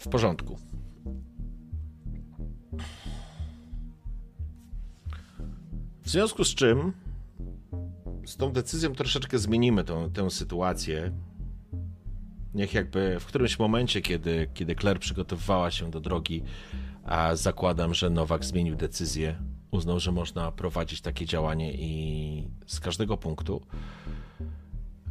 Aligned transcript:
W 0.00 0.08
porządku. 0.08 0.58
W 6.02 6.10
związku 6.10 6.44
z 6.44 6.54
czym 6.54 6.92
z 8.26 8.36
tą 8.36 8.52
decyzją 8.52 8.94
troszeczkę 8.94 9.38
zmienimy 9.38 9.84
tą, 9.84 10.10
tę 10.10 10.30
sytuację. 10.30 11.12
Niech 12.54 12.74
jakby 12.74 13.20
w 13.20 13.26
którymś 13.26 13.58
momencie, 13.58 14.00
kiedy, 14.02 14.50
kiedy 14.54 14.74
Claire 14.74 15.00
przygotowywała 15.00 15.70
się 15.70 15.90
do 15.90 16.00
drogi, 16.00 16.42
a 17.04 17.36
zakładam, 17.36 17.94
że 17.94 18.10
Nowak 18.10 18.44
zmienił 18.44 18.76
decyzję, 18.76 19.36
uznał, 19.70 20.00
że 20.00 20.12
można 20.12 20.52
prowadzić 20.52 21.00
takie 21.00 21.26
działanie 21.26 21.72
i 21.74 22.48
z 22.66 22.80
każdego 22.80 23.16
punktu, 23.16 23.66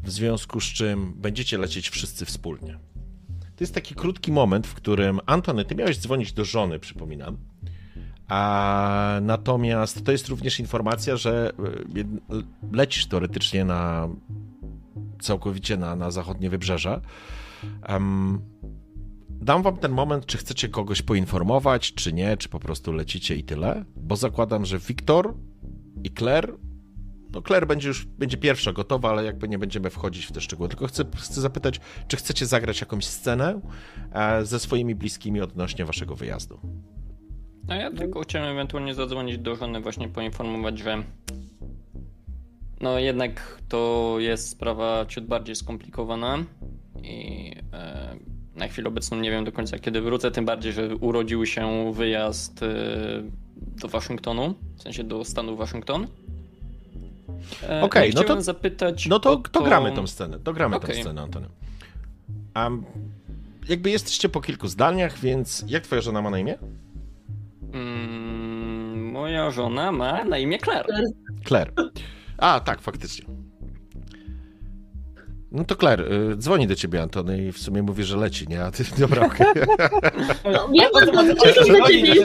w 0.03 0.09
związku 0.09 0.59
z 0.59 0.63
czym 0.63 1.13
będziecie 1.13 1.57
lecieć 1.57 1.89
wszyscy 1.89 2.25
wspólnie. 2.25 2.79
To 3.59 3.63
jest 3.63 3.73
taki 3.73 3.95
krótki 3.95 4.31
moment, 4.31 4.67
w 4.67 4.73
którym 4.73 5.19
Antony, 5.25 5.65
ty 5.65 5.75
miałeś 5.75 5.99
dzwonić 5.99 6.33
do 6.33 6.45
żony, 6.45 6.79
przypominam. 6.79 7.37
A 8.27 9.19
natomiast 9.21 10.05
to 10.05 10.11
jest 10.11 10.27
również 10.27 10.59
informacja, 10.59 11.17
że 11.17 11.51
e, 11.99 12.03
lecisz 12.71 13.05
teoretycznie 13.05 13.65
na 13.65 14.09
całkowicie 15.21 15.77
na, 15.77 15.95
na 15.95 16.11
zachodnie 16.11 16.49
wybrzeże. 16.49 17.01
Um, 17.89 18.41
dam 19.29 19.63
wam 19.63 19.77
ten 19.77 19.91
moment, 19.91 20.25
czy 20.25 20.37
chcecie 20.37 20.69
kogoś 20.69 21.01
poinformować, 21.01 21.93
czy 21.93 22.13
nie, 22.13 22.37
czy 22.37 22.49
po 22.49 22.59
prostu 22.59 22.91
lecicie 22.91 23.35
i 23.35 23.43
tyle, 23.43 23.85
bo 23.95 24.15
zakładam, 24.15 24.65
że 24.65 24.79
Wiktor 24.79 25.33
i 26.03 26.11
Claire 26.11 26.53
no 27.31 27.41
Claire 27.41 27.67
będzie 27.67 27.87
już 27.87 28.05
będzie 28.05 28.37
pierwsza 28.37 28.73
gotowa, 28.73 29.09
ale 29.09 29.23
jakby 29.23 29.49
nie 29.49 29.59
będziemy 29.59 29.89
wchodzić 29.89 30.25
w 30.25 30.31
te 30.31 30.41
szczegóły. 30.41 30.69
Tylko 30.69 30.87
chcę, 30.87 31.03
chcę 31.17 31.41
zapytać, 31.41 31.79
czy 32.07 32.17
chcecie 32.17 32.45
zagrać 32.45 32.81
jakąś 32.81 33.05
scenę 33.05 33.61
e, 34.13 34.45
ze 34.45 34.59
swoimi 34.59 34.95
bliskimi 34.95 35.41
odnośnie 35.41 35.85
waszego 35.85 36.15
wyjazdu? 36.15 36.59
No 37.67 37.75
ja 37.75 37.91
tylko 37.91 38.21
chciałem 38.21 38.51
ewentualnie 38.51 38.93
zadzwonić 38.93 39.37
do 39.37 39.55
żony, 39.55 39.81
właśnie 39.81 40.09
poinformować, 40.09 40.79
że 40.79 41.03
no 42.81 42.99
jednak 42.99 43.61
to 43.67 44.15
jest 44.19 44.49
sprawa 44.49 45.05
ciut 45.05 45.25
bardziej 45.25 45.55
skomplikowana 45.55 46.37
i 47.03 47.51
e, 47.73 48.15
na 48.55 48.67
chwilę 48.67 48.87
obecną 48.87 49.19
nie 49.19 49.31
wiem 49.31 49.45
do 49.45 49.51
końca 49.51 49.79
kiedy 49.79 50.01
wrócę, 50.01 50.31
tym 50.31 50.45
bardziej, 50.45 50.73
że 50.73 50.95
urodził 50.95 51.45
się 51.45 51.93
wyjazd 51.93 52.63
e, 52.63 52.67
do 53.55 53.87
Waszyngtonu, 53.87 54.55
w 54.77 54.81
sensie 54.81 55.03
do 55.03 55.23
stanu 55.23 55.55
Waszyngton. 55.55 56.07
E, 57.63 57.81
Okej, 57.81 58.11
okay, 58.11 58.11
no 58.15 58.35
to 58.35 58.41
zapytać. 58.41 59.07
No 59.07 59.19
to, 59.19 59.35
to... 59.35 59.49
to 59.49 59.61
gramy 59.61 59.91
tą 59.91 60.07
scenę. 60.07 60.39
To 60.39 60.53
gramy 60.53 60.75
okay. 60.75 60.95
tą 60.95 61.01
scenę, 61.01 61.21
Antony. 61.21 61.47
Um, 62.55 62.85
jakby 63.69 63.89
jesteście 63.89 64.29
po 64.29 64.41
kilku 64.41 64.67
zdaniach, 64.67 65.19
więc 65.19 65.65
jak 65.67 65.83
twoja 65.83 66.01
żona 66.01 66.21
ma 66.21 66.29
na 66.29 66.39
imię? 66.39 66.57
Mm, 67.73 69.11
moja 69.11 69.51
żona 69.51 69.91
ma 69.91 70.25
na 70.25 70.37
imię 70.37 70.59
Claire. 70.59 70.85
Claire. 71.47 71.71
A, 72.37 72.59
tak, 72.59 72.81
faktycznie. 72.81 73.25
No 75.51 75.63
to 75.63 75.75
Claire, 75.75 76.13
y, 76.13 76.37
dzwoni 76.37 76.67
do 76.67 76.75
ciebie 76.75 77.01
Antony 77.01 77.47
i 77.47 77.51
w 77.51 77.57
sumie 77.57 77.83
mówi, 77.83 78.03
że 78.03 78.17
leci, 78.17 78.47
nie? 78.47 78.63
A 78.63 78.71
ty, 78.71 78.83
dobra, 78.99 79.25
okej. 79.25 79.47
Okay. 79.51 80.51
No, 80.53 80.69
wiem, 80.73 80.89
o 80.93 81.05
co 81.05 81.11
chodzi, 81.13 82.15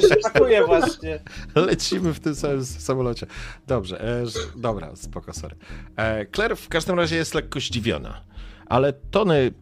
że 0.51 0.67
właśnie. 0.67 1.21
Lecimy 1.55 2.15
w 2.15 2.21
tym 2.21 2.35
samym 2.35 2.65
samolocie. 2.65 3.27
Dobrze, 3.67 4.01
e, 4.01 4.25
dobra, 4.57 4.97
spoko, 4.97 5.33
sorry. 5.33 5.57
E, 5.97 6.27
Claire 6.27 6.57
w 6.57 6.69
każdym 6.69 6.97
razie 6.97 7.17
jest 7.17 7.35
lekko 7.35 7.61
zdziwiona. 7.61 8.21
Ale 8.67 8.93
Tony, 8.93 9.53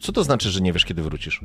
co 0.00 0.12
to 0.12 0.24
znaczy, 0.24 0.50
że 0.50 0.60
nie 0.60 0.72
wiesz, 0.72 0.84
kiedy 0.84 1.02
wrócisz? 1.02 1.40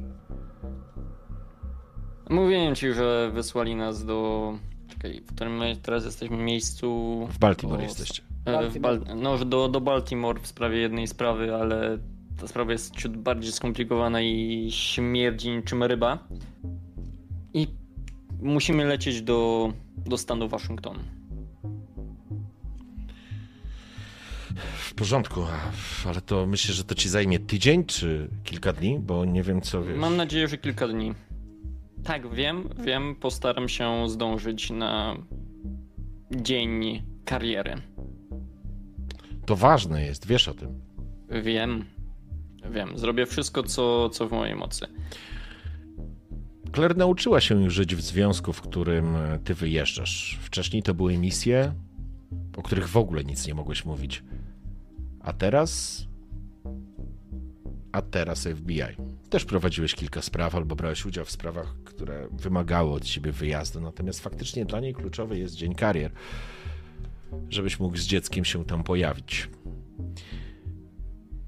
Mówiłem 2.29 2.75
ci, 2.75 2.93
że 2.93 3.31
wysłali 3.33 3.75
nas 3.75 4.05
do... 4.05 4.53
Czekaj, 4.87 5.21
w 5.21 5.35
którym 5.35 5.57
my 5.57 5.77
teraz 5.81 6.05
jesteśmy 6.05 6.37
miejscu... 6.37 6.87
W 7.31 7.37
Baltimore 7.37 7.83
jesteście. 7.83 8.26
E, 8.47 8.79
Bal 8.79 9.01
no, 9.15 9.45
do, 9.45 9.69
do 9.69 9.81
Baltimore 9.81 10.39
w 10.39 10.47
sprawie 10.47 10.77
jednej 10.77 11.07
sprawy, 11.07 11.55
ale 11.55 11.97
ta 12.41 12.47
sprawa 12.47 12.71
jest 12.71 12.95
ciut 12.95 13.17
bardziej 13.17 13.51
skomplikowana 13.51 14.21
i 14.21 14.67
śmierdzi 14.71 15.49
niczym 15.51 15.83
ryba. 15.83 16.27
I 17.53 17.67
musimy 18.41 18.85
lecieć 18.85 19.21
do, 19.21 19.71
do 19.97 20.17
stanu 20.17 20.47
Waszyngton. 20.47 20.97
W 24.77 24.93
porządku, 24.93 25.41
ale 26.07 26.21
to 26.21 26.45
myślę, 26.45 26.73
że 26.73 26.83
to 26.83 26.95
ci 26.95 27.09
zajmie 27.09 27.39
tydzień 27.39 27.85
czy 27.85 28.29
kilka 28.43 28.73
dni, 28.73 28.99
bo 28.99 29.25
nie 29.25 29.43
wiem 29.43 29.61
co 29.61 29.83
wiesz. 29.83 29.97
Mam 29.97 30.17
nadzieję, 30.17 30.47
że 30.47 30.57
kilka 30.57 30.87
dni. 30.87 31.13
Tak, 32.03 32.33
wiem, 32.33 32.69
wiem, 32.85 33.15
postaram 33.15 33.69
się 33.69 34.09
zdążyć 34.09 34.69
na 34.69 35.17
dzień 36.31 37.03
kariery. 37.25 37.75
To 39.47 39.55
ważne 39.55 40.05
jest, 40.05 40.27
wiesz 40.27 40.47
o 40.47 40.53
tym. 40.53 40.81
Wiem, 41.43 41.85
wiem. 42.71 42.97
Zrobię 42.97 43.25
wszystko, 43.25 43.63
co, 43.63 44.09
co 44.09 44.27
w 44.27 44.31
mojej 44.31 44.55
mocy. 44.55 44.87
Claire 46.75 46.97
nauczyła 46.97 47.41
się 47.41 47.63
już 47.63 47.73
żyć 47.73 47.95
w 47.95 48.01
związku, 48.01 48.53
w 48.53 48.61
którym 48.61 49.15
e, 49.15 49.39
ty 49.43 49.53
wyjeżdżasz. 49.53 50.39
Wcześniej 50.41 50.83
to 50.83 50.93
były 50.93 51.17
misje, 51.17 51.73
o 52.57 52.61
których 52.61 52.89
w 52.89 52.97
ogóle 52.97 53.23
nic 53.23 53.47
nie 53.47 53.53
mogłeś 53.53 53.85
mówić. 53.85 54.23
A 55.19 55.33
teraz. 55.33 56.03
A 57.91 58.01
teraz 58.01 58.47
FBI. 58.47 58.81
Też 59.29 59.45
prowadziłeś 59.45 59.95
kilka 59.95 60.21
spraw 60.21 60.55
albo 60.55 60.75
brałeś 60.75 61.05
udział 61.05 61.25
w 61.25 61.31
sprawach, 61.31 61.75
które 61.83 62.27
wymagały 62.31 62.91
od 62.91 63.03
ciebie 63.03 63.31
wyjazdu. 63.31 63.81
Natomiast 63.81 64.19
faktycznie 64.19 64.65
dla 64.65 64.79
niej 64.79 64.93
kluczowy 64.93 65.39
jest 65.39 65.55
dzień 65.55 65.75
karier 65.75 66.11
żebyś 67.49 67.79
mógł 67.79 67.97
z 67.97 68.05
dzieckiem 68.05 68.45
się 68.45 68.65
tam 68.65 68.83
pojawić. 68.83 69.49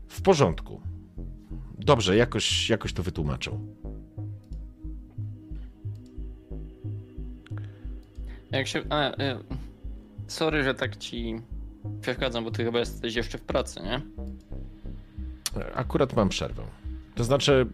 W 0.08 0.22
porządku. 0.22 0.82
Dobrze, 1.78 2.16
jakoś, 2.16 2.70
jakoś 2.70 2.94
to 2.94 3.04
wytłumaczą. 3.04 3.76
Jak 8.52 8.68
się. 8.68 8.84
A, 8.90 9.12
e, 9.12 9.40
sorry, 10.28 10.64
że 10.64 10.76
tak 10.76 10.98
ci 10.98 11.36
przeszkadzam, 12.02 12.44
bo 12.44 12.52
ty 12.52 12.64
chyba 12.64 12.80
jesteś 12.80 13.16
jeszcze 13.16 13.38
w 13.38 13.42
pracy, 13.42 13.80
nie? 13.84 14.02
Akurat 15.74 16.16
mam 16.16 16.30
przerwę. 16.30 16.64
To 17.16 17.24
znaczy, 17.24 17.68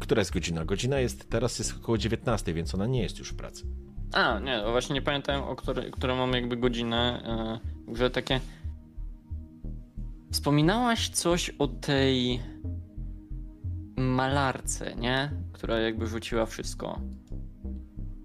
która 0.00 0.20
jest 0.20 0.32
godzina? 0.32 0.64
Godzina 0.64 1.00
jest 1.00 1.30
teraz 1.30 1.58
jest 1.58 1.76
około 1.76 1.98
19, 1.98 2.54
więc 2.54 2.74
ona 2.74 2.86
nie 2.86 3.02
jest 3.02 3.18
już 3.18 3.28
w 3.28 3.36
pracy. 3.36 3.64
A, 4.12 4.38
nie, 4.38 4.62
właśnie 4.70 4.94
nie 4.94 5.02
pamiętałem, 5.02 5.42
o 5.42 5.56
której, 5.56 5.90
którą 5.90 6.16
mamy 6.16 6.40
jakby 6.40 6.56
godzinę, 6.56 7.22
yy, 7.88 7.96
że 7.96 8.10
takie... 8.10 8.40
Wspominałaś 10.32 11.08
coś 11.08 11.50
o 11.50 11.68
tej 11.68 12.40
malarce, 13.96 14.94
nie? 14.96 15.30
Która 15.52 15.78
jakby 15.78 16.06
rzuciła 16.06 16.46
wszystko. 16.46 17.00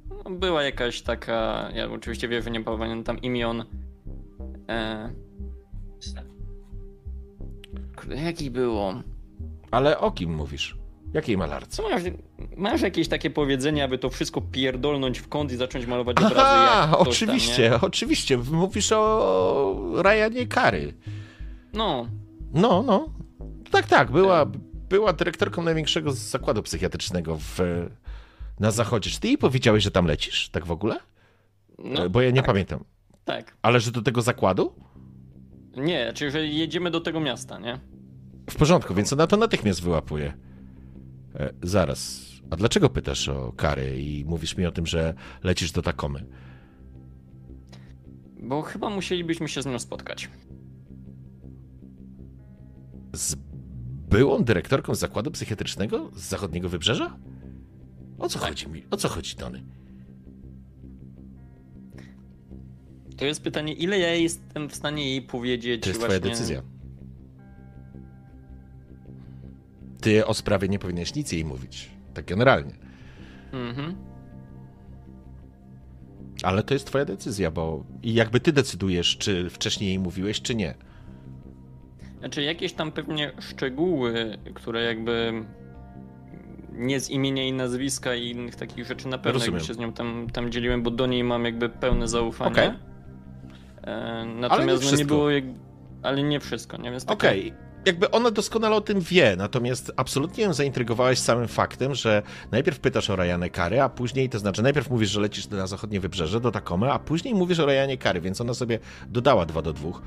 No, 0.10 0.32
była 0.32 0.64
jakaś 0.64 1.02
taka, 1.02 1.70
ja 1.74 1.92
oczywiście 1.92 2.28
wiem, 2.28 2.44
że 2.44 2.52
nie 2.52 2.64
pamiętam 2.64 3.22
imion. 3.22 3.64
E... 4.70 5.10
Jaki 8.26 8.52
było? 8.52 8.94
Ale 9.72 10.00
o 10.00 10.12
kim 10.12 10.36
mówisz? 10.36 10.83
Jakiej 11.14 11.38
malarce? 11.38 11.84
Masz, 11.84 12.02
masz 12.58 12.82
jakieś 12.82 13.08
takie 13.08 13.30
powiedzenie, 13.30 13.84
aby 13.84 13.98
to 13.98 14.10
wszystko 14.10 14.42
pierdolnąć 14.42 15.20
w 15.20 15.28
kąt 15.28 15.52
i 15.52 15.56
zacząć 15.56 15.86
malować 15.86 16.18
obrazy 16.18 16.42
Aha, 16.42 16.98
oczywiście, 16.98 17.70
tam, 17.70 17.80
oczywiście. 17.84 18.38
Mówisz 18.38 18.92
o 18.92 19.94
Ryanie 20.04 20.48
Kary. 20.48 20.94
No. 21.74 22.08
No, 22.54 22.84
no. 22.84 23.10
Tak, 23.72 23.88
tak. 23.88 24.12
Była, 24.12 24.46
była 24.90 25.14
dyrektorką 25.14 25.64
największego 25.64 26.12
zakładu 26.12 26.64
psychiatrycznego 26.64 27.38
w, 27.38 27.60
na 28.60 28.72
zachodzie. 28.72 29.10
Czy 29.10 29.20
ty 29.20 29.28
jej 29.28 29.38
powiedziałeś, 29.38 29.84
że 29.84 29.92
tam 29.92 30.06
lecisz? 30.06 30.50
Tak 30.50 30.66
w 30.66 30.72
ogóle? 30.72 31.00
No, 31.80 32.10
Bo 32.10 32.22
ja 32.22 32.30
nie 32.30 32.36
tak. 32.36 32.46
pamiętam. 32.46 32.84
Tak. 33.26 33.58
Ale 33.62 33.80
że 33.80 33.92
do 33.92 34.02
tego 34.02 34.22
zakładu? 34.22 34.74
Nie, 35.78 36.14
czyli 36.14 36.32
że 36.32 36.46
jedziemy 36.48 36.92
do 36.92 37.02
tego 37.02 37.20
miasta, 37.20 37.60
nie? 37.60 37.80
W 38.50 38.56
porządku, 38.56 38.94
więc 38.94 39.14
ona 39.14 39.28
to 39.28 39.38
natychmiast 39.38 39.84
wyłapuje. 39.84 40.34
E, 41.36 41.54
zaraz. 41.64 42.32
A 42.50 42.56
dlaczego 42.56 42.90
pytasz 42.90 43.30
o 43.30 43.54
kary 43.58 44.02
i 44.02 44.26
mówisz 44.26 44.58
mi 44.58 44.66
o 44.66 44.72
tym, 44.72 44.86
że 44.86 45.14
lecisz 45.44 45.72
do 45.72 45.82
Takomy? 45.82 46.26
Bo 48.42 48.62
chyba 48.62 48.90
musielibyśmy 48.90 49.48
się 49.48 49.62
z 49.62 49.66
nią 49.66 49.80
spotkać. 49.80 50.30
Z 53.16 53.36
byłą 54.10 54.44
dyrektorką 54.44 54.96
zakładu 54.96 55.32
psychiatrycznego 55.32 56.12
z 56.16 56.22
zachodniego 56.22 56.70
wybrzeża? 56.70 57.18
O 58.20 58.30
co 58.30 58.40
Tak. 58.40 58.50
chodzi 58.50 58.68
mi? 58.68 58.84
O 58.92 58.98
co 58.98 59.10
chodzi, 59.10 59.36
Tony? 59.36 59.64
To 63.18 63.26
jest 63.26 63.42
pytanie, 63.42 63.74
ile 63.74 64.00
ja 64.00 64.14
jestem 64.16 64.70
w 64.70 64.76
stanie 64.76 65.10
jej 65.10 65.22
powiedzieć 65.22 65.84
To 65.84 65.90
jest 65.90 66.00
właśnie... 66.00 66.20
twoja 66.20 66.34
decyzja. 66.34 66.62
Ty 70.04 70.26
o 70.26 70.34
sprawie 70.34 70.68
nie 70.68 70.80
powinieneś 70.80 71.16
nic 71.16 71.32
jej 71.32 71.46
mówić. 71.46 71.92
Tak 72.14 72.26
generalnie. 72.26 72.74
Mhm. 73.54 73.96
Ale 76.44 76.64
to 76.64 76.74
jest 76.74 76.88
twoja 76.88 77.06
decyzja, 77.06 77.52
bo 77.52 77.84
i 78.04 78.14
jakby 78.14 78.40
ty 78.40 78.54
decydujesz, 78.54 79.18
czy 79.18 79.50
wcześniej 79.50 79.88
jej 79.90 80.00
mówiłeś, 80.00 80.42
czy 80.42 80.56
nie. 80.56 80.76
Znaczy 82.20 82.42
jakieś 82.42 82.74
tam 82.74 82.92
pewnie 82.92 83.32
szczegóły, 83.40 84.38
które 84.54 84.84
jakby 84.84 85.46
nie 86.72 87.00
z 87.00 87.10
imienia 87.10 87.48
i 87.48 87.54
nazwiska 87.54 88.16
i 88.16 88.30
innych 88.30 88.56
takich 88.56 88.86
rzeczy 88.86 89.08
na 89.08 89.18
pewno 89.18 89.34
Rozumiem. 89.34 89.54
jakby 89.54 89.68
się 89.68 89.74
z 89.74 89.78
nią 89.78 89.94
tam, 89.94 90.28
tam 90.34 90.52
dzieliłem, 90.52 90.84
bo 90.84 90.92
do 90.92 91.08
niej 91.08 91.24
mam 91.24 91.46
jakby 91.46 91.70
pełne 91.70 92.08
zaufanie. 92.08 92.52
Okej. 92.52 92.70
E, 93.82 94.26
nie 94.26 94.34
natomiast 94.36 94.68
no, 94.68 94.74
nie 94.74 94.80
wszystko. 94.80 95.08
było 95.08 95.30
jak... 95.30 95.44
Ale 96.02 96.24
nie 96.24 96.40
wszystko, 96.40 96.78
nie? 96.78 96.92
Więc 96.92 97.06
takie- 97.06 97.28
Okej. 97.28 97.54
Jakby 97.86 98.12
ona 98.12 98.32
doskonale 98.32 98.76
o 98.76 98.82
tym 98.82 99.02
wie, 99.02 99.36
natomiast 99.38 99.92
absolutnie 99.98 100.44
ją 100.44 100.54
zaintrygowałeś 100.54 101.20
samym 101.20 101.48
faktem, 101.48 101.96
że 101.96 102.24
najpierw 102.52 102.80
pytasz 102.80 103.10
o 103.10 103.16
Ryanę 103.16 103.50
Kary, 103.50 103.82
a 103.82 103.90
później, 103.90 104.30
to 104.30 104.40
znaczy 104.40 104.64
najpierw 104.64 104.90
mówisz, 104.90 105.10
że 105.10 105.22
lecisz 105.22 105.50
na 105.50 105.68
zachodnie 105.68 106.00
wybrzeże, 106.00 106.40
do 106.42 106.52
Takomy, 106.52 106.92
a 106.92 107.00
później 107.00 107.36
mówisz 107.36 107.60
o 107.60 107.66
Ryanie 107.66 107.98
Kary, 107.98 108.22
więc 108.22 108.42
ona 108.42 108.54
sobie 108.54 108.80
dodała 109.08 109.46
dwa 109.46 109.62
do 109.62 109.74
dwóch. 109.74 110.02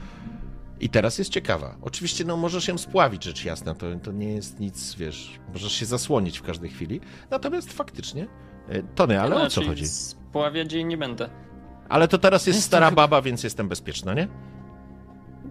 I 0.81 0.89
teraz 0.89 1.19
jest 1.19 1.31
ciekawa. 1.31 1.77
Oczywiście, 1.83 2.25
no 2.25 2.37
możesz 2.37 2.69
ją 2.69 2.79
spławić, 2.79 3.25
rzecz 3.25 3.45
jasna, 3.45 3.75
to, 3.75 3.87
to 4.03 4.13
nie 4.13 4.33
jest 4.33 4.61
nic, 4.61 4.95
wiesz, 4.95 5.31
możesz 5.53 5.73
się 5.73 5.87
zasłonić 5.87 6.39
w 6.39 6.43
każdej 6.43 6.71
chwili. 6.71 7.01
Natomiast 7.31 7.73
faktycznie, 7.73 8.27
e, 8.69 8.83
Tony, 8.83 9.21
ale 9.21 9.37
o 9.37 9.39
co 9.39 9.51
Znaczy, 9.51 9.69
chodzi? 9.69 9.89
Spławiać 9.89 10.73
jej 10.73 10.85
nie 10.85 10.97
będę. 10.97 11.31
Ale 11.89 12.09
to 12.09 12.19
teraz 12.19 12.47
jest 12.47 12.57
Jest 12.57 12.67
stara 12.67 12.91
baba, 12.91 13.23
więc 13.23 13.45
jestem 13.45 13.69
bezpieczna, 13.69 14.15
nie? 14.15 14.29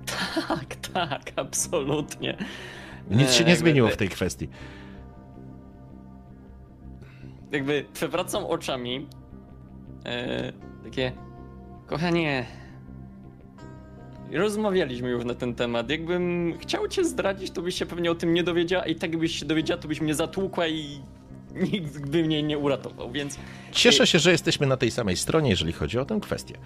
Tak, 0.06 0.76
tak, 0.94 1.32
absolutnie. 1.36 2.38
Nic 3.12 3.32
się 3.32 3.44
nie 3.44 3.50
jakby- 3.50 3.56
zmieniło 3.56 3.90
w 3.90 3.98
tej 3.98 4.10
kwestii. 4.10 4.50
Jakby 7.52 7.86
przewracam 7.94 8.46
oczami. 8.46 9.08
E, 10.06 10.54
takie. 10.84 11.12
Kochanie. 11.88 12.46
Rozmawialiśmy 14.32 15.10
już 15.10 15.26
na 15.26 15.36
ten 15.36 15.56
temat. 15.56 15.90
Jakbym 15.90 16.54
chciał 16.60 16.88
cię 16.88 17.04
zdradzić, 17.06 17.52
to 17.52 17.62
byś 17.62 17.76
się 17.76 17.86
pewnie 17.86 18.12
o 18.12 18.16
tym 18.16 18.34
nie 18.34 18.44
dowiedziała, 18.44 18.86
i 18.86 18.96
tak 18.96 19.12
jakbyś 19.12 19.40
się 19.40 19.46
dowiedziała, 19.46 19.82
to 19.82 19.88
byś 19.88 20.02
mnie 20.02 20.16
zatłukła 20.16 20.68
i 20.68 21.02
nikt 21.72 22.10
by 22.10 22.24
mnie 22.24 22.44
nie 22.44 22.58
uratował, 22.58 23.12
więc 23.12 23.38
Cieszę 23.72 24.08
się, 24.08 24.20
że 24.20 24.32
jesteśmy 24.32 24.68
na 24.68 24.78
tej 24.78 24.92
samej 24.92 25.18
stronie, 25.18 25.50
jeżeli 25.50 25.74
chodzi 25.74 26.00
o 26.00 26.06
tę 26.06 26.20
kwestię. 26.22 26.58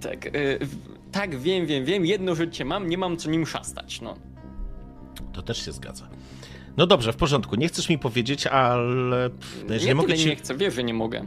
tak, 0.00 0.30
w- 0.60 0.76
tak, 1.12 1.38
wiem, 1.38 1.66
wiem, 1.66 1.84
wiem, 1.84 2.06
jedno 2.06 2.34
życie 2.34 2.64
mam, 2.64 2.88
nie 2.88 2.98
mam 2.98 3.16
co 3.16 3.30
nim 3.30 3.46
szastać, 3.46 4.00
no. 4.00 4.16
To 5.32 5.42
też 5.42 5.64
się 5.64 5.72
zgadza. 5.72 6.08
No 6.76 6.86
dobrze, 6.86 7.12
w 7.12 7.16
porządku. 7.16 7.56
Nie 7.56 7.68
chcesz 7.68 7.88
mi 7.88 7.98
powiedzieć, 7.98 8.46
ale. 8.46 9.30
pff, 9.30 9.64
No 9.68 9.74
jeżeli 9.74 9.88
nie, 9.90 9.94
mogę 9.94 10.14
ci. 10.18 10.26
nie 10.28 10.36
chcę, 10.36 10.54
wiesz, 10.56 10.74
że 10.74 10.84
nie 10.84 10.94
mogę. 10.94 11.26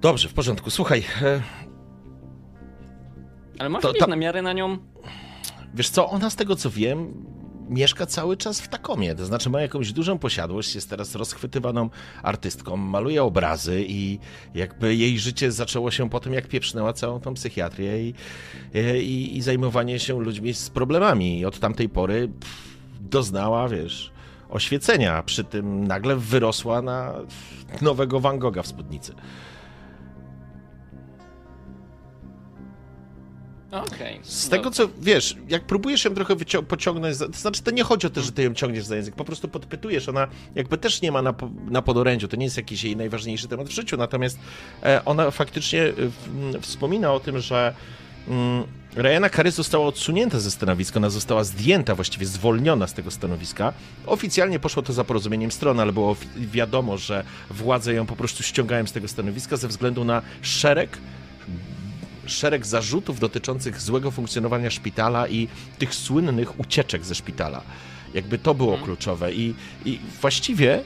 Dobrze, 0.00 0.28
w 0.28 0.34
porządku. 0.34 0.70
Słuchaj, 0.70 1.04
e, 1.22 1.42
Ale 3.58 3.68
masz 3.68 3.82
To- 3.82 4.06
namiary 4.06 4.42
na 4.42 4.52
nią? 4.52 4.78
wiesz 5.74 5.88
co, 5.88 6.10
ona 6.10 6.30
z 6.30 6.36
tego 6.36 6.56
co 6.56 6.70
wiem, 6.70 7.24
mieszka 7.68 8.06
cały 8.06 8.36
czas 8.36 8.60
w 8.60 8.68
Takomie. 8.68 9.14
To 9.14 9.26
znaczy 9.26 9.50
ma 9.50 9.60
jakąś 9.60 9.92
dużą 9.92 10.18
posiadłość, 10.18 10.74
jest 10.74 10.90
teraz 10.90 11.14
rozchwytywaną 11.14 11.90
artystką, 12.22 12.76
maluje 12.76 13.22
obrazy 13.22 13.84
i 13.88 14.18
jakby 14.54 14.96
jej 14.96 15.18
życie 15.18 15.52
zaczęło 15.52 15.90
się 15.90 16.10
po 16.10 16.20
tym, 16.20 16.32
jak 16.32 16.48
pieprznęła 16.48 16.92
całą 16.92 17.20
tą 17.20 17.34
psychiatrię 17.34 18.08
i, 18.08 18.14
i, 18.98 19.36
i 19.36 19.42
zajmowanie 19.42 19.98
się 19.98 20.20
ludźmi 20.20 20.54
z 20.54 20.70
problemami. 20.70 21.38
I 21.38 21.44
od 21.44 21.58
tamtej 21.58 21.88
pory 21.88 22.28
doznała, 23.00 23.68
wiesz, 23.68 24.12
oświecenia. 24.48 25.22
Przy 25.22 25.44
tym 25.44 25.86
nagle 25.86 26.16
wyrosła 26.16 26.82
na 26.82 27.14
nowego 27.82 28.20
Van 28.20 28.38
Gogha 28.38 28.62
w 28.62 28.66
spódnicy. 28.66 29.14
Okej. 33.74 34.20
Z 34.22 34.48
tego 34.48 34.70
co 34.70 34.88
wiesz, 35.00 35.36
jak 35.48 35.64
próbujesz 35.64 36.04
ją 36.04 36.14
trochę 36.14 36.36
pociągnąć, 36.68 37.18
to 37.18 37.32
znaczy 37.32 37.62
to 37.62 37.70
nie 37.70 37.82
chodzi 37.82 38.06
o 38.06 38.10
to, 38.10 38.20
że 38.20 38.32
ty 38.32 38.42
ją 38.42 38.54
ciągniesz 38.54 38.84
za 38.84 38.96
język, 38.96 39.14
po 39.14 39.24
prostu 39.24 39.48
podpytujesz, 39.48 40.08
ona 40.08 40.28
jakby 40.54 40.78
też 40.78 41.02
nie 41.02 41.12
ma 41.12 41.22
na, 41.22 41.34
na 41.70 41.82
podorędziu, 41.82 42.28
to 42.28 42.36
nie 42.36 42.44
jest 42.44 42.56
jakiś 42.56 42.84
jej 42.84 42.96
najważniejszy 42.96 43.48
temat 43.48 43.66
w 43.66 43.70
życiu, 43.70 43.96
natomiast 43.96 44.38
e, 44.82 45.04
ona 45.04 45.30
faktycznie 45.30 45.82
e, 45.82 45.92
wspomina 46.60 47.12
o 47.12 47.20
tym, 47.20 47.40
że 47.40 47.74
mm, 48.28 48.64
Ryana 48.96 49.28
Kary 49.28 49.50
została 49.50 49.86
odsunięta 49.86 50.40
ze 50.40 50.50
stanowiska, 50.50 50.96
ona 50.96 51.10
została 51.10 51.44
zdjęta, 51.44 51.94
właściwie 51.94 52.26
zwolniona 52.26 52.86
z 52.86 52.94
tego 52.94 53.10
stanowiska. 53.10 53.72
Oficjalnie 54.06 54.58
poszło 54.58 54.82
to 54.82 54.92
za 54.92 55.04
porozumieniem 55.04 55.52
stron, 55.52 55.80
ale 55.80 55.92
było 55.92 56.16
wiadomo, 56.36 56.98
że 56.98 57.24
władze 57.50 57.94
ją 57.94 58.06
po 58.06 58.16
prostu 58.16 58.42
ściągają 58.42 58.86
z 58.86 58.92
tego 58.92 59.08
stanowiska 59.08 59.56
ze 59.56 59.68
względu 59.68 60.04
na 60.04 60.22
szereg 60.42 60.98
szereg 62.26 62.66
zarzutów 62.66 63.20
dotyczących 63.20 63.80
złego 63.80 64.10
funkcjonowania 64.10 64.70
szpitala 64.70 65.28
i 65.28 65.48
tych 65.78 65.94
słynnych 65.94 66.60
ucieczek 66.60 67.04
ze 67.04 67.14
szpitala. 67.14 67.62
Jakby 68.14 68.38
to 68.38 68.54
było 68.54 68.72
Mhm. 68.72 68.84
kluczowe 68.86 69.32
i, 69.32 69.54
i 69.84 70.00
właściwie 70.20 70.82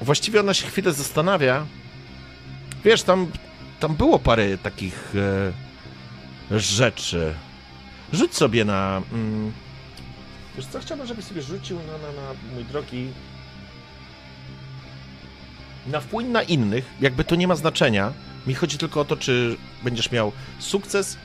właściwie 0.00 0.40
ona 0.40 0.54
się 0.54 0.66
chwilę 0.66 0.92
zastanawia. 0.92 1.66
Wiesz, 2.84 3.02
tam, 3.02 3.26
tam 3.80 3.96
było 3.96 4.18
parę 4.18 4.58
takich 4.58 5.12
e, 6.50 6.58
rzeczy. 6.60 7.34
Rzuć 8.12 8.34
sobie 8.34 8.64
na... 8.64 9.02
Mm, 9.12 9.52
wiesz 10.56 10.66
co, 10.66 10.80
chciałbym, 10.80 11.06
żebyś 11.06 11.24
sobie 11.24 11.42
rzucił 11.42 11.76
na, 11.76 11.92
na, 11.92 12.12
na 12.22 12.54
mój 12.54 12.64
drogi 12.64 13.08
na 15.86 16.00
wpływ 16.00 16.28
na 16.28 16.42
innych, 16.42 16.84
jakby 17.00 17.24
to 17.24 17.34
nie 17.36 17.48
ma 17.48 17.56
znaczenia. 17.56 18.12
Mi 18.48 18.54
chodzi 18.54 18.78
tylko 18.78 19.00
o 19.00 19.04
to, 19.04 19.16
czy 19.16 19.56
będziesz 19.82 20.10
miał 20.10 20.32
sukces, 20.58 21.16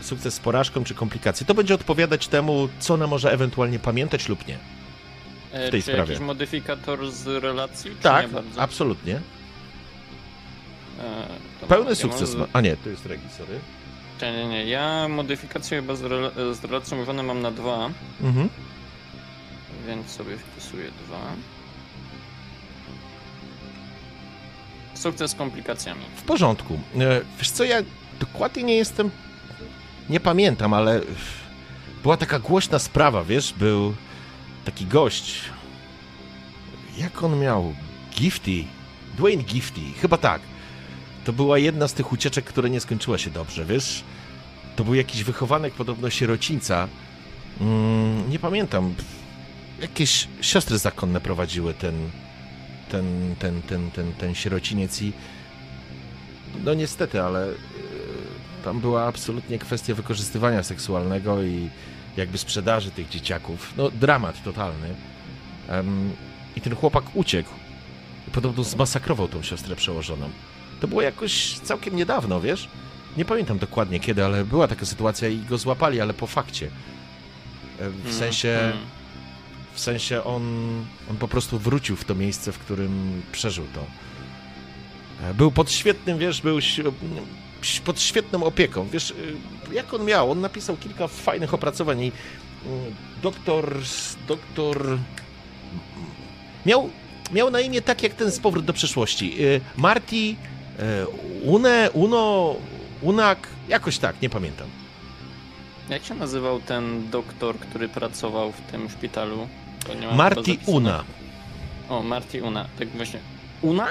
sukces 0.00 0.34
z 0.34 0.40
porażką, 0.40 0.84
czy 0.84 0.94
komplikacje. 0.94 1.46
To 1.46 1.54
będzie 1.54 1.74
odpowiadać 1.74 2.28
temu, 2.28 2.68
co 2.80 2.94
ona 2.94 3.06
może 3.06 3.32
ewentualnie 3.32 3.78
pamiętać 3.78 4.28
lub 4.28 4.46
nie. 4.46 4.58
E, 5.52 5.68
w 5.68 5.70
tej 5.70 5.82
czy 5.82 5.92
sprawie. 5.92 6.12
jakiś 6.12 6.26
modyfikator 6.26 7.10
z 7.12 7.26
relacji? 7.26 7.90
Tak, 8.02 8.26
absolutnie. 8.56 9.20
E, 11.62 11.66
Pełny 11.68 11.94
sukces. 11.94 12.34
Mam, 12.34 12.48
A 12.52 12.60
nie, 12.60 12.76
to 12.76 12.88
jest 12.88 13.06
Regi, 13.06 13.24
sorry. 13.38 13.58
nie, 14.22 14.32
nie, 14.32 14.48
nie. 14.48 14.64
Ja 14.64 15.08
modyfikację 15.08 15.80
chyba 15.80 15.94
z, 15.96 16.02
rela- 16.02 16.54
z 16.54 16.64
relacją 16.64 17.04
żony 17.04 17.22
mam 17.22 17.42
na 17.42 17.50
dwa, 17.50 17.90
Mhm. 18.22 18.48
więc 19.86 20.10
sobie 20.10 20.36
wpisuję 20.36 20.84
dwa. 21.06 21.18
Sukces 25.00 25.30
z 25.30 25.34
komplikacjami. 25.34 26.00
W 26.16 26.22
porządku. 26.22 26.74
E, 26.98 27.20
Wiesz 27.38 27.50
co, 27.50 27.64
ja 27.64 27.76
dokładnie 28.20 28.62
nie 28.62 28.74
jestem... 28.76 29.10
Nie 30.08 30.20
pamiętam, 30.20 30.74
ale 30.74 31.00
była 32.02 32.16
taka 32.16 32.38
głośna 32.38 32.78
sprawa, 32.78 33.24
wiesz, 33.24 33.52
był 33.58 33.94
taki 34.64 34.86
gość. 34.86 35.40
Jak 36.98 37.22
on 37.22 37.38
miał? 37.40 37.74
Gifty. 38.16 38.64
Dwayne 39.16 39.42
Gifty, 39.42 39.80
chyba 40.00 40.16
tak. 40.16 40.42
To 41.24 41.32
była 41.32 41.58
jedna 41.58 41.88
z 41.88 41.92
tych 41.94 42.12
ucieczek, 42.12 42.44
która 42.44 42.68
nie 42.68 42.80
skończyła 42.80 43.18
się 43.18 43.30
dobrze, 43.30 43.64
wiesz? 43.64 44.02
To 44.76 44.84
był 44.84 44.94
jakiś 44.94 45.24
wychowanek, 45.24 45.74
podobno 45.74 46.10
sierocińca. 46.10 46.88
Mm, 47.60 48.30
nie 48.30 48.38
pamiętam. 48.38 48.94
Jakieś 49.80 50.28
siostry 50.40 50.78
zakonne 50.78 51.20
prowadziły 51.20 51.74
ten, 51.74 52.10
ten, 52.90 53.34
ten, 53.38 53.62
ten, 53.62 53.90
ten, 53.90 54.12
ten 54.12 54.34
sierociniec 54.34 55.02
i 55.02 55.12
no 56.64 56.74
niestety, 56.74 57.22
ale 57.22 57.48
y, 57.48 57.54
tam 58.64 58.80
była 58.80 59.04
absolutnie 59.06 59.58
kwestia 59.58 59.94
wykorzystywania 59.94 60.62
seksualnego 60.62 61.42
i 61.42 61.68
jakby 62.16 62.38
sprzedaży 62.38 62.90
tych 62.90 63.08
dzieciaków. 63.08 63.72
No 63.76 63.90
dramat 63.90 64.42
totalny. 64.42 64.88
Em, 65.68 66.10
I 66.56 66.60
ten 66.60 66.74
chłopak 66.76 67.04
uciekł. 67.14 67.50
I 68.28 68.30
podobno 68.30 68.64
zmasakrował 68.64 69.28
tą 69.28 69.42
siostrę 69.42 69.76
przełożoną. 69.76 70.30
To 70.80 70.88
było 70.88 71.02
jakoś 71.02 71.58
całkiem 71.58 71.96
niedawno, 71.96 72.40
wiesz? 72.40 72.68
Nie 73.16 73.24
pamiętam 73.24 73.58
dokładnie 73.58 74.00
kiedy, 74.00 74.24
ale 74.24 74.44
była 74.44 74.68
taka 74.68 74.86
sytuacja 74.86 75.28
i 75.28 75.38
go 75.38 75.58
złapali, 75.58 76.00
ale 76.00 76.14
po 76.14 76.26
fakcie. 76.26 76.66
E, 77.78 77.90
W 77.90 78.00
Mm, 78.04 78.12
sensie... 78.18 78.48
mm. 78.48 78.78
W 79.74 79.80
sensie 79.80 80.24
on, 80.24 80.42
on 81.10 81.16
po 81.16 81.28
prostu 81.28 81.58
wrócił 81.58 81.96
w 81.96 82.04
to 82.04 82.14
miejsce, 82.14 82.52
w 82.52 82.58
którym 82.58 83.22
przeżył 83.32 83.64
to. 83.74 83.86
E, 85.26 85.34
Był 85.34 85.50
pod 85.50 85.70
świetnym, 85.72 86.18
wiesz, 86.18 86.42
był 86.42 86.58
pod 87.84 88.00
świetną 88.00 88.44
opieką. 88.44 88.88
Wiesz, 88.92 89.10
y, 89.10 89.14
jak 89.72 89.94
on 89.94 90.04
miał? 90.04 90.30
On 90.30 90.40
napisał 90.40 90.76
kilka 90.76 91.08
fajnych 91.08 91.54
opracowań 91.54 92.00
i 92.00 92.08
y, 92.08 92.12
doktor, 93.22 93.76
doktor 94.28 94.98
miał, 96.66 96.90
miał 97.32 97.50
na 97.50 97.60
imię 97.60 97.82
tak 97.82 98.02
jak 98.02 98.14
ten 98.14 98.30
z 98.30 98.38
Powrót 98.38 98.64
do 98.64 98.72
przyszłości. 98.72 99.36
Marty, 99.76 100.34
Une, 101.42 101.90
Uno, 101.92 102.56
Unak, 103.02 103.48
jakoś 103.68 103.98
tak, 103.98 104.22
nie 104.22 104.30
pamiętam. 104.30 104.68
Jak 105.88 106.04
się 106.04 106.14
nazywał 106.14 106.60
ten 106.60 107.10
doktor, 107.10 107.58
który 107.58 107.88
pracował 107.88 108.52
w 108.52 108.60
tym 108.60 108.90
szpitalu? 108.90 109.48
Zapisane. 110.54 110.76
Una. 110.76 111.04
O, 111.88 112.02
Marty 112.02 112.42
Una. 112.42 112.66
Tak 112.78 112.88
właśnie. 112.88 113.20
Una? 113.62 113.86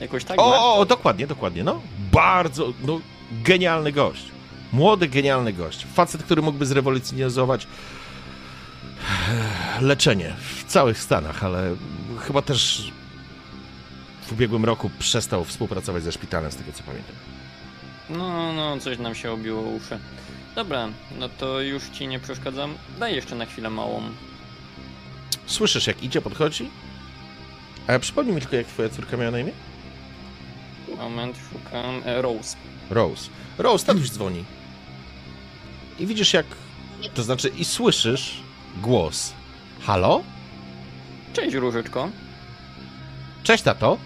Jakoś 0.00 0.24
tak? 0.24 0.40
O, 0.40 0.76
o, 0.78 0.84
dokładnie, 0.86 1.26
dokładnie, 1.26 1.64
no. 1.64 1.80
Bardzo, 2.12 2.72
no, 2.86 3.00
genialny 3.32 3.92
gość. 3.92 4.24
Młody, 4.72 5.08
genialny 5.08 5.52
gość. 5.52 5.86
Facet, 5.94 6.22
który 6.22 6.42
mógłby 6.42 6.66
zrewolucjonizować 6.66 7.66
leczenie 9.80 10.34
w 10.40 10.64
całych 10.64 10.98
Stanach, 10.98 11.44
ale 11.44 11.76
chyba 12.20 12.42
też 12.42 12.92
w 14.26 14.32
ubiegłym 14.32 14.64
roku 14.64 14.90
przestał 14.98 15.44
współpracować 15.44 16.02
ze 16.02 16.12
szpitalem, 16.12 16.52
z 16.52 16.56
tego 16.56 16.72
co 16.72 16.82
pamiętam. 16.82 17.14
No, 18.10 18.52
no, 18.52 18.78
coś 18.80 18.98
nam 18.98 19.14
się 19.14 19.32
obiło 19.32 19.62
uszy. 19.62 19.98
Dobra, 20.54 20.88
no 21.18 21.28
to 21.28 21.60
już 21.60 21.88
ci 21.88 22.08
nie 22.08 22.20
przeszkadzam. 22.20 22.74
Daj 22.98 23.14
jeszcze 23.14 23.34
na 23.36 23.46
chwilę 23.46 23.70
małą. 23.70 24.02
Słyszysz, 25.46 25.86
jak 25.86 26.02
idzie, 26.02 26.20
podchodzi? 26.20 26.70
A 27.86 27.98
przypomnij 27.98 28.34
mi 28.34 28.40
tylko, 28.40 28.56
jak 28.56 28.66
twoja 28.66 28.88
córka 28.88 29.16
miała 29.16 29.30
na 29.30 29.38
imię? 29.38 29.52
Moment, 30.98 31.36
szukam. 31.52 32.02
E, 32.04 32.22
Rose. 32.22 32.56
Rose. 32.90 33.30
Rose, 33.58 33.86
tatuś 33.86 34.10
dzwoni. 34.14 34.44
I 35.98 36.06
widzisz 36.06 36.32
jak... 36.34 36.46
To 37.14 37.22
znaczy, 37.22 37.48
i 37.48 37.64
słyszysz 37.64 38.40
głos. 38.82 39.32
Halo? 39.80 40.22
Cześć, 41.32 41.54
Różyczko. 41.54 42.08
Cześć, 43.42 43.64
tato. 43.64 43.98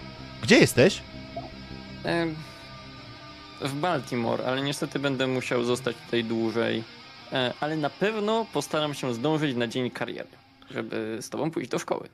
Gdzie 0.42 0.59
jesteś? 0.59 1.00
E, 2.04 2.26
w 3.61 3.75
Baltimore, 3.75 4.47
ale 4.47 4.62
niestety 4.62 4.99
będę 4.99 5.26
musiał 5.26 5.64
zostać 5.64 5.97
tutaj 6.04 6.25
dłużej. 6.25 6.85
E, 7.33 7.52
ale 7.61 7.76
na 7.76 7.90
pewno 7.90 8.47
postaram 8.52 8.95
się 8.95 9.14
zdążyć 9.14 9.57
na 9.57 9.66
dzień 9.66 9.90
kariery, 9.90 10.28
żeby 10.70 11.18
z 11.20 11.30
tobą 11.30 11.50
pójść 11.50 11.70
do 11.70 11.78
szkoły. 11.78 12.08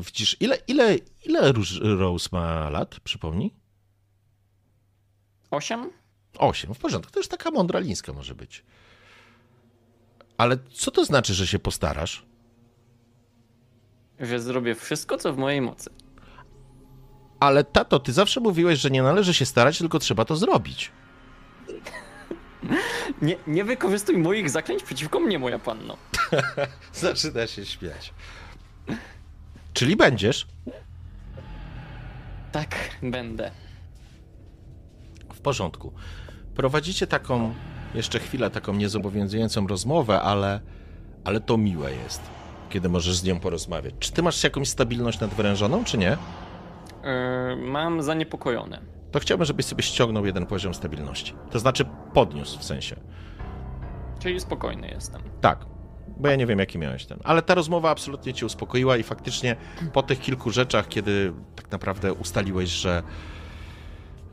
Widzisz, 0.00 0.36
ile, 0.40 0.58
ile, 0.68 0.96
ile 1.24 1.52
Rose 1.80 2.28
ma 2.32 2.70
lat, 2.70 3.00
przypomnij? 3.00 3.54
Osiem? 5.50 5.90
Osiem, 6.38 6.74
w 6.74 6.78
porządku. 6.78 7.12
To 7.12 7.20
już 7.20 7.28
taka 7.28 7.50
mądra 7.50 7.80
lińska 7.80 8.12
może 8.12 8.34
być. 8.34 8.64
Ale 10.36 10.58
co 10.72 10.90
to 10.90 11.04
znaczy, 11.04 11.34
że 11.34 11.46
się 11.46 11.58
postarasz? 11.58 12.26
Że 14.20 14.40
zrobię 14.40 14.74
wszystko, 14.74 15.18
co 15.18 15.32
w 15.32 15.38
mojej 15.38 15.60
mocy. 15.60 15.90
Ale 17.40 17.64
tato, 17.64 18.00
ty 18.00 18.12
zawsze 18.12 18.40
mówiłeś, 18.40 18.78
że 18.78 18.90
nie 18.90 19.02
należy 19.02 19.34
się 19.34 19.46
starać, 19.46 19.78
tylko 19.78 19.98
trzeba 19.98 20.24
to 20.24 20.36
zrobić. 20.36 20.92
Nie, 23.22 23.36
nie 23.46 23.64
wykorzystuj 23.64 24.18
moich 24.18 24.50
zaklęć 24.50 24.82
przeciwko 24.82 25.20
mnie, 25.20 25.38
moja 25.38 25.58
panno. 25.58 25.96
Zaczyna 26.92 27.46
się 27.46 27.66
śmiać. 27.66 28.14
Czyli 29.72 29.96
będziesz? 29.96 30.46
Tak, 32.52 32.76
będę. 33.02 33.50
W 35.34 35.40
porządku. 35.40 35.92
Prowadzicie 36.54 37.06
taką, 37.06 37.54
jeszcze 37.94 38.18
chwilę, 38.18 38.50
taką 38.50 38.74
niezobowiązującą 38.74 39.66
rozmowę, 39.66 40.20
ale, 40.20 40.60
ale 41.24 41.40
to 41.40 41.56
miłe 41.56 41.94
jest, 41.94 42.22
kiedy 42.70 42.88
możesz 42.88 43.16
z 43.16 43.24
nią 43.24 43.40
porozmawiać. 43.40 43.94
Czy 44.00 44.12
ty 44.12 44.22
masz 44.22 44.44
jakąś 44.44 44.68
stabilność 44.68 45.20
nadwyrężoną, 45.20 45.84
czy 45.84 45.98
nie? 45.98 46.16
E, 47.04 47.56
mam 47.56 48.02
zaniepokojone. 48.02 48.93
To 49.14 49.20
chciałbym, 49.20 49.44
żebyś 49.44 49.66
sobie 49.66 49.82
ściągnął 49.82 50.26
jeden 50.26 50.46
poziom 50.46 50.74
stabilności. 50.74 51.34
To 51.50 51.58
znaczy 51.58 51.84
podniósł 52.14 52.58
w 52.58 52.64
sensie. 52.64 52.96
Czyli 54.18 54.40
spokojny 54.40 54.88
jestem. 54.88 55.22
Tak, 55.40 55.66
bo 56.16 56.28
ja 56.28 56.36
nie 56.36 56.46
wiem, 56.46 56.58
jaki 56.58 56.78
miałeś 56.78 57.06
ten. 57.06 57.18
Ale 57.24 57.42
ta 57.42 57.54
rozmowa 57.54 57.90
absolutnie 57.90 58.34
cię 58.34 58.46
uspokoiła 58.46 58.96
i 58.96 59.02
faktycznie 59.02 59.56
po 59.92 60.02
tych 60.02 60.20
kilku 60.20 60.50
rzeczach, 60.50 60.88
kiedy 60.88 61.32
tak 61.56 61.70
naprawdę 61.70 62.12
ustaliłeś, 62.12 62.68
że, 62.68 63.02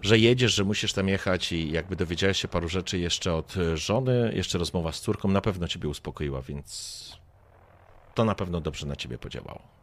że 0.02 0.18
jedziesz, 0.18 0.54
że 0.54 0.64
musisz 0.64 0.94
tam 0.94 1.08
jechać 1.08 1.52
i 1.52 1.72
jakby 1.72 1.96
dowiedziałeś 1.96 2.42
się 2.42 2.48
paru 2.48 2.70
rzeczy 2.70 3.00
jeszcze 3.00 3.34
od 3.34 3.54
żony, 3.76 4.32
jeszcze 4.36 4.58
rozmowa 4.58 4.92
z 4.92 5.02
córką, 5.02 5.28
na 5.28 5.42
pewno 5.42 5.68
ciebie 5.68 5.90
uspokoiła, 5.90 6.42
więc 6.42 7.22
to 8.14 8.26
na 8.26 8.36
pewno 8.36 8.62
dobrze 8.62 8.88
na 8.88 8.96
ciebie 8.96 9.18
podziałało. 9.18 9.81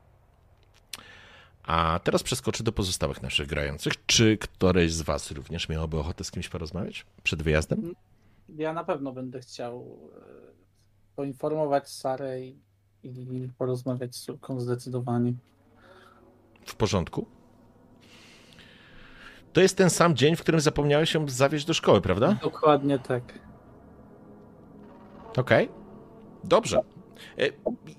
A 1.68 2.00
teraz 2.04 2.22
przeskoczę 2.22 2.64
do 2.64 2.72
pozostałych 2.72 3.22
naszych 3.22 3.46
grających. 3.46 4.06
Czy 4.06 4.38
któreś 4.38 4.92
z 4.92 5.02
was 5.02 5.30
również 5.30 5.68
miałoby 5.68 5.98
ochotę 5.98 6.24
z 6.24 6.30
kimś 6.30 6.48
porozmawiać 6.48 7.06
przed 7.22 7.42
wyjazdem? 7.42 7.92
Ja 8.48 8.72
na 8.72 8.84
pewno 8.84 9.12
będę 9.12 9.40
chciał 9.40 9.98
e, 10.16 10.20
poinformować 11.16 11.90
Sarę 11.90 12.40
i, 12.40 12.56
i 13.02 13.48
porozmawiać 13.58 14.16
z 14.16 14.20
córką 14.20 14.60
zdecydowanie. 14.60 15.32
W 16.66 16.74
porządku. 16.74 17.26
To 19.52 19.60
jest 19.60 19.76
ten 19.76 19.90
sam 19.90 20.16
dzień, 20.16 20.36
w 20.36 20.40
którym 20.40 20.60
zapomniałeś 20.60 21.10
się 21.10 21.28
zawieźć 21.28 21.66
do 21.66 21.74
szkoły, 21.74 22.00
prawda? 22.00 22.38
Dokładnie 22.42 22.98
tak. 22.98 23.38
Okej. 25.36 25.68
Dobrze. 26.44 26.80
E, 27.38 27.42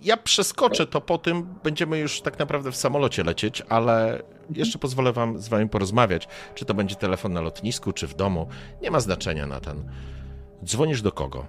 Ja 0.01 0.17
przeskoczę 0.17 0.88
to 0.88 1.01
po 1.01 1.17
tym, 1.17 1.55
będziemy 1.63 1.97
już 1.99 2.21
tak 2.21 2.39
naprawdę 2.39 2.71
w 2.71 2.75
samolocie 2.75 3.23
lecieć, 3.23 3.61
ale 3.69 4.21
jeszcze 4.55 4.79
pozwolę 4.79 5.13
wam 5.13 5.39
z 5.39 5.47
wami 5.49 5.69
porozmawiać. 5.69 6.27
Czy 6.55 6.65
to 6.65 6.73
będzie 6.73 6.95
telefon 6.95 7.33
na 7.33 7.41
lotnisku, 7.41 7.91
czy 7.93 8.07
w 8.07 8.15
domu. 8.15 8.47
Nie 8.81 8.91
ma 8.91 8.99
znaczenia 8.99 9.47
na 9.47 9.59
ten. 9.59 9.91
Dzwonisz 10.65 11.01
do 11.01 11.11
kogo? 11.11 11.45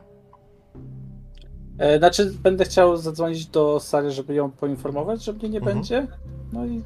E, 1.78 1.98
Znaczy, 1.98 2.32
będę 2.42 2.64
chciał 2.64 2.96
zadzwonić 2.96 3.46
do 3.46 3.80
Sary, 3.80 4.10
żeby 4.10 4.34
ją 4.34 4.50
poinformować, 4.50 5.24
że 5.24 5.32
mnie 5.32 5.48
nie 5.48 5.58
Mhm. 5.58 5.76
będzie. 5.76 6.06
No 6.52 6.66
i 6.66 6.82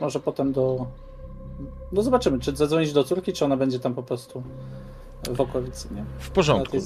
może 0.00 0.20
potem 0.20 0.52
do. 0.52 0.86
No 1.92 2.02
zobaczymy, 2.02 2.38
czy 2.38 2.56
zadzwonić 2.56 2.92
do 2.92 3.04
córki, 3.04 3.32
czy 3.32 3.44
ona 3.44 3.56
będzie 3.56 3.80
tam 3.80 3.94
po 3.94 4.02
prostu 4.02 4.42
w 5.30 5.40
okolicy, 5.40 5.88
nie? 5.94 6.04
W 6.18 6.30
porządku. 6.30 6.76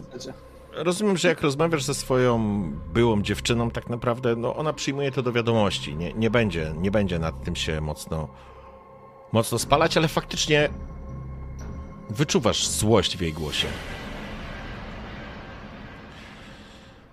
Rozumiem, 0.77 1.17
że 1.17 1.29
jak 1.29 1.41
rozmawiasz 1.41 1.83
ze 1.83 1.95
swoją 1.95 2.63
byłą 2.93 3.23
dziewczyną, 3.23 3.71
tak 3.71 3.91
naprawdę, 3.91 4.37
no 4.37 4.57
ona 4.57 4.73
przyjmuje 4.73 5.13
to 5.13 5.23
do 5.23 5.33
wiadomości. 5.33 5.97
Nie, 5.97 6.13
nie 6.13 6.31
będzie, 6.31 6.75
nie 6.77 6.91
będzie 6.91 7.19
nad 7.19 7.45
tym 7.45 7.57
się 7.57 7.81
mocno, 7.81 8.29
mocno 9.33 9.59
spalać, 9.59 9.97
ale 9.97 10.09
faktycznie 10.09 10.69
wyczuwasz 12.11 12.67
złość 12.67 13.17
w 13.17 13.21
jej 13.21 13.33
głosie. 13.33 13.69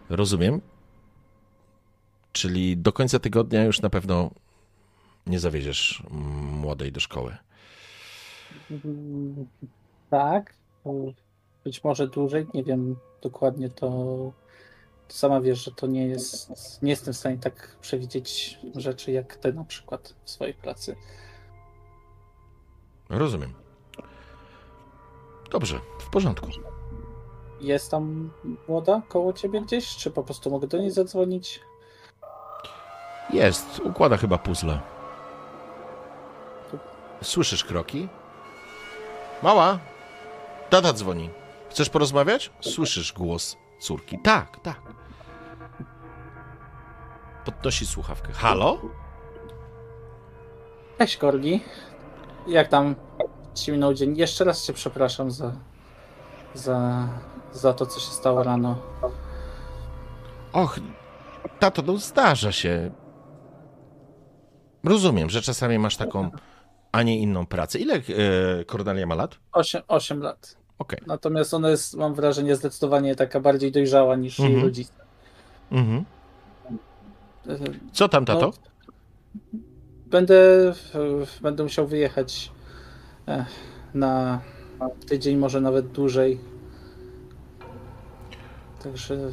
Rozumiem. 0.09 0.61
Czyli 2.31 2.77
do 2.77 2.93
końca 2.93 3.19
tygodnia 3.19 3.63
już 3.63 3.81
na 3.81 3.89
pewno 3.89 4.31
nie 5.27 5.39
zawieziesz 5.39 6.03
mm, 6.11 6.23
młodej 6.59 6.91
do 6.91 6.99
szkoły. 6.99 7.37
Tak. 10.09 10.53
Być 11.63 11.83
może 11.83 12.07
dłużej, 12.07 12.47
nie 12.53 12.63
wiem 12.63 12.95
dokładnie 13.21 13.69
to. 13.69 13.87
to 15.07 15.13
Sama 15.13 15.41
wiesz, 15.41 15.63
że 15.65 15.71
to 15.71 15.87
nie 15.87 16.07
jest. 16.07 16.81
Nie 16.81 16.89
jestem 16.89 17.13
w 17.13 17.17
stanie 17.17 17.37
tak 17.37 17.75
przewidzieć 17.81 18.59
rzeczy 18.75 19.11
jak 19.11 19.35
te 19.35 19.53
na 19.53 19.63
przykład 19.63 20.15
w 20.23 20.29
swojej 20.29 20.53
pracy. 20.53 20.95
Rozumiem. 23.09 23.53
Dobrze, 25.51 25.79
w 25.99 26.09
porządku. 26.09 26.47
Jest 27.61 27.91
tam 27.91 28.31
młoda 28.67 29.01
koło 29.07 29.33
ciebie 29.33 29.61
gdzieś? 29.61 29.95
Czy 29.95 30.11
po 30.11 30.23
prostu 30.23 30.49
mogę 30.49 30.67
do 30.67 30.77
niej 30.77 30.91
zadzwonić? 30.91 31.59
Jest, 33.29 33.79
układa 33.79 34.17
chyba 34.17 34.37
puzzle. 34.37 34.79
Słyszysz 37.23 37.63
kroki? 37.63 38.07
Mała, 39.43 39.79
tata 40.69 40.93
dzwoni. 40.93 41.29
Chcesz 41.71 41.89
porozmawiać? 41.89 42.51
Słyszysz 42.61 43.13
głos 43.13 43.57
córki. 43.79 44.19
Tak, 44.23 44.59
tak. 44.59 44.81
Podnosi 47.45 47.85
słuchawkę. 47.85 48.33
Halo? 48.33 48.81
Cześć 50.97 51.17
Korgi. 51.17 51.63
Jak 52.47 52.67
tam 52.67 52.95
ci 53.55 53.71
minął 53.71 53.93
dzień? 53.93 54.17
Jeszcze 54.17 54.43
raz 54.43 54.65
cię 54.65 54.73
przepraszam 54.73 55.31
za, 55.31 55.51
za, 56.53 57.07
za 57.51 57.73
to, 57.73 57.85
co 57.85 57.99
się 57.99 58.11
stało 58.11 58.43
rano. 58.43 58.77
Och, 60.53 60.79
tato, 61.59 61.81
no 61.81 61.97
zdarza 61.97 62.51
się. 62.51 62.91
Rozumiem, 64.83 65.29
że 65.29 65.41
czasami 65.41 65.79
masz 65.79 65.97
taką, 65.97 66.31
a 66.91 67.03
nie 67.03 67.19
inną 67.19 67.45
pracę. 67.45 67.79
Ile 67.79 67.95
e, 67.95 68.01
Cornelia 68.65 69.05
ma 69.05 69.15
lat? 69.15 69.37
8, 69.51 69.81
8 69.87 70.21
lat. 70.21 70.60
Okej. 70.81 70.99
Natomiast 71.07 71.53
ona 71.53 71.69
jest, 71.69 71.95
mam 71.97 72.13
wrażenie, 72.13 72.55
zdecydowanie 72.55 73.15
taka 73.15 73.39
bardziej 73.39 73.71
dojrzała 73.71 74.15
niż 74.15 74.39
jej 74.39 74.47
Mhm. 74.47 74.65
rodzice. 74.65 74.93
Mhm. 75.71 76.05
E, 77.47 77.57
Co 77.91 78.09
tam, 78.09 78.25
tato? 78.25 78.51
No, 79.53 79.59
Będę, 80.07 80.73
będę 81.41 81.63
musiał 81.63 81.87
wyjechać 81.87 82.51
e, 83.27 83.45
na 83.93 84.41
tydzień, 85.07 85.37
może 85.37 85.61
nawet 85.61 85.87
dłużej. 85.91 86.39
Także 88.83 89.31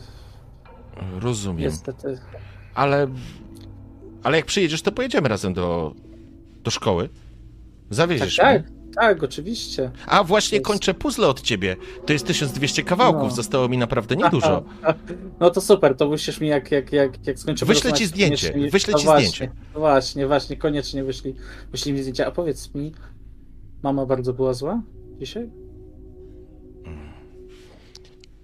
Rozumiem. 1.21 1.59
niestety. 1.61 2.19
Ale, 2.75 3.07
ale 4.23 4.37
jak 4.37 4.47
przyjedziesz, 4.47 4.83
to 4.83 4.93
pojedziemy 4.93 5.29
razem 5.29 5.55
do, 5.55 5.95
do 6.65 6.71
szkoły. 6.71 7.09
Tak, 7.09 7.17
Zawieziesz 7.91 8.37
tak, 8.37 8.61
mnie. 8.61 8.71
tak, 8.71 8.78
oczywiście. 9.23 9.91
A 10.07 10.25
właśnie 10.25 10.59
Jest- 10.59 10.67
kończę 10.67 10.95
puzzle 10.95 11.29
od 11.29 11.41
ciebie. 11.41 11.77
To 12.07 12.13
jest 12.13 12.27
1200 12.27 12.83
kawałków, 12.83 13.23
No. 13.29 13.31
zostało 13.37 13.69
mi 13.69 13.79
naprawdę 13.79 14.17
niedużo. 14.17 14.63
No 15.41 15.51
to 15.51 15.61
super, 15.61 15.97
to 15.97 16.09
wyślesz 16.09 16.41
mi 16.41 16.49
jak, 16.49 16.71
jak, 16.73 16.93
jak, 16.93 17.27
jak 17.27 17.39
skończymy 17.39 17.75
Wyślę 17.75 17.93
ci 17.93 18.07
zdjęcie, 18.07 18.55
mi- 18.55 18.71
wyślę 18.71 18.93
no 18.93 18.99
ci 18.99 19.05
właśnie, 19.05 19.29
zdjęcie. 19.29 19.55
Właśnie, 19.75 20.27
właśnie, 20.27 20.57
koniecznie 20.57 21.05
wyślij, 21.05 21.35
wyślij 21.73 21.95
mi 21.95 22.01
zdjęcie. 22.01 22.27
A 22.27 22.31
powiedz 22.31 22.75
mi, 22.75 22.93
mama 23.83 24.07
bardzo 24.07 24.33
była 24.33 24.55
zła 24.55 24.83
dzisiaj? 25.19 25.51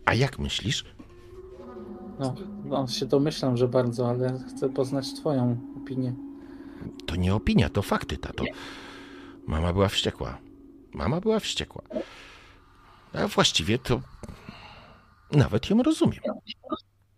A 0.04 0.14
jak 0.14 0.38
myślisz? 0.38 0.84
No, 2.20 2.34
no 2.64 2.88
się 2.88 3.06
domyślam, 3.06 3.56
że 3.56 3.68
bardzo, 3.68 4.08
ale 4.08 4.38
chcę 4.49 4.68
poznać 4.68 5.12
twoją 5.14 5.56
opinię. 5.82 6.14
To 7.06 7.16
nie 7.16 7.34
opinia, 7.34 7.68
to 7.68 7.82
fakty, 7.82 8.16
tato. 8.16 8.44
Mama 9.46 9.73
była 9.73 9.88
wściekła. 9.88 10.38
Mama 10.95 11.21
była 11.21 11.41
wściekła. 11.41 11.83
A 13.13 13.29
właściwie 13.29 13.79
to 13.79 14.01
nawet 15.33 15.71
ją 15.71 15.83
rozumiem. 15.83 16.21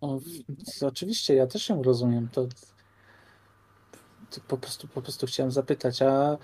O, 0.00 0.18
oczywiście, 0.83 1.35
ja 1.35 1.47
też 1.47 1.68
ją 1.68 1.83
rozumiem. 1.83 2.28
To, 2.28 2.47
to 4.30 4.40
po 4.49 4.56
prostu 4.56 4.88
po 4.88 5.02
prostu 5.02 5.26
chciałem 5.26 5.52
zapytać, 5.52 6.02
a 6.02 6.38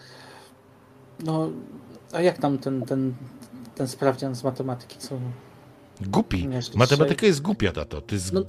no, 1.24 1.50
a 2.12 2.20
jak 2.20 2.38
tam 2.38 2.58
ten, 2.58 2.82
ten, 2.82 3.14
ten 3.74 3.88
sprawdzian 3.88 4.34
z 4.34 4.44
matematyki, 4.44 4.98
co 4.98 5.18
Głupi. 6.08 6.48
Matematyka 6.74 7.26
jest 7.26 7.42
głupia, 7.42 7.72
tato. 7.72 8.00
To 8.00 8.14
jest 8.14 8.32
No, 8.32 8.40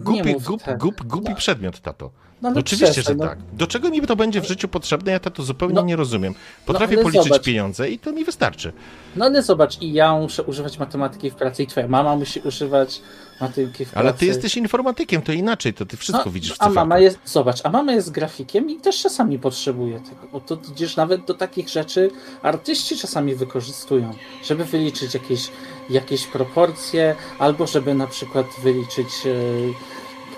głupi, 0.00 0.32
mów 0.32 0.44
głup, 0.44 0.62
tak. 0.62 0.78
głup, 0.78 1.02
głupi 1.02 1.34
przedmiot, 1.34 1.80
tato. 1.80 2.10
No, 2.42 2.48
ale 2.48 2.58
Oczywiście, 2.60 2.92
przestań, 2.92 3.14
że 3.14 3.24
no. 3.24 3.28
tak. 3.30 3.38
Do 3.52 3.66
czego 3.66 3.90
mi 3.90 4.00
to 4.00 4.16
będzie 4.16 4.40
w 4.40 4.48
życiu 4.48 4.68
potrzebne, 4.68 5.12
ja 5.12 5.20
tato 5.20 5.42
zupełnie 5.42 5.74
No, 5.74 5.82
nie 5.82 5.96
rozumiem. 5.96 6.34
Potrafię 6.66 6.96
policzyć 6.98 7.22
zobacz. 7.24 7.42
pieniądze 7.42 7.90
i 7.90 7.98
to 7.98 8.12
mi 8.12 8.24
wystarczy. 8.24 8.72
No 9.16 9.24
ale 9.24 9.42
zobacz, 9.42 9.82
i 9.82 9.92
ja 9.92 10.14
muszę 10.18 10.42
używać 10.42 10.78
matematyki 10.78 11.30
w 11.30 11.34
pracy, 11.34 11.62
i 11.62 11.66
twoja 11.66 11.88
mama 11.88 12.16
musi 12.16 12.40
używać 12.40 13.00
matematyki 13.40 13.84
w 13.84 13.90
pracy. 13.90 13.96
Ale 14.08 14.14
ty 14.14 14.26
jesteś 14.26 14.56
informatykiem, 14.56 15.22
to 15.22 15.32
inaczej, 15.32 15.74
to 15.74 15.86
ty 15.86 15.96
wszystko 15.96 16.22
No, 16.26 16.32
widzisz 16.32 16.52
w 16.52 16.62
A 16.62 16.68
mama 16.70 16.98
jest, 16.98 17.18
zobacz, 17.24 17.60
a 17.64 17.70
mama 17.70 17.92
jest 17.92 18.10
grafikiem 18.10 18.70
i 18.70 18.76
też 18.76 19.02
czasami 19.02 19.38
potrzebuje 19.38 20.00
tego, 20.00 20.28
bo 20.32 20.40
to 20.40 20.56
widzisz, 20.56 20.96
nawet 20.96 21.24
do 21.24 21.34
takich 21.34 21.68
rzeczy 21.68 22.10
artyści 22.42 22.96
czasami 22.96 23.34
wykorzystują, 23.34 24.10
żeby 24.44 24.64
wyliczyć 24.64 25.14
jakieś, 25.14 25.50
jakieś 25.90 26.26
proporcje, 26.26 27.16
albo 27.38 27.66
żeby 27.66 27.94
na 27.94 28.06
przykład 28.06 28.46
wyliczyć 28.62 29.08
e, 29.26 29.32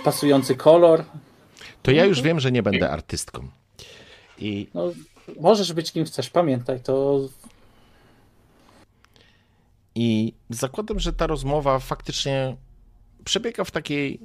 pasujący 0.05 0.55
kolor. 0.55 1.05
To 1.83 1.91
ja 1.91 2.05
już 2.05 2.23
wiem, 2.23 2.41
że 2.41 2.53
nie 2.53 2.62
będę 2.62 2.91
artystką. 2.91 3.49
I 4.38 4.69
No, 4.75 4.93
możesz 5.41 5.73
być 5.73 5.93
kim 5.93 6.05
chcesz, 6.05 6.31
pamiętaj, 6.31 6.80
to 6.80 7.21
I 9.99 10.32
zakładam, 10.50 11.00
że 11.00 11.13
ta 11.13 11.26
rozmowa 11.26 11.78
faktycznie 11.78 12.56
przebiega 13.25 13.65
w 13.65 13.71
takiej 13.71 14.21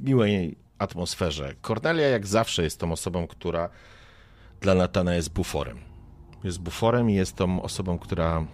miłej 0.00 0.56
atmosferze. 0.78 1.54
Cornelia, 1.62 2.08
jak 2.08 2.26
zawsze, 2.26 2.62
jest 2.62 2.80
tą 2.80 2.92
osobą, 2.92 3.26
która 3.26 3.68
dla 4.60 4.74
Natana 4.74 5.14
jest 5.14 5.32
buforem. 5.32 5.78
Jest 6.44 6.60
buforem 6.60 7.10
i 7.10 7.14
jest 7.14 7.36
tą 7.36 7.62
osobą, 7.62 7.98
która 7.98 8.46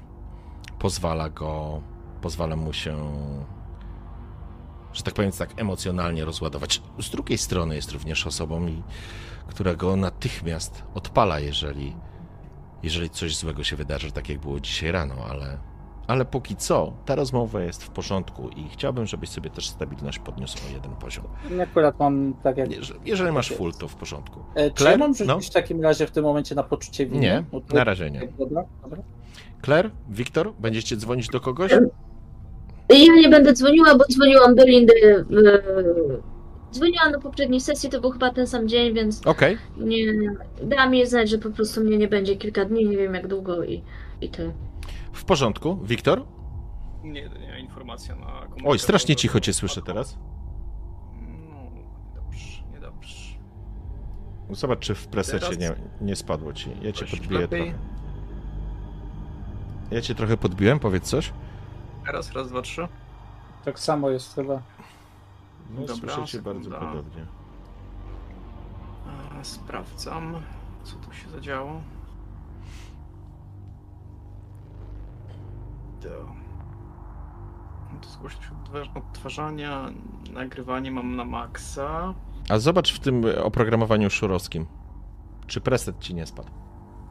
pozwala 0.78 1.28
go, 1.28 1.82
pozwala 2.22 2.56
mu 2.56 2.72
się, 2.72 2.96
że 4.92 5.02
tak 5.02 5.14
powiem, 5.14 5.32
tak 5.32 5.50
emocjonalnie 5.60 6.24
rozładować. 6.24 6.82
Z 7.00 7.10
drugiej 7.10 7.38
strony 7.38 7.74
jest 7.74 7.92
również 7.92 8.26
osobą, 8.26 8.66
która 9.48 9.74
go 9.74 9.96
natychmiast 9.96 10.82
odpala, 10.94 11.40
jeżeli, 11.40 11.96
jeżeli 12.82 13.10
coś 13.10 13.36
złego 13.36 13.64
się 13.64 13.76
wydarzy, 13.76 14.12
tak 14.12 14.28
jak 14.28 14.38
było 14.38 14.60
dzisiaj 14.60 14.92
rano, 14.92 15.14
ale 15.30 15.58
ale 16.06 16.24
póki 16.24 16.56
co 16.56 16.92
ta 17.04 17.14
rozmowa 17.14 17.60
jest 17.62 17.84
w 17.84 17.90
porządku 17.90 18.48
i 18.48 18.68
chciałbym, 18.68 19.06
żebyś 19.06 19.28
sobie 19.28 19.50
też 19.50 19.68
stabilność 19.68 20.18
podniósł 20.18 20.58
o 20.68 20.72
jeden 20.72 20.92
poziom. 20.96 21.24
akurat 21.62 21.98
mam 21.98 22.34
tak 22.42 22.56
jak... 22.56 22.70
Jeżeli, 22.70 23.00
jeżeli 23.04 23.32
masz 23.32 23.48
full, 23.52 23.72
to 23.72 23.88
w 23.88 23.94
porządku. 23.94 24.40
E, 24.54 24.70
Czy 24.70 24.76
Claire? 24.76 24.92
ja 25.00 25.06
mam 25.06 25.14
rzucić 25.14 25.28
No. 25.28 25.40
w 25.40 25.50
takim 25.50 25.82
razie 25.82 26.06
w 26.06 26.10
tym 26.10 26.24
momencie 26.24 26.54
na 26.54 26.62
poczucie 26.62 27.06
winy? 27.06 27.20
Nie, 27.20 27.44
to- 27.68 27.74
na 27.76 27.84
razie 27.84 28.10
nie. 28.10 28.28
Dobra, 28.38 28.64
dobra. 28.82 29.02
Claire, 29.64 29.90
Wiktor, 30.08 30.52
będziecie 30.54 30.96
dzwonić 30.96 31.28
do 31.28 31.40
kogoś? 31.40 31.72
Ja 32.92 33.14
nie 33.14 33.28
będę 33.28 33.52
dzwoniła, 33.52 33.94
bo 33.98 34.04
dzwoniłam 34.12 34.54
do 34.54 34.64
Lindy. 34.64 34.92
Dzwoniłam 36.72 37.12
na 37.12 37.18
poprzedniej 37.20 37.60
sesji, 37.60 37.90
to 37.90 38.00
był 38.00 38.10
chyba 38.10 38.30
ten 38.30 38.46
sam 38.46 38.68
dzień, 38.68 38.94
więc 38.94 39.26
Okej, 39.26 39.58
nie 39.76 39.96
dała 40.62 40.86
mi 40.86 41.06
znać, 41.06 41.30
że 41.30 41.38
po 41.38 41.50
prostu 41.50 41.80
mnie 41.80 41.98
nie 41.98 42.08
będzie 42.08 42.36
kilka 42.36 42.64
dni, 42.64 42.88
nie 42.88 42.96
wiem 42.96 43.14
jak 43.14 43.26
długo 43.26 43.64
i, 43.64 43.82
i 44.20 44.28
tyle. 44.28 44.52
w 45.12 45.24
porządku. 45.24 45.78
Wiktor? 45.84 46.24
Nie, 47.04 47.28
nie, 47.28 47.60
informacja 47.60 48.14
na 48.14 48.26
komunikatorze. 48.26 48.68
Oj, 48.68 48.78
strasznie 48.78 49.16
cicho 49.16 49.40
cię 49.40 49.52
słyszę 49.52 49.82
teraz. 49.82 50.18
No, 51.48 51.70
niedobrze, 52.10 52.62
niedobrze. 52.72 53.16
Zobacz, 54.50 54.78
czy 54.78 54.94
w 54.94 55.06
presecie 55.08 55.56
nie, 55.56 55.74
nie 56.00 56.16
spadło 56.16 56.52
ci. 56.52 56.70
Ja 56.82 56.92
cię 56.92 57.06
podbiję 57.06 57.48
trochę. 57.48 57.72
Ja 59.90 60.00
cię 60.00 60.14
trochę 60.14 60.36
podbiłem, 60.36 60.78
powiedz 60.78 61.04
coś. 61.04 61.32
Teraz 62.06 62.32
raz, 62.32 62.48
dwa, 62.48 62.62
trzy. 62.62 62.88
Tak 63.64 63.78
samo 63.78 64.10
jest 64.10 64.34
chyba. 64.34 64.62
No, 65.70 65.80
Dobra, 65.86 66.14
słyszę 66.14 66.24
cię 66.32 66.42
bardzo 66.42 66.70
sekunda. 66.70 66.86
podobnie. 66.86 67.26
Sprawdzam, 69.42 70.34
co 70.84 70.96
tu 70.96 71.12
się 71.14 71.28
zadziało. 71.30 71.80
To. 76.02 76.08
To 78.02 78.08
zgłosić 78.08 78.40
odtwarz- 78.64 78.96
odtwarzania, 78.98 79.88
nagrywanie 80.32 80.90
mam 80.90 81.16
na 81.16 81.24
maksa. 81.24 82.14
A 82.48 82.58
zobacz 82.58 82.92
w 82.94 82.98
tym 83.00 83.24
oprogramowaniu 83.44 84.10
szurowskim, 84.10 84.66
czy 85.46 85.60
preset 85.60 85.98
ci 85.98 86.14
nie 86.14 86.26
spadł. 86.26 86.48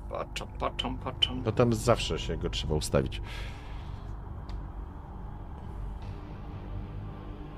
Patrzam, 0.09 0.47
patrzam, 0.59 0.97
patrzam. 0.97 1.41
Bo 1.43 1.51
tam 1.51 1.73
zawsze 1.73 2.19
się 2.19 2.37
go 2.37 2.49
trzeba 2.49 2.75
ustawić. 2.75 3.21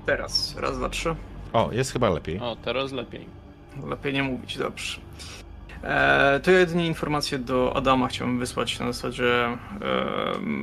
Teraz, 0.06 0.56
raz, 0.56 0.78
dwa, 0.78 0.88
trzy. 0.88 1.14
O, 1.52 1.72
jest 1.72 1.92
chyba 1.92 2.10
lepiej. 2.10 2.38
O, 2.40 2.56
teraz 2.56 2.92
lepiej. 2.92 3.26
Lepiej 3.86 4.12
nie 4.12 4.22
mówić, 4.22 4.58
dobrze. 4.58 5.00
E, 5.82 6.40
to 6.42 6.50
ja 6.50 6.58
jedynie 6.58 6.86
informację 6.86 7.38
do 7.38 7.76
Adama 7.76 8.08
chciałbym 8.08 8.38
wysłać 8.38 8.78
na 8.80 8.92
zasadzie, 8.92 9.34
e, 9.34 9.58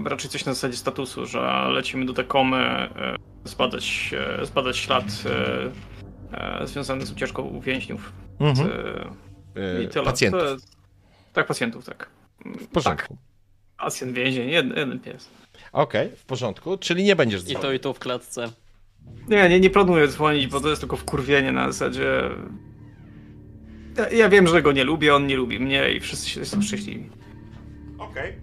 raczej 0.06 0.30
coś 0.30 0.46
na 0.46 0.54
zasadzie 0.54 0.78
statusu, 0.78 1.26
że 1.26 1.68
lecimy 1.70 2.06
do 2.06 2.14
Takomy 2.14 2.58
e, 2.58 3.16
zbadać, 3.44 4.14
e, 4.42 4.46
zbadać 4.46 4.78
ślad 4.78 5.04
e, 6.32 6.62
e, 6.62 6.68
związany 6.68 7.06
z 7.06 7.12
ucieczką 7.12 7.60
więźniów. 7.60 8.14
Mhm. 8.40 8.70
E, 9.56 9.84
I 9.84 9.88
tyle. 9.88 10.06
Pacjentów. 10.06 10.42
Jest- 10.44 10.78
tak, 11.34 11.48
pacjentów, 11.48 11.86
tak. 11.86 12.10
W 12.46 12.68
porządku. 12.68 13.08
Tak, 13.08 13.18
pacjent 13.86 14.14
więzień, 14.14 14.50
jeden, 14.50 14.78
jeden 14.78 15.00
pies. 15.00 15.30
Okej, 15.72 16.10
w 16.16 16.26
porządku. 16.26 16.78
Czyli 16.78 17.04
nie 17.04 17.16
będziesz 17.16 17.42
I 17.42 17.44
dzwonił. 17.44 17.62
to 17.62 17.72
i 17.72 17.80
to 17.80 17.94
w 17.94 18.00
klatce. 18.00 18.50
Nie, 19.30 19.50
nie, 19.50 19.60
nie 19.60 19.70
planuję 19.70 20.08
dzwonić, 20.08 20.48
bo 20.48 20.60
to 20.62 20.70
jest 20.70 20.82
tylko 20.82 20.98
wkurwienie 20.98 21.52
na 21.52 21.72
zasadzie... 21.72 22.22
Ja, 23.98 24.10
ja 24.10 24.30
wiem, 24.30 24.48
że 24.48 24.62
go 24.62 24.72
nie 24.72 24.84
lubię, 24.84 25.16
on 25.16 25.28
nie 25.28 25.36
lubi 25.36 25.60
mnie 25.60 25.94
i 25.94 26.00
wszyscy 26.00 26.30
się- 26.30 26.46
są 26.46 26.62
szczęśliwi. 26.62 27.10
Okej. 27.98 28.34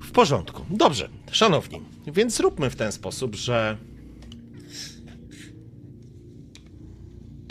W 0.00 0.10
porządku. 0.12 0.64
Dobrze, 0.70 1.08
szanowni. 1.32 1.80
Więc 2.06 2.36
zróbmy 2.36 2.70
w 2.70 2.76
ten 2.76 2.92
sposób, 2.92 3.34
że. 3.34 3.76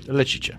Lecicie. 0.07 0.57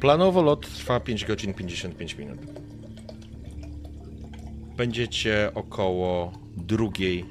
Planowo 0.00 0.42
lot 0.42 0.74
trwa 0.74 1.00
5 1.00 1.24
godzin 1.24 1.54
55 1.54 2.14
minut. 2.18 2.38
Będziecie 4.76 5.50
około 5.54 6.32
drugiej 6.56 7.24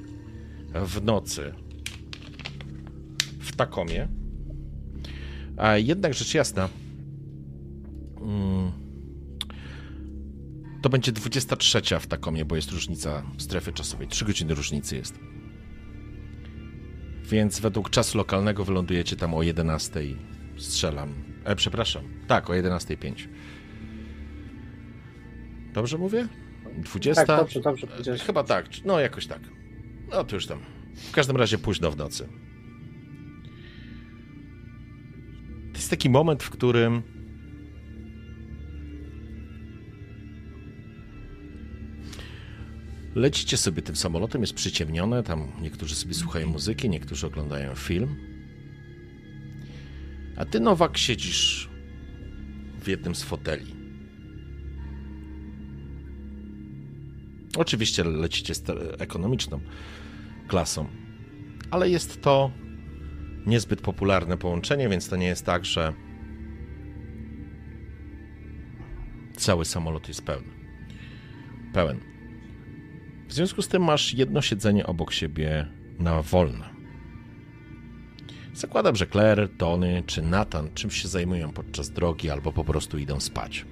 w 0.74 1.04
nocy 1.04 1.54
w 3.40 3.56
Takomie. 3.56 4.08
A 5.56 5.76
jednak 5.76 6.14
rzecz 6.14 6.34
jasna, 6.34 6.68
mm, 8.20 8.72
to 10.82 10.88
będzie 10.88 11.12
23 11.12 12.00
w 12.00 12.06
Takomie, 12.06 12.44
bo 12.44 12.56
jest 12.56 12.70
różnica 12.70 13.22
strefy 13.38 13.72
czasowej. 13.72 14.08
3 14.08 14.24
godziny 14.24 14.54
różnicy 14.54 14.96
jest. 14.96 15.18
Więc 17.24 17.60
według 17.60 17.90
czasu 17.90 18.18
lokalnego 18.18 18.64
wylądujecie 18.64 19.16
tam 19.16 19.34
o 19.34 19.42
11. 19.42 20.00
Strzelam. 20.58 21.14
E, 21.44 21.56
przepraszam. 21.56 22.04
Tak, 22.26 22.50
o 22.50 22.52
11.05. 22.52 23.28
Dobrze 25.72 25.98
mówię? 25.98 26.28
20? 26.82 27.26
Tak, 27.26 27.40
dobrze, 27.40 27.60
dobrze 27.60 27.86
powiedziałeś. 27.86 28.22
Chyba 28.22 28.44
tak, 28.44 28.66
no 28.84 29.00
jakoś 29.00 29.26
tak. 29.26 29.40
No 30.10 30.24
to 30.24 30.36
już 30.36 30.46
tam. 30.46 30.60
W 30.94 31.12
każdym 31.12 31.36
razie 31.36 31.58
późno 31.58 31.90
w 31.90 31.96
nocy. 31.96 32.28
To 35.72 35.78
jest 35.78 35.90
taki 35.90 36.10
moment, 36.10 36.42
w 36.42 36.50
którym 36.50 37.02
lecicie 43.14 43.56
sobie 43.56 43.82
tym 43.82 43.96
samolotem, 43.96 44.40
jest 44.40 44.54
przyciemnione, 44.54 45.22
tam 45.22 45.52
niektórzy 45.60 45.94
sobie 45.94 46.14
słuchają 46.14 46.46
muzyki, 46.46 46.88
niektórzy 46.88 47.26
oglądają 47.26 47.74
film. 47.74 48.16
A 50.36 50.44
ty, 50.44 50.60
Nowak, 50.60 50.98
siedzisz 50.98 51.70
w 52.80 52.88
jednym 52.88 53.14
z 53.14 53.22
foteli. 53.22 53.83
Oczywiście 57.56 58.04
lecicie 58.04 58.54
sta- 58.54 58.74
ekonomiczną 58.98 59.60
klasą, 60.48 60.86
ale 61.70 61.90
jest 61.90 62.22
to 62.22 62.50
niezbyt 63.46 63.80
popularne 63.80 64.36
połączenie, 64.36 64.88
więc 64.88 65.08
to 65.08 65.16
nie 65.16 65.26
jest 65.26 65.46
tak, 65.46 65.64
że 65.64 65.92
cały 69.36 69.64
samolot 69.64 70.08
jest 70.08 70.22
pełny. 70.24 70.48
Pełen. 71.72 72.00
W 73.28 73.32
związku 73.32 73.62
z 73.62 73.68
tym 73.68 73.84
masz 73.84 74.14
jedno 74.14 74.42
siedzenie 74.42 74.86
obok 74.86 75.12
siebie 75.12 75.66
na 75.98 76.22
wolne. 76.22 76.74
Zakładam, 78.54 78.96
że 78.96 79.06
Claire, 79.06 79.48
Tony 79.58 80.02
czy 80.06 80.22
Nathan 80.22 80.68
czymś 80.74 81.02
się 81.02 81.08
zajmują 81.08 81.52
podczas 81.52 81.90
drogi 81.90 82.30
albo 82.30 82.52
po 82.52 82.64
prostu 82.64 82.98
idą 82.98 83.20
spać. 83.20 83.66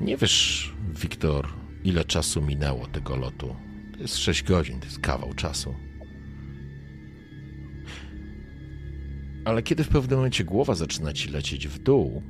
Nie 0.00 0.16
wiesz, 0.16 0.72
Wiktor, 1.02 1.48
ile 1.84 2.04
czasu 2.04 2.42
minęło 2.42 2.86
tego 2.86 3.16
lotu. 3.16 3.56
To 3.92 3.98
jest 4.00 4.16
6 4.16 4.42
godzin, 4.42 4.80
to 4.80 4.84
jest 4.86 5.00
kawał 5.00 5.34
czasu. 5.34 5.74
Ale 9.44 9.62
kiedy 9.62 9.84
w 9.84 9.88
pewnym 9.88 10.18
momencie 10.18 10.44
głowa 10.44 10.74
zaczyna 10.74 11.12
ci 11.12 11.28
lecieć 11.30 11.68
w 11.68 11.78
dół, 11.78 12.22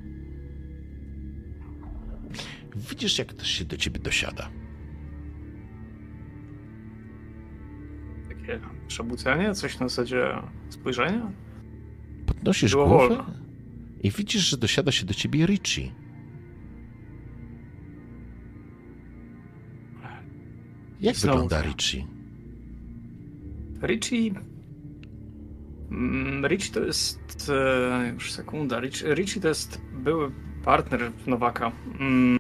widzisz, 2.91 3.19
jak 3.19 3.29
ktoś 3.29 3.49
się 3.51 3.65
do 3.65 3.77
ciebie 3.77 4.01
dosiada. 4.01 4.51
Takie 8.29 8.61
przebudzenie, 8.89 9.55
coś 9.55 9.79
na 9.79 9.89
zasadzie 9.89 10.43
spojrzenia. 10.69 11.33
Podnosisz 12.27 12.73
Było 12.73 12.87
głowę 12.89 13.09
wolno. 13.09 13.27
i 14.03 14.11
widzisz, 14.11 14.43
że 14.51 14.57
dosiada 14.57 14.93
się 14.93 15.07
do 15.07 15.15
ciebie 15.15 15.47
Richie. 15.47 15.91
Jak 21.01 21.17
Znowu 21.17 21.43
wygląda. 21.43 21.69
Richie? 21.69 22.05
Richie. 23.83 24.31
Mm, 25.91 26.47
Richie 26.47 26.73
to 26.75 26.81
jest. 26.81 27.51
E, 27.55 28.11
już 28.15 28.33
sekunda. 28.33 28.81
Richie, 28.81 29.15
Richie 29.15 29.41
to 29.41 29.49
jest 29.49 29.81
były 29.93 30.31
partner 30.65 31.13
Nowaka. 31.27 31.73
Mm, 32.01 32.39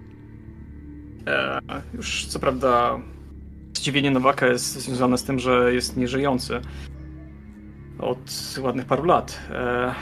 e, 1.26 1.60
już 1.94 2.26
co 2.26 2.38
prawda 2.38 3.00
zdziwienie 3.74 4.10
Nowaka 4.10 4.46
jest 4.46 4.72
związane 4.74 5.18
z 5.18 5.24
tym, 5.24 5.38
że 5.38 5.74
jest 5.74 5.96
nieżyjący 5.96 6.60
od 7.98 8.54
ładnych 8.62 8.86
paru 8.86 9.04
lat. 9.04 9.40
E, 9.50 9.94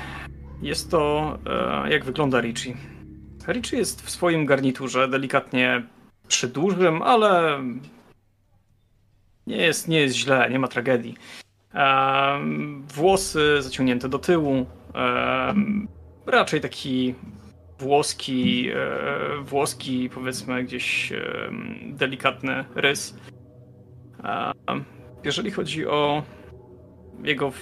jest 0.62 0.90
to. 0.90 1.38
Jak 1.90 2.04
wygląda 2.04 2.40
Richie? 2.40 2.74
Richie 3.48 3.78
jest 3.78 4.02
w 4.02 4.10
swoim 4.10 4.46
garniturze, 4.46 5.08
delikatnie 5.08 5.82
przy 6.28 6.48
dużym, 6.48 7.02
ale 7.02 7.60
nie 9.46 9.56
jest, 9.56 9.88
nie 9.88 10.00
jest 10.00 10.16
źle, 10.16 10.50
nie 10.50 10.58
ma 10.58 10.68
tragedii. 10.68 11.14
Włosy 12.94 13.62
zaciągnięte 13.62 14.08
do 14.08 14.18
tyłu. 14.18 14.66
raczej 16.26 16.60
taki 16.60 17.14
włoski, 17.78 18.68
e, 18.70 19.42
włoski 19.44 20.10
powiedzmy 20.14 20.64
gdzieś 20.64 21.12
delikatny 21.86 22.64
rys. 22.74 23.16
Jeżeli 25.24 25.50
chodzi 25.50 25.86
o 25.86 26.22
jego 27.24 27.52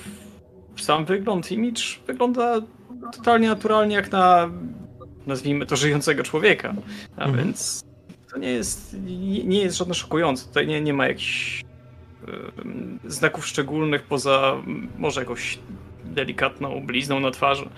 sam 0.76 1.04
wygląd, 1.04 1.52
imidż, 1.52 2.00
wygląda 2.06 2.60
totalnie 3.16 3.48
naturalnie 3.48 3.96
jak 3.96 4.12
na 4.12 4.50
nazwijmy 5.26 5.66
to 5.66 5.76
żyjącego 5.76 6.22
człowieka. 6.22 6.74
A 7.16 7.24
Mhm. 7.24 7.44
więc 7.44 7.84
to 8.32 8.38
nie 8.38 8.50
jest, 8.50 8.96
nie, 9.02 9.44
nie 9.44 9.58
jest 9.62 9.76
żadne 9.76 9.94
szokujące. 9.94 10.46
Tutaj 10.46 10.66
nie, 10.66 10.80
nie 10.80 10.92
ma 10.94 11.06
jakichś 11.06 11.64
znaków 13.04 13.46
szczególnych 13.46 14.02
poza 14.02 14.56
m, 14.66 14.88
może 14.98 15.20
jakąś 15.20 15.58
delikatną 16.04 16.86
blizną 16.86 17.20
na 17.20 17.30
twarzy. 17.30 17.68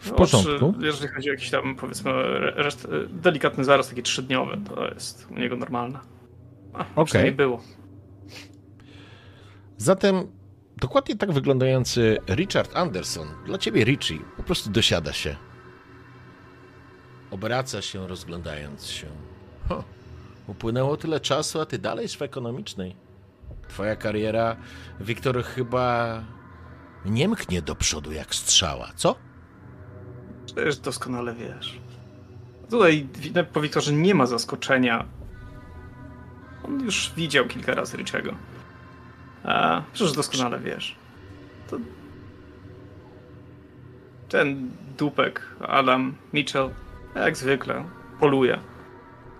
W 0.00 0.10
porządku. 0.12 0.68
Oczy, 0.68 0.86
jeżeli 0.86 1.08
chodzi 1.14 1.28
o 1.30 1.32
jakiś 1.32 1.50
tam 1.50 1.76
powiedzmy 1.76 2.10
re- 2.10 2.52
reszt, 2.56 2.88
delikatny 3.08 3.64
zaraz 3.64 3.88
taki 3.88 4.02
trzydniowy, 4.02 4.58
to 4.68 4.88
jest 4.88 5.26
u 5.30 5.38
niego 5.38 5.56
normalne. 5.56 5.98
Okej. 6.72 7.04
przynajmniej 7.04 7.34
było. 7.34 7.60
Zatem 9.76 10.26
dokładnie 10.76 11.16
tak 11.16 11.32
wyglądający 11.32 12.18
Richard 12.28 12.76
Anderson, 12.76 13.28
dla 13.46 13.58
ciebie 13.58 13.84
Richie, 13.84 14.18
po 14.36 14.42
prostu 14.42 14.70
dosiada 14.70 15.12
się. 15.12 15.36
Obraca 17.30 17.82
się, 17.82 18.06
rozglądając 18.06 18.86
się. 18.86 19.06
Upłynęło 20.48 20.96
tyle 20.96 21.20
czasu, 21.20 21.60
a 21.60 21.66
ty 21.66 21.78
dalej 21.78 22.08
w 22.08 22.22
ekonomicznej. 22.22 22.96
Twoja 23.68 23.96
kariera, 23.96 24.56
Wiktor, 25.00 25.44
chyba 25.44 26.20
nie 27.04 27.28
mknie 27.28 27.62
do 27.62 27.74
przodu 27.74 28.12
jak 28.12 28.34
strzała, 28.34 28.92
co? 28.96 29.16
Przecież 30.46 30.78
doskonale 30.78 31.34
wiesz. 31.34 31.80
Tutaj 32.70 33.08
po 33.52 33.60
Wiktorze 33.60 33.92
nie 33.92 34.14
ma 34.14 34.26
zaskoczenia. 34.26 35.04
On 36.64 36.80
już 36.84 37.12
widział 37.16 37.46
kilka 37.46 37.74
razy 37.74 37.96
Richiego. 37.96 38.34
A, 39.44 39.82
przecież 39.92 40.12
doskonale 40.12 40.58
wiesz. 40.58 40.96
To... 41.70 41.76
Ten 44.28 44.70
dupek, 44.98 45.42
Adam 45.60 46.14
Mitchell, 46.32 46.70
jak 47.14 47.36
zwykle, 47.36 47.84
poluje. 48.20 48.58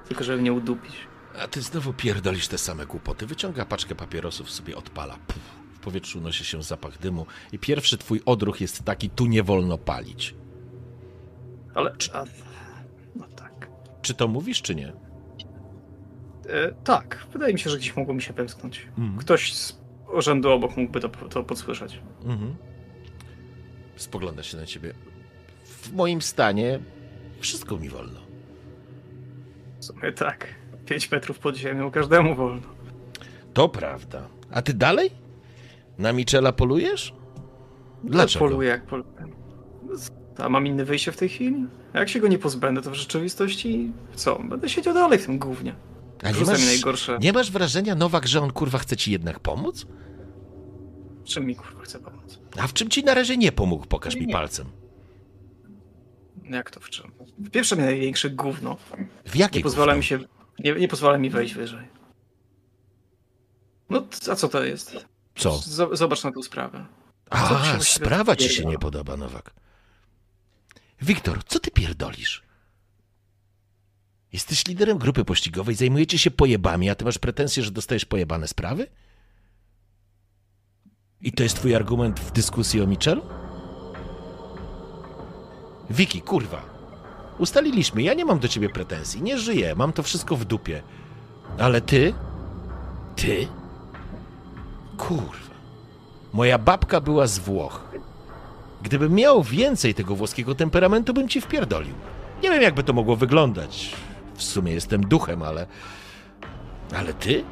Tylko 0.09 0.25
żeby 0.25 0.43
mnie 0.43 0.53
udupić. 0.53 0.95
A 1.43 1.49
ty 1.49 1.63
znowu 1.63 1.93
pierdolisz 1.93 2.49
te 2.49 2.59
same 2.59 2.87
głupoty. 2.87 3.27
Wyciąga 3.27 3.65
paczkę 3.65 3.95
papierosów, 3.95 4.51
sobie 4.51 4.77
odpala. 4.77 5.19
Puf, 5.27 5.43
w 5.75 5.79
powietrzu 5.79 6.19
unosi 6.19 6.45
się 6.45 6.63
zapach 6.63 6.99
dymu 6.99 7.27
i 7.53 7.59
pierwszy 7.59 7.99
twój 7.99 8.23
odruch 8.27 8.61
jest 8.61 8.85
taki, 8.85 9.11
tu 9.11 9.27
nie 9.27 9.43
wolno 9.43 9.79
palić. 9.79 10.35
Ale... 11.75 11.95
A, 12.13 12.25
no 13.17 13.27
tak. 13.37 13.71
Czy 14.03 14.15
to 14.15 14.29
mówisz, 14.29 14.63
czy 14.63 14.75
nie? 14.75 14.93
E, 16.49 16.73
tak, 16.85 17.27
wydaje 17.33 17.53
mi 17.53 17.61
się, 17.61 17.71
że 17.71 17.79
gdzieś 17.79 17.97
mogło 17.97 18.15
mi 18.15 18.23
się 18.23 18.33
wymsknąć. 18.33 18.87
Mhm. 18.99 19.19
Ktoś 19.19 19.55
z 19.55 19.81
urzędu 20.15 20.51
obok 20.51 20.77
mógłby 20.77 21.01
to, 21.01 21.09
to 21.09 21.45
podsłyszeć. 21.45 22.01
Mhm. 22.25 22.57
Spogląda 23.97 24.43
się 24.43 24.57
na 24.57 24.67
ciebie. 24.67 24.95
W 25.65 25.93
moim 25.93 26.23
stanie 26.23 26.81
wszystko 27.41 27.77
mi 27.77 27.89
wolno. 27.89 28.28
W 29.81 29.85
sumie 29.85 30.13
tak. 30.13 30.47
5 30.87 31.11
metrów 31.11 31.39
pod 31.39 31.57
ziemią 31.57 31.91
każdemu 31.91 32.35
wolno. 32.35 32.63
To 33.55 33.69
prawda. 33.69 34.29
A 34.51 34.63
ty 34.63 34.75
dalej? 34.75 35.11
Na 35.99 36.13
Michela 36.13 36.53
polujesz? 36.53 37.15
Dlaczego? 38.05 38.45
Poluję 38.45 38.69
jak 38.69 38.87
poluję. 38.87 39.09
A 40.39 40.49
mam 40.49 40.67
inne 40.67 40.85
wyjście 40.85 41.13
w 41.13 41.17
tej 41.17 41.29
chwili? 41.29 41.67
A 41.93 41.99
jak 41.99 42.09
się 42.09 42.21
go 42.21 42.29
nie 42.29 42.39
pozbędę, 42.39 42.83
to 42.83 42.91
w 42.91 42.95
rzeczywistości 42.95 43.93
co? 44.15 44.39
Będę 44.39 44.69
siedział 44.69 44.95
dalej 44.95 45.19
w 45.19 45.27
tym 45.27 45.39
gównie. 45.39 45.75
A 46.23 46.31
nie 46.31 46.41
mi 46.41 46.47
masz, 46.47 46.67
najgorsze. 46.67 47.19
nie 47.21 47.33
masz 47.33 47.51
wrażenia, 47.51 47.95
Nowak, 47.95 48.27
że 48.27 48.41
on 48.41 48.51
kurwa 48.53 48.79
chce 48.79 48.97
ci 48.97 49.13
jednak 49.13 49.41
pomóc? 49.41 49.87
Czym 51.25 51.47
mi 51.47 51.57
kurwa 51.57 51.83
chce 51.83 51.99
pomóc? 51.99 52.39
A 52.61 52.67
w 52.67 52.73
czym 52.73 52.89
ci 52.89 53.05
na 53.05 53.15
razie 53.15 53.37
nie 53.37 53.53
pomógł? 53.53 53.87
Pokaż 53.87 54.15
mi 54.17 54.27
Nie. 54.27 54.33
palcem. 54.33 54.67
Jak 56.51 56.71
to 56.71 56.81
w 56.81 56.91
czym? 56.91 57.11
Pierwsze 57.53 57.77
mnie 57.77 57.85
największe 57.85 58.31
gówno. 58.31 58.77
W 59.27 59.37
jakiej 59.37 59.59
Nie 59.59 59.63
pozwala 59.63 59.87
gówno? 59.93 59.99
mi 59.99 60.05
się. 60.05 60.19
Nie, 60.59 60.73
nie 60.75 60.89
pozwala 60.89 61.19
mi 61.19 61.31
wejść 61.31 61.55
wyżej. 61.55 61.89
No, 63.91 64.07
a 64.31 64.35
co 64.37 64.49
to 64.49 64.65
jest? 64.65 64.97
Co? 65.35 65.59
Zobacz 65.93 66.25
na 66.25 66.33
tą 66.33 66.43
sprawę. 66.43 66.87
A, 67.31 67.79
sprawa 67.81 68.37
ci 68.37 68.49
się 68.49 68.65
nie 68.65 68.79
podoba, 68.79 69.17
Nowak. 69.17 69.55
Wiktor, 71.03 71.45
co 71.45 71.61
ty 71.61 71.71
pierdolisz? 71.71 72.43
Jesteś 74.33 74.67
liderem 74.67 74.99
grupy 74.99 75.25
pościgowej, 75.25 75.75
zajmujecie 75.75 76.19
się 76.19 76.31
pojebami, 76.31 76.91
a 76.91 76.95
ty 76.95 77.05
masz 77.05 77.19
pretensje, 77.19 77.63
że 77.63 77.71
dostajesz 77.71 78.05
pojebane 78.05 78.49
sprawy? 78.49 78.87
I 81.21 81.33
to 81.33 81.43
jest 81.43 81.57
twój 81.57 81.75
argument 81.75 82.21
w 82.21 82.33
dyskusji 82.33 82.81
o 82.83 82.87
Michelu? 82.87 83.23
Wiki, 85.91 86.23
kurwa. 86.23 86.78
Ustaliliśmy, 87.39 88.03
ja 88.03 88.15
nie 88.15 88.25
mam 88.25 88.39
do 88.39 88.49
ciebie 88.49 88.69
pretensji, 88.69 89.23
nie 89.23 89.39
żyję, 89.39 89.75
mam 89.75 89.93
to 89.93 90.03
wszystko 90.03 90.37
w 90.37 90.45
dupie. 90.45 90.83
Ale 91.59 91.81
ty? 91.81 92.15
Ty? 93.17 93.49
Kurwa. 94.97 95.49
Moja 96.33 96.59
babka 96.59 97.01
była 97.01 97.27
z 97.27 97.39
Włoch. 97.39 97.89
Gdybym 98.83 99.15
miał 99.15 99.43
więcej 99.43 99.95
tego 99.95 100.17
włoskiego 100.17 100.55
temperamentu, 100.55 101.15
bym 101.15 101.29
ci 101.29 101.41
wpierdolił. 101.41 101.95
Nie 102.43 102.51
wiem, 102.51 102.63
jakby 102.63 102.83
to 102.83 102.93
mogło 102.93 103.17
wyglądać. 103.17 103.95
W 104.35 104.43
sumie 104.43 104.73
jestem 104.73 105.01
duchem, 105.01 105.43
ale. 105.43 105.67
Ale 106.97 107.15
ty? 107.15 107.45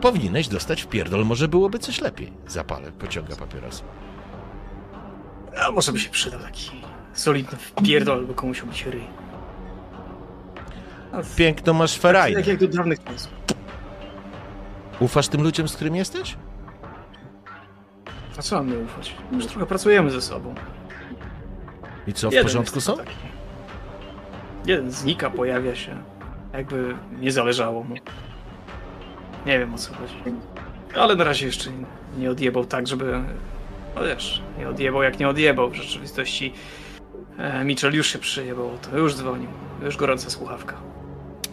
Powinieneś 0.00 0.48
dostać 0.48 0.82
wpierdol, 0.82 1.24
może 1.24 1.48
byłoby 1.48 1.78
coś 1.78 2.00
lepiej. 2.00 2.32
Zapalę, 2.46 2.92
pociąga 2.92 3.36
papierosa. 3.36 3.84
A 5.66 5.70
może 5.70 5.92
by 5.92 6.00
się 6.00 6.10
przydał 6.10 6.40
taki 6.40 6.70
solidny 7.14 7.58
wpierdol, 7.58 8.18
albo 8.18 8.34
komuś 8.34 8.60
obić 8.60 8.86
ryj. 8.86 9.04
Piękno 11.36 11.72
masz 11.74 11.92
Tak 11.92 12.00
ferajne. 12.02 12.40
jak 12.40 12.56
do 12.58 12.68
dawnych 12.68 13.04
czasów. 13.04 13.32
Ufasz 15.00 15.28
tym 15.28 15.42
ludziom, 15.42 15.68
z 15.68 15.76
którymi 15.76 15.98
jesteś? 15.98 16.36
A 18.38 18.42
co 18.42 18.56
mam 18.56 18.70
nie 18.70 18.78
ufać? 18.78 19.14
Już 19.32 19.46
trochę 19.46 19.66
pracujemy 19.66 20.10
ze 20.10 20.22
sobą. 20.22 20.54
I 22.06 22.12
co, 22.12 22.30
w 22.30 22.32
Jeden 22.32 22.46
porządku 22.46 22.74
jest 22.76 22.86
są? 22.86 22.96
taki. 22.96 23.10
Jeden 24.66 24.90
znika, 24.92 25.30
pojawia 25.30 25.74
się. 25.74 26.02
Jakby 26.52 26.94
nie 27.20 27.32
zależało 27.32 27.84
mu. 27.84 27.94
Nie 29.46 29.58
wiem 29.58 29.74
o 29.74 29.78
co 29.78 29.94
chodzi. 29.94 30.14
Ale 30.96 31.16
na 31.16 31.24
razie 31.24 31.46
jeszcze 31.46 31.70
nie- 31.70 31.84
nie 32.18 32.30
odjebał 32.30 32.64
tak, 32.64 32.86
żeby... 32.86 33.20
No 33.96 34.02
wiesz, 34.04 34.42
nie 34.58 34.68
odjebał 34.68 35.02
jak 35.02 35.18
nie 35.18 35.28
odjebał. 35.28 35.70
W 35.70 35.74
rzeczywistości 35.74 36.52
e, 37.42 37.64
Mitchell 37.64 37.94
już 37.94 38.06
się 38.12 38.18
przyjebał, 38.18 38.70
to 38.90 38.98
już 38.98 39.14
dzwonił. 39.14 39.48
Już 39.82 39.96
gorąca 39.96 40.30
słuchawka. 40.30 40.76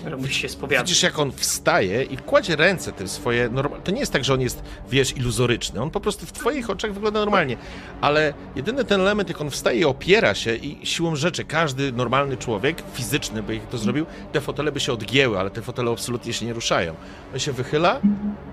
Że 0.10 0.17
musi 0.17 0.34
się 0.34 0.49
spowiadać. 0.49 0.88
Widzisz, 0.88 1.04
jak 1.04 1.19
on 1.19 1.32
wstaje 1.32 2.04
i 2.04 2.17
kładzie 2.17 2.56
ręce 2.56 2.91
te 2.91 3.08
swoje. 3.08 3.49
Norma... 3.49 3.78
To 3.78 3.91
nie 3.91 3.99
jest 3.99 4.13
tak, 4.13 4.25
że 4.25 4.34
on 4.34 4.41
jest, 4.41 4.63
wiesz, 4.89 5.17
iluzoryczny. 5.17 5.82
On 5.82 5.91
po 5.91 5.99
prostu 5.99 6.25
w 6.25 6.32
Twoich 6.32 6.69
oczach 6.69 6.93
wygląda 6.93 7.19
normalnie. 7.19 7.58
Ale 8.02 8.34
jedyny 8.56 8.86
ten 8.86 9.02
element, 9.02 9.30
jak 9.30 9.41
on 9.41 9.49
wstaje 9.49 9.80
i 9.80 9.86
opiera 9.86 10.36
się, 10.36 10.56
i 10.56 10.86
siłą 10.86 11.15
rzeczy 11.15 11.43
każdy 11.45 11.91
normalny 11.91 12.38
człowiek, 12.38 12.84
fizyczny, 12.93 13.43
by 13.43 13.60
to 13.71 13.78
zrobił, 13.78 14.06
te 14.32 14.41
fotele 14.41 14.71
by 14.71 14.80
się 14.80 14.93
odgięły, 14.93 15.39
ale 15.39 15.49
te 15.49 15.62
fotele 15.62 15.91
absolutnie 15.91 16.34
się 16.34 16.45
nie 16.45 16.54
ruszają. 16.54 16.95
On 17.34 17.39
się 17.39 17.52
wychyla, 17.52 17.99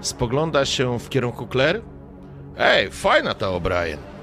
spogląda 0.01 0.65
się 0.65 0.99
w 0.99 1.09
kierunku 1.09 1.49
Claire. 1.53 1.83
Ej, 2.59 2.91
fajna 2.91 3.35
ta 3.35 3.47
O'Brien. 3.47 4.16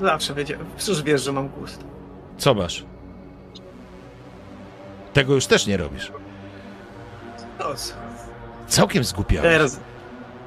Zawsze 0.00 0.34
wiedziałem. 0.34 0.66
Przecież 0.76 1.02
wiesz, 1.02 1.22
że 1.22 1.32
mam 1.32 1.48
gust. 1.48 1.84
Co 2.38 2.54
masz? 2.54 2.84
Tego 5.12 5.34
już 5.34 5.46
też 5.46 5.66
nie 5.66 5.76
robisz. 5.76 6.12
No 7.58 7.74
co? 7.74 7.94
Całkiem 8.68 9.04
zgupiałeś. 9.04 9.50
Teraz... 9.52 9.80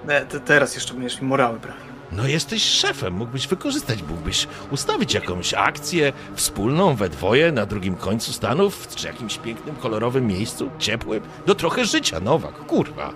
Ne, 0.05 0.25
te, 0.25 0.39
teraz 0.39 0.75
jeszcze 0.75 0.93
będziesz 0.93 1.21
mi 1.21 1.27
morały 1.27 1.59
prawił. 1.59 1.89
No 2.11 2.27
jesteś 2.27 2.63
szefem, 2.63 3.13
mógłbyś 3.13 3.47
wykorzystać, 3.47 4.01
mógłbyś 4.01 4.47
ustawić 4.71 5.13
jakąś 5.13 5.53
akcję 5.53 6.13
wspólną 6.35 6.95
we 6.95 7.09
dwoje 7.09 7.51
na 7.51 7.65
drugim 7.65 7.95
końcu 7.95 8.33
Stanów, 8.33 8.87
czy 8.95 9.07
jakimś 9.07 9.37
pięknym, 9.37 9.75
kolorowym 9.75 10.27
miejscu, 10.27 10.69
ciepłym, 10.79 11.21
do 11.45 11.55
trochę 11.55 11.85
życia, 11.85 12.19
Nowak, 12.19 12.53
kurwa. 12.53 13.13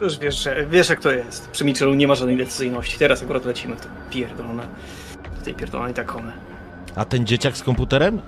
Przecież 0.00 0.18
wiesz, 0.18 0.48
wiesz 0.68 0.88
jak 0.88 1.00
to 1.00 1.10
jest. 1.10 1.50
Przy 1.50 1.64
Mitchellu 1.64 1.94
nie 1.94 2.08
ma 2.08 2.14
żadnej 2.14 2.36
decyzyjności. 2.36 2.98
Teraz 2.98 3.22
akurat 3.22 3.44
lecimy 3.44 3.76
w 3.76 3.80
to 3.80 3.88
pierdolone. 4.10 4.66
Do 5.38 5.44
tej 5.44 5.54
pierdolonej 5.54 5.94
takony. 5.94 6.32
A 6.96 7.04
ten 7.04 7.26
dzieciak 7.26 7.56
z 7.56 7.62
komputerem? 7.62 8.22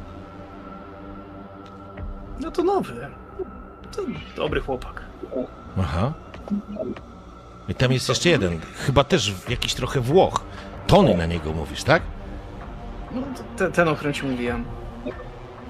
No 2.41 2.51
to 2.51 2.63
nowy. 2.63 3.07
To 3.97 4.03
dobry 4.37 4.61
chłopak. 4.61 5.03
Aha. 5.79 6.13
I 7.69 7.75
tam 7.75 7.93
jest 7.93 8.09
jeszcze 8.09 8.29
jeden, 8.29 8.61
chyba 8.87 9.05
też 9.05 9.33
jakiś 9.49 9.75
trochę 9.75 10.01
Włoch. 10.01 10.45
Tony 10.87 11.17
na 11.17 11.27
niego 11.27 11.53
mówisz, 11.53 11.83
tak? 11.85 12.03
No 13.13 13.23
to 13.23 13.43
te, 13.57 13.73
ten, 13.73 13.89
o 13.89 13.95
którym 13.95 14.15
ci 14.15 14.27
mówiłem. 14.27 14.65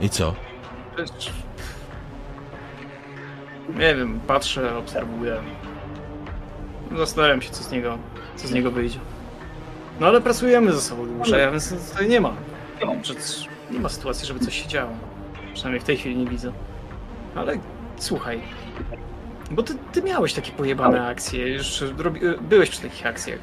I 0.01 0.11
co? 0.11 0.35
Nie 3.69 3.95
wiem, 3.95 4.21
patrzę, 4.27 4.77
obserwuję. 4.77 5.37
Zastanawiam 6.99 7.43
się, 7.43 7.51
co 7.51 7.63
z 7.65 7.71
niego, 7.73 7.99
co 8.37 8.49
z 8.49 8.53
niego 8.53 8.71
wyjdzie. 8.71 8.99
No 10.01 10.07
ale 10.07 10.21
pracujemy 10.21 10.73
ze 10.73 10.81
sobą 10.81 11.07
dłużej, 11.07 11.45
a 11.45 11.51
więc 11.51 11.91
tutaj 11.91 12.09
nie 12.09 12.21
ma. 12.21 12.33
Przecież 13.03 13.47
nie 13.71 13.81
ma 13.81 13.89
sytuacji, 13.89 14.27
żeby 14.27 14.41
coś 14.41 14.63
się 14.63 14.69
działo. 14.69 14.91
Przynajmniej 15.55 15.81
w 15.81 15.85
tej 15.85 15.97
chwili 15.97 16.17
nie 16.17 16.27
widzę. 16.27 16.53
Ale 17.35 17.59
słuchaj, 17.97 18.41
bo 19.51 19.63
ty, 19.63 19.75
ty 19.93 20.03
miałeś 20.03 20.33
takie 20.35 20.53
pojebane 20.53 21.07
akcje, 21.07 21.49
już 21.49 21.85
robi, 21.99 22.21
byłeś 22.41 22.71
przy 22.71 22.83
takich 22.83 23.07
akcjach. 23.07 23.39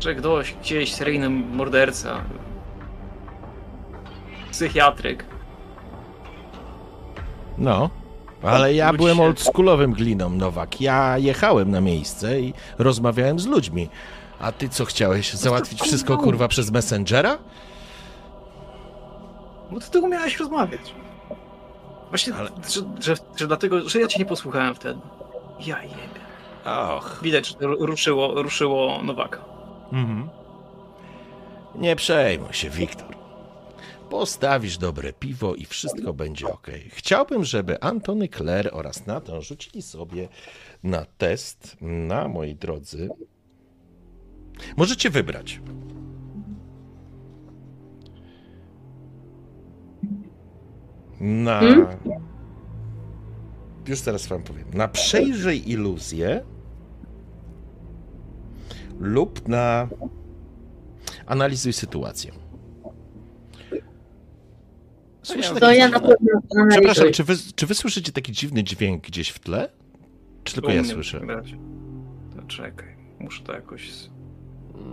Że 0.00 0.14
ktoś, 0.14 0.54
gdzieś 0.54 0.94
seryjny 0.94 1.28
morderca, 1.30 2.20
psychiatryk, 4.50 5.24
No. 7.58 7.90
Ale 8.42 8.74
ja 8.74 8.92
byłem 8.92 9.20
oldschoolowym 9.20 9.92
gliną, 9.92 10.30
Nowak. 10.30 10.80
Ja 10.80 11.18
jechałem 11.18 11.70
na 11.70 11.80
miejsce 11.80 12.40
i 12.40 12.54
rozmawiałem 12.78 13.38
z 13.38 13.46
ludźmi. 13.46 13.88
A 14.40 14.52
ty 14.52 14.68
co 14.68 14.84
chciałeś? 14.84 15.32
Załatwić 15.34 15.80
wszystko 15.82 16.16
kurwa 16.18 16.48
przez 16.48 16.70
Messengera? 16.70 17.38
Bo 19.70 19.80
ty 19.80 19.90
tylko 19.90 20.08
miałeś 20.08 20.38
rozmawiać. 20.38 20.94
Właśnie, 22.08 22.34
Ale- 22.34 22.50
że, 22.70 22.80
że, 23.00 23.14
że 23.36 23.46
dlatego, 23.46 23.88
że 23.88 24.00
ja 24.00 24.06
cię 24.06 24.18
nie 24.18 24.24
posłuchałem 24.26 24.74
wtedy. 24.74 25.00
Ja 25.66 25.82
jebie. 25.82 25.96
Och. 26.64 27.18
Widać, 27.22 27.48
że 27.48 27.54
ru- 27.66 27.86
ruszyło, 27.86 28.42
ruszyło 28.42 29.02
Nowaka. 29.02 29.38
Mhm. 29.92 30.28
Nie 31.74 31.96
przejmuj 31.96 32.52
się, 32.52 32.70
Wiktor. 32.70 33.06
Postawisz 34.12 34.78
dobre 34.78 35.12
piwo 35.12 35.54
i 35.54 35.64
wszystko 35.64 36.12
będzie 36.12 36.46
ok. 36.46 36.66
Chciałbym, 36.88 37.44
żeby 37.44 37.80
Antony 37.80 38.28
Claire 38.28 38.70
oraz 38.72 39.06
Nathan 39.06 39.42
rzucili 39.42 39.82
sobie 39.82 40.28
na 40.82 41.04
test 41.04 41.76
na, 41.80 42.28
moi 42.28 42.54
drodzy. 42.54 43.08
Możecie 44.76 45.10
wybrać. 45.10 45.60
Na. 51.20 51.60
Hmm? 51.60 51.86
Już 53.86 54.00
teraz 54.00 54.26
wam 54.26 54.42
powiem. 54.42 54.70
Na 54.74 54.88
przejrzyj 54.88 55.70
iluzję 55.70 56.44
lub 59.00 59.48
na 59.48 59.88
analizuj 61.26 61.72
sytuację. 61.72 62.41
Słyszę 65.22 65.54
To 65.54 65.60
taki- 65.60 65.78
ja 65.78 65.88
na 65.88 66.00
pewno 66.00 66.16
Przepraszam, 66.70 67.12
czy 67.12 67.24
wy, 67.24 67.34
czy 67.54 67.66
wy 67.66 67.74
słyszycie 67.74 68.12
taki 68.12 68.32
dziwny 68.32 68.64
dźwięk 68.64 69.02
gdzieś 69.06 69.28
w 69.28 69.38
tle? 69.38 69.68
Czy 70.44 70.54
tylko 70.54 70.70
ja 70.70 70.84
słyszę? 70.84 71.20
To 72.36 72.42
czekaj, 72.42 72.96
muszę 73.20 73.42
to 73.42 73.52
jakoś... 73.52 73.90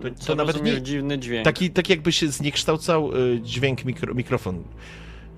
To- 0.02 0.26
to 0.28 0.36
nawet 0.36 0.64
nie- 0.64 0.82
dziwny 0.82 1.20
dźwięk. 1.20 1.46
Taki, 1.46 1.70
tak 1.72 1.90
jakby 1.90 2.12
się 2.12 2.28
zniekształcał 2.28 3.16
y, 3.18 3.40
dźwięk, 3.42 3.86
mikro, 3.86 4.14
mikrofon 4.14 4.64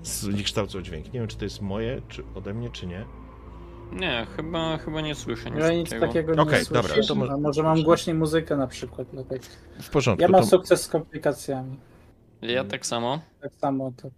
zniekształcał 0.02 0.82
dźwięk. 0.82 1.06
Nie 1.06 1.20
wiem, 1.20 1.28
czy 1.28 1.36
to 1.36 1.44
jest 1.44 1.60
moje, 1.62 2.02
czy 2.08 2.22
ode 2.34 2.54
mnie, 2.54 2.70
czy 2.70 2.86
nie. 2.86 3.04
Nie, 3.92 4.26
chyba, 4.36 4.78
chyba 4.78 5.00
nie 5.00 5.14
słyszę 5.14 5.50
nic 5.50 5.60
Ja 5.60 5.72
nic 5.72 5.90
takiego. 5.90 6.06
takiego 6.06 6.34
nie 6.34 6.40
Okej, 6.42 6.64
słyszę. 6.64 6.82
dobra, 6.88 7.02
to 7.08 7.14
może- 7.14 7.36
może 7.36 7.62
mam 7.62 7.82
głośniej 7.82 8.14
muzykę 8.16 8.56
na 8.56 8.66
przykład. 8.66 9.08
Dlatego. 9.12 9.44
W 9.80 9.90
porządku. 9.90 10.22
Ja 10.22 10.28
mam 10.28 10.40
to 10.40 10.46
sukces 10.46 10.82
z 10.82 10.88
komplikacjami. 10.88 11.76
Ja 12.42 12.64
tak 12.64 12.86
samo. 12.86 13.20
Tak 13.40 13.54
samo 13.54 13.92
to. 14.02 14.10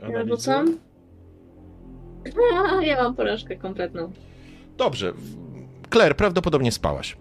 Ja 0.00 0.06
analizuj. 0.06 0.36
rzucam. 0.36 0.78
A, 2.54 2.82
ja 2.90 3.02
mam 3.02 3.14
porażkę 3.14 3.56
kompletną. 3.56 4.12
Dobrze. 4.76 5.12
Claire, 5.92 6.16
prawdopodobnie 6.16 6.72
spałaś. 6.72 7.16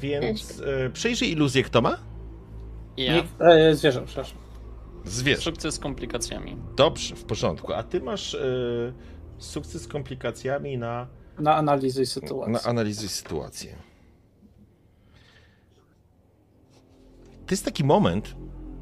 Więc 0.00 0.60
y, 0.60 0.90
przejrzyj 0.92 1.30
iluzję, 1.32 1.62
kto 1.62 1.80
ma? 1.82 1.98
Ja. 2.96 3.14
Nie, 3.14 3.22
e, 3.46 3.74
zwierzę, 3.74 4.02
przepraszam. 4.06 4.38
Zwierz. 5.04 5.44
Sukces 5.44 5.74
z 5.74 5.78
komplikacjami. 5.78 6.56
Dobrze, 6.76 7.16
w 7.16 7.24
porządku. 7.24 7.72
A 7.72 7.82
ty 7.82 8.00
masz 8.00 8.34
y, 8.34 8.92
sukces 9.38 9.82
z 9.82 9.88
komplikacjami 9.88 10.78
na, 10.78 11.06
Na 11.38 11.56
analizuj 11.56 12.06
sytuację. 12.06 12.52
na 12.52 12.62
analizy 12.62 13.08
sytuacji. 13.08 13.68
To 17.46 17.50
jest 17.50 17.64
taki 17.64 17.84
moment, 17.84 18.34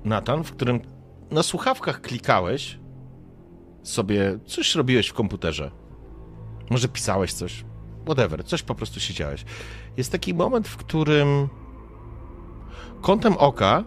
Natan, 0.05 0.45
w 0.45 0.53
którym 0.53 0.81
na 1.31 1.43
słuchawkach 1.43 2.01
klikałeś 2.01 2.79
sobie, 3.83 4.39
coś 4.47 4.75
robiłeś 4.75 5.09
w 5.09 5.13
komputerze. 5.13 5.71
Może 6.71 6.89
pisałeś 6.89 7.33
coś. 7.33 7.65
Whatever, 8.05 8.45
coś 8.45 8.63
po 8.63 8.75
prostu 8.75 9.01
siedziałeś. 9.01 9.45
Jest 9.97 10.13
taki 10.13 10.35
moment, 10.35 10.69
w 10.69 10.77
którym 10.77 11.49
kątem 13.01 13.37
oka 13.37 13.85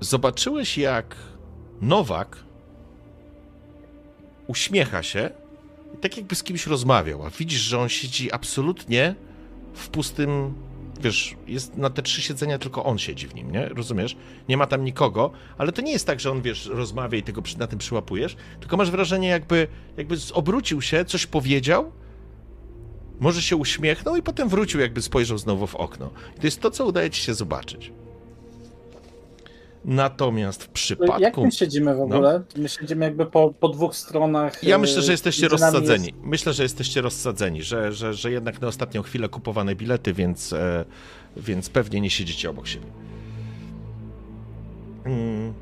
zobaczyłeś, 0.00 0.78
jak 0.78 1.16
Nowak 1.80 2.36
uśmiecha 4.46 5.02
się 5.02 5.30
i 5.94 5.96
tak 5.98 6.16
jakby 6.16 6.34
z 6.34 6.42
kimś 6.42 6.66
rozmawiał, 6.66 7.26
a 7.26 7.30
widzisz, 7.30 7.60
że 7.60 7.78
on 7.78 7.88
siedzi 7.88 8.32
absolutnie 8.32 9.14
w 9.74 9.88
pustym, 9.88 10.54
wiesz, 11.00 11.36
jest 11.46 11.76
na 11.76 11.90
te 11.90 12.02
trzy 12.02 12.22
siedzenia, 12.22 12.58
tylko 12.58 12.84
on 12.84 12.98
siedzi 12.98 13.26
w 13.26 13.34
nim, 13.34 13.52
nie? 13.52 13.68
Rozumiesz? 13.68 14.16
Nie 14.48 14.56
ma 14.56 14.66
tam 14.66 14.84
nikogo, 14.84 15.30
ale 15.58 15.72
to 15.72 15.82
nie 15.82 15.92
jest 15.92 16.06
tak, 16.06 16.20
że 16.20 16.30
on, 16.30 16.42
wiesz, 16.42 16.66
rozmawia 16.66 17.18
i 17.18 17.22
tego 17.22 17.42
na 17.58 17.66
tym 17.66 17.78
przyłapujesz, 17.78 18.36
tylko 18.60 18.76
masz 18.76 18.90
wrażenie, 18.90 19.28
jakby, 19.28 19.68
jakby 19.96 20.16
obrócił 20.32 20.82
się, 20.82 21.04
coś 21.04 21.26
powiedział, 21.26 21.92
może 23.20 23.42
się 23.42 23.56
uśmiechnął 23.56 24.16
i 24.16 24.22
potem 24.22 24.48
wrócił, 24.48 24.80
jakby 24.80 25.02
spojrzał 25.02 25.38
znowu 25.38 25.66
w 25.66 25.74
okno. 25.74 26.10
I 26.36 26.40
to 26.40 26.46
jest 26.46 26.60
to, 26.60 26.70
co 26.70 26.86
udaje 26.86 27.10
ci 27.10 27.22
się 27.22 27.34
zobaczyć. 27.34 27.92
Natomiast 29.84 30.64
w 30.64 30.68
przypadku... 30.68 31.22
Jak 31.22 31.36
my 31.36 31.52
siedzimy 31.52 31.94
w 31.94 32.00
ogóle? 32.00 32.42
My 32.56 32.68
siedzimy 32.68 33.04
jakby 33.04 33.26
po, 33.26 33.54
po 33.60 33.68
dwóch 33.68 33.96
stronach. 33.96 34.64
Ja 34.64 34.76
y, 34.76 34.78
myślę, 34.78 35.02
że 35.02 35.12
jesteście 35.12 35.48
rozsadzeni. 35.48 36.06
jest- 36.06 36.18
Myślę, 36.22 36.52
że 36.52 36.62
jesteście 36.62 37.00
rozsadzeni, 37.00 37.62
że, 37.62 37.92
że, 37.92 38.14
że 38.14 38.30
jednak 38.32 38.60
na 38.60 38.68
ostatnią 38.68 39.02
chwilę 39.02 39.28
kupowane 39.28 39.74
bilety, 39.74 40.12
więc, 40.12 40.52
e, 40.52 40.84
więc 41.36 41.70
pewnie 41.70 42.00
nie 42.00 42.10
siedzicie 42.10 42.50
obok 42.50 42.66
siebie. 42.66 42.86
Mm. 45.04 45.54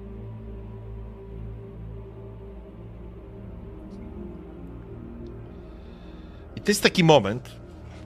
I 6.57 6.61
to 6.61 6.71
jest 6.71 6.83
taki 6.83 7.05
moment, 7.05 7.51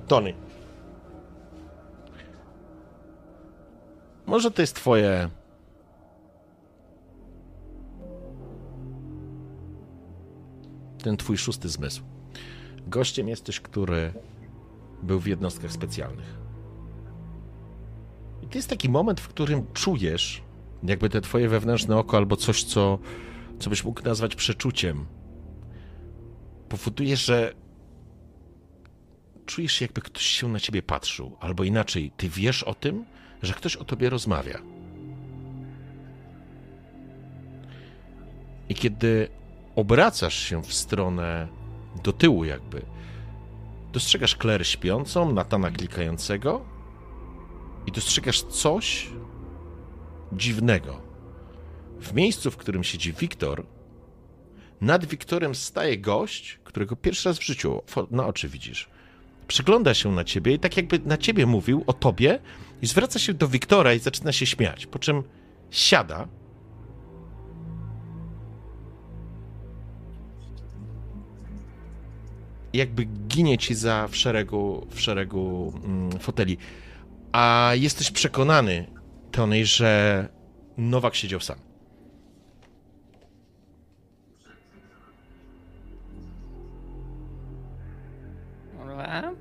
Tony. 0.08 0.34
Może 4.26 4.50
to 4.50 4.62
jest 4.62 4.76
twoje 4.76 5.28
ten 11.02 11.16
twój 11.16 11.38
szósty 11.38 11.68
zmysł. 11.68 12.02
Gościem 12.86 13.28
jesteś, 13.28 13.60
który 13.60 14.12
był 15.02 15.20
w 15.20 15.26
jednostkach 15.26 15.72
specjalnych. 15.72 16.38
I 18.42 18.46
to 18.46 18.58
jest 18.58 18.68
taki 18.68 18.88
moment, 18.88 19.20
w 19.20 19.28
którym 19.28 19.66
czujesz, 19.72 20.42
jakby 20.82 21.08
te 21.08 21.20
twoje 21.20 21.48
wewnętrzne 21.48 21.96
oko 21.96 22.16
albo 22.16 22.36
coś, 22.36 22.64
co, 22.64 22.98
co 23.58 23.70
byś 23.70 23.84
mógł 23.84 24.02
nazwać 24.02 24.36
przeczuciem, 24.36 25.06
powoduje, 26.68 27.16
że 27.16 27.54
czujesz, 29.46 29.80
jakby 29.80 30.00
ktoś 30.00 30.22
się 30.22 30.48
na 30.48 30.60
ciebie 30.60 30.82
patrzył, 30.82 31.36
albo 31.40 31.64
inaczej, 31.64 32.12
ty 32.16 32.28
wiesz 32.28 32.62
o 32.62 32.74
tym, 32.74 33.04
że 33.42 33.54
ktoś 33.54 33.76
o 33.76 33.84
tobie 33.84 34.10
rozmawia. 34.10 34.62
I 38.68 38.74
kiedy 38.74 39.28
obracasz 39.80 40.38
się 40.38 40.62
w 40.62 40.74
stronę 40.74 41.48
do 42.04 42.12
tyłu, 42.12 42.44
jakby, 42.44 42.82
dostrzegasz 43.92 44.36
Claire 44.36 44.66
śpiącą, 44.66 45.32
Natana 45.32 45.70
klikającego 45.70 46.64
i 47.86 47.92
dostrzegasz 47.92 48.42
coś 48.42 49.08
dziwnego. 50.32 51.00
W 52.00 52.14
miejscu, 52.14 52.50
w 52.50 52.56
którym 52.56 52.84
siedzi 52.84 53.12
Wiktor, 53.12 53.66
nad 54.80 55.04
Wiktorem 55.04 55.54
staje 55.54 55.98
gość, 55.98 56.60
którego 56.64 56.96
pierwszy 56.96 57.28
raz 57.28 57.38
w 57.38 57.44
życiu 57.44 57.82
na 58.10 58.26
oczy 58.26 58.48
widzisz. 58.48 58.88
Przygląda 59.46 59.94
się 59.94 60.12
na 60.12 60.24
ciebie 60.24 60.54
i 60.54 60.58
tak 60.58 60.76
jakby 60.76 60.98
na 60.98 61.16
ciebie 61.16 61.46
mówił, 61.46 61.84
o 61.86 61.92
tobie, 61.92 62.38
i 62.82 62.86
zwraca 62.86 63.18
się 63.18 63.34
do 63.34 63.48
Wiktora 63.48 63.94
i 63.94 63.98
zaczyna 63.98 64.32
się 64.32 64.46
śmiać, 64.46 64.86
po 64.86 64.98
czym 64.98 65.22
siada 65.70 66.28
jakby 72.72 73.04
ginie 73.04 73.58
ci 73.58 73.74
za 73.74 74.08
w 74.08 74.16
szeregu, 74.16 74.86
w 74.90 75.00
szeregu 75.00 75.72
mm, 75.84 76.18
foteli. 76.18 76.56
A 77.32 77.70
jesteś 77.74 78.10
przekonany, 78.10 78.86
Tony, 79.30 79.66
że 79.66 80.28
Nowak 80.80 81.14
siedział 81.14 81.40
sam. 81.40 81.58
Kurwa. 88.78 89.32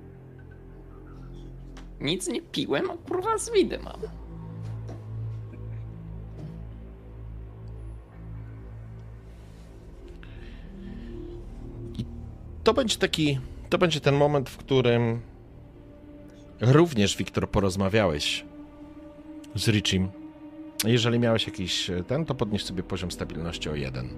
Nic 2.02 2.28
nie 2.28 2.42
piłem, 2.42 2.92
a 2.92 2.98
kurwa 2.98 3.38
z 3.38 3.52
widy 3.52 3.80
mam. 3.80 4.29
To 12.70 12.74
będzie 12.74 12.98
taki, 12.98 13.40
to 13.70 13.78
będzie 13.78 14.00
ten 14.00 14.16
moment, 14.16 14.50
w 14.50 14.58
którym 14.58 15.22
również, 16.62 17.18
Wiktor, 17.18 17.50
porozmawiałeś 17.50 18.46
z 19.56 19.68
Richim. 19.68 20.10
Jeżeli 20.86 21.20
miałeś 21.20 21.48
jakiś 21.48 21.92
ten, 22.08 22.26
to 22.26 22.36
podnieś 22.36 22.64
sobie 22.64 22.84
poziom 22.84 23.12
stabilności 23.12 23.70
o 23.70 23.76
jeden. 23.76 24.10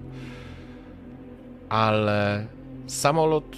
Ale 1.70 2.48
samolot 2.88 3.58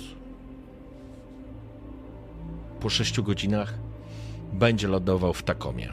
po 2.79 2.89
6 2.89 3.21
godzinach 3.21 3.73
będzie 4.53 4.87
lądował 4.87 5.33
w 5.33 5.43
Takomie. 5.43 5.89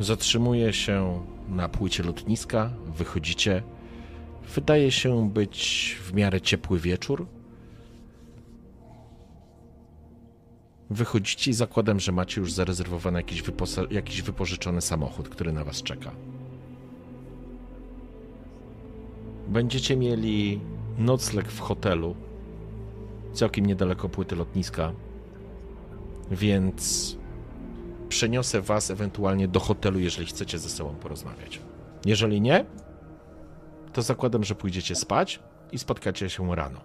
Zatrzymuje 0.00 0.72
się 0.72 1.24
na 1.48 1.68
płycie 1.68 2.02
lotniska, 2.02 2.70
wychodzicie. 2.86 3.62
Wydaje 4.54 4.90
się 4.90 5.30
być 5.30 5.96
w 6.02 6.14
miarę 6.14 6.40
ciepły 6.40 6.78
wieczór. 6.78 7.26
Wychodzicie 10.90 11.50
i 11.50 11.54
zakładam, 11.54 12.00
że 12.00 12.12
macie 12.12 12.40
już 12.40 12.52
zarezerwowany 12.52 13.18
jakiś, 13.18 13.42
jakiś 13.90 14.22
wypożyczony 14.22 14.80
samochód, 14.80 15.28
który 15.28 15.52
na 15.52 15.64
was 15.64 15.82
czeka. 15.82 16.10
Będziecie 19.48 19.96
mieli 19.96 20.60
nocleg 20.98 21.48
w 21.48 21.60
hotelu, 21.60 22.14
całkiem 23.32 23.66
niedaleko 23.66 24.08
płyty 24.08 24.36
lotniska, 24.36 24.92
więc 26.30 27.16
przeniosę 28.08 28.60
was 28.60 28.90
ewentualnie 28.90 29.48
do 29.48 29.60
hotelu, 29.60 29.98
jeżeli 29.98 30.26
chcecie 30.26 30.58
ze 30.58 30.68
sobą 30.68 30.94
porozmawiać. 30.94 31.60
Jeżeli 32.06 32.40
nie, 32.40 32.64
to 33.98 34.02
zakładam, 34.02 34.44
że 34.44 34.54
pójdziecie 34.54 34.94
spać 34.94 35.40
i 35.72 35.78
spotkacie 35.78 36.30
się 36.30 36.54
rano. 36.56 36.80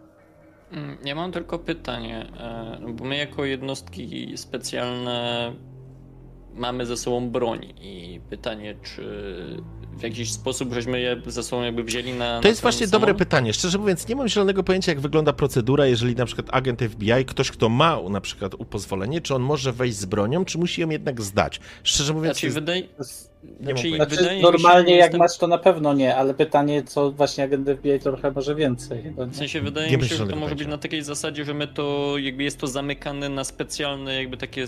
Mm, 0.71 0.97
Ja 1.05 1.15
mam 1.15 1.31
tylko 1.31 1.59
pytanie, 1.59 2.25
e, 2.39 2.93
bo 2.93 3.05
my 3.05 3.17
jako 3.17 3.45
jednostki 3.45 4.37
specjalne 4.37 5.51
mamy 6.55 6.85
ze 6.85 6.97
sobą 6.97 7.29
broń 7.29 7.73
i 7.81 8.21
pytanie, 8.29 8.75
czy 8.83 9.03
w 9.97 10.03
jakiś 10.03 10.31
sposób 10.31 10.73
żeśmy 10.73 10.99
je 10.99 11.21
ze 11.25 11.43
sobą 11.43 11.63
jakby 11.63 11.83
wzięli 11.83 12.13
na. 12.13 12.37
To 12.37 12.43
na 12.43 12.49
jest 12.49 12.61
właśnie 12.61 12.87
dobre 12.87 13.13
pytanie. 13.13 13.53
Szczerze 13.53 13.77
mówiąc, 13.77 14.07
nie 14.07 14.15
mam 14.15 14.27
zielonego 14.27 14.63
pojęcia, 14.63 14.91
jak 14.91 15.01
wygląda 15.01 15.33
procedura, 15.33 15.85
jeżeli 15.85 16.15
na 16.15 16.25
przykład 16.25 16.47
agent 16.51 16.81
FBI, 16.81 17.25
ktoś, 17.25 17.51
kto 17.51 17.69
ma 17.69 17.99
na 18.09 18.21
przykład 18.21 18.55
pozwolenie, 18.69 19.21
czy 19.21 19.35
on 19.35 19.41
może 19.41 19.71
wejść 19.71 19.97
z 19.97 20.05
bronią, 20.05 20.45
czy 20.45 20.57
musi 20.57 20.81
ją 20.81 20.89
jednak 20.89 21.21
zdać. 21.21 21.59
Szczerze 21.83 22.13
mówiąc, 22.13 22.35
Znaczy, 22.35 22.45
jest... 22.45 22.57
wydaje, 22.57 22.83
znaczy. 23.59 23.89
Znaczy, 23.95 24.39
normalnie 24.41 24.95
jak 24.95 25.05
jestem- 25.05 25.19
masz 25.19 25.37
to 25.37 25.47
na 25.47 25.57
pewno 25.57 25.93
nie, 25.93 26.15
ale 26.15 26.33
pytanie 26.33 26.83
co 26.83 27.11
właśnie 27.11 27.43
agent 27.43 27.69
FBI 27.69 27.99
trochę 27.99 28.31
może 28.31 28.55
więcej. 28.55 29.03
Nie? 29.03 29.25
W 29.25 29.35
sensie 29.35 29.61
wydaje 29.61 29.91
Nie 29.91 29.97
mi 29.97 30.05
się, 30.05 30.15
że 30.15 30.27
to 30.27 30.35
może 30.35 30.55
być 30.55 30.67
na 30.67 30.77
takiej 30.77 31.03
zasadzie, 31.03 31.45
że 31.45 31.53
my 31.53 31.67
to 31.67 32.13
jakby 32.17 32.43
jest 32.43 32.59
to 32.59 32.67
zamykane 32.67 33.29
na 33.29 33.43
specjalne 33.43 34.15
jakby 34.15 34.37
takie 34.37 34.67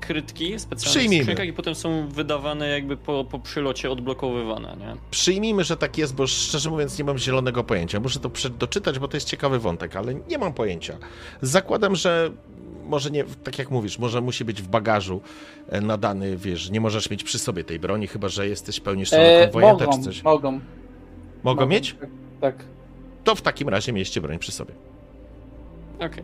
skrytki, 0.00 0.58
specjalne 0.58 0.90
Przyjmijmy. 0.90 1.24
skrzynkach 1.24 1.46
i 1.46 1.52
potem 1.52 1.74
są 1.74 2.08
wydawane 2.08 2.68
jakby 2.68 2.96
po, 2.96 3.24
po 3.24 3.38
przylocie 3.38 3.90
odblokowywane, 3.90 4.76
nie? 4.80 4.96
Przyjmijmy, 5.10 5.64
że 5.64 5.76
tak 5.76 5.98
jest, 5.98 6.14
bo 6.14 6.26
szczerze 6.26 6.70
mówiąc 6.70 6.98
nie 6.98 7.04
mam 7.04 7.18
zielonego 7.18 7.64
pojęcia. 7.64 8.00
Muszę 8.00 8.20
to 8.20 8.30
doczytać, 8.58 8.98
bo 8.98 9.08
to 9.08 9.16
jest 9.16 9.28
ciekawy 9.28 9.58
wątek, 9.58 9.96
ale 9.96 10.14
nie 10.14 10.38
mam 10.38 10.52
pojęcia. 10.52 10.96
Zakładam, 11.42 11.96
że 11.96 12.30
może 12.86 13.10
nie, 13.10 13.24
tak 13.24 13.58
jak 13.58 13.70
mówisz, 13.70 13.98
może 13.98 14.20
musi 14.20 14.44
być 14.44 14.62
w 14.62 14.68
bagażu 14.68 15.20
e, 15.68 15.80
nadany, 15.80 16.36
wiesz, 16.36 16.70
nie 16.70 16.80
możesz 16.80 17.10
mieć 17.10 17.24
przy 17.24 17.38
sobie 17.38 17.64
tej 17.64 17.78
broni, 17.78 18.06
chyba 18.06 18.28
że 18.28 18.48
jesteś 18.48 18.80
pełnisz 18.80 19.12
rolę 19.12 19.38
E, 19.40 19.42
konwojenta 19.44 19.84
mogą, 19.84 19.98
czy 19.98 20.04
coś. 20.04 20.22
mogą. 20.22 20.60
Mogą 21.42 21.66
mieć? 21.66 21.96
Tak. 22.00 22.08
tak. 22.40 22.64
To 23.24 23.34
w 23.34 23.42
takim 23.42 23.68
razie 23.68 23.92
mieście 23.92 24.20
broń 24.20 24.38
przy 24.38 24.52
sobie. 24.52 24.74
Okej. 26.00 26.22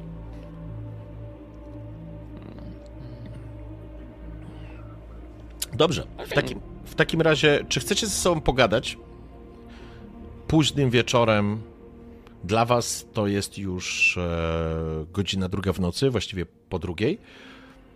Dobrze. 5.74 6.06
W 6.26 6.32
takim, 6.34 6.60
w 6.84 6.94
takim 6.94 7.20
razie, 7.20 7.64
czy 7.68 7.80
chcecie 7.80 8.06
ze 8.06 8.12
sobą 8.12 8.40
pogadać? 8.40 8.98
Późnym 10.48 10.90
wieczorem. 10.90 11.60
Dla 12.44 12.64
was 12.64 13.06
to 13.12 13.26
jest 13.26 13.58
już 13.58 14.16
e, 14.18 15.04
godzina 15.12 15.48
druga 15.48 15.72
w 15.72 15.80
nocy, 15.80 16.10
właściwie 16.10 16.46
po 16.46 16.78
drugiej. 16.78 17.18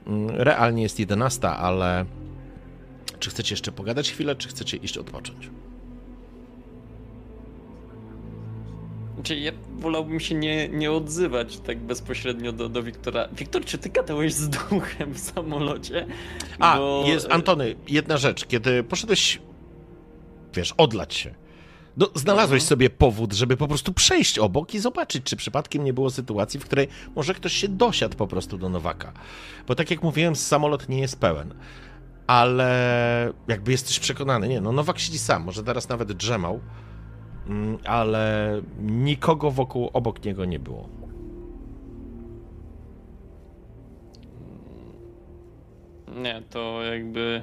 Mm, 0.07 0.31
Realnie 0.31 0.83
jest 0.83 0.99
11, 0.99 1.49
ale 1.49 2.05
czy 3.19 3.31
chcecie 3.31 3.53
jeszcze 3.53 3.73
pogadać 3.73 4.11
chwilę, 4.13 4.37
czy 4.37 4.49
chcecie 4.49 4.77
iść 4.77 4.99
odpocząć? 4.99 5.51
Znaczy, 9.17 9.37
ja 9.37 9.53
wolałbym 9.79 10.21
się 10.21 10.35
nie, 10.35 10.69
nie 10.69 10.93
odzywać 10.93 11.59
tak 11.59 11.79
bezpośrednio 11.79 12.53
do, 12.53 12.69
do 12.69 12.83
Wiktora. 12.83 13.29
Wiktor, 13.33 13.65
czy 13.65 13.79
ty 13.79 13.89
gadałeś 13.89 14.33
z 14.35 14.49
duchem 14.49 15.15
w 15.15 15.19
samolocie? 15.19 16.07
A, 16.59 16.79
Bo- 16.79 17.05
jest, 17.07 17.27
Antony, 17.31 17.75
jedna 17.89 18.17
rzecz. 18.17 18.45
Kiedy 18.47 18.83
poszedłeś, 18.83 19.41
wiesz, 20.55 20.75
odlać 20.77 21.15
się, 21.15 21.35
no, 21.97 22.09
znalazłeś 22.15 22.63
Mhm. 22.63 22.69
sobie 22.69 22.91
powód, 22.91 23.33
żeby 23.33 23.57
po 23.57 23.69
prostu 23.69 23.93
przejść 23.93 24.39
obok 24.39 24.75
i 24.75 24.79
zobaczyć, 24.79 25.25
czy 25.25 25.37
przypadkiem 25.37 25.85
nie 25.85 25.93
było 25.93 26.11
sytuacji, 26.11 26.61
w 26.61 26.65
której 26.65 26.89
może 27.17 27.35
ktoś 27.35 27.53
się 27.53 27.69
dosiadł 27.69 28.17
po 28.17 28.27
prostu 28.27 28.59
do 28.59 28.69
Nowaka. 28.69 29.13
Bo 29.69 29.75
tak 29.75 29.91
jak 29.91 30.03
mówiłem, 30.03 30.37
samolot 30.37 30.89
nie 30.89 31.01
jest 31.01 31.21
pełen. 31.21 31.55
Ale 32.27 33.33
jakby 33.49 33.73
jesteś 33.73 33.99
przekonany, 34.01 34.49
nie, 34.49 34.61
no 34.61 34.73
Nowak 34.73 34.99
siedzi 34.99 35.19
sam, 35.19 35.45
może 35.45 35.63
teraz 35.65 35.89
nawet 35.89 36.13
drzemał, 36.13 36.61
ale 37.85 38.53
nikogo 38.81 39.51
wokół, 39.51 39.91
obok 39.93 40.25
niego 40.25 40.45
nie 40.45 40.59
było. 40.59 40.89
Nie, 46.17 46.43
to 46.51 46.83
jakby. 46.83 47.43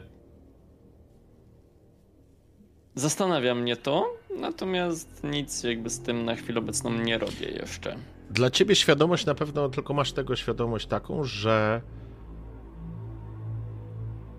Zastanawia 2.96 3.56
mnie 3.56 3.76
to, 3.76 4.14
natomiast 4.40 5.24
nic 5.24 5.64
jakby 5.64 5.90
z 5.90 6.00
tym 6.00 6.26
na 6.26 6.36
chwilę 6.36 6.60
obecną 6.60 6.92
nie 6.92 7.18
robię 7.18 7.48
jeszcze. 7.50 7.96
Dla 8.30 8.50
ciebie 8.50 8.76
świadomość 8.76 9.26
na 9.26 9.36
pewno 9.36 9.70
tylko 9.70 9.94
masz 9.94 10.12
tego 10.12 10.36
świadomość 10.36 10.88
taką, 10.88 11.24
że 11.24 11.82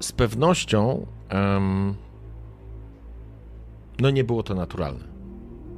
z 0.01 0.13
pewnością 0.13 1.07
em, 1.29 1.95
no 4.01 4.11
nie 4.11 4.25
było 4.25 4.43
to 4.43 4.55
naturalne. 4.55 5.14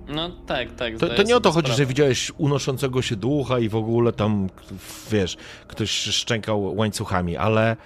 No 0.09 0.31
tak, 0.47 0.73
tak. 0.75 0.99
To, 0.99 1.09
to 1.09 1.23
nie 1.23 1.37
o 1.37 1.41
to 1.41 1.51
chodzi, 1.53 1.67
sprawę. 1.67 1.77
że 1.79 1.87
widziałeś 1.87 2.33
unoszącego 2.39 3.03
się 3.03 3.17
ducha 3.17 3.59
i 3.59 3.69
w 3.69 3.77
ogóle 3.77 4.13
tam, 4.13 4.49
wiesz, 5.11 5.37
ktoś 5.69 5.91
szczękał 5.91 6.77
łańcuchami, 6.77 7.37
ale 7.37 7.77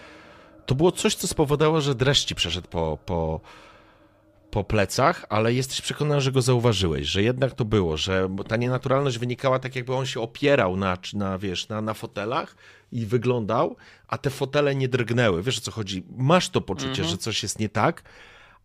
to 0.67 0.75
było 0.75 0.93
coś, 0.93 1.15
co 1.15 1.27
spowodowało, 1.29 1.81
że 1.81 1.95
dreszcz 1.95 2.35
przeszedł 2.35 2.69
po, 2.69 2.99
po, 3.07 3.41
po 4.51 4.65
plecach, 4.65 5.27
ale 5.29 5.55
jesteś 5.55 5.81
przekonany, 5.81 6.21
że 6.21 6.33
go 6.33 6.43
zauważyłeś, 6.43 7.07
że 7.07 7.23
jednak 7.23 7.55
to 7.55 7.65
było, 7.65 7.97
że 7.97 8.29
ta 8.49 8.57
nienaturalność 8.57 9.19
wynikała 9.19 9.59
tak, 9.59 9.77
jakby 9.77 9.95
on 9.95 10.07
się 10.07 10.21
opierał 10.21 10.77
na, 10.77 10.99
na 11.15 11.39
wiesz, 11.39 11.69
na, 11.69 11.81
na 11.81 11.95
fotelach 11.95 12.57
i 12.93 13.07
wyglądał, 13.07 13.77
a 14.09 14.19
te 14.19 14.31
fotele 14.31 14.75
nie 14.75 14.89
drgnęły. 14.89 15.43
Wiesz 15.43 15.59
o 15.59 15.61
co 15.61 15.71
chodzi? 15.71 16.03
Masz 16.17 16.49
to 16.49 16.61
poczucie, 16.61 16.89
Mhm. 16.89 17.09
że 17.09 17.17
coś 17.19 17.43
jest 17.43 17.59
nie 17.59 17.69
tak, 17.69 18.03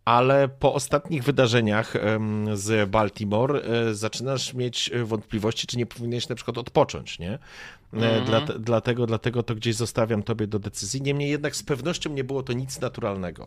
ale 0.06 0.48
po 0.48 0.74
ostatnich 0.74 1.24
wydarzeniach 1.24 1.94
z 2.54 2.90
Baltimore 2.90 3.62
e, 3.62 3.94
zaczynasz 3.94 4.54
mieć 4.54 4.90
e, 4.92 5.04
wątpliwości, 5.04 5.66
czy 5.66 5.78
nie 5.78 5.86
powinieneś 5.86 6.28
na 6.28 6.34
przykład 6.34 6.58
odpocząć, 6.58 7.18
nie? 7.18 7.32
E, 7.32 7.38
Mhm. 7.92 8.24
Dla, 8.24 8.40
dlatego, 8.40 9.06
dlatego 9.06 9.42
to 9.42 9.54
gdzieś 9.54 9.76
zostawiam 9.76 10.22
tobie 10.22 10.46
do 10.46 10.58
decyzji. 10.58 11.02
Niemniej 11.02 11.30
jednak 11.30 11.56
z 11.56 11.62
pewnością 11.62 12.10
nie 12.10 12.24
było 12.24 12.42
to 12.42 12.52
nic 12.52 12.80
naturalnego. 12.80 13.46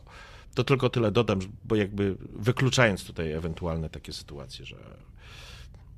To 0.55 0.63
tylko 0.63 0.89
tyle 0.89 1.11
dodam, 1.11 1.39
bo 1.65 1.75
jakby 1.75 2.15
wykluczając 2.19 3.05
tutaj 3.05 3.31
ewentualne 3.31 3.89
takie 3.89 4.13
sytuacje, 4.13 4.65
że 4.65 4.75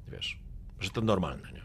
wiesz, 0.07 0.39
że 0.79 0.89
to 0.89 1.01
normalne, 1.01 1.51
nie? 1.51 1.61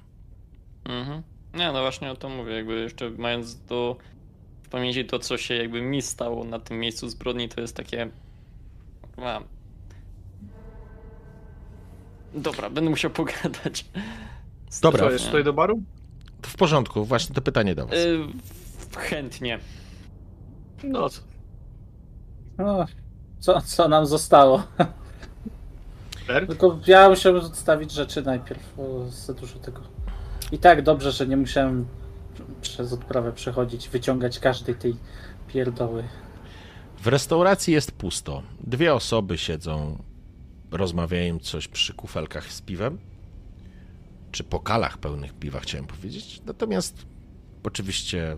Mhm. 0.94 1.22
Nie, 1.54 1.72
no 1.72 1.80
właśnie 1.80 2.10
o 2.10 2.16
to 2.16 2.28
mówię, 2.28 2.52
jakby 2.52 2.80
jeszcze 2.80 3.10
mając 3.10 3.64
do 3.64 3.96
w 4.62 4.68
pamięci 4.68 5.04
to, 5.04 5.18
co 5.18 5.38
się 5.38 5.54
jakby 5.54 5.82
mi 5.82 6.02
stało 6.02 6.44
na 6.44 6.58
tym 6.58 6.78
miejscu 6.78 7.08
zbrodni, 7.08 7.48
to 7.48 7.60
jest 7.60 7.76
takie. 7.76 8.10
A. 9.16 9.40
Dobra, 12.34 12.70
będę 12.70 12.90
musiał 12.90 13.10
pogadać. 13.10 13.84
Dobra. 14.82 15.00
Co, 15.00 15.10
jest 15.10 15.26
tutaj 15.26 15.44
do 15.44 15.52
baru? 15.52 15.82
To 16.42 16.48
w 16.50 16.56
porządku, 16.56 17.04
właśnie 17.04 17.34
to 17.34 17.40
pytanie 17.40 17.74
do 17.74 17.86
was. 17.86 17.98
Y, 17.98 18.18
chętnie. 18.96 19.58
No 20.84 21.08
co? 21.10 21.20
No, 22.58 22.86
co, 23.38 23.60
co 23.60 23.88
nam 23.88 24.06
zostało? 24.06 24.62
Berg? 26.26 26.48
Tylko 26.48 26.78
ja 26.86 27.08
musiałem 27.08 27.38
odstawić 27.44 27.92
rzeczy 27.92 28.22
najpierw, 28.22 28.74
bo 28.76 29.08
za 29.08 29.34
dużo 29.34 29.58
tego. 29.58 29.80
I 30.52 30.58
tak 30.58 30.82
dobrze, 30.82 31.12
że 31.12 31.26
nie 31.26 31.36
musiałem 31.36 31.86
przez 32.60 32.92
odprawę 32.92 33.32
przechodzić, 33.32 33.88
wyciągać 33.88 34.38
każdej 34.38 34.74
tej 34.74 34.96
pierdoły. 35.48 36.04
W 36.98 37.06
restauracji 37.06 37.74
jest 37.74 37.92
pusto. 37.92 38.42
Dwie 38.60 38.94
osoby 38.94 39.38
siedzą, 39.38 40.02
rozmawiają 40.70 41.38
coś 41.38 41.68
przy 41.68 41.94
kufelkach 41.94 42.52
z 42.52 42.62
piwem, 42.62 42.98
czy 44.32 44.44
pokalach 44.44 44.98
pełnych 44.98 45.34
piwa, 45.34 45.60
chciałem 45.60 45.86
powiedzieć. 45.86 46.42
Natomiast 46.46 47.06
oczywiście 47.64 48.36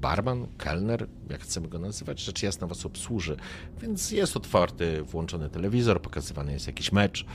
barman, 0.00 0.46
kelner, 0.58 1.08
jak 1.30 1.40
chcemy 1.40 1.68
go 1.68 1.78
nazywać, 1.78 2.20
rzecz 2.20 2.42
jasna 2.42 2.66
was 2.66 2.86
obsłuży, 2.86 3.36
więc 3.80 4.10
jest 4.10 4.36
otwarty, 4.36 5.02
włączony 5.02 5.50
telewizor, 5.50 6.02
pokazywany 6.02 6.52
jest 6.52 6.66
jakiś 6.66 6.92
mecz. 6.92 7.26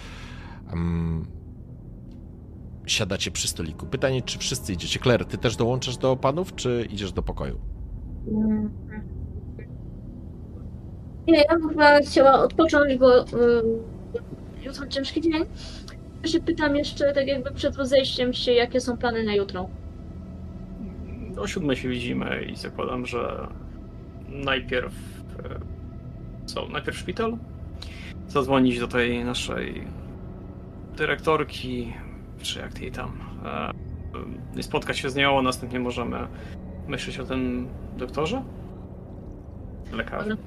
Um, 0.70 1.28
siadacie 2.86 3.32
przy 3.32 3.48
stoliku. 3.48 3.86
Pytanie, 3.86 4.22
czy 4.22 4.40
wszyscy 4.40 4.74
idziecie? 4.74 5.00
Claire, 5.00 5.26
ty 5.26 5.38
też 5.38 5.56
dołączasz 5.56 5.98
do 5.98 6.16
panów, 6.16 6.56
czy 6.56 6.88
idziesz 6.90 7.12
do 7.12 7.24
pokoju? 7.24 7.60
Nie, 11.28 11.38
ja 11.38 11.60
bym 11.60 11.70
chyba 11.70 12.00
chciała 12.00 12.34
odpocząć, 12.34 13.00
bo 13.00 13.08
um, 13.08 13.26
jutro 14.64 14.88
ciężki 14.88 15.22
dzień. 15.22 15.46
Ja 16.24 16.30
się 16.30 16.40
pytam 16.40 16.76
jeszcze, 16.76 17.14
tak 17.14 17.28
jakby 17.28 17.52
przed 17.52 17.76
rozejściem 17.76 18.34
się, 18.34 18.52
jakie 18.52 18.82
są 18.82 18.98
plany 18.98 19.24
na 19.24 19.36
jutro. 19.36 19.70
O 21.38 21.48
siódmej 21.48 21.78
się 21.78 21.90
widzimy 21.90 22.46
i 22.52 22.56
zakładam, 22.56 23.06
że 23.06 23.48
najpierw 24.30 24.94
e, 25.46 25.60
co, 26.46 26.68
najpierw 26.68 26.98
szpital? 26.98 27.38
Zadzwonić 28.28 28.80
do 28.80 28.88
tej 28.88 29.26
naszej 29.26 29.88
dyrektorki, 30.98 31.94
czy 32.42 32.60
jak 32.60 32.82
jej 32.82 32.92
tam, 32.92 33.12
e, 33.46 33.72
i 34.60 34.64
spotkać 34.64 35.00
się 35.00 35.10
z 35.10 35.16
nią, 35.16 35.40
a 35.40 35.42
następnie 35.42 35.80
możemy 35.80 36.28
myśleć 36.88 37.20
o 37.20 37.26
tym 37.26 37.68
doktorze? 37.98 38.44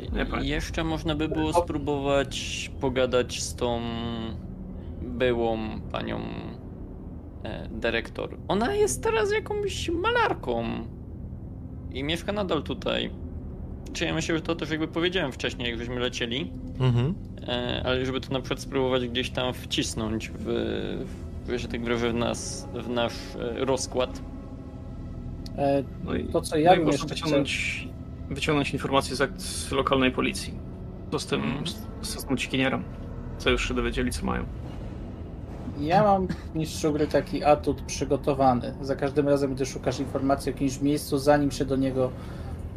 Nie 0.00 0.08
pamiętam. 0.10 0.44
jeszcze 0.44 0.84
można 0.84 1.14
by 1.14 1.28
było 1.28 1.52
spróbować 1.52 2.70
pogadać 2.80 3.40
z 3.42 3.54
tą 3.54 3.80
byłą 5.02 5.58
panią 5.92 6.20
e, 7.44 7.68
dyrektor. 7.68 8.36
Ona 8.48 8.74
jest 8.74 9.02
teraz 9.02 9.32
jakąś 9.32 9.88
malarką 9.88 10.64
i 11.92 12.04
mieszka 12.04 12.32
nadal 12.32 12.62
tutaj. 12.62 13.10
Czy 13.92 14.04
ja 14.04 14.14
myślę, 14.14 14.34
że 14.34 14.40
to 14.40 14.54
też 14.54 14.70
jakby 14.70 14.88
powiedziałem 14.88 15.32
wcześniej, 15.32 15.70
jak 15.70 15.78
żeśmy 15.78 16.00
lecieli, 16.00 16.52
Mhm. 16.80 17.14
e, 17.48 17.82
ale 17.86 18.06
żeby 18.06 18.20
to 18.20 18.32
na 18.32 18.40
przykład 18.40 18.60
spróbować 18.60 19.08
gdzieś 19.08 19.30
tam 19.30 19.54
wcisnąć 19.54 20.30
w, 20.34 20.44
w 21.46 21.58
że 21.58 21.68
tak 21.68 21.84
wyrażę, 21.84 22.10
w, 22.10 22.14
nas, 22.14 22.68
w 22.74 22.88
nasz 22.88 23.14
e, 23.40 23.64
rozkład. 23.64 24.22
E, 25.58 25.82
No 26.04 26.14
i, 26.14 26.24
To, 26.24 26.40
co 26.40 26.56
no 26.56 26.60
ja 26.62 26.74
i 26.74 26.78
bym 26.78 26.88
jeszcze 26.88 27.06
wyciągnąć, 27.06 27.88
wyciągnąć 28.30 28.70
informacje 28.72 29.16
z, 29.16 29.42
z 29.42 29.72
lokalnej 29.72 30.10
policji. 30.12 30.54
Co 31.12 31.18
z 31.18 31.26
tym, 31.26 31.42
Mhm. 31.42 31.66
z, 31.66 31.76
z 32.18 32.24
tym 32.24 32.34
uciekinierem? 32.34 32.82
Co 33.38 33.50
już 33.50 33.68
się 33.68 33.74
dowiedzieli, 33.74 34.12
co 34.12 34.26
mają. 34.26 34.44
Ja 35.80 36.02
mam 36.02 36.28
mistrzu 36.54 36.92
gry 36.92 37.06
taki 37.06 37.44
atut 37.44 37.82
przygotowany. 37.82 38.74
Za 38.80 38.96
każdym 38.96 39.28
razem, 39.28 39.54
gdy 39.54 39.66
szukasz 39.66 40.00
informacji 40.00 40.52
o 40.52 40.54
jakimś 40.54 40.80
miejscu, 40.80 41.18
zanim 41.18 41.50
się 41.50 41.64
do 41.64 41.76
niego 41.76 42.10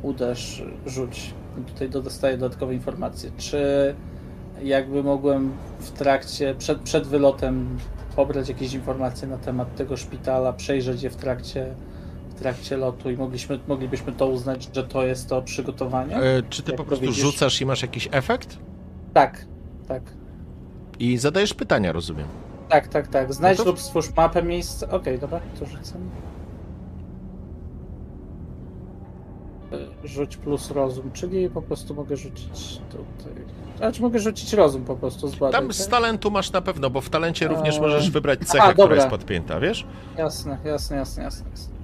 uderz, 0.01 0.63
rzuć. 0.85 1.33
I 1.61 1.71
tutaj 1.71 1.89
dostaję 1.89 2.37
dodatkowe 2.37 2.73
informacje. 2.73 3.31
Czy 3.37 3.61
jakby 4.63 5.03
mogłem 5.03 5.51
w 5.79 5.91
trakcie, 5.91 6.55
przed, 6.55 6.79
przed 6.79 7.07
wylotem 7.07 7.77
pobrać 8.15 8.49
jakieś 8.49 8.73
informacje 8.73 9.27
na 9.27 9.37
temat 9.37 9.75
tego 9.75 9.97
szpitala, 9.97 10.53
przejrzeć 10.53 11.03
je 11.03 11.09
w 11.09 11.15
trakcie, 11.15 11.73
trakcie 12.41 12.77
lotu 12.77 13.11
i 13.11 13.17
mogliśmy, 13.17 13.59
moglibyśmy 13.67 14.11
to 14.11 14.27
uznać, 14.27 14.69
że 14.75 14.83
to 14.83 15.05
jest 15.05 15.29
to 15.29 15.41
przygotowanie? 15.41 16.15
E, 16.17 16.43
czy 16.49 16.63
ty 16.63 16.71
Jak 16.71 16.77
po 16.77 16.83
prostu 16.83 17.05
widzisz? 17.05 17.23
rzucasz 17.23 17.61
i 17.61 17.65
masz 17.65 17.81
jakiś 17.81 18.09
efekt? 18.11 18.57
Tak, 19.13 19.45
tak. 19.87 20.03
I 20.99 21.17
zadajesz 21.17 21.53
pytania, 21.53 21.91
rozumiem. 21.91 22.27
Tak, 22.69 22.87
tak, 22.87 23.07
tak. 23.07 23.33
Znajdź 23.33 23.57
No 23.57 23.63
to- 23.63 23.69
lub 23.69 23.79
stwórz 23.79 24.15
mapę 24.15 24.43
miejsca. 24.43 24.89
Okej, 24.89 25.19
dobra, 25.19 25.39
to 25.59 25.65
rzucę. 25.65 25.95
E, 29.71 30.07
Rzuć 30.07 30.37
plus 30.37 30.71
rozum, 30.71 31.11
czyli 31.13 31.49
po 31.49 31.61
prostu 31.61 31.95
mogę 31.95 32.17
rzucić 32.17 32.81
tutaj. 32.91 33.33
A 33.81 33.91
czy 33.91 34.01
mogę 34.01 34.19
rzucić 34.19 34.53
rozum 34.53 34.83
po 34.85 34.95
prostu 34.95 35.27
z 35.27 35.35
badań, 35.35 35.51
Tam 35.51 35.67
tak? 35.67 35.75
z 35.75 35.87
talentu 35.87 36.31
masz 36.31 36.51
na 36.51 36.61
pewno, 36.61 36.89
bo 36.89 37.01
w 37.01 37.09
talencie 37.09 37.47
również 37.47 37.75
Eee. 37.75 37.81
możesz 37.81 38.11
wybrać 38.11 38.39
cechę, 38.39 38.63
która 38.63 38.73
dobra. 38.75 38.95
jest 38.95 39.07
podpięta, 39.07 39.59
wiesz? 39.59 39.85
Jasne, 40.17 40.57
jasne, 40.65 40.97
jasne, 40.97 41.23
jasne. 41.23 41.49
jasne. 41.51 41.80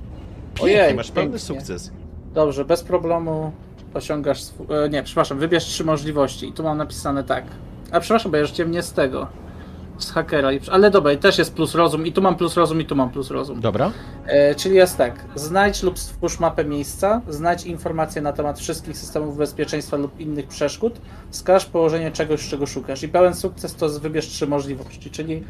Pięknie, 0.59 0.83
Ojej, 0.83 0.95
masz 0.95 1.11
pełny 1.11 1.29
pięknie. 1.29 1.39
sukces. 1.39 1.91
Dobrze, 2.33 2.65
bez 2.65 2.83
problemu 2.83 3.51
osiągasz. 3.93 4.41
E, 4.85 4.89
nie, 4.89 5.03
przepraszam, 5.03 5.39
wybierz 5.39 5.65
trzy 5.65 5.83
możliwości. 5.85 6.47
I 6.47 6.53
tu 6.53 6.63
mam 6.63 6.77
napisane 6.77 7.23
tak. 7.23 7.43
A 7.91 7.99
przepraszam, 7.99 8.31
bo 8.31 8.37
ja 8.37 8.45
rzuciłem 8.45 8.71
nie 8.71 8.83
z 8.83 8.93
tego. 8.93 9.27
Z 9.97 10.11
hakera. 10.11 10.51
i- 10.53 10.59
Ale 10.71 10.91
dobra, 10.91 11.11
i 11.13 11.17
też 11.17 11.37
jest 11.37 11.53
plus 11.55 11.75
rozum. 11.75 12.05
I 12.07 12.11
tu 12.13 12.21
mam 12.21 12.35
plus 12.35 12.55
rozum, 12.57 12.81
i 12.81 12.85
tu 12.85 12.95
mam 12.95 13.09
plus 13.09 13.31
rozum. 13.31 13.61
Dobra. 13.61 13.91
E, 14.25 14.55
czyli 14.55 14.75
jest 14.75 14.97
tak. 14.97 15.25
Znajdź 15.35 15.83
lub 15.83 15.99
stwórz 15.99 16.39
mapę 16.39 16.65
miejsca, 16.65 17.21
znajdź 17.29 17.63
informacje 17.65 18.21
na 18.21 18.33
temat 18.33 18.59
wszystkich 18.59 18.97
systemów 18.97 19.37
bezpieczeństwa 19.37 19.97
lub 19.97 20.19
innych 20.19 20.47
przeszkód, 20.47 20.93
wskaż 21.31 21.65
położenie 21.65 22.11
czegoś, 22.11 22.49
czego 22.49 22.65
szukasz. 22.65 23.03
I 23.03 23.07
pełen 23.09 23.33
sukces 23.33 23.75
to 23.75 23.89
z- 23.89 23.97
wybierz 23.97 24.27
trzy 24.27 24.47
możliwości, 24.47 25.09
czyli 25.11 25.43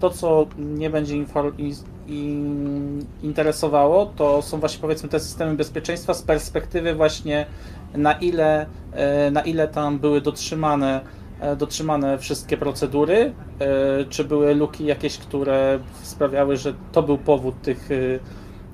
to, 0.00 0.10
co 0.10 0.46
nie 0.58 0.90
będzie 0.90 1.24
interesowało, 3.22 4.06
to 4.06 4.42
są 4.42 4.60
właśnie 4.60 4.80
powiedzmy 4.80 5.08
te 5.08 5.20
systemy 5.20 5.56
bezpieczeństwa 5.56 6.14
z 6.14 6.22
perspektywy 6.22 6.94
właśnie 6.94 7.46
na 7.94 8.12
ile, 8.12 8.66
e, 8.92 9.30
na 9.30 9.40
ile 9.40 9.68
tam 9.68 9.98
były 9.98 10.20
dotrzymane, 10.20 11.00
e, 11.40 11.56
dotrzymane 11.56 12.18
wszystkie 12.18 12.56
procedury, 12.56 13.32
e, 13.58 14.04
czy 14.04 14.24
były 14.24 14.54
luki 14.54 14.84
jakieś, 14.84 15.18
które 15.18 15.78
sprawiały, 16.02 16.56
że 16.56 16.74
to 16.92 17.02
był 17.02 17.18
powód 17.18 17.62
tych, 17.62 17.88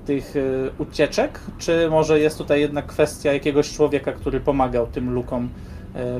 tych 0.05 0.33
ucieczek, 0.77 1.39
czy 1.57 1.89
może 1.89 2.19
jest 2.19 2.37
tutaj 2.37 2.61
jednak 2.61 2.85
kwestia 2.85 3.33
jakiegoś 3.33 3.73
człowieka, 3.73 4.11
który 4.11 4.39
pomagał 4.39 4.87
tym 4.87 5.13
lukom 5.13 5.49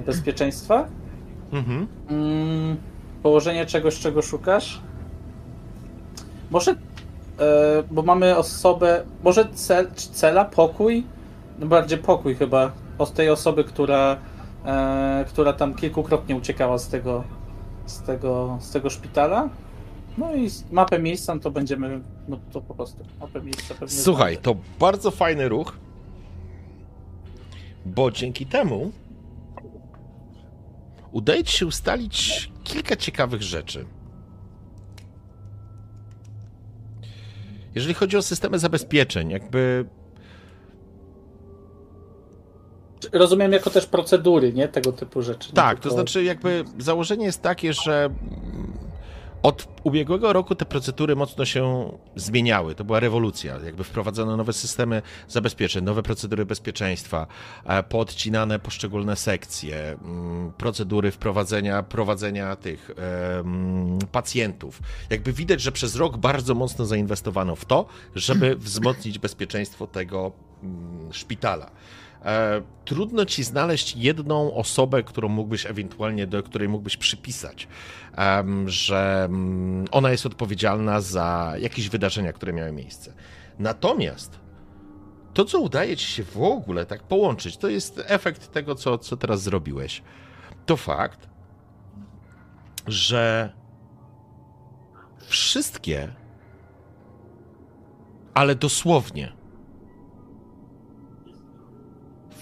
bezpieczeństwa? 0.06 0.88
Mhm. 1.51 1.88
Mm, 2.10 2.78
położenie 3.24 3.66
czegoś, 3.66 3.99
czego 3.99 4.22
szukasz? 4.22 4.82
Może, 6.56 6.72
e, 6.72 6.76
bo 7.91 8.01
mamy 8.01 8.38
osobę, 8.38 9.06
może 9.24 9.45
cel, 9.53 9.91
cela, 9.95 10.45
pokój? 10.45 11.03
No 11.60 11.66
bardziej 11.66 11.97
pokój 11.97 12.36
chyba, 12.36 12.72
od 12.97 13.14
tej 13.14 13.30
osoby, 13.30 13.64
która, 13.64 14.18
e, 14.66 15.26
która 15.28 15.53
tam 15.53 15.74
kilkukrotnie 15.74 16.36
uciekała 16.36 16.78
z 16.78 16.88
tego, 16.88 17.24
z 17.86 18.01
tego, 18.01 18.58
z 18.62 18.72
tego 18.72 18.89
szpitala. 18.89 19.49
No 20.18 20.36
i 20.36 20.49
mapę 20.72 20.99
miejsca 20.99 21.36
no 21.36 21.41
to 21.41 21.51
będziemy, 21.51 22.01
no 22.28 22.39
to 22.51 22.62
po 22.62 22.76
prostu 22.76 23.03
mapę 23.20 23.41
miejsca 23.41 23.74
pewnie 23.74 23.97
Słuchaj, 23.97 24.34
znajdę. 24.34 24.41
to 24.41 24.56
bardzo 24.80 25.12
fajny 25.12 25.49
ruch, 25.49 25.78
bo 27.86 28.12
dzięki 28.12 28.45
temu 28.45 28.91
udaje 31.12 31.43
ci 31.43 31.58
się 31.58 31.66
ustalić 31.66 32.51
kilka 32.64 32.95
ciekawych 32.95 33.41
rzeczy. 33.41 33.86
Jeżeli 37.76 37.93
chodzi 37.93 38.17
o 38.17 38.21
systemy 38.21 38.59
zabezpieczeń, 38.59 39.30
jakby 39.30 39.86
Rozumiem 43.13 43.51
jako 43.51 43.69
też 43.69 43.86
procedury, 43.86 44.53
nie? 44.53 44.67
Tego 44.67 44.91
typu 44.91 45.21
rzeczy. 45.21 45.53
Tak, 45.53 45.78
to 45.78 45.84
tylko- 45.84 45.95
znaczy 45.95 46.23
jakby 46.23 46.63
założenie 46.80 47.26
jest 47.26 47.41
takie, 47.41 47.73
że 47.73 48.09
od 49.46 49.68
ubiegłego 49.84 50.34
roku 50.34 50.56
te 50.56 50.66
procedury 50.66 51.16
mocno 51.16 51.46
się 51.46 51.91
zmieniały. 52.16 52.76
To 52.76 52.84
była 52.84 53.00
rewolucja. 53.00 53.60
Jakby 53.66 53.84
wprowadzono 53.84 54.38
nowe 54.38 54.54
systemy 54.54 55.02
zabezpieczeń, 55.28 55.84
nowe 55.84 56.04
procedury 56.04 56.46
bezpieczeństwa, 56.46 57.28
e, 57.66 57.84
poodcinane 57.84 58.60
poszczególne 58.60 59.16
sekcje, 59.16 59.78
mm, 59.78 60.52
procedury 60.58 61.12
wprowadzenia, 61.12 61.84
prowadzenia 61.84 62.56
tych 62.56 62.91
pacjentów. 64.12 64.80
Jakby 65.10 65.34
widać, 65.34 65.62
że 65.62 65.72
przez 65.72 65.96
rok 65.96 66.18
bardzo 66.18 66.56
mocno 66.56 66.86
zainwestowano 66.86 67.56
w 67.56 67.66
to, 67.66 67.86
żeby 68.16 68.56
wzmocnić 68.68 69.20
bezpieczeństwo 69.20 69.88
tego 69.88 70.32
mm, 70.64 71.14
szpitala. 71.14 71.72
E, 72.26 72.61
trudno 72.86 73.26
ci 73.26 73.43
znaleźć 73.43 73.95
jedną 73.95 74.53
osobę, 74.53 75.03
którą 75.03 75.30
mógłbyś 75.30 75.65
ewentualnie, 75.65 76.28
do 76.28 76.43
której 76.43 76.69
mógłbyś 76.69 76.97
przypisać, 76.97 77.67
że 78.65 79.26
mm, 79.26 79.86
ona 79.91 80.11
jest 80.11 80.26
odpowiedzialna 80.26 81.01
za 81.01 81.53
jakieś 81.59 81.89
wydarzenia, 81.89 82.34
które 82.34 82.53
miały 82.53 82.71
miejsce. 82.71 83.13
Natomiast 83.59 84.39
to, 85.34 85.45
co 85.45 85.59
udaje 85.59 85.97
ci 85.97 86.07
się 86.07 86.23
w 86.23 86.41
ogóle 86.41 86.86
tak 86.86 87.03
połączyć, 87.03 87.57
to 87.57 87.69
jest 87.69 88.01
efekt 88.05 88.51
tego, 88.51 88.76
co, 88.76 88.97
co 88.97 89.17
teraz 89.17 89.41
zrobiłeś. 89.41 90.01
To 90.65 90.78
fakt, 90.78 91.30
że 92.88 93.53
wszystkie, 95.28 96.13
ale 98.34 98.55
dosłownie, 98.55 99.34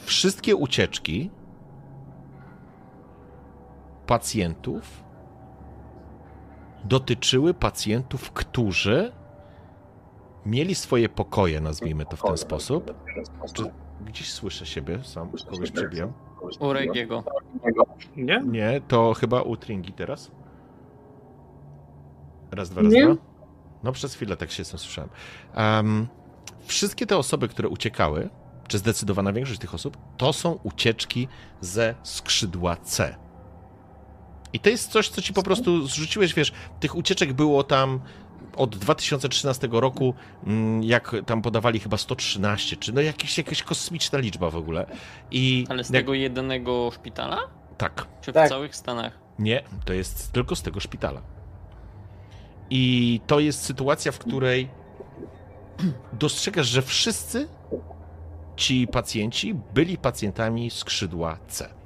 wszystkie 0.04 0.56
ucieczki 0.56 1.30
pacjentów 4.08 5.04
dotyczyły 6.84 7.54
pacjentów, 7.54 8.32
którzy 8.32 9.12
mieli 10.46 10.76
swoje 10.76 11.10
pokoje, 11.10 11.62
nazwijmy 11.62 12.06
to 12.06 12.18
w 12.18 12.22
ten 12.22 12.38
sposób. 12.38 12.94
Czy 13.54 13.64
gdzieś 14.06 14.32
słyszę 14.32 14.66
siebie 14.66 15.04
sam? 15.04 15.30
Kogoś 15.50 15.72
przebijam? 15.72 16.14
U 16.60 16.74
Regiego. 16.74 17.24
Nie? 18.16 18.42
Nie, 18.46 18.82
to 18.88 19.14
chyba 19.14 19.42
u 19.42 19.58
Tringi 19.58 19.94
teraz. 19.94 20.32
Raz, 22.52 22.70
dwa, 22.70 22.82
raz, 22.82 22.94
Nie. 22.94 23.06
dwa. 23.06 23.16
No 23.84 23.92
przez 23.92 24.16
chwilę 24.16 24.38
tak 24.38 24.52
się 24.52 24.66
słyszałem. 24.66 25.10
Um, 25.58 26.08
wszystkie 26.66 27.06
te 27.06 27.18
osoby, 27.18 27.48
które 27.48 27.70
uciekały, 27.70 28.30
czy 28.68 28.78
zdecydowana 28.78 29.34
większość 29.34 29.60
tych 29.60 29.74
osób, 29.74 29.98
to 30.18 30.34
są 30.34 30.60
ucieczki 30.64 31.28
ze 31.62 31.96
skrzydła 32.04 32.76
C. 32.76 33.16
I 34.54 34.60
to 34.60 34.70
jest 34.70 34.92
coś, 34.92 35.10
co 35.10 35.22
ci 35.22 35.34
po 35.34 35.44
prostu 35.44 35.88
zrzuciłeś, 35.88 36.34
wiesz, 36.34 36.52
tych 36.80 36.96
ucieczek 36.96 37.34
było 37.34 37.64
tam 37.64 38.00
od 38.56 38.76
2013 38.78 39.68
roku, 39.72 40.14
mm, 40.48 40.84
jak 40.84 41.16
tam 41.26 41.42
podawali 41.42 41.80
chyba 41.80 41.98
113, 41.98 42.76
czy 42.78 42.94
no 42.94 43.02
jakieś, 43.02 43.38
jakaś 43.38 43.64
kosmiczna 43.64 44.20
liczba 44.20 44.50
w 44.50 44.56
ogóle. 44.56 44.86
I 45.32 45.66
Ale 45.70 45.84
z 45.84 45.90
jak- 45.90 46.02
tego 46.02 46.14
jedynego 46.14 46.92
szpitala? 46.96 47.38
Tak, 47.78 48.08
Czy 48.22 48.32
w 48.32 48.34
Tak. 48.34 48.50
całych 48.50 48.76
Stanach? 48.76 49.20
nie, 49.40 49.64
to 49.86 49.94
jest 49.94 50.32
tylko 50.32 50.56
z 50.56 50.62
tego 50.62 50.80
szpitala. 50.80 51.22
I 52.70 53.22
to 53.28 53.40
jest 53.40 53.62
sytuacja, 53.66 54.12
w 54.12 54.20
której 54.20 54.70
dostrzegasz, 56.14 56.68
że 56.68 56.82
wszyscy 56.82 57.48
ci 58.56 58.88
pacjenci 58.88 59.56
byli 59.74 59.98
pacjentami 59.98 60.70
skrzydła 60.70 61.38
C. 61.48 61.84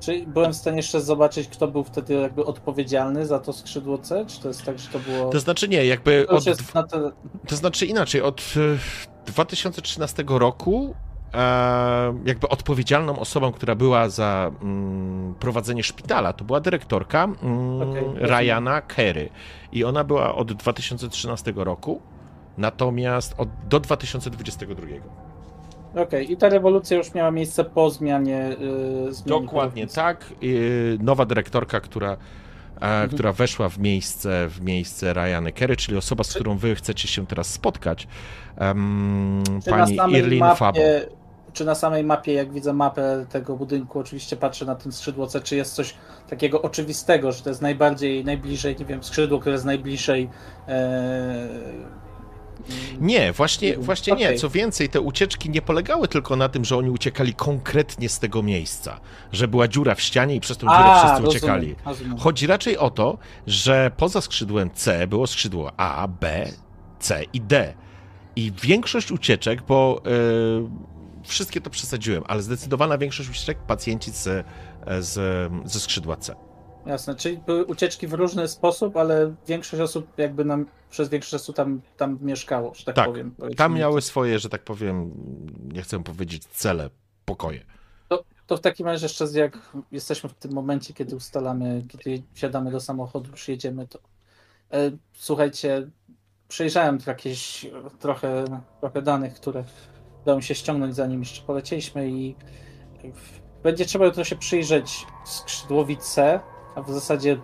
Czy 0.00 0.26
byłem 0.26 0.52
w 0.52 0.56
stanie 0.56 0.76
jeszcze 0.76 1.00
zobaczyć, 1.00 1.48
kto 1.48 1.68
był 1.68 1.84
wtedy 1.84 2.14
jakby 2.14 2.44
odpowiedzialny 2.44 3.26
za 3.26 3.38
to 3.38 3.52
skrzydło 3.52 3.98
C? 3.98 4.26
Czy 4.26 4.40
to 4.40 4.48
jest 4.48 4.64
tak, 4.64 4.78
że 4.78 4.88
to 4.88 4.98
było. 4.98 5.30
To 5.30 5.40
znaczy 5.40 5.68
nie, 5.68 5.86
jakby 5.86 6.26
To 6.28 6.36
od, 6.36 6.44
to 7.48 7.56
znaczy 7.56 7.86
inaczej, 7.86 8.22
od 8.22 8.54
e, 9.26 9.30
2013 9.30 10.24
roku 10.28 10.94
e, 11.34 11.38
jakby 12.24 12.48
odpowiedzialną 12.48 13.18
osobą, 13.18 13.52
która 13.52 13.74
była 13.74 14.08
za 14.08 14.50
mm, 14.62 15.34
prowadzenie 15.34 15.82
szpitala, 15.82 16.32
to 16.32 16.44
była 16.44 16.60
dyrektorka 16.60 17.24
mm, 17.24 17.80
rozumiem. 17.80 18.16
Ryana 18.16 18.80
Kerry. 18.80 19.30
I 19.72 19.84
ona 19.84 20.04
była 20.04 20.34
od 20.34 20.52
2013 20.52 21.52
roku, 21.56 22.00
natomiast 22.58 23.34
od, 23.38 23.48
do 23.68 23.80
2022. 23.80 24.86
Okej, 25.96 26.32
i 26.32 26.36
ta 26.36 26.48
rewolucja 26.48 26.96
już 26.96 27.14
miała 27.14 27.30
miejsce 27.30 27.64
po 27.64 27.90
zmianie. 27.90 28.56
Yy, 28.60 29.10
Dokładnie 29.26 29.86
tak. 29.86 30.24
I 30.40 30.58
nowa 31.00 31.24
dyrektorka, 31.24 31.80
która, 31.80 32.16
e, 32.80 33.08
która 33.08 33.32
weszła 33.32 33.68
w 33.68 33.78
miejsce, 33.78 34.48
w 34.48 34.60
miejsce 34.60 35.12
Ryany 35.12 35.52
Kerry, 35.52 35.76
czyli 35.76 35.98
osoba, 35.98 36.24
z 36.24 36.34
którą 36.34 36.56
wy 36.58 36.74
chcecie 36.74 37.08
się 37.08 37.26
teraz 37.26 37.46
spotkać, 37.46 38.08
Czy 39.64 39.70
pani 39.70 40.16
Irlin 40.18 40.44
Fabo. 40.56 40.80
czy 41.52 41.64
na 41.64 41.74
samej 41.74 42.04
mapie, 42.04 42.32
jak 42.32 42.52
widzę 42.52 42.72
mapę 42.72 43.26
tego 43.30 43.56
budynku, 43.56 43.98
oczywiście 43.98 44.36
patrzę 44.36 44.64
na 44.64 44.74
tym 44.74 44.92
skrzydło 44.92 45.26
C, 45.26 45.40
czy 45.40 45.56
jest 45.56 45.74
coś 45.74 45.94
takiego 46.30 46.62
oczywistego, 46.62 47.32
że 47.32 47.42
to 47.42 47.48
jest 47.48 47.62
najbardziej, 47.62 48.24
najbliżej, 48.24 48.76
nie 48.78 48.84
wiem, 48.84 49.02
skrzydło, 49.02 49.40
które 49.40 49.52
jest 49.52 49.64
najbliżej 49.64 50.30
e, 50.68 51.48
Nie, 53.00 53.32
właśnie, 53.32 53.78
właśnie 53.78 54.12
nie. 54.12 54.26
Okej. 54.26 54.38
Co 54.38 54.50
więcej, 54.50 54.88
te 54.88 55.00
ucieczki 55.00 55.50
nie 55.50 55.62
polegały 55.62 56.08
tylko 56.08 56.36
na 56.36 56.48
tym, 56.48 56.64
że 56.64 56.76
oni 56.76 56.90
uciekali 56.90 57.34
konkretnie 57.34 58.08
z 58.08 58.18
tego 58.18 58.42
miejsca, 58.42 59.00
że 59.32 59.48
była 59.48 59.68
dziura 59.68 59.94
w 59.94 60.00
ścianie 60.00 60.34
i 60.34 60.40
przez 60.40 60.56
tą 60.58 60.66
dziurę 60.66 60.94
wszyscy 60.98 61.08
rozumiem, 61.08 61.28
uciekali. 61.28 61.76
rozumiem. 61.86 62.18
Chodzi 62.18 62.46
raczej 62.46 62.78
o 62.78 62.90
to, 62.90 63.18
że 63.46 63.90
poza 63.96 64.20
skrzydłem 64.20 64.70
C 64.74 65.06
było 65.06 65.26
skrzydło 65.26 65.72
A, 65.76 66.08
B, 66.08 66.48
C 66.98 67.24
i 67.32 67.40
D. 67.40 67.74
I 68.36 68.52
większość 68.62 69.12
ucieczek, 69.12 69.62
bo 69.62 70.02
e, 70.06 70.10
wszystkie 71.24 71.60
to 71.60 71.70
przesadziłem, 71.70 72.22
ale 72.26 72.42
zdecydowana 72.42 72.98
większość 72.98 73.30
ucieczek 73.30 73.58
pacjenci 73.58 74.10
z, 74.10 74.46
z, 75.00 75.14
ze 75.64 75.80
skrzydła 75.80 76.16
C. 76.16 76.47
Jasne, 76.86 77.14
czyli 77.14 77.38
były 77.38 77.64
ucieczki 77.64 78.06
w 78.06 78.12
różny 78.12 78.48
sposób, 78.48 78.96
ale 78.96 79.34
większość 79.46 79.82
osób 79.82 80.18
jakby 80.18 80.44
nam 80.44 80.66
przez 80.90 81.08
większość 81.08 81.30
czasu 81.30 81.52
tam, 81.52 81.80
tam 81.96 82.18
mieszkało, 82.22 82.74
że 82.74 82.84
tak, 82.84 82.94
Tak, 82.94 83.06
powiem. 83.06 83.34
Tam 83.56 83.74
miały 83.74 84.02
swoje, 84.02 84.38
że 84.38 84.48
tak 84.48 84.64
powiem, 84.64 85.10
nie 85.72 85.82
chcę 85.82 86.02
powiedzieć 86.02 86.44
cele, 86.44 86.90
pokoje. 87.24 87.64
To, 88.08 88.24
to 88.46 88.56
w 88.56 88.60
takim 88.60 88.86
razie 88.86 89.04
jeszcze 89.04 89.24
jak 89.34 89.58
jesteśmy 89.92 90.28
w 90.28 90.34
tym 90.34 90.52
momencie, 90.52 90.94
kiedy 90.94 91.16
ustalamy, 91.16 91.84
kiedy 91.88 92.22
wsiadamy 92.32 92.70
do 92.70 92.80
samochodu, 92.80 93.30
już 93.30 93.48
jedziemy, 93.48 93.88
to 93.88 93.98
e, 94.72 94.90
słuchajcie, 95.12 95.90
przejrzałem 96.48 96.98
jakieś 97.06 97.66
trochę, 97.98 98.44
trochę 98.80 99.02
danych, 99.02 99.34
które 99.34 99.64
udało 100.22 100.38
mi 100.38 100.42
się 100.42 100.54
ściągnąć 100.54 100.94
zanim 100.94 101.20
jeszcze 101.20 101.42
polecieliśmy 101.42 102.10
i 102.10 102.36
będzie 103.62 103.84
trzeba 103.84 104.04
jutro 104.04 104.24
się 104.24 104.36
przyjrzeć 104.36 105.06
skrzydłowi 105.24 105.96
C, 105.96 106.40
a 106.78 106.82
w 106.82 106.90
zasadzie 106.90 107.36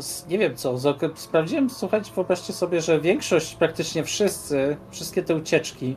z- 0.00 0.26
nie 0.26 0.38
wiem 0.38 0.56
co, 0.56 0.74
sprawdziłem, 1.14 1.70
słuchajcie, 1.70 2.12
wyobraźcie 2.14 2.52
sobie, 2.52 2.80
że 2.80 3.00
większość, 3.00 3.54
praktycznie 3.54 4.04
wszyscy, 4.04 4.76
wszystkie 4.90 5.22
te 5.22 5.34
ucieczki 5.36 5.96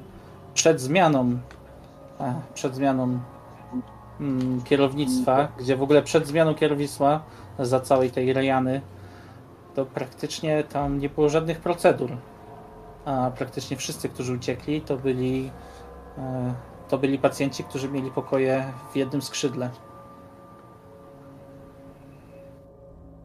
przed 0.54 0.82
zmianą 0.82 1.38
przed 2.54 2.76
zmianą 2.76 3.20
mm, 4.20 4.62
kierownictwa, 4.62 5.48
gdzie 5.60 5.76
w 5.76 5.82
ogóle 5.84 6.02
przed 6.02 6.28
zmianą 6.28 6.56
kierownictwa 6.56 7.24
za 7.60 7.80
całej 7.80 8.12
tej 8.12 8.34
rejany, 8.34 8.82
to 9.76 9.86
praktycznie 9.86 10.64
tam 10.64 11.00
nie 11.00 11.10
było 11.10 11.30
żadnych 11.30 11.60
procedur. 11.60 12.12
A 13.06 13.32
praktycznie 13.38 13.78
wszyscy, 13.78 14.10
którzy 14.10 14.34
uciekli, 14.34 14.82
to 14.82 14.98
byli 14.98 15.52
e, 16.18 16.54
to 16.90 16.98
byli 16.98 17.20
pacjenci, 17.20 17.64
którzy 17.64 17.90
mieli 17.90 18.12
pokoje 18.12 18.66
w 18.94 18.96
jednym 18.96 19.22
skrzydle. 19.22 19.70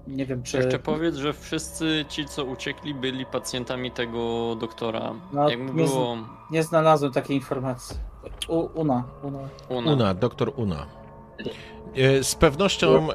Nie 0.07 0.26
wiem, 0.26 0.42
czy. 0.42 0.57
Jeszcze 0.57 0.78
powiedz, 0.78 1.16
że 1.16 1.32
wszyscy 1.32 2.04
ci, 2.09 2.26
co 2.26 2.44
uciekli, 2.44 2.94
byli 2.94 3.26
pacjentami 3.26 3.90
tego 3.90 4.54
doktora. 4.61 5.12
No, 5.32 5.50
Jakby 5.50 5.72
nie 5.74 5.88
z- 5.88 5.90
było 5.90 6.16
Nie 6.50 6.62
znalazłem 6.62 7.12
takiej 7.12 7.36
informacji. 7.36 7.96
U, 8.48 8.68
Una, 8.80 9.04
Una. 9.22 9.38
Una. 9.68 9.92
Una, 9.92 10.14
doktor 10.14 10.52
Una. 10.57 10.86
E, 11.96 12.24
Z 12.24 12.34
pewnością, 12.34 13.09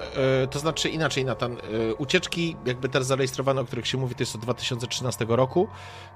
e, 0.43 0.47
to 0.47 0.59
znaczy 0.59 0.89
inaczej, 0.89 1.25
Natan, 1.25 1.51
e, 1.89 1.93
ucieczki 1.95 2.55
jakby 2.65 2.89
te 2.89 3.03
zarejestrowane, 3.03 3.61
o 3.61 3.65
których 3.65 3.87
się 3.87 3.97
mówi, 3.97 4.15
to 4.15 4.21
jest 4.23 4.35
od 4.35 4.41
2013 4.41 5.25
roku, 5.29 5.67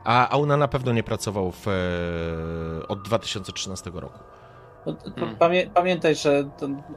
a 0.03 0.29
a 0.29 0.37
Una 0.37 0.57
na 0.57 0.67
pewno 0.67 0.91
nie 0.93 1.03
pracował 1.03 1.51
w, 1.51 1.65
od 2.87 3.01
2013 3.01 3.91
roku. 3.93 4.19
No, 4.85 4.95
Hmm. 5.15 5.35
Pamię, 5.35 5.69
pamiętaj, 5.73 6.15
że 6.15 6.49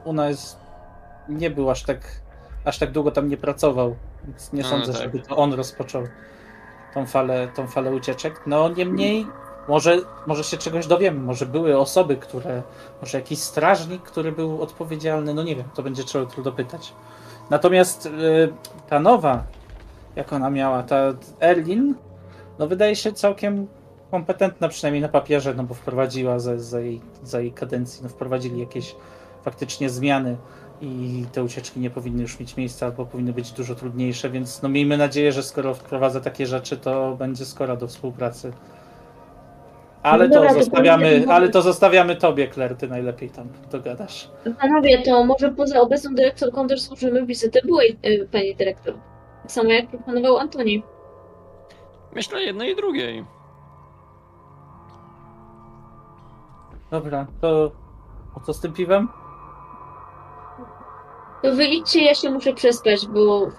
Una 0.03 0.29
jest, 0.29 0.57
nie 1.29 1.49
był 1.49 1.69
aż 1.69 1.83
tak, 1.83 2.21
aż 2.69 2.79
tak 2.79 2.91
długo 2.91 3.11
tam 3.11 3.29
nie 3.29 3.37
pracował, 3.37 3.95
więc 4.23 4.53
nie 4.53 4.61
No, 4.61 4.69
sądzę, 4.69 4.93
tak. 4.93 5.01
żeby 5.01 5.19
to 5.19 5.37
on 5.37 5.53
rozpoczął 5.53 6.03
tą 6.93 7.05
falę, 7.05 7.47
tą 7.55 7.67
falę 7.67 7.91
ucieczek. 7.91 8.41
No 8.45 8.69
niemniej, 8.69 9.27
może, 9.67 9.97
może 10.27 10.43
się 10.43 10.57
czegoś 10.57 10.87
dowiemy, 10.87 11.19
może 11.19 11.45
były 11.45 11.77
osoby, 11.77 12.17
które, 12.17 12.63
może 13.01 13.17
jakiś 13.17 13.39
strażnik, 13.39 14.01
który 14.01 14.31
był 14.31 14.61
odpowiedzialny, 14.61 15.33
no 15.33 15.43
nie 15.43 15.55
wiem, 15.55 15.65
to 15.75 15.83
będzie 15.83 16.03
trzeba 16.03 16.23
jutro 16.23 16.43
dopytać. 16.43 16.93
Natomiast 17.49 18.05
y, 18.05 18.09
ta 18.89 18.99
nowa, 18.99 19.43
jak 20.15 20.33
ona 20.33 20.49
miała, 20.49 20.83
ta 20.83 21.13
Erlin, 21.41 21.95
no 22.59 22.67
wydaje 22.67 22.95
się 22.95 23.13
całkiem 23.13 23.67
kompetentna 24.11 24.69
przynajmniej 24.69 25.01
na 25.01 25.09
papierze, 25.09 25.53
no 25.53 25.63
bo 25.63 25.73
wprowadziła 25.73 26.39
za, 26.39 26.59
za, 26.59 26.79
jej, 26.79 27.01
za 27.23 27.41
jej 27.41 27.51
kadencji, 27.51 28.03
no 28.03 28.09
wprowadzili 28.09 28.59
jakieś 28.59 28.95
faktycznie 29.43 29.89
zmiany 29.89 30.37
i 30.81 31.25
te 31.31 31.43
ucieczki 31.43 31.79
nie 31.79 31.89
powinny 31.89 32.21
już 32.21 32.39
mieć 32.39 32.57
miejsca, 32.57 32.85
albo 32.85 33.05
powinny 33.05 33.33
być 33.33 33.51
dużo 33.51 33.75
trudniejsze, 33.75 34.29
więc 34.29 34.61
no 34.61 34.69
miejmy 34.69 34.97
nadzieję, 34.97 35.31
że 35.31 35.43
skoro 35.43 35.73
wprowadza 35.73 36.19
takie 36.19 36.45
rzeczy, 36.45 36.77
to 36.77 37.15
będzie 37.15 37.45
skora 37.45 37.75
do 37.75 37.87
współpracy. 37.87 38.53
Ale 40.03 40.27
No 40.27 40.33
dobra, 40.35 40.49
to 40.49 40.55
to 40.55 40.61
zostawiamy, 40.63 41.11
będzie- 41.11 41.33
ale 41.33 41.49
to 41.49 41.61
zostawiamy 41.61 42.15
tobie, 42.15 42.49
Claire, 42.53 42.75
ty 42.75 42.87
najlepiej 42.87 43.29
tam 43.29 43.47
dogadasz. 43.71 44.29
Panowie, 44.61 45.01
to 45.03 45.23
może 45.25 45.51
poza 45.51 45.81
obecną 45.81 46.15
dyrektorką 46.15 46.67
też 46.67 46.81
służymy 46.81 47.25
wizytę 47.25 47.59
byłej 47.65 47.99
y, 48.05 48.27
pani 48.31 48.55
dyrektor. 48.55 48.93
Tak 49.43 49.51
samo 49.51 49.69
jak 49.69 49.87
proponował 49.87 50.37
Antoni. 50.37 50.83
Myślę 52.15 52.41
jednej 52.43 52.71
i 52.71 52.75
drugiej. 52.75 53.25
Dobra, 56.91 57.27
to 57.41 57.71
o 58.35 58.39
co 58.39 58.53
z 58.53 58.59
tym 58.61 58.73
piwem? 58.73 59.07
To 61.43 61.55
wyjdźcie, 61.55 62.03
ja 62.03 62.15
się 62.15 62.29
muszę 62.29 62.53
przespać, 62.53 63.07
bo 63.07 63.51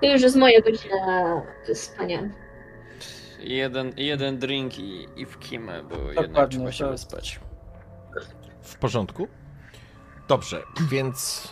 to 0.00 0.06
już 0.12 0.22
jest 0.22 0.36
moja 0.36 0.60
godzina 0.60 1.42
spania. 1.74 2.18
Jeden, 3.38 3.92
jeden 3.96 4.38
drink 4.38 4.78
i, 4.78 5.08
i 5.16 5.26
w 5.26 5.38
kimę, 5.38 5.82
bo 5.82 5.96
Dokładnie, 5.96 6.22
jednak 6.22 6.50
trzeba 6.50 6.72
się 6.72 6.84
to- 6.84 6.90
wyspać. 6.90 7.40
W 8.62 8.78
porządku? 8.78 9.28
Dobrze, 10.28 10.62
więc 10.90 11.48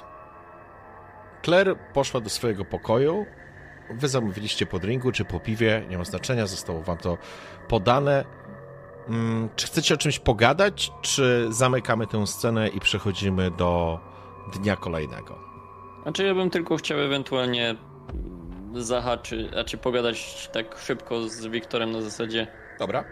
Claire 1.44 1.76
poszła 1.94 2.20
do 2.20 2.30
swojego 2.30 2.64
pokoju. 2.64 3.26
Wy 3.90 4.08
zamówiliście 4.08 4.66
po 4.66 4.78
drinku 4.78 5.12
czy 5.12 5.24
po 5.24 5.40
piwie, 5.40 5.86
nie 5.90 5.98
ma 5.98 6.04
znaczenia, 6.04 6.46
zostało 6.46 6.82
wam 6.82 6.98
to 6.98 7.18
podane. 7.68 8.24
Mm, 9.08 9.48
Czy 9.56 9.66
chcecie 9.66 9.94
o 9.94 9.96
czymś 9.96 10.18
pogadać, 10.18 10.92
czy 11.02 11.46
zamykamy 11.50 12.06
tę 12.06 12.26
scenę 12.26 12.68
i 12.68 12.80
przechodzimy 12.80 13.50
do 13.50 14.00
dnia 14.54 14.76
kolejnego? 14.76 15.51
Znaczy 16.02 16.24
ja 16.24 16.34
bym 16.34 16.50
tylko 16.50 16.76
chciał 16.76 17.00
ewentualnie 17.00 17.70
mm, 17.70 18.82
zahaczyć, 18.82 19.50
znaczy 19.50 19.78
pogadać 19.78 20.48
tak 20.52 20.78
szybko 20.78 21.28
z 21.28 21.46
Wiktorem 21.46 21.92
na 21.92 22.02
zasadzie. 22.02 22.46
Dobra. 22.78 23.04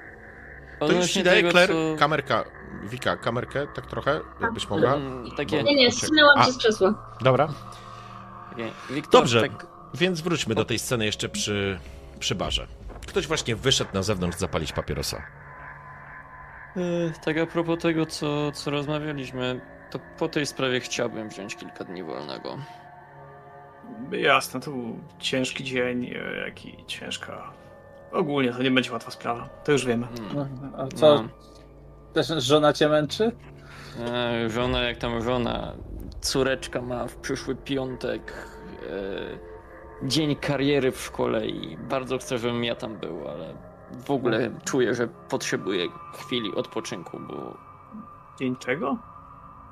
To 0.80 0.92
już 0.92 1.10
ci 1.10 1.22
daję, 1.22 1.50
Claire, 1.50 1.70
co- 1.74 1.98
kamerka, 1.98 2.44
Wika, 2.84 3.16
kamerkę, 3.16 3.66
tak 3.74 3.86
trochę, 3.86 4.20
jakbyś 4.40 4.68
mogła. 4.68 4.94
Mm, 4.94 5.30
Takie, 5.36 5.62
Nie, 5.62 5.74
nie, 5.74 5.92
zsunęłam 5.92 6.38
A. 6.38 6.44
się 6.44 6.52
z 6.52 6.58
krzesła. 6.58 7.16
Dobra. 7.20 7.48
Wiktor, 8.90 9.20
Dobrze. 9.20 9.40
tak 9.40 9.66
więc 9.94 10.20
wróćmy 10.20 10.54
do 10.54 10.64
tej 10.64 10.78
sceny 10.78 11.06
jeszcze 11.06 11.28
przy, 11.28 11.78
przy 12.18 12.34
barze. 12.34 12.66
Ktoś 13.06 13.26
właśnie 13.26 13.56
wyszedł 13.56 13.90
na 13.94 14.02
zewnątrz 14.02 14.38
zapalić 14.38 14.72
papierosa. 14.72 15.22
E, 16.76 16.80
Tak 17.24 17.38
a 17.38 17.46
propos 17.46 17.78
tego, 17.82 18.06
co, 18.06 18.52
co 18.52 18.70
rozmawialiśmy, 18.70 19.60
to 19.90 19.98
po 20.18 20.28
tej 20.28 20.46
sprawie 20.46 20.80
chciałbym 20.80 21.28
wziąć 21.28 21.56
kilka 21.56 21.84
dni 21.84 22.02
wolnego. 22.04 22.58
Jasne, 24.12 24.60
to 24.60 24.70
był 24.70 24.98
ciężki 25.18 25.64
dzień, 25.64 26.04
e, 26.06 26.36
jak 26.46 26.66
i 26.66 26.84
ciężka. 26.86 27.50
Ogólnie 28.12 28.52
to 28.52 28.62
nie 28.62 28.70
będzie 28.70 28.92
łatwa 28.92 29.10
sprawa. 29.10 29.48
To 29.64 29.72
już 29.72 29.86
wiemy. 29.86 30.06
Mm. 30.06 30.58
No, 30.62 30.78
a 30.78 30.86
co, 30.88 31.14
No. 31.22 31.28
też 32.12 32.28
żona 32.28 32.72
cię 32.72 32.88
męczy? 32.88 33.32
E, 34.00 34.50
Żona 34.50 34.82
jak 34.82 34.98
tam 34.98 35.22
żona. 35.22 35.72
Córeczka 36.20 36.82
ma 36.82 37.06
w 37.06 37.16
przyszły 37.16 37.56
piątek 37.56 38.32
e, 40.02 40.06
dzień 40.08 40.36
kariery 40.36 40.92
w 40.92 41.00
szkole 41.00 41.46
i 41.46 41.76
bardzo 41.76 42.18
chcę, 42.18 42.38
żebym 42.38 42.64
ja 42.64 42.74
tam 42.74 42.96
był, 42.96 43.28
ale 43.28 43.54
w 44.06 44.10
ogóle 44.10 44.50
czuję, 44.64 44.94
że 44.94 45.08
potrzebuję 45.28 45.86
chwili 46.14 46.54
odpoczynku, 46.54 47.20
bo 47.28 47.56
Dzień 48.38 48.56
czego? 48.56 48.98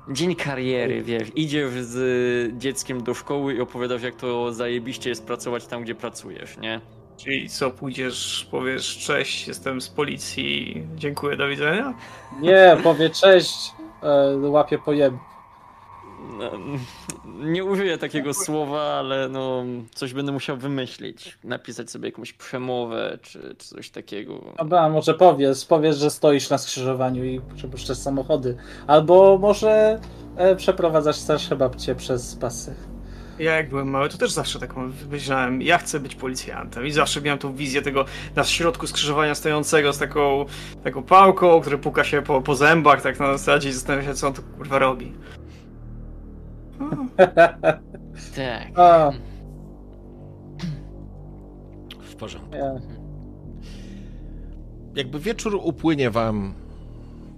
Dzień 0.07 0.35
kariery, 0.35 1.03
wiesz, 1.03 1.27
idziesz 1.35 1.73
z 1.73 2.57
dzieckiem 2.57 3.03
do 3.03 3.13
szkoły 3.13 3.53
i 3.53 3.61
opowiadasz 3.61 4.03
jak 4.03 4.15
to 4.15 4.53
zajebiście 4.53 5.09
jest 5.09 5.25
pracować 5.25 5.67
tam, 5.67 5.83
gdzie 5.83 5.95
pracujesz, 5.95 6.57
nie? 6.57 6.81
Czyli 7.17 7.49
co, 7.49 7.71
pójdziesz, 7.71 8.47
powiesz 8.51 8.97
cześć, 8.97 9.47
jestem 9.47 9.81
z 9.81 9.89
policji, 9.89 10.83
dziękuję, 10.95 11.37
do 11.37 11.47
widzenia? 11.47 11.93
Nie, 12.41 12.77
powie 12.83 13.09
cześć, 13.09 13.71
e, 14.03 14.37
łapie 14.37 14.77
pojeb. 14.77 15.13
No, 16.39 16.51
nie 17.25 17.63
użyję 17.63 17.97
takiego 17.97 18.33
słowa, 18.33 18.81
ale 18.81 19.29
no 19.29 19.63
coś 19.93 20.13
będę 20.13 20.31
musiał 20.31 20.57
wymyślić. 20.57 21.37
Napisać 21.43 21.91
sobie 21.91 22.09
jakąś 22.09 22.33
przemowę 22.33 23.17
czy, 23.21 23.55
czy 23.57 23.67
coś 23.67 23.89
takiego. 23.89 24.53
Dobra, 24.57 24.89
może 24.89 25.13
powiesz, 25.13 25.65
powiesz, 25.65 25.97
że 25.97 26.09
stoisz 26.09 26.49
na 26.49 26.57
skrzyżowaniu 26.57 27.25
i 27.25 27.41
przepuszczasz 27.55 27.97
samochody. 27.97 28.57
Albo 28.87 29.37
może 29.37 29.99
e, 30.37 30.55
przeprowadzasz 30.55 31.15
starsze 31.15 31.55
babcie 31.55 31.95
przez 31.95 32.35
pasy. 32.35 32.75
Ja 33.39 33.55
jak 33.55 33.69
byłem 33.69 33.89
mały, 33.89 34.09
to 34.09 34.17
też 34.17 34.31
zawsze 34.31 34.59
tak 34.59 34.73
myślałem, 35.11 35.61
ja 35.61 35.77
chcę 35.77 35.99
być 35.99 36.15
policjantem 36.15 36.87
i 36.87 36.91
zawsze 36.91 37.21
miałem 37.21 37.39
tą 37.39 37.53
wizję 37.53 37.81
tego 37.81 38.05
na 38.35 38.43
środku 38.43 38.87
skrzyżowania 38.87 39.35
stojącego 39.35 39.93
z 39.93 39.97
taką, 39.97 40.45
taką 40.83 41.03
pałką, 41.03 41.61
który 41.61 41.77
puka 41.77 42.03
się 42.03 42.21
po, 42.21 42.41
po 42.41 42.55
zębach 42.55 43.01
tak 43.01 43.19
na 43.19 43.37
zasadzie 43.37 43.69
i 43.69 43.71
zastanawia 43.71 44.07
się, 44.07 44.13
co 44.13 44.27
on 44.27 44.33
tu 44.33 44.41
kurwa 44.57 44.79
robi. 44.79 45.13
Tak. 48.35 48.79
A, 48.79 49.11
W 52.01 52.15
porządku. 52.15 52.55
ja. 52.55 52.73
Jakby 54.95 55.19
wieczór 55.19 55.59
upłynie 55.63 56.09
wam 56.09 56.53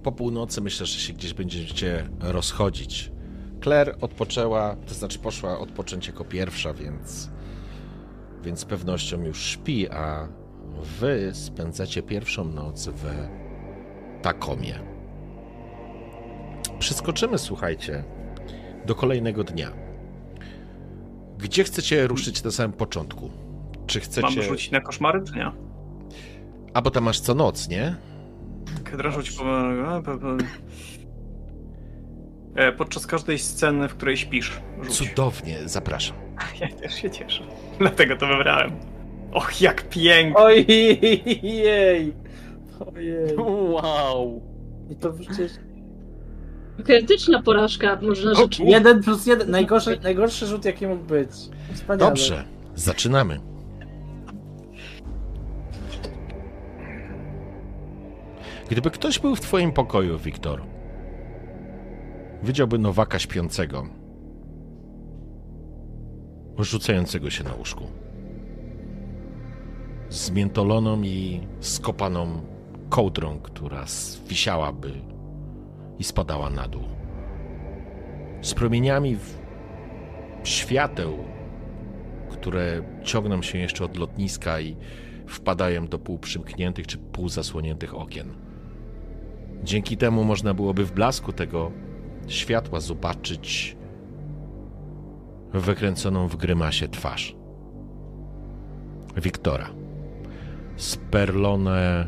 po 0.02 0.12
północy, 0.12 0.60
myślę, 0.60 0.86
że 0.86 0.98
się 1.00 1.12
gdzieś 1.12 1.34
będziecie 1.34 2.08
rozchodzić. 2.20 3.12
Claire 3.62 3.96
odpoczęła, 4.00 4.76
to 4.86 4.94
znaczy 4.94 5.18
poszła 5.18 5.58
odpocząć 5.58 6.06
jako 6.06 6.24
pierwsza, 6.24 6.74
więc, 6.74 7.30
więc 8.42 8.60
z 8.60 8.64
pewnością 8.64 9.22
już 9.22 9.42
śpi, 9.46 9.90
a 9.90 10.28
wy 11.00 11.30
spędzacie 11.34 12.02
pierwszą 12.02 12.44
noc 12.44 12.88
w 12.88 13.04
Takomie. 14.22 14.78
Przeskoczymy, 16.78 17.38
słuchajcie, 17.38 18.04
do 18.86 18.94
kolejnego 18.94 19.44
dnia. 19.44 19.70
Gdzie 21.38 21.64
chcecie 21.64 22.06
ruszyć 22.06 22.42
na 22.44 22.50
samym 22.50 22.72
początku? 22.72 23.30
Czy 23.86 24.00
chcecie... 24.00 24.22
Mam 24.36 24.42
rzucić 24.42 24.70
na 24.70 24.80
koszmary, 24.80 25.22
czy 25.26 25.34
nie? 25.34 25.50
A 26.74 26.82
bo 26.82 26.90
tam 26.90 27.04
masz 27.04 27.20
co 27.20 27.34
noc, 27.34 27.68
nie? 27.68 27.94
Kedra 28.84 29.10
rzuć 29.10 29.30
po... 29.30 29.44
a, 29.88 30.02
po- 30.02 30.18
po- 30.18 30.36
E, 32.54 32.72
Podczas 32.72 33.06
każdej 33.06 33.38
sceny, 33.38 33.88
w 33.88 33.94
której 33.94 34.16
śpisz. 34.16 34.60
Rzuć. 34.82 34.94
Cudownie, 34.96 35.58
zapraszam. 35.64 36.16
Ja 36.60 36.68
też 36.68 36.94
się 36.94 37.10
cieszę. 37.10 37.44
Dlatego 37.78 38.16
to 38.16 38.26
wybrałem. 38.26 38.70
Och, 39.32 39.60
jak 39.60 39.88
pięknie! 39.88 40.36
Ojej! 40.42 42.12
Ojej. 42.94 43.36
Wow. 43.38 44.42
I 44.90 44.96
to 44.96 45.12
przecież 45.12 45.52
Krytyczna 46.84 47.42
porażka, 47.42 47.98
można 48.02 48.34
rzecz. 48.34 48.58
jeden 48.58 49.02
plus 49.02 49.26
jeden. 49.26 49.50
Najgorszy, 49.50 50.00
najgorszy 50.02 50.46
rzut, 50.46 50.64
jaki 50.64 50.86
mógł 50.86 51.04
być. 51.04 51.30
Wspaniale. 51.74 52.10
Dobrze, 52.10 52.44
zaczynamy. 52.74 53.40
Gdyby 58.70 58.90
ktoś 58.90 59.18
był 59.18 59.36
w 59.36 59.40
twoim 59.40 59.72
pokoju, 59.72 60.18
Wiktor, 60.18 60.62
widziałby 62.42 62.78
Nowaka 62.78 63.18
śpiącego, 63.18 63.86
rzucającego 66.58 67.30
się 67.30 67.44
na 67.44 67.54
łóżku. 67.54 67.84
Zmiętoloną 70.10 71.02
i 71.02 71.40
skopaną 71.60 72.40
kołdrą, 72.88 73.38
która 73.38 73.84
wisiałaby 74.28 75.11
i 76.02 76.04
spadała 76.04 76.50
na 76.50 76.68
dół. 76.68 76.82
Z 78.40 78.54
promieniami 78.54 79.16
w 79.16 79.38
świateł, 80.44 81.18
które 82.30 82.82
ciągną 83.04 83.42
się 83.42 83.58
jeszcze 83.58 83.84
od 83.84 83.96
lotniska 83.96 84.60
i 84.60 84.76
wpadają 85.26 85.88
do 85.88 85.98
półprzymkniętych 85.98 86.86
czy 86.86 86.98
półzasłoniętych 86.98 87.94
okien. 87.94 88.34
Dzięki 89.64 89.96
temu 89.96 90.24
można 90.24 90.54
byłoby 90.54 90.84
w 90.84 90.92
blasku 90.92 91.32
tego 91.32 91.72
światła 92.26 92.80
zobaczyć 92.80 93.76
wykręconą 95.52 96.28
w 96.28 96.36
grymasie 96.36 96.88
twarz. 96.88 97.36
Wiktora. 99.16 99.70
Sperlone, 100.76 102.06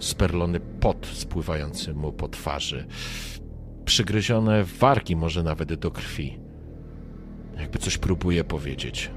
sperlony 0.00 0.60
pot 0.60 1.06
spływający 1.12 1.94
mu 1.94 2.12
po 2.12 2.28
twarzy. 2.28 2.86
Przygryzione 3.84 4.64
wargi 4.64 5.16
może 5.16 5.42
nawet 5.42 5.74
do 5.74 5.90
krwi. 5.90 6.38
Jakby 7.56 7.78
coś 7.78 7.98
próbuje 7.98 8.44
powiedzieć. 8.44 9.10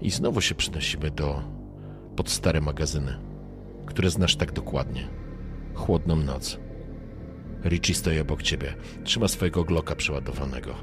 I 0.00 0.10
znowu 0.10 0.40
się 0.40 0.54
przenosimy 0.54 1.10
do 1.10 1.42
pod 2.16 2.30
stare 2.30 2.60
magazyny, 2.60 3.18
które 3.86 4.10
znasz 4.10 4.36
tak 4.36 4.52
dokładnie. 4.52 5.08
Chłodną 5.74 6.16
noc. 6.16 6.58
Richie 7.64 7.94
stoi 7.94 8.20
obok 8.20 8.42
ciebie. 8.42 8.74
Trzyma 9.04 9.28
swojego 9.28 9.64
gloka 9.64 9.96
przeładowanego. 9.96 10.74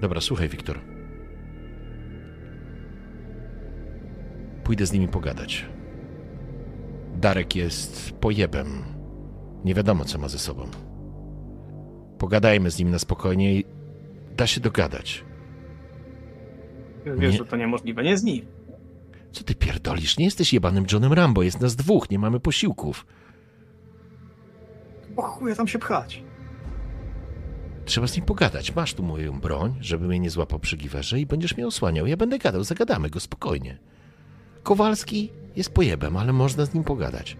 Dobra, 0.00 0.20
słuchaj, 0.20 0.48
Wiktor. 0.48 0.91
Pójdę 4.64 4.86
z 4.86 4.92
nimi 4.92 5.08
pogadać. 5.08 5.66
Darek 7.16 7.56
jest 7.56 8.12
pojebem. 8.12 8.66
Nie 9.64 9.74
wiadomo, 9.74 10.04
co 10.04 10.18
ma 10.18 10.28
ze 10.28 10.38
sobą. 10.38 10.66
Pogadajmy 12.18 12.70
z 12.70 12.78
nim 12.78 12.90
na 12.90 12.98
spokojnie 12.98 13.54
i 13.54 13.64
da 14.36 14.46
się 14.46 14.60
dogadać. 14.60 15.24
Wiesz, 17.06 17.18
Nie. 17.32 17.32
że 17.38 17.44
to 17.44 17.56
niemożliwe. 17.56 18.02
Nie 18.02 18.18
z 18.18 18.22
nim. 18.24 18.46
Co 19.32 19.44
ty 19.44 19.54
pierdolisz? 19.54 20.18
Nie 20.18 20.24
jesteś 20.24 20.52
jebanym 20.52 20.84
Johnem 20.92 21.12
Rambo, 21.12 21.42
jest 21.42 21.60
nas 21.60 21.76
dwóch, 21.76 22.10
nie 22.10 22.18
mamy 22.18 22.40
posiłków. 22.40 23.06
O 25.16 25.22
chuja 25.22 25.54
tam 25.54 25.68
się 25.68 25.78
pchać. 25.78 26.22
Trzeba 27.84 28.06
z 28.06 28.16
nim 28.16 28.24
pogadać. 28.26 28.74
Masz 28.74 28.94
tu 28.94 29.02
moją 29.02 29.40
broń, 29.40 29.74
żeby 29.80 30.08
mnie 30.08 30.18
nie 30.20 30.30
złapał 30.30 30.58
przy 30.58 30.76
giwerze 30.76 31.20
i 31.20 31.26
będziesz 31.26 31.56
mnie 31.56 31.66
osłaniał. 31.66 32.06
Ja 32.06 32.16
będę 32.16 32.38
gadał, 32.38 32.64
zagadamy 32.64 33.10
go 33.10 33.20
spokojnie. 33.20 33.78
Kowalski 34.62 35.30
jest 35.56 35.70
pojebem, 35.74 36.16
ale 36.16 36.32
można 36.32 36.64
z 36.64 36.74
nim 36.74 36.84
pogadać. 36.84 37.36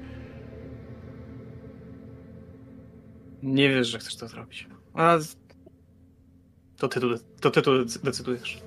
Nie 3.42 3.68
wiesz, 3.68 3.88
że 3.88 3.98
chcesz 3.98 4.16
to 4.16 4.28
zrobić. 4.28 4.68
A... 4.94 5.18
To 6.76 6.88
ty 6.88 7.00
tu, 7.00 7.08
to 7.40 7.50
ty 7.50 7.62
tu 7.62 7.70
dec- 7.70 8.02
decydujesz. 8.04 8.62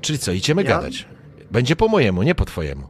Czyli 0.00 0.18
co, 0.18 0.32
idziemy 0.32 0.62
Ja- 0.62 0.68
gadać. 0.68 1.08
Będzie 1.50 1.76
po 1.76 1.88
mojemu, 1.88 2.22
nie 2.22 2.34
po 2.34 2.44
twojemu. 2.44 2.88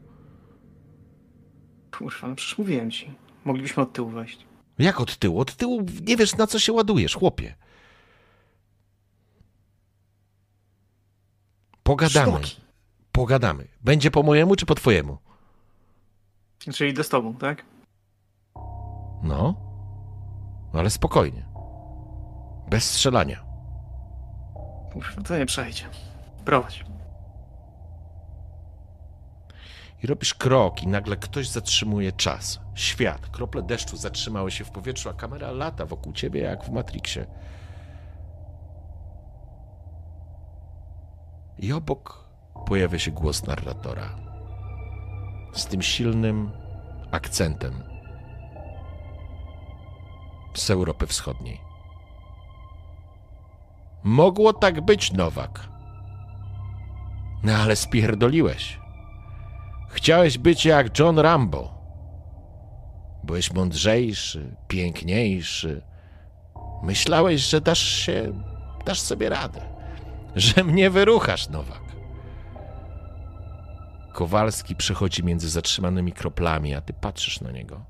Kurwa, 1.99 2.29
no 2.29 2.35
przecież 2.35 2.59
mówiłem 2.59 2.91
ci. 2.91 3.11
Moglibyśmy 3.45 3.83
od 3.83 3.93
tyłu 3.93 4.11
wejść. 4.11 4.47
Jak 4.79 5.01
od 5.01 5.17
tyłu? 5.17 5.41
Od 5.41 5.57
tyłu 5.57 5.87
nie 6.07 6.17
wiesz, 6.17 6.37
na 6.37 6.47
co 6.47 6.59
się 6.59 6.73
ładujesz, 6.73 7.15
chłopie. 7.15 7.55
Pogadamy. 11.83 12.33
Sztuki. 12.33 12.61
Pogadamy. 13.13 13.69
Będzie 13.81 14.11
po 14.11 14.23
mojemu 14.23 14.57
czy 14.57 14.67
po 14.67 14.75
twojemu? 14.75 15.19
Czyli 16.59 16.91
idę 16.91 17.05
z 17.05 17.09
tobą, 17.09 17.35
tak? 17.35 17.65
No. 19.23 19.55
No 20.73 20.81
ale 20.81 20.91
spokojnie. 20.91 21.45
Bez 22.71 22.91
strzelania. 22.91 23.45
Kurwa, 24.93 25.23
to 25.23 25.39
nie 25.39 25.47
przejdzie. 25.47 25.85
Prowadź. 26.45 26.85
I 30.03 30.07
robisz 30.07 30.35
krok 30.35 30.83
i 30.83 30.87
nagle 30.87 31.17
ktoś 31.17 31.49
zatrzymuje 31.49 32.13
czas. 32.13 32.61
Świat. 32.75 33.29
Krople 33.29 33.63
deszczu 33.63 33.97
zatrzymały 33.97 34.51
się 34.51 34.65
w 34.65 34.71
powietrzu, 34.71 35.09
a 35.09 35.13
kamera 35.13 35.51
lata 35.51 35.87
wokół 35.87 36.13
ciebie 36.13 36.41
jak 36.41 36.65
w 36.65 36.71
Matrixie. 36.71 37.27
I 41.63 41.73
obok 41.73 42.25
pojawia 42.67 42.99
się 42.99 43.11
głos 43.11 43.47
narratora. 43.47 44.17
Z 45.53 45.67
tym 45.67 45.83
silnym 45.83 46.51
akcentem 47.11 47.83
z 50.55 50.71
Europy 50.71 51.07
Wschodniej. 51.07 51.61
Mogło 54.05 54.53
tak 54.53 54.81
być, 54.81 55.13
Nowak. 55.13 55.69
No 57.43 57.53
ale 57.53 57.77
spierdoliłeś. 57.77 58.81
Chciałeś 59.89 60.39
być 60.39 60.65
jak 60.65 60.99
John 60.99 61.19
Rambo. 61.19 61.75
Byłeś 63.25 63.53
mądrzejszy, 63.53 64.57
piękniejszy. 64.69 65.83
Myślałeś, 66.83 67.41
że 67.41 67.61
dasz 67.61 67.83
się, 67.83 68.33
dasz 68.87 69.01
sobie 69.01 69.29
radę. 69.29 69.72
Że 70.37 70.65
mnie 70.65 70.91
wyruchasz, 70.91 71.49
Nowak. 71.49 71.83
Kowalski 74.13 74.77
przechodzi 74.77 75.25
między 75.25 75.49
zatrzymanymi 75.51 76.13
kroplami, 76.13 76.75
a 76.75 76.81
ty 76.81 76.93
patrzysz 76.93 77.41
na 77.41 77.51
niego. 77.51 77.81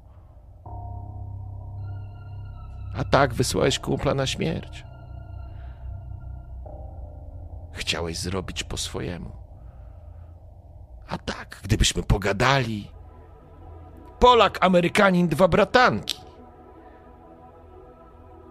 A 2.96 3.04
tak 3.04 3.34
wysłałeś 3.34 3.78
kumpla 3.78 4.14
na 4.14 4.26
śmierć. 4.26 4.84
Chciałeś 7.72 8.18
zrobić 8.18 8.64
po 8.64 8.76
swojemu. 8.76 9.30
A 11.08 11.18
tak, 11.18 11.60
gdybyśmy 11.64 12.02
pogadali. 12.02 12.90
Polak, 14.18 14.58
Amerykanin, 14.64 15.28
dwa 15.28 15.48
bratanki. 15.48 16.20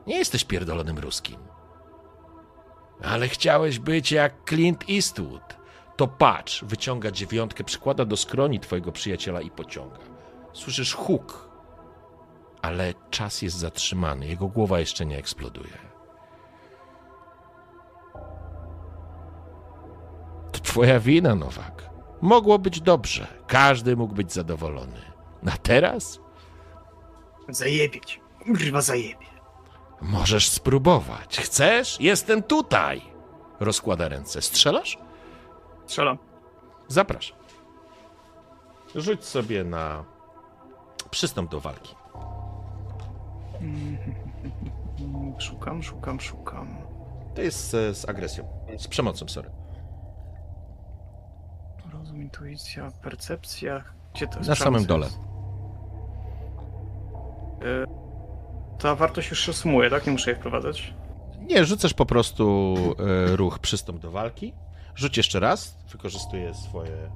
Nie 0.07 0.17
jesteś 0.17 0.43
pierdolonym 0.45 0.99
ruskim. 0.99 1.50
Ale 3.03 3.27
chciałeś 3.27 3.79
być 3.79 4.11
jak 4.11 4.33
Clint 4.49 4.83
Eastwood. 4.89 5.57
To 5.97 6.07
patrz, 6.07 6.63
wyciąga 6.63 7.11
dziewiątkę, 7.11 7.63
przykłada 7.63 8.05
do 8.05 8.17
skroni 8.17 8.59
twojego 8.59 8.91
przyjaciela 8.91 9.41
i 9.41 9.51
pociąga. 9.51 9.99
Słyszysz 10.53 10.93
huk, 10.93 11.49
ale 12.61 12.93
czas 13.09 13.41
jest 13.41 13.57
zatrzymany. 13.57 14.27
Jego 14.27 14.47
głowa 14.47 14.79
jeszcze 14.79 15.05
nie 15.05 15.17
eksploduje. 15.17 15.77
To 20.51 20.59
twoja 20.63 20.99
wina, 20.99 21.35
Nowak. 21.35 21.89
Mogło 22.21 22.59
być 22.59 22.81
dobrze. 22.81 23.27
Każdy 23.47 23.95
mógł 23.95 24.13
być 24.13 24.33
zadowolony. 24.33 25.01
A 25.53 25.57
teraz 25.57 26.19
Zajebieć. 27.49 28.19
Kurwa 28.45 28.81
zajebie. 28.81 29.30
Możesz 30.01 30.49
spróbować. 30.49 31.37
Chcesz? 31.37 31.99
Jestem 31.99 32.43
tutaj. 32.43 33.01
Rozkłada 33.59 34.09
ręce. 34.09 34.41
Strzelasz? 34.41 34.97
Strzelam. 35.85 36.17
Zapraszam. 36.87 37.37
Rzuć 38.95 39.25
sobie 39.25 39.63
na 39.63 40.03
przystąp 41.11 41.51
do 41.51 41.59
walki. 41.59 41.95
Szukam, 45.39 45.83
szukam, 45.83 46.19
szukam. 46.19 46.67
To 47.35 47.41
jest 47.41 47.69
z, 47.69 47.97
z 47.97 48.09
agresją. 48.09 48.47
Z 48.77 48.87
przemocą, 48.87 49.27
sorry. 49.27 49.49
Rozum, 51.93 52.21
intuicja, 52.21 52.91
percepcja. 53.01 53.83
Gdzie 54.13 54.27
to 54.27 54.37
jest? 54.37 54.49
Na 54.49 54.55
samym 54.55 54.85
dole. 54.85 55.07
Y, 55.07 55.11
Ta 58.81 58.95
wartość 58.95 59.29
już 59.29 59.45
się 59.45 59.53
sumuje, 59.53 59.89
tak? 59.89 60.05
Nie 60.05 60.11
muszę 60.11 60.31
jej 60.31 60.39
wprowadzać. 60.39 60.93
Nie, 61.39 61.65
rzucasz 61.65 61.93
po 61.93 62.05
prostu 62.05 62.75
e, 62.99 63.35
ruch 63.35 63.59
przystąp 63.59 63.99
do 63.99 64.11
walki. 64.11 64.53
Rzuć 64.95 65.17
jeszcze 65.17 65.39
raz. 65.39 65.77
Wykorzystuję 65.91 66.53
swoje, 66.53 67.11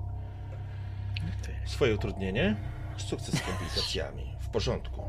swoje 1.65 1.95
utrudnienie. 1.95 2.55
Sukces 2.97 3.35
z 3.35 3.41
komplikacjami. 3.41 4.35
W 4.39 4.49
porządku. 4.49 5.01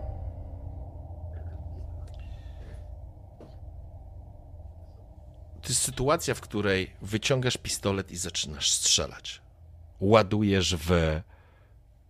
To 5.63 5.69
jest 5.69 5.83
sytuacja, 5.83 6.35
w 6.35 6.41
której 6.41 6.93
wyciągasz 7.03 7.57
pistolet 7.57 8.11
i 8.11 8.17
zaczynasz 8.17 8.71
strzelać. 8.71 9.43
Ładujesz 10.01 10.77
w 10.77 11.21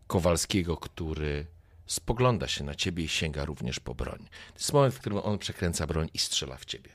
Kowalskiego, 0.07 0.77
który 0.77 1.47
spogląda 1.87 2.49
się 2.49 2.65
na 2.65 2.75
ciebie 2.75 3.05
i 3.05 3.09
sięga 3.09 3.45
również 3.45 3.81
po 3.81 3.95
broń. 3.95 4.29
To 4.53 4.59
jest 4.59 4.73
moment, 4.73 4.95
w 4.95 5.01
którym 5.01 5.19
on 5.19 5.39
przekręca 5.39 5.87
broń 5.87 6.09
i 6.15 6.19
strzela 6.19 6.57
w 6.57 6.65
ciebie. 6.65 6.91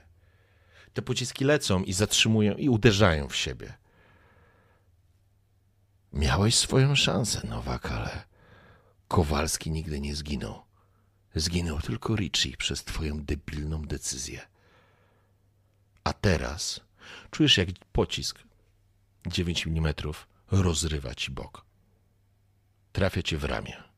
Te 0.94 1.02
pociski 1.02 1.46
lecą 1.46 1.84
i 1.84 1.94
zatrzymują 1.94 2.54
i 2.54 2.70
uderzają 2.70 3.28
w 3.28 3.36
siebie. 3.36 3.74
Miałeś 6.14 6.56
swoją 6.56 6.96
szansę, 6.96 7.48
Nowak, 7.48 7.92
ale 7.92 8.24
Kowalski 9.08 9.72
nigdy 9.72 10.00
nie 10.00 10.16
zginął. 10.16 10.62
Zginął 11.36 11.80
tylko 11.80 12.16
Richie 12.16 12.58
przez 12.58 12.84
twoją 12.84 13.24
debilną 13.24 13.82
decyzję. 13.82 14.42
A 16.04 16.14
teraz 16.14 16.80
czujesz, 17.32 17.58
jak 17.58 17.70
pocisk 17.92 18.40
9 19.28 19.68
mm 19.68 19.94
rozrywa 20.52 21.16
ci 21.16 21.32
bok. 21.32 21.66
Trafia 22.92 23.22
cię 23.24 23.38
w 23.38 23.44
ramię. 23.44 23.91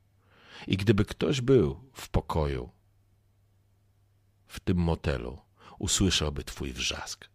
I 0.66 0.76
gdyby 0.76 1.04
ktoś 1.04 1.40
był 1.40 1.90
w 1.92 2.08
pokoju, 2.08 2.70
w 4.46 4.60
tym 4.60 4.76
motelu, 4.76 5.38
usłyszałby 5.78 6.44
twój 6.44 6.72
wrzask. 6.72 7.28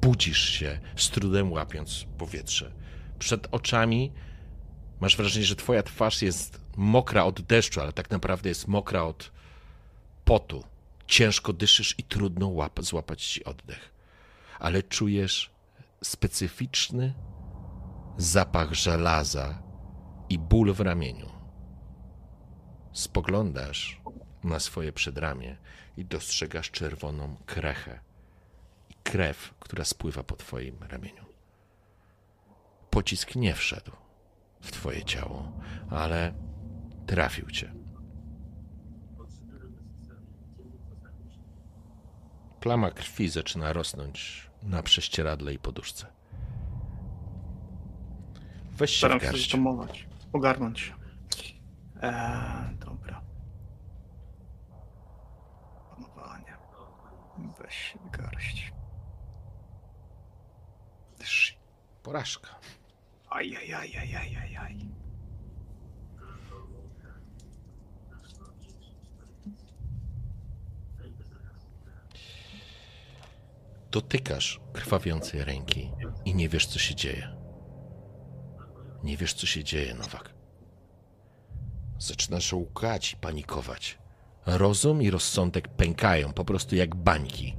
Budzisz 0.00 0.48
się, 0.48 0.80
z 0.96 1.10
trudem 1.10 1.52
łapiąc 1.52 2.06
powietrze. 2.18 2.72
Przed 3.18 3.48
oczami 3.50 4.12
masz 5.00 5.16
wrażenie, 5.16 5.46
że 5.46 5.56
twoja 5.56 5.82
twarz 5.82 6.22
jest 6.22 6.60
mokra 6.76 7.24
od 7.24 7.40
deszczu, 7.40 7.80
ale 7.80 7.92
tak 7.92 8.10
naprawdę 8.10 8.48
jest 8.48 8.68
mokra 8.68 9.02
od 9.02 9.32
potu. 10.24 10.64
Ciężko 11.06 11.52
dyszysz 11.52 11.94
i 11.98 12.02
trudno 12.02 12.46
łap- 12.46 12.82
złapać 12.82 13.24
ci 13.24 13.44
oddech. 13.44 13.94
Ale 14.58 14.82
czujesz 14.82 15.50
specyficzny 16.02 17.14
zapach 18.16 18.74
żelaza 18.74 19.62
i 20.30 20.38
ból 20.38 20.72
w 20.72 20.80
ramieniu. 20.80 21.30
Spoglądasz 22.92 24.00
na 24.44 24.60
swoje 24.60 24.92
przedramię 24.92 25.56
i 25.96 26.04
dostrzegasz 26.04 26.70
czerwoną 26.70 27.36
krechę 27.46 28.00
i 28.90 28.94
krew, 29.02 29.54
która 29.60 29.84
spływa 29.84 30.22
po 30.22 30.36
twoim 30.36 30.76
ramieniu. 30.88 31.24
Pocisk 32.90 33.34
nie 33.34 33.54
wszedł 33.54 33.92
w 34.60 34.70
twoje 34.72 35.04
ciało, 35.04 35.52
ale 35.90 36.34
trafił 37.06 37.50
cię. 37.50 37.74
Plama 42.60 42.90
krwi 42.90 43.28
zaczyna 43.28 43.72
rosnąć 43.72 44.50
na 44.62 44.82
prześcieradle 44.82 45.54
i 45.54 45.58
poduszce. 45.58 46.06
Weź 48.72 48.90
się 48.90 48.96
w 48.96 48.98
Staram 48.98 49.20
się 49.20 49.26
garść. 49.26 50.07
Ogarnąć. 50.38 50.94
Eee, 52.02 52.76
dobra. 52.78 53.20
Panowanie. 55.90 56.56
Weź 57.58 57.74
się 57.74 57.98
w 57.98 58.10
garść. 58.10 58.72
Szy- 61.24 61.54
Porażka. 62.02 62.48
Ajajajajajajaj. 63.30 64.88
Dotykasz 73.90 74.60
krwawiącej 74.72 75.44
ręki 75.44 75.90
i 76.24 76.34
nie 76.34 76.48
wiesz, 76.48 76.66
co 76.66 76.78
się 76.78 76.94
dzieje. 76.94 77.37
Nie 79.08 79.16
wiesz, 79.16 79.34
co 79.34 79.46
się 79.46 79.64
dzieje, 79.64 79.94
Nowak. 79.94 80.30
Zaczynasz 81.98 82.52
łkać 82.52 83.12
i 83.12 83.16
panikować. 83.16 83.98
Rozum 84.46 85.02
i 85.02 85.10
rozsądek 85.10 85.68
pękają, 85.68 86.32
po 86.32 86.44
prostu 86.44 86.76
jak 86.76 86.94
bańki. 86.94 87.56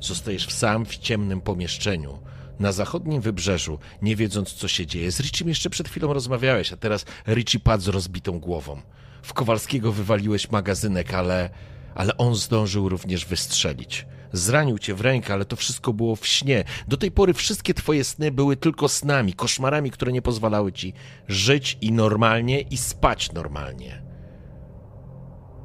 Zostajesz 0.00 0.48
sam 0.52 0.86
w 0.86 0.96
ciemnym 0.96 1.40
pomieszczeniu, 1.40 2.18
na 2.58 2.72
zachodnim 2.72 3.20
wybrzeżu, 3.20 3.78
nie 4.02 4.16
wiedząc, 4.16 4.52
co 4.52 4.68
się 4.68 4.86
dzieje. 4.86 5.12
Z 5.12 5.20
Richiem 5.20 5.48
jeszcze 5.48 5.70
przed 5.70 5.88
chwilą 5.88 6.12
rozmawiałeś, 6.12 6.72
a 6.72 6.76
teraz 6.76 7.04
Richie 7.26 7.60
padł 7.60 7.82
z 7.82 7.88
rozbitą 7.88 8.40
głową. 8.40 8.82
W 9.22 9.32
Kowalskiego 9.32 9.92
wywaliłeś 9.92 10.50
magazynek, 10.50 11.14
ale, 11.14 11.50
ale 11.94 12.16
on 12.16 12.34
zdążył 12.34 12.88
również 12.88 13.26
wystrzelić. 13.26 14.06
Zranił 14.34 14.78
cię 14.78 14.94
w 14.94 15.00
rękę, 15.00 15.32
ale 15.32 15.44
to 15.44 15.56
wszystko 15.56 15.92
było 15.92 16.16
w 16.16 16.26
śnie. 16.26 16.64
Do 16.88 16.96
tej 16.96 17.10
pory 17.10 17.34
wszystkie 17.34 17.74
twoje 17.74 18.04
sny 18.04 18.30
były 18.30 18.56
tylko 18.56 18.88
snami, 18.88 19.32
koszmarami, 19.32 19.90
które 19.90 20.12
nie 20.12 20.22
pozwalały 20.22 20.72
ci 20.72 20.92
żyć 21.28 21.78
i 21.80 21.92
normalnie 21.92 22.60
i 22.60 22.76
spać 22.76 23.32
normalnie. 23.32 24.02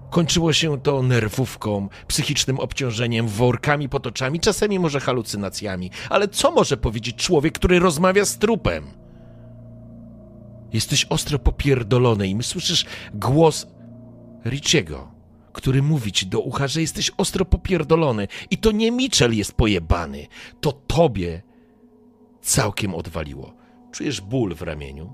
Kończyło 0.09 0.53
się 0.53 0.81
to 0.81 1.03
nerwówką, 1.03 1.89
psychicznym 2.07 2.59
obciążeniem, 2.59 3.27
workami 3.27 3.89
pod 3.89 4.07
oczami, 4.07 4.39
czasami 4.39 4.79
może 4.79 4.99
halucynacjami. 4.99 5.91
Ale 6.09 6.27
co 6.27 6.51
może 6.51 6.77
powiedzieć 6.77 7.15
człowiek, 7.15 7.53
który 7.53 7.79
rozmawia 7.79 8.25
z 8.25 8.37
trupem? 8.37 8.87
Jesteś 10.73 11.05
ostro 11.05 11.39
popierdolony 11.39 12.27
i 12.27 12.43
słyszysz 12.43 12.85
głos 13.13 13.67
Richiego, 14.45 15.18
który 15.53 15.81
mówi 15.81 16.11
ci 16.11 16.27
do 16.27 16.39
ucha, 16.39 16.67
że 16.67 16.81
jesteś 16.81 17.11
ostro 17.17 17.45
popierdolony. 17.45 18.27
I 18.51 18.57
to 18.57 18.71
nie 18.71 18.91
Mitchell 18.91 19.33
jest 19.33 19.53
pojebany, 19.53 20.27
to 20.61 20.71
tobie 20.71 21.41
całkiem 22.41 22.95
odwaliło. 22.95 23.53
Czujesz 23.91 24.21
ból 24.21 24.55
w 24.55 24.61
ramieniu, 24.61 25.13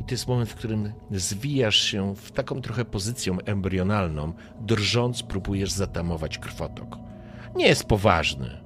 i 0.00 0.04
to 0.04 0.10
jest 0.10 0.28
moment, 0.28 0.50
w 0.50 0.54
którym 0.54 0.92
zwijasz 1.10 1.76
się 1.76 2.14
w 2.14 2.32
taką 2.32 2.60
trochę 2.60 2.84
pozycją 2.84 3.40
embrionalną, 3.40 4.32
drżąc 4.60 5.22
próbujesz 5.22 5.70
zatamować 5.70 6.38
krwotok. 6.38 6.96
Nie 7.56 7.66
jest 7.66 7.84
poważny, 7.84 8.60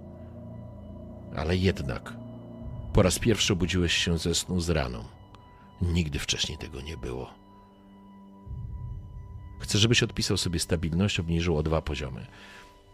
ale 1.37 1.57
jednak 1.57 2.16
po 2.93 3.03
raz 3.03 3.18
pierwszy 3.18 3.53
obudziłeś 3.53 3.93
się 3.93 4.18
ze 4.18 4.35
snu 4.35 4.61
z 4.61 4.70
raną. 4.70 5.05
Nigdy 5.82 6.18
wcześniej 6.18 6.59
tego 6.59 6.80
nie 6.80 6.97
było. 6.97 7.43
Chcę, 9.64 9.78
żebyś 9.78 10.02
odpisał 10.02 10.36
sobie 10.36 10.58
stabilność, 10.58 11.20
obniżył 11.20 11.56
o 11.56 11.62
dwa 11.62 11.82
poziomy. 11.82 12.26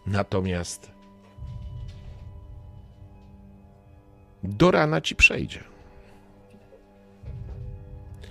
Natomiast 0.06 0.90
do 4.42 4.70
rana 4.70 5.00
ci 5.00 5.16
przejdzie. 5.16 5.64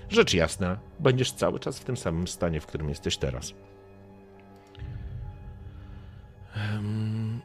Rzecz 0.10 0.34
jasna, 0.34 0.80
będziesz 1.00 1.32
cały 1.32 1.60
czas 1.60 1.80
w 1.80 1.84
tym 1.84 1.98
samym 1.98 2.28
stanie, 2.28 2.62
w 2.62 2.66
którym 2.66 2.90
jesteś 2.90 3.18
teraz. 3.18 3.54
Em, 6.56 7.42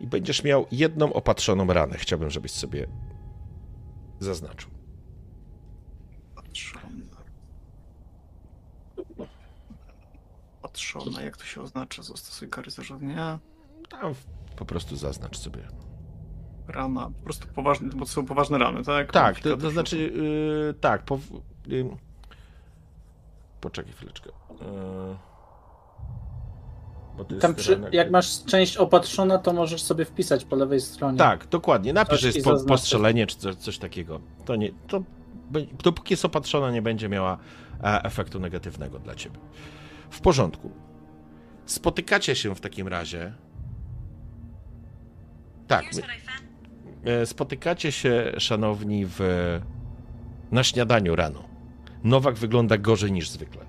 I 0.00 0.06
będziesz 0.06 0.44
miał 0.44 0.66
jedną 0.72 1.12
opatrzoną 1.12 1.66
ranę. 1.66 1.98
Chciałbym, 1.98 2.30
żebyś 2.30 2.52
sobie 2.52 2.86
zaznaczył. 4.20 4.70
Patrzona. 6.34 6.88
Patrzona, 10.62 11.22
jak 11.22 11.36
to 11.36 11.44
się 11.44 11.62
oznacza? 11.62 12.02
Zastosuj 12.02 12.48
kary 12.48 12.70
zarządzenia. 12.70 13.38
Tam 13.88 14.14
po 14.56 14.64
prostu 14.64 14.96
zaznacz 14.96 15.38
sobie. 15.38 15.68
Rana, 16.68 17.10
po 17.18 17.24
prostu 17.24 17.48
poważne, 17.48 17.88
bo 17.88 18.04
to 18.04 18.10
są 18.10 18.26
poważne 18.26 18.58
rany, 18.58 18.84
tak? 18.84 19.12
Tak, 19.12 19.40
to, 19.40 19.56
to 19.56 19.70
znaczy, 19.70 19.98
yy, 19.98 20.74
tak. 20.80 21.02
Po, 21.02 21.18
yy, 21.66 21.96
poczekaj 23.60 23.92
chwileczkę. 23.92 24.30
Yy, 24.50 25.27
Tam 27.24 27.54
przy, 27.54 27.80
jak 27.92 28.10
masz 28.10 28.44
część 28.44 28.76
opatrzona, 28.76 29.38
to 29.38 29.52
możesz 29.52 29.82
sobie 29.82 30.04
wpisać 30.04 30.44
po 30.44 30.56
lewej 30.56 30.80
stronie. 30.80 31.18
Tak, 31.18 31.46
dokładnie. 31.48 31.92
Napisz, 31.92 32.20
że 32.20 32.26
jest 32.28 32.44
po, 32.44 32.64
postrzelenie 32.64 33.26
czy 33.26 33.36
coś, 33.36 33.54
coś 33.54 33.78
takiego. 33.78 34.20
To 34.44 34.56
nie, 34.56 34.70
to, 34.88 35.02
dopóki 35.84 36.12
jest 36.12 36.24
opatrzona, 36.24 36.70
nie 36.70 36.82
będzie 36.82 37.08
miała 37.08 37.38
e, 37.84 38.02
efektu 38.04 38.40
negatywnego 38.40 38.98
dla 38.98 39.14
ciebie. 39.14 39.38
W 40.10 40.20
porządku. 40.20 40.70
Spotykacie 41.66 42.34
się 42.34 42.54
w 42.54 42.60
takim 42.60 42.88
razie. 42.88 43.32
Tak. 45.66 45.84
my- 47.04 47.12
e, 47.12 47.26
Spotykacie 47.26 47.92
się, 47.92 48.32
szanowni, 48.38 49.06
w, 49.08 49.20
na 50.52 50.64
śniadaniu 50.64 51.16
rano. 51.16 51.42
Nowak 52.04 52.34
wygląda 52.34 52.78
gorzej 52.78 53.12
niż 53.12 53.30
zwykle. 53.30 53.64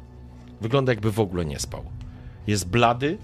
Wygląda 0.62 0.91
jakby 0.91 1.12
w 1.12 1.20
ogóle 1.20 1.45
nie 1.45 1.60
spał. 1.60 1.84
Jest 2.47 2.70
blady. 2.70 3.18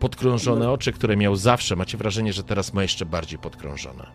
Podkrążone 0.00 0.70
oczy, 0.70 0.92
które 0.92 1.16
miał 1.16 1.36
zawsze. 1.36 1.76
Macie 1.76 1.98
wrażenie, 1.98 2.32
że 2.32 2.44
teraz 2.44 2.72
ma 2.74 2.82
jeszcze 2.82 3.06
bardziej 3.06 3.38
podkrążone. 3.38 4.06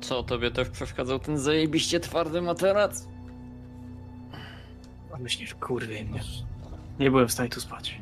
Co, 0.00 0.22
tobie 0.22 0.50
też 0.50 0.68
przeszkadzał 0.68 1.18
ten 1.18 1.38
zajebiście 1.38 2.00
twardy 2.00 2.42
materac? 2.42 3.08
A 5.14 5.18
myślisz, 5.18 5.54
kurwie 5.54 6.04
mnie. 6.04 6.20
Nie 6.98 7.10
byłem 7.10 7.28
w 7.28 7.32
stanie 7.32 7.48
tu 7.48 7.60
spać. 7.60 8.00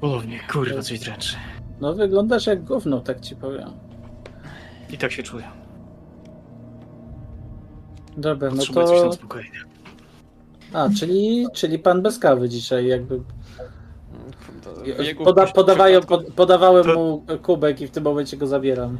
Ponownie, 0.00 0.40
kurwa, 0.52 0.82
coś 0.82 0.98
dręczy. 1.00 1.36
No 1.80 1.94
wyglądasz 1.94 2.46
jak 2.46 2.64
gówno, 2.64 3.00
tak 3.00 3.20
ci 3.20 3.36
powiem. 3.36 3.70
I 4.90 4.98
tak 4.98 5.12
się 5.12 5.22
czuję. 5.22 5.44
Dobra, 8.16 8.50
no 8.50 8.56
Potrzebuję 8.56 8.86
coś 8.86 8.96
na 9.02 9.04
to... 9.04 9.12
spokojnie. 9.12 9.71
A, 10.72 10.88
czyli, 10.98 11.46
czyli 11.54 11.78
pan 11.78 12.02
bez 12.02 12.18
kawy 12.18 12.48
dzisiaj 12.48 12.86
jakby... 12.86 13.20
Jego 14.98 15.24
Poda, 15.24 15.46
podawają, 15.46 16.00
pod, 16.00 16.26
podawałem 16.26 16.84
To- 16.84 16.94
mu 16.94 17.24
kubek 17.42 17.80
i 17.80 17.86
w 17.86 17.90
tym 17.90 18.04
momencie 18.04 18.36
go 18.36 18.46
zabieram. 18.46 18.98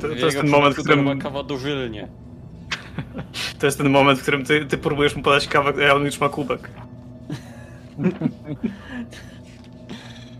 to 0.00 0.08
w 0.08 0.16
jest 0.18 0.36
ten 0.36 0.48
moment, 0.48 0.76
w 0.76 0.78
którym- 0.80 1.18
to 1.18 1.24
kawa 1.24 1.42
dożylnie. 1.42 2.08
To 3.58 3.66
jest 3.66 3.78
ten 3.78 3.90
moment, 3.90 4.18
w 4.18 4.22
którym 4.22 4.44
ty, 4.44 4.66
ty 4.66 4.78
próbujesz 4.78 5.16
mu 5.16 5.22
podać 5.22 5.48
kawę, 5.48 5.90
a 5.90 5.94
on 5.94 6.04
już 6.04 6.20
ma 6.20 6.28
kubek. 6.28 6.70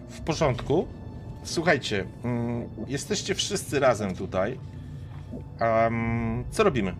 W 0.08 0.20
porządku. 0.20 0.86
Słuchajcie, 1.44 2.04
mm, 2.24 2.68
jesteście 2.88 3.34
wszyscy 3.34 3.80
razem 3.80 4.14
tutaj. 4.16 4.58
Co 6.50 6.62
robimy? 6.64 6.94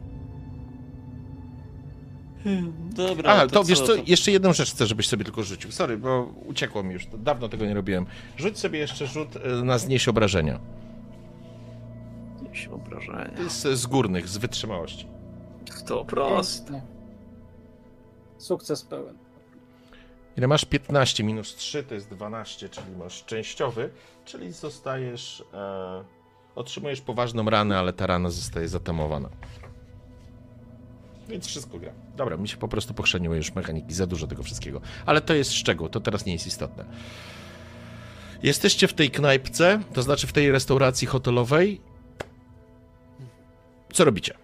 Dobra, 2.90 3.32
A, 3.32 3.47
to, 3.47 3.64
wiesz 3.64 3.80
co, 3.80 3.86
to- 3.86 4.03
jeszcze 4.07 4.30
jedną 4.32 4.53
rzecz 4.53 4.70
chcę, 4.72 4.86
żebyś 4.86 5.09
sobie 5.09 5.24
tylko 5.24 5.43
rzucił. 5.43 5.72
Sorry, 5.72 5.99
bo 5.99 6.22
uciekło 6.47 6.82
mi 6.82 6.93
już, 6.93 7.07
to 7.07 7.18
dawno 7.18 7.49
tego 7.49 7.66
nie 7.66 7.74
robiłem. 7.74 8.07
Rzuć 8.36 8.59
sobie 8.59 8.78
jeszcze 8.78 9.07
rzut 9.07 9.28
e, 9.36 9.49
na 9.64 9.78
znieść 9.78 10.09
obrażenia. 10.09 10.61
Jakieś 12.43 12.66
obrażenia. 12.66 13.30
To 13.36 13.43
jest 13.43 13.62
z 13.62 13.86
górnych, 13.86 14.28
z 14.28 14.36
wytrzymałości. 14.36 15.07
To 15.86 16.05
proste. 16.05 16.82
Sukces 18.38 18.82
pełen. 18.82 19.18
Ile 20.36 20.47
masz? 20.49 20.64
15 20.64 21.24
minus 21.24 21.55
3 21.55 21.82
to 21.84 21.95
jest 21.95 22.09
12, 22.09 22.68
czyli 22.68 22.86
masz 22.99 23.24
częściowy, 23.24 23.90
czyli 24.24 24.53
zostajesz. 24.53 25.45
E, 25.55 26.05
otrzymujesz 26.55 27.01
poważną 27.01 27.51
ranę, 27.51 27.78
ale 27.78 27.93
ta 27.93 28.07
rana 28.07 28.30
zostaje 28.30 28.68
zatamowana. 28.68 29.28
Więc 31.32 31.46
wszystko 31.46 31.78
gra. 31.78 31.92
Dobra, 32.16 32.36
mi 32.36 32.48
się 32.48 32.56
po 32.56 32.68
prostu 32.68 32.94
pochrzeniły 32.94 33.36
już 33.36 33.54
mechaniki, 33.54 33.94
za 33.94 34.06
dużo 34.06 34.26
tego 34.26 34.42
wszystkiego. 34.42 34.80
Ale 35.06 35.20
to 35.20 35.34
jest 35.34 35.52
szczegół, 35.52 35.88
to 35.88 36.00
teraz 36.00 36.26
nie 36.26 36.32
jest 36.32 36.46
istotne. 36.46 36.84
Jesteście 38.42 38.88
w 38.88 38.94
tej 38.94 39.10
knajpce, 39.10 39.80
to 39.92 40.02
znaczy 40.02 40.26
w 40.26 40.32
tej 40.32 40.52
restauracji 40.52 41.06
hotelowej. 41.06 41.80
Co 43.92 44.04
robicie? 44.04 44.34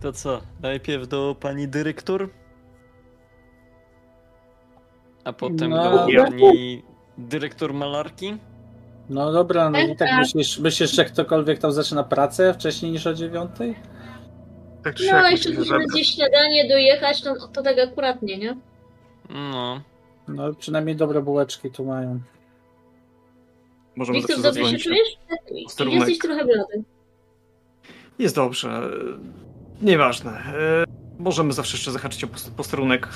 To 0.00 0.12
co? 0.12 0.40
Najpierw 0.60 1.08
do 1.08 1.36
pani 1.40 1.68
dyrektor? 1.68 2.28
A 5.24 5.32
potem 5.32 5.70
No, 5.70 6.06
do 6.06 6.22
pani 6.24 6.82
dyrektor 7.18 7.74
malarki? 7.74 8.36
No 9.08 9.32
dobra, 9.32 9.70
no 9.70 9.80
i 9.80 9.96
tak 9.96 10.08
Tak. 10.08 10.18
myślisz, 10.18 10.58
myślisz, 10.58 10.94
że 10.94 11.04
ktokolwiek 11.04 11.58
tam 11.58 11.72
zaczyna 11.72 12.04
pracę 12.04 12.54
wcześniej 12.54 12.92
niż 12.92 13.06
o 13.06 13.14
dziewiątej? 13.14 13.74
Tak 14.84 14.94
czy 14.94 15.04
No, 15.06 15.10
siak 15.10 15.30
jeszcze 15.30 15.48
musimy 15.48 15.66
zebrać. 15.66 15.86
gdzieś 15.88 16.08
śniadanie 16.14 16.68
dojechać, 16.68 17.24
no 17.24 17.48
to 17.48 17.62
tak 17.62 17.78
akuratnie, 17.78 18.38
nie? 18.38 18.56
No. 19.30 19.80
No 20.28 20.54
przynajmniej 20.54 20.96
dobre 20.96 21.22
bułeczki 21.22 21.70
tu 21.70 21.84
mają. 21.84 22.20
Możemy 23.96 24.18
Wiktor, 24.18 24.40
dobrze 24.42 24.64
się 24.70 24.78
czujesz? 24.78 25.08
Posterunek. 25.64 25.98
Jesteś 26.00 26.18
trochę 26.18 26.44
blady. 26.44 26.84
Jest 28.18 28.34
dobrze. 28.34 28.82
Nieważne. 29.82 30.30
E, 30.30 30.84
Możemy 31.18 31.52
zawsze 31.52 31.76
jeszcze 31.76 31.90
zahaczyć 31.90 32.24
o 32.24 32.26
post- 32.26 32.54
posterunek 32.54 33.08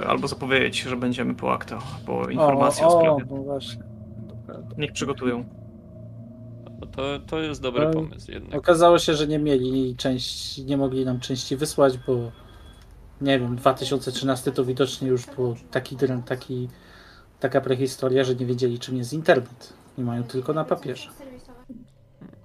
e, 0.00 0.06
albo 0.06 0.28
zapowiedzieć, 0.28 0.80
że 0.80 0.96
będziemy 0.96 1.34
po 1.34 1.52
akta, 1.52 1.78
po 2.06 2.28
informacji 2.30 2.84
o, 2.84 2.88
o, 2.88 2.96
o, 2.98 3.00
sprawie. 3.00 3.24
no 3.30 3.36
właśnie. 3.42 3.82
Dobra. 4.46 4.62
Niech 4.78 4.92
przygotują. 4.92 5.44
To, 6.86 7.18
to 7.26 7.38
jest 7.38 7.62
dobry 7.62 7.84
No, 7.84 7.92
pomysł 7.92 8.30
jednak. 8.30 8.54
Okazało 8.54 8.98
się, 8.98 9.14
że 9.14 9.26
nie 9.26 9.38
mieli 9.38 9.96
części, 9.96 10.64
nie 10.64 10.76
mogli 10.76 11.04
nam 11.04 11.20
części 11.20 11.56
wysłać, 11.56 11.98
bo 11.98 12.32
nie 13.20 13.38
wiem, 13.38 13.56
2013 13.56 14.52
to 14.52 14.64
widocznie 14.64 15.08
już 15.08 15.26
był 15.26 15.56
taki, 15.70 15.96
taki 16.26 16.68
taka 17.40 17.60
prehistoria, 17.60 18.24
że 18.24 18.34
nie 18.34 18.46
wiedzieli 18.46 18.78
czym 18.78 18.96
jest 18.96 19.12
internet. 19.12 19.72
Nie 19.98 20.04
mają 20.04 20.22
tylko 20.22 20.52
na 20.52 20.64
papierze. 20.64 21.10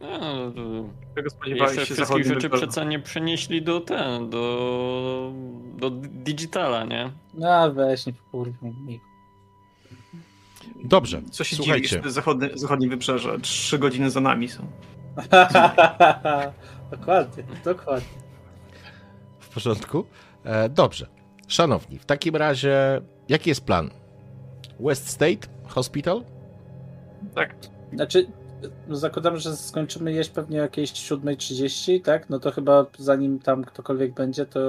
No, 0.02 1.30
spodziewałeś 1.30 1.76
jeszcze 1.76 1.96
się 1.96 1.96
wszystkich 1.96 2.26
rzeczy 2.26 2.50
przeca 2.50 2.84
nie 2.84 3.00
przenieśli 3.00 3.62
do 3.62 3.82
ten, 3.82 4.30
do, 4.30 5.34
do 5.78 5.90
digitala, 5.92 6.84
nie? 6.84 7.12
No 7.34 7.74
weź, 7.74 8.06
nie 8.06 8.14
kurwa 8.32 8.68
mi. 8.68 9.00
Dobrze, 10.84 11.22
Co 11.32 11.44
się 11.44 11.56
słuchajcie. 11.56 11.90
dziwisz, 11.90 12.12
zachodnie, 12.12 12.50
zachodnie 12.54 12.90
wybrzeże, 12.90 13.40
trzy 13.40 13.80
godziny 13.80 14.10
za 14.12 14.20
nami 14.22 14.50
są. 14.50 14.68
dokładnie, 16.92 17.44
dokładnie. 17.66 18.08
W 19.40 19.50
porządku? 19.50 20.06
E, 20.44 20.70
dobrze. 20.70 21.08
Szanowni, 21.48 22.00
w 22.00 22.06
takim 22.06 22.36
razie, 22.36 23.02
jaki 23.30 23.50
jest 23.50 23.66
plan? 23.66 23.90
West 24.80 25.10
State 25.10 25.48
Hospital? 25.68 26.24
Tak. 27.36 27.56
Znaczy, 27.94 28.28
no 28.88 28.96
zakładam, 28.96 29.38
że 29.38 29.56
skończymy 29.58 30.12
jeść 30.12 30.30
pewnie 30.30 30.60
o 30.60 30.62
jakiejś 30.62 30.92
7.30, 30.92 32.02
tak? 32.02 32.30
No 32.30 32.40
to 32.40 32.52
chyba 32.52 32.86
zanim 32.98 33.40
tam 33.40 33.64
ktokolwiek 33.64 34.14
będzie, 34.14 34.46
to, 34.46 34.60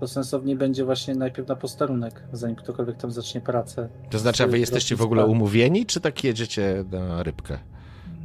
to 0.00 0.08
sensowniej 0.08 0.56
będzie 0.56 0.84
właśnie 0.84 1.14
najpierw 1.14 1.48
na 1.48 1.56
posterunek, 1.56 2.22
zanim 2.32 2.56
ktokolwiek 2.56 2.96
tam 2.96 3.10
zacznie 3.10 3.40
pracę. 3.40 3.88
To 4.10 4.18
znaczy, 4.18 4.44
a 4.44 4.46
wy 4.46 4.58
jesteście 4.58 4.96
w 4.96 5.02
ogóle 5.02 5.26
umówieni, 5.26 5.86
czy 5.86 6.00
tak 6.00 6.24
jedziecie 6.24 6.84
na 6.90 7.22
rybkę? 7.22 7.58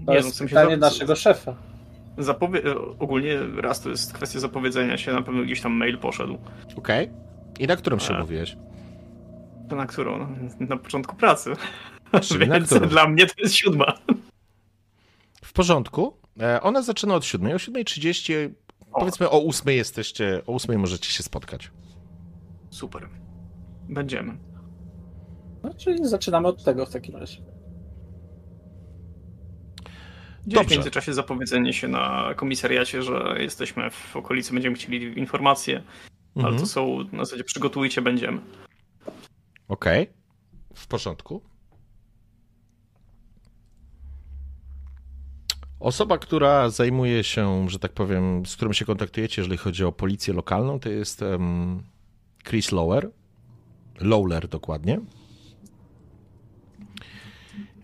To 0.06 0.12
Nie, 0.12 0.18
jest 0.18 0.28
no, 0.28 0.34
sensie 0.34 0.56
pytanie 0.56 0.78
naszego 0.78 1.16
szefa. 1.16 1.56
Zapowie- 2.18 2.66
e, 2.72 2.76
ogólnie 3.00 3.40
raz 3.62 3.82
to 3.82 3.90
jest 3.90 4.14
kwestia 4.14 4.40
zapowiedzenia 4.40 4.98
się, 4.98 5.14
na 5.14 5.22
pewno 5.22 5.44
gdzieś 5.44 5.62
tam 5.62 5.74
mail 5.74 5.98
poszedł. 5.98 6.38
Okej. 6.76 7.10
I 7.60 7.68
na 7.68 7.76
którą 7.76 8.00
się 8.00 8.14
A. 8.14 8.18
umówiłeś? 8.18 8.58
To 9.70 9.76
na 9.76 9.86
którą? 9.86 10.36
Na 10.60 10.78
początku 10.78 11.16
pracy. 11.16 11.54
Czyli 12.22 12.48
na 12.48 12.56
Więc 12.60 12.70
którą? 12.70 12.88
dla 12.88 13.08
mnie 13.08 13.26
to 13.26 13.34
jest 13.38 13.54
siódma. 13.56 13.94
W 15.44 15.54
porządku. 15.54 16.14
E, 16.42 16.62
Ona 16.62 16.82
zaczyna 16.82 17.16
od 17.16 17.26
7. 17.26 17.52
O 17.52 17.56
7.30, 17.56 18.34
O. 18.50 18.65
powiedzmy 19.00 19.30
o 19.30 19.44
8 19.46 19.74
jesteście, 19.74 20.42
o 20.48 20.56
8 20.56 20.80
możecie 20.80 21.10
się 21.10 21.24
spotkać. 21.24 21.72
Super. 22.70 23.10
Będziemy. 23.90 24.38
No, 25.64 25.74
czyli 25.74 26.08
zaczynamy 26.08 26.48
od 26.48 26.64
tego 26.64 26.86
w 26.86 26.90
takim 26.92 27.16
razie. 27.16 27.42
Gdzieś 30.48 30.68
w 30.68 30.72
międzyczasie 30.72 31.14
zapowiedzenie 31.14 31.74
się 31.74 31.88
na 31.88 32.34
komisariacie, 32.36 33.04
że 33.04 33.36
jesteśmy 33.40 33.90
w 33.90 34.16
okolicy, 34.16 34.54
będziemy 34.54 34.76
chcieli 34.76 35.20
informacje, 35.20 35.84
ale 36.36 36.44
Mhm. 36.46 36.60
to 36.60 36.66
są 36.66 36.98
na 37.12 37.26
zasadzie 37.26 37.44
przygotujcie, 37.44 38.02
będziemy. 38.02 38.42
Okej. 39.68 40.10
W 40.76 40.88
porządku. 40.88 41.42
Osoba, 45.86 46.18
która 46.18 46.70
zajmuje 46.70 47.24
się, 47.24 47.70
że 47.70 47.80
tak 47.80 47.92
powiem, 47.94 48.46
z 48.46 48.56
którą 48.56 48.74
się 48.74 48.86
kontaktujecie, 48.86 49.42
jeżeli 49.42 49.58
chodzi 49.58 49.84
o 49.84 49.92
policję 49.92 50.34
lokalną, 50.34 50.80
to 50.80 50.90
jest 50.90 51.22
em, 51.22 51.84
Chris 52.44 52.72
Lower. 52.72 53.12
Lowler 54.00 54.48
dokładnie. 54.48 55.00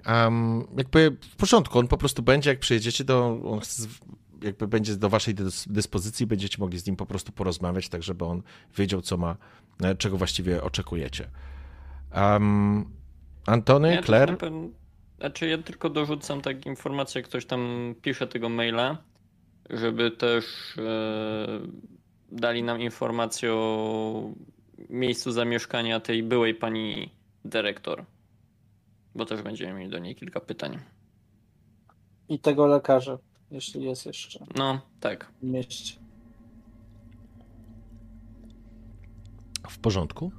Em, 0.05 0.63
jakby 0.77 1.17
w 1.21 1.35
porządku, 1.35 1.79
on 1.79 1.87
po 1.87 1.97
prostu 1.97 2.23
będzie, 2.23 2.49
jak 2.49 2.59
przyjedziecie, 2.59 3.05
to 3.05 3.39
on 3.43 3.59
jakby 4.43 4.67
będzie 4.67 4.95
do 4.95 5.09
waszej 5.09 5.35
dys- 5.35 5.71
dyspozycji, 5.71 6.27
będziecie 6.27 6.57
mogli 6.59 6.79
z 6.79 6.85
nim 6.85 6.95
po 6.95 7.05
prostu 7.05 7.31
porozmawiać, 7.31 7.89
tak 7.89 8.03
żeby 8.03 8.25
on 8.25 8.43
wiedział, 8.77 9.01
co 9.01 9.17
ma, 9.17 9.37
e, 9.83 9.95
czego 9.95 10.17
właściwie 10.17 10.63
oczekujecie. 10.63 11.29
Um, 12.15 12.85
Antony, 13.45 13.95
Ja 13.95 14.03
Claire? 14.03 14.37
Znaczy 15.21 15.47
ja 15.47 15.57
tylko 15.57 15.89
dorzucam 15.89 16.41
tak 16.41 16.65
informację, 16.65 17.19
jak 17.21 17.29
ktoś 17.29 17.45
tam 17.45 17.95
pisze 18.01 18.27
tego 18.27 18.49
maila, 18.49 18.97
żeby 19.69 20.11
też 20.11 20.45
e, 20.77 21.59
dali 22.31 22.63
nam 22.63 22.81
informację 22.81 23.53
o 23.53 24.31
miejscu 24.89 25.31
zamieszkania 25.31 25.99
tej 25.99 26.23
byłej 26.23 26.55
pani 26.55 27.09
dyrektor. 27.45 28.05
Bo 29.15 29.25
też 29.25 29.41
będziemy 29.41 29.73
mieli 29.73 29.91
do 29.91 29.99
niej 29.99 30.15
kilka 30.15 30.39
pytań. 30.39 30.79
I 32.29 32.39
tego 32.39 32.65
lekarza, 32.65 33.17
jeśli 33.51 33.83
jest 33.83 34.05
jeszcze 34.05 34.45
No, 34.55 34.81
tak. 34.99 35.31
w 35.41 35.43
mieście. 35.43 35.99
W 39.69 39.79
porządku. 39.79 40.31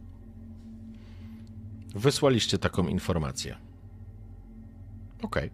Wysłaliście 1.94 2.58
taką 2.58 2.88
informację. 2.88 3.56
Okej. 5.22 5.50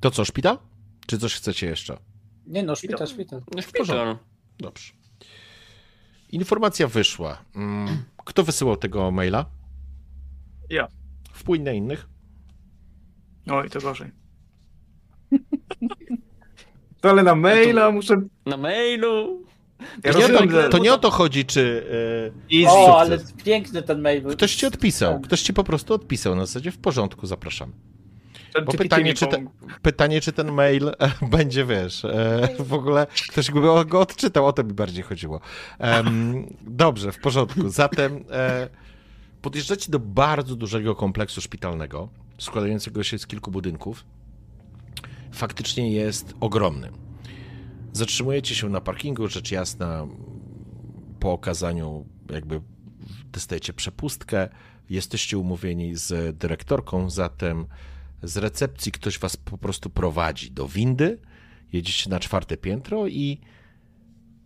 To 0.00 0.10
co, 0.10 0.24
szpital? 0.24 0.58
Czy 1.06 1.18
coś 1.18 1.34
chcecie 1.34 1.66
jeszcze? 1.66 1.98
Nie 2.46 2.62
no, 2.62 2.76
szpital, 2.76 3.06
szpital. 3.06 3.42
No, 3.56 3.62
Szpital. 3.62 4.18
Dobrze. 4.58 4.92
Informacja 6.28 6.88
wyszła. 6.88 7.44
Mm, 7.56 8.04
Kto 8.24 8.42
wysyłał 8.44 8.76
tego 8.76 9.10
maila? 9.10 9.46
Ja. 10.70 10.88
Wpłyń 11.32 11.62
na 11.62 11.72
innych. 11.72 12.08
Oj, 13.50 13.70
to 13.70 13.80
gorzej. 13.80 14.10
To 17.00 17.10
ale 17.10 17.22
na 17.22 17.34
maila 17.34 17.90
muszę... 17.90 18.16
Na 18.46 18.56
mailu! 18.56 19.45
Ja 20.04 20.12
To 20.12 20.18
nie, 20.18 20.24
o 20.24 20.28
rozumiem, 20.28 20.54
to, 20.54 20.68
to 20.68 20.78
nie 20.78 20.94
o 20.94 20.98
to 20.98 21.10
chodzi, 21.10 21.44
czy 21.44 21.86
Easy. 22.52 22.78
O, 22.78 22.86
sukces. 22.86 22.96
ale 22.96 23.18
piękny 23.44 23.82
ten 23.82 24.00
mail 24.00 24.22
był. 24.22 24.30
e, 24.30 24.34
ktoś 24.34 24.54
ci 24.54 24.66
odpisał. 24.66 25.20
Ktoś 25.20 25.42
ci 25.42 25.52
po 25.52 25.64
prostu 25.64 25.94
odpisał. 25.94 26.34
Na 26.34 26.46
zasadzie 26.46 26.70
w 26.72 26.78
porządku, 26.78 27.26
zapraszam. 27.26 27.72
Bo 28.64 28.72
pytanie, 28.72 29.14
czy, 29.14 29.26
te, 29.26 29.46
pytanie, 29.82 30.20
czy 30.20 30.32
ten 30.32 30.52
mail 30.52 30.88
e, 30.88 30.94
będzie, 31.36 31.64
wiesz, 31.64 32.04
e, 32.04 32.48
w 32.58 32.72
ogóle 32.72 33.06
ktoś 33.28 33.50
go, 33.50 33.84
go 33.84 34.00
odczytał, 34.00 34.46
o 34.46 34.52
to 34.52 34.64
mi 34.64 34.72
bardziej 34.72 35.02
chodziło. 35.04 35.40
Em, 35.78 36.46
dobrze, 36.66 37.12
w 37.12 37.18
porządku. 37.18 37.68
Zatem 37.68 38.24
e, 38.30 38.68
podjeżdżacie 39.42 39.92
do 39.92 39.98
bardzo 39.98 40.56
dużego 40.56 40.94
kompleksu 40.94 41.40
szpitalnego, 41.40 42.08
składającego 42.38 43.02
się 43.02 43.18
z 43.18 43.26
kilku 43.26 43.50
budynków. 43.50 44.04
Faktycznie 45.32 45.92
jest 45.92 46.34
ogromny. 46.40 47.05
Zatrzymujecie 47.96 48.54
się 48.54 48.68
na 48.68 48.80
parkingu, 48.80 49.28
rzecz 49.28 49.50
jasna, 49.50 50.06
po 51.20 51.32
okazaniu 51.32 52.06
jakby 52.30 52.60
dostajecie 53.32 53.72
przepustkę, 53.72 54.48
jesteście 54.90 55.38
umówieni 55.38 55.96
z 55.96 56.38
dyrektorką, 56.38 57.10
zatem 57.10 57.66
z 58.22 58.36
recepcji 58.36 58.92
ktoś 58.92 59.18
was 59.18 59.36
po 59.36 59.58
prostu 59.58 59.90
prowadzi 59.90 60.50
do 60.50 60.68
windy, 60.68 61.18
jedziecie 61.72 62.10
na 62.10 62.20
czwarte 62.20 62.56
piętro 62.56 63.08
i 63.08 63.40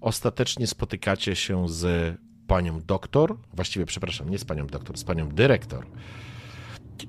ostatecznie 0.01 0.67
spotykacie 0.67 1.37
się 1.37 1.69
z 1.69 2.17
panią 2.47 2.81
doktor, 2.81 3.37
właściwie 3.53 3.87
przepraszam, 3.87 4.31
nie 4.31 4.39
z 4.39 4.45
panią 4.45 4.67
doktor, 4.67 4.99
z 4.99 5.05
panią 5.05 5.29
dyrektor 5.29 5.87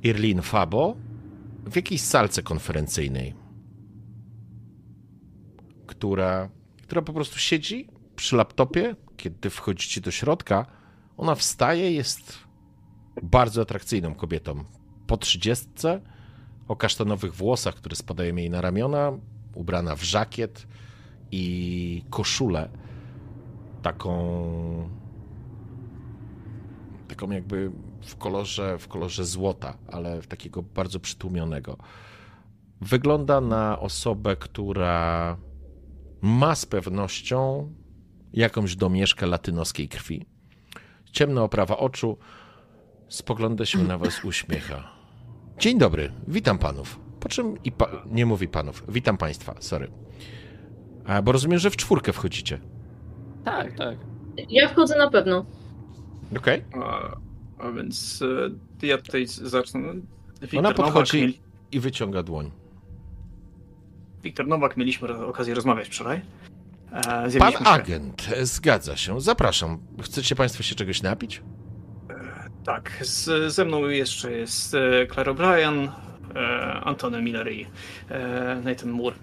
Irlin 0.03 0.41
Fabo 0.41 0.95
w 1.65 1.75
jakiejś 1.75 2.01
salce 2.01 2.43
konferencyjnej, 2.43 3.40
która, 5.91 6.49
która 6.83 7.01
po 7.01 7.13
prostu 7.13 7.39
siedzi 7.39 7.87
przy 8.15 8.35
laptopie, 8.35 8.95
kiedy 9.17 9.49
wchodzicie 9.49 10.01
do 10.01 10.11
środka, 10.11 10.65
ona 11.17 11.35
wstaje, 11.35 11.91
jest 11.91 12.37
bardzo 13.23 13.61
atrakcyjną 13.61 14.15
kobietą. 14.15 14.63
Po 15.07 15.17
trzydziestce, 15.17 16.01
o 16.67 16.75
kasztanowych 16.75 17.35
włosach, 17.35 17.75
które 17.75 17.95
spadają 17.95 18.35
jej 18.35 18.49
na 18.49 18.61
ramiona, 18.61 19.11
ubrana 19.55 19.95
w 19.95 20.03
żakiet 20.03 20.67
i 21.31 22.03
koszulę 22.09 22.69
taką 23.81 24.89
taką 27.07 27.31
jakby 27.31 27.71
w 28.01 28.15
kolorze, 28.15 28.77
w 28.77 28.87
kolorze 28.87 29.25
złota, 29.25 29.77
ale 29.91 30.21
w 30.21 30.27
takiego 30.27 30.63
bardzo 30.63 30.99
przytłumionego. 30.99 31.77
Wygląda 32.81 33.41
na 33.41 33.79
osobę, 33.79 34.35
która 34.35 35.37
ma 36.21 36.55
z 36.55 36.65
pewnością 36.65 37.71
jakąś 38.33 38.75
domieszkę 38.75 39.27
latynoskiej 39.27 39.87
krwi. 39.89 40.25
Ciemna 41.11 41.43
oprawa 41.43 41.77
oczu, 41.77 42.17
spogląda 43.07 43.65
się 43.65 43.83
na 43.83 43.97
was, 43.97 44.25
uśmiecha. 44.25 44.91
Dzień 45.59 45.77
dobry, 45.77 46.11
witam 46.27 46.57
panów. 46.57 46.99
Po 47.19 47.29
czym 47.29 47.63
i 47.63 47.71
pa... 47.71 47.89
nie 48.05 48.25
mówi 48.25 48.47
panów, 48.47 48.83
witam 48.89 49.17
państwa, 49.17 49.55
sorry. 49.59 49.91
A, 51.05 51.21
bo 51.21 51.31
rozumiem, 51.31 51.59
że 51.59 51.69
w 51.69 51.75
czwórkę 51.77 52.13
wchodzicie. 52.13 52.59
Tak, 53.45 53.77
tak. 53.77 53.97
Ja 54.49 54.67
wchodzę 54.69 54.97
na 54.97 55.09
pewno. 55.09 55.45
Okej. 56.37 56.63
A, 56.83 57.17
a 57.63 57.71
więc 57.71 58.23
e, 58.83 58.87
ja 58.87 58.97
tutaj 58.97 59.27
zacznę. 59.27 59.93
Wiktor 60.41 60.59
Ona 60.59 60.69
Nowak, 60.69 60.75
podchodzi 60.75 61.17
mieli- 61.21 61.39
i 61.71 61.79
wyciąga 61.79 62.23
dłoń. 62.23 62.51
Wiktor 64.23 64.47
Nowak, 64.47 64.77
mieliśmy 64.77 65.25
okazję 65.25 65.53
rozmawiać 65.53 65.87
wczoraj. 65.87 66.21
E, 66.91 67.39
Pan 67.39 67.51
się- 67.51 67.59
agent, 67.59 68.27
e, 68.35 68.45
zgadza 68.45 68.97
się, 68.97 69.21
zapraszam. 69.21 69.79
Chcecie 70.01 70.35
państwo 70.35 70.63
się 70.63 70.75
czegoś 70.75 71.01
napić? 71.01 71.41
Tak, 72.65 72.97
z, 73.01 73.53
ze 73.53 73.65
mną 73.65 73.87
jeszcze 73.87 74.31
jest 74.31 74.73
e, 74.73 75.07
Claire 75.13 75.27
O'Brien, 75.35 75.89
e, 76.35 76.71
Antony 76.83 77.21
Miller 77.21 77.51
i 77.51 77.67
e, 78.09 78.61
Nathan 78.63 78.89
Moore. 78.89 79.15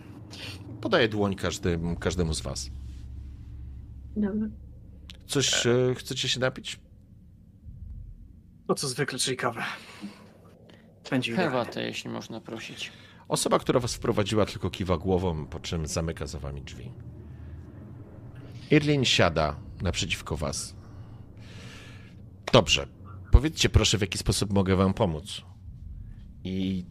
Podaję 0.81 1.09
dłoń 1.09 1.35
każdym, 1.35 1.97
każdemu 1.97 2.35
z 2.35 2.41
was. 2.41 2.71
Dobra. 4.17 4.49
Coś 5.27 5.67
e, 5.67 5.95
chcecie 5.95 6.29
się 6.29 6.41
napić? 6.41 6.81
No 8.69 8.75
co 8.75 8.89
zwykle, 8.89 9.19
czyli 9.19 9.37
kawę. 9.37 9.63
Będzie. 11.11 11.37
Herbatę, 11.37 11.83
jeśli 11.83 12.11
można 12.11 12.41
prosić. 12.41 12.93
Osoba, 13.29 13.59
która 13.59 13.81
was 13.81 13.95
wprowadziła, 13.95 14.47
tylko 14.47 14.71
kiwa 14.71 14.97
głową, 14.97 15.47
po 15.47 15.61
czym 15.61 15.87
zamyka 15.87 16.27
za 16.27 16.39
wami 16.39 16.63
drzwi. 16.63 16.93
Irlin 18.71 19.05
siada 19.05 19.57
naprzeciwko 19.83 20.37
was. 20.37 20.77
Dobrze. 22.53 22.87
Powiedzcie 23.33 23.69
proszę, 23.69 23.99
w 23.99 24.01
jaki 24.01 24.19
sposób 24.19 24.53
mogę 24.53 24.77
wam 24.77 24.95
pomóc. 24.95 25.43
I 26.45 26.85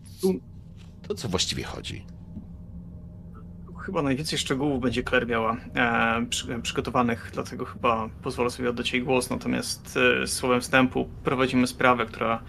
to 1.08 1.16
co 1.16 1.30
właściwie 1.30 1.64
chodzi? 1.64 2.06
Chyba 3.86 4.02
najwięcej 4.02 4.40
szczegółów 4.40 4.82
będzie 4.82 5.04
Claire 5.04 5.28
miała 5.28 5.58
e, 5.76 6.26
przy, 6.30 6.62
przygotowanych, 6.62 7.30
dlatego 7.34 7.66
chyba 7.66 8.10
pozwolę 8.24 8.50
sobie 8.50 8.70
oddać 8.70 8.94
jej 8.94 9.04
głos. 9.04 9.30
Natomiast 9.30 10.00
e, 10.24 10.28
słowem 10.28 10.62
wstępu 10.62 11.10
prowadzimy 11.24 11.68
sprawę, 11.68 12.06
która 12.06 12.44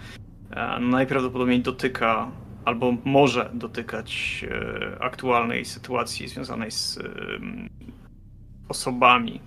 e, 0.51 0.81
najprawdopodobniej 0.81 1.63
dotyka 1.63 2.31
albo 2.69 2.93
może 3.05 3.51
dotykać 3.55 4.45
e, 4.51 5.03
aktualnej 5.03 5.65
sytuacji 5.65 6.29
związanej 6.29 6.71
z 6.71 6.99
e, 6.99 7.03
osobami, 8.69 9.41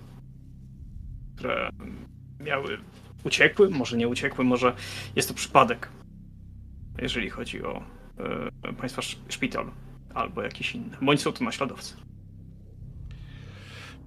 które 1.36 1.70
miały 2.40 2.78
uciekły, 3.24 3.70
może 3.70 3.96
nie 3.96 4.08
uciekły, 4.08 4.44
może 4.44 4.74
jest 5.16 5.28
to 5.28 5.34
przypadek, 5.34 5.88
jeżeli 7.02 7.30
chodzi 7.30 7.62
o 7.62 7.82
e, 8.64 8.72
państwa 8.72 9.02
sz- 9.02 9.22
szpital 9.28 9.70
albo 10.14 10.42
jakiś 10.42 10.74
inny. 10.74 10.96
Bądź 11.02 11.20
są 11.20 11.32
to 11.32 11.44
naśladowcy. 11.44 11.96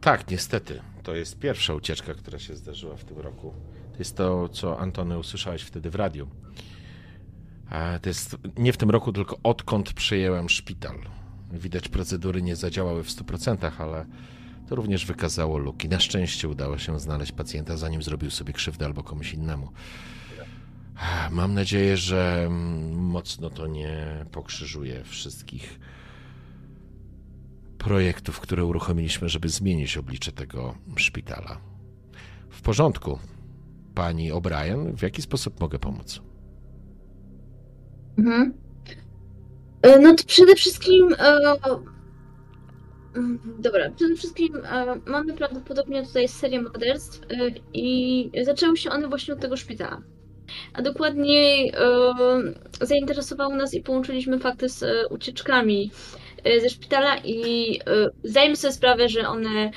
Tak, 0.01 0.31
niestety. 0.31 0.81
To 1.03 1.15
jest 1.15 1.39
pierwsza 1.39 1.73
ucieczka, 1.73 2.13
która 2.13 2.39
się 2.39 2.55
zdarzyła 2.55 2.95
w 2.95 3.03
tym 3.03 3.17
roku. 3.19 3.53
To 3.91 3.99
jest 3.99 4.17
to, 4.17 4.49
co 4.49 4.79
Antony 4.79 5.17
usłyszałeś 5.17 5.61
wtedy 5.61 5.89
w 5.89 5.95
radiu. 5.95 6.27
To 8.01 8.09
jest 8.09 8.37
nie 8.57 8.73
w 8.73 8.77
tym 8.77 8.89
roku, 8.89 9.13
tylko 9.13 9.37
odkąd 9.43 9.93
przejęłem 9.93 10.49
szpital. 10.49 10.95
Widać, 11.51 11.87
procedury 11.89 12.41
nie 12.41 12.55
zadziałały 12.55 13.03
w 13.03 13.09
100%, 13.09 13.71
ale 13.77 14.05
to 14.69 14.75
również 14.75 15.05
wykazało 15.05 15.57
luki. 15.57 15.89
Na 15.89 15.99
szczęście 15.99 16.49
udało 16.49 16.77
się 16.77 16.99
znaleźć 16.99 17.31
pacjenta, 17.31 17.77
zanim 17.77 18.03
zrobił 18.03 18.31
sobie 18.31 18.53
krzywdę 18.53 18.85
albo 18.85 19.03
komuś 19.03 19.33
innemu. 19.33 19.71
Mam 21.31 21.53
nadzieję, 21.53 21.97
że 21.97 22.49
mocno 22.91 23.49
to 23.49 23.67
nie 23.67 24.25
pokrzyżuje 24.31 25.03
wszystkich 25.03 25.79
projektów, 27.77 28.39
które 28.39 28.65
uruchomiliśmy, 28.65 29.29
żeby 29.29 29.49
zmienić 29.49 29.97
oblicze 29.97 30.31
tego 30.31 30.75
szpitala. 30.95 31.57
W 32.49 32.61
porządku. 32.61 33.19
Pani 33.95 34.31
O'Brien, 34.31 34.95
w 34.95 35.01
jaki 35.01 35.21
sposób 35.21 35.59
mogę 35.59 35.79
pomóc? 35.79 36.21
Mhm. 38.17 38.53
E, 39.81 39.99
No 39.99 40.15
to 40.15 40.23
przede 40.23 40.55
wszystkim. 40.55 41.15
E, 41.19 41.55
mm, 43.15 43.39
dobra, 43.59 43.89
przede 43.95 44.15
wszystkim 44.15 44.55
e, 44.55 44.99
mamy 45.05 45.33
prawdopodobnie 45.33 46.03
tutaj 46.05 46.27
serię 46.27 46.61
morderstw 46.61 47.21
e, 47.23 47.25
i 47.73 48.31
zaczęły 48.43 48.77
się 48.77 48.89
one 48.89 49.07
właśnie 49.07 49.33
od 49.33 49.39
tego 49.39 49.57
szpitala. 49.57 50.01
A 50.73 50.81
dokładniej 50.81 51.69
e, 51.69 51.75
zainteresowało 52.81 53.55
nas 53.55 53.73
i 53.73 53.81
połączyliśmy 53.81 54.39
fakty 54.39 54.69
z 54.69 54.83
e, 54.83 55.07
ucieczkami 55.07 55.91
ze 56.61 56.69
szpitala 56.69 57.17
i 57.17 57.79
e, 57.79 58.09
zdajemy 58.23 58.55
sobie 58.55 58.73
sprawę, 58.73 59.09
że 59.09 59.27
one 59.27 59.49
e, 59.59 59.71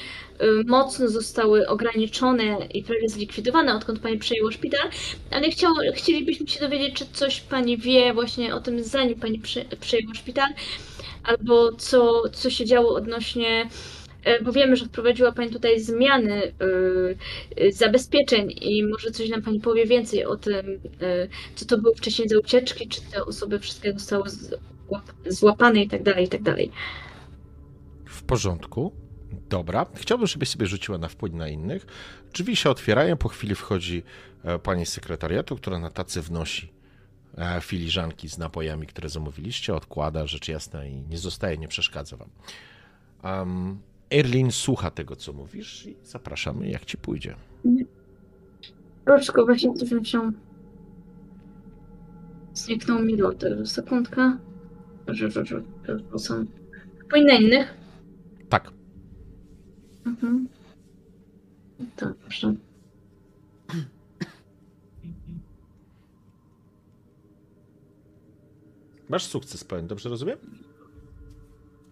mocno 0.66 1.08
zostały 1.08 1.68
ograniczone 1.68 2.58
i 2.74 2.82
prawie 2.82 3.08
zlikwidowane, 3.08 3.74
odkąd 3.74 3.98
pani 4.00 4.18
przejęła 4.18 4.52
szpital, 4.52 4.90
ale 5.30 5.50
chciał, 5.50 5.72
chcielibyśmy 5.94 6.48
się 6.48 6.60
dowiedzieć, 6.60 6.94
czy 6.94 7.04
coś 7.12 7.40
pani 7.40 7.78
wie 7.78 8.12
właśnie 8.14 8.54
o 8.54 8.60
tym, 8.60 8.82
zanim 8.84 9.20
pani 9.20 9.38
prze, 9.38 9.64
przejęła 9.80 10.14
szpital, 10.14 10.48
albo 11.24 11.72
co, 11.72 12.22
co 12.32 12.50
się 12.50 12.64
działo 12.64 12.94
odnośnie, 12.94 13.68
e, 14.24 14.42
bo 14.42 14.52
wiemy, 14.52 14.76
że 14.76 14.84
wprowadziła 14.84 15.32
pani 15.32 15.50
tutaj 15.50 15.80
zmiany 15.80 16.42
e, 16.42 16.50
e, 17.56 17.72
zabezpieczeń 17.72 18.54
i 18.60 18.84
może 18.84 19.10
coś 19.10 19.28
nam 19.28 19.42
pani 19.42 19.60
powie 19.60 19.86
więcej 19.86 20.24
o 20.24 20.36
tym, 20.36 20.80
e, 21.02 21.28
co 21.54 21.64
to 21.66 21.78
było 21.78 21.94
wcześniej 21.94 22.28
za 22.28 22.38
ucieczki, 22.38 22.88
czy 22.88 23.00
te 23.12 23.24
osoby 23.24 23.58
wszystkie 23.58 23.92
zostały 23.92 24.22
złap- 24.88 25.32
złapane 25.32 25.82
i 25.82 25.88
tak 25.88 26.02
dalej, 26.02 26.24
i 26.24 26.28
tak 26.28 26.42
dalej. 26.42 26.70
W 28.04 28.22
porządku. 28.22 28.92
Dobra. 29.48 29.86
Chciałbym, 29.94 30.26
żebyś 30.26 30.48
sobie 30.48 30.66
rzuciła 30.66 30.98
na 30.98 31.08
wpływ 31.08 31.32
na 31.32 31.48
innych. 31.48 31.86
Drzwi 32.32 32.56
się 32.56 32.70
otwierają, 32.70 33.16
po 33.16 33.28
chwili 33.28 33.54
wchodzi 33.54 34.02
e, 34.44 34.58
pani 34.58 34.86
z 34.86 34.88
sekretariatu, 34.88 35.56
która 35.56 35.78
na 35.78 35.90
tacy 35.90 36.22
wnosi 36.22 36.72
e, 37.38 37.60
filiżanki 37.60 38.28
z 38.28 38.38
napojami, 38.38 38.86
które 38.86 39.08
zamówiliście, 39.08 39.74
odkłada, 39.74 40.26
rzecz 40.26 40.48
jasna 40.48 40.86
i 40.86 41.02
nie 41.10 41.18
zostaje, 41.18 41.58
nie 41.58 41.68
przeszkadza 41.68 42.16
wam. 42.16 42.28
Um, 43.24 43.78
Erlin 44.10 44.52
słucha 44.52 44.90
tego, 44.90 45.16
co 45.16 45.32
mówisz 45.32 45.86
i 45.86 45.96
zapraszamy, 46.02 46.68
jak 46.68 46.84
ci 46.84 46.96
pójdzie. 46.96 47.34
Troszkę 49.04 49.44
właśnie 49.44 49.74
coś 49.74 50.08
się 50.08 50.32
zniknął 52.54 53.02
mi. 53.02 53.18
Sekundka. 53.64 54.38
Są. 56.18 56.46
Powinna 57.10 57.32
innych. 57.32 57.74
Tak. 58.48 58.70
Mhm. 60.06 60.48
Dobrze. 61.96 62.54
Masz 69.08 69.26
sukces 69.26 69.64
pełen, 69.64 69.86
dobrze 69.86 70.08
rozumiem? 70.08 70.38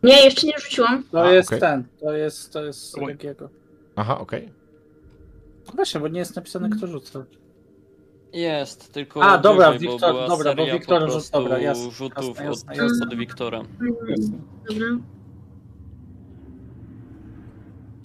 Nie, 0.02 0.24
jeszcze 0.24 0.46
nie 0.46 0.58
rzuciłam. 0.58 1.02
To 1.10 1.22
A, 1.22 1.32
jest 1.32 1.48
okej. 1.48 1.60
ten, 1.60 1.84
to 2.00 2.12
jest, 2.12 2.52
to 2.52 2.64
jest. 2.64 2.96
Regiego. 2.96 3.48
Aha, 3.96 4.18
okej. 4.18 4.52
Właśnie, 5.74 6.00
bo 6.00 6.08
nie 6.08 6.18
jest 6.18 6.36
napisane 6.36 6.70
kto 6.70 6.86
rzuca. 6.86 7.24
Jest, 8.32 8.92
tylko. 8.92 9.22
A, 9.22 9.38
dobra, 9.38 9.72
wyżej, 9.72 9.88
Wiktor- 9.88 10.12
była 10.12 10.28
dobra, 10.28 10.54
bo 10.54 10.66
Wiktor 10.66 11.00
po 11.06 11.06
rzut- 11.18 11.30
dobra, 11.32 11.58
jasne, 11.58 11.90
rzutów 11.90 12.26
jasne, 12.26 12.44
jasne, 12.44 12.72
od, 12.72 12.78
jasne. 12.78 13.06
od 13.06 13.14
Wiktora. 13.14 13.62
Dobra. 14.68 14.86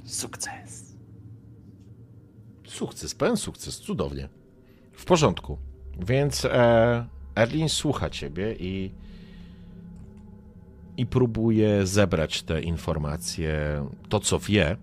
Sukces. 0.06 0.96
Sukces, 2.68 3.16
pełen 3.16 3.38
sukces, 3.38 3.80
cudownie. 3.80 4.30
W 4.92 5.06
porządku. 5.06 5.58
Więc 6.08 6.46
e, 6.46 7.06
Erlin 7.36 7.70
słucha 7.70 8.10
ciebie 8.10 8.56
i, 8.60 8.92
i 10.98 11.06
próbuje 11.06 11.88
zebrać 11.88 12.44
te 12.44 12.62
informacje, 12.62 13.86
to 14.10 14.20
co 14.20 14.40
wie, 14.40 14.78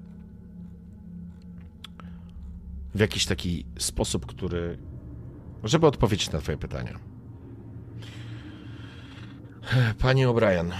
w 2.95 3.01
jakiś 3.01 3.27
taki 3.27 3.65
sposób, 3.79 4.27
który. 4.27 4.79
Żeby 5.65 5.87
odpowiedzieć 5.87 6.31
na 6.31 6.41
Twoje 6.41 6.59
pytania. 6.59 6.99
Panie 9.99 10.29
O'Brien, 10.29 10.73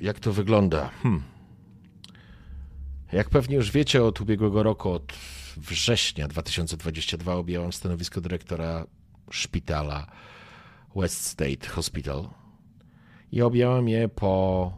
jak 0.00 0.20
to 0.20 0.32
wygląda? 0.32 0.90
Hmm. 1.02 1.22
Jak 3.12 3.30
pewnie 3.30 3.56
już 3.56 3.70
wiecie, 3.70 4.04
od 4.04 4.20
ubiegłego 4.20 4.62
roku, 4.62 4.90
od 4.90 5.12
września 5.56 6.28
2022 6.28 7.34
objęłam 7.34 7.72
stanowisko 7.72 8.20
dyrektora 8.20 8.86
szpitala 9.30 10.06
West 10.96 11.26
State 11.26 11.68
Hospital 11.68 12.28
i 13.32 13.42
objęłam 13.42 13.88
je 13.88 14.08
po 14.08 14.72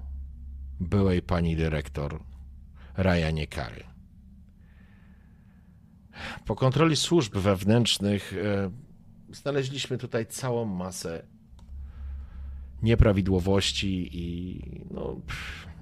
byłej 0.81 1.23
pani 1.23 1.57
dyrektor 1.57 2.21
Ryanie 2.97 3.47
Kary. 3.47 3.85
Po 6.45 6.55
kontroli 6.55 6.97
służb 6.97 7.37
wewnętrznych 7.37 8.33
e, 8.33 8.71
znaleźliśmy 9.35 9.99
tutaj 9.99 10.27
całą 10.27 10.65
masę 10.65 11.23
nieprawidłowości 12.83 14.11
i, 14.13 14.61
no, 14.91 15.17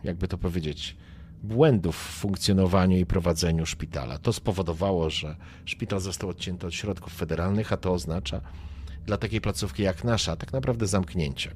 jakby 0.05 0.29
to 0.29 0.39
powiedzieć, 0.39 0.97
błędów 1.43 1.97
w 1.97 2.19
funkcjonowaniu 2.21 2.99
i 2.99 3.07
prowadzeniu 3.07 3.67
szpitala. 3.67 4.19
To 4.19 4.33
spowodowało, 4.33 5.11
że 5.11 5.37
szpital 5.65 6.01
został 6.01 6.29
odcięty 6.29 6.67
od 6.67 6.75
środków 6.75 7.13
federalnych, 7.13 7.73
a 7.73 7.77
to 7.77 7.93
oznacza 7.93 8.41
dla 9.07 9.17
takiej 9.17 9.41
placówki 9.41 9.83
jak 9.83 10.05
nasza 10.05 10.37
tak 10.37 10.53
naprawdę 10.53 10.87
zamknięcie. 10.87 11.55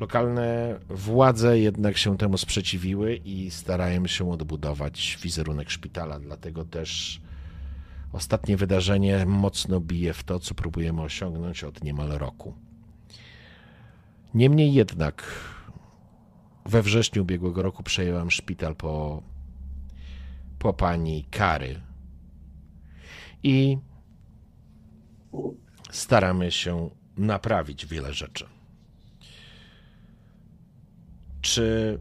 Lokalne 0.00 0.78
władze 0.88 1.58
jednak 1.58 1.96
się 1.96 2.18
temu 2.18 2.38
sprzeciwiły 2.38 3.16
i 3.16 3.50
starają 3.50 4.06
się 4.06 4.32
odbudować 4.32 5.18
wizerunek 5.22 5.70
szpitala, 5.70 6.20
dlatego 6.20 6.64
też 6.64 7.20
ostatnie 8.12 8.56
wydarzenie 8.56 9.26
mocno 9.26 9.80
bije 9.80 10.12
w 10.12 10.24
to, 10.24 10.38
co 10.38 10.54
próbujemy 10.54 11.02
osiągnąć 11.02 11.64
od 11.64 11.84
niemal 11.84 12.08
roku. 12.08 12.54
Niemniej 14.34 14.72
jednak 14.72 15.24
we 16.66 16.82
wrześniu 16.82 17.22
ubiegłego 17.22 17.62
roku 17.62 17.82
przejęłam 17.82 18.30
szpital 18.30 18.76
po, 18.76 19.22
po 20.58 20.72
pani 20.72 21.24
Kary 21.30 21.80
i 23.42 23.78
staramy 25.90 26.50
się 26.50 26.90
naprawić 27.16 27.86
wiele 27.86 28.12
rzeczy. 28.14 28.46
Czy 31.40 31.98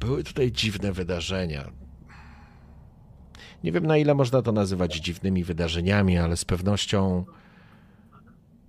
były 0.00 0.24
tutaj 0.24 0.52
dziwne 0.52 0.92
wydarzenia? 0.92 1.70
Nie 3.64 3.72
wiem, 3.72 3.86
na 3.86 3.96
ile 3.96 4.14
można 4.14 4.42
to 4.42 4.52
nazywać 4.52 4.96
dziwnymi 4.96 5.44
wydarzeniami, 5.44 6.18
ale 6.18 6.36
z 6.36 6.44
pewnością 6.44 7.24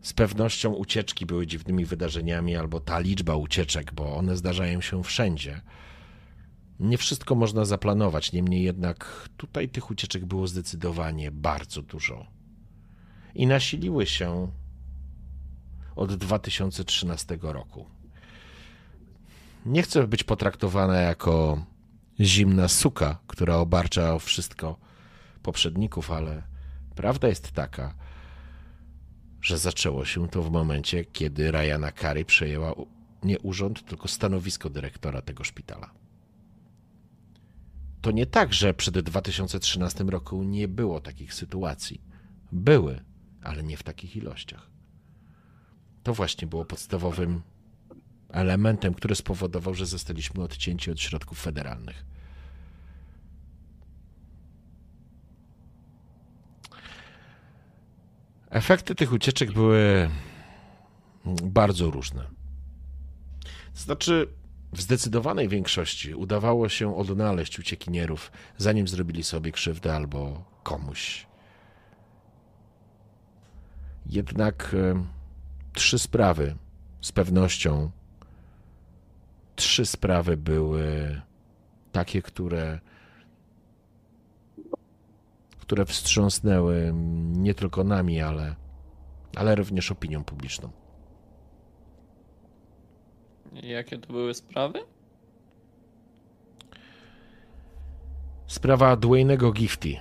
z 0.02 0.14
pewnością 0.14 0.74
ucieczki 0.74 1.26
były 1.26 1.48
dziwnymi 1.48 1.86
wydarzeniami, 1.86 2.56
albo 2.56 2.80
ta 2.80 3.00
liczba 3.00 3.36
ucieczek, 3.36 3.94
bo 3.94 4.16
one 4.16 4.38
zdarzają 4.38 4.82
się 4.82 5.04
wszędzie. 5.04 5.62
Nie 6.80 6.98
wszystko 6.98 7.36
można 7.36 7.66
zaplanować, 7.66 8.34
niemniej 8.34 8.64
jednak 8.64 9.30
tutaj 9.38 9.70
tych 9.70 9.92
ucieczek 9.92 10.26
było 10.26 10.48
zdecydowanie 10.48 11.32
bardzo 11.32 11.82
dużo. 11.82 12.26
I 13.36 13.48
nasiliły 13.48 14.06
się 14.06 14.52
od 15.96 16.16
2013 16.16 17.38
roku. 17.42 17.86
Nie 19.66 19.84
chcę 19.84 20.08
być 20.08 20.24
potraktowana 20.24 20.98
jako 20.98 21.66
zimna 22.20 22.68
suka, 22.68 23.20
która 23.28 23.56
obarcza 23.56 24.20
wszystko 24.20 24.78
poprzedników, 25.44 26.12
ale 26.12 26.44
prawda 26.96 27.28
jest 27.28 27.52
taka, 27.52 27.94
że 29.42 29.58
zaczęło 29.58 30.06
się 30.06 30.28
to 30.28 30.44
w 30.44 30.52
momencie, 30.52 31.06
kiedy 31.06 31.52
Ryana 31.52 31.92
Kary 31.92 32.26
przejęła 32.26 32.74
nie 33.24 33.40
urząd, 33.40 33.86
tylko 33.86 34.08
stanowisko 34.08 34.70
dyrektora 34.70 35.22
tego 35.22 35.44
szpitala. 35.44 35.92
To 38.02 38.12
nie 38.12 38.26
tak, 38.26 38.54
że 38.54 38.74
przed 38.74 39.00
2013 39.00 40.04
roku 40.04 40.44
nie 40.44 40.68
było 40.68 41.02
takich 41.02 41.34
sytuacji. 41.34 42.02
Były, 42.52 43.04
ale 43.44 43.64
nie 43.64 43.78
w 43.78 43.84
takich 43.84 44.16
ilościach. 44.16 44.70
to 46.04 46.14
właśnie 46.14 46.48
było 46.48 46.66
podstawowym 46.66 47.42
elementem, 48.30 48.94
który 48.94 49.16
spowodował, 49.16 49.74
że 49.74 49.86
zostaliśmy 49.86 50.44
odcięci 50.44 50.92
od 50.92 51.02
środków 51.02 51.42
federalnych. 51.42 52.06
Efekty 58.50 58.96
tych 58.96 59.14
ucieczek 59.14 59.52
były 59.52 60.10
bardzo 61.44 61.92
różne. 61.92 62.24
Znaczy, 63.76 64.28
w 64.74 64.82
zdecydowanej 64.82 65.50
większości 65.50 66.16
udawało 66.16 66.70
się 66.70 66.98
odnaleźć 66.98 67.60
uciekinierów, 67.60 68.32
zanim 68.58 68.88
zrobili 68.88 69.24
sobie 69.24 69.52
krzywdę 69.52 69.96
albo 69.96 70.44
komuś. 70.64 71.28
Jednak 74.06 74.76
e, 74.78 75.06
trzy 75.74 76.00
sprawy 76.00 76.56
z 77.02 77.12
pewnością, 77.12 77.92
trzy 79.60 79.86
sprawy 79.86 80.38
były 80.38 81.22
takie, 81.92 82.22
które 82.22 82.80
które 85.60 85.86
wstrząsnęły 85.86 86.92
nie 87.34 87.54
tylko 87.54 87.84
nami, 87.84 88.22
ale, 88.22 88.56
ale 89.36 89.56
również 89.56 89.92
opinią 89.92 90.24
publiczną. 90.24 90.70
Jakie 93.54 93.98
to 93.98 94.14
były 94.14 94.34
sprawy? 94.34 94.80
Sprawa 98.48 98.98
Dwayne'ego 98.98 99.54
Gifty, 99.54 99.96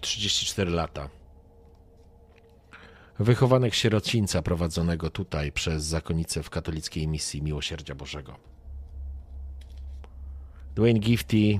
34 0.00 0.70
lata. 0.70 1.08
Wychowanek 3.20 3.74
sierocińca 3.74 4.42
prowadzonego 4.42 5.10
tutaj 5.10 5.52
przez 5.52 5.84
zakonnicę 5.84 6.42
w 6.42 6.50
katolickiej 6.50 7.08
misji 7.08 7.42
Miłosierdzia 7.42 7.94
Bożego. 7.94 8.36
Dwayne 10.74 11.00
Gifty 11.00 11.58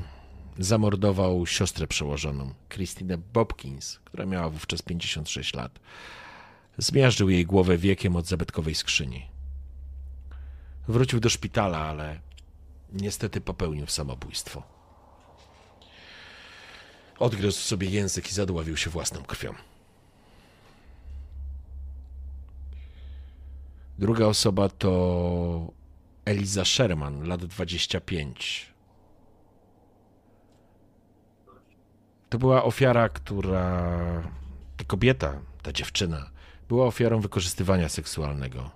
zamordował 0.59 1.47
siostrę 1.47 1.87
przełożoną, 1.87 2.55
Christine 2.69 3.19
Bobkins, 3.19 3.99
która 4.05 4.27
miała 4.27 4.51
wówczas 4.51 4.83
56 4.83 5.55
lat. 5.55 5.81
Zmiażdżył 6.79 7.31
jej 7.31 7.47
głowę 7.47 7.79
wiekiem 7.79 8.17
od 8.17 8.27
zabytkowej 8.27 8.75
skrzyni. 8.75 9.27
Wrócił 10.89 11.21
do 11.21 11.29
szpitala, 11.29 11.79
ale 11.79 12.21
niestety 12.93 13.41
popełnił 13.41 13.87
samobójstwo. 13.87 14.63
Odgryzł 17.19 17.61
sobie 17.61 17.89
język 17.89 18.31
i 18.31 18.35
zadławił 18.35 18.77
się 18.77 18.91
własną 18.91 19.23
krwią. 19.23 19.55
Druga 24.01 24.27
osoba 24.27 24.69
to 24.69 25.73
Eliza 26.25 26.65
Sherman, 26.65 27.29
lat 27.29 27.45
25. 27.45 28.73
To 32.29 32.39
była 32.39 32.65
ofiara, 32.65 33.09
która. 33.09 33.93
Ta 34.77 34.85
kobieta, 34.85 35.41
ta 35.63 35.73
dziewczyna, 35.73 36.31
była 36.69 36.87
ofiarą 36.87 37.21
wykorzystywania 37.21 37.89
seksualnego. 37.89 38.71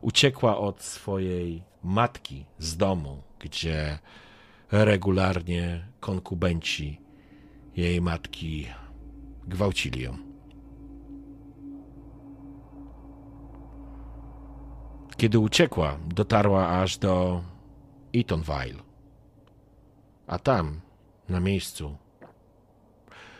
Uciekła 0.00 0.58
od 0.58 0.82
swojej 0.82 1.62
matki 1.82 2.46
z 2.58 2.76
domu, 2.76 3.22
gdzie 3.38 3.98
regularnie 4.70 5.86
konkubenci 6.00 7.00
jej 7.76 8.00
matki 8.00 8.66
gwałcili 9.46 10.02
ją. 10.02 10.31
Kiedy 15.22 15.38
uciekła, 15.38 15.98
dotarła 16.14 16.68
aż 16.68 16.98
do 16.98 17.42
Eatonville. 18.16 18.82
A 20.26 20.38
tam, 20.38 20.80
na 21.28 21.40
miejscu, 21.40 21.96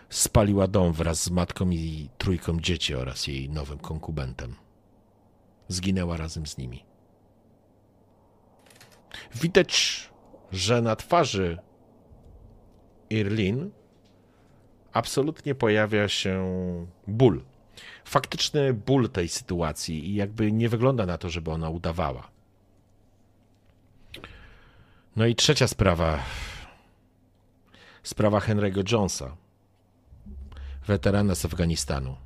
spaliła 0.09 0.67
dom 0.67 0.93
wraz 0.93 1.23
z 1.23 1.31
matką 1.31 1.71
i 1.71 2.09
trójką 2.19 2.61
dzieci 2.61 2.95
oraz 2.95 3.27
jej 3.27 3.51
nowym 3.51 3.79
konkubentem. 3.79 4.55
Zginęła 5.69 6.17
razem 6.17 6.47
z 6.47 6.59
nimi. 6.59 6.85
Widać, 9.35 10.11
że 10.53 10.83
na 10.83 10.97
twarzy 10.97 11.59
Irlin 13.11 13.71
absolutnie 14.93 15.55
pojawia 15.55 16.09
się 16.09 16.47
ból. 17.07 17.45
Faktyczny 18.05 18.75
ból 18.75 19.11
tej 19.11 19.29
sytuacji 19.29 20.11
i 20.11 20.15
jakby 20.15 20.53
nie 20.53 20.69
wygląda 20.69 21.07
na 21.07 21.19
to, 21.19 21.31
żeby 21.31 21.51
ona 21.51 21.69
udawała. 21.69 22.29
No 25.17 25.27
i 25.27 25.35
trzecia 25.35 25.69
sprawa. 25.69 26.23
Sprawa 28.03 28.41
Henry'ego 28.41 28.93
Jonesa 28.93 29.37
weterana 30.87 31.35
z 31.35 31.45
Afganistanu. 31.45 32.17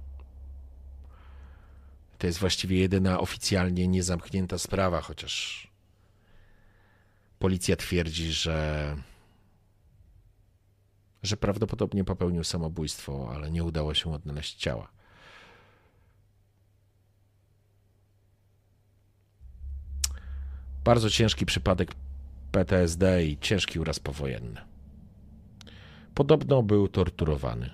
To 2.18 2.26
jest 2.26 2.38
właściwie 2.38 2.78
jedyna 2.78 3.20
oficjalnie 3.20 3.88
niezamknięta 3.88 4.58
sprawa, 4.58 5.00
chociaż 5.00 5.66
policja 7.38 7.76
twierdzi, 7.76 8.32
że 8.32 8.96
że 11.22 11.36
prawdopodobnie 11.36 12.04
popełnił 12.04 12.44
samobójstwo, 12.44 13.30
ale 13.34 13.50
nie 13.50 13.64
udało 13.64 13.94
się 13.94 14.12
odnaleźć 14.12 14.54
ciała. 14.54 14.88
Bardzo 20.86 21.10
ciężki 21.10 21.46
przypadek 21.46 21.94
PTSD 22.52 23.24
i 23.24 23.38
ciężki 23.38 23.80
uraz 23.80 24.00
powojenny. 24.00 24.60
Podobno 26.14 26.62
był 26.62 26.88
torturowany. 26.88 27.70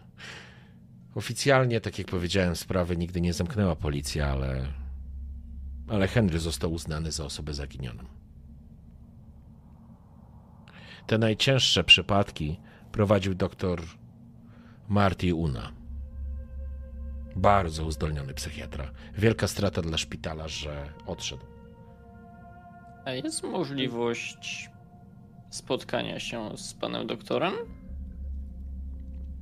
Oficjalnie, 1.15 1.81
tak 1.81 1.99
jak 1.99 2.09
powiedziałem, 2.09 2.57
sprawy 2.57 2.97
nigdy 2.97 3.21
nie 3.21 3.33
zamknęła 3.33 3.77
policja, 3.77 4.29
ale, 4.29 4.67
ale 5.89 6.09
Henry 6.09 6.39
został 6.39 6.73
uznany 6.73 7.13
za 7.13 7.25
osobę 7.25 7.55
zaginioną. 7.55 8.05
Te 11.07 11.19
najcięższe 11.19 11.85
przypadki 11.85 12.61
prowadził 12.93 13.35
doktor 13.35 13.83
Marty 14.89 15.35
Una. 15.35 15.73
Bardzo 17.37 17.85
uzdolniony 17.85 18.35
psychiatra. 18.35 18.93
Wielka 19.19 19.49
strata 19.49 19.83
dla 19.83 19.99
szpitala, 19.99 20.49
że 20.49 20.93
odszedł. 21.07 21.53
A 23.05 23.11
jest 23.13 23.43
możliwość 23.43 24.71
spotkania 25.51 26.21
się 26.21 26.51
z 26.57 26.75
panem 26.75 27.07
doktorem? 27.07 27.53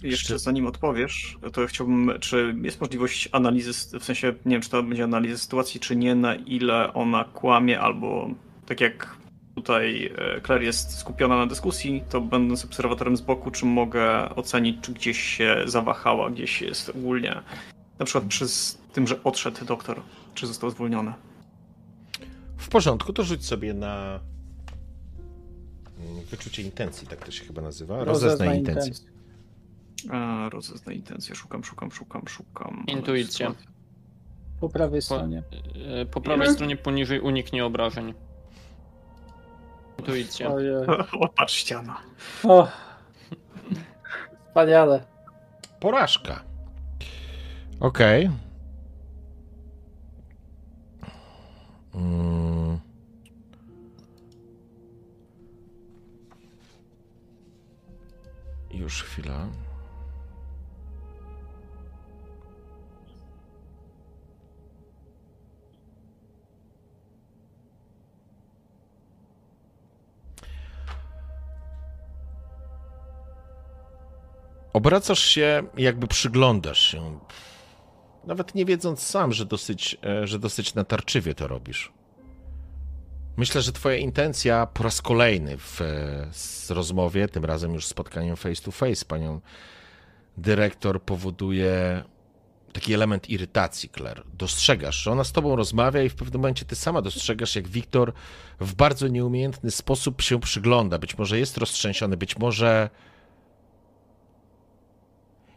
Jeszcze 0.02 0.38
zanim 0.38 0.66
odpowiesz, 0.66 1.38
to 1.52 1.66
chciałbym, 1.66 2.12
czy 2.20 2.54
jest 2.62 2.80
możliwość 2.80 3.28
analizy, 3.32 3.98
w 4.00 4.04
sensie, 4.04 4.34
nie 4.44 4.52
wiem, 4.52 4.62
czy 4.62 4.70
to 4.70 4.82
będzie 4.82 5.04
analiza 5.04 5.38
sytuacji, 5.38 5.80
czy 5.80 5.96
nie, 5.96 6.14
na 6.14 6.34
ile 6.34 6.92
ona 6.92 7.24
kłamie, 7.24 7.80
albo 7.80 8.30
tak 8.66 8.80
jak 8.80 9.16
tutaj 9.54 10.12
e, 10.18 10.40
Claire 10.40 10.62
jest 10.62 10.98
skupiona 10.98 11.36
na 11.36 11.46
dyskusji, 11.46 12.02
to 12.10 12.20
będąc 12.20 12.64
obserwatorem 12.64 13.16
z 13.16 13.20
boku, 13.20 13.50
czy 13.50 13.66
mogę 13.66 14.34
ocenić, 14.34 14.76
czy 14.82 14.92
gdzieś 14.92 15.20
się 15.20 15.62
zawahała, 15.66 16.30
gdzieś 16.30 16.62
jest 16.62 16.88
ogólnie, 16.88 17.42
na 17.98 18.04
przykład 18.04 18.24
przez 18.24 18.78
tym, 18.92 19.06
że 19.06 19.24
odszedł 19.24 19.64
doktor, 19.64 20.02
czy 20.34 20.46
został 20.46 20.70
zwolniony. 20.70 21.12
W 22.60 22.68
porządku, 22.68 23.12
to 23.12 23.22
rzuć 23.22 23.46
sobie 23.46 23.74
na 23.74 24.20
wyczucie 26.30 26.62
intencji, 26.62 27.06
tak 27.06 27.24
to 27.24 27.30
się 27.30 27.44
chyba 27.44 27.62
nazywa. 27.62 28.04
Rozeznaj 28.04 28.58
intencję. 28.58 28.94
A, 30.10 30.48
rozeznaj 30.48 30.96
intencję, 30.96 31.34
szukam, 31.34 31.64
szukam, 31.64 31.92
szukam, 31.92 32.22
szukam. 32.28 32.84
Intuicja. 32.86 33.54
Po 34.60 34.68
prawej 34.68 35.02
stronie. 35.02 35.42
Po, 35.42 36.12
po 36.12 36.20
prawej 36.20 36.46
mhm. 36.46 36.54
stronie 36.54 36.76
poniżej 36.76 37.20
uniknie 37.20 37.64
obrażeń. 37.64 38.14
Intuicja. 39.98 40.50
Patrz 41.36 41.54
ściana. 41.54 41.96
O. 42.44 42.68
Wspaniale. 44.48 45.04
Porażka. 45.80 46.44
Okej. 47.80 48.26
Okay. 48.26 48.50
Mm. 51.94 52.49
Już 58.80 59.02
chwila. 59.02 59.48
Obracasz 74.72 75.18
się, 75.24 75.62
jakby 75.76 76.06
przyglądasz 76.06 76.80
się 76.80 77.20
nawet 78.24 78.54
nie 78.54 78.64
wiedząc 78.64 79.02
sam, 79.02 79.32
że 79.32 79.46
dosyć, 79.46 79.96
e, 80.04 80.26
że 80.26 80.38
dosyć 80.38 80.74
natarczywie 80.74 81.34
to 81.34 81.48
robisz. 81.48 81.92
Myślę, 83.40 83.62
że 83.62 83.72
Twoja 83.72 83.96
intencja 83.96 84.66
po 84.66 84.82
raz 84.82 85.02
kolejny 85.02 85.58
w 85.58 85.80
e, 85.80 86.74
rozmowie, 86.74 87.28
tym 87.28 87.44
razem 87.44 87.74
już 87.74 87.86
spotkaniem 87.86 88.36
face 88.36 88.62
to 88.62 88.70
face 88.70 88.96
z 88.96 89.04
panią 89.04 89.40
dyrektor, 90.36 91.02
powoduje 91.02 92.04
taki 92.72 92.94
element 92.94 93.30
irytacji, 93.30 93.90
Claire. 93.96 94.22
Dostrzegasz, 94.34 94.96
że 95.02 95.10
ona 95.10 95.24
z 95.24 95.32
tobą 95.32 95.56
rozmawia 95.56 96.02
i 96.02 96.08
w 96.08 96.14
pewnym 96.14 96.40
momencie 96.40 96.64
ty 96.64 96.76
sama 96.76 97.02
dostrzegasz, 97.02 97.56
jak 97.56 97.68
Wiktor 97.68 98.12
w 98.60 98.74
bardzo 98.74 99.08
nieumiejętny 99.08 99.70
sposób 99.70 100.22
się 100.22 100.40
przygląda. 100.40 100.98
Być 100.98 101.18
może 101.18 101.38
jest 101.38 101.58
roztrzęsiony, 101.58 102.16
być 102.16 102.38
może. 102.38 102.90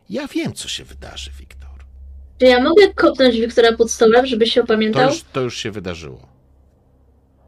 Ja 0.10 0.28
wiem, 0.28 0.54
co 0.54 0.68
się 0.68 0.84
wydarzy, 0.84 1.32
Wiktor. 1.40 1.86
Czy 2.40 2.46
ja 2.46 2.64
mogę 2.64 2.94
kopnąć 2.94 3.36
Wiktora 3.36 3.78
pod 3.78 3.92
stołem, 3.92 4.26
żeby 4.26 4.48
się 4.48 4.62
opamiętał? 4.62 5.08
To 5.08 5.14
już, 5.14 5.24
to 5.34 5.42
już 5.42 5.58
się 5.58 5.72
wydarzyło. 5.72 6.33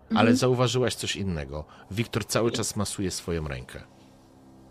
Ale 0.10 0.20
Mhm. 0.20 0.38
zauważyłaś 0.38 0.96
coś 0.96 1.16
innego. 1.16 1.66
Wiktor 1.92 2.26
cały 2.26 2.52
czas 2.52 2.76
masuje 2.76 3.12
swoją 3.12 3.48
rękę. 3.48 3.82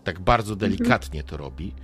Tak 0.05 0.21
bardzo 0.21 0.57
delikatnie 0.57 1.23
to 1.23 1.37
robi. 1.37 1.75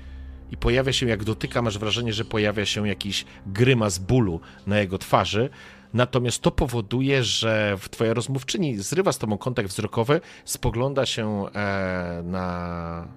I 0.50 0.56
pojawia 0.56 0.92
się, 0.92 1.06
jak 1.08 1.24
dotyka, 1.24 1.62
masz 1.62 1.78
wrażenie, 1.78 2.12
że 2.12 2.24
pojawia 2.24 2.66
się 2.66 2.88
jakiś 2.88 3.24
grymas 3.46 3.98
bólu 3.98 4.40
na 4.66 4.78
jego 4.78 4.98
twarzy. 4.98 5.50
Natomiast 5.94 6.42
to 6.42 6.50
powoduje, 6.50 7.24
że 7.24 7.76
w- 7.78 7.88
twoja 7.88 8.14
rozmówczyni 8.14 8.76
zrywa 8.78 9.12
z 9.12 9.18
tobą 9.18 9.38
kontakt 9.38 9.68
wzrokowy, 9.68 10.20
spogląda 10.44 11.06
się 11.06 11.44
e, 11.54 12.22
na 12.24 13.08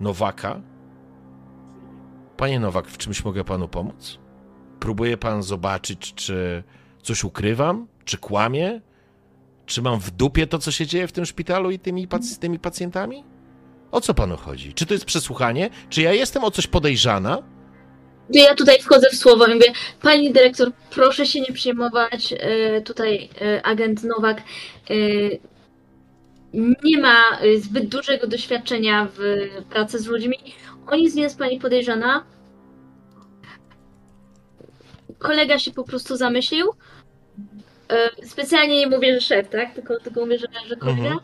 Nowaka. 0.00 0.60
Panie 2.36 2.60
Nowak, 2.60 2.86
w 2.88 2.98
czymś 2.98 3.24
mogę 3.24 3.44
panu 3.44 3.68
pomóc? 3.68 4.18
Próbuje 4.80 5.16
pan 5.16 5.42
zobaczyć, 5.42 6.14
czy 6.14 6.62
coś 7.02 7.24
ukrywam, 7.24 7.86
czy 8.04 8.18
kłamie, 8.18 8.80
czy 9.68 9.82
mam 9.82 10.00
w 10.00 10.10
dupie 10.10 10.46
to, 10.46 10.58
co 10.58 10.70
się 10.70 10.86
dzieje 10.86 11.08
w 11.08 11.12
tym 11.12 11.26
szpitalu 11.26 11.70
i 11.70 11.78
tymi, 11.78 12.08
z 12.20 12.38
tymi 12.38 12.58
pacjentami? 12.58 13.24
O 13.90 14.00
co 14.00 14.14
panu 14.14 14.36
chodzi? 14.36 14.74
Czy 14.74 14.86
to 14.86 14.94
jest 14.94 15.04
przesłuchanie? 15.04 15.70
Czy 15.88 16.02
ja 16.02 16.12
jestem 16.12 16.44
o 16.44 16.50
coś 16.50 16.66
podejrzana? 16.66 17.42
Ja 18.30 18.54
tutaj 18.54 18.78
wchodzę 18.80 19.06
w 19.12 19.16
słowo 19.16 19.46
i 19.46 19.54
mówię, 19.54 19.72
pani 20.02 20.32
dyrektor, 20.32 20.72
proszę 20.90 21.26
się 21.26 21.40
nie 21.40 21.52
przejmować, 21.52 22.34
e, 22.38 22.80
tutaj 22.80 23.28
e, 23.40 23.66
agent 23.66 24.04
Nowak 24.04 24.38
e, 24.38 24.94
nie 26.84 26.98
ma 26.98 27.38
zbyt 27.60 27.88
dużego 27.88 28.26
doświadczenia 28.26 29.08
w 29.16 29.18
pracy 29.70 29.98
z 29.98 30.06
ludźmi. 30.06 30.36
O 30.86 30.96
nic 30.96 31.14
nie 31.14 31.22
jest 31.22 31.38
pani 31.38 31.60
podejrzana. 31.60 32.24
Kolega 35.18 35.58
się 35.58 35.70
po 35.70 35.84
prostu 35.84 36.16
zamyślił. 36.16 36.66
E, 37.92 38.26
Specjalnie 38.26 38.78
nie 38.80 38.86
mówię, 38.86 39.14
że 39.14 39.20
szef, 39.20 39.48
tak? 39.48 39.74
Tylko, 39.74 40.00
tylko 40.00 40.20
mówię, 40.20 40.38
że, 40.38 40.46
że 40.68 40.76
kolega. 40.76 41.02
Mhm. 41.02 41.18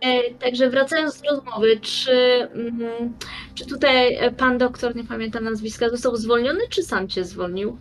E, 0.00 0.34
Także 0.34 0.70
wracając 0.70 1.20
do 1.20 1.30
rozmowy, 1.30 1.80
czy, 1.80 2.12
mm, 2.54 3.14
czy 3.54 3.66
tutaj 3.66 4.14
e, 4.14 4.30
pan 4.30 4.58
doktor, 4.58 4.96
nie 4.96 5.04
pamiętam 5.04 5.44
nazwiska, 5.44 5.88
został 5.88 6.16
zwolniony, 6.16 6.60
czy 6.70 6.82
sam 6.82 7.08
cię 7.08 7.24
zwolnił? 7.24 7.78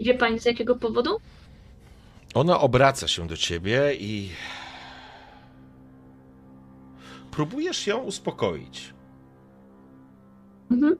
Wie 0.00 0.14
pani 0.14 0.40
z 0.40 0.44
jakiego 0.44 0.76
powodu? 0.76 1.20
Ona 2.34 2.60
obraca 2.60 3.08
się 3.08 3.26
do 3.26 3.36
ciebie 3.36 3.94
i. 3.94 4.28
Próbujesz 7.30 7.86
ją 7.86 7.98
uspokoić. 7.98 8.94
Mhm. 10.70 10.96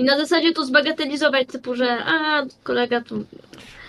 I 0.00 0.04
na 0.04 0.18
zasadzie 0.18 0.52
to 0.52 0.66
zbagatelizować, 0.66 1.48
typu, 1.48 1.74
że 1.74 1.98
a, 2.04 2.42
kolega 2.62 3.00
tu... 3.00 3.24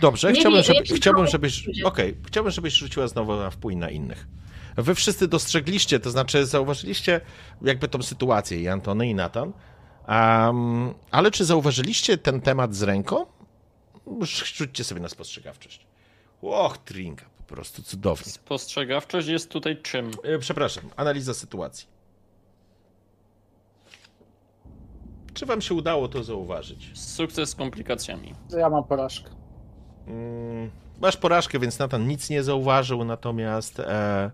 Dobrze, 0.02 0.34
Nie, 0.34 0.40
chciałbym, 0.40 0.58
nie, 0.58 0.64
żeby, 0.64 0.80
ja 0.90 0.96
chciałbym, 0.96 1.28
żebyś. 1.28 1.64
Okej, 1.84 2.18
chciałbym, 2.28 2.52
żebyś 2.52 2.74
rzuciła 2.74 3.08
znowu 3.08 3.36
na 3.36 3.50
wpój 3.50 3.76
na 3.76 3.90
innych. 3.90 4.28
Wy 4.78 4.96
wszyscy 4.96 5.28
dostrzegliście, 5.28 6.00
to 6.00 6.12
znaczy 6.12 6.46
zauważyliście 6.46 7.22
jakby 7.62 7.88
tą 7.88 8.04
sytuację, 8.04 8.62
i 8.62 8.68
Antony, 8.68 9.08
i 9.08 9.16
Natan. 9.16 9.54
Um, 10.08 10.94
ale 11.12 11.32
czy 11.32 11.46
zauważyliście 11.46 12.18
ten 12.18 12.42
temat 12.42 12.76
z 12.76 12.84
ręką? 12.84 13.26
Już 14.20 14.54
Rzućcie 14.56 14.84
sobie 14.84 15.02
na 15.02 15.10
spostrzegawczość. 15.10 15.86
Och, 16.42 16.78
trinka, 16.78 17.26
po 17.38 17.54
prostu 17.54 17.84
cudownie. 17.84 18.32
Spostrzegawczość 18.32 19.28
jest 19.28 19.50
tutaj 19.50 19.82
czym? 19.82 20.12
E, 20.24 20.40
Przepraszam, 20.40 20.84
analiza 20.96 21.34
sytuacji. 21.34 21.91
Czy 25.34 25.46
wam 25.46 25.62
się 25.62 25.74
udało 25.74 26.08
to 26.08 26.24
zauważyć? 26.24 26.92
Sukces 27.00 27.50
z 27.50 27.56
komplikacjami. 27.56 28.34
Ja 28.58 28.70
mam 28.70 28.84
porażkę. 28.84 29.30
Mm, 30.08 30.72
Masz 31.02 31.18
porażkę, 31.18 31.60
więc 31.60 31.80
Nathan 31.80 32.08
nic 32.08 32.30
nie 32.30 32.44
zauważył, 32.44 33.04
natomiast 33.04 33.80
e, 33.80 34.32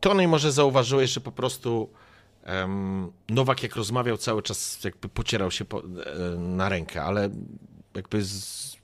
Tony 0.00 0.28
może 0.28 0.52
zauważyłeś, 0.52 1.10
że 1.12 1.20
po 1.20 1.32
prostu 1.32 1.90
em, 2.42 3.12
Nowak 3.28 3.62
jak 3.62 3.76
rozmawiał 3.76 4.16
cały 4.16 4.42
czas 4.42 4.84
jakby 4.84 5.08
pocierał 5.08 5.50
się 5.50 5.64
po, 5.64 5.78
e, 5.80 5.84
na 6.38 6.68
rękę, 6.68 7.02
ale 7.02 7.30
jakby 7.94 8.22
z, 8.24 8.76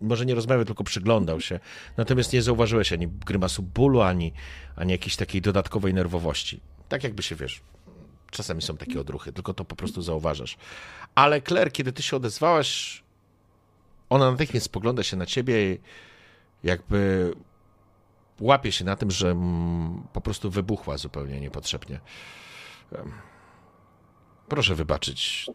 może 0.00 0.26
nie 0.26 0.34
rozmawiał, 0.34 0.64
tylko 0.64 0.84
przyglądał 0.84 1.40
się. 1.40 1.60
Natomiast 1.96 2.32
nie 2.32 2.42
zauważyłeś 2.42 2.92
ani 2.92 3.08
grymasu 3.08 3.62
bólu, 3.62 4.00
ani, 4.00 4.32
ani 4.76 4.92
jakiejś 4.92 5.16
takiej 5.16 5.40
dodatkowej 5.42 5.94
nerwowości. 5.94 6.60
Tak 6.88 7.04
jakby 7.04 7.22
się, 7.22 7.36
wiesz, 7.36 7.62
czasami 8.32 8.62
są 8.62 8.76
takie 8.76 9.00
odruchy, 9.00 9.32
tylko 9.32 9.54
to 9.54 9.64
po 9.64 9.76
prostu 9.76 10.02
zauważasz. 10.02 10.56
Ale 11.14 11.42
Claire, 11.42 11.72
kiedy 11.72 11.92
ty 11.92 12.02
się 12.02 12.16
odezwałaś, 12.16 13.02
ona 14.10 14.30
natychmiast 14.30 14.66
spogląda 14.66 15.02
się 15.02 15.16
na 15.16 15.26
ciebie 15.26 15.72
i 15.72 15.78
jakby 16.64 17.32
łapie 18.40 18.72
się 18.72 18.84
na 18.84 18.96
tym, 18.96 19.10
że 19.10 19.36
po 20.12 20.20
prostu 20.20 20.50
wybuchła 20.50 20.96
zupełnie 20.96 21.40
niepotrzebnie. 21.40 22.00
Proszę 24.48 24.74
wybaczyć. 24.74 25.50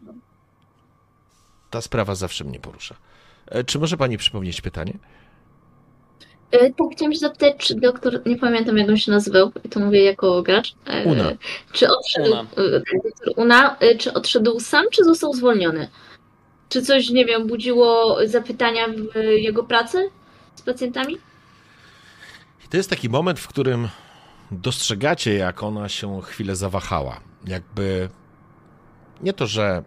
Ta 1.70 1.80
sprawa 1.80 2.14
zawsze 2.14 2.44
mnie 2.44 2.60
porusza. 2.60 2.94
E, 3.46 3.64
Czy 3.64 3.78
może 3.78 3.96
pani 3.96 4.18
przypomnieć 4.18 4.60
pytanie? 4.60 4.92
E, 6.50 6.58
tak, 6.58 6.86
chciałam 6.92 7.12
się 7.12 7.18
zapytać, 7.18 7.54
czy 7.58 7.74
doktor, 7.74 8.20
nie 8.26 8.36
pamiętam 8.36 8.76
jak 8.76 8.88
on 8.88 8.96
się 8.96 9.12
nazywał, 9.12 9.52
i 9.64 9.68
to 9.68 9.80
mówię 9.80 10.04
jako 10.04 10.42
gracz, 10.42 10.74
e, 10.86 11.04
Una. 11.04 11.32
czy 11.72 11.88
odszedł, 11.90 12.30
Una. 12.30 12.40
e, 12.40 12.70
doktor 13.04 13.34
Una, 13.36 13.76
czy 13.98 14.12
odszedł 14.12 14.60
sam, 14.60 14.84
czy 14.90 15.04
został 15.04 15.34
zwolniony? 15.34 15.88
Czy 16.68 16.82
coś, 16.82 17.10
nie 17.10 17.24
wiem, 17.24 17.46
budziło 17.46 18.18
zapytania 18.26 18.88
w 18.88 19.16
jego 19.16 19.64
pracy 19.64 20.10
z 20.54 20.62
pacjentami? 20.62 21.16
To 22.70 22.76
jest 22.76 22.90
taki 22.90 23.08
moment, 23.08 23.40
w 23.40 23.48
którym 23.48 23.88
dostrzegacie, 24.50 25.34
jak 25.34 25.62
ona 25.62 25.88
się 25.88 26.20
chwilę 26.22 26.56
zawahała. 26.56 27.20
Jakby 27.46 28.08
nie 29.20 29.32
to, 29.32 29.46
że. 29.46 29.82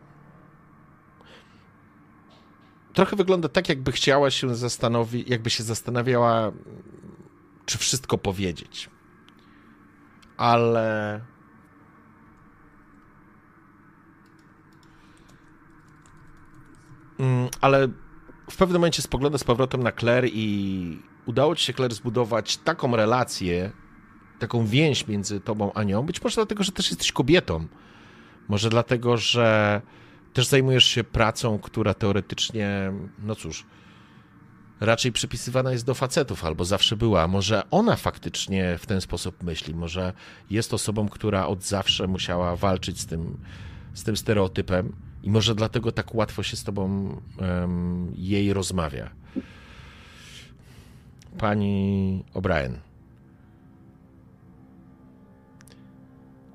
Trochę 2.93 3.15
wygląda 3.15 3.49
tak, 3.49 3.69
jakby 3.69 3.91
chciała 3.91 4.31
się 4.31 4.55
zastanowić, 4.55 5.29
jakby 5.29 5.49
się 5.49 5.63
zastanawiała, 5.63 6.51
czy 7.65 7.77
wszystko 7.77 8.17
powiedzieć. 8.17 8.89
Ale. 10.37 11.21
Mm, 17.19 17.49
Ale 17.61 17.87
w 18.49 18.57
pewnym 18.57 18.81
momencie 18.81 19.01
spogląda 19.01 19.37
z 19.37 19.43
powrotem 19.43 19.83
na 19.83 19.91
Claire 19.91 20.29
i 20.33 20.99
udało 21.25 21.55
ci 21.55 21.65
się, 21.65 21.73
Claire, 21.73 21.93
zbudować 21.93 22.57
taką 22.57 22.95
relację, 22.95 23.71
taką 24.39 24.65
więź 24.65 25.07
między 25.07 25.39
tobą 25.39 25.73
a 25.73 25.83
nią. 25.83 26.03
Być 26.03 26.23
może 26.23 26.35
dlatego, 26.35 26.63
że 26.63 26.71
też 26.71 26.89
jesteś 26.89 27.11
kobietą. 27.11 27.67
Może 28.47 28.69
dlatego, 28.69 29.17
że 29.17 29.81
też 30.33 30.47
zajmujesz 30.47 30.85
się 30.85 31.03
pracą, 31.03 31.59
która 31.59 31.93
teoretycznie, 31.93 32.93
no 33.19 33.35
cóż, 33.35 33.65
raczej 34.79 35.11
przypisywana 35.11 35.71
jest 35.71 35.85
do 35.85 35.93
facetów, 35.93 36.45
albo 36.45 36.65
zawsze 36.65 36.95
była. 36.95 37.27
Może 37.27 37.63
ona 37.71 37.95
faktycznie 37.95 38.77
w 38.77 38.85
ten 38.85 39.01
sposób 39.01 39.43
myśli. 39.43 39.75
Może 39.75 40.13
jest 40.49 40.73
osobą, 40.73 41.09
która 41.09 41.47
od 41.47 41.63
zawsze 41.63 42.07
musiała 42.07 42.55
walczyć 42.55 42.99
z 42.99 43.05
tym, 43.05 43.37
z 43.93 44.03
tym 44.03 44.17
stereotypem 44.17 44.95
i 45.23 45.29
może 45.29 45.55
dlatego 45.55 45.91
tak 45.91 46.15
łatwo 46.15 46.43
się 46.43 46.57
z 46.57 46.63
tobą 46.63 47.15
em, 47.39 48.13
jej 48.15 48.53
rozmawia. 48.53 49.09
Pani 51.37 52.23
O'Brien. 52.33 52.73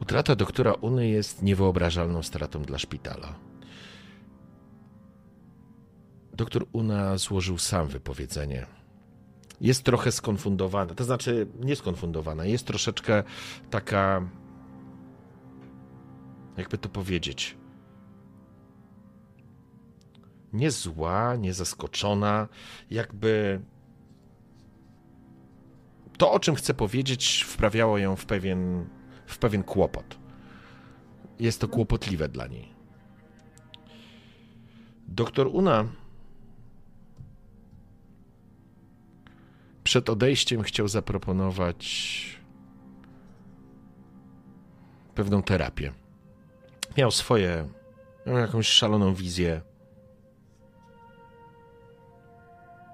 Utrata 0.00 0.36
doktora 0.36 0.72
Uny 0.72 1.08
jest 1.08 1.42
niewyobrażalną 1.42 2.22
stratą 2.22 2.62
dla 2.62 2.78
szpitala. 2.78 3.34
Doktor 6.36 6.66
Una 6.72 7.18
złożył 7.18 7.58
sam 7.58 7.88
wypowiedzenie. 7.88 8.66
Jest 9.60 9.82
trochę 9.82 10.12
skonfundowana, 10.12 10.94
to 10.94 11.04
znaczy 11.04 11.46
nie 11.60 11.76
skonfundowana, 11.76 12.44
jest 12.44 12.66
troszeczkę 12.66 13.22
taka, 13.70 14.28
jakby 16.56 16.78
to 16.78 16.88
powiedzieć, 16.88 17.56
nie 20.52 20.70
zła, 20.70 21.36
nie 21.36 21.54
zaskoczona, 21.54 22.48
jakby 22.90 23.60
to, 26.18 26.32
o 26.32 26.40
czym 26.40 26.54
chcę 26.54 26.74
powiedzieć, 26.74 27.44
wprawiało 27.48 27.98
ją 27.98 28.16
w 28.16 28.26
pewien, 28.26 28.88
w 29.26 29.38
pewien 29.38 29.62
kłopot. 29.62 30.18
Jest 31.38 31.60
to 31.60 31.68
kłopotliwe 31.68 32.28
dla 32.28 32.46
niej. 32.46 32.74
Doktor 35.08 35.46
Una 35.46 35.84
przed 39.96 40.10
odejściem 40.10 40.62
chciał 40.62 40.88
zaproponować 40.88 42.40
pewną 45.14 45.42
terapię. 45.42 45.92
Miał 46.96 47.10
swoje, 47.10 47.68
miał 48.26 48.38
jakąś 48.38 48.68
szaloną 48.68 49.14
wizję. 49.14 49.60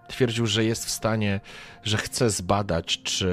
Twierdził, 0.09 0.47
że 0.47 0.65
jest 0.65 0.85
w 0.85 0.91
stanie, 0.91 1.41
że 1.83 1.97
chce 1.97 2.31
zbadać, 2.31 3.03
czy. 3.03 3.33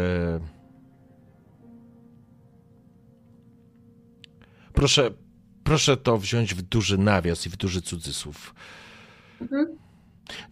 Proszę, 4.74 5.12
proszę 5.64 5.98
to 5.98 6.18
wziąć 6.18 6.54
w 6.54 6.62
duży 6.62 6.98
nawias 6.98 7.46
i 7.46 7.50
w 7.50 7.58
duży 7.58 7.82
cudzysłów. 7.82 8.56
Mhm. 9.42 9.79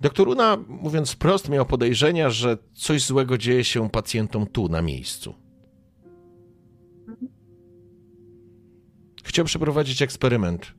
Doktor 0.02 0.28
Una, 0.28 0.58
mówiąc 0.68 1.12
wprost, 1.12 1.50
miał 1.50 1.66
podejrzenia, 1.66 2.30
że 2.30 2.58
coś 2.74 3.06
złego 3.06 3.38
dzieje 3.38 3.64
się 3.64 3.90
pacjentom 3.90 4.48
tu, 4.48 4.70
na 4.70 4.82
miejscu. 4.82 5.36
Chciał 9.24 9.46
przeprowadzić 9.46 10.02
eksperyment 10.02 10.74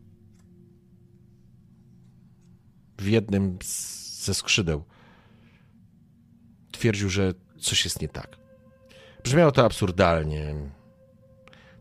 w 2.99 3.07
jednym 3.07 3.59
z, 3.63 4.25
ze 4.25 4.35
skrzydeł. 4.35 4.85
Twierdził, 6.73 7.09
że 7.09 7.35
coś 7.61 7.85
jest 7.85 8.03
nie 8.03 8.09
tak. 8.09 8.37
Brzmiało 9.25 9.53
to 9.53 9.65
absurdalnie. 9.65 10.55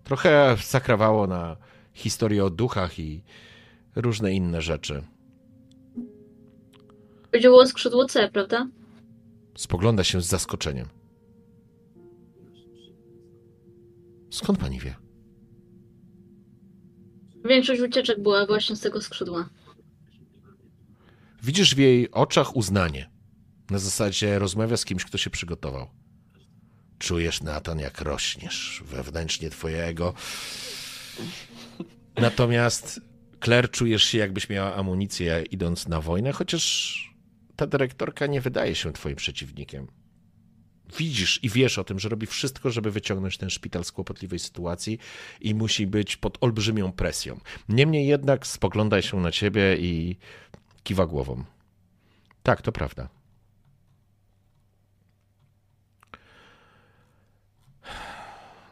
Trochę 0.04 0.58
zakrawało 0.64 1.28
na 1.28 1.58
historię 1.94 2.46
o 2.46 2.50
duchach 2.50 3.00
i 3.00 3.24
różne 3.96 4.34
inne 4.34 4.62
rzeczy. 4.62 5.04
Chodziło 7.38 7.62
o 7.62 7.68
skrzydło 7.68 8.06
C, 8.06 8.30
prawda? 8.30 8.68
Spogląda 9.58 10.04
się 10.04 10.22
z 10.22 10.26
zaskoczeniem. 10.26 10.88
Skąd 14.32 14.60
pani 14.60 14.80
wie? 14.80 14.96
Większość 17.46 17.82
ucieczek 17.82 18.20
była 18.22 18.46
właśnie 18.46 18.76
z 18.76 18.80
tego 18.80 19.02
skrzydła. 19.02 19.50
Widzisz 21.44 21.76
w 21.76 21.78
jej 21.78 22.12
oczach 22.12 22.56
uznanie. 22.56 23.10
Na 23.70 23.80
zasadzie 23.80 24.40
rozmawia 24.40 24.78
z 24.78 24.86
kimś, 24.86 25.06
kto 25.06 25.18
się 25.18 25.30
przygotował. 25.30 25.88
Czujesz, 27.00 27.42
Natan, 27.42 27.80
jak 27.80 28.02
rośniesz 28.02 28.84
wewnętrznie 28.86 29.50
twojego. 29.50 30.14
Natomiast 32.16 33.02
Claire 33.44 33.72
czujesz 33.72 34.04
się, 34.04 34.18
jakbyś 34.18 34.50
miała 34.50 34.76
amunicję 34.76 35.44
idąc 35.52 35.88
na 35.88 36.02
wojnę, 36.02 36.32
chociaż 36.32 37.07
ta 37.58 37.68
dyrektorka 37.68 38.28
nie 38.28 38.42
wydaje 38.42 38.76
się 38.76 38.94
twoim 38.94 39.16
przeciwnikiem. 39.16 39.88
Widzisz 40.98 41.44
i 41.44 41.50
wiesz 41.50 41.78
o 41.80 41.84
tym, 41.84 42.00
że 42.00 42.10
robi 42.10 42.28
wszystko, 42.28 42.72
żeby 42.72 42.92
wyciągnąć 42.92 43.38
ten 43.38 43.50
szpital 43.50 43.84
z 43.84 43.92
kłopotliwej 43.92 44.40
sytuacji 44.40 45.00
i 45.42 45.56
musi 45.56 45.88
być 45.88 46.18
pod 46.18 46.38
olbrzymią 46.42 46.92
presją. 46.92 47.40
Niemniej 47.70 48.08
jednak 48.08 48.48
spogląda 48.48 49.02
się 49.02 49.20
na 49.20 49.32
ciebie 49.32 49.78
i 49.78 50.18
kiwa 50.84 51.06
głową. 51.06 51.44
Tak, 52.44 52.62
to 52.62 52.72
prawda. 52.72 53.10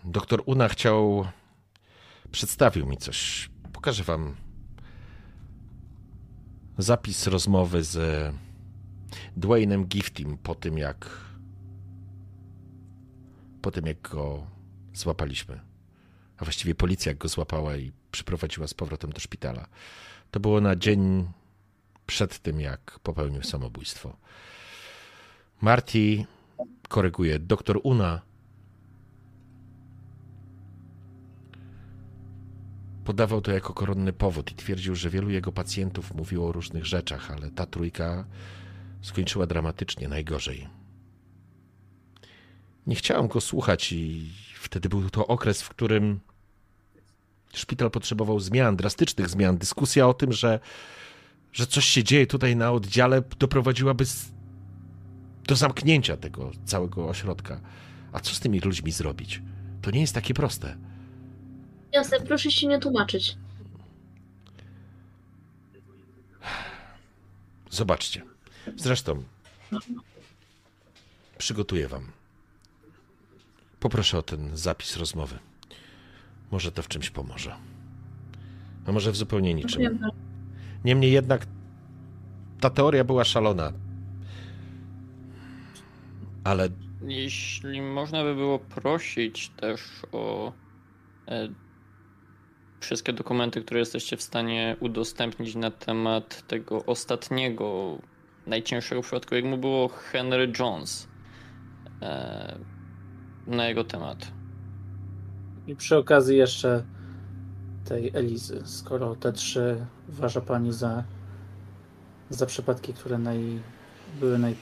Doktor 0.04 0.44
Una 0.46 0.70
chciał. 0.70 1.28
Przedstawił 2.32 2.86
mi 2.86 2.98
coś. 2.98 3.50
Pokażę 3.74 4.04
wam 4.04 4.36
zapis 6.78 7.28
rozmowy 7.28 7.84
z 7.84 7.98
Dwaynem 9.38 9.86
Giftim 9.86 10.38
po 10.38 10.56
tym, 10.56 10.78
jak 10.78 11.26
po 13.62 13.72
tym, 13.72 13.86
jak 13.86 14.02
go 14.02 14.48
złapaliśmy. 14.94 15.60
A 16.38 16.46
właściwie 16.46 16.76
policja 16.76 17.14
go 17.14 17.28
złapała 17.28 17.78
i 17.78 17.92
przyprowadziła 18.12 18.68
z 18.68 18.74
powrotem 18.74 19.12
do 19.12 19.20
szpitala. 19.20 19.68
To 20.32 20.40
było 20.40 20.62
na 20.62 20.76
dzień 20.76 21.28
przed 22.06 22.40
tym, 22.40 22.62
jak 22.62 23.00
popełnił 23.04 23.44
samobójstwo. 23.44 24.18
Marty 25.62 26.26
koryguje. 26.88 27.40
Doktor 27.40 27.80
Una 27.84 28.22
podawał 33.06 33.42
to 33.42 33.52
jako 33.52 33.74
koronny 33.74 34.14
powód 34.14 34.52
i 34.52 34.56
twierdził, 34.56 34.96
że 34.96 35.10
wielu 35.10 35.30
jego 35.30 35.52
pacjentów 35.52 36.14
mówiło 36.14 36.50
o 36.50 36.52
różnych 36.52 36.86
rzeczach, 36.86 37.32
ale 37.32 37.52
ta 37.52 37.66
trójka 37.66 38.26
skończyła 39.06 39.46
dramatycznie, 39.46 40.08
najgorzej. 40.08 40.68
Nie 42.88 42.96
chciałem 42.96 43.28
go 43.28 43.42
słuchać 43.42 43.92
i 43.92 44.32
wtedy 44.56 44.90
był 44.90 45.10
to 45.10 45.28
okres, 45.28 45.62
w 45.62 45.70
którym 45.70 46.20
szpital 47.54 47.92
potrzebował 47.92 48.40
zmian, 48.40 48.76
drastycznych 48.76 49.30
zmian. 49.30 49.58
Dyskusja 49.58 50.08
o 50.08 50.14
tym, 50.14 50.34
że, 50.34 50.60
że 51.54 51.68
coś 51.68 51.86
się 51.86 52.04
dzieje 52.04 52.28
tutaj 52.28 52.56
na 52.56 52.72
oddziale, 52.72 53.24
doprowadziłaby 53.40 54.06
do 55.48 55.56
zamknięcia 55.56 56.18
tego 56.18 56.52
całego 56.66 57.10
ośrodka. 57.10 57.62
A 58.12 58.20
co 58.20 58.36
z 58.36 58.40
tymi 58.40 58.60
ludźmi 58.60 58.92
zrobić? 58.92 59.42
To 59.82 59.92
nie 59.92 60.02
jest 60.02 60.14
takie 60.14 60.34
proste. 60.34 60.78
Jasne, 61.92 62.20
proszę 62.20 62.52
się 62.52 62.68
nie 62.68 62.80
tłumaczyć. 62.80 63.38
Zobaczcie. 67.70 68.35
Zresztą 68.76 69.24
przygotuję 71.38 71.88
wam. 71.88 72.12
Poproszę 73.80 74.18
o 74.18 74.22
ten 74.22 74.58
zapis 74.58 74.98
rozmowy. 74.98 75.40
Może 76.52 76.72
to 76.72 76.84
w 76.84 76.88
czymś 76.88 77.10
pomoże. 77.10 77.56
A 78.88 78.92
może 78.92 79.12
w 79.12 79.16
zupełnie 79.16 79.54
niczym. 79.54 80.00
Niemniej 80.86 81.12
jednak 81.12 81.48
ta 82.60 82.70
teoria 82.70 83.04
była 83.04 83.24
szalona. 83.24 83.74
Ale. 86.44 86.70
Jeśli 87.08 87.82
można 87.82 88.24
by 88.24 88.36
było 88.36 88.60
prosić 88.60 89.50
też 89.50 89.82
o 90.12 90.54
e, 91.28 91.50
wszystkie 92.80 93.14
dokumenty, 93.14 93.62
które 93.62 93.80
jesteście 93.80 94.18
w 94.18 94.22
stanie 94.22 94.76
udostępnić 94.80 95.56
na 95.56 95.72
temat 95.72 96.48
tego 96.48 96.86
ostatniego, 96.86 97.98
najcięższego 98.48 99.02
przypadku, 99.02 99.36
jak 99.36 99.46
mu 99.46 99.58
było 99.58 99.88
Henry 99.88 100.52
Jones, 100.60 101.08
e, 102.02 102.58
na 103.48 103.68
jego 103.68 103.84
temat. 103.84 104.32
I 105.68 105.76
przy 105.76 105.98
okazji 105.98 106.38
jeszcze 106.38 106.84
tej 107.86 108.12
Elizy, 108.14 108.62
skoro 108.66 109.16
te 109.16 109.34
trzy 109.34 109.86
uważa 110.10 110.42
pani 110.42 110.74
za, 110.74 111.04
za 112.30 112.46
przypadki, 112.46 112.94
które 112.94 113.18
naj, 113.18 113.60
były 114.20 114.40
naj, 114.40 114.56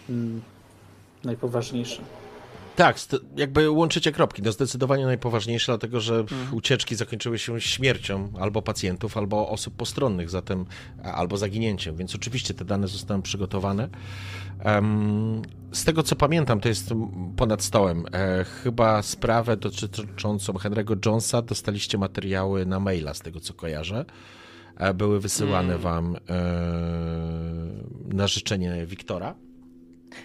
najpoważniejsze. 1.24 2.02
Tak, 2.76 2.98
jakby 3.36 3.70
łączycie 3.70 4.12
kropki. 4.12 4.42
No 4.42 4.52
zdecydowanie 4.52 5.06
najpoważniejsze, 5.06 5.72
dlatego 5.72 6.00
że 6.00 6.16
mhm. 6.16 6.54
ucieczki 6.54 6.96
zakończyły 6.96 7.40
się 7.40 7.62
śmiercią 7.62 8.32
albo 8.40 8.62
pacjentów, 8.62 9.18
albo 9.18 9.50
osób 9.50 9.76
postronnych, 9.76 10.30
zatem 10.30 10.66
albo 11.04 11.38
zaginięciem, 11.38 11.96
więc 11.96 12.16
oczywiście 12.16 12.54
te 12.54 12.66
dane 12.66 12.88
zostały 12.88 13.22
przygotowane. 13.22 13.90
Z 15.72 15.84
tego 15.84 16.04
co 16.04 16.16
pamiętam, 16.16 16.60
to 16.60 16.70
jest 16.70 16.94
ponad 17.38 17.64
stołem. 17.64 18.06
E, 18.14 18.44
chyba 18.44 19.02
sprawę 19.02 19.58
dotyczącą 19.58 20.54
Henry'ego 20.54 21.06
Jonesa 21.06 21.42
dostaliście 21.42 21.98
materiały 21.98 22.66
na 22.66 22.80
maila, 22.80 23.14
z 23.14 23.20
tego 23.20 23.40
co 23.40 23.54
kojarzę. 23.54 24.06
E, 24.78 24.94
były 24.94 25.20
wysyłane 25.20 25.74
mm. 25.74 25.82
wam 25.82 26.16
e, 26.16 26.20
na 28.14 28.28
życzenie 28.28 28.86
Wiktora. 28.86 29.36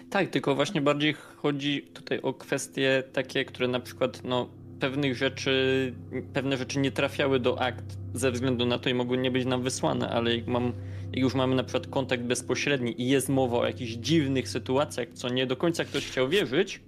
Tak, 0.09 0.29
tylko 0.29 0.55
właśnie 0.55 0.81
bardziej 0.81 1.13
chodzi 1.13 1.81
tutaj 1.93 2.21
o 2.21 2.33
kwestie 2.33 3.03
takie, 3.13 3.45
które 3.45 3.67
na 3.67 3.79
przykład 3.79 4.23
no, 4.23 4.49
pewnych 4.79 5.15
rzeczy, 5.15 5.93
pewne 6.33 6.57
rzeczy 6.57 6.79
nie 6.79 6.91
trafiały 6.91 7.39
do 7.39 7.61
akt 7.61 7.97
ze 8.13 8.31
względu 8.31 8.65
na 8.65 8.79
to 8.79 8.89
i 8.89 8.93
mogły 8.93 9.17
nie 9.17 9.31
być 9.31 9.45
nam 9.45 9.63
wysłane, 9.63 10.09
ale 10.09 10.35
jak, 10.35 10.47
mam, 10.47 10.73
jak 11.11 11.21
już 11.21 11.35
mamy 11.35 11.55
na 11.55 11.63
przykład 11.63 11.87
kontakt 11.87 12.23
bezpośredni 12.23 13.01
i 13.01 13.07
jest 13.07 13.29
mowa 13.29 13.57
o 13.57 13.65
jakichś 13.65 13.91
dziwnych 13.91 14.49
sytuacjach, 14.49 15.07
co 15.13 15.29
nie 15.29 15.47
do 15.47 15.55
końca 15.55 15.85
ktoś 15.85 16.07
chciał 16.07 16.29
wierzyć, 16.29 16.81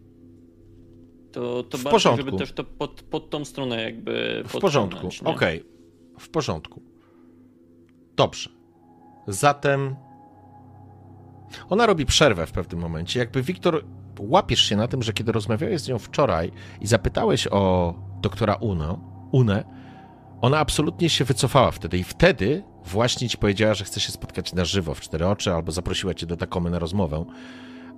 to, 1.31 1.63
to 1.63 1.77
w 1.77 1.83
bardziej, 1.83 1.91
porządku. 1.91 2.25
żeby 2.25 2.37
też 2.37 2.51
to 2.51 2.63
pod, 2.63 3.01
pod 3.01 3.29
tą 3.29 3.45
stronę 3.45 3.83
jakby 3.83 4.43
W 4.47 4.59
porządku, 4.59 5.09
okej. 5.25 5.59
Okay. 5.59 5.71
W 6.19 6.29
porządku. 6.29 6.81
Dobrze. 8.15 8.49
Zatem 9.27 9.95
Ona 11.69 11.85
robi 11.85 12.05
przerwę 12.05 12.45
w 12.45 12.51
pewnym 12.51 12.81
momencie. 12.81 13.19
Jakby 13.19 13.41
Wiktor, 13.41 13.85
łapiesz 14.19 14.61
się 14.61 14.75
na 14.75 14.87
tym, 14.87 15.03
że 15.03 15.13
kiedy 15.13 15.31
rozmawiałeś 15.31 15.81
z 15.81 15.87
nią 15.87 15.99
wczoraj 15.99 16.51
i 16.81 16.87
zapytałeś 16.87 17.47
o 17.51 17.93
doktora 18.21 18.53
Uno, 18.53 18.99
Une, 19.31 19.63
ona 20.41 20.59
absolutnie 20.59 21.09
się 21.09 21.25
wycofała 21.25 21.71
wtedy 21.71 21.97
i 21.97 22.03
wtedy 22.03 22.63
właśnie 22.85 23.29
ci 23.29 23.37
powiedziała, 23.37 23.73
że 23.73 23.85
chce 23.85 23.99
się 23.99 24.11
spotkać 24.11 24.53
na 24.53 24.65
żywo 24.65 24.93
w 24.93 25.01
cztery 25.01 25.27
oczy 25.27 25.53
albo 25.53 25.71
zaprosiła 25.71 26.13
cię 26.13 26.25
do 26.25 26.37
takomy 26.37 26.69
na 26.69 26.79
rozmowę. 26.79 27.25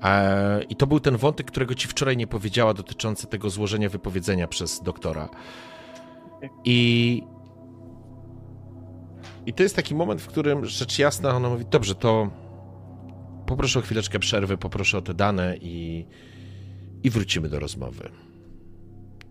E, 0.04 0.64
I 0.64 0.76
to 0.76 0.88
był 0.88 1.00
ten 1.00 1.18
wątek, 1.18 1.48
którego 1.48 1.76
ci 1.76 1.88
wczoraj 1.88 2.18
nie 2.18 2.28
powiedziała, 2.28 2.74
dotyczący 2.74 3.28
tego 3.28 3.50
złożenia 3.50 3.90
wypowiedzenia 3.90 4.48
przez 4.48 4.82
doktora. 4.82 5.30
I, 6.66 7.24
I 9.46 9.54
to 9.54 9.64
jest 9.64 9.76
taki 9.76 9.96
moment, 9.96 10.22
w 10.22 10.28
którym 10.28 10.66
rzecz 10.66 11.00
jasna 11.00 11.36
ona 11.36 11.50
mówi: 11.50 11.66
Dobrze, 11.66 11.96
to 11.96 12.30
poproszę 13.48 13.80
o 13.80 13.82
chwileczkę 13.82 14.20
przerwy, 14.20 14.58
poproszę 14.58 14.98
o 14.98 15.02
te 15.02 15.14
dane 15.14 15.58
i, 15.62 16.06
i 17.04 17.10
wrócimy 17.10 17.50
do 17.50 17.60
rozmowy. 17.60 18.10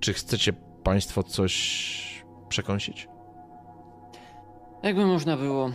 Czy 0.01 0.13
chcecie 0.13 0.53
Państwo 0.85 1.23
coś 1.23 2.25
przekąsić? 2.49 3.09
Jakby 4.83 5.07
można 5.07 5.37
było. 5.37 5.73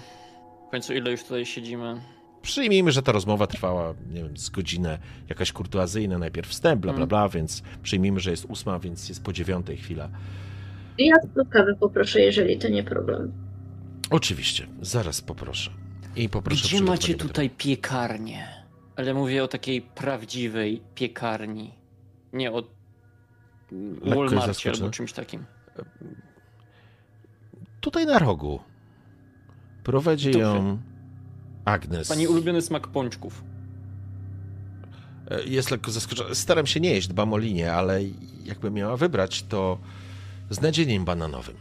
W 0.67 0.71
końcu 0.71 0.93
ile 0.93 1.11
już 1.11 1.23
tutaj 1.23 1.45
siedzimy? 1.45 2.01
Przyjmijmy, 2.41 2.91
że 2.91 3.01
ta 3.01 3.11
rozmowa 3.11 3.47
trwała, 3.47 3.93
nie 4.13 4.23
wiem, 4.23 4.37
z 4.37 4.49
godzinę, 4.49 4.99
jakaś 5.29 5.51
kurtuazyjna, 5.51 6.17
najpierw 6.17 6.49
wstęp, 6.49 6.81
bla, 6.81 6.91
bla, 6.93 6.97
Mm. 6.99 7.09
bla, 7.09 7.29
więc 7.29 7.63
przyjmijmy, 7.83 8.19
że 8.19 8.31
jest 8.31 8.45
ósma, 8.45 8.79
więc 8.79 9.09
jest 9.09 9.23
po 9.23 9.33
dziewiątej 9.33 9.77
chwila. 9.77 10.09
Ja 10.97 11.15
do 11.35 11.45
kawy 11.45 11.75
poproszę, 11.79 12.19
jeżeli 12.21 12.57
to 12.59 12.67
nie 12.69 12.83
problem. 12.83 13.31
Oczywiście, 14.09 14.67
zaraz 14.81 15.21
poproszę. 15.21 15.71
I 16.17 16.29
poproszę 16.29 16.67
Gdzie 16.67 16.81
macie 16.83 17.13
tego. 17.13 17.27
tutaj 17.27 17.49
piekarnię? 17.49 18.47
Ale 18.95 19.13
mówię 19.13 19.43
o 19.43 19.47
takiej 19.47 19.81
prawdziwej 19.81 20.81
piekarni. 20.95 21.73
Nie 22.33 22.51
o 22.51 22.63
zaskoczony. 24.29 24.75
albo 24.75 24.89
czymś 24.89 25.13
takim. 25.13 25.45
Tutaj 27.81 28.05
na 28.05 28.19
rogu. 28.19 28.59
Prowadzi 29.83 30.31
ją 30.31 30.77
Agnes. 31.65 32.07
Pani 32.07 32.27
ulubiony 32.27 32.61
smak 32.61 32.87
pączków. 32.87 33.43
E, 35.31 35.43
Jest 35.43 35.71
lekko 35.71 35.91
zaskoczona. 35.91 36.35
Staram 36.35 36.67
się 36.67 36.79
nie 36.79 36.89
jeść, 36.89 37.07
dbam 37.07 37.33
o 37.33 37.37
linię, 37.37 37.73
ale 37.73 37.99
jakby 38.45 38.71
miała 38.71 38.97
wybrać, 38.97 39.43
to 39.43 39.77
z 40.49 40.61
nadzieniem 40.61 41.05
bananowym. 41.05 41.55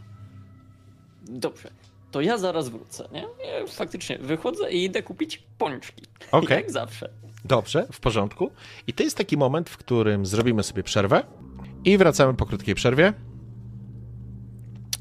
Dobrze. 1.28 1.70
To 2.10 2.20
ja 2.20 2.38
zaraz 2.38 2.68
wrócę, 2.68 3.08
nie? 3.12 3.24
Faktycznie 3.68 4.18
wychodzę 4.18 4.72
i 4.72 4.84
idę 4.84 5.02
kupić 5.02 5.42
pączki. 5.58 6.02
Okej. 6.32 6.56
Jak 6.56 6.70
zawsze. 6.70 7.10
Dobrze, 7.44 7.86
w 7.92 8.00
porządku. 8.00 8.50
I 8.86 8.92
to 8.92 9.02
jest 9.02 9.16
taki 9.16 9.36
moment, 9.36 9.70
w 9.70 9.76
którym 9.76 10.26
zrobimy 10.26 10.62
sobie 10.62 10.82
przerwę 10.82 11.24
i 11.84 11.98
wracamy 11.98 12.34
po 12.34 12.46
krótkiej 12.46 12.74
przerwie. 12.74 13.12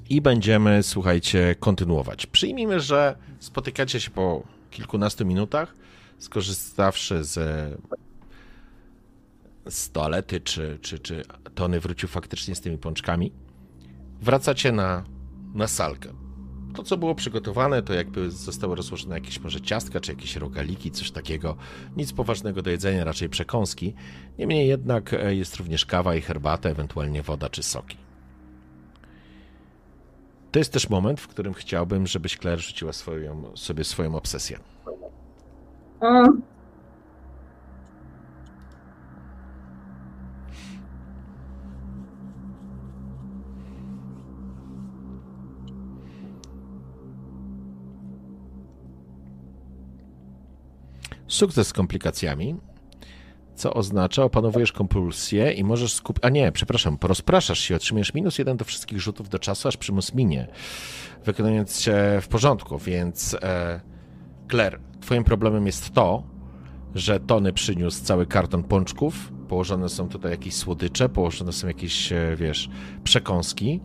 I 0.10 0.22
będziemy, 0.22 0.84
słuchajcie, 0.84 1.56
kontynuować. 1.60 2.26
Przyjmijmy, 2.26 2.80
że 2.80 3.15
spotykacie 3.40 3.99
się 3.99 4.11
po 4.11 4.44
kilkunastu 4.72 5.26
minutach, 5.26 5.76
skorzystawszy 6.18 7.23
z, 7.23 7.40
z 9.69 9.91
toalety, 9.91 10.41
czy, 10.41 10.80
czy, 10.82 10.99
czy 10.99 11.23
Tony 11.56 11.80
wrócił 11.80 12.10
faktycznie 12.10 12.56
z 12.56 12.61
tymi 12.61 12.77
pączkami. 12.77 13.32
Wracacie 14.22 14.72
na, 14.72 15.03
na 15.53 15.68
salkę. 15.68 16.25
To, 16.76 16.84
co 16.84 16.98
było 16.98 17.16
przygotowane, 17.16 17.82
to 17.82 17.94
jakby 17.94 18.32
zostały 18.32 18.76
rozłożone 18.76 19.16
jakieś 19.16 19.40
może 19.40 19.62
ciastka, 19.62 20.00
czy 20.00 20.12
jakieś 20.12 20.36
rogaliki, 20.36 20.92
coś 20.92 21.12
takiego. 21.12 21.56
Nic 21.98 22.14
poważnego 22.14 22.62
do 22.62 22.70
jedzenia, 22.70 23.04
raczej 23.04 23.30
przekąski. 23.30 23.94
Niemniej 24.40 24.68
jednak 24.68 25.14
e, 25.14 25.36
jest 25.36 25.56
również 25.56 25.86
kawa 25.86 26.16
i 26.16 26.22
herbata, 26.22 26.70
ewentualnie 26.70 27.24
woda 27.24 27.50
czy 27.50 27.64
soki. 27.64 27.98
To 30.52 30.60
jest 30.60 30.74
też 30.74 30.90
moment, 30.90 31.22
w 31.22 31.28
którym 31.28 31.54
chciałbym, 31.54 32.08
żebyś 32.08 32.38
Claire 32.38 32.60
rzuciła 32.60 32.94
swoją, 32.94 33.52
sobie 33.56 33.84
swoją 33.84 34.16
obsesję. 34.16 34.60
Sukces 51.28 51.68
z 51.68 51.74
komplikacjami, 51.74 52.56
co 53.56 53.74
oznacza 53.74 54.24
opanowujesz 54.24 54.72
kompulsję 54.72 55.52
i 55.52 55.64
możesz 55.64 55.94
skupić. 55.94 56.26
A 56.26 56.30
nie, 56.30 56.52
przepraszam, 56.52 56.98
porozpraszasz 56.98 57.60
się, 57.60 57.76
otrzymujesz 57.76 58.14
minus 58.14 58.38
jeden 58.38 58.58
do 58.58 58.66
wszystkich 58.66 59.02
rzutów 59.02 59.30
do 59.30 59.40
czasu, 59.40 59.68
aż 59.68 59.78
przymus 59.78 60.14
minie, 60.14 60.48
wykonując 61.26 61.82
się 61.82 61.96
w 62.22 62.28
porządku, 62.28 62.78
więc 62.78 63.38
e, 63.42 63.82
Claire, 64.50 64.80
twoim 65.02 65.24
problemem 65.24 65.66
jest 65.66 65.94
to, 65.94 66.24
że 66.96 67.20
Tony 67.20 67.54
przyniósł 67.54 68.04
cały 68.04 68.26
karton 68.26 68.64
pączków, 68.64 69.32
położone 69.48 69.90
są 69.90 70.10
tutaj 70.10 70.32
jakieś 70.32 70.56
słodycze, 70.56 71.10
położone 71.10 71.54
są 71.54 71.68
jakieś, 71.68 72.12
e, 72.12 72.36
wiesz, 72.36 72.70
przekąski 73.04 73.82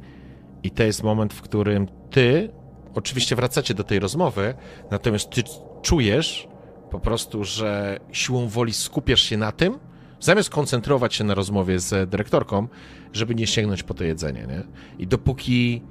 i 0.62 0.70
to 0.70 0.82
jest 0.82 1.02
moment, 1.02 1.34
w 1.34 1.42
którym 1.42 1.88
ty, 2.10 2.50
oczywiście 2.94 3.36
wracacie 3.36 3.74
do 3.74 3.84
tej 3.84 3.98
rozmowy, 3.98 4.54
natomiast 4.90 5.30
ty 5.30 5.42
czujesz, 5.82 6.48
po 6.90 7.00
prostu, 7.00 7.44
że 7.44 8.00
siłą 8.12 8.48
woli 8.48 8.72
skupiasz 8.72 9.22
się 9.22 9.36
na 9.36 9.52
tym, 9.52 9.78
zamiast 10.20 10.50
koncentrować 10.50 11.14
się 11.14 11.24
na 11.24 11.34
rozmowie 11.34 11.78
z 11.78 12.10
dyrektorką, 12.10 12.68
żeby 13.12 13.34
nie 13.34 13.46
sięgnąć 13.46 13.82
po 13.82 13.94
to 13.94 14.04
jedzenie, 14.04 14.46
nie? 14.48 14.62
I 14.98 15.06
dopóki, 15.06 15.82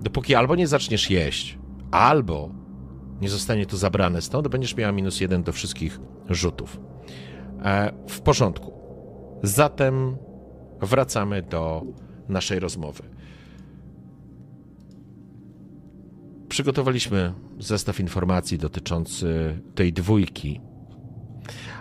dopóki 0.00 0.34
albo 0.34 0.56
nie 0.56 0.66
zaczniesz 0.66 1.10
jeść, 1.10 1.58
albo 1.90 2.50
nie 3.20 3.28
zostanie 3.28 3.66
to 3.66 3.76
zabrane 3.76 4.22
stąd, 4.22 4.48
będziesz 4.48 4.76
miała 4.76 4.92
minus 4.92 5.20
jeden 5.20 5.42
do 5.42 5.52
wszystkich 5.52 6.00
rzutów. 6.30 6.80
E, 7.64 7.92
w 8.08 8.20
porządku. 8.20 8.72
Zatem 9.42 10.16
wracamy 10.80 11.42
do 11.42 11.82
naszej 12.28 12.58
rozmowy. 12.58 13.02
Przygotowaliśmy 16.48 17.32
zestaw 17.58 18.00
informacji 18.00 18.58
dotyczący 18.58 19.60
tej 19.74 19.92
dwójki, 19.92 20.60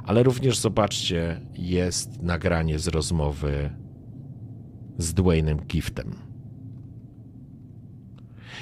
ale 0.03 0.23
również 0.23 0.57
zobaczcie, 0.57 1.41
jest 1.53 2.21
nagranie 2.21 2.79
z 2.79 2.87
rozmowy 2.87 3.69
z 4.97 5.13
Dwaynem 5.13 5.57
Giftem. 5.59 6.15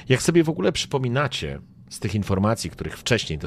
Jak 0.09 0.21
sobie 0.21 0.43
w 0.43 0.49
ogóle 0.49 0.71
przypominacie 0.71 1.59
z 1.89 1.99
tych 1.99 2.15
informacji, 2.15 2.69
których 2.69 2.97
wcześniej 2.97 3.39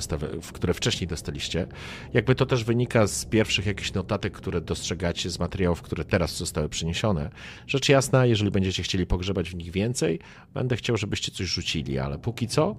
które 0.53 0.75
wcześniej 0.75 1.09
dostaliście, 1.09 1.67
jakby 2.13 2.35
to 2.35 2.47
też 2.47 2.65
wynika 2.65 3.07
z 3.07 3.25
pierwszych 3.25 3.67
jakichś 3.67 3.93
notatek, 3.93 4.33
które 4.33 4.61
dostrzegacie 4.61 5.31
z 5.31 5.39
materiałów, 5.39 5.83
które 5.83 6.05
teraz 6.05 6.37
zostały 6.37 6.69
przyniesione. 6.69 7.31
Rzecz 7.67 7.89
jasna, 7.89 8.27
jeżeli 8.27 8.51
będziecie 8.51 8.83
chcieli 8.83 9.07
pogrzebać 9.07 9.51
w 9.51 9.55
nich 9.55 9.71
więcej, 9.71 10.19
będę 10.55 10.77
chciał, 10.77 10.97
żebyście 10.97 11.33
coś 11.33 11.47
rzucili, 11.47 11.99
ale 11.99 12.19
póki 12.19 12.49
co, 12.49 12.77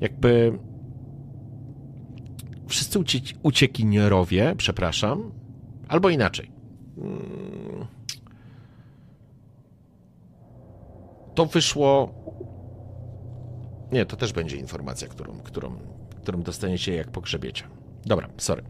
jakby 0.00 0.58
wszyscy 2.68 2.98
ucie- 2.98 3.38
uciekinierowie, 3.42 4.54
przepraszam, 4.56 5.32
albo 5.88 6.10
inaczej. 6.10 6.50
Mm. 6.98 7.86
To 11.34 11.46
wyszło. 11.46 12.14
Nie, 13.92 14.06
to 14.06 14.16
też 14.16 14.32
będzie 14.32 14.56
informacja, 14.56 15.08
którą, 15.08 15.38
którą, 15.38 15.78
którą 16.22 16.42
dostaniecie, 16.42 16.94
jak 16.94 17.10
pogrzebiecie. 17.10 17.64
Dobra, 18.06 18.28
sorry. 18.36 18.62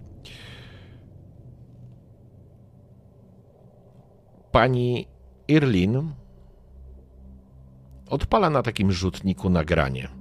Pani 4.53 5.07
Irlin 5.49 6.13
odpala 8.11 8.51
na 8.51 8.63
takim 8.63 8.93
rzutniku 8.93 9.51
nagranie. 9.51 10.16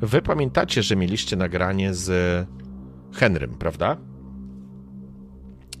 Wy 0.00 0.22
pamiętacie, 0.22 0.82
że 0.82 0.96
mieliście 0.96 1.36
nagranie 1.36 1.94
z 1.94 2.46
Henrym, 3.12 3.54
prawda? 3.54 3.96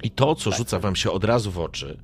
I 0.02 0.10
to, 0.10 0.34
co 0.34 0.50
rzuca 0.52 0.78
wam 0.78 0.96
się 0.96 1.10
od 1.10 1.24
razu 1.24 1.50
w 1.50 1.58
oczy, 1.58 1.98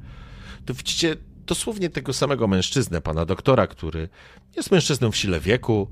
to 0.64 0.74
widzicie 0.74 1.16
dosłownie 1.46 1.90
tego 1.90 2.12
samego 2.12 2.48
mężczyznę, 2.48 3.00
pana 3.00 3.26
doktora, 3.26 3.66
który 3.66 4.08
jest 4.56 4.70
mężczyzną 4.70 5.10
w 5.10 5.16
sile 5.16 5.40
wieku, 5.40 5.88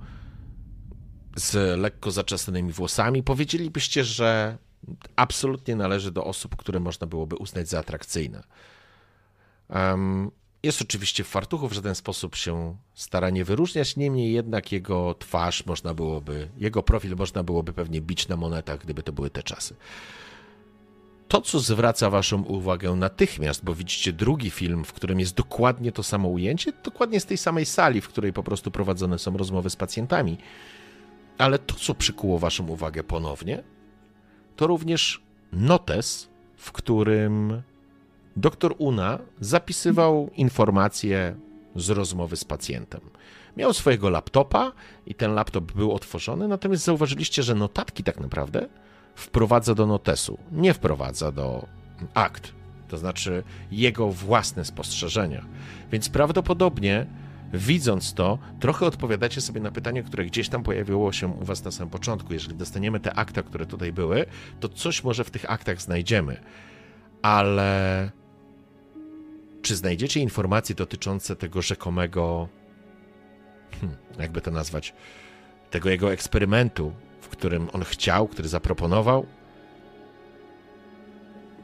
z 1.36 1.78
lekko 1.78 2.10
zaczesanymi 2.10 2.72
włosami. 2.72 3.22
Powiedzielibyście, 3.22 4.04
że 4.04 4.58
absolutnie 5.16 5.76
należy 5.76 6.12
do 6.12 6.24
osób, 6.24 6.56
które 6.56 6.80
można 6.80 7.06
byłoby 7.06 7.36
uznać 7.36 7.68
za 7.68 7.78
atrakcyjne. 7.78 8.42
Em, 9.68 10.30
Jest 10.62 10.82
oczywiście 10.82 11.24
w 11.24 11.28
fartuchu, 11.28 11.68
w 11.68 11.72
żaden 11.72 11.94
sposób 11.94 12.36
się 12.36 12.76
stara 12.94 13.30
nie 13.30 13.44
wyróżniać, 13.44 13.96
niemniej 13.96 14.32
jednak 14.32 14.72
jego 14.72 15.14
twarz 15.14 15.66
można 15.66 15.94
byłoby, 15.94 16.48
jego 16.56 16.82
profil 16.82 17.16
można 17.16 17.42
byłoby 17.42 17.72
pewnie 17.72 18.00
bić 18.00 18.28
na 18.28 18.36
monetach, 18.36 18.80
gdyby 18.80 19.02
to 19.02 19.12
były 19.12 19.30
te 19.30 19.42
czasy. 19.42 19.76
To, 21.28 21.40
co 21.40 21.60
zwraca 21.60 22.10
Waszą 22.10 22.42
uwagę 22.42 22.94
natychmiast, 22.94 23.64
bo 23.64 23.74
widzicie 23.74 24.12
drugi 24.12 24.50
film, 24.50 24.84
w 24.84 24.92
którym 24.92 25.20
jest 25.20 25.34
dokładnie 25.34 25.92
to 25.92 26.02
samo 26.02 26.28
ujęcie, 26.28 26.72
dokładnie 26.84 27.20
z 27.20 27.26
tej 27.26 27.36
samej 27.36 27.66
sali, 27.66 28.00
w 28.00 28.08
której 28.08 28.32
po 28.32 28.42
prostu 28.42 28.70
prowadzone 28.70 29.18
są 29.18 29.36
rozmowy 29.36 29.70
z 29.70 29.76
pacjentami. 29.76 30.38
Ale 31.38 31.58
to, 31.58 31.74
co 31.74 31.94
przykuło 31.94 32.38
Waszą 32.38 32.68
uwagę 32.68 33.04
ponownie, 33.04 33.62
to 34.56 34.66
również 34.66 35.22
notes, 35.52 36.28
w 36.56 36.72
którym 36.72 37.62
Doktor 38.38 38.74
Una 38.78 39.18
zapisywał 39.40 40.30
informacje 40.36 41.36
z 41.76 41.90
rozmowy 41.90 42.36
z 42.36 42.44
pacjentem. 42.44 43.00
Miał 43.56 43.72
swojego 43.72 44.10
laptopa 44.10 44.72
i 45.06 45.14
ten 45.14 45.34
laptop 45.34 45.72
był 45.72 45.92
otworzony, 45.92 46.48
natomiast 46.48 46.84
zauważyliście, 46.84 47.42
że 47.42 47.54
notatki 47.54 48.04
tak 48.04 48.20
naprawdę 48.20 48.68
wprowadza 49.14 49.74
do 49.74 49.86
notesu, 49.86 50.38
nie 50.52 50.74
wprowadza 50.74 51.32
do 51.32 51.66
akt, 52.14 52.52
to 52.88 52.98
znaczy 52.98 53.42
jego 53.70 54.08
własne 54.08 54.64
spostrzeżenia. 54.64 55.44
Więc 55.92 56.08
prawdopodobnie, 56.08 57.06
widząc 57.52 58.14
to, 58.14 58.38
trochę 58.60 58.86
odpowiadacie 58.86 59.40
sobie 59.40 59.60
na 59.60 59.70
pytanie, 59.70 60.02
które 60.02 60.24
gdzieś 60.24 60.48
tam 60.48 60.62
pojawiło 60.62 61.12
się 61.12 61.28
u 61.28 61.44
Was 61.44 61.64
na 61.64 61.70
samym 61.70 61.90
początku. 61.90 62.32
Jeżeli 62.32 62.56
dostaniemy 62.56 63.00
te 63.00 63.14
akta, 63.14 63.42
które 63.42 63.66
tutaj 63.66 63.92
były, 63.92 64.26
to 64.60 64.68
coś 64.68 65.04
może 65.04 65.24
w 65.24 65.30
tych 65.30 65.50
aktach 65.50 65.82
znajdziemy. 65.82 66.40
Ale 67.22 68.10
czy 69.62 69.76
znajdziecie 69.76 70.20
informacje 70.20 70.74
dotyczące 70.74 71.36
tego 71.36 71.62
rzekomego, 71.62 72.48
hmm, 73.80 73.96
jakby 74.18 74.40
to 74.40 74.50
nazwać, 74.50 74.94
tego 75.70 75.90
jego 75.90 76.12
eksperymentu, 76.12 76.92
w 77.20 77.28
którym 77.28 77.68
on 77.72 77.84
chciał, 77.84 78.28
który 78.28 78.48
zaproponował? 78.48 79.26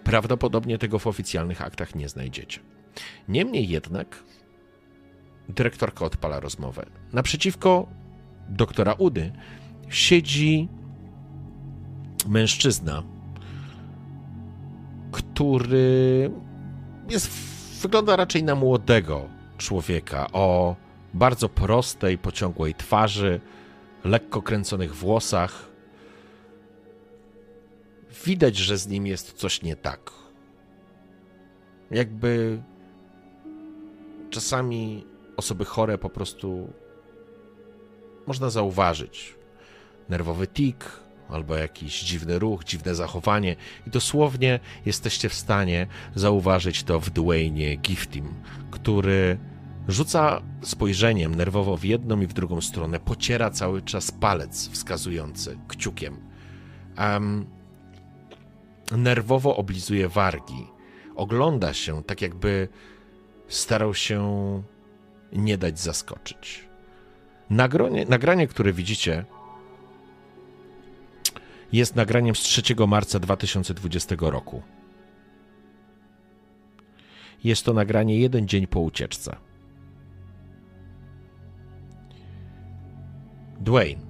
Prawdopodobnie 0.04 0.78
tego 0.78 0.98
w 0.98 1.06
oficjalnych 1.06 1.62
aktach 1.62 1.94
nie 1.94 2.08
znajdziecie. 2.08 2.60
Niemniej 3.28 3.68
jednak 3.68 4.24
dyrektorka 5.48 6.04
odpala 6.04 6.40
rozmowę. 6.40 6.86
Naprzeciwko 7.12 7.86
doktora 8.48 8.92
Udy 8.92 9.32
siedzi 9.88 10.68
mężczyzna, 12.28 13.02
który 15.12 16.30
jest 17.10 17.53
wygląda 17.84 18.16
raczej 18.16 18.44
na 18.44 18.54
młodego 18.54 19.28
człowieka 19.58 20.26
o 20.32 20.76
bardzo 21.14 21.48
prostej, 21.48 22.18
pociągłej 22.18 22.74
twarzy, 22.74 23.40
lekko 24.04 24.42
kręconych 24.42 24.94
włosach. 24.94 25.68
Widać, 28.24 28.56
że 28.56 28.78
z 28.78 28.88
nim 28.88 29.06
jest 29.06 29.32
coś 29.32 29.62
nie 29.62 29.76
tak. 29.76 30.10
Jakby 31.90 32.62
czasami 34.30 35.06
osoby 35.36 35.64
chore 35.64 35.98
po 35.98 36.10
prostu 36.10 36.72
można 38.26 38.50
zauważyć. 38.50 39.34
Nerwowy 40.08 40.46
tik, 40.46 40.84
albo 41.28 41.56
jakiś 41.56 42.02
dziwny 42.02 42.38
ruch, 42.38 42.64
dziwne 42.64 42.94
zachowanie 42.94 43.56
i 43.86 43.90
dosłownie 43.90 44.60
jesteście 44.86 45.28
w 45.28 45.34
stanie 45.34 45.86
zauważyć 46.14 46.82
to 46.82 47.00
w 47.00 47.10
Dwayne 47.10 47.76
Giftim, 47.76 48.34
który 48.70 49.38
rzuca 49.88 50.42
spojrzeniem 50.62 51.34
nerwowo 51.34 51.76
w 51.76 51.84
jedną 51.84 52.20
i 52.20 52.26
w 52.26 52.32
drugą 52.32 52.60
stronę, 52.60 53.00
pociera 53.00 53.50
cały 53.50 53.82
czas 53.82 54.10
palec 54.10 54.68
wskazujący 54.68 55.58
kciukiem. 55.68 56.16
Um, 56.98 57.46
nerwowo 58.92 59.56
oblizuje 59.56 60.08
wargi. 60.08 60.66
Ogląda 61.16 61.74
się 61.74 62.02
tak, 62.02 62.22
jakby 62.22 62.68
starał 63.48 63.94
się 63.94 64.22
nie 65.32 65.58
dać 65.58 65.80
zaskoczyć. 65.80 66.68
Nagranie, 67.50 68.04
nagranie 68.04 68.46
które 68.46 68.72
widzicie, 68.72 69.24
jest 71.74 71.96
nagraniem 71.96 72.34
z 72.34 72.40
3 72.40 72.62
marca 72.86 73.18
2020 73.18 74.16
roku. 74.18 74.62
Jest 77.44 77.64
to 77.64 77.72
nagranie 77.72 78.18
jeden 78.18 78.48
dzień 78.48 78.66
po 78.66 78.80
ucieczce. 78.80 79.36
Dwayne. 83.60 84.02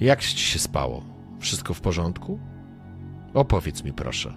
Jak 0.00 0.20
ci 0.20 0.38
się 0.38 0.58
spało? 0.58 1.04
Wszystko 1.40 1.74
w 1.74 1.80
porządku? 1.80 2.38
Opowiedz 3.34 3.84
mi 3.84 3.92
proszę. 3.92 4.34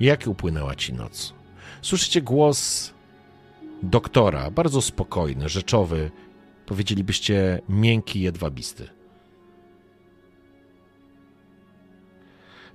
Jak 0.00 0.26
upłynęła 0.26 0.74
ci 0.74 0.92
noc? 0.92 1.34
Słyszycie 1.82 2.22
głos 2.22 2.90
doktora, 3.82 4.50
bardzo 4.50 4.82
spokojny, 4.82 5.48
rzeczowy, 5.48 6.10
Powiedzielibyście 6.66 7.60
miękki, 7.68 8.20
jedwabisty. 8.20 8.88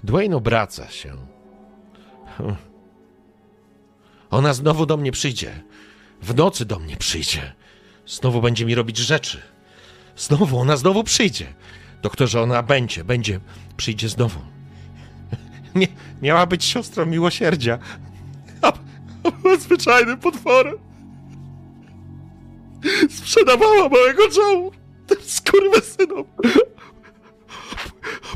Dwayne 0.03 0.35
obraca 0.37 0.89
się. 0.89 1.15
Ona 4.29 4.53
znowu 4.53 4.85
do 4.85 4.97
mnie 4.97 5.11
przyjdzie. 5.11 5.63
W 6.21 6.35
nocy 6.35 6.65
do 6.65 6.79
mnie 6.79 6.97
przyjdzie. 6.97 7.53
Znowu 8.05 8.41
będzie 8.41 8.65
mi 8.65 8.75
robić 8.75 8.97
rzeczy. 8.97 9.41
Znowu, 10.15 10.59
ona 10.59 10.77
znowu 10.77 11.03
przyjdzie. 11.03 11.53
Doktorze, 12.01 12.41
ona 12.41 12.63
będzie, 12.63 13.03
będzie, 13.03 13.39
przyjdzie 13.77 14.09
znowu. 14.09 14.39
Nie, 15.75 15.87
miała 16.21 16.45
być 16.45 16.65
siostrą 16.65 17.05
miłosierdzia, 17.05 17.79
a, 18.61 18.73
a 19.53 19.57
zwyczajnym 19.59 20.17
potworem. 20.17 20.88
Sprzedawała 23.09 23.89
małego 23.89 24.23
Joe 24.23 24.71
tym 25.07 25.17
skurwysynom. 25.21 26.25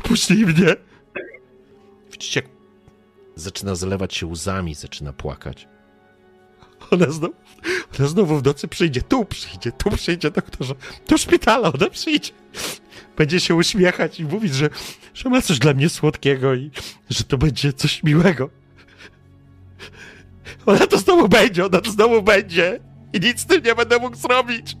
Puścili 0.02 0.46
mnie. 0.46 0.76
Widzicie, 2.12 2.40
jak 2.40 2.50
zaczyna 3.34 3.74
zalewać 3.74 4.14
się 4.14 4.26
łzami, 4.26 4.74
zaczyna 4.74 5.12
płakać. 5.12 5.68
Ona 6.90 7.10
znowu, 7.10 7.34
ona 7.98 8.08
znowu 8.08 8.38
w 8.38 8.44
nocy 8.44 8.68
przyjdzie, 8.68 9.02
tu 9.02 9.24
przyjdzie, 9.24 9.72
tu 9.72 9.90
przyjdzie, 9.90 10.30
doktorze, 10.30 10.74
do 11.08 11.18
szpitala 11.18 11.72
ona 11.72 11.90
przyjdzie. 11.90 12.32
Będzie 13.16 13.40
się 13.40 13.54
uśmiechać 13.54 14.20
i 14.20 14.24
mówić, 14.24 14.54
że, 14.54 14.70
że 15.14 15.30
ma 15.30 15.42
coś 15.42 15.58
dla 15.58 15.74
mnie 15.74 15.88
słodkiego 15.88 16.54
i 16.54 16.70
że 17.10 17.24
to 17.24 17.38
będzie 17.38 17.72
coś 17.72 18.02
miłego. 18.02 18.50
Ona 20.66 20.86
to 20.86 20.98
znowu 20.98 21.28
będzie, 21.28 21.66
ona 21.66 21.80
to 21.80 21.90
znowu 21.90 22.22
będzie 22.22 22.80
i 23.14 23.20
nic 23.20 23.40
z 23.40 23.46
tym 23.46 23.62
nie 23.62 23.74
będę 23.74 23.98
mógł 23.98 24.16
zrobić. 24.16 24.76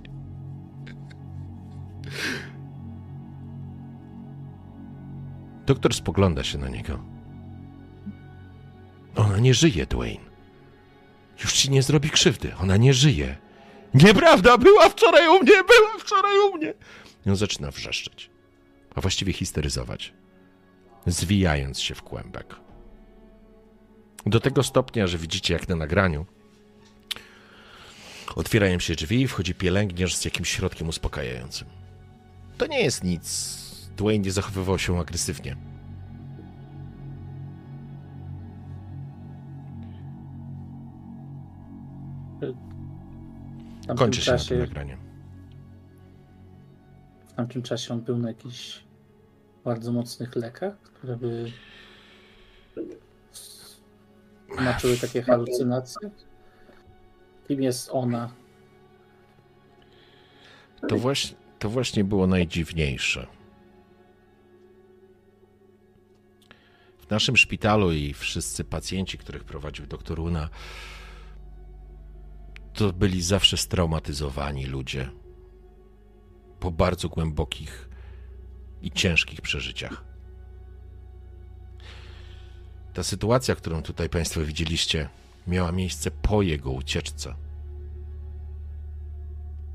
Doktor 5.66 5.94
spogląda 5.94 6.44
się 6.44 6.58
na 6.58 6.68
niego. 6.68 7.04
Ona 9.16 9.38
nie 9.38 9.54
żyje, 9.54 9.86
Dwayne. 9.86 10.24
Już 11.42 11.52
ci 11.52 11.70
nie 11.70 11.82
zrobi 11.82 12.10
krzywdy. 12.10 12.54
Ona 12.56 12.76
nie 12.76 12.94
żyje. 12.94 13.36
Nieprawda, 13.94 14.58
była 14.58 14.88
wczoraj 14.88 15.28
u 15.28 15.42
mnie, 15.42 15.52
była 15.52 15.98
wczoraj 15.98 16.38
u 16.38 16.56
mnie. 16.56 16.74
I 17.26 17.30
on 17.30 17.36
zaczyna 17.36 17.70
wrzeszczeć, 17.70 18.30
a 18.94 19.00
właściwie 19.00 19.32
histeryzować, 19.32 20.14
zwijając 21.06 21.80
się 21.80 21.94
w 21.94 22.02
kłębek. 22.02 22.56
Do 24.26 24.40
tego 24.40 24.62
stopnia, 24.62 25.06
że 25.06 25.18
widzicie, 25.18 25.54
jak 25.54 25.68
na 25.68 25.76
nagraniu, 25.76 26.26
Otwierają 28.36 28.78
się 28.78 28.94
drzwi 28.94 29.22
i 29.22 29.28
wchodzi 29.28 29.54
pielęgniarz 29.54 30.16
z 30.16 30.24
jakimś 30.24 30.48
środkiem 30.48 30.88
uspokajającym. 30.88 31.68
To 32.58 32.66
nie 32.66 32.82
jest 32.82 33.04
nic. 33.04 33.64
Dwayne 33.96 34.24
nie 34.24 34.32
zachowywał 34.32 34.78
się 34.78 34.98
agresywnie. 34.98 35.56
Kończy 43.96 44.20
się 44.20 44.26
czasie, 44.26 44.54
na 44.54 44.60
nagranie. 44.60 44.98
W 47.26 47.32
tamtym 47.32 47.62
czasie 47.62 47.94
on 47.94 48.00
był 48.00 48.18
na 48.18 48.28
jakichś 48.28 48.84
bardzo 49.64 49.92
mocnych 49.92 50.36
lekach, 50.36 50.80
które 50.80 51.16
by 51.16 51.52
znaczyły 54.58 54.96
takie 54.96 55.22
halucynacje. 55.22 56.10
Kim 57.48 57.62
jest 57.62 57.90
ona? 57.92 58.32
To 60.88 60.96
właśnie, 60.96 61.36
to 61.58 61.68
właśnie 61.68 62.04
było 62.04 62.26
najdziwniejsze. 62.26 63.26
w 67.06 67.10
naszym 67.10 67.36
szpitalu 67.36 67.92
i 67.92 68.14
wszyscy 68.14 68.64
pacjenci, 68.64 69.18
których 69.18 69.44
prowadził 69.44 69.86
doktor 69.86 70.20
Una, 70.20 70.48
to 72.72 72.92
byli 72.92 73.22
zawsze 73.22 73.56
straumatyzowani 73.56 74.66
ludzie 74.66 75.10
po 76.60 76.70
bardzo 76.70 77.08
głębokich 77.08 77.88
i 78.82 78.90
ciężkich 78.90 79.40
przeżyciach. 79.40 80.04
Ta 82.94 83.02
sytuacja, 83.02 83.54
którą 83.54 83.82
tutaj 83.82 84.08
Państwo 84.08 84.44
widzieliście, 84.44 85.08
miała 85.46 85.72
miejsce 85.72 86.10
po 86.10 86.42
jego 86.42 86.70
ucieczce. 86.70 87.34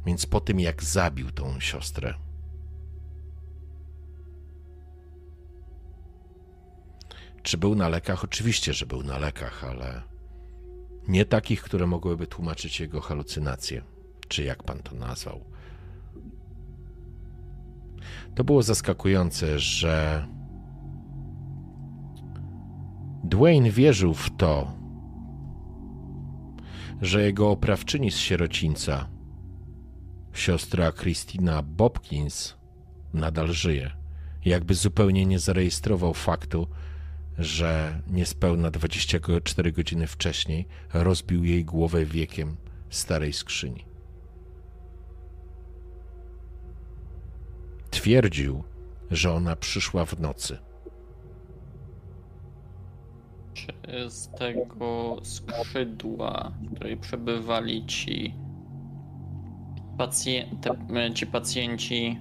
Więc 0.05 0.25
po 0.25 0.39
tym, 0.41 0.59
jak 0.59 0.83
zabił 0.83 1.31
tą 1.31 1.59
siostrę, 1.59 2.13
Czy 7.43 7.57
był 7.57 7.75
na 7.75 7.89
lekach? 7.89 8.23
Oczywiście, 8.23 8.73
że 8.73 8.85
był 8.85 9.03
na 9.03 9.17
lekach, 9.17 9.63
ale 9.63 10.01
nie 11.07 11.25
takich, 11.25 11.61
które 11.61 11.87
mogłyby 11.87 12.27
tłumaczyć 12.27 12.79
jego 12.79 13.01
halucynacje, 13.01 13.81
czy 14.27 14.43
jak 14.43 14.63
pan 14.63 14.79
to 14.79 14.95
nazwał. 14.95 15.43
To 18.35 18.43
było 18.43 18.63
zaskakujące, 18.63 19.59
że 19.59 20.27
Dwayne 23.23 23.71
wierzył 23.71 24.13
w 24.13 24.29
to, 24.37 24.73
że 27.01 27.23
jego 27.23 27.51
oprawczyni 27.51 28.11
z 28.11 28.17
sierocińca, 28.17 29.09
siostra 30.33 30.91
Christina 30.91 31.61
Bobkins, 31.61 32.55
nadal 33.13 33.53
żyje. 33.53 33.91
Jakby 34.45 34.75
zupełnie 34.75 35.25
nie 35.25 35.39
zarejestrował 35.39 36.13
faktu, 36.13 36.67
że 37.37 38.01
niespełna 38.07 38.71
24 38.71 39.71
godziny 39.71 40.07
wcześniej 40.07 40.67
rozbił 40.93 41.43
jej 41.43 41.65
głowę 41.65 42.05
wiekiem 42.05 42.57
starej 42.89 43.33
skrzyni. 43.33 43.85
Twierdził, 47.89 48.63
że 49.11 49.33
ona 49.33 49.55
przyszła 49.55 50.05
w 50.05 50.19
nocy. 50.19 50.57
Czy 53.67 54.09
z 54.09 54.29
tego 54.29 55.17
skrzydła, 55.23 56.51
w 56.61 56.75
której 56.75 56.97
przebywali 56.97 57.85
ci, 57.85 58.33
pacje 59.97 60.45
te, 60.61 61.13
ci 61.13 61.27
pacjenci, 61.27 62.19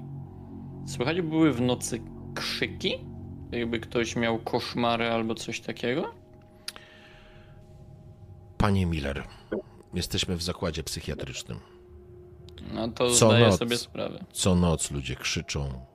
słychać 0.86 1.20
były 1.20 1.52
w 1.52 1.60
nocy 1.60 2.00
krzyki? 2.34 2.98
Jakby 3.52 3.80
ktoś 3.80 4.16
miał 4.16 4.38
koszmary 4.38 5.10
albo 5.10 5.34
coś 5.34 5.60
takiego? 5.60 6.14
Panie 8.58 8.86
Miller, 8.86 9.24
jesteśmy 9.94 10.36
w 10.36 10.42
zakładzie 10.42 10.82
psychiatrycznym. 10.82 11.58
No 12.74 12.88
to 12.88 13.10
co 13.10 13.26
zdaję 13.26 13.46
noc, 13.46 13.58
sobie 13.58 13.76
sprawę. 13.76 14.24
Co 14.32 14.54
noc 14.54 14.90
ludzie 14.90 15.16
krzyczą 15.16 15.86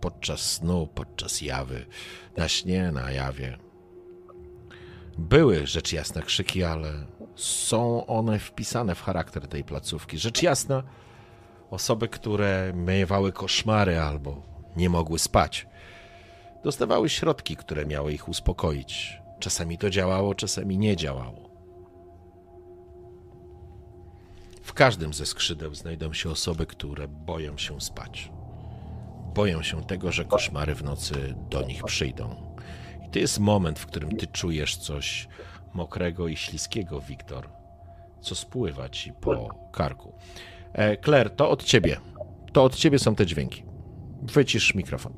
podczas 0.00 0.52
snu, 0.52 0.88
podczas 0.94 1.42
jawy, 1.42 1.86
na 2.36 2.48
śnie, 2.48 2.92
na 2.92 3.10
jawie. 3.10 3.58
Były 5.18 5.66
rzecz 5.66 5.92
jasna 5.92 6.22
krzyki, 6.22 6.64
ale 6.64 6.92
są 7.36 8.06
one 8.06 8.38
wpisane 8.38 8.94
w 8.94 9.02
charakter 9.02 9.48
tej 9.48 9.64
placówki. 9.64 10.18
Rzecz 10.18 10.42
jasna, 10.42 10.82
osoby, 11.70 12.08
które 12.08 12.72
miewały 12.74 13.32
koszmary 13.32 14.00
albo 14.00 14.42
nie 14.76 14.90
mogły 14.90 15.18
spać, 15.18 15.66
dostawały 16.64 17.08
środki, 17.08 17.56
które 17.56 17.86
miały 17.86 18.12
ich 18.12 18.28
uspokoić. 18.28 19.20
Czasami 19.40 19.78
to 19.78 19.90
działało, 19.90 20.34
czasami 20.34 20.78
nie 20.78 20.96
działało. 20.96 21.48
W 24.62 24.72
każdym 24.72 25.14
ze 25.14 25.26
skrzydeł 25.26 25.74
znajdą 25.74 26.12
się 26.12 26.30
osoby, 26.30 26.66
które 26.66 27.08
boją 27.08 27.58
się 27.58 27.80
spać. 27.80 28.32
Boją 29.34 29.62
się 29.62 29.84
tego, 29.84 30.12
że 30.12 30.24
koszmary 30.24 30.74
w 30.74 30.84
nocy 30.84 31.34
do 31.50 31.62
nich 31.62 31.84
przyjdą. 31.84 32.47
I 33.08 33.10
to 33.10 33.18
jest 33.18 33.38
moment, 33.38 33.78
w 33.78 33.86
którym 33.86 34.16
ty 34.16 34.26
czujesz 34.26 34.76
coś 34.76 35.28
mokrego 35.74 36.28
i 36.28 36.36
śliskiego, 36.36 37.00
Wiktor, 37.00 37.48
co 38.20 38.34
spływa 38.34 38.88
ci 38.88 39.12
po 39.20 39.48
karku. 39.72 40.12
E, 40.72 40.96
Claire, 40.96 41.30
to 41.30 41.50
od 41.50 41.64
ciebie. 41.64 41.96
To 42.52 42.64
od 42.64 42.74
ciebie 42.74 42.98
są 42.98 43.14
te 43.14 43.26
dźwięki. 43.26 43.64
Wycisz 44.22 44.74
mikrofon. 44.74 45.12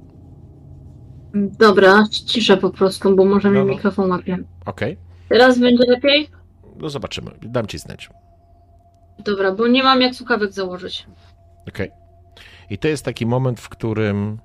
Dobra, 1.35 2.07
ciszę 2.27 2.57
po 2.57 2.71
prostu, 2.71 3.17
bo 3.17 3.25
może 3.25 3.51
no, 3.51 3.61
mi 3.61 3.67
no. 3.67 3.75
mikrofon 3.75 4.11
łapie. 4.11 4.39
Okej. 4.67 4.93
Okay. 4.93 4.97
Teraz 5.29 5.59
będzie 5.59 5.85
lepiej? 5.89 6.29
No 6.77 6.91
zobaczymy. 6.91 7.31
Dam 7.43 7.67
ci 7.67 7.79
znać. 7.79 8.11
Dobra, 9.19 9.53
bo 9.53 9.69
nie 9.69 9.83
mam 9.83 10.01
jak 10.01 10.15
słuchawek 10.15 10.53
założyć. 10.53 11.07
Okej. 11.69 11.89
Okay. 11.89 12.01
I 12.71 12.79
to 12.79 12.89
jest 12.89 13.05
taki 13.05 13.27
moment, 13.27 13.61
w 13.61 13.69
którym 13.69 14.41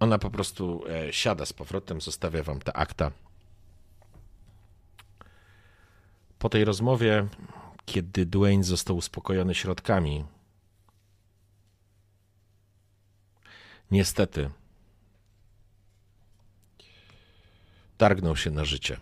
ona 0.00 0.18
po 0.18 0.30
prostu 0.30 0.84
e, 0.88 1.12
siada 1.12 1.46
z 1.46 1.52
powrotem, 1.52 2.00
zostawia 2.00 2.42
wam 2.42 2.60
te 2.60 2.72
akta. 2.72 3.10
Po 6.38 6.48
tej 6.48 6.64
rozmowie, 6.64 7.28
kiedy 7.84 8.26
Dwayne 8.26 8.64
został 8.64 8.96
uspokojony 8.96 9.54
środkami, 9.54 10.24
Niestety. 13.90 14.50
Targnął 17.98 18.36
się 18.36 18.50
na 18.50 18.64
życie. 18.64 19.00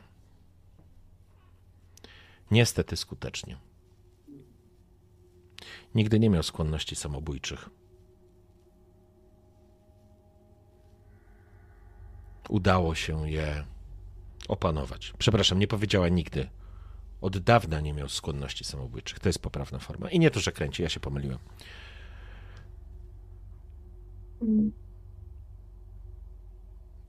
Niestety 2.50 2.96
skutecznie. 2.96 3.58
Nigdy 5.94 6.18
nie 6.20 6.30
miał 6.30 6.42
skłonności 6.42 6.96
samobójczych. 6.96 7.70
Udało 12.48 12.94
się 12.94 13.30
je 13.30 13.64
opanować. 14.48 15.12
Przepraszam, 15.18 15.58
nie 15.58 15.66
powiedziała 15.66 16.08
nigdy. 16.08 16.48
Od 17.20 17.38
dawna 17.38 17.80
nie 17.80 17.92
miał 17.92 18.08
skłonności 18.08 18.64
samobójczych. 18.64 19.18
To 19.18 19.28
jest 19.28 19.38
poprawna 19.38 19.78
forma. 19.78 20.10
I 20.10 20.18
nie 20.18 20.30
to, 20.30 20.40
że 20.40 20.52
kręci, 20.52 20.82
ja 20.82 20.88
się 20.88 21.00
pomyliłem. 21.00 21.38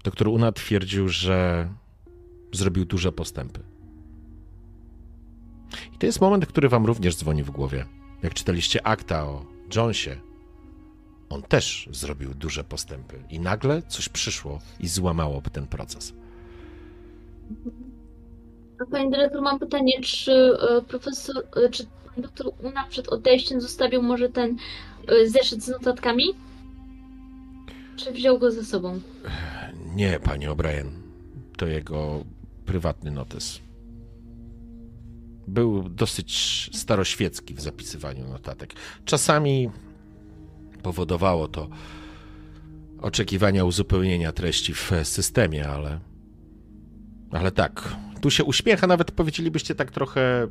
Doktor 0.04 0.28
Una 0.28 0.52
twierdził, 0.52 1.10
że 1.10 1.70
zrobił 2.54 2.86
duże 2.86 3.12
postępy. 3.12 3.60
I 5.94 5.98
to 5.98 6.06
jest 6.06 6.22
moment, 6.22 6.46
który 6.46 6.70
wam 6.70 6.86
również 6.86 7.16
dzwoni 7.16 7.44
w 7.44 7.52
głowie. 7.52 7.86
Jak 8.24 8.34
czytaliście 8.34 8.88
akta 8.88 9.26
o 9.26 9.46
Jonesie, 9.76 10.22
on 11.30 11.42
też 11.42 11.90
zrobił 11.92 12.34
duże 12.34 12.64
postępy 12.64 13.24
i 13.30 13.40
nagle 13.40 13.82
coś 13.88 14.10
przyszło 14.10 14.60
i 14.80 14.88
złamało 14.88 15.42
ten 15.52 15.68
proces. 15.68 16.14
Panie 18.92 19.10
dyrektor, 19.10 19.42
mam 19.42 19.60
pytanie, 19.60 20.02
czy 20.02 20.32
e, 20.32 20.82
profesor, 20.82 21.36
e, 21.66 21.70
czy 21.70 21.86
pan 21.86 22.24
doktor 22.24 22.52
Una 22.64 22.88
przed 22.88 23.08
odejściem 23.08 23.62
zostawił 23.62 24.02
może 24.02 24.30
ten 24.30 24.58
e, 25.08 25.30
zeszyt 25.30 25.64
z 25.64 25.68
notatkami? 25.68 26.24
Czy 27.96 28.12
wziął 28.12 28.40
go 28.40 28.52
ze 28.52 28.64
sobą? 28.64 29.00
Nie, 29.96 30.20
panie 30.20 30.50
O'Brien. 30.50 30.90
To 31.58 31.68
jego 31.68 32.24
prywatny 32.66 33.12
notes. 33.12 33.60
Był 35.48 35.90
dosyć 35.90 36.70
staroświecki 36.74 37.54
w 37.54 37.62
zapisywaniu 37.62 38.28
notatek. 38.28 38.74
Czasami 39.06 39.70
powodowało 40.80 41.48
to 41.48 41.70
oczekiwania 43.02 43.66
uzupełnienia 43.66 44.32
treści 44.32 44.74
w 44.74 44.92
systemie, 45.04 45.68
ale. 45.68 46.00
Ale 47.32 47.52
tak. 47.52 47.96
Tu 48.22 48.30
się 48.30 48.44
uśmiecha, 48.44 48.88
nawet 48.88 49.12
powiedzielibyście 49.12 49.76
tak 49.76 49.92
trochę. 49.92 50.48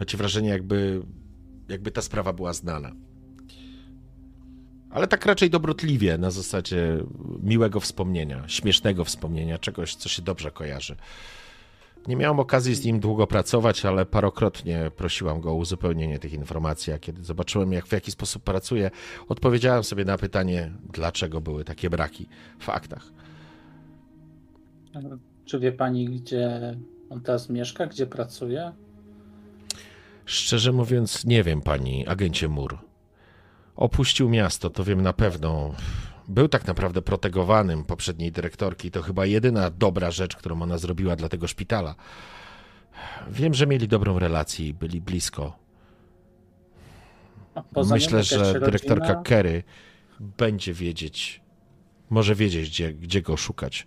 Macie 0.00 0.18
wrażenie, 0.18 0.48
jakby, 0.48 1.02
jakby 1.68 1.90
ta 1.90 2.02
sprawa 2.02 2.32
była 2.32 2.52
znana 2.52 2.92
ale 4.90 5.06
tak 5.06 5.26
raczej 5.26 5.50
dobrotliwie, 5.50 6.18
na 6.18 6.30
zasadzie 6.30 7.04
miłego 7.42 7.80
wspomnienia, 7.80 8.48
śmiesznego 8.48 9.04
wspomnienia, 9.04 9.58
czegoś, 9.58 9.94
co 9.94 10.08
się 10.08 10.22
dobrze 10.22 10.50
kojarzy. 10.50 10.96
Nie 12.08 12.16
miałem 12.16 12.40
okazji 12.40 12.74
z 12.74 12.84
nim 12.84 13.00
długo 13.00 13.26
pracować, 13.26 13.84
ale 13.84 14.06
parokrotnie 14.06 14.90
prosiłam 14.96 15.40
go 15.40 15.50
o 15.50 15.54
uzupełnienie 15.54 16.18
tych 16.18 16.32
informacji, 16.32 16.92
a 16.92 16.98
kiedy 16.98 17.24
zobaczyłem, 17.24 17.72
jak 17.72 17.86
w 17.86 17.92
jaki 17.92 18.10
sposób 18.10 18.42
pracuje, 18.42 18.90
odpowiedziałem 19.28 19.84
sobie 19.84 20.04
na 20.04 20.18
pytanie, 20.18 20.72
dlaczego 20.92 21.40
były 21.40 21.64
takie 21.64 21.90
braki 21.90 22.26
w 22.58 22.64
faktach. 22.64 23.12
Czy 25.44 25.60
wie 25.60 25.72
pani, 25.72 26.08
gdzie 26.08 26.76
on 27.10 27.20
teraz 27.20 27.50
mieszka, 27.50 27.86
gdzie 27.86 28.06
pracuje? 28.06 28.72
Szczerze 30.24 30.72
mówiąc, 30.72 31.24
nie 31.24 31.42
wiem, 31.42 31.60
pani 31.60 32.06
agencie 32.08 32.48
Mur. 32.48 32.78
Opuścił 33.76 34.28
miasto, 34.28 34.70
to 34.70 34.84
wiem 34.84 35.02
na 35.02 35.12
pewno. 35.12 35.74
Był 36.30 36.48
tak 36.48 36.66
naprawdę 36.66 37.02
protegowanym 37.02 37.84
poprzedniej 37.84 38.32
dyrektorki. 38.32 38.90
To 38.90 39.02
chyba 39.02 39.26
jedyna 39.26 39.70
dobra 39.70 40.10
rzecz, 40.10 40.36
którą 40.36 40.62
ona 40.62 40.78
zrobiła 40.78 41.16
dla 41.16 41.28
tego 41.28 41.46
szpitala. 41.46 41.94
Wiem, 43.30 43.54
że 43.54 43.66
mieli 43.66 43.88
dobrą 43.88 44.18
relację 44.18 44.68
i 44.68 44.74
byli 44.74 45.00
blisko. 45.00 45.58
Myślę, 47.90 48.22
że 48.22 48.60
dyrektorka 48.60 49.06
rodzina- 49.06 49.22
Kerry 49.22 49.62
będzie 50.20 50.74
wiedzieć, 50.74 51.40
może 52.10 52.34
wiedzieć, 52.34 52.68
gdzie, 52.70 52.92
gdzie 52.94 53.22
go 53.22 53.36
szukać. 53.36 53.86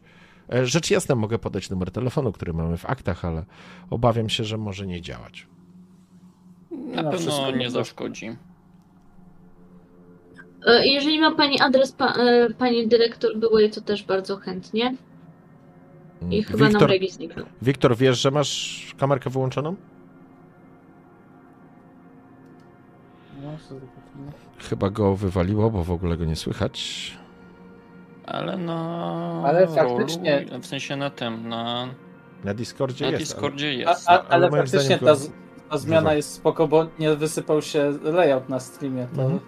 E, 0.54 0.66
Rzecz 0.66 0.92
jasna, 0.92 1.16
mogę 1.16 1.40
podać 1.40 1.70
numer 1.70 1.92
telefonu, 1.92 2.32
który 2.32 2.54
mamy 2.54 2.78
w 2.78 2.86
aktach, 2.86 3.26
ale 3.26 3.46
obawiam 3.90 4.30
się, 4.30 4.44
że 4.44 4.58
może 4.58 4.88
nie 4.88 5.02
działać. 5.02 5.48
Na 6.72 7.02
No, 7.02 7.12
pewno 7.12 7.52
nie 7.52 7.72
zaszkodzi. 7.72 8.36
E, 10.66 10.88
Jeżeli 10.88 11.20
ma 11.20 11.36
pani 11.36 11.60
adres 11.62 11.92
pa, 11.92 12.08
e, 12.14 12.50
pani 12.58 12.88
dyrektor 12.88 13.38
byłej, 13.38 13.72
to 13.72 13.82
też 13.82 14.04
bardzo 14.04 14.38
chętnie. 14.38 14.96
I 16.32 16.44
chyba 16.44 16.60
nam 16.64 16.70
Wiktor, 16.72 16.90
Regi 16.90 17.10
zniknął. 17.10 17.46
Wiktor, 17.62 17.98
wiesz, 17.98 18.22
że 18.22 18.32
masz 18.32 18.96
kamerkę 18.98 19.30
wyłączoną? 19.30 19.76
No. 23.44 23.50
Chyba 24.70 24.90
go 24.90 25.16
wywaliło, 25.16 25.70
bo 25.70 25.84
w 25.84 25.92
ogóle 25.92 26.18
go 26.18 26.26
nie 26.26 26.36
słychać. 26.36 27.12
Ale 28.26 28.58
na. 28.58 29.42
Ale 29.46 29.68
faktycznie- 29.68 30.46
Rolu, 30.50 30.62
w 30.64 30.66
sensie 30.66 30.96
na 30.96 31.10
tym, 31.10 31.50
na, 31.50 31.88
Na 32.44 32.54
Discordzie 32.54 33.06
na 33.06 33.12
jest. 33.12 33.24
Discordzie 33.24 33.68
A, 33.68 33.72
jest. 33.72 34.10
a, 34.10 34.12
ale 34.12 34.30
ale 34.30 34.50
moim 34.50 34.64
faktycznie 34.64 34.96
zdaniem 34.98 35.00
ta, 35.06 35.16
z- 35.16 35.32
ta 35.70 35.78
zmiana 35.78 36.14
jest 36.14 36.34
spoko, 36.34 36.68
bo 36.68 36.86
nie 37.00 37.16
wysypał 37.16 37.62
się 37.62 37.94
layout 38.04 38.50
na 38.50 38.60
streamie. 38.60 39.08
To 39.16 39.22
Mhm. 39.22 39.40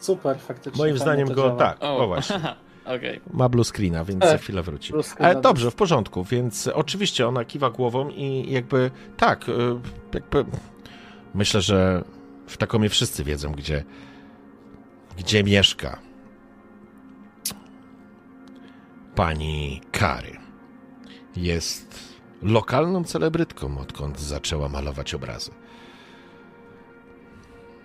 Super 0.00 0.38
faktycznie. 0.38 0.78
Moim 0.78 0.98
zdaniem 0.98 1.28
to 1.28 1.34
go 1.34 1.42
działa. 1.42 1.56
tak. 1.56 1.76
O, 1.80 1.98
O 1.98 2.06
właśnie. 2.06 2.40
Okej. 2.96 3.20
Ma 3.32 3.48
blue 3.48 3.64
screena, 3.64 4.04
więc 4.04 4.24
E, 4.24 4.28
za 4.30 4.38
chwilę 4.38 4.62
wróci. 4.62 4.92
Ale 5.18 5.40
dobrze, 5.40 5.70
w 5.70 5.74
porządku, 5.74 6.24
więc 6.24 6.68
oczywiście 6.74 7.28
ona 7.28 7.44
kiwa 7.44 7.70
głową 7.70 8.08
i 8.08 8.52
jakby 8.52 8.90
tak, 9.16 9.48
y, 9.48 9.52
jakby 10.14 10.44
myślę, 11.34 11.60
że 11.60 12.04
w 12.46 12.56
Takomie 12.56 12.88
wszyscy 12.88 13.24
wiedzą, 13.24 13.52
gdzie, 13.52 13.84
gdzie 15.18 15.44
mieszka 15.44 15.98
pani 19.14 19.80
Kary. 19.92 20.36
Jest 21.36 21.98
lokalną 22.42 23.04
celebrytką, 23.04 23.78
odkąd 23.78 24.20
zaczęła 24.20 24.68
malować 24.68 25.14
obrazy. 25.14 25.50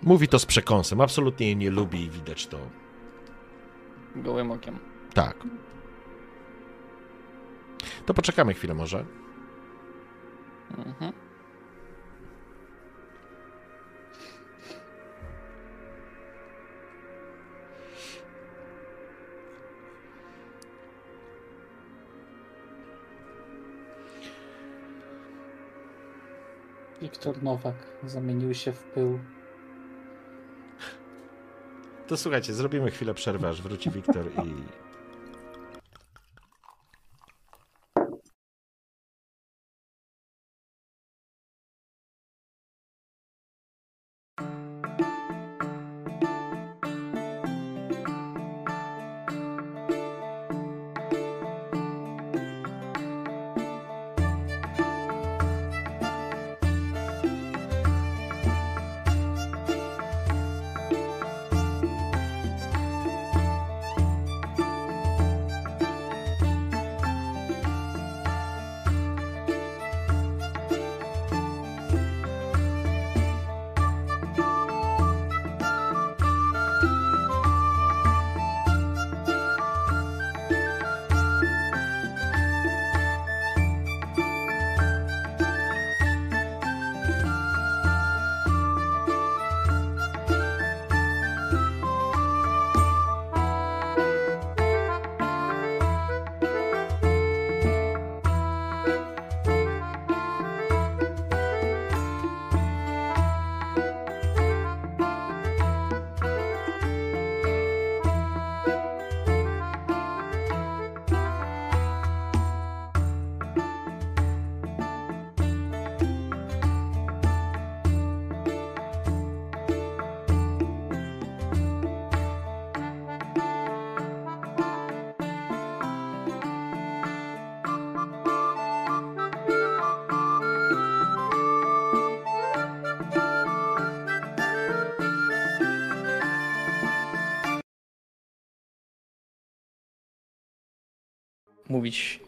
Mówi 0.02 0.28
to 0.28 0.38
z 0.38 0.46
przekąsem, 0.46 1.00
absolutnie 1.00 1.46
jej 1.46 1.56
nie 1.56 1.70
lubi 1.70 2.02
i 2.04 2.10
widać 2.10 2.46
to 2.46 2.58
Gołym 4.16 4.50
okiem. 4.50 4.78
tak. 5.14 5.36
To 8.06 8.14
poczekamy 8.14 8.54
chwilę 8.54 8.74
może. 8.74 9.04
Mhm. 10.78 11.12
Wiktor 27.02 27.42
Nowak 27.42 27.74
zamienił 28.04 28.54
się 28.54 28.72
w 28.72 28.82
pył. 28.84 29.18
To 32.08 32.16
słuchajcie, 32.16 32.54
zrobimy 32.54 32.90
chwilę 32.90 33.14
przerwy, 33.14 33.48
aż 33.48 33.62
wróci 33.62 33.90
Wiktor 33.90 34.26
i... 34.26 34.85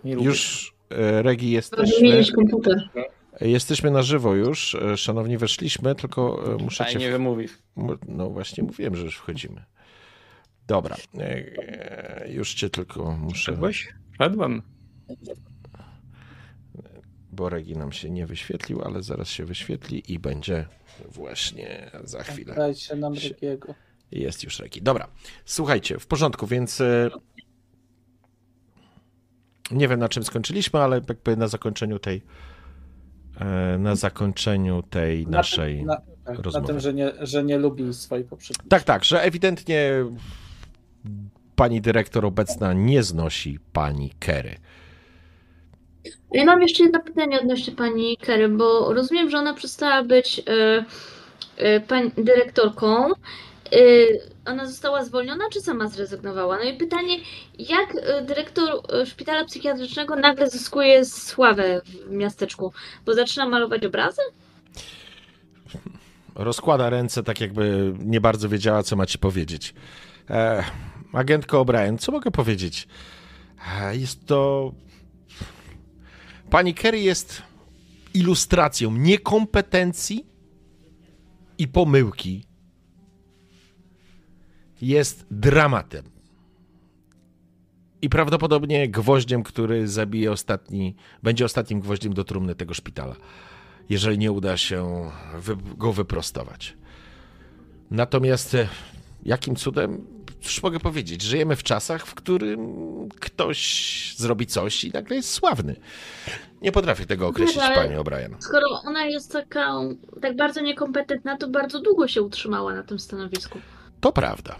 Nie 0.04 0.14
lubię. 0.14 0.26
Już, 0.28 0.72
e, 0.90 1.22
Regi, 1.22 1.50
jesteśmy, 1.50 2.32
komputer. 2.34 2.88
jesteśmy 3.40 3.90
na 3.90 4.02
żywo 4.02 4.34
już. 4.34 4.74
E, 4.74 4.96
Szanowni, 4.96 5.38
weszliśmy, 5.38 5.94
tylko 5.94 6.54
e, 6.54 6.62
muszę 6.62 6.84
cię... 6.86 6.92
Fajnie 6.92 7.10
wymówisz. 7.10 7.58
No 8.08 8.30
właśnie 8.30 8.64
mówiłem, 8.64 8.96
że 8.96 9.04
już 9.04 9.16
wchodzimy. 9.16 9.64
Dobra, 10.66 10.96
już 12.28 12.54
cię 12.54 12.70
tylko 12.70 13.12
muszę... 13.12 13.38
Wszedłeś? 13.38 13.88
Wszedłem. 14.12 14.62
Bo 17.32 17.48
Regi 17.48 17.76
nam 17.76 17.92
się 17.92 18.10
nie 18.10 18.26
wyświetlił, 18.26 18.82
ale 18.82 19.02
zaraz 19.02 19.28
się 19.28 19.44
wyświetli 19.44 20.12
i 20.12 20.18
będzie 20.18 20.66
właśnie 21.08 21.90
za 22.04 22.22
chwilę. 22.22 22.54
Dajcie 22.54 22.96
nam 22.96 23.14
Regiego. 23.14 23.74
Jest 24.12 24.44
już 24.44 24.58
Reki. 24.58 24.82
Dobra, 24.82 25.08
słuchajcie, 25.44 25.98
w 25.98 26.06
porządku, 26.06 26.46
więc 26.46 26.82
nie 29.70 29.88
wiem 29.88 30.00
na 30.00 30.08
czym 30.08 30.24
skończyliśmy, 30.24 30.80
ale 30.80 31.00
jakby 31.08 31.36
na 31.36 31.48
zakończeniu 31.48 31.98
tej 31.98 32.22
e, 33.40 33.78
na 33.78 33.96
zakończeniu 33.96 34.82
tej 34.82 35.26
Na 35.26 35.30
naszej... 35.38 35.76
tym, 35.76 35.86
na, 35.86 35.96
tak, 36.24 36.36
na 36.36 36.42
rozmowy. 36.42 36.66
tym 36.66 36.80
że, 36.80 36.94
nie, 36.94 37.12
że 37.20 37.44
nie 37.44 37.58
lubi 37.58 37.94
swojej 37.94 38.24
poprzedniej. 38.24 38.68
Tak, 38.68 38.82
tak, 38.82 39.04
że 39.04 39.22
ewidentnie 39.22 40.04
pani 41.56 41.80
dyrektor 41.80 42.24
obecna 42.26 42.72
nie 42.72 43.02
znosi 43.02 43.58
pani 43.72 44.10
Kery. 44.18 44.56
Ja 46.32 46.44
mam 46.44 46.62
jeszcze 46.62 46.82
jedno 46.82 47.00
pytanie 47.00 47.40
odnośnie 47.40 47.74
pani 47.74 48.16
Kery, 48.16 48.48
bo 48.48 48.94
rozumiem, 48.94 49.30
że 49.30 49.38
ona 49.38 49.54
przestała 49.54 50.02
być 50.02 50.42
e, 50.46 50.84
e, 51.56 51.80
pań, 51.80 52.10
dyrektorką. 52.16 53.08
E, 53.72 54.50
ona 54.50 54.66
została 54.66 55.04
zwolniona, 55.04 55.44
czy 55.52 55.60
sama 55.60 55.88
zrezygnowała? 55.88 56.56
No 56.58 56.64
i 56.64 56.76
pytanie, 56.76 57.18
jak 57.58 57.94
e, 57.96 58.22
dyrektor 58.22 58.82
e, 58.92 59.06
szpitala 59.06 59.44
psychiatrycznego 59.44 60.16
nagle 60.16 60.50
zyskuje 60.50 61.04
sławę 61.04 61.80
w 61.84 62.10
miasteczku? 62.10 62.72
Bo 63.06 63.14
zaczyna 63.14 63.48
malować 63.48 63.84
obrazy? 63.84 64.22
Rozkłada 66.34 66.90
ręce, 66.90 67.22
tak 67.22 67.40
jakby 67.40 67.94
nie 67.98 68.20
bardzo 68.20 68.48
wiedziała, 68.48 68.82
co 68.82 68.96
ma 68.96 69.06
ci 69.06 69.18
powiedzieć. 69.18 69.74
E, 70.30 70.64
agentko 71.12 71.64
O'Brien, 71.64 71.98
co 71.98 72.12
mogę 72.12 72.30
powiedzieć? 72.30 72.88
Jest 73.92 74.26
to. 74.26 74.72
Pani 76.50 76.74
Kerry 76.74 77.00
jest 77.00 77.42
ilustracją 78.14 78.90
niekompetencji 78.90 80.26
i 81.58 81.68
pomyłki. 81.68 82.47
Jest 84.80 85.26
dramatem. 85.30 86.04
I 88.02 88.08
prawdopodobnie 88.08 88.88
gwoździem, 88.88 89.42
który 89.42 89.88
zabije 89.88 90.32
ostatni, 90.32 90.96
będzie 91.22 91.44
ostatnim 91.44 91.80
gwoździem 91.80 92.14
do 92.14 92.24
trumny 92.24 92.54
tego 92.54 92.74
szpitala, 92.74 93.16
jeżeli 93.88 94.18
nie 94.18 94.32
uda 94.32 94.56
się 94.56 95.10
go 95.76 95.92
wyprostować. 95.92 96.76
Natomiast 97.90 98.54
e, 98.54 98.68
jakim 99.22 99.56
cudem, 99.56 100.06
cóż 100.40 100.62
mogę 100.62 100.80
powiedzieć, 100.80 101.22
żyjemy 101.22 101.56
w 101.56 101.62
czasach, 101.62 102.06
w 102.06 102.14
którym 102.14 102.60
ktoś 103.20 104.14
zrobi 104.16 104.46
coś 104.46 104.84
i 104.84 104.90
nagle 104.90 105.16
jest 105.16 105.30
sławny. 105.30 105.76
Nie 106.62 106.72
potrafię 106.72 107.06
tego 107.06 107.26
określić, 107.26 107.58
Ale 107.58 107.74
pani 107.74 107.96
O'Brien. 107.96 108.34
Skoro 108.38 108.66
ona 108.84 109.04
jest 109.04 109.32
taka 109.32 109.80
tak 110.22 110.36
bardzo 110.36 110.60
niekompetentna, 110.60 111.36
to 111.36 111.48
bardzo 111.48 111.80
długo 111.80 112.08
się 112.08 112.22
utrzymała 112.22 112.74
na 112.74 112.82
tym 112.82 112.98
stanowisku. 112.98 113.58
To 114.00 114.12
prawda. 114.12 114.56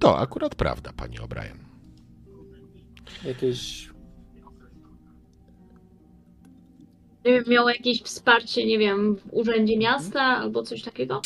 To 0.00 0.18
akurat 0.18 0.54
prawda, 0.54 0.92
pani 0.92 1.18
O'Brien. 1.18 1.56
Jakieś 3.24 3.90
Nie 7.24 7.32
wiem, 7.32 7.44
miała 7.48 7.72
jakieś 7.72 8.02
wsparcie, 8.02 8.66
nie 8.66 8.78
wiem, 8.78 9.16
w 9.16 9.22
urzędzie 9.30 9.78
miasta 9.78 10.22
albo 10.22 10.62
coś 10.62 10.82
takiego? 10.82 11.22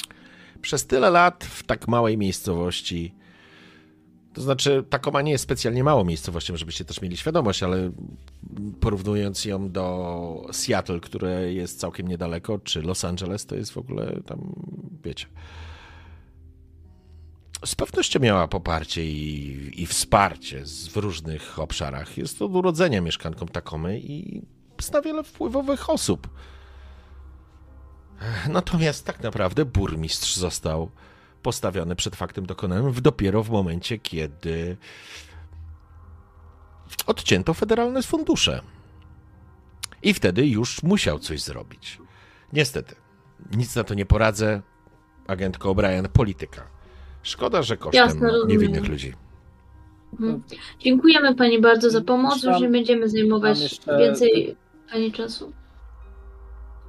Przez 0.60 0.86
tyle 0.86 1.10
lat 1.10 1.44
w 1.44 1.62
tak 1.62 1.88
małej 1.88 2.18
miejscowości. 2.18 3.14
To 4.32 4.40
znaczy, 4.42 4.84
Takoma 4.90 5.22
nie 5.22 5.32
jest 5.32 5.44
specjalnie 5.44 5.84
małą 5.84 6.04
miejscowością, 6.04 6.56
żebyście 6.56 6.84
też 6.84 7.00
mieli 7.00 7.16
świadomość, 7.16 7.62
ale 7.62 7.90
porównując 8.80 9.44
ją 9.44 9.70
do 9.70 10.46
Seattle, 10.52 11.00
które 11.00 11.52
jest 11.52 11.80
całkiem 11.80 12.08
niedaleko, 12.08 12.58
czy 12.58 12.82
Los 12.82 13.04
Angeles, 13.04 13.46
to 13.46 13.56
jest 13.56 13.72
w 13.72 13.78
ogóle 13.78 14.20
tam, 14.26 14.54
wiecie. 15.04 15.26
Z 17.64 17.74
pewnością 17.74 18.20
miała 18.20 18.48
poparcie 18.48 19.04
i, 19.04 19.82
i 19.82 19.86
wsparcie 19.86 20.66
z, 20.66 20.88
w 20.88 20.96
różnych 20.96 21.58
obszarach. 21.58 22.18
Jest 22.18 22.42
od 22.42 22.54
urodzenia 22.54 23.00
mieszkanką 23.00 23.46
Takomy 23.46 24.00
i 24.00 24.42
zna 24.80 25.00
wiele 25.00 25.24
wpływowych 25.24 25.90
osób. 25.90 26.28
Natomiast 28.48 29.06
tak 29.06 29.22
naprawdę 29.22 29.64
burmistrz 29.64 30.36
został 30.36 30.90
postawiony 31.42 31.96
przed 31.96 32.16
faktem 32.16 32.46
dokonanym 32.46 32.92
w 32.92 33.00
dopiero 33.00 33.42
w 33.42 33.50
momencie, 33.50 33.98
kiedy 33.98 34.76
odcięto 37.06 37.54
federalne 37.54 38.02
fundusze. 38.02 38.62
I 40.02 40.14
wtedy 40.14 40.46
już 40.46 40.82
musiał 40.82 41.18
coś 41.18 41.42
zrobić. 41.42 41.98
Niestety, 42.52 42.94
nic 43.50 43.76
na 43.76 43.84
to 43.84 43.94
nie 43.94 44.06
poradzę. 44.06 44.62
Agentko 45.26 45.74
O'Brien, 45.74 46.08
polityka. 46.08 46.73
Szkoda, 47.24 47.62
że 47.62 47.76
kosztem 47.76 48.06
Jasne, 48.06 48.30
niewinnych 48.46 48.88
ludzi. 48.88 49.12
Mhm. 50.12 50.42
Dziękujemy 50.80 51.34
Pani 51.34 51.60
bardzo 51.60 51.90
za 51.90 52.00
pomoc. 52.00 52.42
Już 52.44 52.60
nie 52.60 52.68
będziemy 52.68 53.08
zajmować 53.08 53.60
jeszcze- 53.60 53.98
więcej 53.98 54.56
Pani 54.92 55.12
czasu. 55.12 55.52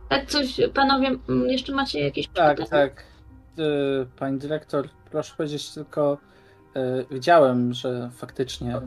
Tak, 0.09 0.25
coś, 0.25 0.59
panowie, 0.73 1.11
jeszcze 1.47 1.73
macie 1.73 1.99
jakieś 1.99 2.27
Tak, 2.27 2.57
pytania? 2.57 2.69
tak. 2.87 3.03
Pani 4.19 4.37
dyrektor, 4.39 4.89
proszę 5.11 5.33
powiedzieć 5.37 5.69
tylko, 5.69 6.17
y, 6.77 7.05
widziałem, 7.11 7.73
że 7.73 8.09
faktycznie 8.15 8.81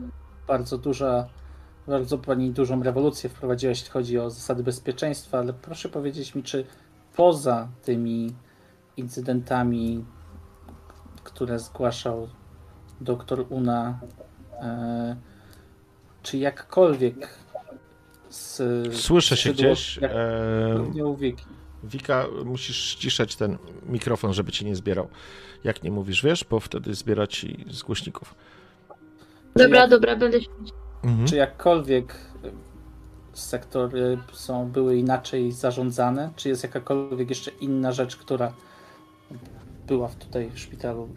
bardzo 0.47 0.77
duża, 0.77 1.29
bardzo 1.87 2.17
Pani 2.17 2.51
dużą 2.51 2.83
rewolucję 2.83 3.29
wprowadziła, 3.29 3.69
jeśli 3.69 3.89
chodzi 3.89 4.19
o 4.19 4.29
zasady 4.29 4.63
bezpieczeństwa, 4.63 5.39
ale 5.39 5.53
proszę 5.53 5.89
powiedzieć 5.89 6.35
mi, 6.35 6.43
czy 6.43 6.65
poza 7.15 7.67
tymi 7.83 8.35
incydentami, 8.97 10.05
które 11.23 11.59
zgłaszał 11.59 12.29
dr 13.01 13.45
Una, 13.49 13.99
y, 14.53 15.15
czy 16.23 16.37
jakkolwiek 16.37 17.29
z, 18.29 18.61
Słyszę 18.95 19.37
się 19.37 19.53
gdzieś. 19.53 19.97
Jak, 19.97 20.11
E. 20.11 20.15
Wika, 21.83 22.25
musisz 22.45 22.83
ściszać 22.83 23.35
ten 23.35 23.57
mikrofon, 23.85 24.33
żeby 24.33 24.51
cię 24.51 24.65
nie 24.65 24.75
zbierał. 24.75 25.07
Jak 25.63 25.83
nie 25.83 25.91
mówisz, 25.91 26.23
wiesz, 26.23 26.43
bo 26.49 26.59
wtedy 26.59 26.93
zbiera 26.93 27.27
ci 27.27 27.65
z 27.71 27.83
głośników. 27.83 28.35
Dobra, 29.55 29.81
jak- 29.81 29.89
dobra, 29.89 30.15
będę 30.15 30.41
się 30.41 30.49
Mhm. 31.03 31.27
Czy 31.27 31.35
jakkolwiek 31.35 32.15
sektory 33.33 34.17
są, 34.33 34.67
były 34.71 34.97
inaczej 34.97 35.51
zarządzane? 35.51 36.31
Czy 36.35 36.49
jest 36.49 36.63
jakakolwiek 36.63 37.29
jeszcze 37.29 37.51
inna 37.51 37.91
rzecz, 37.91 38.15
która 38.17 38.53
była 39.89 40.07
w- 40.07 40.15
tutaj 40.15 40.49
w 40.53 40.59
szpitalu? 40.59 41.07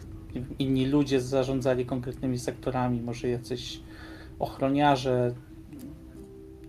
Inni 0.58 0.86
ludzie 0.86 1.20
zarządzali 1.20 1.86
konkretnymi 1.86 2.38
sektorami, 2.38 3.00
może 3.00 3.28
jacyś 3.28 3.80
ochroniarze, 4.38 5.34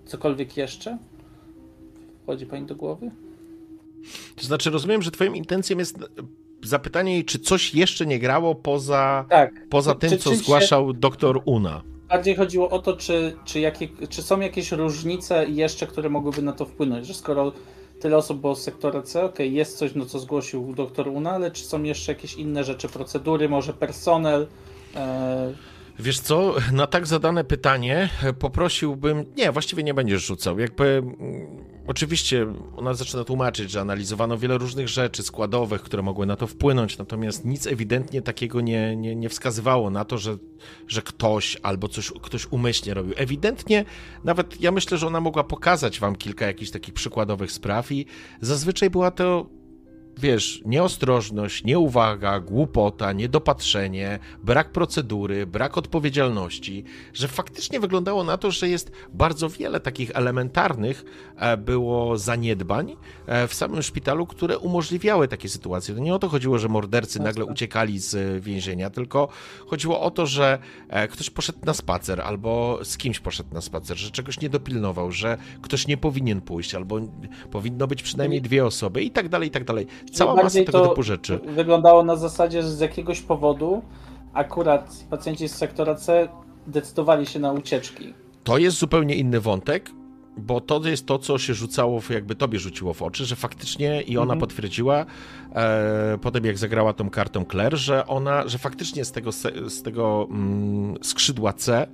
cokolwiek 0.05 0.57
jeszcze? 0.57 0.97
Wchodzi 2.23 2.45
pani 2.45 2.65
do 2.65 2.75
głowy? 2.75 3.11
To 4.35 4.45
znaczy, 4.45 4.69
rozumiem, 4.69 5.01
że 5.01 5.11
twoją 5.11 5.33
intencją 5.33 5.77
jest 5.77 5.97
zapytanie 6.63 7.13
jej, 7.13 7.25
czy 7.25 7.39
coś 7.39 7.75
jeszcze 7.75 8.05
nie 8.05 8.19
grało 8.19 8.55
poza, 8.55 9.25
Tak. 9.29 9.67
poza 9.69 9.95
tym, 9.95 10.09
czy 10.09 10.17
co 10.17 10.23
czymś 10.23 10.37
się- 10.37 10.43
zgłaszał 10.43 10.93
doktor 10.93 11.41
Una. 11.45 11.81
Bardziej 12.09 12.35
chodziło 12.35 12.69
o 12.69 12.79
to, 12.79 12.97
czy, 12.97 13.35
czy, 13.45 13.59
jakie, 13.59 13.87
czy 14.09 14.21
są 14.21 14.39
jakieś 14.39 14.71
różnice 14.71 15.49
jeszcze, 15.49 15.87
które 15.87 16.09
mogłyby 16.09 16.41
na 16.41 16.53
to 16.53 16.65
wpłynąć, 16.65 17.07
że 17.07 17.13
skoro 17.13 17.51
tyle 18.03 18.17
osób 18.17 18.41
było 18.41 18.55
z 18.55 18.61
sektora 18.61 19.01
C, 19.01 19.23
okej, 19.23 19.53
jest 19.53 19.77
coś, 19.77 19.95
no 19.95 20.05
co 20.05 20.19
zgłosił 20.19 20.73
doktor 20.75 21.07
Una, 21.07 21.31
ale 21.31 21.51
czy 21.51 21.63
są 21.65 21.83
jeszcze 21.83 22.11
jakieś 22.11 22.33
inne 22.33 22.63
rzeczy, 22.63 22.87
procedury, 22.87 23.49
może 23.49 23.73
personel? 23.73 24.47
E, 24.95 25.53
Wiesz 25.99 26.19
co, 26.19 26.55
na 26.71 26.87
tak 26.87 27.07
zadane 27.07 27.43
pytanie 27.43 28.09
poprosiłbym. 28.39 29.25
Nie, 29.37 29.51
właściwie 29.51 29.83
nie 29.83 29.93
będziesz 29.93 30.25
rzucał. 30.25 30.59
Jakby. 30.59 31.03
Oczywiście 31.87 32.47
ona 32.77 32.93
zaczyna 32.93 33.23
tłumaczyć, 33.23 33.71
że 33.71 33.81
analizowano 33.81 34.37
wiele 34.37 34.57
różnych 34.57 34.87
rzeczy 34.87 35.23
składowych, 35.23 35.81
które 35.81 36.03
mogły 36.03 36.25
na 36.25 36.35
to 36.35 36.47
wpłynąć, 36.47 36.97
natomiast 36.97 37.45
nic 37.45 37.67
ewidentnie 37.67 38.21
takiego 38.21 38.61
nie, 38.61 38.95
nie, 38.95 39.15
nie 39.15 39.29
wskazywało 39.29 39.89
na 39.89 40.05
to, 40.05 40.17
że, 40.17 40.37
że 40.87 41.01
ktoś 41.01 41.57
albo 41.63 41.87
coś 41.87 42.11
ktoś 42.21 42.47
umyślnie 42.51 42.93
robił. 42.93 43.13
Ewidentnie, 43.17 43.85
nawet 44.23 44.61
ja 44.61 44.71
myślę, 44.71 44.97
że 44.97 45.07
ona 45.07 45.21
mogła 45.21 45.43
pokazać 45.43 45.99
wam 45.99 46.15
kilka 46.15 46.45
jakichś 46.45 46.71
takich 46.71 46.93
przykładowych 46.93 47.51
spraw 47.51 47.91
i 47.91 48.05
zazwyczaj 48.41 48.89
była 48.89 49.11
to 49.11 49.49
wiesz, 50.17 50.61
nieostrożność, 50.65 51.63
nieuwaga, 51.63 52.39
głupota, 52.39 53.13
niedopatrzenie, 53.13 54.19
brak 54.43 54.71
procedury, 54.71 55.45
brak 55.45 55.77
odpowiedzialności, 55.77 56.83
że 57.13 57.27
faktycznie 57.27 57.79
wyglądało 57.79 58.23
na 58.23 58.37
to, 58.37 58.51
że 58.51 58.69
jest 58.69 58.91
bardzo 59.13 59.49
wiele 59.49 59.79
takich 59.79 60.11
elementarnych 60.13 61.05
e, 61.35 61.57
było 61.57 62.17
zaniedbań 62.17 62.95
e, 63.25 63.47
w 63.47 63.53
samym 63.53 63.83
szpitalu, 63.83 64.25
które 64.25 64.57
umożliwiały 64.57 65.27
takie 65.27 65.49
sytuacje. 65.49 65.95
To 65.95 66.01
nie 66.01 66.15
o 66.15 66.19
to 66.19 66.29
chodziło, 66.29 66.57
że 66.57 66.69
mordercy 66.69 67.19
nagle 67.19 67.45
uciekali 67.45 67.99
z 67.99 68.15
e, 68.15 68.39
więzienia, 68.39 68.89
tylko 68.89 69.27
chodziło 69.67 70.01
o 70.01 70.11
to, 70.11 70.25
że 70.25 70.59
ktoś 71.09 71.29
poszedł 71.29 71.59
na 71.65 71.73
spacer 71.73 72.21
albo 72.21 72.79
z 72.83 72.97
kimś 72.97 73.19
poszedł 73.19 73.53
na 73.53 73.61
spacer, 73.61 73.97
że 73.97 74.11
czegoś 74.11 74.41
nie 74.41 74.49
dopilnował, 74.49 75.11
że 75.11 75.37
ktoś 75.61 75.87
nie 75.87 75.97
powinien 75.97 76.41
pójść, 76.41 76.75
albo 76.75 76.99
powinno 77.51 77.87
być 77.87 78.03
przynajmniej 78.03 78.41
dwie 78.41 78.65
osoby 78.65 79.03
i 79.03 79.11
tak 79.11 79.29
dalej, 79.29 79.47
i 79.47 79.51
tak 79.51 79.63
dalej. 79.63 79.87
Cała 80.11 80.31
masa 80.31 80.43
bardziej 80.43 80.65
tego 80.65 80.87
typu 80.87 81.03
rzeczy. 81.03 81.39
Wyglądało 81.45 82.03
na 82.03 82.15
zasadzie, 82.15 82.61
że 82.61 82.71
z 82.71 82.79
jakiegoś 82.79 83.21
powodu 83.21 83.81
akurat 84.33 85.05
pacjenci 85.09 85.47
z 85.49 85.55
sektora 85.55 85.95
C 85.95 86.27
decydowali 86.67 87.25
się 87.25 87.39
na 87.39 87.51
ucieczki. 87.51 88.13
To 88.43 88.57
jest 88.57 88.77
zupełnie 88.77 89.15
inny 89.15 89.39
wątek, 89.39 89.91
bo 90.37 90.61
to 90.61 90.81
jest 90.85 91.05
to, 91.05 91.19
co 91.19 91.37
się 91.37 91.53
rzucało, 91.53 91.99
w, 92.01 92.09
jakby 92.09 92.35
tobie 92.35 92.59
rzuciło 92.59 92.93
w 92.93 93.01
oczy, 93.01 93.25
że 93.25 93.35
faktycznie 93.35 94.01
i 94.01 94.17
ona 94.17 94.23
Mhm. 94.33 94.39
potwierdziła, 94.39 95.05
e, 95.55 96.17
potem 96.21 96.45
jak 96.45 96.57
zagrała 96.57 96.93
tą 96.93 97.09
kartą 97.09 97.45
Claire, 97.51 97.77
że 97.77 98.07
ona, 98.07 98.47
że 98.47 98.57
faktycznie 98.57 99.05
z 99.05 99.11
tego, 99.11 99.31
z 99.67 99.83
tego 99.83 100.27
mm, 100.31 100.95
skrzydła 101.01 101.53
C 101.53 101.87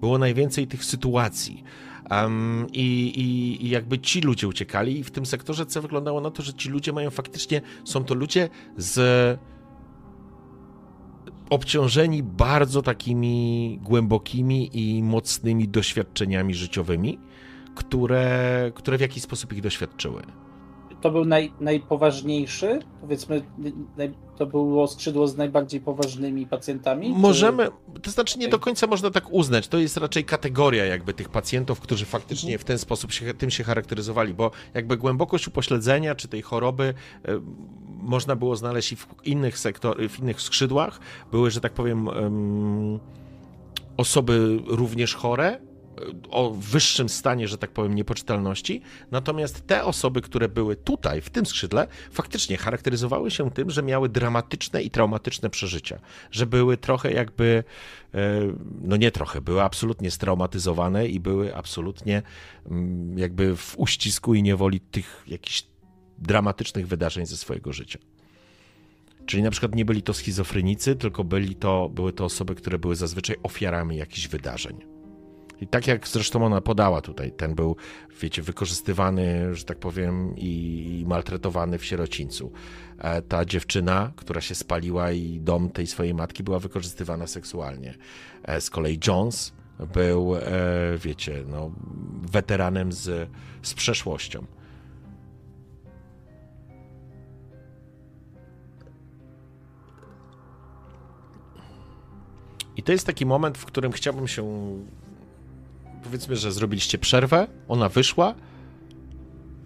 było 0.00 0.18
najwięcej 0.18 0.66
tych 0.66 0.84
sytuacji. 0.84 1.64
Em, 2.10 2.66
i, 2.72 3.08
i, 3.16 3.66
I 3.66 3.70
jakby 3.70 3.98
ci 3.98 4.20
ludzie 4.20 4.48
uciekali, 4.48 4.98
i 4.98 5.04
w 5.04 5.10
tym 5.10 5.26
sektorze 5.26 5.66
C 5.66 5.80
wyglądało 5.80 6.20
na 6.20 6.30
to, 6.30 6.42
że 6.42 6.54
ci 6.54 6.68
ludzie 6.68 6.92
mają 6.92 7.10
faktycznie, 7.10 7.60
są 7.84 8.04
to 8.04 8.14
ludzie 8.14 8.48
z 8.76 9.38
obciążeni 11.50 12.22
bardzo 12.22 12.82
takimi 12.82 13.78
głębokimi 13.82 14.70
i 14.72 15.02
mocnymi 15.02 15.68
doświadczeniami 15.68 16.54
życiowymi, 16.54 17.18
które, 17.74 18.72
które 18.74 18.98
w 18.98 19.00
jakiś 19.00 19.22
sposób 19.22 19.52
ich 19.52 19.60
doświadczyły. 19.60 20.22
To 21.00 21.10
był 21.10 21.24
naj, 21.24 21.52
najpoważniejszy? 21.60 22.78
Powiedzmy, 23.00 23.42
naj, 23.96 24.14
to 24.36 24.46
było 24.46 24.86
skrzydło 24.86 25.28
z 25.28 25.36
najbardziej 25.36 25.80
poważnymi 25.80 26.46
pacjentami? 26.46 27.14
Możemy, 27.16 27.68
czy... 27.94 28.00
to 28.00 28.10
znaczy 28.10 28.38
nie 28.38 28.48
do 28.48 28.58
końca 28.58 28.86
można 28.86 29.10
tak 29.10 29.32
uznać. 29.32 29.68
To 29.68 29.78
jest 29.78 29.96
raczej 29.96 30.24
kategoria 30.24 30.84
jakby 30.84 31.14
tych 31.14 31.28
pacjentów, 31.28 31.80
którzy 31.80 32.04
faktycznie 32.04 32.48
mhm. 32.48 32.60
w 32.60 32.64
ten 32.64 32.78
sposób 32.78 33.12
się, 33.12 33.34
tym 33.34 33.50
się 33.50 33.64
charakteryzowali, 33.64 34.34
bo 34.34 34.50
jakby 34.74 34.96
głębokość 34.96 35.48
upośledzenia 35.48 36.14
czy 36.14 36.28
tej 36.28 36.42
choroby 36.42 36.94
y, 37.28 37.40
można 37.86 38.36
było 38.36 38.56
znaleźć 38.56 38.92
i 38.92 38.96
w 38.96 39.06
innych 39.24 39.58
sektorach, 39.58 40.08
w 40.08 40.18
innych 40.18 40.40
skrzydłach. 40.40 41.00
Były, 41.32 41.50
że 41.50 41.60
tak 41.60 41.72
powiem, 41.72 42.08
y, 42.08 43.00
osoby 43.96 44.58
również 44.66 45.14
chore, 45.14 45.58
o 46.30 46.50
wyższym 46.50 47.08
stanie, 47.08 47.48
że 47.48 47.58
tak 47.58 47.70
powiem, 47.70 47.94
niepoczytalności. 47.94 48.82
Natomiast 49.10 49.66
te 49.66 49.84
osoby, 49.84 50.20
które 50.20 50.48
były 50.48 50.76
tutaj, 50.76 51.20
w 51.20 51.30
tym 51.30 51.46
skrzydle, 51.46 51.86
faktycznie 52.10 52.56
charakteryzowały 52.56 53.30
się 53.30 53.50
tym, 53.50 53.70
że 53.70 53.82
miały 53.82 54.08
dramatyczne 54.08 54.82
i 54.82 54.90
traumatyczne 54.90 55.50
przeżycia. 55.50 55.98
Że 56.30 56.46
były 56.46 56.76
trochę 56.76 57.12
jakby, 57.12 57.64
e, 58.14 58.40
no 58.82 58.96
nie 58.96 59.10
trochę, 59.10 59.40
były 59.40 59.62
absolutnie 59.62 60.10
straumatyzowane 60.10 61.08
i 61.08 61.20
były 61.20 61.56
absolutnie 61.56 62.22
mm, 62.70 63.18
jakby 63.18 63.56
w 63.56 63.74
uścisku 63.78 64.34
i 64.34 64.42
niewoli 64.42 64.80
tych 64.80 65.24
jakichś 65.26 65.66
dramatycznych 66.18 66.88
wydarzeń 66.88 67.26
ze 67.26 67.36
swojego 67.36 67.72
życia. 67.72 67.98
Czyli 69.26 69.42
na 69.42 69.50
przykład 69.50 69.74
nie 69.74 69.84
byli 69.84 70.02
to 70.02 70.14
schizofrenicy, 70.14 70.96
tylko 70.96 71.24
byli 71.24 71.56
to, 71.56 71.88
były 71.88 72.12
to 72.12 72.24
osoby, 72.24 72.54
które 72.54 72.78
były 72.78 72.96
zazwyczaj 72.96 73.36
ofiarami 73.42 73.96
jakichś 73.96 74.28
wydarzeń. 74.28 74.95
I 75.60 75.66
tak 75.66 75.86
jak 75.86 76.08
zresztą 76.08 76.46
ona 76.46 76.60
podała 76.60 77.00
tutaj, 77.00 77.32
ten 77.32 77.54
był, 77.54 77.76
wiecie, 78.20 78.42
wykorzystywany, 78.42 79.54
że 79.54 79.64
tak 79.64 79.78
powiem, 79.78 80.34
i 80.36 81.04
maltretowany 81.06 81.78
w 81.78 81.84
sierocińcu. 81.84 82.52
E, 82.98 83.22
ta 83.22 83.44
dziewczyna, 83.44 84.12
która 84.16 84.40
się 84.40 84.54
spaliła 84.54 85.12
i 85.12 85.40
dom 85.40 85.70
tej 85.70 85.86
swojej 85.86 86.14
matki 86.14 86.42
była 86.42 86.58
wykorzystywana 86.58 87.26
seksualnie. 87.26 87.94
E, 88.42 88.60
z 88.60 88.70
kolei 88.70 88.98
Jones 89.06 89.52
był, 89.94 90.36
e, 90.36 90.40
wiecie, 90.98 91.44
no, 91.48 91.70
weteranem 92.22 92.92
z, 92.92 93.30
z 93.62 93.74
przeszłością. 93.74 94.46
I 102.76 102.82
to 102.82 102.92
jest 102.92 103.06
taki 103.06 103.26
moment, 103.26 103.58
w 103.58 103.64
którym 103.64 103.92
chciałbym 103.92 104.28
się 104.28 104.44
powiedzmy, 106.06 106.36
że 106.36 106.52
zrobiliście 106.52 106.98
przerwę, 106.98 107.46
ona 107.68 107.88
wyszła. 107.88 108.34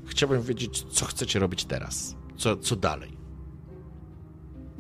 Chciałbym 0.06 0.42
wiedzieć, 0.42 0.82
co 0.82 1.04
chcecie 1.06 1.38
robić 1.38 1.64
teraz. 1.64 2.16
Co, 2.36 2.56
co 2.56 2.76
dalej? 2.76 3.20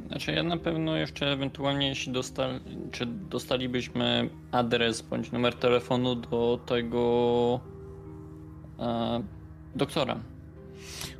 Znaczy 0.06 0.32
ja 0.32 0.42
na 0.42 0.56
pewno 0.56 0.96
jeszcze 0.96 1.32
ewentualnie 1.32 1.88
jeśli 1.88 2.12
dostali, 2.12 2.60
czy 2.92 3.06
dostalibyśmy 3.06 4.30
adres 4.52 5.02
bądź 5.02 5.32
numer 5.32 5.54
telefonu 5.54 6.14
do 6.14 6.60
tego 6.66 7.60
e, 8.78 9.22
doktora. 9.74 10.20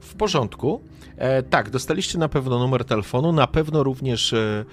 W 0.01 0.15
porządku. 0.15 0.83
E, 1.17 1.43
tak, 1.43 1.71
dostaliście 1.71 2.19
na 2.19 2.29
pewno 2.29 2.59
numer 2.59 2.85
telefonu, 2.85 3.33
na 3.33 3.47
pewno 3.47 3.83
również 3.83 4.33
e, 4.33 4.65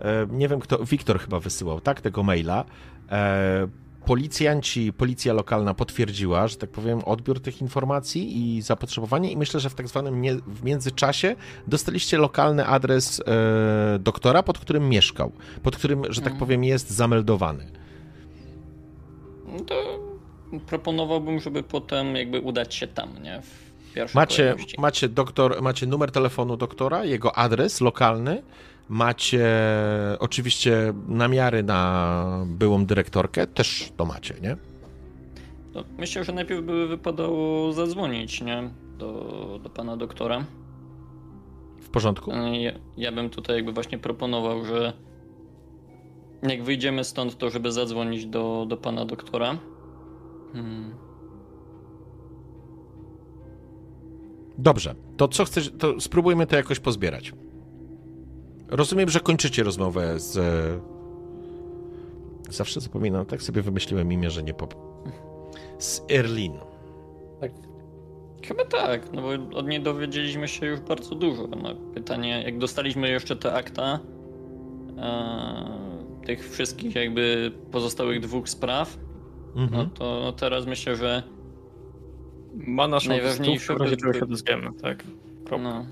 e 0.00 0.26
nie 0.30 0.48
wiem 0.48 0.60
kto, 0.60 0.84
Wiktor 0.84 1.20
chyba 1.20 1.40
wysyłał, 1.40 1.80
tak, 1.80 2.00
tego 2.00 2.22
maila. 2.22 2.64
E, 3.10 3.68
policjanci, 4.06 4.92
policja 4.92 5.32
lokalna 5.32 5.74
potwierdziła, 5.74 6.48
że 6.48 6.56
tak 6.56 6.70
powiem, 6.70 7.04
odbiór 7.04 7.40
tych 7.40 7.60
informacji 7.62 8.22
i 8.38 8.62
zapotrzebowanie 8.62 9.32
i 9.32 9.36
myślę, 9.36 9.60
że 9.60 9.70
w 9.70 9.74
tak 9.74 9.88
zwanym 9.88 10.20
nie, 10.20 10.34
w 10.34 10.64
międzyczasie 10.64 11.36
dostaliście 11.66 12.18
lokalny 12.18 12.66
adres 12.66 13.20
e, 13.20 13.98
doktora, 13.98 14.42
pod 14.42 14.58
którym 14.58 14.88
mieszkał, 14.88 15.32
pod 15.62 15.76
którym, 15.76 16.04
że 16.04 16.20
tak 16.20 16.32
mhm. 16.32 16.38
powiem, 16.38 16.64
jest 16.64 16.90
zameldowany. 16.90 17.66
No 19.46 19.60
to 19.60 19.74
proponowałbym, 20.66 21.40
żeby 21.40 21.62
potem 21.62 22.16
jakby 22.16 22.40
udać 22.40 22.74
się 22.74 22.86
tam, 22.86 23.22
nie? 23.22 23.42
macie, 24.14 24.54
macie, 24.78 25.08
doktor, 25.08 25.62
macie 25.62 25.86
numer 25.86 26.10
telefonu 26.10 26.56
doktora, 26.56 27.04
jego 27.04 27.38
adres 27.38 27.80
lokalny, 27.80 28.42
Macie 28.88 29.48
oczywiście 30.18 30.94
namiary 31.08 31.62
na 31.62 32.44
byłą 32.46 32.86
dyrektorkę, 32.86 33.46
też 33.46 33.92
to 33.96 34.04
macie, 34.04 34.34
nie? 34.42 34.56
No, 35.74 35.84
myślę, 35.98 36.24
że 36.24 36.32
najpierw 36.32 36.64
by 36.64 36.88
wypadało 36.88 37.72
zadzwonić, 37.72 38.40
nie? 38.40 38.70
Do, 38.98 39.60
do 39.62 39.70
pana 39.70 39.96
doktora. 39.96 40.44
W 41.80 41.88
porządku. 41.88 42.32
Ja, 42.52 42.72
ja 42.96 43.12
bym 43.12 43.30
tutaj 43.30 43.56
jakby 43.56 43.72
właśnie 43.72 43.98
proponował, 43.98 44.64
że 44.64 44.92
jak 46.42 46.62
wyjdziemy 46.62 47.04
stąd, 47.04 47.38
to 47.38 47.50
żeby 47.50 47.72
zadzwonić 47.72 48.26
do, 48.26 48.66
do 48.68 48.76
pana 48.76 49.04
doktora. 49.04 49.58
Hmm. 50.52 50.94
Dobrze, 54.58 54.94
to 55.16 55.28
co 55.28 55.44
chcesz, 55.44 55.72
to 55.78 56.00
spróbujmy 56.00 56.46
to 56.46 56.56
jakoś 56.56 56.80
pozbierać. 56.80 57.32
Rozumiem, 58.68 59.08
że 59.08 59.20
kończycie 59.20 59.62
rozmowę 59.62 60.20
z. 60.20 60.38
Zawsze 62.50 62.80
zapominam, 62.80 63.26
tak 63.26 63.42
sobie 63.42 63.62
wymyśliłem 63.62 64.12
imię, 64.12 64.30
że 64.30 64.42
nie 64.42 64.54
pop. 64.54 64.74
Z 65.78 66.02
Erlin. 66.10 66.52
Tak. 67.40 67.52
Chyba 68.46 68.64
tak, 68.64 69.12
no 69.12 69.22
bo 69.22 69.56
od 69.58 69.66
niej 69.68 69.82
dowiedzieliśmy 69.82 70.48
się 70.48 70.66
już 70.66 70.80
bardzo 70.80 71.14
dużo. 71.14 71.46
No, 71.46 71.74
pytanie, 71.94 72.42
jak 72.42 72.58
dostaliśmy 72.58 73.08
jeszcze 73.08 73.36
te 73.36 73.52
akta 73.54 74.00
e, 74.98 76.26
tych 76.26 76.50
wszystkich 76.50 76.94
jakby 76.94 77.52
pozostałych 77.70 78.20
dwóch 78.20 78.48
spraw, 78.48 78.98
mhm. 79.56 79.70
no 79.72 79.86
to 79.86 80.32
teraz 80.32 80.66
myślę, 80.66 80.96
że 80.96 81.22
ma 82.54 82.88
naszą 82.88 83.08
najważniejsze 83.08 83.74
w 83.74 83.80
razie 83.80 83.96
czego 83.96 84.12
się 84.12 84.72
tak? 84.82 85.04
No. 85.50 85.86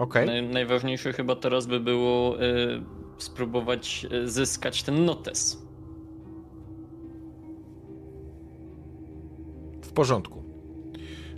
Okay. 0.00 0.26
Naj, 0.26 0.42
najważniejsze 0.42 1.12
chyba 1.12 1.36
teraz 1.36 1.66
by 1.66 1.80
było 1.80 2.42
y, 2.42 2.82
spróbować 3.18 4.06
y, 4.12 4.28
zyskać 4.28 4.82
ten 4.82 5.04
notes. 5.04 5.62
W 9.82 9.92
porządku. 9.92 10.44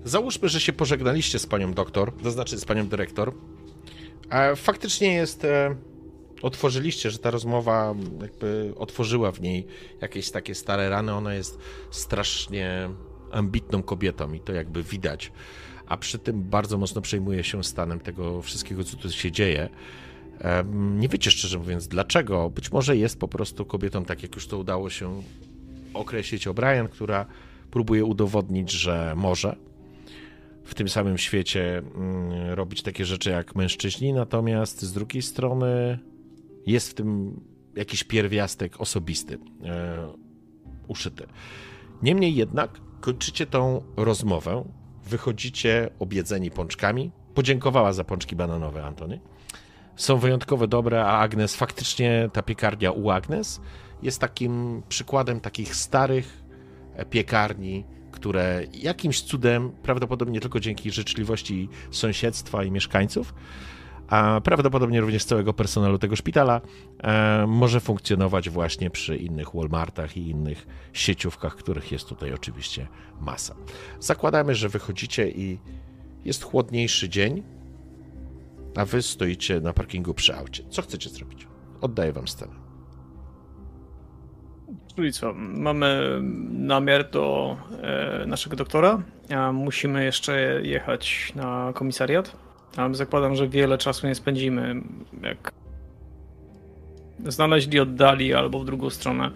Załóżmy, 0.04 0.48
że 0.48 0.60
się 0.60 0.72
pożegnaliście 0.72 1.38
z 1.38 1.46
panią 1.46 1.72
doktor, 1.72 2.12
to 2.22 2.30
znaczy 2.30 2.58
z 2.58 2.64
panią 2.64 2.88
dyrektor. 2.88 3.34
A 4.30 4.54
faktycznie 4.54 5.14
jest. 5.14 5.44
E, 5.44 5.76
otworzyliście, 6.42 7.10
że 7.10 7.18
ta 7.18 7.30
rozmowa 7.30 7.94
jakby 8.22 8.72
otworzyła 8.76 9.32
w 9.32 9.40
niej 9.40 9.66
jakieś 10.00 10.30
takie 10.30 10.54
stare 10.54 10.88
rany. 10.88 11.14
Ona 11.14 11.34
jest 11.34 11.58
strasznie 11.90 12.88
ambitną 13.32 13.82
kobietą 13.82 14.32
i 14.32 14.40
to 14.40 14.52
jakby 14.52 14.82
widać 14.82 15.32
a 15.86 15.96
przy 15.96 16.18
tym 16.18 16.42
bardzo 16.42 16.78
mocno 16.78 17.00
przejmuje 17.00 17.44
się 17.44 17.64
stanem 17.64 18.00
tego 18.00 18.42
wszystkiego, 18.42 18.84
co 18.84 18.96
tu 18.96 19.10
się 19.10 19.32
dzieje. 19.32 19.68
Nie 20.72 21.08
wiecie 21.08 21.30
szczerze 21.30 21.58
mówiąc 21.58 21.88
dlaczego. 21.88 22.50
Być 22.50 22.72
może 22.72 22.96
jest 22.96 23.18
po 23.18 23.28
prostu 23.28 23.64
kobietą, 23.64 24.04
tak 24.04 24.22
jak 24.22 24.34
już 24.34 24.46
to 24.46 24.58
udało 24.58 24.90
się 24.90 25.22
określić 25.94 26.46
O'Brien, 26.46 26.88
która 26.88 27.26
próbuje 27.70 28.04
udowodnić, 28.04 28.70
że 28.70 29.14
może 29.16 29.56
w 30.64 30.74
tym 30.74 30.88
samym 30.88 31.18
świecie 31.18 31.78
mm, 31.78 32.50
robić 32.50 32.82
takie 32.82 33.04
rzeczy 33.04 33.30
jak 33.30 33.54
mężczyźni, 33.56 34.12
natomiast 34.12 34.82
z 34.82 34.92
drugiej 34.92 35.22
strony 35.22 35.98
jest 36.66 36.90
w 36.90 36.94
tym 36.94 37.40
jakiś 37.76 38.04
pierwiastek 38.04 38.80
osobisty 38.80 39.38
e, 39.64 40.08
uszyty. 40.88 41.26
Niemniej 42.02 42.34
jednak 42.34 42.80
kończycie 43.00 43.46
tą 43.46 43.82
rozmowę 43.96 44.64
wychodzicie 45.12 45.90
obiedzeni 45.98 46.50
pączkami. 46.50 47.10
Podziękowała 47.34 47.92
za 47.92 48.04
pączki 48.04 48.36
bananowe, 48.36 48.84
Antony. 48.84 49.20
Są 49.96 50.18
wyjątkowo 50.18 50.66
dobre, 50.66 51.04
a 51.04 51.18
Agnes, 51.18 51.56
faktycznie 51.56 52.30
ta 52.32 52.42
piekarnia 52.42 52.92
u 52.92 53.10
Agnes 53.10 53.60
jest 54.02 54.20
takim 54.20 54.82
przykładem 54.88 55.40
takich 55.40 55.76
starych 55.76 56.42
piekarni, 57.10 57.84
które 58.12 58.62
jakimś 58.74 59.22
cudem, 59.22 59.70
prawdopodobnie 59.82 60.40
tylko 60.40 60.60
dzięki 60.60 60.90
życzliwości 60.90 61.68
sąsiedztwa 61.90 62.64
i 62.64 62.70
mieszkańców, 62.70 63.34
a 64.12 64.40
prawdopodobnie 64.40 65.00
również 65.00 65.24
całego 65.24 65.52
personelu 65.52 65.98
tego 65.98 66.16
szpitala, 66.16 66.60
e, 67.02 67.44
może 67.46 67.80
funkcjonować 67.80 68.50
właśnie 68.50 68.90
przy 68.90 69.16
innych 69.16 69.54
Walmartach 69.54 70.16
i 70.16 70.28
innych 70.30 70.66
sieciówkach, 70.92 71.56
których 71.56 71.92
jest 71.92 72.08
tutaj 72.08 72.32
oczywiście 72.32 72.86
masa. 73.20 73.54
Zakładamy, 74.00 74.54
że 74.54 74.68
wychodzicie 74.68 75.30
i 75.30 75.58
jest 76.24 76.44
chłodniejszy 76.44 77.08
dzień, 77.08 77.42
a 78.76 78.84
wy 78.84 79.02
stoicie 79.02 79.60
na 79.60 79.72
parkingu 79.72 80.14
przy 80.14 80.36
aucie. 80.36 80.64
Co 80.70 80.82
chcecie 80.82 81.10
zrobić? 81.10 81.46
Oddaję 81.80 82.12
wam 82.12 82.28
scenę. 82.28 82.52
Czyli 84.96 85.12
co, 85.12 85.32
mamy 85.36 86.20
namiar 86.50 87.10
do 87.10 87.56
e, 87.82 88.26
naszego 88.26 88.56
doktora, 88.56 89.02
a 89.36 89.52
musimy 89.52 90.04
jeszcze 90.04 90.62
jechać 90.62 91.32
na 91.36 91.72
komisariat. 91.74 92.51
Ale 92.76 92.94
zakładam, 92.94 93.34
że 93.36 93.48
wiele 93.48 93.78
czasu 93.78 94.06
nie 94.06 94.14
spędzimy. 94.14 94.74
Jak 95.22 95.52
znaleźli, 97.26 97.80
oddali 97.80 98.34
albo 98.34 98.58
w 98.58 98.64
drugą 98.64 98.90
stronę. 98.90 99.30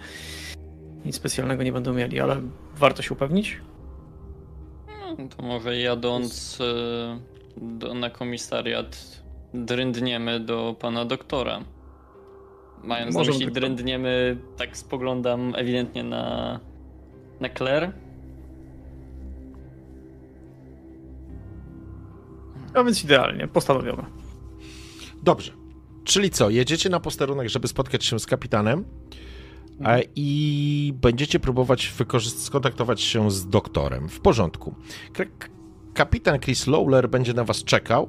Nic 1.04 1.16
specjalnego 1.16 1.62
nie 1.62 1.72
będą 1.72 1.92
mieli, 1.94 2.20
ale 2.20 2.40
warto 2.76 3.02
się 3.02 3.14
upewnić. 3.14 3.60
No, 5.18 5.28
to 5.36 5.42
może 5.42 5.76
jadąc 5.76 6.58
e, 6.60 7.18
do, 7.56 7.94
na 7.94 8.10
komisariat 8.10 9.22
dryndniemy 9.54 10.40
do 10.40 10.76
pana 10.80 11.04
doktora. 11.04 11.60
Mając 12.84 13.14
na 13.14 13.18
Możemy 13.20 13.38
myśli 13.38 13.52
tak- 13.52 13.54
dryndniemy, 13.54 14.36
tak 14.56 14.76
spoglądam 14.76 15.54
ewidentnie 15.56 16.04
na, 16.04 16.60
na 17.40 17.48
Claire. 17.48 17.92
A 22.76 22.84
więc 22.84 23.04
idealnie, 23.04 23.48
postanowione. 23.48 24.04
Dobrze. 25.22 25.52
Czyli 26.04 26.30
co, 26.30 26.50
jedziecie 26.50 26.88
na 26.88 27.00
posterunek, 27.00 27.48
żeby 27.48 27.68
spotkać 27.68 28.04
się 28.04 28.18
z 28.18 28.26
kapitanem 28.26 28.84
e, 29.84 30.02
i 30.16 30.92
będziecie 31.00 31.40
próbować 31.40 31.92
skontaktować 32.36 33.00
się 33.00 33.30
z 33.30 33.48
doktorem. 33.48 34.08
W 34.08 34.20
porządku. 34.20 34.74
K- 35.12 35.24
kapitan 35.94 36.40
Chris 36.40 36.66
Lawler 36.66 37.08
będzie 37.08 37.34
na 37.34 37.44
was 37.44 37.64
czekał. 37.64 38.08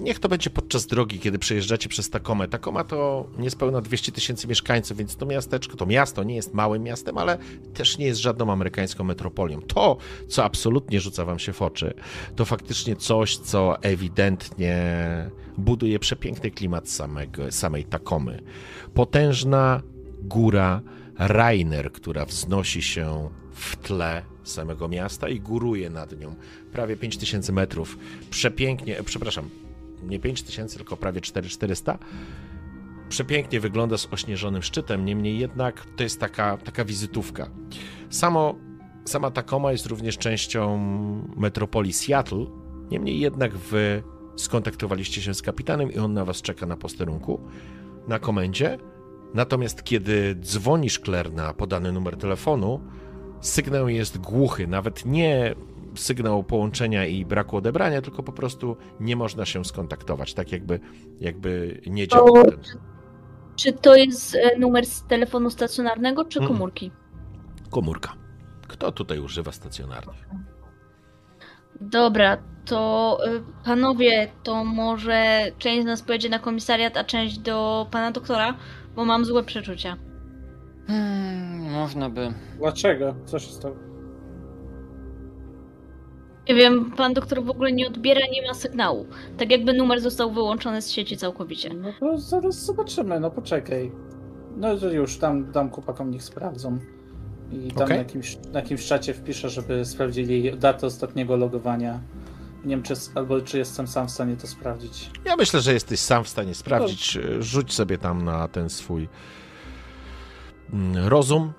Niech 0.00 0.18
to 0.18 0.28
będzie 0.28 0.50
podczas 0.50 0.86
drogi, 0.86 1.18
kiedy 1.18 1.38
przejeżdżacie 1.38 1.88
przez 1.88 2.10
Takomę. 2.10 2.48
Takoma 2.48 2.84
to 2.84 3.26
niespełna 3.38 3.80
200 3.80 4.12
tysięcy 4.12 4.48
mieszkańców, 4.48 4.96
więc 4.98 5.16
to 5.16 5.26
miasteczko, 5.26 5.76
to 5.76 5.86
miasto 5.86 6.22
nie 6.22 6.34
jest 6.34 6.54
małym 6.54 6.82
miastem, 6.82 7.18
ale 7.18 7.38
też 7.74 7.98
nie 7.98 8.06
jest 8.06 8.20
żadną 8.20 8.52
amerykańską 8.52 9.04
metropolią. 9.04 9.62
To, 9.62 9.96
co 10.28 10.44
absolutnie 10.44 11.00
rzuca 11.00 11.24
wam 11.24 11.38
się 11.38 11.52
w 11.52 11.62
oczy, 11.62 11.94
to 12.36 12.44
faktycznie 12.44 12.96
coś, 12.96 13.36
co 13.36 13.82
ewidentnie 13.82 14.76
buduje 15.58 15.98
przepiękny 15.98 16.50
klimat 16.50 16.88
samego, 16.88 17.52
samej 17.52 17.84
Takomy. 17.84 18.42
Potężna 18.94 19.82
góra 20.22 20.80
Rainer, 21.18 21.92
która 21.92 22.24
wznosi 22.24 22.82
się 22.82 23.30
w 23.52 23.76
tle 23.76 24.22
samego 24.42 24.88
miasta 24.88 25.28
i 25.28 25.40
góruje 25.40 25.90
nad 25.90 26.20
nią 26.20 26.34
prawie 26.72 26.96
5000 26.96 27.52
metrów. 27.52 27.98
Przepięknie, 28.30 28.98
e, 28.98 29.02
przepraszam, 29.02 29.48
nie 30.02 30.20
5000, 30.20 30.76
tylko 30.76 30.96
prawie 30.96 31.20
4400. 31.20 31.98
Przepięknie 33.08 33.60
wygląda 33.60 33.98
z 33.98 34.08
ośnieżonym 34.10 34.62
szczytem, 34.62 35.04
niemniej 35.04 35.38
jednak 35.38 35.86
to 35.96 36.02
jest 36.02 36.20
taka, 36.20 36.56
taka 36.56 36.84
wizytówka. 36.84 37.50
Samo, 38.10 38.54
sama 39.04 39.30
Tacoma 39.30 39.72
jest 39.72 39.86
również 39.86 40.18
częścią 40.18 40.78
metropolii 41.36 41.92
Seattle, 41.92 42.46
niemniej 42.90 43.20
jednak 43.20 43.56
wy 43.56 44.02
skontaktowaliście 44.36 45.22
się 45.22 45.34
z 45.34 45.42
kapitanem 45.42 45.92
i 45.92 45.98
on 45.98 46.12
na 46.12 46.24
was 46.24 46.42
czeka 46.42 46.66
na 46.66 46.76
posterunku, 46.76 47.40
na 48.08 48.18
komendzie. 48.18 48.78
Natomiast 49.34 49.84
kiedy 49.84 50.34
dzwonisz 50.40 51.00
Claire 51.00 51.32
na 51.32 51.54
podany 51.54 51.92
numer 51.92 52.16
telefonu, 52.16 52.80
sygnał 53.40 53.88
jest 53.88 54.18
głuchy, 54.18 54.66
nawet 54.66 55.04
nie 55.06 55.54
sygnał 55.94 56.44
połączenia 56.44 57.06
i 57.06 57.24
braku 57.24 57.56
odebrania, 57.56 58.02
tylko 58.02 58.22
po 58.22 58.32
prostu 58.32 58.76
nie 59.00 59.16
można 59.16 59.46
się 59.46 59.64
skontaktować, 59.64 60.34
tak 60.34 60.52
jakby, 60.52 60.80
jakby 61.20 61.80
nie 61.86 62.08
działał 62.08 62.34
O, 62.34 62.44
ten 62.44 62.58
Czy 63.56 63.72
to 63.72 63.94
jest 63.96 64.34
e, 64.34 64.58
numer 64.58 64.86
z 64.86 65.06
telefonu 65.06 65.50
stacjonarnego, 65.50 66.24
czy 66.24 66.38
Mm. 66.38 66.48
komórki? 66.52 66.90
komórka. 67.70 68.12
Kto 68.68 68.92
tutaj 68.92 69.18
używa 69.18 69.52
stacjonarnych? 69.52 70.28
Dobra, 71.80 72.36
to 72.64 73.18
y, 73.26 73.42
panowie, 73.64 74.28
to 74.42 74.64
może 74.64 75.46
część 75.58 75.82
z 75.82 75.86
nas 75.86 76.02
pojedzie 76.02 76.28
na 76.28 76.38
komisariat, 76.38 76.96
a 76.96 77.04
część 77.04 77.38
do 77.38 77.86
pana 77.90 78.10
doktora, 78.12 78.54
bo 78.96 79.04
mam 79.04 79.24
złe 79.24 79.42
przeczucia. 79.42 79.96
Hmm, 80.90 81.72
można 81.72 82.10
by. 82.10 82.32
Dlaczego? 82.58 83.14
Co 83.24 83.38
się 83.38 83.52
stało? 83.52 83.74
Nie 86.48 86.54
wiem, 86.54 86.92
pan 86.92 87.14
doktor 87.14 87.44
w 87.44 87.50
ogóle 87.50 87.72
nie 87.72 87.86
odbiera, 87.86 88.20
nie 88.32 88.46
ma 88.48 88.54
sygnału. 88.54 89.06
Tak 89.38 89.50
jakby 89.50 89.72
numer 89.72 90.00
został 90.00 90.30
wyłączony 90.30 90.82
z 90.82 90.90
sieci 90.90 91.16
całkowicie. 91.16 91.74
No 91.74 91.92
to 92.00 92.18
zaraz 92.18 92.64
zobaczymy, 92.64 93.20
no 93.20 93.30
poczekaj. 93.30 93.92
No 94.56 94.72
już, 94.92 95.18
tam 95.18 95.52
dam 95.52 95.70
chłopakom, 95.70 96.10
niech 96.10 96.22
sprawdzą. 96.22 96.78
I 97.52 97.68
tam 97.68 97.84
Okej. 97.84 97.96
na, 97.96 98.02
jakimś, 98.02 98.38
na 98.52 98.60
jakimś 98.60 98.86
czacie 98.86 99.14
wpiszę, 99.14 99.48
żeby 99.48 99.84
sprawdzili 99.84 100.56
datę 100.56 100.86
ostatniego 100.86 101.36
logowania. 101.36 102.00
Nie 102.64 102.70
wiem, 102.70 102.82
czy, 102.82 102.94
albo 103.14 103.40
czy 103.40 103.58
jestem 103.58 103.86
sam 103.86 104.08
w 104.08 104.10
stanie 104.10 104.36
to 104.36 104.46
sprawdzić. 104.46 105.10
Ja 105.24 105.36
myślę, 105.36 105.60
że 105.60 105.72
jesteś 105.72 106.00
sam 106.00 106.24
w 106.24 106.28
stanie 106.28 106.54
sprawdzić. 106.54 107.18
Rzuć 107.40 107.72
sobie 107.72 107.98
tam 107.98 108.24
na 108.24 108.48
ten 108.48 108.70
swój 108.70 109.08
rozum, 110.94 111.52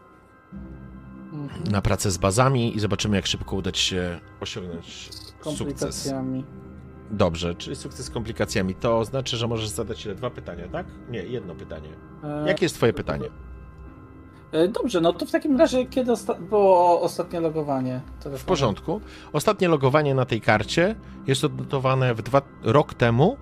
na 1.72 1.82
pracę 1.82 2.12
z 2.12 2.18
bazami 2.18 2.76
i 2.76 2.80
zobaczymy, 2.80 3.16
jak 3.16 3.28
szybko 3.28 3.56
uda 3.56 3.72
ci 3.72 3.82
się 3.86 4.20
osiągnąć 4.40 4.86
Z 5.12 5.16
sukces. 5.16 5.44
komplikacjami. 5.44 6.46
Dobrze, 7.12 7.56
czyli 7.56 7.76
sukces 7.76 8.06
z 8.06 8.10
komplikacjami. 8.10 8.76
To 8.76 9.06
znaczy, 9.06 9.38
że 9.38 9.48
możesz 9.48 9.68
zadać 9.68 10.06
ile? 10.06 10.16
Dwa 10.16 10.30
pytania, 10.30 10.68
tak? 10.68 10.86
Nie, 11.10 11.20
jedno 11.24 11.56
pytanie. 11.56 11.90
E, 12.24 12.48
Jakie 12.48 12.66
jest 12.66 12.76
twoje 12.76 12.94
pytanie? 12.94 13.26
e, 14.52 14.68
Dobrze, 14.68 15.02
no 15.02 15.14
to 15.14 15.26
w 15.26 15.32
takim 15.32 15.58
razie, 15.58 15.86
kiedy 15.86 16.12
osta- 16.12 16.42
było 16.42 17.02
ostatnie 17.02 17.40
logowanie? 17.40 18.02
W 18.26 18.44
porządku. 18.44 19.02
Ostatnie 19.34 19.68
logowanie 19.68 20.16
na 20.16 20.26
tej 20.26 20.42
karcie 20.42 20.96
jest 21.28 21.44
odnotowane 21.44 22.14
w 22.16 22.22
dwa, 22.22 22.42
rok 22.64 22.94
temu, 22.94 23.38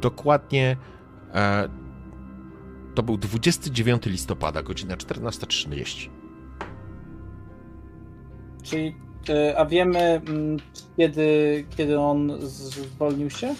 dokładnie 0.00 0.76
e, 1.34 1.68
to 2.94 3.02
był 3.02 3.16
29 3.16 4.06
listopada, 4.06 4.62
godzina 4.62 4.96
14.30. 4.96 6.10
Czyli, 8.62 8.96
e, 9.28 9.58
a 9.58 9.66
wiemy, 9.66 9.98
mm, 9.98 10.56
kiedy, 10.96 11.64
kiedy 11.76 12.00
on 12.00 12.32
zwolnił 12.40 13.30
się? 13.30 13.54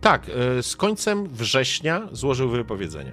Tak, 0.00 0.26
e, 0.28 0.62
z 0.62 0.76
końcem 0.76 1.26
września 1.28 2.08
złożył 2.12 2.48
wypowiedzenie. 2.48 3.12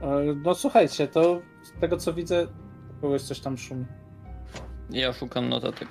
E, 0.00 0.34
No 0.44 0.54
słuchajcie, 0.54 1.08
to 1.08 1.40
z 1.62 1.80
tego 1.80 1.96
co 1.96 2.12
widzę, 2.12 2.46
kogoś 3.00 3.22
coś 3.22 3.40
tam 3.40 3.58
szumi. 3.58 3.84
Ja 4.90 5.12
szukam 5.12 5.48
notatek. 5.48 5.88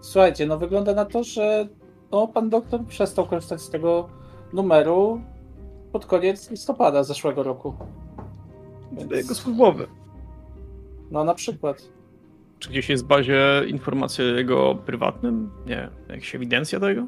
Słuchajcie, 0.00 0.46
no 0.46 0.58
wygląda 0.58 0.94
na 0.94 1.04
to, 1.04 1.24
że 1.24 1.68
no, 2.12 2.28
pan 2.28 2.50
doktor 2.50 2.84
przestał 2.86 3.26
korzystać 3.26 3.62
z 3.62 3.70
tego 3.70 4.08
numeru 4.52 5.20
pod 5.92 6.06
koniec 6.06 6.50
listopada 6.50 7.02
zeszłego 7.02 7.42
roku. 7.42 7.74
Jego 8.98 9.14
Więc, 9.14 9.36
służbowy. 9.36 9.86
no 11.10 11.24
na 11.24 11.34
przykład. 11.34 11.82
Czy 12.58 12.70
gdzieś 12.70 12.88
jest 12.88 13.04
w 13.04 13.06
bazie 13.06 13.62
informacje 13.68 14.24
o 14.24 14.28
jego 14.28 14.74
prywatnym? 14.74 15.50
Nie, 15.66 15.88
jakaś 16.08 16.34
ewidencja 16.34 16.80
tego? 16.80 17.06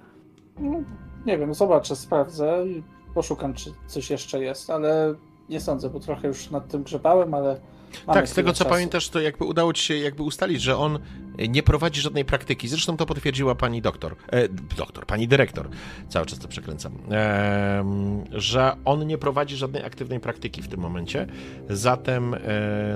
No, 0.58 0.82
nie 1.26 1.38
wiem, 1.38 1.54
zobaczę, 1.54 1.96
sprawdzę 1.96 2.64
i 2.66 2.82
poszukam, 3.14 3.54
czy 3.54 3.70
coś 3.86 4.10
jeszcze 4.10 4.40
jest, 4.44 4.70
ale 4.70 5.14
nie 5.48 5.60
sądzę, 5.60 5.90
bo 5.90 6.00
trochę 6.00 6.28
już 6.28 6.50
nad 6.50 6.68
tym 6.68 6.82
grzebałem, 6.82 7.34
ale. 7.34 7.60
mamy 8.06 8.20
tak, 8.20 8.28
z 8.28 8.34
tego 8.34 8.52
co 8.52 8.58
czasu. 8.58 8.70
pamiętasz, 8.70 9.08
to 9.08 9.20
jakby 9.20 9.44
udało 9.44 9.72
ci 9.72 9.82
się 9.82 9.96
jakby 9.96 10.22
ustalić, 10.22 10.62
że 10.62 10.76
on 10.76 10.98
nie 11.38 11.62
prowadzi 11.62 12.00
żadnej 12.00 12.24
praktyki. 12.24 12.68
Zresztą 12.68 12.96
to 12.96 13.06
potwierdziła 13.06 13.54
pani 13.54 13.82
doktor, 13.82 14.16
e, 14.32 14.48
doktor, 14.76 15.06
pani 15.06 15.28
dyrektor, 15.28 15.68
cały 16.08 16.26
czas 16.26 16.38
to 16.38 16.48
przekręcam, 16.48 16.92
e, 17.10 17.84
że 18.32 18.76
on 18.84 19.06
nie 19.06 19.18
prowadzi 19.18 19.56
żadnej 19.56 19.84
aktywnej 19.84 20.20
praktyki 20.20 20.62
w 20.62 20.68
tym 20.68 20.80
momencie, 20.80 21.26
zatem 21.68 22.34
e, 22.34 22.38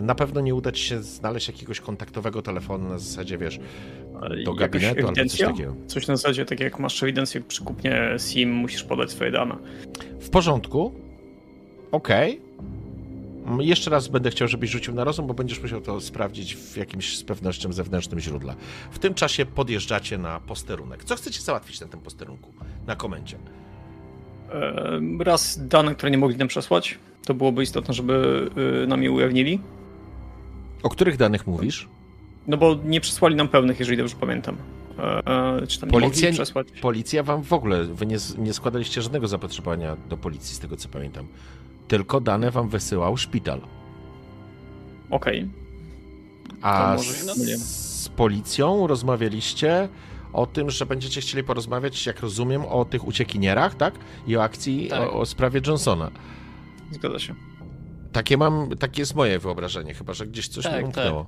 na 0.02 0.14
pewno 0.14 0.40
nie 0.40 0.54
uda 0.54 0.72
ci 0.72 0.84
się 0.84 1.02
znaleźć 1.02 1.48
jakiegoś 1.48 1.80
kontaktowego 1.80 2.42
telefonu 2.42 2.88
na 2.88 2.98
zasadzie, 2.98 3.38
wiesz, 3.38 3.60
do 4.44 4.54
gabinetu 4.54 5.08
albo 5.08 5.24
coś 5.24 5.40
takiego. 5.40 5.74
Coś 5.86 6.06
na 6.06 6.16
zasadzie, 6.16 6.44
tak 6.44 6.60
jak 6.60 6.78
masz 6.78 7.02
ewidencję 7.02 7.40
przy 7.40 7.64
kupnie 7.64 8.16
SIM, 8.18 8.52
musisz 8.52 8.84
podać 8.84 9.10
swoje 9.10 9.30
dane. 9.30 9.56
W 10.20 10.30
porządku, 10.30 10.92
okej. 11.92 12.36
Mm, 12.36 12.47
Jeszcze 13.60 13.90
raz 13.90 14.08
będę 14.08 14.30
chciał, 14.30 14.48
żebyś 14.48 14.70
rzucił 14.70 14.94
na 14.94 15.04
rozum, 15.04 15.26
bo 15.26 15.34
będziesz 15.34 15.62
musiał 15.62 15.80
to 15.80 16.00
sprawdzić 16.00 16.56
w 16.56 16.76
jakimś 16.76 17.16
z 17.18 17.24
pewnością 17.24 17.72
zewnętrznym 17.72 18.20
źródle. 18.20 18.54
W 18.90 18.98
tym 18.98 19.14
czasie 19.14 19.46
podjeżdżacie 19.46 20.18
na 20.18 20.40
posterunek. 20.40 21.04
Co 21.04 21.16
chcecie 21.16 21.40
załatwić 21.40 21.80
na 21.80 21.86
tym 21.86 22.00
posterunku? 22.00 22.52
Na 22.86 22.96
komendzie. 22.96 23.36
E, 24.52 25.00
Raz 25.24 25.66
dane, 25.68 25.94
które 25.94 26.10
nie 26.10 26.18
mogli 26.18 26.36
nam 26.36 26.48
przesłać, 26.48 26.98
to 27.26 27.34
byłoby 27.34 27.62
istotne, 27.62 27.94
żeby 27.94 28.50
y, 28.84 28.86
nam 28.86 29.02
je 29.02 29.10
ujawnili. 29.12 29.60
O 30.82 30.88
których 30.88 31.16
danych 31.16 31.46
mówisz? 31.46 31.88
No 32.46 32.56
bo 32.56 32.76
nie 32.84 33.00
przesłali 33.00 33.36
nam 33.36 33.48
pełnych, 33.48 33.78
jeżeli 33.78 33.98
dobrze 33.98 34.16
pamiętam. 34.20 34.56
e, 35.26 35.66
czy 35.66 35.80
tam 35.80 35.88
Policja, 35.90 36.28
nie 36.28 36.34
przesłać. 36.34 36.66
policja 36.80 37.22
wam 37.22 37.42
w 37.42 37.52
ogóle, 37.52 37.84
wy 37.84 38.06
nie, 38.06 38.16
nie 38.38 38.52
składaliście 38.52 39.02
żadnego 39.02 39.28
zapotrzebowania 39.28 39.96
do 40.08 40.16
policji, 40.16 40.54
z 40.56 40.58
tego 40.58 40.76
co 40.76 40.88
pamiętam. 40.88 41.26
Tylko 41.88 42.20
dane 42.20 42.50
wam 42.50 42.68
wysyłał 42.68 43.16
szpital. 43.16 43.60
Okej. 45.10 45.48
A 46.62 46.86
To 46.90 46.96
może 46.96 47.12
z, 47.12 48.02
z 48.04 48.08
policją 48.08 48.86
rozmawialiście 48.86 49.88
o 50.32 50.46
tym, 50.46 50.70
że 50.70 50.86
będziecie 50.86 51.20
chcieli 51.20 51.44
porozmawiać, 51.44 52.06
jak 52.06 52.20
rozumiem, 52.20 52.64
o 52.64 52.84
tych 52.84 53.06
uciekinierach, 53.06 53.74
tak? 53.74 53.94
I 54.26 54.36
o 54.36 54.42
akcji, 54.42 54.88
Tak. 54.88 55.00
o, 55.00 55.12
o 55.12 55.26
sprawie 55.26 55.60
Johnsona. 55.66 56.10
Zgadza 56.92 57.18
się. 57.18 57.34
Takie 58.12 58.36
mam, 58.36 58.76
takie 58.78 59.02
jest 59.02 59.14
moje 59.14 59.38
wyobrażenie, 59.38 59.94
chyba 59.94 60.12
że 60.12 60.26
gdzieś 60.26 60.48
coś 60.48 60.64
Tak, 60.64 60.78
mi 60.78 60.84
umknęło. 60.84 61.26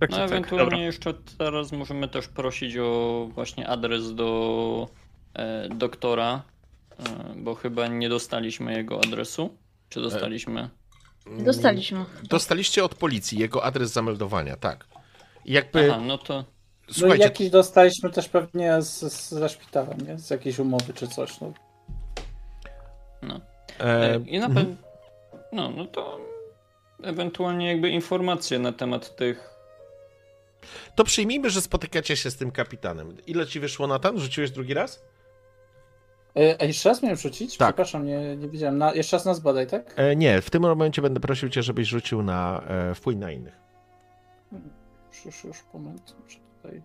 Tak, 0.00 0.10
No 0.10 0.16
tak, 0.16 0.28
tak. 0.28 0.38
ewentualnie 0.38 0.64
Dobra. 0.70 0.78
jeszcze 0.78 1.14
teraz 1.38 1.72
możemy 1.72 2.08
też 2.08 2.28
prosić 2.28 2.76
o 2.76 3.28
właśnie 3.34 3.68
adres 3.68 4.14
do 4.14 4.88
e, 5.34 5.68
doktora, 5.68 6.42
e, 6.98 7.34
bo 7.36 7.54
chyba 7.54 7.88
nie 7.88 8.08
dostaliśmy 8.08 8.72
jego 8.76 9.00
adresu. 9.04 9.50
Czy 9.94 10.00
dostaliśmy? 10.00 10.68
Dostaliśmy. 11.26 12.04
Dostaliście 12.22 12.84
od 12.84 12.94
policji 12.94 13.38
jego 13.38 13.64
adres 13.64 13.92
zameldowania, 13.92 14.56
tak. 14.56 14.86
I 15.44 15.52
jakby, 15.52 15.92
Aha, 15.92 16.00
no 16.06 16.18
to 16.18 16.34
No 16.34 16.44
i 16.88 16.94
słuchajcie, 16.94 17.24
jakiś 17.24 17.50
dostaliśmy 17.50 18.10
też 18.10 18.28
pewnie 18.28 18.82
z, 18.82 19.12
z, 19.12 19.30
ze 19.30 19.48
szpitala, 19.48 19.94
nie? 20.06 20.18
Z 20.18 20.30
jakiejś 20.30 20.58
umowy 20.58 20.94
czy 20.94 21.08
coś. 21.08 21.40
No. 21.40 21.52
no. 23.22 23.40
e, 23.80 24.14
E, 24.14 24.20
I 24.26 24.38
na 24.38 24.46
mhm. 24.46 24.66
pewno. 24.66 24.88
No, 25.52 25.70
no 25.70 25.86
to 25.86 26.20
ewentualnie 27.02 27.68
jakby 27.68 27.90
informacje 27.90 28.58
na 28.58 28.72
temat 28.72 29.16
tych. 29.16 29.50
to 30.94 31.04
przyjmijmy, 31.04 31.50
że 31.50 31.60
spotykacie 31.60 32.16
się 32.16 32.30
z 32.30 32.36
tym 32.36 32.50
kapitanem. 32.50 33.16
Ile 33.26 33.46
ci 33.46 33.60
wyszło, 33.60 33.86
Natan? 33.86 34.20
Rzuciłeś 34.20 34.50
drugi 34.50 34.74
raz? 34.74 35.04
E, 36.36 36.62
A 36.62 36.64
jeszcze 36.64 36.88
raz 36.88 37.02
miałem 37.02 37.16
rzucić? 37.16 37.56
Tak. 37.56 37.68
Przepraszam, 37.68 38.06
nie, 38.06 38.36
nie 38.36 38.48
wiedziałem. 38.48 38.78
Na, 38.78 38.94
jeszcze 38.94 39.16
raz 39.16 39.24
nas 39.24 39.40
badaj, 39.40 39.66
tak? 39.66 39.94
E, 39.96 40.16
nie, 40.16 40.40
w 40.40 40.50
tym 40.50 40.62
momencie 40.62 41.02
będę 41.02 41.20
prosił 41.20 41.48
cię, 41.48 41.62
żebyś 41.62 41.88
rzucił 41.88 42.22
na 42.22 42.62
e, 42.68 42.94
wpływ 42.94 43.18
na 43.18 43.30
innych. 43.30 43.60
Już, 45.26 45.44
już, 45.44 45.64
moment. 45.74 46.16
Muszę 46.24 46.38
tutaj. 46.56 46.82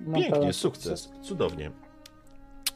Mam 0.00 0.14
Pięknie, 0.14 0.32
pełen 0.32 0.52
sukces. 0.52 1.12
Cudownie. 1.22 1.70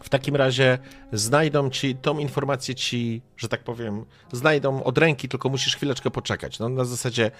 W 0.00 0.08
takim 0.08 0.36
razie 0.36 0.78
znajdą 1.12 1.70
ci, 1.70 1.96
tą 1.96 2.18
informację 2.18 2.74
ci, 2.74 3.22
że 3.36 3.48
tak 3.48 3.64
powiem, 3.64 4.04
znajdą 4.32 4.82
od 4.82 4.98
ręki, 4.98 5.28
tylko 5.28 5.48
musisz 5.48 5.76
chwileczkę 5.76 6.10
poczekać. 6.10 6.58
No, 6.58 6.68
na 6.68 6.84
zasadzie 6.84 7.30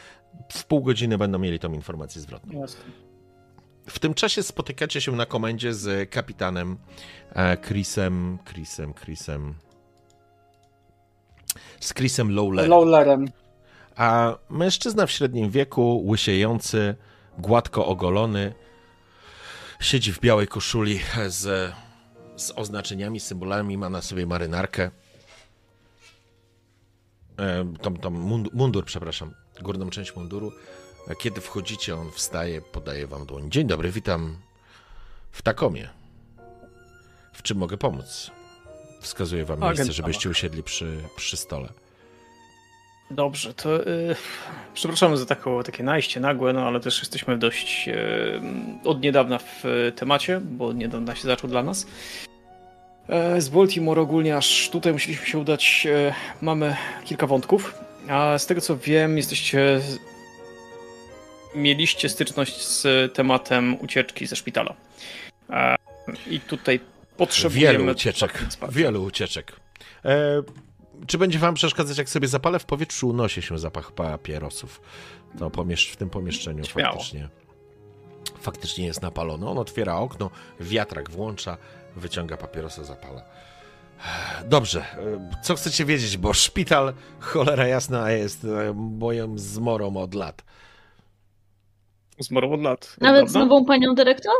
w 0.53 0.65
pół 0.65 0.83
godziny 0.83 1.19
będą 1.19 1.39
mieli 1.39 1.59
tą 1.59 1.73
informację 1.73 2.21
zwrotną. 2.21 2.61
Jasne. 2.61 3.08
W 3.89 3.99
tym 3.99 4.15
czasie 4.15 4.43
spotykacie 4.43 5.01
się 5.01 5.13
na 5.13 5.27
komendzie 5.27 5.75
z 5.75 6.11
kapitanem 6.11 6.77
e, 7.35 7.57
Chrisem, 7.57 8.39
Chrisem, 8.45 8.95
Chrisem, 8.95 9.55
z 11.81 11.95
Chrisem 11.95 12.35
Lowlerem. 12.35 12.71
Lowlerem. 12.71 13.29
A 13.97 14.37
mężczyzna 14.51 15.07
w 15.07 15.11
średnim 15.11 15.51
wieku, 15.51 16.03
łysiejący, 16.07 16.95
gładko 17.39 17.87
ogolony, 17.87 18.55
siedzi 19.81 20.13
w 20.13 20.21
białej 20.21 20.49
koszuli 20.49 21.01
z, 21.27 21.73
z 22.37 22.53
oznaczeniami, 22.57 23.21
symbolami, 23.21 23.79
ma 23.79 23.91
na 23.91 24.03
sobie 24.03 24.27
marynarkę. 24.27 24.91
E, 27.39 27.73
Tą, 27.83 27.97
tą 27.97 28.11
mundur, 28.11 28.55
mundur, 28.55 28.85
przepraszam, 28.85 29.35
górną 29.63 29.91
część 29.91 30.17
munduru. 30.17 30.53
A 31.11 31.15
Kiedy 31.15 31.41
wchodzicie, 31.41 31.97
on 31.97 32.11
wstaje, 32.11 32.61
podaje 32.61 33.07
wam 33.07 33.27
dłoń. 33.27 33.51
Dzień 33.51 33.67
dobry, 33.67 33.91
witam 33.91 34.37
w 35.31 35.43
Takomie. 35.43 35.89
W 37.33 37.43
czym 37.43 37.59
mogę 37.59 37.77
pomóc? 37.77 38.31
Wskazuję 39.01 39.45
wam 39.45 39.63
Agent 39.63 39.79
miejsce, 39.79 39.93
żebyście 39.93 40.31
usiedli 40.31 40.63
przy, 40.63 40.97
przy 41.17 41.37
stole. 41.37 41.69
Dobrze, 43.11 43.55
to 43.55 43.87
y, 43.87 44.17
przepraszamy 44.75 45.17
za 45.17 45.27
takie 45.65 45.83
najście 45.83 46.21
nagłe, 46.21 46.53
no 46.53 46.67
ale 46.67 46.81
też 46.81 46.99
jesteśmy 46.99 47.39
dość 47.39 47.89
y, 47.89 48.41
od 48.85 49.01
niedawna 49.01 49.39
w 49.39 49.65
y, 49.65 49.93
temacie, 49.93 50.41
bo 50.41 50.67
od 50.67 50.77
niedawna 50.77 51.15
się 51.15 51.23
zaczął 51.23 51.51
dla 51.51 51.63
nas. 51.63 51.87
E, 53.09 53.41
z 53.41 53.49
Baltimore 53.49 54.01
ogólnie 54.01 54.37
aż 54.37 54.71
tutaj 54.71 54.93
musieliśmy 54.93 55.27
się 55.27 55.39
udać. 55.39 55.87
E, 55.91 56.15
mamy 56.43 56.77
kilka 57.05 57.27
wątków, 57.27 57.75
a 58.09 58.39
z 58.39 58.47
tego 58.47 58.61
co 58.61 58.77
wiem, 58.77 59.17
jesteście. 59.17 59.81
Mieliście 61.59 62.09
styczność 62.09 62.67
z 62.67 62.87
tematem 63.15 63.81
ucieczki 63.81 64.27
ze 64.27 64.37
szpitala. 64.37 64.75
E, 65.51 65.77
I 66.31 66.41
tutaj 66.41 66.81
potrzebujemy. 67.17 67.79
Wielu 67.79 67.93
ucieczek. 67.93 68.45
Wielu 68.71 69.05
ucieczek. 69.05 69.53
E, 70.05 70.43
czy 71.07 71.19
będzie 71.19 71.39
wam 71.39 71.55
przeszkadzać, 71.55 71.99
jak 71.99 72.09
sobie 72.09 72.29
zapalę 72.29 72.59
w 72.59 72.65
powietrzu, 72.65 73.09
unosi 73.09 73.43
się 73.43 73.59
zapach 73.59 73.93
papierosów 73.93 74.81
to 75.39 75.51
pomiesz- 75.51 75.93
w 75.93 75.97
tym 75.97 76.11
pomieszczeniu 76.11 76.65
Śmiało. 76.65 76.93
faktycznie. 76.93 77.29
Faktycznie 78.41 78.87
jest 78.87 79.03
napalony. 79.03 79.49
On 79.49 79.59
otwiera 79.59 79.97
okno, 79.97 80.31
wiatrak 80.61 81.11
włącza, 81.11 81.57
wyciąga 81.97 82.37
papierosa, 82.37 82.85
zapala. 82.85 83.23
Dobrze, 84.45 84.81
e, 84.81 85.43
co 85.43 85.55
chcecie 85.55 85.85
wiedzieć, 85.85 86.17
bo 86.17 86.33
szpital, 86.33 86.95
cholera 87.21 87.67
jasna, 87.67 88.11
jest 88.11 88.45
e, 88.45 88.73
moją 88.75 89.39
zmorą 89.39 89.97
od 89.97 90.15
lat. 90.15 90.45
Zmarł 92.21 92.53
od 92.53 92.63
lat. 92.63 92.97
Nawet 93.01 93.29
z 93.29 93.33
prawda? 93.33 93.49
nową 93.49 93.65
panią 93.65 93.95
dyrektor? 93.95 94.35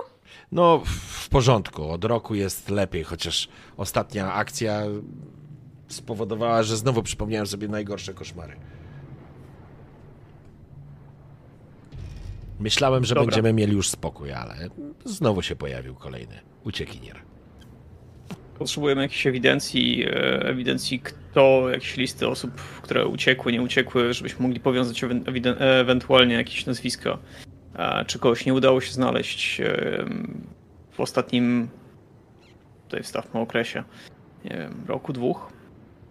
No, 0.53 0.83
w 0.85 1.29
porządku. 1.29 1.91
Od 1.91 2.05
roku 2.05 2.35
jest 2.35 2.71
lepiej, 2.71 3.05
chociaż 3.05 3.49
ostatnia 3.77 4.33
akcja 4.33 4.83
spowodowała, 5.89 6.63
że 6.63 6.77
znowu 6.77 7.03
przypomniałem 7.03 7.47
sobie 7.47 7.69
najgorsze 7.69 8.15
koszmary. 8.15 8.57
Myślałem, 12.61 13.05
że 13.05 13.15
Dobra. 13.15 13.27
będziemy 13.27 13.53
mieli 13.53 13.73
już 13.73 13.89
spokój, 13.89 14.33
ale 14.33 14.55
znowu 15.05 15.43
się 15.43 15.57
pojawił 15.57 15.95
kolejny 15.95 16.41
uciekinier. 16.65 17.17
Potrzebujemy 18.59 19.03
jakiejś 19.03 19.27
ewidencji, 19.27 20.05
e, 20.05 20.11
ewidencji 20.43 21.01
kto, 21.01 21.71
jakieś 21.71 21.97
listy 21.97 22.29
osób, 22.29 22.51
które 22.83 23.07
uciekły, 23.07 23.53
nie 23.53 23.63
uciekły, 23.63 24.15
żebyśmy 24.15 24.43
mogli 24.43 24.61
powiązać 24.61 25.05
ewentualnie 25.59 26.35
jakieś 26.35 26.67
nazwiska. 26.67 27.19
Czy 28.07 28.19
kogoś 28.19 28.47
nie 28.47 28.55
udało 28.55 28.81
się 28.81 28.93
znaleźć 28.93 29.61
w 30.91 31.01
ostatnim, 31.01 31.69
tutaj 32.89 33.03
wstawmy 33.03 33.41
okresie, 33.41 33.85
nie 34.45 34.57
wiem, 34.57 34.85
roku, 34.89 35.13
dwóch. 35.13 35.53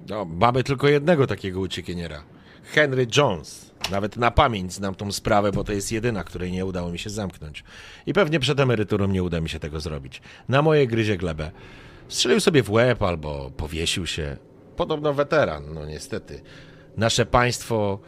No, 0.09 0.25
mamy 0.25 0.63
tylko 0.63 0.87
jednego 0.87 1.27
takiego 1.27 1.59
uciekiniera. 1.59 2.23
Henry 2.63 3.07
Jones. 3.17 3.71
Nawet 3.91 4.17
na 4.17 4.31
pamięć 4.31 4.73
znam 4.73 4.95
tą 4.95 5.11
sprawę, 5.11 5.51
bo 5.51 5.63
to 5.63 5.73
jest 5.73 5.91
jedyna, 5.91 6.23
której 6.23 6.51
nie 6.51 6.65
udało 6.65 6.91
mi 6.91 6.99
się 6.99 7.09
zamknąć. 7.09 7.63
I 8.05 8.13
pewnie 8.13 8.39
przed 8.39 8.59
emeryturą 8.59 9.07
nie 9.07 9.23
uda 9.23 9.41
mi 9.41 9.49
się 9.49 9.59
tego 9.59 9.79
zrobić. 9.79 10.21
Na 10.49 10.61
moje 10.61 10.87
gryzie 10.87 11.17
glebę. 11.17 11.51
Strzelił 12.07 12.39
sobie 12.39 12.63
w 12.63 12.71
łeb 12.71 13.03
albo 13.03 13.51
powiesił 13.57 14.07
się. 14.07 14.37
Podobno 14.75 15.13
weteran, 15.13 15.73
no 15.73 15.85
niestety. 15.85 16.41
Nasze 16.97 17.25
państwo... 17.25 17.99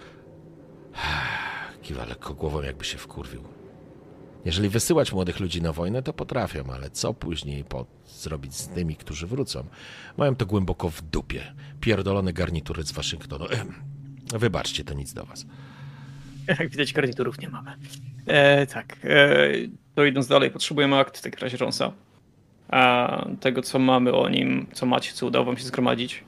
Kiwa 1.89 2.05
lekko 2.05 2.33
głową, 2.33 2.61
jakby 2.61 2.85
się 2.85 2.97
wkurwił. 2.97 3.43
Jeżeli 4.45 4.69
wysyłać 4.69 5.13
młodych 5.13 5.39
ludzi 5.39 5.61
na 5.61 5.73
wojnę, 5.73 6.03
to 6.03 6.13
potrafią, 6.13 6.63
ale 6.73 6.89
co 6.89 7.13
później 7.13 7.63
po 7.63 7.85
zrobić 8.07 8.55
z 8.55 8.67
tymi, 8.67 8.95
którzy 8.95 9.27
wrócą? 9.27 9.63
Mają 10.17 10.35
to 10.35 10.45
głęboko 10.45 10.89
w 10.89 11.01
dupie. 11.01 11.41
Pierdolone 11.81 12.33
garnitury 12.33 12.83
z 12.83 12.91
Waszyngtonu. 12.91 13.45
Wybaczcie, 14.33 14.83
to 14.83 14.93
nic 14.93 15.13
do 15.13 15.25
was. 15.25 15.45
Jak 16.47 16.69
widać, 16.69 16.93
garniturów 16.93 17.39
nie 17.39 17.49
mamy. 17.49 17.75
E, 18.25 18.67
tak, 18.67 18.97
e, 19.03 19.49
to 19.95 20.05
idąc 20.05 20.27
dalej, 20.27 20.51
potrzebujemy 20.51 20.97
akt 20.97 21.17
w 21.17 21.21
takim 21.21 21.39
razie 21.39 21.57
Jonesa. 21.59 21.91
A 22.67 23.25
tego, 23.39 23.61
co 23.61 23.79
mamy 23.79 24.13
o 24.13 24.29
nim, 24.29 24.67
co 24.73 24.85
macie, 24.85 25.13
co 25.13 25.25
udało 25.25 25.45
wam 25.45 25.57
się 25.57 25.63
zgromadzić. 25.63 26.23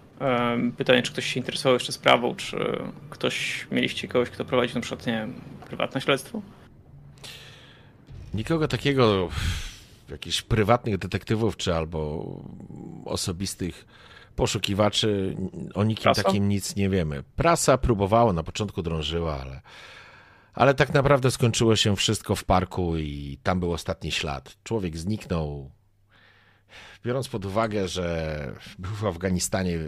Pytanie, 0.77 1.01
czy 1.01 1.11
ktoś 1.11 1.25
się 1.25 1.39
interesował 1.39 1.73
jeszcze 1.73 1.91
sprawą, 1.91 2.35
czy 2.35 2.57
ktoś, 3.09 3.67
mieliście 3.71 4.07
kogoś, 4.07 4.29
kto 4.29 4.45
prowadzi 4.45 4.75
na 4.75 4.81
przykład, 4.81 5.07
nie 5.07 5.13
wiem, 5.13 5.33
prywatne 5.67 6.01
śledztwo? 6.01 6.41
Nikogo 8.33 8.67
takiego, 8.67 9.29
jakichś 10.09 10.41
prywatnych 10.41 10.97
detektywów, 10.97 11.57
czy 11.57 11.75
albo 11.75 12.25
osobistych 13.05 13.85
poszukiwaczy, 14.35 15.35
o 15.73 15.83
nikim 15.83 16.03
Prasa? 16.03 16.23
takim 16.23 16.49
nic 16.49 16.75
nie 16.75 16.89
wiemy. 16.89 17.23
Prasa 17.35 17.77
próbowała, 17.77 18.33
na 18.33 18.43
początku 18.43 18.81
drążyła, 18.81 19.41
ale, 19.41 19.61
ale 20.53 20.73
tak 20.73 20.93
naprawdę 20.93 21.31
skończyło 21.31 21.75
się 21.75 21.95
wszystko 21.95 22.35
w 22.35 22.43
parku 22.43 22.97
i 22.97 23.39
tam 23.43 23.59
był 23.59 23.73
ostatni 23.73 24.11
ślad. 24.11 24.57
Człowiek 24.63 24.97
zniknął. 24.97 25.71
Biorąc 27.05 27.29
pod 27.29 27.45
uwagę, 27.45 27.87
że 27.87 28.37
był 28.79 28.91
w 28.91 29.05
Afganistanie, 29.05 29.79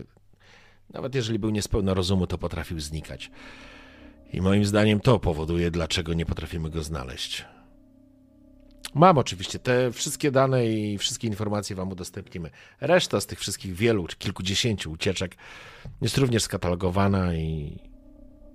nawet 0.89 1.15
jeżeli 1.15 1.39
był 1.39 1.49
niespełna 1.49 1.93
rozumu, 1.93 2.27
to 2.27 2.37
potrafił 2.37 2.79
znikać. 2.79 3.31
I 4.33 4.41
moim 4.41 4.65
zdaniem 4.65 4.99
to 4.99 5.19
powoduje, 5.19 5.71
dlaczego 5.71 6.13
nie 6.13 6.25
potrafimy 6.25 6.69
go 6.69 6.83
znaleźć. 6.83 7.45
Mam 8.95 9.17
oczywiście 9.17 9.59
te 9.59 9.91
wszystkie 9.91 10.31
dane 10.31 10.67
i 10.67 10.97
wszystkie 10.97 11.27
informacje 11.27 11.75
wam 11.75 11.91
udostępnimy. 11.91 12.49
Reszta 12.81 13.21
z 13.21 13.25
tych 13.25 13.39
wszystkich 13.39 13.73
wielu, 13.75 14.07
czy 14.07 14.17
kilkudziesięciu 14.17 14.91
ucieczek 14.91 15.35
jest 16.01 16.17
również 16.17 16.43
skatalogowana 16.43 17.33
i 17.33 17.79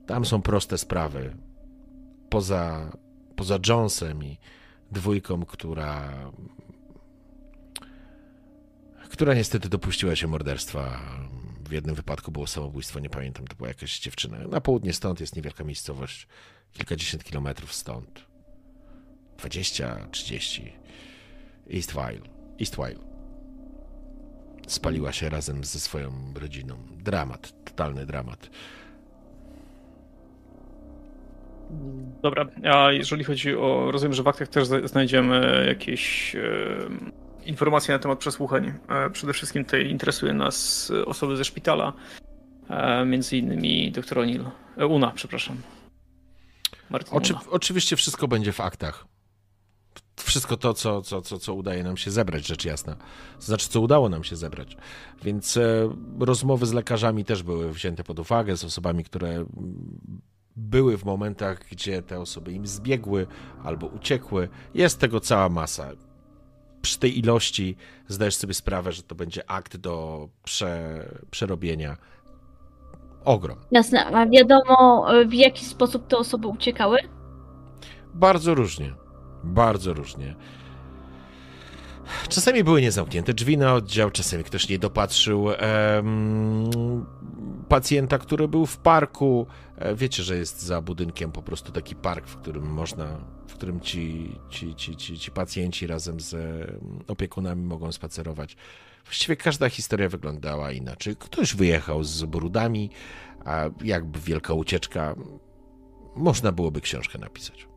tam 0.06 0.24
są 0.24 0.42
proste 0.42 0.78
sprawy. 0.78 1.36
Poza, 2.30 2.92
poza 3.36 3.58
Jonesem 3.68 4.24
i 4.24 4.38
dwójką, 4.92 5.44
która 5.44 6.12
która 9.10 9.34
niestety 9.34 9.68
dopuściła 9.68 10.16
się 10.16 10.26
morderstwa. 10.26 11.00
W 11.68 11.72
jednym 11.72 11.94
wypadku 11.94 12.32
było 12.32 12.46
samobójstwo, 12.46 13.00
nie 13.00 13.10
pamiętam, 13.10 13.46
to 13.46 13.56
była 13.56 13.68
jakaś 13.68 14.00
dziewczyna. 14.00 14.38
Na 14.38 14.60
południe 14.60 14.92
stąd 14.92 15.20
jest 15.20 15.36
niewielka 15.36 15.64
miejscowość, 15.64 16.28
kilkadziesiąt 16.72 17.24
kilometrów 17.24 17.72
stąd. 17.72 18.24
20, 19.38 20.08
30. 20.10 20.72
Eastville. 21.74 22.28
Eastville. 22.60 23.00
Spaliła 24.66 25.12
się 25.12 25.28
razem 25.28 25.64
ze 25.64 25.80
swoją 25.80 26.12
rodziną. 26.34 26.76
Dramat, 26.90 27.64
totalny 27.64 28.06
dramat. 28.06 28.50
Dobra, 32.22 32.46
a 32.72 32.92
jeżeli 32.92 33.24
chodzi 33.24 33.56
o. 33.56 33.90
Rozumiem, 33.90 34.14
że 34.14 34.22
w 34.22 34.28
aktach 34.28 34.48
też 34.48 34.68
znajdziemy 34.84 35.64
jakieś 35.68 36.36
informacje 37.48 37.94
na 37.94 37.98
temat 37.98 38.18
przesłuchań. 38.18 38.74
E, 38.88 39.10
przede 39.10 39.32
wszystkim 39.32 39.64
tutaj 39.64 39.90
interesuje 39.90 40.34
nas 40.34 40.90
osoby 41.06 41.36
ze 41.36 41.44
szpitala, 41.44 41.92
e, 42.68 43.04
między 43.04 43.36
innymi 43.36 43.92
dr 43.92 44.18
O'Neill. 44.18 44.50
E, 44.76 44.86
Una, 44.86 45.10
przepraszam. 45.10 45.56
Oczy, 47.10 47.34
oczywiście 47.50 47.96
wszystko 47.96 48.28
będzie 48.28 48.52
w 48.52 48.60
aktach. 48.60 49.04
Wszystko 50.16 50.56
to, 50.56 50.74
co, 50.74 51.02
co, 51.02 51.22
co, 51.22 51.38
co 51.38 51.54
udaje 51.54 51.82
nam 51.82 51.96
się 51.96 52.10
zebrać, 52.10 52.46
rzecz 52.46 52.64
jasna. 52.64 52.96
To 53.36 53.42
znaczy, 53.42 53.68
co 53.68 53.80
udało 53.80 54.08
nam 54.08 54.24
się 54.24 54.36
zebrać. 54.36 54.76
Więc 55.22 55.56
e, 55.56 55.88
rozmowy 56.20 56.66
z 56.66 56.72
lekarzami 56.72 57.24
też 57.24 57.42
były 57.42 57.72
wzięte 57.72 58.04
pod 58.04 58.18
uwagę, 58.18 58.56
z 58.56 58.64
osobami, 58.64 59.04
które 59.04 59.44
były 60.56 60.98
w 60.98 61.04
momentach, 61.04 61.60
gdzie 61.70 62.02
te 62.02 62.20
osoby 62.20 62.52
im 62.52 62.66
zbiegły 62.66 63.26
albo 63.64 63.86
uciekły. 63.86 64.48
Jest 64.74 64.98
tego 64.98 65.20
cała 65.20 65.48
masa. 65.48 65.90
Przy 66.82 66.98
tej 66.98 67.18
ilości 67.18 67.76
zdajesz 68.08 68.36
sobie 68.36 68.54
sprawę, 68.54 68.92
że 68.92 69.02
to 69.02 69.14
będzie 69.14 69.50
akt 69.50 69.76
do 69.76 70.28
prze, 70.44 71.04
przerobienia. 71.30 71.96
Ogrom. 73.24 73.58
Jasne, 73.70 74.06
a 74.06 74.26
wiadomo 74.26 75.06
w 75.26 75.32
jaki 75.32 75.64
sposób 75.64 76.06
te 76.06 76.16
osoby 76.16 76.48
uciekały? 76.48 76.98
Bardzo 78.14 78.54
różnie. 78.54 78.94
Bardzo 79.44 79.94
różnie. 79.94 80.34
Czasami 82.28 82.64
były 82.64 82.80
niezamknięte 82.80 83.34
drzwi 83.34 83.58
na 83.58 83.74
oddział, 83.74 84.10
czasami 84.10 84.44
ktoś 84.44 84.68
nie 84.68 84.78
dopatrzył 84.78 85.52
em, 85.52 87.06
pacjenta, 87.68 88.18
który 88.18 88.48
był 88.48 88.66
w 88.66 88.76
parku. 88.78 89.46
E, 89.78 89.94
wiecie, 89.94 90.22
że 90.22 90.36
jest 90.36 90.62
za 90.62 90.80
budynkiem 90.82 91.32
po 91.32 91.42
prostu 91.42 91.72
taki 91.72 91.96
park, 91.96 92.26
w 92.26 92.36
którym 92.36 92.72
można, 92.72 93.06
w 93.48 93.54
którym 93.54 93.80
ci, 93.80 94.30
ci, 94.50 94.74
ci, 94.74 94.96
ci, 94.96 95.18
ci 95.18 95.30
pacjenci 95.30 95.86
razem 95.86 96.20
z 96.20 96.36
opiekunami 97.08 97.62
mogą 97.62 97.92
spacerować. 97.92 98.56
Właściwie 99.04 99.36
każda 99.36 99.68
historia 99.68 100.08
wyglądała 100.08 100.72
inaczej. 100.72 101.16
Ktoś 101.16 101.54
wyjechał 101.54 102.04
z 102.04 102.24
brudami, 102.24 102.90
a 103.44 103.64
jakby 103.84 104.18
wielka 104.20 104.54
ucieczka, 104.54 105.14
można 106.16 106.52
byłoby 106.52 106.80
książkę 106.80 107.18
napisać. 107.18 107.68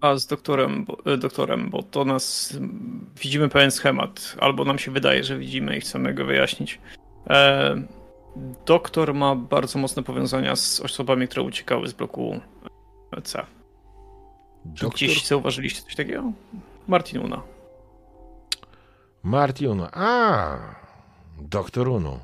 A 0.00 0.16
z 0.16 0.26
doktorem, 0.26 0.84
bo, 0.84 1.12
e, 1.12 1.16
doktorem, 1.16 1.70
bo 1.70 1.82
to 1.82 2.04
nas 2.04 2.56
widzimy 3.22 3.48
pewien 3.48 3.70
schemat, 3.70 4.36
albo 4.40 4.64
nam 4.64 4.78
się 4.78 4.90
wydaje, 4.90 5.24
że 5.24 5.38
widzimy 5.38 5.76
i 5.76 5.80
chcemy 5.80 6.14
go 6.14 6.24
wyjaśnić. 6.24 6.80
E, 7.30 7.82
doktor 8.66 9.14
ma 9.14 9.34
bardzo 9.34 9.78
mocne 9.78 10.02
powiązania 10.02 10.56
z 10.56 10.80
osobami, 10.80 11.28
które 11.28 11.42
uciekały 11.42 11.88
z 11.88 11.92
bloku 11.92 12.40
C. 13.24 13.46
Doktor... 14.64 14.90
Gdzieś 14.90 15.26
zauważyliście 15.26 15.82
coś 15.82 15.94
takiego? 15.96 16.32
Martin 16.88 17.20
Una. 17.20 17.42
Martin 19.22 19.68
Una. 19.68 19.90
A, 19.92 20.58
doktor 21.40 21.88
Uno. 21.88 22.20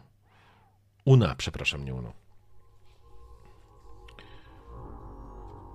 Una, 1.05 1.35
przepraszam, 1.35 1.85
nie 1.85 1.95
Uno. 1.95 2.13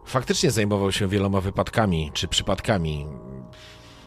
faktycznie 0.10 0.52
zajmował 0.52 0.92
się 0.92 1.08
wieloma 1.08 1.42
wypadkami 1.42 2.12
czy 2.14 2.28
przypadkami 2.28 3.08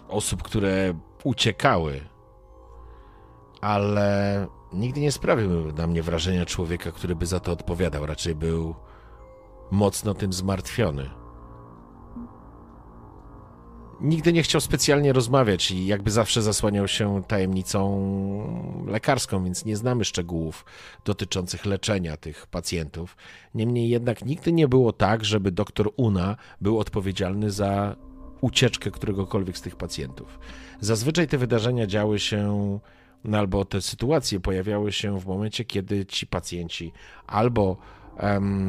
osób, 0.09 0.43
które 0.43 0.95
uciekały, 1.25 2.01
ale 3.61 4.47
nigdy 4.75 5.01
nie 5.01 5.13
sprawił 5.13 5.73
na 5.73 5.87
mnie 5.87 6.03
wrażenia 6.03 6.47
człowieka, 6.47 6.93
który 6.93 7.17
by 7.17 7.27
za 7.27 7.41
to 7.41 7.53
odpowiadał. 7.53 8.07
Raczej 8.07 8.35
był 8.35 8.75
mocno 9.71 10.15
tym 10.15 10.33
zmartwiony 10.33 11.23
nigdy 14.03 14.33
nie 14.33 14.43
chciał 14.43 14.61
specjalnie 14.61 15.13
rozmawiać 15.13 15.71
i 15.71 15.87
jakby 15.87 16.11
zawsze 16.11 16.43
zasłaniał 16.43 16.89
się 16.89 17.23
tajemnicą 17.29 18.85
lekarską, 18.87 19.45
więc 19.45 19.65
nie 19.65 19.77
znamy 19.77 20.05
szczegółów 20.05 20.65
dotyczących 21.05 21.67
leczenia 21.67 22.17
tych 22.17 22.47
pacjentów. 22.47 23.17
Niemniej 23.55 23.89
jednak 23.89 24.25
nigdy 24.25 24.53
nie 24.53 24.69
było 24.69 24.93
tak, 24.93 25.25
żeby 25.25 25.53
doktor 25.53 25.93
Una 25.97 26.37
był 26.61 26.79
odpowiedzialny 26.79 27.51
za 27.51 27.97
ucieczkę 28.41 28.91
któregokolwiek 28.91 29.59
z 29.59 29.63
tych 29.63 29.77
pacjentów. 29.77 30.39
Zazwyczaj 30.81 31.29
te 31.29 31.39
wydarzenia 31.39 31.87
działy 31.87 32.19
się 32.19 32.79
no, 33.25 33.39
albo 33.39 33.65
te 33.65 33.83
sytuacje 33.83 34.41
pojawiały 34.41 34.93
się 34.93 35.21
w 35.21 35.27
momencie, 35.27 35.65
kiedy 35.65 36.07
ci 36.07 36.27
pacjenci 36.27 36.93
albo 37.27 37.77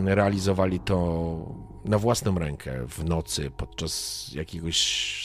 realizowali 0.05 0.79
to 0.79 1.37
na 1.85 1.97
własną 1.97 2.39
rękę 2.39 2.87
w 2.87 3.03
nocy 3.05 3.51
podczas 3.57 4.31
jakiegoś 4.33 4.77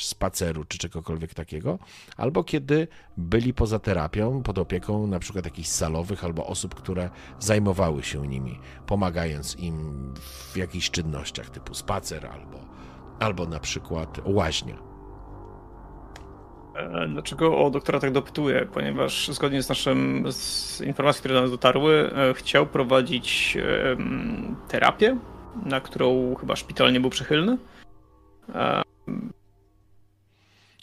spaceru 0.05 0.65
czy 0.65 0.79
czegokolwiek 0.79 1.35
takiego, 1.35 1.79
albo 2.17 2.45
kiedy 2.45 2.89
byli 3.17 3.55
poza 3.55 3.79
terapią, 3.79 4.43
pod 4.43 4.59
opieką 4.59 5.07
na 5.07 5.19
przykład 5.19 5.45
jakichś 5.45 5.69
salowych 5.69 6.25
albo 6.25 6.47
osób, 6.47 6.75
które 6.75 7.11
zajmowały 7.39 8.03
się 8.03 8.29
nimi, 8.29 8.59
pomagając 8.87 9.57
im 9.57 10.15
w 10.53 10.57
jakichś 10.57 10.91
czynnościach 10.91 11.51
typu 11.51 11.75
spacer 11.75 12.27
albo, 12.27 12.59
albo 13.19 13.47
na 13.47 13.61
przykład 13.61 14.21
łaźnia. 14.25 14.88
E, 16.79 17.09
dlaczego 17.09 17.59
o 17.59 17.71
doktora 17.71 18.01
tak 18.01 18.13
dopytuję? 18.13 18.67
Ponieważ 18.75 19.29
zgodnie 19.29 19.63
z 19.63 19.69
naszym 19.69 20.25
z 20.33 20.81
informacji, 20.81 21.19
które 21.19 21.35
do 21.35 21.41
nas 21.41 21.51
dotarły, 21.51 22.11
e, 22.15 22.35
chciał 22.35 22.67
prowadzić 22.67 23.59
terapię, 24.69 25.19
na 25.67 25.81
którą 25.81 26.35
chyba 26.35 26.57
szpital 26.57 26.93
nie 26.93 27.01
był 27.01 27.11
przychylny. 27.11 27.59
E, 28.55 28.83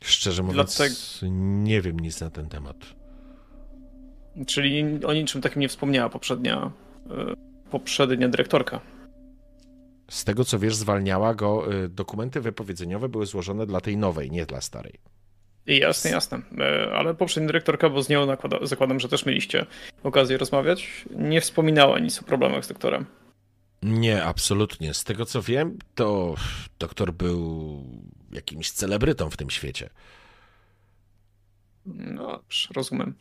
Szczerze 0.01 0.43
mówiąc, 0.43 0.77
Dlatego... 0.77 0.95
nie 1.63 1.81
wiem 1.81 1.99
nic 1.99 2.21
na 2.21 2.29
ten 2.29 2.49
temat. 2.49 2.75
Czyli 4.47 5.05
o 5.05 5.13
niczym 5.13 5.41
takim 5.41 5.61
nie 5.61 5.69
wspomniała 5.69 6.09
poprzednia, 6.09 6.71
poprzednia 7.71 8.29
dyrektorka. 8.29 8.79
Z 10.09 10.23
tego 10.23 10.45
co 10.45 10.59
wiesz, 10.59 10.75
zwalniała 10.75 11.33
go, 11.33 11.67
dokumenty 11.89 12.41
wypowiedzeniowe 12.41 13.09
były 13.09 13.25
złożone 13.25 13.65
dla 13.65 13.81
tej 13.81 13.97
nowej, 13.97 14.31
nie 14.31 14.45
dla 14.45 14.61
starej. 14.61 14.99
Jasne, 15.67 16.11
jasne. 16.11 16.41
E, 16.59 16.91
ale 16.93 17.13
poprzednia 17.13 17.47
dyrektorka, 17.47 17.89
bo 17.89 18.03
z 18.03 18.09
nią 18.09 18.25
nakłada, 18.25 18.57
zakładam, 18.61 18.99
że 18.99 19.09
też 19.09 19.25
mieliście 19.25 19.65
okazję 20.03 20.37
rozmawiać, 20.37 21.05
nie 21.09 21.41
wspominała 21.41 21.99
nic 21.99 22.19
o 22.19 22.23
problemach 22.23 22.65
z 22.65 22.67
doktorem. 22.67 23.05
Nie, 23.83 24.23
absolutnie. 24.23 24.93
Z 24.93 25.03
tego 25.03 25.25
co 25.25 25.41
wiem, 25.41 25.77
to 25.95 26.35
doktor 26.79 27.13
był 27.13 27.83
jakimś 28.31 28.71
celebrytą 28.71 29.29
w 29.29 29.37
tym 29.37 29.49
świecie. 29.49 29.89
No 31.85 32.31
dobrze, 32.31 32.69
rozumiem. 32.75 33.13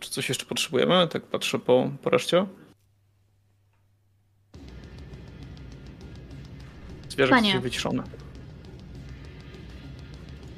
Czy 0.00 0.10
coś 0.10 0.28
jeszcze 0.28 0.46
potrzebujemy? 0.46 1.08
Tak 1.08 1.22
patrzę 1.22 1.58
po, 1.58 1.90
po 2.02 2.10
reszcie. 2.10 2.46
Zwierzę 7.08 7.40
jest 7.42 7.62
wyciszone. 7.62 8.23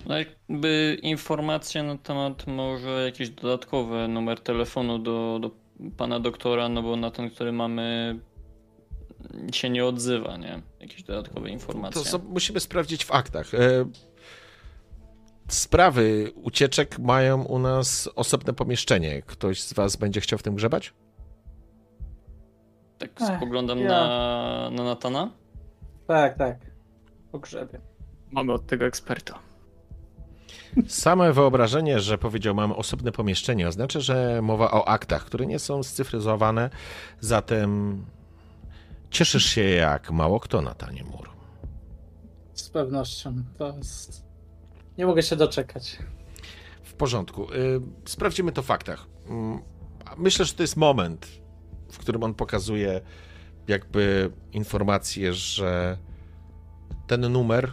No 0.06 0.18
jakby 0.18 0.98
informacje 1.02 1.82
na 1.82 1.98
temat 1.98 2.46
może 2.46 3.04
jakiś 3.04 3.30
dodatkowy 3.30 4.08
numer 4.08 4.40
telefonu 4.40 4.98
do, 4.98 5.38
do 5.42 5.50
pana 5.96 6.20
doktora, 6.20 6.68
no 6.68 6.82
bo 6.82 6.96
na 6.96 7.10
ten, 7.10 7.30
który 7.30 7.52
mamy 7.52 8.18
się 9.52 9.70
nie 9.70 9.84
odzywa, 9.84 10.36
nie? 10.36 10.62
Jakieś 10.80 11.02
dodatkowe 11.02 11.50
informacje. 11.50 12.02
To 12.04 12.18
musimy 12.18 12.60
sprawdzić 12.60 13.04
w 13.04 13.12
aktach. 13.12 13.54
E, 13.54 13.58
sprawy 15.48 16.32
ucieczek 16.34 16.98
mają 16.98 17.44
u 17.44 17.58
nas 17.58 18.08
osobne 18.14 18.52
pomieszczenie. 18.52 19.22
Ktoś 19.22 19.62
z 19.62 19.72
was 19.72 19.96
będzie 19.96 20.20
chciał 20.20 20.38
w 20.38 20.42
tym 20.42 20.54
grzebać? 20.54 20.94
Tak 22.98 23.10
spoglądam 23.36 23.78
ja. 23.78 23.88
na, 23.88 24.70
na 24.72 24.84
Natana. 24.84 25.30
Tak, 26.06 26.38
tak. 26.38 26.58
Po 27.32 27.38
grzebie. 27.38 27.80
Mamy 28.30 28.52
od 28.52 28.66
tego 28.66 28.84
eksperta. 28.84 29.45
Same 30.88 31.32
wyobrażenie, 31.32 32.00
że 32.00 32.18
powiedział 32.18 32.54
mamy 32.54 32.74
osobne 32.76 33.12
pomieszczenie, 33.12 33.68
oznacza, 33.68 34.00
że 34.00 34.42
mowa 34.42 34.70
o 34.70 34.88
aktach, 34.88 35.24
które 35.24 35.46
nie 35.46 35.58
są 35.58 35.82
scyfryzowane, 35.82 36.70
zatem 37.20 38.04
cieszysz 39.10 39.44
się 39.44 39.62
jak 39.62 40.10
mało 40.10 40.40
kto 40.40 40.62
na 40.62 40.74
tanie 40.74 41.04
mur. 41.04 41.30
Z 42.54 42.68
pewnością. 42.68 43.42
To 43.58 43.76
jest... 43.76 44.24
Nie 44.98 45.06
mogę 45.06 45.22
się 45.22 45.36
doczekać. 45.36 45.98
W 46.82 46.94
porządku. 46.94 47.52
Y, 47.52 47.80
Sprawdzimy 48.04 48.52
to 48.52 48.62
w 48.62 48.66
faktach. 48.66 49.06
Mm, 49.28 49.62
Myślę, 50.16 50.44
że 50.44 50.54
to 50.54 50.62
jest 50.62 50.76
moment, 50.76 51.26
w 51.92 51.98
którym 51.98 52.22
on 52.22 52.34
pokazuje 52.34 53.00
jakby 53.68 54.30
informację, 54.52 55.34
że 55.34 55.98
ten 57.06 57.20
numer 57.32 57.72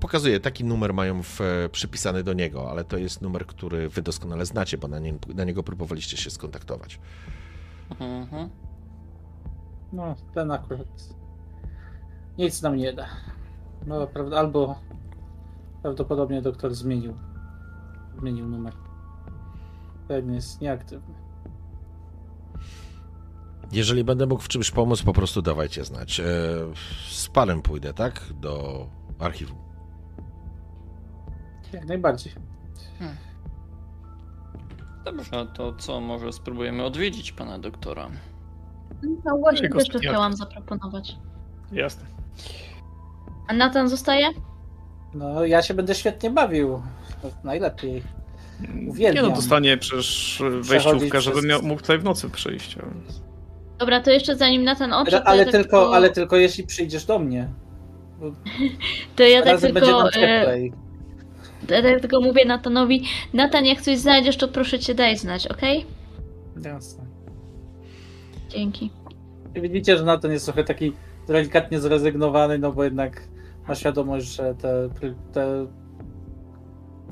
pokazuje, 0.00 0.40
taki 0.40 0.64
numer 0.64 0.94
mają 0.94 1.22
w, 1.22 1.40
przypisany 1.72 2.22
do 2.22 2.32
niego, 2.32 2.70
ale 2.70 2.84
to 2.84 2.96
jest 2.96 3.22
numer, 3.22 3.46
który 3.46 3.88
wy 3.88 4.02
doskonale 4.02 4.46
znacie, 4.46 4.78
bo 4.78 4.88
na, 4.88 4.98
nie, 4.98 5.14
na 5.34 5.44
niego 5.44 5.62
próbowaliście 5.62 6.16
się 6.16 6.30
skontaktować. 6.30 7.00
Mhm. 8.00 8.48
No, 9.92 10.14
ten 10.34 10.50
akurat 10.50 10.88
nic 12.38 12.62
nam 12.62 12.76
nie 12.76 12.92
da. 12.92 13.06
No, 13.86 14.06
prawda, 14.06 14.38
albo 14.38 14.78
prawdopodobnie 15.82 16.42
doktor 16.42 16.74
zmienił. 16.74 17.14
Zmienił 18.18 18.46
numer. 18.48 18.72
Ten 20.08 20.34
jest 20.34 20.60
nieaktywny. 20.60 21.14
Jeżeli 23.72 24.04
będę 24.04 24.26
mógł 24.26 24.42
w 24.42 24.48
czymś 24.48 24.70
pomóc, 24.70 25.02
po 25.02 25.12
prostu 25.12 25.42
dawajcie 25.42 25.84
znać. 25.84 26.20
E, 26.20 26.24
Z 27.08 27.28
panem 27.28 27.62
pójdę, 27.62 27.94
tak? 27.94 28.20
Do 28.40 28.86
archiwum. 29.18 29.69
Jak 31.72 31.84
najbardziej. 31.84 32.32
Dobrze, 35.04 35.46
to 35.54 35.72
co, 35.74 36.00
może 36.00 36.32
spróbujemy 36.32 36.84
odwiedzić 36.84 37.32
pana 37.32 37.58
doktora? 37.58 38.10
No 39.24 39.36
właśnie, 39.38 39.68
też 39.68 39.88
to 39.88 39.98
chciałam 39.98 40.32
zaproponować. 40.34 41.16
Jasne. 41.72 42.04
A 43.48 43.52
Nathan 43.52 43.88
zostaje? 43.88 44.28
No, 45.14 45.44
ja 45.44 45.62
się 45.62 45.74
będę 45.74 45.94
świetnie 45.94 46.30
bawił. 46.30 46.82
Najlepiej. 47.44 48.02
Nie 48.74 48.90
Uwielbiam. 48.90 49.24
no, 49.28 49.36
dostanie 49.36 49.76
przecież 49.76 50.42
wejściówkę, 50.60 51.08
przez- 51.18 51.24
żeby 51.24 51.46
miał, 51.48 51.62
mógł 51.62 51.80
tutaj 51.80 51.98
w 51.98 52.04
nocy 52.04 52.30
przyjść. 52.30 52.76
więc- 52.76 53.22
Dobra, 53.78 54.00
to 54.00 54.10
jeszcze 54.10 54.36
zanim 54.36 54.64
Nathan 54.64 54.92
odszedł, 54.92 55.22
Ale, 55.26 55.38
ja 55.38 55.44
tak 55.44 55.52
tylko, 55.52 55.94
ale 55.94 56.10
tylko 56.10 56.36
jeśli 56.36 56.64
przyjdziesz 56.66 57.04
do 57.04 57.18
mnie. 57.18 57.48
to 59.16 59.22
ja 59.22 59.42
tak 59.42 59.52
Razem 59.52 59.72
będzie 59.74 59.86
tylko, 59.86 59.98
nam 60.02 60.08
e, 60.08 60.12
cieplej. 60.12 60.72
Ja 61.68 61.82
tak 61.82 62.00
tylko 62.00 62.20
mówię 62.20 62.44
Nathanowi, 62.44 63.04
Nathan, 63.32 63.64
jak 63.64 63.80
coś 63.80 63.98
znajdziesz, 63.98 64.36
to 64.36 64.48
proszę 64.48 64.78
cię 64.78 64.94
daj 64.94 65.16
znać, 65.16 65.46
okej? 65.46 65.86
Jasne. 66.64 67.04
Dzięki. 68.48 68.90
Widzicie, 69.54 69.98
że 69.98 70.04
Nathan 70.04 70.30
jest 70.32 70.44
trochę 70.44 70.64
taki 70.64 70.92
delikatnie 71.28 71.80
zrezygnowany, 71.80 72.58
no 72.58 72.72
bo 72.72 72.84
jednak 72.84 73.28
ma 73.68 73.74
świadomość, 73.74 74.26
że 74.26 74.54
te, 74.54 74.88
te 75.32 75.66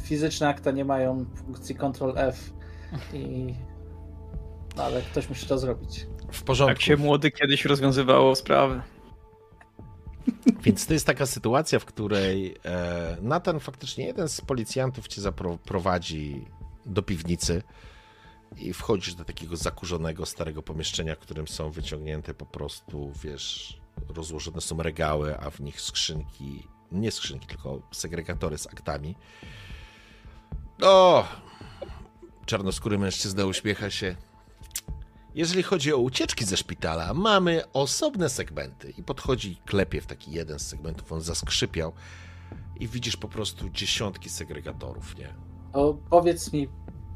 fizyczne 0.03 0.49
akta 0.49 0.71
nie 0.71 0.85
mają 0.85 1.25
funkcji 1.35 1.75
Ctrl 1.75 2.13
F 2.17 2.53
i 3.13 3.55
no, 4.77 4.83
ale 4.85 5.03
ktoś 5.03 5.29
musi 5.29 5.47
to 5.47 5.59
zrobić. 5.59 6.07
W 6.33 6.43
porządku. 6.43 6.71
Jak 6.71 6.81
się 6.81 6.97
młody 6.97 7.31
kiedyś 7.31 7.65
rozwiązywało 7.65 8.35
sprawy. 8.35 8.81
Więc 10.63 10.87
to 10.87 10.93
jest 10.93 11.07
taka 11.07 11.27
sytuacja, 11.27 11.79
w 11.79 11.85
której 11.85 12.55
e, 12.65 13.17
Nathan 13.23 13.61
faktycznie 13.61 14.07
jeden 14.07 14.29
z 14.29 14.41
policjantów 14.41 15.09
cię 15.09 15.21
zaprowadzi 15.21 16.47
do 16.87 17.03
piwnicy 17.03 17.63
i 18.57 18.73
wchodzisz 18.73 19.15
do 19.15 19.25
takiego 19.25 19.57
zakurzonego, 19.57 20.27
starego 20.27 20.63
pomieszczenia, 20.63 21.15
w 21.15 21.19
którym 21.19 21.49
są 21.49 21.71
wyciągnięte 21.71 22.35
po 22.35 22.47
prostu, 22.47 23.13
wiesz, 23.23 23.81
rozłożone 24.09 24.61
są 24.61 24.83
regały, 24.83 25.39
a 25.39 25.51
w 25.51 25.61
nich 25.61 25.81
skrzynki, 25.81 26.69
nie 26.93 27.11
skrzynki, 27.11 27.47
tylko 27.47 27.83
segregatory 27.93 28.59
z 28.59 28.67
aktami. 28.67 29.17
O! 30.83 31.25
Czarnoskóry 32.47 32.99
mężczyzna 32.99 33.45
uśmiecha 33.45 33.91
się. 33.91 34.17
Jeżeli 35.39 35.63
chodzi 35.63 35.93
o 35.93 35.99
ucieczki 35.99 36.45
ze 36.45 36.57
szpitala, 36.57 37.15
mamy 37.15 37.63
osobne 37.73 38.29
segmenty. 38.29 38.91
I 38.91 39.03
podchodzi 39.03 39.53
i 39.53 39.57
klepie 39.57 40.01
w 40.01 40.07
taki 40.07 40.33
jeden 40.33 40.59
z 40.59 40.67
segmentów, 40.67 41.13
on 41.13 41.21
zaskrzypiał 41.21 41.93
i 42.81 42.89
widzisz 42.89 43.17
po 43.17 43.29
prostu 43.29 43.71
dziesiątki 43.71 44.29
segregatorów, 44.29 45.19
nie? 45.19 45.35
To 45.73 45.99
powiedz 46.11 46.53
mi, 46.53 46.69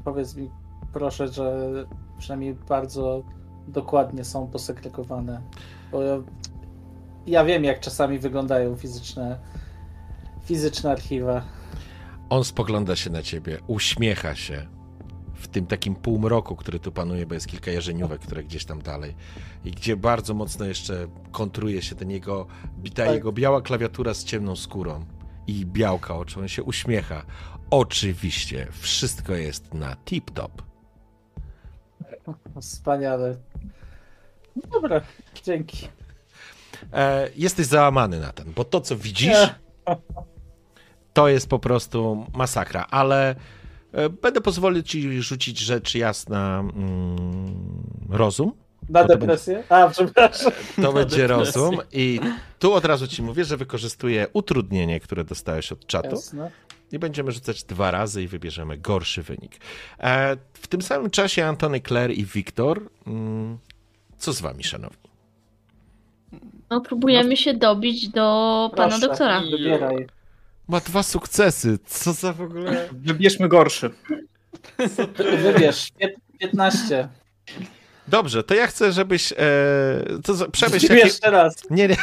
powiedz 0.03 0.35
mi 0.35 0.49
proszę, 0.93 1.27
że 1.27 1.69
przynajmniej 2.17 2.53
bardzo 2.53 3.23
dokładnie 3.67 4.23
są 4.23 4.47
posegregowane. 4.47 5.41
Bo 5.91 6.01
ja, 6.01 6.17
ja 7.27 7.45
wiem, 7.45 7.63
jak 7.63 7.79
czasami 7.79 8.19
wyglądają 8.19 8.75
fizyczne, 8.75 9.39
fizyczne 10.43 10.91
archiwa. 10.91 11.43
On 12.29 12.43
spogląda 12.43 12.95
się 12.95 13.09
na 13.09 13.21
ciebie, 13.21 13.59
uśmiecha 13.67 14.35
się 14.35 14.72
tym 15.53 15.65
takim 15.67 15.95
półmroku, 15.95 16.55
który 16.55 16.79
tu 16.79 16.91
panuje, 16.91 17.25
bo 17.25 17.33
jest 17.33 17.47
kilka 17.47 17.71
jarzeniówek, 17.71 18.21
które 18.21 18.43
gdzieś 18.43 18.65
tam 18.65 18.81
dalej 18.81 19.15
i 19.65 19.71
gdzie 19.71 19.97
bardzo 19.97 20.33
mocno 20.33 20.65
jeszcze 20.65 21.07
kontruje 21.31 21.81
się 21.81 21.95
ten 21.95 22.09
jego, 22.11 22.47
ta 22.95 23.05
Tak. 23.05 23.13
jego 23.15 23.31
biała 23.31 23.61
klawiatura 23.61 24.13
z 24.13 24.23
ciemną 24.23 24.55
skórą 24.55 25.05
i 25.47 25.65
białka 25.65 26.15
oczu. 26.15 26.39
On 26.39 26.47
się 26.47 26.63
uśmiecha. 26.63 27.25
Oczywiście, 27.69 28.67
wszystko 28.71 29.33
jest 29.33 29.73
na 29.73 29.95
tip-top. 30.05 30.49
Wspaniale. 32.61 33.37
Dobra, 34.71 35.01
dzięki. 35.43 35.87
E, 36.93 37.29
jesteś 37.35 37.65
załamany 37.65 38.19
na 38.19 38.31
ten, 38.31 38.53
bo 38.53 38.63
to, 38.63 38.81
co 38.81 38.97
widzisz, 38.97 39.27
Nie. 39.27 39.55
to 41.13 41.27
jest 41.27 41.47
po 41.49 41.59
prostu 41.59 42.25
masakra, 42.33 42.85
ale 42.89 43.29
e, 43.31 43.35
będę 44.21 44.41
pozwolił 44.41 44.83
ci 44.83 45.21
rzucić 45.21 45.59
rzecz 45.59 45.95
jasna 45.95 46.59
mm, 46.59 47.83
rozum. 48.09 48.51
Na 48.89 49.01
To 49.01 49.07
to 49.07 49.17
depresję? 49.17 49.63
A, 49.69 49.89
przepraszam. 49.89 50.51
To 50.81 50.93
będzie 50.93 51.27
rozum 51.27 51.77
i 51.91 52.19
tu 52.59 52.73
od 52.73 52.85
razu 52.85 53.07
ci 53.07 53.23
mówię, 53.23 53.45
że 53.45 53.57
wykorzystuję 53.57 54.27
utrudnienie, 54.33 54.99
które 54.99 55.23
dostałeś 55.23 55.71
od 55.71 55.85
czatu 55.85 56.09
Jasne. 56.09 56.51
i 56.91 56.99
będziemy 56.99 57.31
rzucać 57.31 57.63
dwa 57.63 57.91
razy 57.91 58.23
i 58.23 58.27
wybierzemy 58.27 58.77
gorszy 58.77 59.23
wynik. 59.23 59.57
E, 59.99 60.37
w 60.53 60.67
tym 60.67 60.81
samym 60.81 61.09
czasie 61.09 61.45
Antony, 61.45 61.81
Claire 61.81 62.11
i 62.11 62.25
Wiktor, 62.25 62.81
mm, 63.07 63.57
co 64.17 64.33
z 64.33 64.41
wami, 64.41 64.63
szanowni? 64.63 65.09
No, 66.69 66.81
próbujemy 66.81 67.37
się 67.37 67.53
dobić 67.53 68.09
do 68.09 68.71
pana 68.75 68.89
Proszę, 68.89 69.07
doktora. 69.07 69.41
Wybieraj. 69.41 70.07
Ma 70.67 70.79
dwa 70.79 71.03
sukcesy, 71.03 71.79
co 71.87 72.13
za 72.13 72.33
w 72.33 72.41
ogóle... 72.41 72.89
Wybierzmy 72.91 73.47
gorszy. 73.49 73.89
Wybierz. 75.43 75.91
Pię- 76.01 76.13
15. 76.39 77.07
Dobrze, 78.07 78.43
to 78.43 78.53
ja 78.55 78.67
chcę, 78.67 78.91
żebyś. 78.91 79.31
E, 79.31 79.35
to 80.23 80.33
za- 80.33 80.47
przemyśl. 80.47 80.85
Jakie... 80.93 81.05
Jeszcze 81.05 81.31
raz. 81.31 81.69
Nie, 81.69 81.87
nie. 81.87 81.95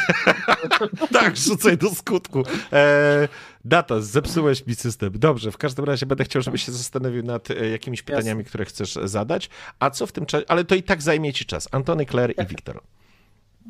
tak, 1.19 1.37
rzucaj 1.37 1.77
do 1.77 1.89
skutku. 1.89 2.43
E, 2.73 3.27
data, 3.65 4.01
zepsułeś 4.01 4.65
mi 4.67 4.75
system. 4.75 5.11
Dobrze, 5.15 5.51
w 5.51 5.57
każdym 5.57 5.85
razie 5.85 6.05
będę 6.05 6.23
chciał, 6.23 6.41
żebyś 6.41 6.65
się 6.65 6.71
zastanowił 6.71 7.23
nad 7.23 7.51
e, 7.51 7.69
jakimiś 7.69 8.01
pytaniami, 8.01 8.43
które 8.45 8.65
chcesz 8.65 8.93
zadać. 9.03 9.49
A 9.79 9.89
co 9.89 10.07
w 10.07 10.11
tym 10.11 10.25
czasie. 10.25 10.45
Ale 10.47 10.63
to 10.65 10.75
i 10.75 10.83
tak 10.83 11.01
zajmie 11.01 11.33
ci 11.33 11.45
czas. 11.45 11.67
Antony, 11.71 12.05
Claire 12.05 12.33
i 12.43 12.45
Wiktor. 12.45 12.81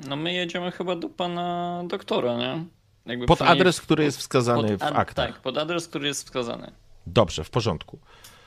No 0.07 0.15
my 0.15 0.33
jedziemy 0.33 0.71
chyba 0.71 0.95
do 0.95 1.09
pana 1.09 1.83
doktora, 1.87 2.37
nie? 2.37 2.65
Jakby 3.05 3.25
Pod 3.25 3.37
przynajmniej 3.37 3.61
adres, 3.61 3.81
który 3.81 4.03
jest 4.03 4.17
wskazany 4.17 4.77
pod 4.77 4.79
w 4.79 4.95
aktach. 4.95 5.31
Tak, 5.31 5.41
pod 5.41 5.57
adres, 5.57 5.87
który 5.87 6.07
jest 6.07 6.23
wskazany. 6.23 6.71
Dobrze, 7.07 7.43
w 7.43 7.49
porządku. 7.49 7.97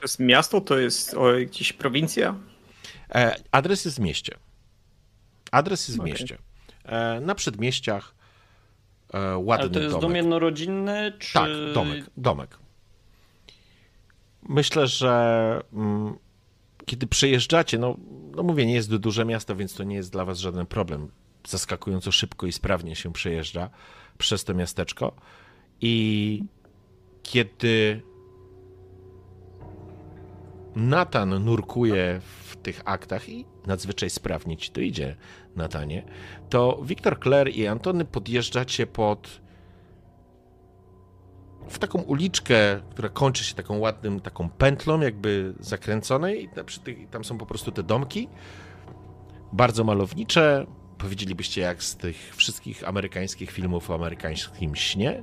To 0.00 0.04
jest 0.04 0.18
miasto, 0.18 0.60
to 0.60 0.78
jest 0.78 1.14
o, 1.14 1.38
jakaś 1.38 1.72
prowincja. 1.72 2.34
E, 3.14 3.36
adres 3.52 3.84
jest 3.84 3.96
w 3.96 4.00
mieście. 4.00 4.36
Adres 5.50 5.88
jest 5.88 5.98
w 5.98 6.00
Okej. 6.00 6.12
mieście. 6.12 6.38
E, 6.84 7.20
na 7.20 7.34
przedmieściach. 7.34 8.14
E, 9.14 9.36
ładny 9.36 9.62
Ale 9.64 9.70
to 9.70 9.78
jest 9.78 9.90
domek. 9.90 10.02
dom 10.02 10.16
jednorodzinny, 10.16 11.12
czy... 11.18 11.32
Tak, 11.34 11.50
domek, 11.74 12.04
domek. 12.16 12.58
Myślę, 14.48 14.86
że 14.86 15.60
mm, 15.72 16.18
kiedy 16.86 17.06
przejeżdżacie, 17.06 17.78
no, 17.78 17.96
no 18.36 18.42
mówię, 18.42 18.66
nie 18.66 18.74
jest 18.74 18.90
to 18.90 18.98
duże 18.98 19.24
miasto, 19.24 19.56
więc 19.56 19.74
to 19.74 19.84
nie 19.84 19.96
jest 19.96 20.12
dla 20.12 20.24
was 20.24 20.38
żaden 20.38 20.66
problem. 20.66 21.10
Zaskakująco 21.48 22.12
szybko 22.12 22.46
i 22.46 22.52
sprawnie 22.52 22.96
się 22.96 23.12
przejeżdża 23.12 23.70
przez 24.18 24.44
to 24.44 24.54
miasteczko. 24.54 25.12
I 25.80 26.44
kiedy 27.22 28.02
Natan 30.76 31.44
nurkuje 31.44 32.20
w 32.44 32.56
tych 32.56 32.82
aktach 32.84 33.28
i 33.28 33.46
nadzwyczaj 33.66 34.10
sprawnie 34.10 34.56
ci 34.56 34.70
to 34.70 34.80
idzie, 34.80 35.16
Natanie, 35.56 36.02
to 36.48 36.80
Wiktor, 36.82 37.20
Claire 37.20 37.48
i 37.48 37.66
Antony 37.66 38.04
podjeżdżacie 38.04 38.86
pod 38.86 39.44
w 41.68 41.78
taką 41.78 42.02
uliczkę, 42.02 42.80
która 42.90 43.08
kończy 43.08 43.44
się 43.44 43.54
taką 43.54 43.78
ładnym, 43.78 44.20
taką 44.20 44.48
pętlą, 44.48 45.00
jakby 45.00 45.54
zakręconej. 45.60 46.44
I 46.86 47.06
tam 47.06 47.24
są 47.24 47.38
po 47.38 47.46
prostu 47.46 47.72
te 47.72 47.82
domki. 47.82 48.28
Bardzo 49.52 49.84
malownicze. 49.84 50.66
Powiedzielibyście, 51.04 51.60
jak 51.60 51.82
z 51.82 51.96
tych 51.96 52.32
wszystkich 52.36 52.88
amerykańskich 52.88 53.50
filmów 53.50 53.90
o 53.90 53.94
amerykańskim 53.94 54.76
śnie. 54.76 55.22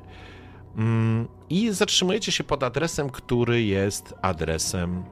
Mm, 0.77 1.27
I 1.49 1.71
zatrzymujecie 1.71 2.31
się 2.31 2.43
pod 2.43 2.63
adresem, 2.63 3.09
który 3.09 3.63
jest 3.63 4.13
adresem 4.21 5.03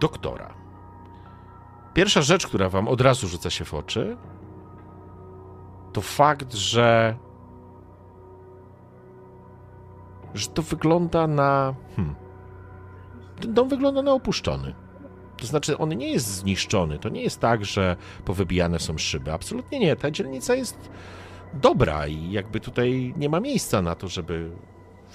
doktora. 0.00 0.54
Pierwsza 1.94 2.22
rzecz, 2.22 2.46
która 2.46 2.68
wam 2.68 2.88
od 2.88 3.00
razu 3.00 3.28
rzuca 3.28 3.50
się 3.50 3.64
w 3.64 3.74
oczy, 3.74 4.16
to 5.92 6.00
fakt, 6.00 6.54
że 6.54 7.16
że 10.34 10.48
to 10.48 10.62
wygląda 10.62 11.26
na. 11.26 11.74
Hmm, 11.96 12.14
ten 13.40 13.54
dom 13.54 13.68
wygląda 13.68 14.02
na 14.02 14.12
opuszczony. 14.12 14.74
To 15.36 15.46
znaczy, 15.46 15.78
on 15.78 15.88
nie 15.88 16.12
jest 16.12 16.26
zniszczony. 16.26 16.98
To 16.98 17.08
nie 17.08 17.22
jest 17.22 17.40
tak, 17.40 17.64
że 17.64 17.96
powybijane 18.24 18.78
są 18.78 18.98
szyby. 18.98 19.32
Absolutnie 19.32 19.78
nie. 19.78 19.96
Ta 19.96 20.10
dzielnica 20.10 20.54
jest 20.54 20.90
dobra 21.54 22.06
i 22.06 22.30
jakby 22.30 22.60
tutaj 22.60 23.14
nie 23.16 23.28
ma 23.28 23.40
miejsca 23.40 23.82
na 23.82 23.94
to, 23.94 24.08
żeby, 24.08 24.50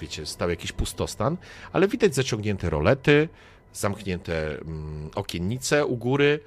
wiecie, 0.00 0.26
stał 0.26 0.50
jakiś 0.50 0.72
pustostan, 0.72 1.36
ale 1.72 1.88
widać 1.88 2.14
zaciągnięte 2.14 2.70
rolety, 2.70 3.28
zamknięte 3.72 4.58
mm, 4.58 5.10
okiennice 5.14 5.86
u 5.86 5.96
góry. 5.96 6.40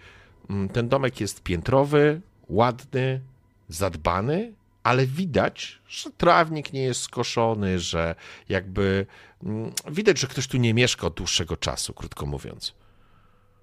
Mm, 0.50 0.70
ten 0.70 0.90
domek 0.90 1.22
jest 1.22 1.44
piętrowy, 1.44 2.22
ładny, 2.50 3.22
zadbany, 3.70 4.54
ale 4.84 5.06
widać, 5.06 5.82
że 5.88 6.12
trawnik 6.12 6.74
nie 6.74 6.84
jest 6.84 7.02
skoszony, 7.02 7.80
że 7.80 8.16
jakby 8.50 9.06
mm, 9.44 9.72
widać, 9.92 10.20
że 10.20 10.28
ktoś 10.28 10.48
tu 10.48 10.58
nie 10.58 10.74
mieszka 10.74 11.08
od 11.08 11.14
dłuższego 11.14 11.58
czasu, 11.58 11.94
krótko 11.94 12.26
mówiąc. 12.26 12.74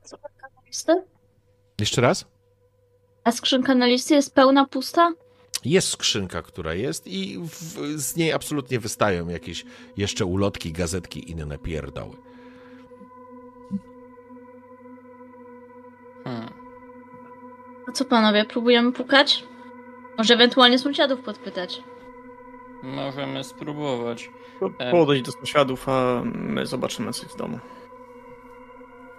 Skrzynka 0.03 0.49
na 0.57 0.63
listy? 0.67 0.93
Jeszcze 1.81 2.01
raz? 2.01 2.25
A 3.25 3.33
skrzynka 3.33 3.75
na 3.75 3.87
listy 3.87 4.15
jest 4.15 4.35
pełna, 4.35 4.67
pusta? 4.67 5.13
Jest 5.65 5.89
skrzynka, 5.89 6.43
która 6.43 6.75
jest 6.75 7.07
i 7.07 7.39
w, 7.39 7.53
z 8.01 8.17
niej 8.17 8.33
absolutnie 8.33 8.81
wystają 8.81 9.29
jakieś 9.29 9.65
jeszcze 9.97 10.25
ulotki, 10.25 10.73
gazetki 10.73 11.21
i 11.21 11.31
inne 11.31 11.59
pierdoły. 11.59 12.17
Hmm. 16.25 16.53
A 17.89 17.93
co 17.93 18.05
panowie, 18.05 18.45
próbujemy 18.45 18.93
pukać? 18.93 19.45
Może 20.19 20.35
ewentualnie 20.35 20.79
sąsiadów 20.79 21.21
podpytać. 21.21 21.83
Możemy 22.83 23.45
spróbować. 23.45 24.31
Podejdź 24.91 25.27
do 25.27 25.33
sąsiadów, 25.33 25.89
a 25.89 26.23
my 26.25 26.67
zobaczymy 26.67 27.13
coś 27.13 27.29
w 27.29 27.37
domu. 27.37 27.59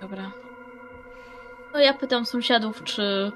Dobra. 0.01 0.31
To 1.73 1.79
ja 1.79 1.93
pytam 1.93 2.25
sąsiadów, 2.25 2.83
czy 2.83 3.31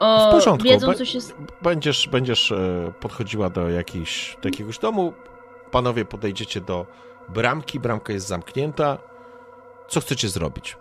o, 0.00 0.28
W 0.28 0.32
porządku. 0.32 0.68
wiedzą, 0.68 0.94
co 0.94 1.04
się... 1.04 1.18
Będziesz, 1.62 2.08
będziesz 2.08 2.52
e, 2.52 2.92
podchodziła 3.00 3.50
do, 3.50 3.68
jakiejś, 3.70 4.36
do 4.42 4.48
jakiegoś 4.48 4.78
domu. 4.78 5.12
Panowie 5.70 6.04
podejdziecie 6.04 6.60
do 6.60 6.86
bramki. 7.28 7.80
Bramka 7.80 8.12
jest 8.12 8.26
zamknięta. 8.26 8.98
Co 9.88 10.00
chcecie 10.00 10.28
zrobić? 10.28 10.76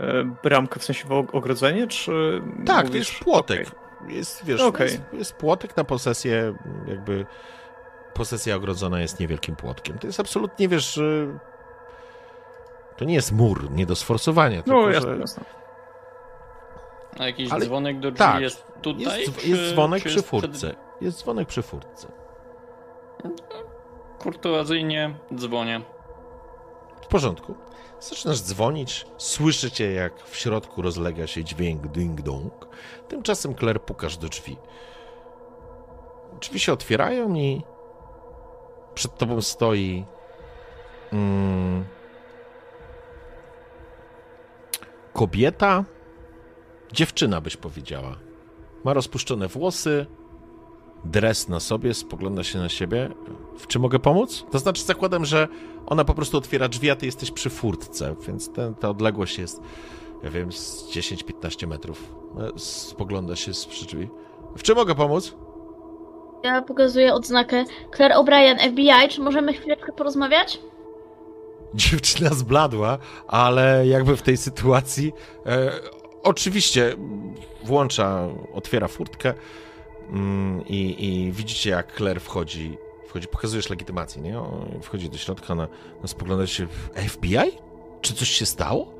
E, 0.00 0.24
Bramkę 0.42 0.80
w 0.80 0.84
sensie 0.84 1.08
ogrodzenie, 1.32 1.86
czy. 1.86 2.42
Tak, 2.66 2.90
to 2.90 2.96
jest 2.96 3.18
płotek. 3.18 3.68
Okej. 3.68 4.16
Jest, 4.16 4.44
wiesz, 4.44 4.60
Okej. 4.60 4.86
jest, 4.86 5.00
jest 5.12 5.32
płotek 5.32 5.76
na 5.76 5.84
posesję, 5.84 6.54
jakby 6.86 7.26
posesja 8.14 8.56
ogrodzona 8.56 9.00
jest 9.00 9.20
niewielkim 9.20 9.56
płotkiem. 9.56 9.98
To 9.98 10.06
jest 10.06 10.20
absolutnie, 10.20 10.68
wiesz, 10.68 10.94
że 10.94 11.38
to 12.98 13.04
nie 13.04 13.14
jest 13.14 13.32
mur, 13.32 13.70
nie 13.70 13.86
do 13.86 13.96
sforsowania, 13.96 14.62
tylko, 14.62 14.80
No, 14.80 14.90
jasne, 14.90 15.14
że 15.14 15.20
jasne. 15.20 15.44
A 17.18 17.26
jakiś 17.26 17.52
Ale- 17.52 17.64
dzwonek 17.66 18.00
do 18.00 18.10
drzwi 18.10 18.18
tak, 18.18 18.40
jest 18.40 18.64
tutaj? 18.82 19.20
jest, 19.20 19.38
czy, 19.40 19.48
jest 19.48 19.72
dzwonek 19.72 20.00
przy 20.04 20.08
jest 20.08 20.28
przed- 20.28 20.30
furtce. 20.40 20.74
Jest 21.00 21.18
dzwonek 21.18 21.48
przy 21.48 21.62
furtce. 21.62 22.08
Kurtuazyjnie 24.18 25.14
dzwonię. 25.34 25.80
W 27.02 27.06
porządku. 27.06 27.54
Zaczynasz 28.00 28.40
dzwonić, 28.40 29.06
słyszycie 29.16 29.92
jak 29.92 30.22
w 30.24 30.36
środku 30.36 30.82
rozlega 30.82 31.26
się 31.26 31.44
dźwięk 31.44 31.82
ding-dong. 31.86 32.50
Tymczasem 33.08 33.54
Claire 33.54 33.80
pukasz 33.82 34.16
do 34.16 34.28
drzwi. 34.28 34.56
Drzwi 36.40 36.60
się 36.60 36.72
otwierają 36.72 37.34
i 37.34 37.62
przed 38.94 39.16
tobą 39.18 39.40
stoi 39.42 40.04
mm, 41.12 41.84
kobieta, 45.18 45.84
dziewczyna 46.92 47.40
byś 47.40 47.56
powiedziała. 47.56 48.16
Ma 48.84 48.92
rozpuszczone 48.92 49.48
włosy, 49.48 50.06
dres 51.04 51.48
na 51.48 51.60
sobie, 51.60 51.94
spogląda 51.94 52.44
się 52.44 52.58
na 52.58 52.68
siebie. 52.68 53.10
W 53.58 53.66
czym 53.66 53.82
mogę 53.82 53.98
pomóc? 53.98 54.44
To 54.50 54.58
znaczy, 54.58 54.82
zakładam, 54.82 55.24
że 55.24 55.48
ona 55.86 56.04
po 56.04 56.14
prostu 56.14 56.38
otwiera 56.38 56.68
drzwi, 56.68 56.90
a 56.90 56.96
ty 56.96 57.06
jesteś 57.06 57.30
przy 57.30 57.50
furtce, 57.50 58.14
więc 58.26 58.52
ten, 58.52 58.74
ta 58.74 58.90
odległość 58.90 59.38
jest, 59.38 59.60
ja 60.22 60.30
wiem, 60.30 60.52
z 60.52 60.88
10-15 60.90 61.66
metrów. 61.66 62.14
E, 62.40 62.58
Spogląda 62.58 63.36
się 63.36 63.54
z 63.54 63.66
przy 63.66 63.86
drzwi. 63.86 64.08
W 64.56 64.62
czym 64.62 64.76
mogę 64.76 64.94
pomóc? 64.94 65.36
Ja 66.44 66.62
pokazuję 66.62 67.14
odznakę 67.14 67.64
Claire 67.96 68.16
O'Brien, 68.16 68.70
FBI, 68.70 69.08
czy 69.10 69.20
możemy 69.20 69.52
chwileczkę 69.52 69.92
porozmawiać? 69.92 70.60
Dziewczyna 71.74 72.30
zbladła, 72.30 72.98
ale 73.26 73.86
jakby 73.86 74.16
w 74.16 74.22
tej 74.22 74.36
sytuacji 74.36 75.12
e, 75.46 75.72
oczywiście 76.22 76.96
włącza, 77.64 78.28
otwiera 78.54 78.88
furtkę 78.88 79.34
mm, 80.10 80.66
i, 80.66 80.96
i 80.98 81.32
widzicie 81.32 81.70
jak 81.70 81.96
Claire 81.96 82.20
wchodzi, 82.20 82.78
wchodzi, 83.08 83.28
pokazujesz 83.28 83.70
legitymację, 83.70 84.22
nie? 84.22 84.40
Wchodzi 84.82 85.10
do 85.10 85.18
środka, 85.18 85.52
ona, 85.52 85.68
ona 85.98 86.08
spogląda 86.08 86.46
się, 86.46 86.66
FBI? 87.08 87.38
Czy 88.00 88.14
coś 88.14 88.28
się 88.28 88.46
stało? 88.46 88.94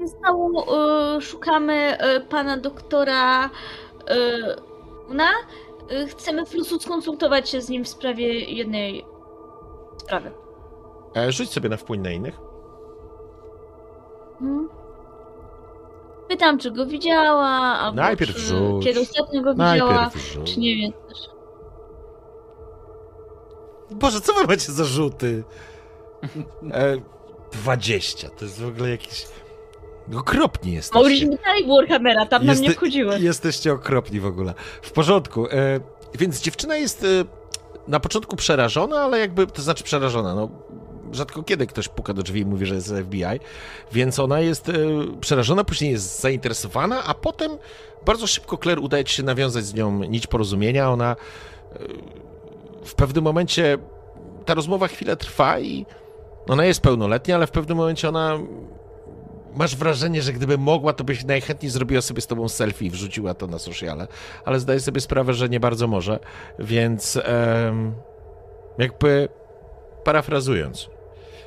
Nie 0.00 0.08
stało, 0.08 0.66
y, 1.16 1.20
szukamy 1.20 1.98
y, 2.16 2.20
pana 2.20 2.56
doktora 2.56 3.46
y, 3.46 3.50
Una. 5.10 5.30
Y, 5.92 6.06
chcemy 6.06 6.44
po 6.44 6.50
prostu 6.50 6.80
skonsultować 6.80 7.50
się 7.50 7.60
z 7.60 7.68
nim 7.68 7.84
w 7.84 7.88
sprawie 7.88 8.40
jednej 8.40 9.04
sprawy. 9.96 10.30
E, 11.16 11.32
rzuć 11.32 11.50
sobie 11.52 11.68
na 11.68 11.76
wpływ 11.76 12.00
na 12.00 12.10
innych. 12.10 12.38
Hmm. 14.38 14.68
Pytam, 16.28 16.58
czy 16.58 16.70
go 16.70 16.86
widziała, 16.86 17.48
albo 17.78 17.96
Najpierw 18.02 18.34
czy, 18.34 18.40
rzuć. 18.40 18.84
kiedy 18.84 19.00
ostatnio 19.00 19.42
go 19.42 19.52
widziała, 19.54 19.92
Najpierw 19.92 20.32
rzuć. 20.32 20.54
czy 20.54 20.60
nie 20.60 20.76
wiem. 20.76 20.92
też. 21.08 21.18
Boże, 23.90 24.20
co 24.20 24.32
wy 24.34 24.46
macie 24.46 24.72
za 24.72 24.84
rzuty? 24.84 25.44
E, 26.72 26.96
20, 27.52 28.28
to 28.30 28.44
jest 28.44 28.62
w 28.62 28.66
ogóle 28.68 28.90
jakiś... 28.90 29.26
Okropni 30.18 30.72
jesteście. 30.72 30.98
Mogliśmy 30.98 31.36
dalej 31.44 31.66
Warhammera, 31.68 32.26
tam 32.26 32.46
nam 32.46 32.56
nie 32.56 32.68
Jeste- 32.68 32.74
wchodziły. 32.76 33.20
Jesteście 33.20 33.72
okropni 33.72 34.20
w 34.20 34.26
ogóle. 34.26 34.54
W 34.82 34.92
porządku. 34.92 35.46
E, 35.46 35.80
więc 36.14 36.40
dziewczyna 36.40 36.76
jest 36.76 37.04
e, 37.04 37.06
na 37.88 38.00
początku 38.00 38.36
przerażona, 38.36 39.00
ale 39.00 39.18
jakby, 39.20 39.46
to 39.46 39.62
znaczy 39.62 39.84
przerażona, 39.84 40.34
no 40.34 40.48
rzadko 41.12 41.42
kiedy 41.42 41.66
ktoś 41.66 41.88
puka 41.88 42.14
do 42.14 42.22
drzwi 42.22 42.40
i 42.40 42.46
mówi, 42.46 42.66
że 42.66 42.74
jest 42.74 42.94
FBI, 43.04 43.40
więc 43.92 44.18
ona 44.18 44.40
jest 44.40 44.68
e, 44.68 44.72
przerażona, 45.20 45.64
później 45.64 45.92
jest 45.92 46.20
zainteresowana, 46.20 47.04
a 47.04 47.14
potem 47.14 47.58
bardzo 48.06 48.26
szybko 48.26 48.58
Claire 48.58 48.78
udaje 48.78 49.06
się 49.06 49.22
nawiązać 49.22 49.64
z 49.64 49.74
nią 49.74 50.04
nić 50.04 50.26
porozumienia. 50.26 50.90
Ona 50.90 51.16
e, 51.72 51.78
w 52.84 52.94
pewnym 52.94 53.24
momencie 53.24 53.78
ta 54.44 54.54
rozmowa 54.54 54.88
chwilę 54.88 55.16
trwa 55.16 55.60
i 55.60 55.86
ona 56.48 56.64
jest 56.64 56.80
pełnoletnia, 56.80 57.34
ale 57.34 57.46
w 57.46 57.50
pewnym 57.50 57.76
momencie 57.76 58.08
ona 58.08 58.38
masz 59.54 59.76
wrażenie, 59.76 60.22
że 60.22 60.32
gdyby 60.32 60.58
mogła, 60.58 60.92
to 60.92 61.04
byś 61.04 61.24
najchętniej 61.24 61.70
zrobiła 61.70 62.00
sobie 62.00 62.20
z 62.20 62.26
tobą 62.26 62.48
selfie 62.48 62.86
i 62.86 62.90
wrzuciła 62.90 63.34
to 63.34 63.46
na 63.46 63.58
sociale, 63.58 64.08
ale 64.44 64.60
zdaję 64.60 64.80
sobie 64.80 65.00
sprawę, 65.00 65.34
że 65.34 65.48
nie 65.48 65.60
bardzo 65.60 65.86
może, 65.86 66.18
więc 66.58 67.18
em, 67.22 67.94
jakby 68.78 69.28
parafrazując, 70.04 70.90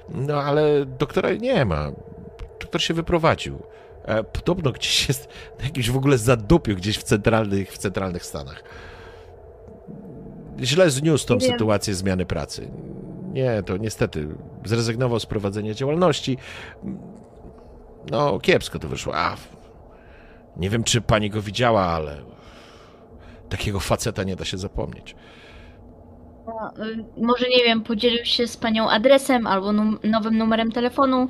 no 0.09 0.41
ale 0.41 0.85
doktora 0.85 1.33
nie 1.33 1.65
ma. 1.65 1.91
Doktor 2.59 2.81
się 2.81 2.93
wyprowadził. 2.93 3.59
E, 4.05 4.23
podobno 4.23 4.71
gdzieś 4.71 5.07
jest 5.07 5.27
na 5.59 5.65
jakimś 5.65 5.89
w 5.89 5.97
ogóle 5.97 6.17
zadupiu 6.17 6.75
gdzieś 6.75 6.97
w 6.97 7.03
centralnych, 7.03 7.71
w 7.71 7.77
centralnych 7.77 8.25
Stanach. 8.25 8.63
Źle 10.59 10.89
zniósł 10.89 11.27
tą 11.27 11.33
Nie 11.33 11.39
wiem. 11.39 11.51
sytuację 11.51 11.95
zmiany 11.95 12.25
pracy. 12.25 12.71
Nie, 13.33 13.63
to 13.63 13.77
niestety 13.77 14.27
zrezygnował 14.65 15.19
z 15.19 15.25
prowadzenia 15.25 15.73
działalności. 15.73 16.37
No, 18.11 18.39
kiepsko 18.39 18.79
to 18.79 18.87
wyszło. 18.87 19.15
A, 19.15 19.35
nie 20.57 20.69
wiem, 20.69 20.83
czy 20.83 21.01
pani 21.01 21.29
go 21.29 21.41
widziała, 21.41 21.81
ale 21.81 22.17
takiego 23.49 23.79
faceta 23.79 24.23
nie 24.23 24.35
da 24.35 24.45
się 24.45 24.57
zapomnieć. 24.57 25.15
Y, 26.79 27.23
może 27.23 27.49
nie 27.49 27.63
wiem, 27.63 27.81
podzielił 27.81 28.25
się 28.25 28.47
z 28.47 28.57
panią 28.57 28.89
adresem 28.89 29.47
albo 29.47 29.73
num 29.73 29.99
nowym 30.03 30.37
numerem 30.37 30.71
telefonu, 30.71 31.27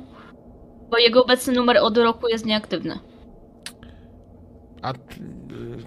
bo 0.90 0.98
jego 0.98 1.24
obecny 1.24 1.52
numer 1.52 1.76
od 1.76 1.98
roku 1.98 2.28
jest 2.28 2.46
nieaktywny. 2.46 2.98
A 4.82 4.92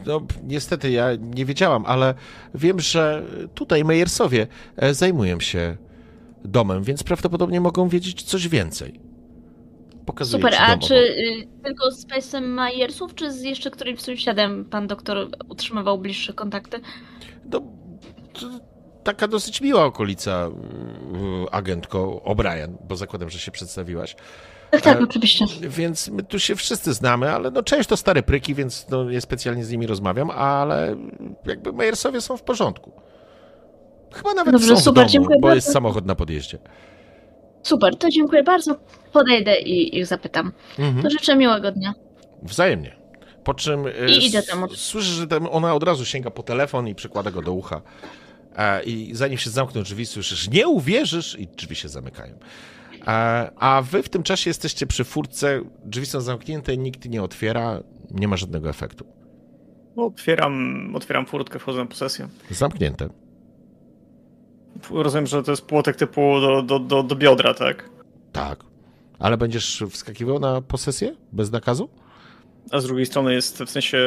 no, 0.06 0.22
niestety 0.44 0.92
ja 0.92 1.08
nie 1.36 1.46
wiedziałam, 1.46 1.86
ale 1.86 2.14
wiem, 2.56 2.80
że 2.80 3.24
tutaj 3.56 3.84
Mejersowie 3.84 4.48
e, 4.76 4.94
zajmują 4.94 5.40
się 5.40 5.78
domem, 6.46 6.84
więc 6.84 7.04
prawdopodobnie 7.04 7.62
mogą 7.62 7.90
wiedzieć 7.90 8.24
coś 8.24 8.48
więcej. 8.48 9.00
Pokazuję 10.06 10.44
Super, 10.44 10.60
a 10.62 10.78
czy 10.78 10.96
y, 10.96 11.48
tylko 11.64 11.92
z 11.92 12.06
Pacem 12.06 12.54
Majersów, 12.54 13.16
czy 13.16 13.32
z 13.32 13.42
jeszcze 13.42 13.72
którymś 13.72 14.02
sąsiadem 14.02 14.66
pan 14.66 14.88
doktor 14.88 15.30
utrzymywał 15.50 15.98
bliższe 15.98 16.34
kontakty? 16.34 16.80
No, 17.52 17.62
taka 19.08 19.27
dosyć 19.27 19.61
miła 19.61 19.86
okolica, 19.86 20.50
yy, 21.14 21.50
agentko 21.52 22.22
O'Brien, 22.26 22.68
bo 22.88 22.95
zakładam, 22.95 23.30
że 23.30 23.40
się 23.40 23.52
przedstawiłaś. 23.52 24.16
Tak, 24.72 24.82
tak, 24.82 25.02
oczywiście. 25.02 25.45
Więc 25.61 26.08
my 26.08 26.24
tu 26.24 26.40
się 26.40 26.56
wszyscy 26.56 26.94
znamy, 26.94 27.32
ale 27.32 27.52
no 27.52 27.64
część 27.64 27.90
to 27.90 27.98
stare 27.98 28.24
pryki, 28.24 28.56
więc 28.56 28.90
no, 28.90 29.03
nie 29.03 29.22
specjalnie 29.22 29.66
z 29.66 29.72
nimi 29.72 29.88
rozmawiam, 29.88 30.30
ale 30.30 30.95
jakby 31.45 31.74
Mejersowie 31.74 32.22
są 32.22 32.38
w 32.38 32.44
porządku. 32.44 32.92
Chyba 34.14 34.34
nawet 34.34 34.53
Dobrze, 34.53 34.68
są 34.68 34.76
w 34.76 34.80
super, 34.80 35.03
domu, 35.03 35.10
dziękuję 35.10 35.38
bo 35.42 35.48
bardzo. 35.48 35.56
jest 35.56 35.72
samochód 35.72 36.06
na 36.06 36.16
podjeździe. 36.16 36.58
Super, 37.64 37.95
to 37.95 38.10
dziękuję 38.10 38.44
bardzo. 38.44 38.76
Podejdę 39.14 39.60
i 39.60 39.98
ich 39.98 40.06
zapytam. 40.06 40.52
Mhm. 40.80 41.03
To 41.03 41.10
życzę 41.10 41.36
miłego 41.36 41.72
dnia. 41.72 41.94
Wzajemnie. 42.44 42.95
Po 43.44 43.53
czym 43.53 43.88
e, 43.88 44.10
I 44.10 44.26
idę 44.26 44.44
tam 44.44 44.68
słyszysz, 44.69 45.11
że 45.11 45.27
tam 45.27 45.48
ona 45.52 45.76
od 45.76 45.84
razu 45.84 46.06
sięga 46.06 46.30
po 46.32 46.44
telefon 46.44 46.88
i 46.88 46.95
przykłada 46.95 47.32
go 47.32 47.42
do 47.42 47.53
ucha. 47.53 47.82
I 48.86 49.10
zanim 49.14 49.38
się 49.38 49.50
zamkną 49.50 49.84
drzwi, 49.84 50.06
słyszysz, 50.06 50.50
nie 50.50 50.68
uwierzysz 50.68 51.40
i 51.40 51.48
drzwi 51.48 51.76
się 51.76 51.90
zamykają. 51.90 52.40
A 53.56 53.84
wy 53.92 54.03
w 54.03 54.10
tym 54.10 54.24
czasie 54.24 54.50
jesteście 54.50 54.88
przy 54.88 55.03
furtce, 55.03 55.61
drzwi 55.86 56.06
są 56.06 56.22
zamknięte, 56.22 56.77
nikt 56.77 57.10
nie 57.10 57.24
otwiera, 57.24 57.84
nie 58.11 58.27
ma 58.27 58.38
żadnego 58.38 58.69
efektu. 58.69 59.06
No, 59.95 60.06
Otwieram, 60.06 60.92
otwieram 60.95 61.26
furtkę, 61.26 61.60
wchodzę 61.60 61.80
na 61.80 61.86
posesję. 61.86 62.27
Zamknięte. 62.52 63.10
Rozumiem, 64.92 65.27
że 65.27 65.44
to 65.44 65.52
jest 65.52 65.66
płotek 65.66 65.95
typu 65.95 66.42
do, 66.42 66.61
do, 66.61 66.80
do, 66.80 67.03
do 67.03 67.16
biodra, 67.16 67.53
tak? 67.53 67.90
Tak. 68.32 68.64
Ale 69.19 69.38
będziesz 69.38 69.84
wskakiwał 69.90 70.40
na 70.40 70.61
posesję 70.61 71.16
bez 71.32 71.52
nakazu? 71.52 71.90
A 72.72 72.80
z 72.80 72.86
drugiej 72.86 73.06
strony 73.06 73.34
jest, 73.34 73.64
w 73.64 73.69
sensie, 73.69 73.98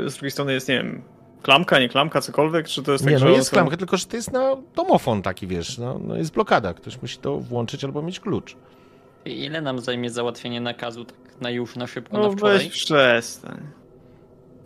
yy, 0.00 0.10
z 0.10 0.14
drugiej 0.14 0.30
strony 0.30 0.52
jest, 0.52 0.68
nie 0.68 0.74
wiem, 0.74 1.02
klamka, 1.42 1.78
nie 1.80 1.88
klamka, 1.88 2.20
cokolwiek, 2.20 2.68
czy 2.68 2.82
to 2.82 2.92
jest 2.92 3.04
tak, 3.04 3.12
Nie, 3.14 3.18
no 3.20 3.28
jest 3.28 3.50
klamka, 3.50 3.76
tylko 3.76 3.96
że 3.96 4.06
to 4.06 4.16
jest 4.16 4.32
na 4.32 4.56
domofon 4.76 5.22
taki, 5.22 5.46
wiesz, 5.46 5.78
no, 5.78 6.00
no 6.06 6.16
jest 6.16 6.32
blokada. 6.32 6.74
Ktoś 6.74 7.02
musi 7.02 7.18
to 7.18 7.36
włączyć 7.36 7.84
albo 7.84 8.02
mieć 8.02 8.20
klucz. 8.20 8.56
I 9.24 9.44
ile 9.44 9.60
nam 9.60 9.78
zajmie 9.78 10.10
załatwienie 10.10 10.60
nakazu 10.60 11.04
tak 11.04 11.16
na 11.40 11.50
już, 11.50 11.76
na 11.76 11.86
szybko, 11.86 12.18
No 12.18 12.28
na 12.28 12.36
wczoraj? 12.36 12.58
weź 12.58 12.68
przestań. 12.68 13.60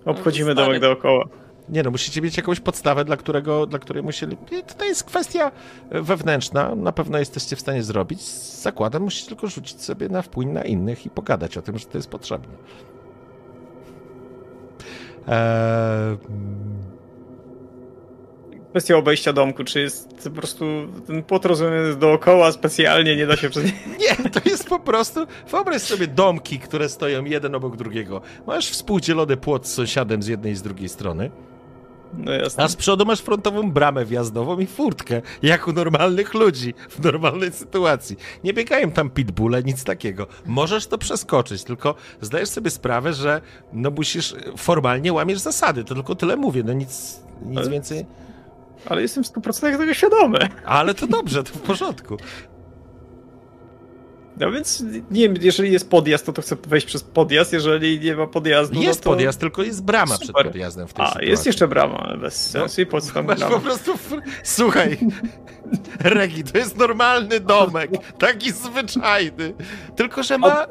Obchodzimy 0.05 0.53
stary. 0.53 0.67
domek 0.67 0.81
dookoła. 0.81 1.25
Nie 1.69 1.83
no, 1.83 1.91
musicie 1.91 2.23
mieć 2.23 2.36
jakąś 2.36 2.61
podstawę, 2.61 3.05
dla, 3.05 3.17
którego, 3.17 3.67
dla 3.67 3.78
której 3.78 4.03
musieli... 4.03 4.36
To 4.78 4.85
jest 4.85 5.05
kwestia 5.05 5.51
wewnętrzna, 5.91 6.75
na 6.75 6.93
pewno 6.93 7.19
jesteście 7.19 7.57
w 7.57 7.61
stanie 7.61 7.83
zrobić. 7.83 8.23
Zakładam, 8.62 9.03
musicie 9.03 9.28
tylko 9.28 9.47
rzucić 9.47 9.83
sobie 9.83 10.09
na 10.09 10.23
wpływ 10.23 10.49
na 10.49 10.62
innych 10.62 11.07
i 11.07 11.11
pogadać 11.11 11.59
o 11.59 11.62
tym, 11.62 11.78
że 11.78 11.86
to 11.86 11.99
jest 11.99 12.11
potrzebne. 12.11 12.55
Eee, 15.28 16.17
Kwestia 18.75 18.97
obejścia 18.97 19.33
domku, 19.33 19.65
czy 19.65 19.81
jest 19.81 20.09
po 20.25 20.31
prostu 20.31 20.65
ten 21.07 21.23
płot 21.23 21.44
rozumiany 21.44 21.97
dookoła 21.97 22.53
specjalnie, 22.53 23.17
nie 23.17 23.27
da 23.27 23.36
się 23.36 23.51
przez 23.51 23.65
nie, 24.01 24.31
to 24.31 24.41
jest 24.44 24.69
po 24.69 24.78
prostu... 24.81 25.27
Wyobraź 25.51 25.83
sobie 25.83 26.07
domki, 26.07 26.59
które 26.59 26.89
stoją 26.89 27.25
jeden 27.25 27.55
obok 27.55 27.77
drugiego. 27.77 28.20
Masz 28.47 28.70
współdzielony 28.70 29.36
płot 29.36 29.67
z 29.67 29.73
sąsiadem 29.73 30.23
z 30.23 30.27
jednej 30.27 30.53
i 30.53 30.57
z 30.57 30.62
drugiej 30.62 30.89
strony. 30.89 31.31
No 32.18 32.33
jasne. 32.33 32.65
A 32.65 32.68
z 32.68 32.76
przodu 32.76 33.05
masz 33.05 33.20
frontową 33.20 33.73
bramę 33.73 34.05
wjazdową 34.05 34.59
i 34.59 34.67
furtkę, 34.67 35.23
jak 35.43 35.68
u 35.68 35.73
normalnych 35.73 36.34
ludzi, 36.34 36.75
w 36.91 37.05
normalnej 37.05 37.52
sytuacji. 37.52 38.17
Nie 38.44 38.52
biegają 38.55 38.91
tam 38.91 39.10
pitbulle, 39.10 39.62
nic 39.62 39.84
takiego. 39.84 40.26
Możesz 40.47 40.86
to 40.86 40.99
przeskoczyć, 40.99 41.65
tylko 41.65 41.94
zdajesz 42.20 42.49
sobie 42.49 42.70
sprawę, 42.70 43.12
że 43.12 43.41
no 43.73 43.91
musisz, 43.91 44.34
formalnie 44.57 45.12
łamiesz 45.12 45.39
zasady, 45.39 45.84
to 45.84 45.94
tylko 45.94 46.15
tyle 46.15 46.36
mówię, 46.36 46.62
no 46.62 46.73
nic, 46.73 47.20
nic 47.47 47.59
Ale- 47.59 47.70
więcej. 47.70 48.07
Ale 48.89 49.02
jestem 49.02 49.25
w 49.25 49.26
100% 49.26 49.78
tego 49.78 49.94
świadomy. 49.94 50.39
Ale 50.65 50.94
to 50.94 51.07
dobrze, 51.07 51.44
to 51.44 51.51
w 51.55 51.60
porządku. 51.60 52.17
No 54.37 54.51
więc 54.53 54.85
nie 55.11 55.29
wiem, 55.29 55.35
jeżeli 55.41 55.73
jest 55.73 55.91
podjazd, 55.91 56.27
to, 56.27 56.33
to 56.33 56.43
chcę 56.43 56.57
wejść 56.69 56.87
przez 56.87 57.03
podjazd, 57.03 57.53
jeżeli 57.53 58.01
nie 58.01 58.17
ma 58.17 58.27
podjazdu, 58.27 58.83
Jest 58.83 59.01
no 59.01 59.05
to... 59.05 59.11
podjazd, 59.11 59.41
tylko 59.41 59.63
jest 59.63 59.85
brama 59.85 60.15
przed 60.15 60.27
Super. 60.27 60.47
podjazdem 60.47 60.89
w 60.89 60.93
tej 60.93 61.05
A, 61.05 61.09
sytuacji. 61.09 61.31
jest 61.31 61.47
jeszcze 61.47 61.69
brama, 61.69 62.17
bez 62.21 62.51
sensu 62.51 62.81
i 62.81 62.87
po 62.87 63.01
co 63.01 63.15
tam 63.15 63.27
brama? 63.27 63.49
po 63.49 63.61
prostu. 63.61 63.93
fr- 63.95 64.23
Słuchaj, 64.43 64.99
Regi, 66.01 66.45
to 66.45 66.59
jest 66.59 66.77
normalny 66.79 67.41
domek, 67.41 67.91
taki 68.19 68.53
zwyczajny. 68.53 69.55
Tylko, 69.97 70.23
że 70.23 70.39
ma. 70.39 70.67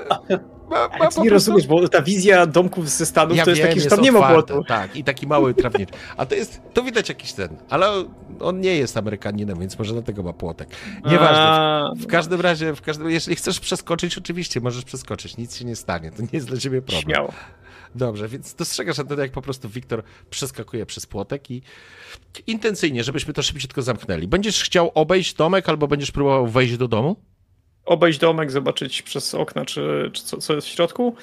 Ma, 0.74 0.88
ma 0.88 0.94
Ale 1.00 1.10
ty 1.10 1.16
po 1.16 1.24
nie 1.24 1.30
prostu- 1.30 1.52
rozumiesz, 1.52 1.68
bo 1.68 1.88
ta 1.90 2.02
wizja 2.02 2.46
domków 2.46 2.90
ze 2.90 3.06
Stanów 3.06 3.38
Ja 3.38 3.44
to 3.44 3.50
jest 3.50 3.62
wiem, 3.62 3.70
taki, 3.70 3.82
że 3.82 3.90
tam 3.90 4.02
nie 4.02 4.12
ma 4.12 4.32
płotu. 4.34 4.64
Tak, 4.68 4.96
i 4.96 5.04
taki 5.04 5.28
mały 5.28 5.54
trawniczy. 5.54 5.94
A 6.18 6.26
to 6.26 6.36
jest. 6.36 6.62
To 6.74 6.84
widać 6.84 7.10
jakiś 7.10 7.34
ten, 7.34 7.50
ale 7.70 8.04
on 8.40 8.60
nie 8.62 8.76
jest 8.76 8.98
Amerykaninem, 8.98 9.60
więc 9.60 9.80
może 9.80 9.94
dlatego 9.94 10.24
ma 10.24 10.34
płotek. 10.34 10.70
Nieważne. 11.06 11.44
A, 11.44 11.92
W 11.98 12.08
każdym 12.08 12.42
razie, 12.42 12.76
w 12.76 12.82
każdym, 12.82 13.10
jeżeli 13.10 13.36
chcesz 13.36 13.60
przeskoczyć, 13.60 14.18
oczywiście 14.18 14.62
możesz 14.62 14.84
przeskoczyć, 14.86 15.38
nic 15.38 15.56
się 15.58 15.66
nie 15.66 15.76
stanie, 15.76 16.12
to 16.12 16.22
nie 16.22 16.30
jest 16.34 16.48
dla 16.48 16.58
ciebie 16.58 16.82
problem. 16.82 17.04
Śmiało. 17.04 17.34
Dobrze, 17.96 18.28
więc 18.28 18.54
dostrzegasz 18.56 18.96
wtedy, 18.96 19.22
jak 19.22 19.32
po 19.32 19.42
prostu 19.42 19.70
Wiktor 19.70 20.04
przeskakuje 20.30 20.86
przez 20.86 21.06
płotek 21.06 21.52
i 21.52 21.62
intencyjnie, 22.48 23.04
żebyśmy 23.04 23.34
to 23.34 23.42
szybciutko 23.44 23.82
zamknęli. 23.82 24.28
Będziesz 24.28 24.64
chciał 24.64 24.92
obejść 24.96 25.34
domek 25.34 25.70
albo 25.70 25.88
będziesz 25.88 26.12
próbował 26.12 26.48
wejść 26.48 26.78
do 26.78 26.88
domu? 26.88 27.16
Obejść 27.86 28.20
domek, 28.20 28.52
zobaczyć 28.52 29.02
przez 29.02 29.36
okna, 29.36 29.66
czy, 29.66 30.10
czy 30.14 30.24
co, 30.24 30.38
co 30.38 30.54
jest 30.56 30.68
w 30.68 30.72
środku. 30.72 31.16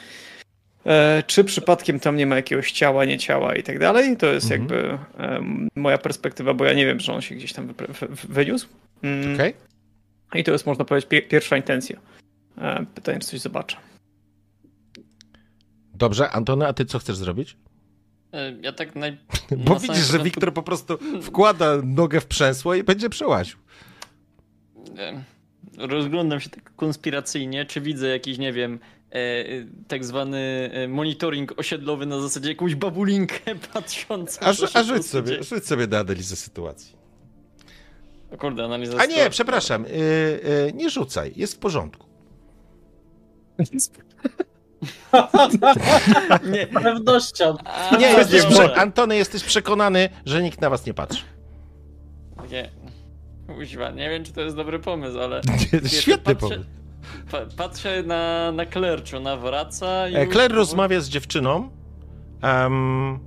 E, 0.87 1.23
czy 1.27 1.45
przypadkiem 1.45 2.01
tam 2.01 2.17
nie 2.17 2.27
ma 2.27 2.37
jakiegoś 2.37 2.73
ciała, 2.73 3.05
nie 3.05 3.19
ciała 3.19 3.55
i 3.57 3.63
tak 3.63 3.79
dalej. 3.79 4.17
To 4.17 4.27
jest 4.27 4.51
Mhm. 4.53 4.61
jakby 4.61 4.99
em, 5.19 5.69
moja 5.77 5.99
perspektywa, 5.99 6.55
bo 6.55 6.65
ja 6.65 6.73
nie 6.73 6.87
wiem, 6.87 7.01
że 7.01 7.13
on 7.13 7.21
się 7.21 7.35
gdzieś 7.35 7.53
tam 7.53 7.67
wy- 7.67 7.75
wy- 7.87 8.09
wyniósł. 8.29 8.69
Mm, 9.03 9.35
Okej? 9.35 9.55
I 10.35 10.45
to 10.45 10.53
jest, 10.53 10.67
można 10.67 10.85
powiedzieć, 10.85 11.11
pie- 11.11 11.29
pierwsza 11.29 11.57
intencja. 11.57 12.01
E, 12.59 12.85
pytanie, 12.95 13.19
czy 13.19 13.27
coś 13.27 13.41
zobaczę. 13.41 13.77
Dobrze, 15.95 16.31
Antony, 16.31 16.67
a 16.67 16.73
ty 16.73 16.85
co 16.85 16.99
chcesz 16.99 17.17
zrobić? 17.17 17.57
E, 18.33 18.53
Ja 18.61 18.73
tak 18.73 18.95
naj... 18.97 19.19
Bo 19.65 19.75
na 19.75 19.81
widzisz, 19.81 20.07
że 20.07 20.19
Wiktor 20.19 20.55
po 20.55 20.63
prostu 20.63 20.99
wkłada 21.23 21.77
nogę 21.85 22.21
w 22.21 22.27
przęsło 22.27 22.75
i 22.75 22.83
będzie 22.83 23.11
przełaził. 23.11 23.59
E, 24.99 25.23
Rozglądam 25.81 26.41
się 26.41 26.51
tak 26.51 26.75
konspiracyjnie, 26.77 27.65
czy 27.65 27.81
widzę 27.81 28.09
jakiś, 28.09 28.39
nie 28.39 28.53
wiem, 28.53 28.79
e, 29.13 29.15
e, 29.15 29.45
tak 29.89 30.05
zwany 30.05 30.71
e, 30.73 30.89
monitoring 30.89 31.59
osiedlowy 31.59 32.07
na 32.07 32.21
zasadzie 32.21 32.49
jakąś 32.49 32.75
babulinkę 32.75 33.55
patrzącą. 33.73 34.41
A, 34.41 34.49
a 34.75 34.83
rzuć, 34.83 35.07
sobie, 35.07 35.43
rzuć 35.43 35.67
sobie 35.67 35.87
na 35.87 35.99
analizę 35.99 36.37
sytuacji. 36.37 37.01
O 38.33 38.37
Kurde, 38.37 38.65
analiza 38.65 38.99
A 38.99 39.07
nie, 39.07 39.31
przepraszam, 39.31 39.85
yy, 39.85 39.91
yy, 40.67 40.73
nie 40.75 40.91
rzucaj, 40.91 41.33
jest 41.37 41.55
w 41.55 41.59
porządku. 41.59 42.07
Nie, 46.53 46.67
Z 46.67 46.83
pewnością. 46.83 47.57
a, 47.65 47.97
Nie, 47.97 48.17
a, 48.17 48.19
jesteś 48.19 48.45
Antony, 48.77 49.17
jesteś 49.17 49.45
przekonany, 49.45 50.09
że 50.25 50.43
nikt 50.43 50.61
na 50.61 50.71
was 50.71 50.87
nie 50.87 50.95
patrzy. 50.95 51.23
Nie. 52.51 52.71
Kuźwa, 53.55 53.91
nie 53.91 54.11
wiem, 54.11 54.25
czy 54.25 54.33
to 54.33 54.41
jest 54.41 54.57
dobry 54.57 54.79
pomysł, 54.79 55.21
ale... 55.21 55.41
Świetny 56.01 56.35
patrzę, 56.35 56.49
pomysł. 56.49 56.71
Pa, 57.31 57.39
patrzę 57.57 58.03
na, 58.03 58.53
na 58.53 58.67
Claire, 58.67 59.03
czy 59.03 59.17
ona 59.17 59.37
wraca 59.37 60.09
i... 60.09 60.15
E, 60.17 60.27
Claire 60.27 60.55
rozmawia 60.55 61.01
z 61.01 61.09
dziewczyną, 61.09 61.71
em, 62.43 63.19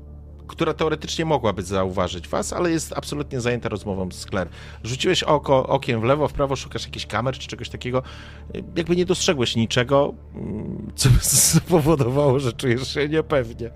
która 0.48 0.74
teoretycznie 0.74 1.26
mogłaby 1.26 1.64
zauważyć 1.64 2.28
was, 2.28 2.54
ale 2.54 2.72
jest 2.72 2.94
absolutnie 2.98 3.42
zajęta 3.42 3.70
rozmową 3.70 4.12
z 4.12 4.26
Claire. 4.26 4.50
Rzuciłeś 4.84 5.24
oko, 5.24 5.68
okiem 5.68 6.02
w 6.02 6.04
lewo, 6.04 6.28
w 6.28 6.34
prawo, 6.34 6.56
szukasz 6.56 6.86
jakichś 6.86 7.06
kamer 7.06 7.38
czy 7.38 7.48
czegoś 7.48 7.70
takiego. 7.70 8.04
Jakby 8.76 8.96
nie 8.96 9.06
dostrzegłeś 9.06 9.56
niczego, 9.56 10.14
mm, 10.36 10.92
co 10.96 11.10
spowodowało, 11.60 12.40
że 12.40 12.54
czujesz 12.54 12.94
się 12.94 13.10
niepewnie. 13.10 13.72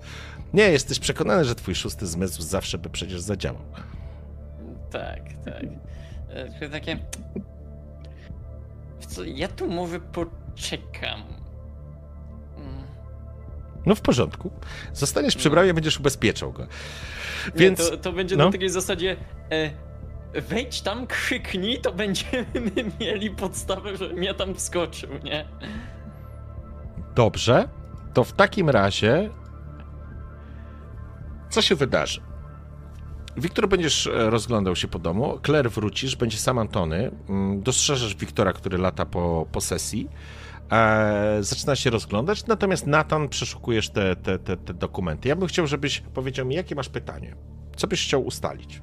Nie, 0.54 0.70
jesteś 0.70 0.98
przekonany, 0.98 1.44
że 1.44 1.54
twój 1.54 1.74
szósty 1.74 2.06
zmysł 2.06 2.42
zawsze 2.42 2.78
by 2.78 2.90
przecież 2.90 3.20
zadziałał. 3.20 3.62
Tak, 4.90 5.20
tak. 5.44 5.64
Tylko 6.44 6.72
takie... 6.72 6.98
Co, 9.08 9.24
ja 9.24 9.48
tu 9.48 9.68
może 9.70 10.00
poczekam. 10.00 11.22
Mm. 12.56 12.82
No 13.86 13.94
w 13.94 14.00
porządku. 14.00 14.50
Zostaniesz 14.92 15.36
przy 15.36 15.48
No. 15.48 15.54
bramie, 15.54 15.74
będziesz 15.74 16.00
ubezpieczał 16.00 16.52
go. 16.52 16.62
Nie, 16.62 16.68
Więc 17.54 17.90
to, 17.90 17.96
to 17.96 18.12
będzie 18.12 18.36
no. 18.36 18.44
na 18.46 18.52
takiej 18.52 18.70
zasadzie. 18.70 19.16
E, 19.52 19.70
wejdź 20.40 20.80
tam, 20.80 21.06
krzyknij, 21.06 21.80
to 21.80 21.92
będziemy 21.92 22.46
mieli 23.00 23.30
podstawę, 23.30 23.96
żebym 23.96 24.22
ja 24.22 24.34
tam 24.34 24.54
wskoczył, 24.54 25.10
nie? 25.24 25.44
Dobrze, 27.14 27.68
to 28.14 28.24
w 28.24 28.32
takim 28.32 28.70
razie 28.70 29.30
co 31.50 31.62
się 31.62 31.74
wydarzy? 31.74 32.20
Wiktor, 33.38 33.68
będziesz 33.68 34.06
e, 34.06 34.30
rozglądał 34.30 34.76
się 34.76 34.88
po 34.88 34.98
domu, 34.98 35.38
Claire 35.46 35.70
wrócisz, 35.70 36.16
będzie 36.16 36.38
sam 36.38 36.58
Antony, 36.58 37.10
mm, 37.28 37.62
dostrzeżesz 37.62 38.14
Wiktora, 38.14 38.52
który 38.52 38.78
lata 38.78 39.06
po, 39.06 39.46
po 39.52 39.60
sesji, 39.60 40.08
e, 40.72 41.38
zaczyna 41.40 41.76
się 41.76 41.90
rozglądać, 41.90 42.46
natomiast 42.46 42.86
Nathan 42.86 43.28
przeszukujesz 43.28 43.90
te, 43.90 44.16
te, 44.16 44.38
te, 44.38 44.56
te 44.56 44.74
dokumenty. 44.74 45.28
Ja 45.28 45.36
bym 45.36 45.48
chciał, 45.48 45.66
żebyś 45.66 46.00
powiedział 46.00 46.46
mi, 46.46 46.54
jakie 46.54 46.74
masz 46.74 46.88
pytanie? 46.88 47.36
Co 47.76 47.86
byś 47.86 48.04
chciał 48.06 48.22
ustalić? 48.26 48.82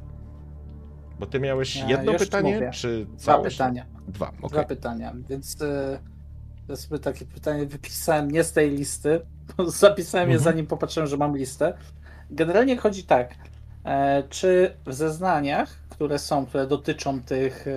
Bo 1.19 1.25
ty 1.25 1.39
miałeś 1.39 1.75
Ja 1.75 1.87
jedno 1.89 2.11
już 2.11 2.21
pytanie, 2.21 2.53
mówię. 2.55 2.71
czy 2.73 3.05
Dwa 3.17 3.37
pytania. 3.39 3.85
Dwa, 4.07 4.27
okej. 4.29 4.49
Dwa 4.49 4.63
pytania, 4.63 5.13
więc 5.29 5.61
e, 5.61 5.99
ja 6.69 6.75
sobie 6.75 6.99
takie 6.99 7.25
pytanie 7.25 7.65
wypisałem 7.65 8.31
nie 8.31 8.43
z 8.43 8.51
tej 8.51 8.71
listy, 8.71 9.21
zapisałem 9.67 10.29
je 10.29 10.35
Mhm. 10.35 10.53
zanim 10.53 10.67
popatrzyłem, 10.67 11.07
że 11.09 11.17
mam 11.17 11.37
listę. 11.37 11.77
Generalnie 12.29 12.77
chodzi 12.77 13.03
tak, 13.03 13.35
czy 14.29 14.73
w 14.85 14.93
zeznaniach, 14.93 15.69
które 15.89 16.19
są, 16.19 16.45
które 16.45 16.67
dotyczą 16.67 17.21
tych 17.21 17.65
e, 17.67 17.71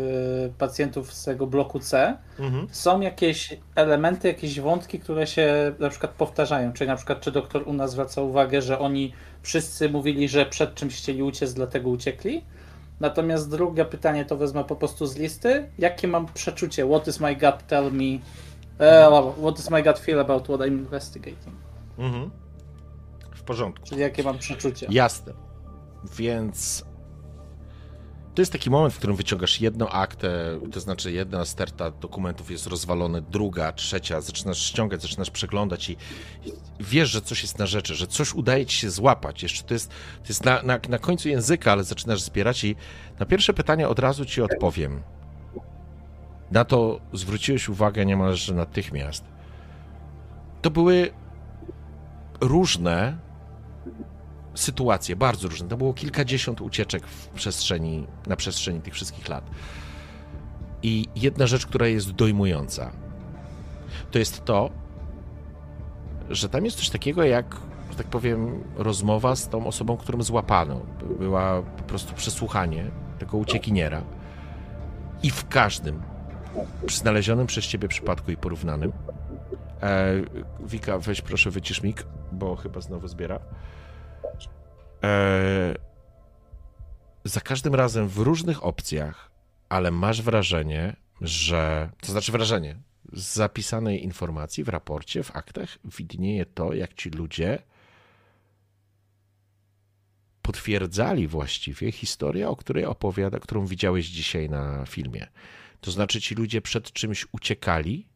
pacjentów 0.58 1.12
z 1.12 1.24
tego 1.24 1.46
bloku 1.46 1.80
C, 1.80 2.16
Mhm. 2.38 2.66
są 2.70 3.00
jakieś 3.00 3.58
elementy, 3.74 4.28
jakieś 4.28 4.60
wątki, 4.60 4.98
które 4.98 5.26
się 5.26 5.72
na 5.78 5.88
przykład 5.90 6.12
powtarzają, 6.12 6.72
czyli 6.72 6.88
na 6.88 6.96
przykład 6.96 7.20
czy 7.20 7.32
doktor 7.32 7.68
u 7.68 7.72
nas 7.72 7.90
zwraca 7.90 8.22
uwagę, 8.22 8.62
że 8.62 8.78
oni 8.78 9.12
wszyscy 9.42 9.88
mówili, 9.88 10.28
że 10.28 10.46
przed 10.46 10.74
czymś 10.74 10.96
chcieli 10.96 11.22
uciec, 11.22 11.54
dlatego 11.54 11.90
uciekli. 11.90 12.44
Natomiast 13.00 13.50
drugie 13.50 13.84
pytanie 13.84 14.24
to 14.24 14.36
wezmę 14.36 14.64
po 14.64 14.76
prostu 14.76 15.06
z 15.06 15.16
listy. 15.16 15.68
Jakie 15.78 16.08
mam 16.08 16.26
przeczucie? 16.34 16.86
What 16.86 17.08
is 17.08 17.20
my 17.20 17.36
gut 17.36 17.66
tell 17.66 17.92
me? 17.92 18.18
E, 18.78 19.10
what 19.40 19.58
is 19.58 19.70
my 19.70 19.82
gut 19.82 19.98
feel 19.98 20.20
about 20.20 20.44
what 20.44 20.60
I'm 20.60 20.66
investigating? 20.78 21.54
Mhm. 21.98 22.30
W 23.34 23.42
porządku. 23.42 23.86
Czyli 23.86 24.00
jakie 24.00 24.22
mam 24.22 24.38
przeczucie? 24.38 24.86
Jasne. 24.90 25.47
Więc 26.16 26.84
to 28.38 28.42
jest 28.42 28.52
taki 28.52 28.70
moment, 28.70 28.94
w 28.94 28.98
którym 28.98 29.16
wyciągasz 29.16 29.60
jedną 29.60 29.88
aktę, 29.88 30.60
to 30.72 30.80
znaczy 30.80 31.12
jedna 31.12 31.44
sterta 31.44 31.90
dokumentów 31.90 32.50
jest 32.50 32.66
rozwalona, 32.66 33.20
druga, 33.20 33.72
trzecia, 33.72 34.20
zaczynasz 34.20 34.58
ściągać, 34.58 35.02
zaczynasz 35.02 35.30
przeglądać 35.30 35.90
i, 35.90 35.96
wiesz, 36.80 37.10
że 37.10 37.20
coś 37.20 37.42
jest 37.42 37.58
na 37.58 37.66
rzeczy, 37.66 37.94
że 37.94 38.06
coś 38.06 38.34
udaje 38.34 38.66
ci 38.66 38.76
się 38.76 38.90
złapać. 38.90 39.42
Jeszcze 39.42 39.64
to 39.64 39.74
jest, 39.74 39.88
to 39.90 40.28
jest 40.28 40.44
na, 40.44 40.62
na, 40.62 40.78
na 40.88 40.98
końcu 40.98 41.28
języka, 41.28 41.72
ale 41.72 41.84
zaczynasz 41.84 42.20
zbierać 42.20 42.64
i 42.64 42.76
na 43.18 43.26
pierwsze 43.26 43.54
pytanie 43.54 43.88
od 43.88 43.98
razu 43.98 44.24
ci 44.24 44.42
odpowiem. 44.42 45.02
Na 46.50 46.64
to 46.64 47.00
zwróciłeś 47.12 47.68
uwagę 47.68 48.06
niemalże 48.06 48.54
natychmiast. 48.54 49.24
To 50.62 50.70
były 50.70 51.10
różne 52.40 53.18
sytuacje, 54.58 55.16
bardzo 55.16 55.48
różne. 55.48 55.68
To 55.68 55.76
było 55.76 55.94
kilkadziesiąt 55.94 56.60
ucieczek 56.60 57.06
w 57.06 57.28
przestrzeni, 57.28 58.06
na 58.26 58.36
przestrzeni 58.36 58.80
tych 58.80 58.94
wszystkich 58.94 59.28
lat. 59.28 59.50
I 60.82 61.06
jedna 61.16 61.46
rzecz, 61.46 61.66
która 61.66 61.86
jest 61.86 62.10
dojmująca, 62.10 62.92
to 64.10 64.18
jest 64.18 64.44
to, 64.44 64.70
że 66.30 66.48
tam 66.48 66.64
jest 66.64 66.76
coś 66.76 66.90
takiego 66.90 67.22
jak, 67.24 67.56
że 67.90 67.96
tak 67.96 68.06
powiem, 68.06 68.64
rozmowa 68.76 69.36
z 69.36 69.48
tą 69.48 69.66
osobą, 69.66 69.96
którą 69.96 70.22
złapano. 70.22 70.80
Była 71.18 71.62
po 71.62 71.82
prostu 71.82 72.14
przesłuchanie 72.14 72.90
tego 73.18 73.36
uciekiniera. 73.36 74.02
I 75.22 75.30
w 75.30 75.48
każdym 75.48 76.02
znalezionym 76.88 77.46
przez 77.46 77.64
ciebie 77.64 77.88
przypadku 77.88 78.30
i 78.30 78.36
porównanym. 78.36 78.92
E, 79.82 80.12
Wika, 80.60 80.98
weź 80.98 81.20
proszę 81.20 81.50
wycisz 81.50 81.82
mik, 81.82 82.06
bo 82.32 82.56
chyba 82.56 82.80
znowu 82.80 83.08
zbiera. 83.08 83.40
E, 85.04 85.74
za 87.24 87.40
każdym 87.40 87.74
razem 87.74 88.08
w 88.08 88.18
różnych 88.18 88.64
opcjach, 88.64 89.30
ale 89.68 89.90
masz 89.90 90.22
wrażenie, 90.22 90.96
że. 91.20 91.90
To 92.00 92.12
znaczy 92.12 92.32
wrażenie. 92.32 92.76
Z 93.12 93.34
zapisanej 93.34 94.04
informacji 94.04 94.64
w 94.64 94.68
raporcie, 94.68 95.22
w 95.22 95.36
aktach 95.36 95.78
widnieje 95.84 96.46
to, 96.46 96.74
jak 96.74 96.94
ci 96.94 97.10
ludzie 97.10 97.62
potwierdzali 100.42 101.26
właściwie 101.26 101.92
historię, 101.92 102.48
o 102.48 102.56
której 102.56 102.84
opowiada, 102.84 103.38
którą 103.40 103.66
widziałeś 103.66 104.06
dzisiaj 104.06 104.50
na 104.50 104.86
filmie. 104.86 105.26
To 105.80 105.90
znaczy, 105.90 106.20
ci 106.20 106.34
ludzie 106.34 106.62
przed 106.62 106.92
czymś 106.92 107.26
uciekali 107.32 108.08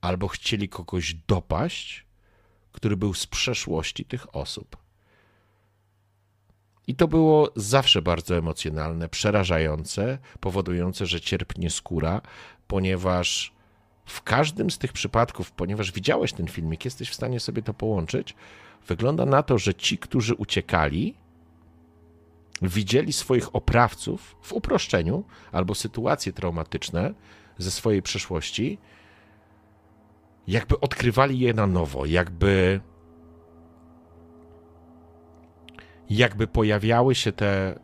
albo 0.00 0.28
chcieli 0.28 0.68
kogoś 0.68 1.14
dopaść, 1.14 2.06
który 2.72 2.96
był 2.96 3.14
z 3.14 3.26
przeszłości 3.26 4.04
tych 4.04 4.36
osób. 4.36 4.81
I 6.86 6.94
to 6.94 7.08
było 7.08 7.50
zawsze 7.56 8.02
bardzo 8.02 8.36
emocjonalne, 8.36 9.08
przerażające, 9.08 10.18
powodujące, 10.40 11.06
że 11.06 11.20
cierpnie 11.20 11.70
skóra, 11.70 12.20
ponieważ 12.66 13.52
w 14.04 14.22
każdym 14.22 14.70
z 14.70 14.78
tych 14.78 14.92
przypadków, 14.92 15.52
ponieważ 15.52 15.92
widziałeś 15.92 16.32
ten 16.32 16.48
filmik, 16.48 16.84
jesteś 16.84 17.10
w 17.10 17.14
stanie 17.14 17.40
sobie 17.40 17.62
to 17.62 17.74
połączyć, 17.74 18.34
wygląda 18.86 19.26
na 19.26 19.42
to, 19.42 19.58
że 19.58 19.74
ci, 19.74 19.98
którzy 19.98 20.34
uciekali, 20.34 21.14
widzieli 22.62 23.12
swoich 23.12 23.56
oprawców 23.56 24.36
w 24.42 24.52
uproszczeniu 24.52 25.24
albo 25.52 25.74
sytuacje 25.74 26.32
traumatyczne 26.32 27.14
ze 27.58 27.70
swojej 27.70 28.02
przeszłości, 28.02 28.78
jakby 30.46 30.80
odkrywali 30.80 31.38
je 31.38 31.54
na 31.54 31.66
nowo, 31.66 32.06
jakby 32.06 32.80
jakby 36.16 36.46
pojawiały 36.46 37.14
się 37.14 37.32
te, 37.32 37.78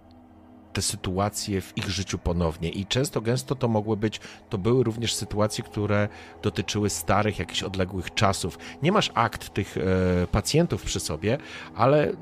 te 0.73 0.83
sytuacje 0.83 1.61
w 1.61 1.79
ich 1.79 1.91
życiu 1.91 2.19
ponownie. 2.19 2.69
I 2.69 2.87
często, 2.87 3.21
gęsto 3.21 3.55
to 3.55 3.69
mogły 3.69 3.97
być, 3.97 4.21
to 4.51 4.59
były 4.59 4.85
również 4.85 5.15
sytuacje, 5.15 5.65
które 5.65 6.09
dotyczyły 6.43 6.91
starych, 6.91 7.39
jakichś 7.39 7.63
odległych 7.63 8.15
czasów. 8.15 8.59
Nie 8.83 8.93
masz 8.93 9.11
akt 9.15 9.55
tych 9.55 9.77
e, 9.77 9.81
pacjentów 10.27 10.83
przy 10.83 11.01
sobie, 11.01 11.39
ale 11.75 12.13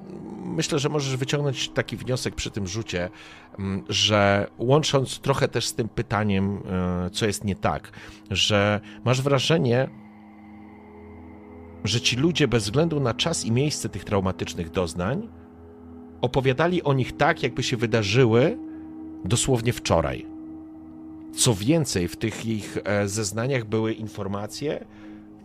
myślę, 0.44 0.78
że 0.78 0.89
możesz 0.89 1.17
wyciągnąć 1.17 1.68
taki 1.68 1.97
wniosek 1.97 2.35
przy 2.35 2.51
tym 2.51 2.67
rzucie, 2.67 3.10
m, 3.59 3.85
że 3.89 4.47
łącząc 4.59 5.18
trochę 5.18 5.49
też 5.49 5.67
z 5.67 5.75
tym 5.75 5.89
pytaniem, 5.89 6.62
e, 7.07 7.10
co 7.10 7.26
jest 7.26 7.44
nie 7.44 7.57
tak, 7.57 7.93
że 8.31 8.81
masz 9.05 9.23
wrażenie, 9.23 9.89
że 11.85 12.01
ci 12.01 12.17
ludzie 12.17 12.49
bez 12.49 12.65
względu 12.65 13.01
na 13.01 13.15
czas 13.15 13.44
i 13.44 13.52
miejsce 13.52 13.89
tych 13.89 14.05
traumatycznych 14.05 14.70
doznań 14.70 15.28
opowiadali 16.20 16.82
o 16.82 16.92
nich 16.92 17.16
tak, 17.16 17.42
jakby 17.42 17.62
się 17.62 17.76
wydarzyły 17.76 18.58
dosłownie 19.24 19.72
wczoraj. 19.72 20.26
Co 21.34 21.54
więcej, 21.54 22.08
w 22.08 22.16
tych 22.16 22.46
ich 22.46 22.78
e, 22.84 23.08
zeznaniach 23.08 23.64
były 23.64 23.92
informacje 23.92 24.84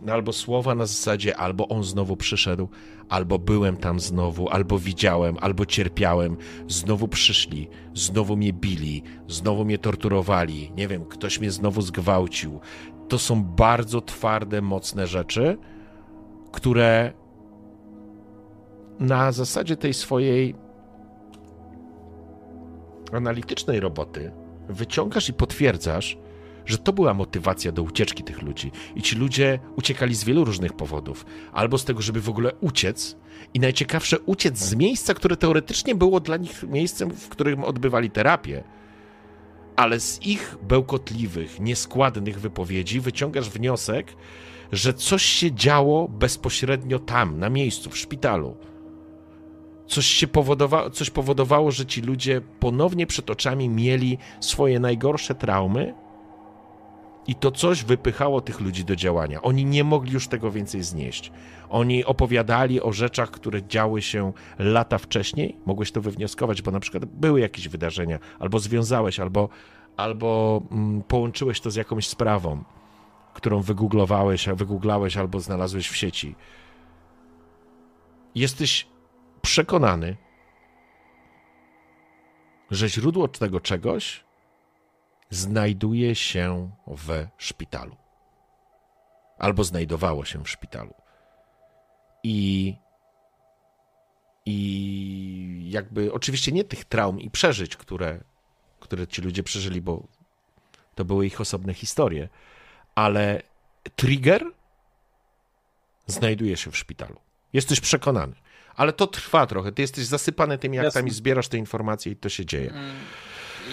no, 0.02 0.12
albo 0.12 0.32
słowa 0.32 0.74
na 0.74 0.86
zasadzie 0.86 1.36
albo 1.36 1.68
on 1.68 1.84
znowu 1.84 2.16
przyszedł, 2.16 2.68
albo 3.08 3.38
byłem 3.38 3.76
tam 3.76 4.00
znowu, 4.00 4.48
albo 4.48 4.78
widziałem, 4.78 5.36
albo 5.40 5.66
cierpiałem, 5.66 6.36
znowu 6.68 7.08
przyszli, 7.08 7.68
znowu 7.94 8.36
mnie 8.36 8.52
bili, 8.52 9.02
znowu 9.28 9.64
mnie 9.64 9.78
torturowali, 9.78 10.72
nie 10.76 10.88
wiem, 10.88 11.04
ktoś 11.04 11.40
mnie 11.40 11.50
znowu 11.50 11.82
zgwałcił. 11.82 12.60
To 13.08 13.18
są 13.18 13.44
bardzo 13.44 14.00
twarde, 14.00 14.62
mocne 14.62 15.06
rzeczy, 15.06 15.58
które 16.52 17.12
na 19.00 19.32
zasadzie 19.32 19.76
tej 19.76 19.94
swojej 19.94 20.54
analitycznej 23.14 23.80
roboty 23.80 24.32
wyciągasz 24.68 25.28
i 25.28 25.32
potwierdzasz, 25.32 26.18
że 26.66 26.78
to 26.78 26.92
była 26.92 27.14
motywacja 27.14 27.72
do 27.72 27.82
ucieczki 27.82 28.24
tych 28.24 28.42
ludzi. 28.42 28.72
I 28.96 29.02
ci 29.02 29.16
ludzie 29.16 29.58
uciekali 29.76 30.14
z 30.14 30.24
wielu 30.24 30.44
różnych 30.44 30.72
powodów. 30.72 31.26
Albo 31.52 31.78
z 31.78 31.84
tego, 31.84 32.02
żeby 32.02 32.20
w 32.20 32.28
ogóle 32.28 32.52
uciec, 32.60 33.16
i 33.54 33.60
najciekawsze, 33.60 34.20
uciec 34.20 34.58
z 34.58 34.74
miejsca, 34.74 35.14
które 35.14 35.36
teoretycznie 35.36 35.94
było 35.94 36.20
dla 36.20 36.36
nich 36.36 36.62
miejscem, 36.62 37.10
w 37.10 37.28
którym 37.28 37.64
odbywali 37.64 38.10
terapię. 38.10 38.64
Ale 39.76 40.00
z 40.00 40.22
ich 40.22 40.56
bełkotliwych, 40.62 41.60
nieskładnych 41.60 42.40
wypowiedzi 42.40 43.00
wyciągasz 43.00 43.50
wniosek, 43.50 44.16
że 44.72 44.94
coś 44.94 45.22
się 45.22 45.52
działo 45.52 46.08
bezpośrednio 46.08 46.98
tam, 46.98 47.38
na 47.38 47.50
miejscu, 47.50 47.90
w 47.90 47.98
szpitalu. 47.98 48.56
Coś, 49.92 50.06
się 50.06 50.26
powodowało, 50.26 50.90
coś 50.90 51.10
powodowało, 51.10 51.70
że 51.70 51.86
ci 51.86 52.00
ludzie 52.00 52.40
ponownie 52.40 53.06
przed 53.06 53.30
oczami 53.30 53.68
mieli 53.68 54.18
swoje 54.40 54.80
najgorsze 54.80 55.34
traumy 55.34 55.94
I 57.26 57.34
to 57.34 57.50
coś 57.50 57.84
wypychało 57.84 58.40
tych 58.40 58.60
ludzi 58.60 58.84
do 58.84 58.96
działania. 58.96 59.42
Oni 59.42 59.64
nie 59.64 59.84
mogli 59.84 60.12
już 60.12 60.28
tego 60.28 60.50
więcej 60.50 60.82
znieść. 60.82 61.32
Oni 61.68 62.04
opowiadali 62.04 62.82
o 62.82 62.92
rzeczach, 62.92 63.30
które 63.30 63.62
działy 63.62 64.02
się 64.02 64.32
lata 64.58 64.98
wcześniej. 64.98 65.56
Mogłeś 65.66 65.92
to 65.92 66.00
wywnioskować, 66.00 66.62
bo 66.62 66.70
na 66.70 66.80
przykład 66.80 67.04
były 67.04 67.40
jakieś 67.40 67.68
wydarzenia, 67.68 68.18
albo 68.38 68.58
związałeś, 68.58 69.20
albo, 69.20 69.48
albo 69.96 70.62
mm, 70.70 71.02
połączyłeś 71.02 71.60
to 71.60 71.70
z 71.70 71.76
jakąś 71.76 72.08
sprawą, 72.08 72.64
którą 73.34 73.60
wygooglowałeś, 73.60 74.48
wygooglałeś 74.48 75.16
albo 75.16 75.40
znalazłeś 75.40 75.88
w 75.88 75.96
sieci. 75.96 76.34
Jesteś 78.34 78.91
przekonany, 79.42 80.16
że 82.70 82.88
źródło 82.88 83.28
tego 83.28 83.60
czegoś 83.60 84.24
znajduje 85.30 86.14
się 86.14 86.70
w 86.86 87.26
szpitalu. 87.38 87.96
Albo 89.38 89.64
znajdowało 89.64 90.24
się 90.24 90.44
w 90.44 90.50
szpitalu. 90.50 90.94
I, 92.22 92.76
i 94.46 95.70
jakby 95.70 96.12
oczywiście 96.12 96.52
nie 96.52 96.64
tych 96.64 96.84
traum 96.84 97.20
i 97.20 97.30
przeżyć, 97.30 97.76
które, 97.76 98.20
które 98.80 99.06
ci 99.06 99.22
ludzie 99.22 99.42
przeżyli, 99.42 99.80
bo 99.80 100.06
to 100.94 101.04
były 101.04 101.26
ich 101.26 101.40
osobne 101.40 101.74
historie, 101.74 102.28
ale 102.94 103.42
trigger 103.96 104.44
znajduje 106.06 106.56
się 106.56 106.70
w 106.70 106.78
szpitalu. 106.78 107.20
Jesteś 107.52 107.80
przekonany. 107.80 108.34
Ale 108.76 108.92
to 108.92 109.06
trwa 109.06 109.46
trochę. 109.46 109.72
Ty 109.72 109.82
jesteś 109.82 110.04
zasypany 110.04 110.58
tymi 110.58 110.78
aktami, 110.78 111.06
Jasne. 111.06 111.16
zbierasz 111.16 111.48
te 111.48 111.58
informacje 111.58 112.12
i 112.12 112.16
to 112.16 112.28
się 112.28 112.46
dzieje. 112.46 112.70
Mm, 112.70 112.96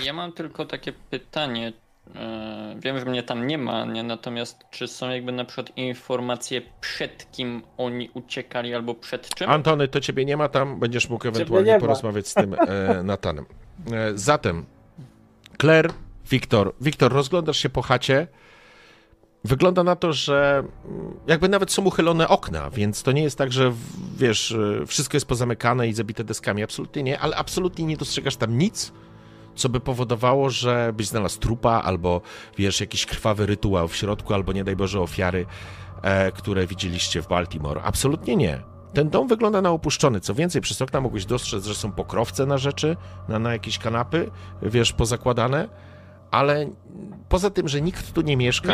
ja 0.03 0.13
mam 0.13 0.31
tylko 0.31 0.65
takie 0.65 0.93
pytanie. 0.93 1.73
E, 2.15 2.75
wiem, 2.79 2.99
że 2.99 3.05
mnie 3.05 3.23
tam 3.23 3.47
nie 3.47 3.57
ma, 3.57 3.85
nie? 3.85 4.03
natomiast 4.03 4.63
czy 4.71 4.87
są 4.87 5.09
jakby 5.09 5.31
na 5.31 5.45
przykład 5.45 5.77
informacje 5.77 6.61
przed 6.81 7.31
kim 7.31 7.61
oni 7.77 8.09
uciekali 8.13 8.75
albo 8.75 8.95
przed 8.95 9.35
czym? 9.35 9.49
Antony, 9.49 9.87
to 9.87 9.99
ciebie 9.99 10.25
nie 10.25 10.37
ma 10.37 10.49
tam, 10.49 10.79
będziesz 10.79 11.09
mógł 11.09 11.27
ewentualnie 11.27 11.79
porozmawiać 11.79 12.27
z 12.27 12.33
tym 12.33 12.53
e, 12.53 13.03
Natanem. 13.03 13.45
E, 13.91 14.11
zatem, 14.17 14.65
Claire, 15.61 15.93
Wiktor. 16.29 16.73
Wiktor, 16.81 17.13
rozglądasz 17.13 17.57
się 17.57 17.69
po 17.69 17.81
chacie. 17.81 18.27
Wygląda 19.43 19.83
na 19.83 19.95
to, 19.95 20.13
że 20.13 20.63
mm, 20.85 21.13
jakby 21.27 21.49
nawet 21.49 21.71
są 21.71 21.83
uchylone 21.83 22.27
okna, 22.27 22.69
więc 22.69 23.03
to 23.03 23.11
nie 23.11 23.21
jest 23.21 23.37
tak, 23.37 23.51
że 23.51 23.73
wiesz, 24.17 24.51
e, 24.81 24.85
wszystko 24.85 25.17
jest 25.17 25.25
pozamykane 25.25 25.87
i 25.87 25.93
zabite 25.93 26.23
deskami. 26.23 26.63
Absolutnie 26.63 27.03
nie, 27.03 27.19
ale 27.19 27.35
absolutnie 27.35 27.85
nie 27.85 27.97
dostrzegasz 27.97 28.35
tam 28.35 28.57
nic, 28.57 28.91
co 29.55 29.69
by 29.69 29.79
powodowało, 29.79 30.49
że 30.49 30.93
byś 30.93 31.07
znalazł 31.07 31.39
trupa 31.39 31.81
albo 31.85 32.21
wiesz, 32.57 32.81
jakiś 32.81 33.05
krwawy 33.05 33.45
rytuał 33.45 33.87
w 33.87 33.95
środku, 33.95 34.33
albo 34.33 34.53
nie 34.53 34.63
daj 34.63 34.75
Boże 34.75 35.01
ofiary, 35.01 35.45
e, 36.01 36.31
które 36.31 36.67
widzieliście 36.67 37.21
w 37.21 37.27
Baltimore. 37.27 37.81
Absolutnie 37.83 38.35
nie. 38.35 38.63
Ten 38.93 39.09
dom 39.09 39.27
wygląda 39.27 39.61
na 39.61 39.71
opuszczony. 39.71 40.19
Co 40.19 40.35
więcej, 40.35 40.61
przez 40.61 40.81
okna 40.81 41.01
mogłeś 41.01 41.25
dostrzec, 41.25 41.65
że 41.65 41.75
są 41.75 41.91
pokrowce 41.91 42.45
na 42.45 42.57
rzeczy, 42.57 42.97
na, 43.27 43.39
na 43.39 43.53
jakieś 43.53 43.77
kanapy, 43.77 44.31
wiesz, 44.61 44.93
pozakładane, 44.93 45.69
ale 46.31 46.69
poza 47.29 47.49
tym, 47.49 47.67
że 47.67 47.81
nikt 47.81 48.13
tu 48.13 48.21
nie 48.21 48.37
mieszka, 48.37 48.73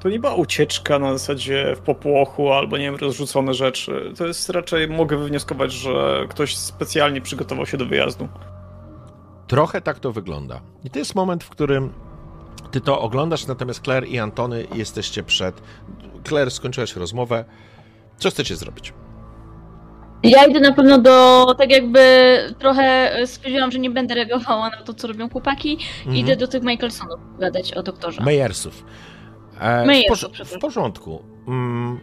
to 0.00 0.08
nie 0.08 0.18
była 0.18 0.34
ucieczka 0.34 0.98
na 0.98 1.12
zasadzie 1.12 1.74
w 1.76 1.80
popłochu 1.80 2.52
albo 2.52 2.78
nie 2.78 2.84
wiem, 2.84 2.96
rozrzucone 2.96 3.54
rzeczy. 3.54 4.12
To 4.18 4.26
jest 4.26 4.50
raczej, 4.50 4.88
mogę 4.88 5.16
wywnioskować, 5.16 5.72
że 5.72 6.26
ktoś 6.28 6.56
specjalnie 6.56 7.20
przygotował 7.20 7.66
się 7.66 7.76
do 7.76 7.86
wyjazdu. 7.86 8.28
Trochę 9.46 9.80
tak 9.80 9.98
to 9.98 10.12
wygląda. 10.12 10.60
I 10.84 10.90
to 10.90 10.98
jest 10.98 11.14
moment, 11.14 11.44
w 11.44 11.48
którym 11.48 11.92
ty 12.70 12.80
to 12.80 13.00
oglądasz, 13.00 13.46
natomiast 13.46 13.84
Claire 13.84 14.08
i 14.08 14.18
Antony 14.18 14.66
jesteście 14.74 15.22
przed. 15.22 15.62
Claire, 16.28 16.50
skończyłaś 16.50 16.96
rozmowę. 16.96 17.44
Co 18.18 18.30
chcecie 18.30 18.56
zrobić? 18.56 18.92
Ja 20.22 20.46
idę 20.46 20.60
na 20.60 20.72
pewno 20.72 20.98
do, 20.98 21.46
tak 21.58 21.70
jakby 21.70 22.00
trochę 22.58 23.16
stwierdziłam, 23.26 23.70
że 23.70 23.78
nie 23.78 23.90
będę 23.90 24.14
reagowała 24.14 24.70
na 24.70 24.82
to, 24.82 24.94
co 24.94 25.08
robią 25.08 25.28
chłopaki. 25.28 25.78
Mhm. 25.98 26.16
Idę 26.16 26.36
do 26.36 26.48
tych 26.48 26.62
Michaelsonów 26.62 27.20
gadać 27.38 27.72
o 27.72 27.82
doktorze. 27.82 28.22
Meyersów. 28.24 28.84
E, 29.60 30.02
w, 30.04 30.08
porz 30.08 30.26
w, 30.44 30.58
porządku. 30.58 31.22
Mm, 31.48 32.00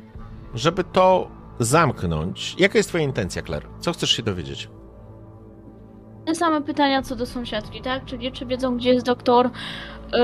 żeby 0.53 0.83
to 0.83 1.27
zamknąć, 1.59 2.55
jaka 2.59 2.77
jest 2.77 2.89
twoja 2.89 3.03
intencja, 3.03 3.41
Claire? 3.41 3.67
Co 3.79 3.93
chcesz 3.93 4.11
się 4.11 4.23
dowiedzieć? 4.23 4.69
Te 6.25 6.35
same 6.35 6.61
pytania 6.61 7.01
co 7.01 7.15
do 7.15 7.25
sąsiadki, 7.25 7.81
tak? 7.81 8.05
Czyli 8.05 8.31
czy 8.31 8.45
wiedzą, 8.45 8.77
gdzie 8.77 8.93
jest 8.93 9.05
doktor, 9.05 9.49
yy, 10.13 10.19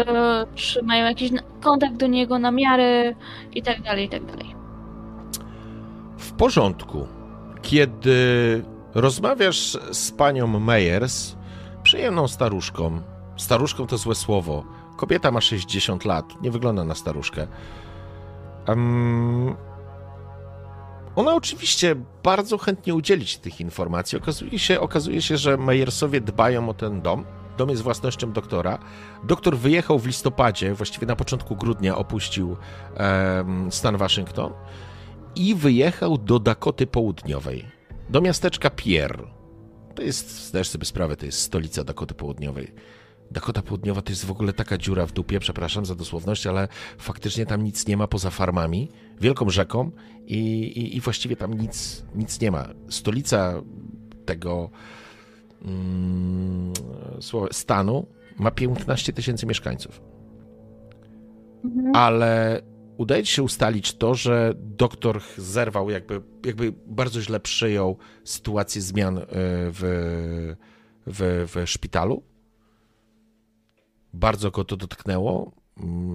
czy 0.55 0.83
mają 0.83 1.05
jakiś 1.05 1.31
kontakt 1.61 1.95
do 1.95 2.07
niego, 2.07 2.39
namiary 2.39 3.15
i 3.53 3.61
tak 3.61 3.81
dalej, 3.81 4.05
i 4.05 4.09
tak 4.09 4.25
dalej. 4.25 4.55
W 6.17 6.31
porządku. 6.31 7.07
Kiedy 7.61 8.63
rozmawiasz 8.93 9.77
z 9.91 10.11
panią 10.11 10.47
Meyers, 10.47 11.35
przyjemną 11.83 12.27
staruszką, 12.27 13.01
staruszką 13.37 13.87
to 13.87 13.97
złe 13.97 14.15
słowo, 14.15 14.63
Kobieta 15.01 15.31
ma 15.31 15.41
60 15.41 16.05
lat, 16.05 16.41
nie 16.41 16.51
wygląda 16.51 16.83
na 16.83 16.95
staruszkę. 16.95 17.47
Um, 18.67 19.55
ona 21.15 21.35
oczywiście 21.35 21.95
bardzo 22.23 22.57
chętnie 22.57 22.95
udzieli 22.95 23.25
ci 23.25 23.39
tych 23.39 23.61
informacji. 23.61 24.17
Okazuje 24.17 24.59
się, 24.59 24.79
okazuje 24.79 25.21
się, 25.21 25.37
że 25.37 25.57
Mejersowie 25.57 26.21
dbają 26.21 26.69
o 26.69 26.73
ten 26.73 27.01
dom. 27.01 27.25
Dom 27.57 27.69
jest 27.69 27.81
własnością 27.81 28.31
doktora. 28.31 28.79
Doktor 29.23 29.57
wyjechał 29.57 29.99
w 29.99 30.05
listopadzie, 30.05 30.73
właściwie 30.73 31.07
na 31.07 31.15
początku 31.15 31.55
grudnia 31.55 31.97
opuścił 31.97 32.49
um, 32.49 33.71
stan 33.71 33.97
Waszyngton 33.97 34.53
i 35.35 35.55
wyjechał 35.55 36.17
do 36.17 36.39
Dakoty 36.39 36.87
Południowej, 36.87 37.65
do 38.09 38.21
miasteczka 38.21 38.69
Pierre. 38.69 39.27
To 39.95 40.01
jest, 40.01 40.47
zdajesz 40.47 40.69
sobie 40.69 40.85
sprawę, 40.85 41.15
to 41.15 41.25
jest 41.25 41.41
stolica 41.41 41.83
Dakoty 41.83 42.13
Południowej. 42.13 42.73
Dakota 43.31 43.61
Południowa 43.61 44.01
to 44.01 44.11
jest 44.11 44.25
w 44.25 44.31
ogóle 44.31 44.53
taka 44.53 44.77
dziura 44.77 45.05
w 45.05 45.11
dupie, 45.11 45.39
przepraszam 45.39 45.85
za 45.85 45.95
dosłowność, 45.95 46.47
ale 46.47 46.67
faktycznie 46.97 47.45
tam 47.45 47.63
nic 47.63 47.87
nie 47.87 47.97
ma 47.97 48.07
poza 48.07 48.29
farmami, 48.29 48.89
wielką 49.21 49.49
rzeką 49.49 49.91
i, 50.25 50.37
i, 50.63 50.97
i 50.97 51.01
właściwie 51.01 51.35
tam 51.35 51.53
nic, 51.53 52.05
nic 52.15 52.41
nie 52.41 52.51
ma. 52.51 52.67
Stolica 52.89 53.61
tego 54.25 54.69
mm, 55.61 56.73
stanu 57.51 58.07
ma 58.37 58.51
15 58.51 59.13
tysięcy 59.13 59.45
mieszkańców. 59.45 60.01
Mhm. 61.63 61.95
Ale 61.95 62.61
udaje 62.97 63.23
ci 63.23 63.33
się 63.33 63.43
ustalić 63.43 63.93
to, 63.93 64.15
że 64.15 64.53
doktor 64.57 65.21
zerwał, 65.37 65.89
jakby, 65.89 66.21
jakby 66.45 66.73
bardzo 66.87 67.21
źle 67.21 67.39
przyjął 67.39 67.97
sytuację 68.23 68.81
zmian 68.81 69.17
e, 69.17 69.23
w, 69.31 69.81
w, 71.07 71.49
w 71.55 71.69
szpitalu 71.69 72.30
bardzo 74.13 74.51
go 74.51 74.63
to 74.63 74.77
dotknęło. 74.77 75.51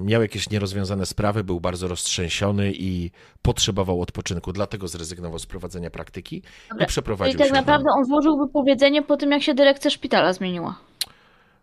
Miał 0.04 0.22
jakieś 0.22 0.50
nierozwiązane 0.50 1.06
sprawy, 1.06 1.44
był 1.44 1.60
bardzo 1.60 1.88
roztrzęsiony 1.88 2.72
i 2.72 3.10
potrzebował 3.42 4.02
odpoczynku, 4.02 4.52
dlatego 4.52 4.88
zrezygnował 4.88 5.38
z 5.38 5.46
prowadzenia 5.46 5.90
praktyki 5.90 6.42
Dobra. 6.70 6.84
i 6.84 6.88
przeprowadził 6.88 7.32
Czyli 7.32 7.38
tak 7.38 7.48
się. 7.48 7.54
naprawdę 7.54 7.88
on 7.98 8.04
złożył 8.04 8.38
wypowiedzenie 8.46 9.02
po 9.02 9.16
tym, 9.16 9.30
jak 9.30 9.42
się 9.42 9.54
dyrekcja 9.54 9.90
szpitala 9.90 10.32
zmieniła. 10.32 10.78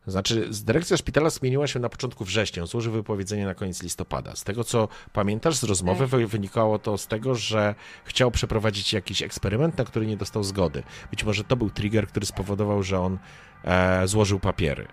Znaczy, 0.07 0.49
dyrekcja 0.63 0.97
szpitala 0.97 1.29
zmieniła 1.29 1.67
się 1.67 1.79
na 1.79 1.89
początku 1.89 2.25
września, 2.25 2.65
złożył 2.65 2.93
wypowiedzenie 2.93 3.45
na 3.45 3.53
koniec 3.53 3.83
listopada. 3.83 4.35
Z 4.35 4.43
tego, 4.43 4.63
co 4.63 4.87
pamiętasz 5.13 5.55
z 5.55 5.63
rozmowy, 5.63 6.05
okay. 6.05 6.27
wynikało 6.27 6.79
to 6.79 6.97
z 6.97 7.07
tego, 7.07 7.35
że 7.35 7.75
chciał 8.03 8.31
przeprowadzić 8.31 8.93
jakiś 8.93 9.21
eksperyment, 9.21 9.77
na 9.77 9.83
który 9.83 10.05
nie 10.05 10.17
dostał 10.17 10.43
zgody. 10.43 10.83
Być 11.11 11.23
może 11.23 11.43
to 11.43 11.55
był 11.55 11.69
trigger, 11.69 12.07
który 12.07 12.25
spowodował, 12.25 12.83
że 12.83 12.99
on 12.99 13.17
e, 13.63 14.07
złożył 14.07 14.39
papiery. 14.39 14.87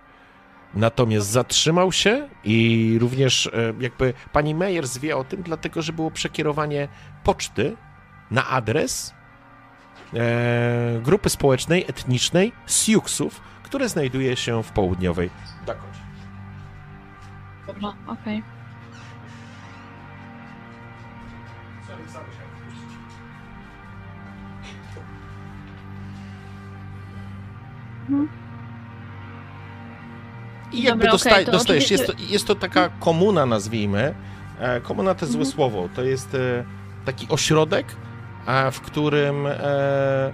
Natomiast 0.74 1.28
zatrzymał 1.28 1.92
się 1.92 2.28
i 2.44 2.96
również 3.00 3.46
e, 3.46 3.72
jakby 3.80 4.14
pani 4.32 4.54
Meyer 4.54 4.84
wie 5.00 5.16
o 5.16 5.24
tym, 5.24 5.42
dlatego 5.42 5.82
że 5.82 5.92
było 5.92 6.10
przekierowanie 6.10 6.88
poczty 7.24 7.76
na 8.30 8.48
adres 8.48 9.14
e, 10.14 11.00
grupy 11.02 11.30
społecznej, 11.30 11.84
etnicznej 11.88 12.52
Siuksów, 12.66 13.40
które 13.62 13.88
znajduje 13.88 14.36
się 14.36 14.62
w 14.62 14.72
południowej 14.72 15.30
Dakocie. 15.66 16.00
Dobra, 17.66 17.88
okej. 18.06 18.38
Okay. 18.38 18.60
Hmm. 28.06 28.39
I 30.72 30.82
jakby 30.82 31.04
Dobra, 31.04 31.30
okay, 31.30 31.44
dostajesz, 31.44 31.62
oczywiście... 31.62 31.94
jest, 31.94 32.06
to, 32.06 32.12
jest 32.32 32.46
to 32.46 32.54
taka 32.54 32.88
komuna, 32.88 33.46
nazwijmy. 33.46 34.14
E, 34.60 34.80
komuna 34.80 35.14
to 35.14 35.26
złe 35.26 35.34
mhm. 35.34 35.52
słowo. 35.52 35.88
To 35.94 36.02
jest 36.02 36.34
e, 36.34 36.64
taki 37.04 37.26
ośrodek, 37.28 37.86
w 38.72 38.80
którym, 38.80 39.46
e, 39.46 40.32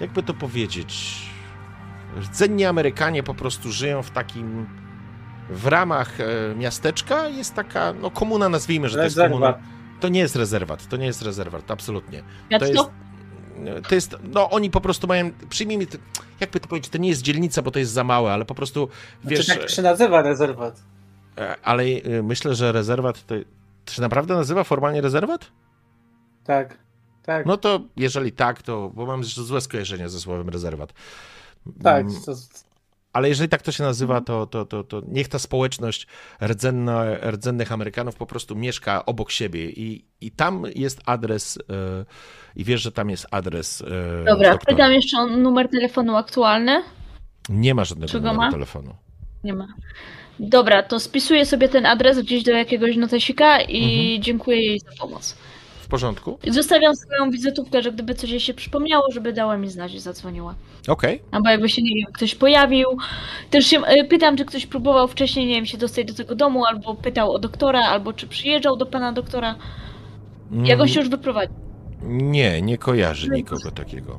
jakby 0.00 0.22
to 0.22 0.34
powiedzieć, 0.34 1.22
rdzenni 2.16 2.64
Amerykanie 2.64 3.22
po 3.22 3.34
prostu 3.34 3.72
żyją 3.72 4.02
w 4.02 4.10
takim 4.10 4.66
w 5.50 5.66
ramach 5.66 6.18
miasteczka 6.56 7.28
jest 7.28 7.54
taka, 7.54 7.92
no 7.92 8.10
komuna, 8.10 8.48
nazwijmy, 8.48 8.88
że 8.88 8.98
to 8.98 9.04
jest 9.04 9.16
komuna. 9.16 9.54
To 10.00 10.08
nie 10.08 10.20
jest 10.20 10.36
rezerwat, 10.36 10.88
to 10.88 10.96
nie 10.96 11.06
jest 11.06 11.22
rezerwat, 11.22 11.70
absolutnie. 11.70 12.22
To 12.58 12.66
jest, 12.66 12.90
to 13.88 13.94
jest, 13.94 14.16
no 14.22 14.50
oni 14.50 14.70
po 14.70 14.80
prostu 14.80 15.06
mają, 15.06 15.30
przyjmij 15.48 15.78
mi, 15.78 15.86
to- 15.86 15.98
jakby 16.40 16.60
to 16.60 16.68
powiedzieć, 16.68 16.92
to 16.92 16.98
nie 16.98 17.08
jest 17.08 17.22
dzielnica, 17.22 17.62
bo 17.62 17.70
to 17.70 17.78
jest 17.78 17.92
za 17.92 18.04
małe, 18.04 18.32
ale 18.32 18.44
po 18.44 18.54
prostu, 18.54 18.88
wiesz, 19.24 19.46
Znaczy, 19.46 19.60
tak 19.60 19.70
się 19.70 19.82
nazywa 19.82 20.22
rezerwat. 20.22 20.82
e, 21.38 21.56
ale 21.62 21.82
e, 21.84 22.22
myślę, 22.22 22.54
że 22.54 22.72
rezerwat, 22.72 23.26
to, 23.26 23.34
się 23.92 24.02
naprawdę 24.02 24.34
nazywa 24.34 24.64
formalnie 24.64 25.00
rezerwat? 25.00 25.46
Tak. 26.44 26.78
Tak. 27.22 27.46
No 27.46 27.56
to 27.56 27.80
jeżeli 27.96 28.32
tak, 28.32 28.62
to, 28.62 28.90
bo 28.94 29.06
mam 29.06 29.24
złe 29.24 29.60
skojarzenie 29.60 30.08
ze 30.08 30.20
słowem 30.20 30.48
rezerwat. 30.48 30.92
tak. 31.82 32.06
Mm, 32.06 32.22
To, 32.26 32.32
Ale 33.12 33.28
jeżeli 33.28 33.48
tak 33.48 33.62
to 33.62 33.72
się 33.72 33.82
nazywa, 33.82 34.20
to, 34.20 34.46
to, 34.46 34.66
to, 34.66 34.84
to 34.84 35.02
niech 35.08 35.28
ta 35.28 35.38
społeczność 35.38 36.06
rdzenna, 36.42 37.04
rdzennych 37.30 37.72
Amerykanów 37.72 38.16
po 38.16 38.26
prostu 38.26 38.56
mieszka 38.56 39.06
obok 39.06 39.30
siebie 39.30 39.70
i, 39.70 40.04
i 40.20 40.30
tam 40.30 40.62
jest 40.74 41.00
adres 41.06 41.58
e, 41.58 42.04
i 42.56 42.64
wiesz, 42.64 42.82
że 42.82 42.92
tam 42.92 43.10
jest 43.10 43.26
adres 43.30 43.80
e, 43.82 43.84
Dobra, 44.24 44.50
doktora. 44.50 44.74
pytam 44.76 44.92
jeszcze 44.92 45.18
o 45.18 45.26
numer 45.26 45.68
telefonu 45.68 46.16
aktualny. 46.16 46.82
Nie 47.48 47.74
ma 47.74 47.84
żadnego 47.84 48.12
Czego 48.12 48.28
numeru 48.28 48.40
ma? 48.46 48.52
telefonu. 48.52 48.94
Nie 49.44 49.52
ma. 49.52 49.68
Dobra, 50.40 50.82
to 50.82 51.00
spisuję 51.00 51.46
sobie 51.46 51.68
ten 51.68 51.86
adres 51.86 52.18
gdzieś 52.20 52.42
do 52.42 52.50
jakiegoś 52.50 52.96
notesika 52.96 53.60
i 53.60 54.02
Mhm. 54.04 54.22
dziękuję 54.22 54.62
jej 54.66 54.80
za 54.80 54.90
pomoc. 55.00 55.36
Porządku? 55.96 56.38
Zostawiam 56.50 56.96
swoją 56.96 57.30
wizytówkę, 57.30 57.82
że 57.82 57.92
gdyby 57.92 58.14
coś 58.14 58.30
jej 58.30 58.40
się 58.40 58.54
przypomniało, 58.54 59.04
żeby 59.12 59.32
dała 59.32 59.56
mi 59.56 59.68
znać 59.70 59.94
i 59.94 60.00
zadzwoniła. 60.00 60.54
Okej. 60.88 61.22
Albo 61.30 61.50
jakby 61.50 61.68
się, 61.68 61.82
nie 61.82 61.94
wiem, 61.94 62.12
ktoś 62.12 62.34
pojawił. 62.34 62.88
Też 63.50 63.66
się 63.66 63.78
y, 63.78 64.04
pytam, 64.04 64.36
czy 64.36 64.44
ktoś 64.44 64.66
próbował 64.66 65.08
wcześniej, 65.08 65.46
nie 65.46 65.54
wiem, 65.54 65.66
się 65.66 65.78
dostać 65.78 66.06
do 66.06 66.14
tego 66.14 66.34
domu, 66.34 66.64
albo 66.64 66.94
pytał 66.94 67.32
o 67.32 67.38
doktora, 67.38 67.80
albo 67.80 68.12
czy 68.12 68.26
przyjeżdżał 68.26 68.76
do 68.76 68.86
pana 68.86 69.12
doktora. 69.12 69.54
Mm, 70.52 70.66
Jak 70.66 70.80
on 70.80 70.88
się 70.88 71.00
już 71.00 71.08
wyprowadził. 71.08 71.56
Nie, 72.02 72.62
nie 72.62 72.78
kojarzy 72.78 73.28
nikogo 73.30 73.70
takiego. 73.70 74.18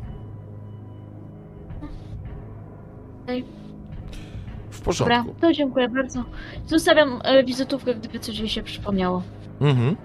W 4.72 4.80
Dobra, 4.80 4.84
porządku. 4.86 5.36
to 5.42 5.54
dziękuję 5.54 5.90
bardzo. 5.90 6.24
Zostawiam 6.68 7.22
y, 7.40 7.44
wizytówkę, 7.44 7.96
gdyby 7.96 8.20
coś 8.20 8.40
jej 8.40 8.50
się 8.50 8.64
przypomniało. 8.64 9.22
Mhm. 9.62 9.96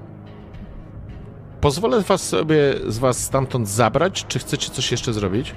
Pozwolę 1.60 2.00
was 2.00 2.28
sobie 2.28 2.74
z 2.86 2.98
was 2.98 3.24
stamtąd 3.24 3.68
zabrać, 3.68 4.24
czy 4.28 4.38
chcecie 4.38 4.70
coś 4.70 4.90
jeszcze 4.90 5.12
zrobić? 5.12 5.54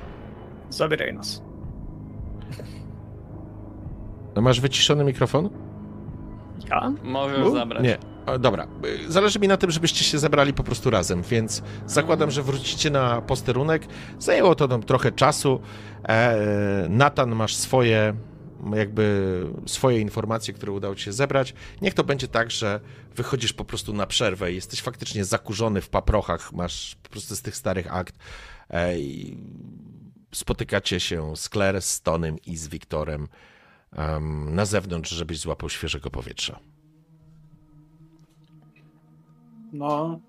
Zabieraj 0.70 1.14
nas. 1.14 1.42
No, 4.36 4.42
Masz 4.42 4.62
wyciszony 4.62 5.04
mikrofon? 5.04 5.50
Ja? 6.70 6.92
Możesz 7.04 7.48
U? 7.48 7.52
zabrać. 7.56 7.84
Nie. 7.84 7.98
O, 8.26 8.40
dobra. 8.40 8.68
Zależy 9.08 9.40
mi 9.40 9.48
na 9.48 9.58
tym, 9.58 9.72
żebyście 9.72 10.04
się 10.04 10.20
zebrali 10.20 10.54
po 10.54 10.64
prostu 10.64 10.90
razem, 10.90 11.22
więc 11.22 11.64
zakładam, 11.86 12.32
że 12.32 12.44
wrócicie 12.44 12.90
na 12.90 13.22
posterunek. 13.22 13.88
Zajęło 14.20 14.56
to 14.56 14.68
nam 14.68 14.84
trochę 14.84 15.12
czasu. 15.12 15.60
E, 16.08 16.38
Natan, 16.90 17.36
masz 17.36 17.56
swoje 17.56 18.14
jakby 18.74 19.44
swoje 19.66 20.00
informacje, 20.00 20.54
które 20.54 20.72
udało 20.72 20.96
ci 20.96 21.04
się 21.04 21.14
zebrać. 21.14 21.54
Niech 21.82 21.94
to 21.94 22.04
będzie 22.04 22.28
tak, 22.28 22.52
że 22.52 22.80
wychodzisz 23.16 23.54
po 23.54 23.66
prostu 23.66 23.94
na 23.94 24.08
przerwę 24.08 24.52
i 24.52 24.56
jesteś 24.56 24.82
faktycznie 24.82 25.26
zakurzony 25.26 25.82
w 25.82 25.90
paprochach, 25.90 26.54
masz 26.54 26.96
po 27.04 27.10
prostu 27.10 27.36
z 27.36 27.42
tych 27.42 27.56
starych 27.56 27.94
akt 27.96 28.16
e, 28.70 29.00
i 29.00 29.38
spotykacie 30.32 31.00
się 31.00 31.36
z 31.36 31.50
Claire, 31.50 31.82
z 31.82 32.02
Tonym 32.02 32.38
i 32.46 32.58
z 32.58 32.68
Wiktorem 32.68 33.28
em, 33.94 34.56
na 34.56 34.66
zewnątrz, 34.66 35.10
żebyś 35.10 35.40
złapał 35.40 35.70
świeżego 35.70 36.10
powietrza. 36.10 36.60
no. 39.74 40.20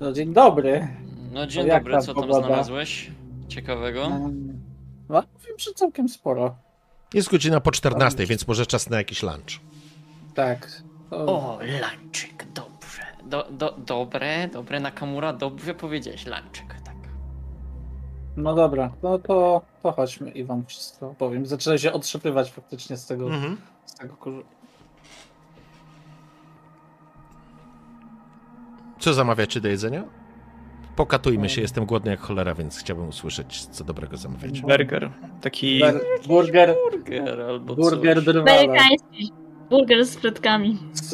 No 0.00 0.12
dzień 0.12 0.32
dobry. 0.32 0.88
No 1.32 1.46
dzień 1.46 1.68
dobry, 1.68 1.92
tam 1.92 2.02
co 2.02 2.14
tam 2.14 2.22
pogoda? 2.22 2.46
znalazłeś? 2.46 3.10
Ciekawego? 3.48 4.04
Mm, 4.06 4.60
No, 5.08 5.22
wiem, 5.46 5.58
że 5.58 5.72
całkiem 5.74 6.08
sporo. 6.08 6.56
Jest 7.14 7.30
godzina 7.30 7.60
po 7.60 7.70
14, 7.70 8.26
więc 8.26 8.48
może 8.48 8.66
czas 8.66 8.90
na 8.90 8.96
jakiś 8.96 9.22
lunch. 9.22 9.60
Tak. 10.34 10.82
O, 11.10 11.58
lanczyk, 11.80 12.46
dobrze. 12.54 13.02
Do, 13.24 13.48
do, 13.50 13.74
dobre, 13.86 14.48
dobre, 14.48 14.80
Nakamura, 14.80 15.32
dobrze 15.32 15.74
powiedziałeś, 15.74 16.26
lanczyk, 16.26 16.74
tak. 16.84 16.94
No 18.36 18.54
dobra, 18.54 18.92
no 19.02 19.18
to, 19.18 19.62
to 19.82 19.92
chodźmy 19.92 20.30
i 20.30 20.44
wam 20.44 20.66
wszystko 20.66 21.10
opowiem. 21.10 21.46
Zaczyna 21.46 21.78
się 21.78 21.92
otrzepywać 21.92 22.52
faktycznie 22.52 22.96
z 22.96 23.06
tego, 23.06 23.28
z 23.86 23.94
tego 23.94 24.16
kurzu. 24.16 24.42
Co 28.98 29.14
zamawiacie 29.14 29.60
do 29.60 29.68
jedzenia? 29.68 30.04
Pokatujmy 31.00 31.48
się, 31.48 31.60
jestem 31.60 31.84
głodny 31.86 32.10
jak 32.10 32.20
cholera, 32.20 32.54
więc 32.54 32.78
chciałbym 32.78 33.08
usłyszeć, 33.08 33.66
co 33.66 33.84
dobrego 33.84 34.16
zamawiacie. 34.16 34.62
Burger. 34.62 35.10
Taki. 35.40 35.80
Ber- 35.80 36.00
Burger, 36.28 36.74
Burger 36.92 37.40
albo 37.40 37.74
burger 37.76 38.24
coś. 38.24 38.36
Amerykański 38.36 39.32
burger 39.70 40.04
z 40.06 40.16
frytkami. 40.16 40.78
z, 40.92 41.10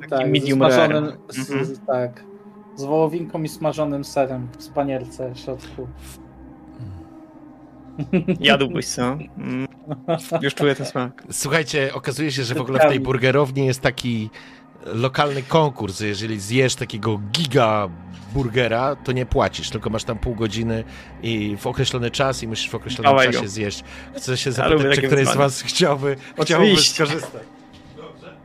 Taki 0.00 0.10
tak, 0.10 0.26
z 0.28 0.30
medium 0.30 0.58
smażonym, 0.58 1.04
rare. 1.04 1.16
z, 1.28 1.50
Mhm. 1.50 1.76
tak, 1.86 2.24
z 2.76 2.84
wołowinką 2.84 3.42
i 3.42 3.48
smażonym 3.48 4.04
serem 4.04 4.48
w 4.60 4.68
panierce 4.68 5.34
w 5.34 5.38
środku. 5.38 5.88
Jadłbyś 8.40 8.86
co? 8.86 9.02
Mm. 9.38 9.68
Już 10.42 10.54
czuję 10.54 10.74
ten 10.74 10.86
smak. 10.86 11.24
Słuchajcie, 11.30 11.90
okazuje 11.94 12.32
się, 12.32 12.44
że 12.44 12.54
w 12.54 12.60
ogóle 12.60 12.78
w 12.78 12.82
tej 12.88 13.00
burgerowni 13.00 13.66
jest 13.66 13.80
taki 13.80 14.30
lokalny 14.86 15.42
konkurs. 15.42 16.00
Jeżeli 16.00 16.40
zjesz 16.40 16.74
takiego 16.74 17.20
giga 17.32 17.88
burgera, 18.32 18.96
to 18.96 19.12
nie 19.12 19.26
płacisz, 19.26 19.70
tylko 19.70 19.90
masz 19.90 20.04
tam 20.04 20.18
pół 20.18 20.34
godziny 20.34 20.84
i 21.22 21.56
w 21.56 21.66
określony 21.66 22.10
czas 22.10 22.42
i 22.42 22.48
musisz 22.48 22.70
w 22.70 22.74
określonym 22.74 23.12
Dawaj 23.12 23.26
czasie 23.26 23.42
go. 23.42 23.48
zjeść. 23.48 23.84
Chcę 24.16 24.36
się 24.36 24.52
zapytać, 24.52 24.82
czy 24.82 24.88
takie 24.96 25.06
któryś 25.06 25.28
z 25.28 25.36
was 25.36 25.62
chciałby, 25.62 26.16
chciałby 26.42 26.76
skorzystać. 26.76 27.42
Dobrze. 27.96 28.36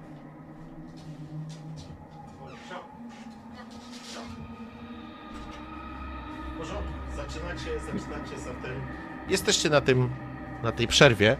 Zaczynacie, 7.15 7.79
zaczynacie 7.79 8.39
zatem... 8.39 8.81
Jesteście 9.29 9.69
na 9.69 9.81
tym, 9.81 10.09
na 10.63 10.71
tej 10.71 10.87
przerwie. 10.87 11.37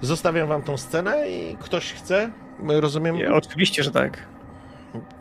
Zostawiam 0.00 0.48
wam 0.48 0.62
tą 0.62 0.76
scenę 0.76 1.30
i 1.30 1.56
ktoś 1.56 1.92
chce, 1.92 2.30
rozumiem, 2.68 3.16
Ja, 3.16 3.34
oczywiście, 3.34 3.82
że 3.82 3.90
tak. 3.90 4.18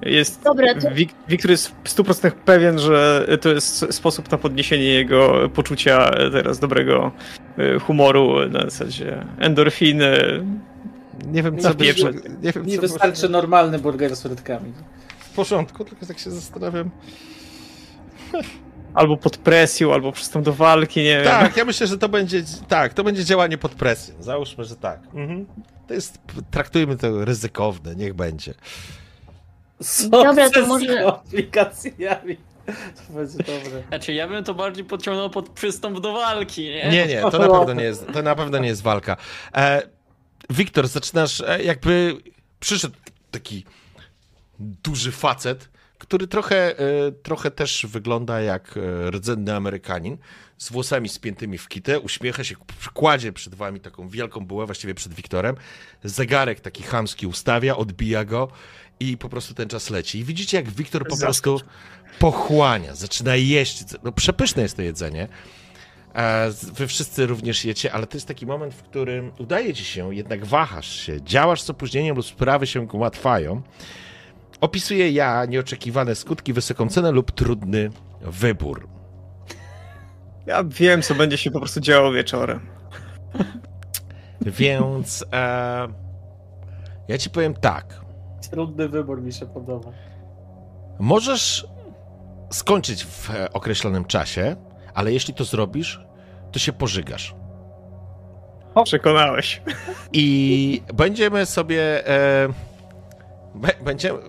Jest. 0.01 0.41
Dobra, 0.43 0.73
to- 0.75 0.87
Wik- 0.89 1.13
Wiktor 1.27 1.51
jest 1.51 1.67
w 1.83 1.89
100% 1.89 2.31
pewien, 2.31 2.79
że 2.79 3.27
to 3.41 3.49
jest 3.49 3.93
sposób 3.93 4.31
na 4.31 4.37
podniesienie 4.37 4.83
jego 4.85 5.49
poczucia 5.49 6.11
teraz 6.31 6.59
dobrego 6.59 7.11
y, 7.59 7.79
humoru 7.79 8.49
na 8.49 8.59
zasadzie 8.61 9.25
endorfiny. 9.39 10.17
nie 11.27 11.43
wiem, 11.43 11.57
co 11.59 11.75
pieprze. 11.75 12.11
nie 12.41 12.51
wiem, 12.51 12.65
Nie 12.65 12.75
co 12.75 12.81
wystarczy 12.81 13.29
normalny 13.29 13.79
burger 13.79 14.15
z 14.15 14.21
frytkami. 14.21 14.73
w 15.19 15.29
porządku, 15.35 15.85
tylko 15.85 16.05
tak 16.05 16.19
się 16.19 16.31
zastanawiam. 16.31 16.89
Albo 18.93 19.17
pod 19.17 19.37
presją, 19.37 19.93
albo 19.93 20.11
przystęp 20.11 20.45
do 20.45 20.53
walki, 20.53 20.99
nie 21.03 21.15
wiem. 21.15 21.25
Tak, 21.25 21.57
ja 21.57 21.65
myślę, 21.65 21.87
że 21.87 21.97
to 21.97 22.09
będzie, 22.09 22.43
tak, 22.67 22.93
to 22.93 23.03
będzie 23.03 23.25
działanie 23.25 23.57
pod 23.57 23.71
presją. 23.75 24.15
Załóżmy, 24.19 24.63
że 24.63 24.75
tak. 24.75 24.99
Mhm. 25.13 25.45
To 25.87 25.93
jest, 25.93 26.19
traktujmy 26.51 26.97
to 26.97 27.25
ryzykowne, 27.25 27.95
niech 27.95 28.13
będzie. 28.13 28.53
Z 29.81 30.09
Dobra, 30.09 30.49
to 30.49 30.65
z 30.65 30.67
może- 30.67 31.07
aplikacjami. 31.07 32.37
To 33.07 33.13
będzie 33.13 33.37
dobre. 33.37 33.83
Znaczy, 33.87 34.13
ja 34.13 34.27
bym 34.27 34.43
to 34.43 34.53
bardziej 34.53 34.85
podciągnął 34.85 35.29
pod 35.29 35.49
przystąp 35.49 35.99
do 35.99 36.13
walki, 36.13 36.61
nie? 36.65 36.89
Nie, 36.89 37.05
nie, 37.07 37.21
to 37.21 37.39
na 37.39 37.49
pewno 37.49 37.73
nie 37.73 37.83
jest, 37.83 38.05
to 38.13 38.21
na 38.21 38.35
pewno 38.35 38.57
nie 38.57 38.67
jest 38.67 38.81
walka. 38.81 39.17
E, 39.55 39.81
Wiktor, 40.49 40.87
zaczynasz, 40.87 41.41
e, 41.41 41.63
jakby 41.63 42.17
przyszedł 42.59 42.95
taki 43.31 43.65
duży 44.59 45.11
facet, 45.11 45.69
który 46.03 46.27
trochę, 46.27 46.79
e, 46.79 47.11
trochę 47.11 47.51
też 47.51 47.85
wygląda 47.89 48.41
jak 48.41 48.77
e, 48.77 49.11
rdzenny 49.11 49.55
Amerykanin, 49.55 50.17
z 50.57 50.71
włosami 50.71 51.09
spiętymi 51.09 51.57
w 51.57 51.67
kitę, 51.67 51.99
uśmiecha 51.99 52.43
się, 52.43 52.55
kładzie 52.93 53.33
przed 53.33 53.55
wami 53.55 53.79
taką 53.79 54.09
wielką 54.09 54.45
bułę, 54.45 54.65
właściwie 54.65 54.95
przed 54.95 55.13
Wiktorem, 55.13 55.55
zegarek 56.03 56.59
taki 56.59 56.83
chamski 56.83 57.27
ustawia, 57.27 57.75
odbija 57.75 58.25
go 58.25 58.47
i 58.99 59.17
po 59.17 59.29
prostu 59.29 59.53
ten 59.53 59.69
czas 59.69 59.89
leci. 59.89 60.19
I 60.19 60.23
widzicie, 60.23 60.57
jak 60.57 60.69
Wiktor 60.69 61.07
po 61.07 61.17
prostu 61.17 61.61
pochłania, 62.19 62.95
zaczyna 62.95 63.35
jeść. 63.35 63.83
No 64.03 64.11
przepyszne 64.11 64.63
jest 64.63 64.75
to 64.75 64.81
jedzenie. 64.81 65.27
E, 66.15 66.51
Wy 66.73 66.87
wszyscy 66.87 67.25
również 67.25 67.65
jecie, 67.65 67.93
ale 67.93 68.07
to 68.07 68.17
jest 68.17 68.27
taki 68.27 68.45
moment, 68.45 68.73
w 68.73 68.83
którym 68.83 69.31
udaje 69.37 69.73
ci 69.73 69.85
się, 69.85 70.15
jednak 70.15 70.45
wahasz 70.45 70.99
się, 70.99 71.21
działasz 71.21 71.61
z 71.61 71.69
opóźnieniem 71.69 72.15
lub 72.15 72.25
sprawy 72.25 72.67
się 72.67 72.81
ułatwiają. 72.81 73.61
Opisuję 74.63 75.11
ja 75.11 75.45
nieoczekiwane 75.45 76.15
skutki, 76.15 76.53
wysoką 76.53 76.89
cenę 76.89 77.11
lub 77.11 77.31
trudny 77.31 77.89
wybór. 78.21 78.87
Ja 80.45 80.63
wiem, 80.63 81.01
co 81.01 81.15
będzie 81.15 81.37
się 81.37 81.51
po 81.51 81.59
prostu 81.59 81.79
działo 81.79 82.11
wieczorem. 82.11 82.59
Więc 84.41 85.25
e, 85.33 85.87
ja 87.07 87.17
ci 87.17 87.29
powiem 87.29 87.53
tak. 87.53 88.01
Trudny 88.51 88.89
wybór 88.89 89.21
mi 89.21 89.33
się 89.33 89.45
podoba. 89.45 89.91
Możesz 90.99 91.67
skończyć 92.51 93.05
w 93.05 93.29
określonym 93.53 94.05
czasie, 94.05 94.55
ale 94.93 95.13
jeśli 95.13 95.33
to 95.33 95.43
zrobisz, 95.43 96.05
to 96.51 96.59
się 96.59 96.73
pożygasz. 96.73 97.35
Przekonałeś. 98.83 99.61
I 100.13 100.81
będziemy 100.93 101.45
sobie. 101.45 102.07
E, 102.07 102.49
będziemy. 103.85 104.19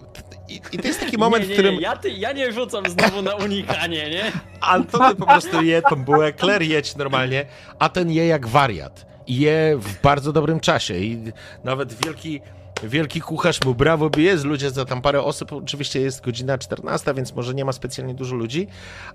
I, 0.54 0.60
I 0.72 0.78
to 0.78 0.88
jest 0.88 1.00
taki 1.00 1.18
moment, 1.24 1.42
nie, 1.42 1.48
nie, 1.48 1.54
w 1.54 1.58
którym. 1.58 1.74
Nie, 1.74 1.80
ja, 1.80 1.96
ty, 1.96 2.10
ja 2.10 2.32
nie 2.32 2.52
rzucam 2.52 2.90
znowu 2.90 3.22
na 3.22 3.34
unikanie, 3.34 4.10
nie? 4.10 4.32
Antony 4.60 5.14
po 5.14 5.26
prostu 5.26 5.62
je 5.62 5.82
tą 5.82 6.04
bułę, 6.04 6.32
Claire 6.32 6.62
jedź 6.62 6.96
normalnie, 6.96 7.46
a 7.78 7.88
ten 7.88 8.10
je 8.10 8.26
jak 8.26 8.46
wariat. 8.46 9.06
I 9.26 9.36
je 9.36 9.76
w 9.78 10.00
bardzo 10.02 10.32
dobrym 10.32 10.60
czasie. 10.60 10.98
I 10.98 11.32
nawet 11.64 12.04
wielki, 12.04 12.40
wielki 12.82 13.20
kucharz 13.20 13.64
mu 13.64 13.74
brawo 13.74 14.10
bije, 14.10 14.38
z 14.38 14.44
ludzie 14.44 14.70
za 14.70 14.84
tam 14.84 15.02
parę 15.02 15.22
osób. 15.22 15.52
Oczywiście 15.52 16.00
jest 16.00 16.24
godzina 16.24 16.58
14, 16.58 17.14
więc 17.14 17.34
może 17.34 17.54
nie 17.54 17.64
ma 17.64 17.72
specjalnie 17.72 18.14
dużo 18.14 18.36
ludzi, 18.36 18.66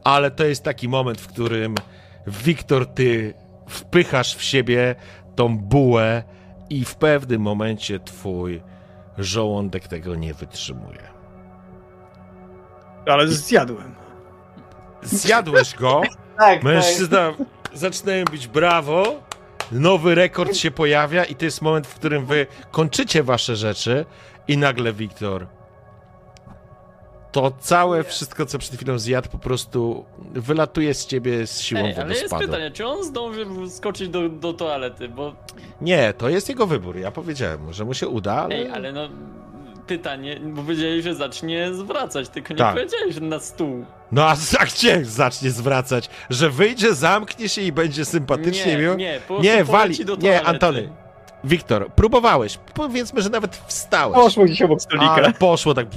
ale 0.04 0.32
to 0.32 0.46
jest 0.46 0.64
taki 0.64 0.90
moment, 0.90 1.22
w 1.22 1.28
którym 1.28 1.76
Wiktor, 2.28 2.86
ty 2.88 3.34
wpychasz 3.68 4.36
w 4.36 4.44
siebie 4.44 4.96
tą 5.36 5.58
bułę 5.58 6.24
i 6.70 6.86
w 6.86 6.96
pewnym 6.96 7.42
momencie 7.42 8.00
twój 8.00 8.62
żołądek 9.18 9.88
tego 9.88 10.16
nie 10.16 10.34
wytrzymuje. 10.34 11.19
Ale 13.14 13.28
zjadłem. 13.28 13.96
Zjadłeś 15.04 15.76
go. 15.76 16.02
Tak, 16.40 16.64
Mężczyzna 16.64 17.34
zaczynają 17.74 18.26
bić 18.26 18.48
brawo, 18.48 19.24
nowy 19.72 20.16
rekord 20.16 20.56
się 20.56 20.72
pojawia 20.72 21.24
i 21.24 21.36
to 21.36 21.46
jest 21.46 21.62
moment, 21.62 21.88
w 21.88 21.96
którym 21.96 22.26
wy 22.26 22.48
kończycie 22.72 23.24
wasze 23.24 23.56
rzeczy 23.56 24.06
i 24.48 24.58
nagle 24.58 24.94
Wiktor 24.94 25.48
to 27.32 27.52
całe 27.60 28.04
wszystko, 28.04 28.46
co 28.46 28.60
przed 28.60 28.76
chwilą 28.76 29.00
zjadł, 29.00 29.30
po 29.30 29.38
prostu 29.38 30.06
wylatuje 30.20 30.94
z 30.94 31.06
ciebie 31.06 31.48
z 31.48 31.62
siłą 31.62 31.82
Ej, 31.82 31.96
ale 31.96 32.14
jest 32.16 32.36
pytanie, 32.36 32.72
czy 32.72 32.88
on 32.88 33.04
zdąży 33.04 33.46
skoczyć 33.70 34.10
do, 34.10 34.30
do 34.30 34.54
toalety, 34.54 35.10
bo... 35.10 35.36
Nie, 35.82 36.14
to 36.14 36.30
jest 36.30 36.50
jego 36.50 36.68
wybór. 36.68 36.98
Ja 36.98 37.12
powiedziałem 37.12 37.64
mu, 37.64 37.74
że 37.74 37.86
mu 37.86 37.94
się 37.94 38.08
uda, 38.08 38.34
ale... 38.34 38.56
Ej, 38.56 38.70
ale 38.70 38.92
no... 38.92 39.10
Pytanie, 39.90 40.40
bo 40.44 40.62
powiedzieli, 40.62 41.02
że 41.02 41.16
zacznie 41.16 41.74
zwracać, 41.74 42.30
tylko 42.30 42.54
nie 42.54 42.58
Tak. 42.58 42.74
powiedzieli, 42.76 43.14
że 43.14 43.22
na 43.22 43.40
stół. 43.40 43.86
No 44.12 44.30
a 44.30 44.36
za 44.52 44.60
gdzie 44.66 45.06
zacznie 45.06 45.52
zwracać? 45.52 46.10
Że 46.30 46.50
wyjdzie, 46.50 46.94
zamknie 46.94 47.50
się 47.50 47.62
i 47.62 47.72
będzie 47.72 48.06
sympatycznie 48.06 48.72
nie, 48.72 48.78
miło? 48.78 48.96
nie, 48.96 49.20
po 49.28 49.40
Nie, 49.42 49.64
wali, 49.64 49.98
nie. 50.20 50.44
Antony. 50.44 50.90
Wiktor, 51.44 51.92
próbowałeś. 51.92 52.60
Powiedzmy, 52.74 53.22
że 53.22 53.30
nawet 53.30 53.62
wstałeś. 53.68 54.16
Poszło 54.16 54.46
gdzieś 54.46 54.62
obok 54.62 54.82
stolika. 54.82 55.14
Ale 55.14 55.34
poszło 55.34 55.74
tak 55.74 55.88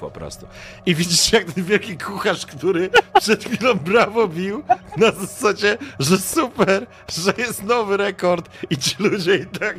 po 0.00 0.10
prostu. 0.10 0.46
I 0.86 0.94
widzisz, 0.94 1.32
jak 1.32 1.52
ten 1.52 1.64
wielki 1.64 1.98
kucharz, 1.98 2.46
który 2.46 2.90
przed 3.20 3.44
chwilą 3.44 3.74
brawo 3.74 4.28
bił, 4.28 4.62
na 4.96 5.12
zasadzie, 5.12 5.78
że 5.98 6.18
super, 6.18 6.86
że 7.08 7.32
jest 7.38 7.64
nowy 7.64 7.96
rekord 7.96 8.48
i 8.70 8.76
ci 8.76 8.96
ludzie 8.98 9.34
i 9.36 9.46
tak... 9.46 9.76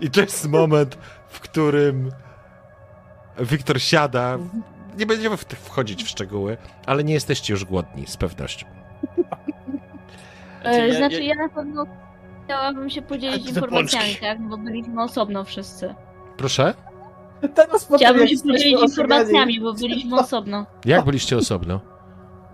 I 0.00 0.10
to 0.10 0.20
jest 0.20 0.48
moment, 0.48 0.98
w 1.28 1.40
którym 1.40 2.10
Wiktor 3.38 3.80
siada. 3.82 4.38
Nie 4.98 5.06
będziemy 5.06 5.36
w- 5.36 5.44
wchodzić 5.44 6.04
w 6.04 6.08
szczegóły, 6.08 6.56
ale 6.86 7.04
nie 7.04 7.14
jesteście 7.14 7.52
już 7.52 7.64
głodni, 7.64 8.06
z 8.06 8.16
pewnością. 8.16 8.66
Znaczy, 10.62 10.80
E, 10.82 10.88
ja- 10.88 10.94
Znaczy, 10.94 11.22
ja- 11.22 11.34
na 11.34 11.48
pewno 11.48 11.86
chciałabym 12.44 12.90
się 12.90 13.02
podzielić 13.02 13.48
informacjami, 13.48 14.16
tak? 14.20 14.48
Bo 14.48 14.58
byliśmy 14.58 15.02
osobno 15.02 15.44
wszyscy. 15.44 15.94
Proszę? 16.36 16.74
Teraz 17.54 17.88
Chciałabym 17.96 18.28
się 18.28 18.36
podzielić 18.36 18.82
informacjami, 18.82 19.60
bo 19.60 19.72
byliśmy 19.72 20.18
osobno. 20.18 20.66
Jak 20.84 21.04
byliście 21.04 21.36
osobno? 21.36 21.80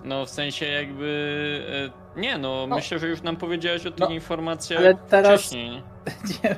No 0.04 0.26
w 0.26 0.30
sensie 0.30 0.66
jakby... 0.66 1.90
e, 2.16 2.20
Nie 2.20 2.38
no, 2.38 2.66
No. 2.66 2.76
myślę, 2.76 2.98
że 2.98 3.08
już 3.08 3.22
nam 3.22 3.36
powiedziałeś 3.36 3.86
o 3.86 3.90
tych 3.90 4.00
No, 4.00 4.08
informacjach 4.08 4.80
ale 4.80 4.94
teraz- 4.94 5.40
wcześniej. 5.40 5.82
nie? 6.44 6.56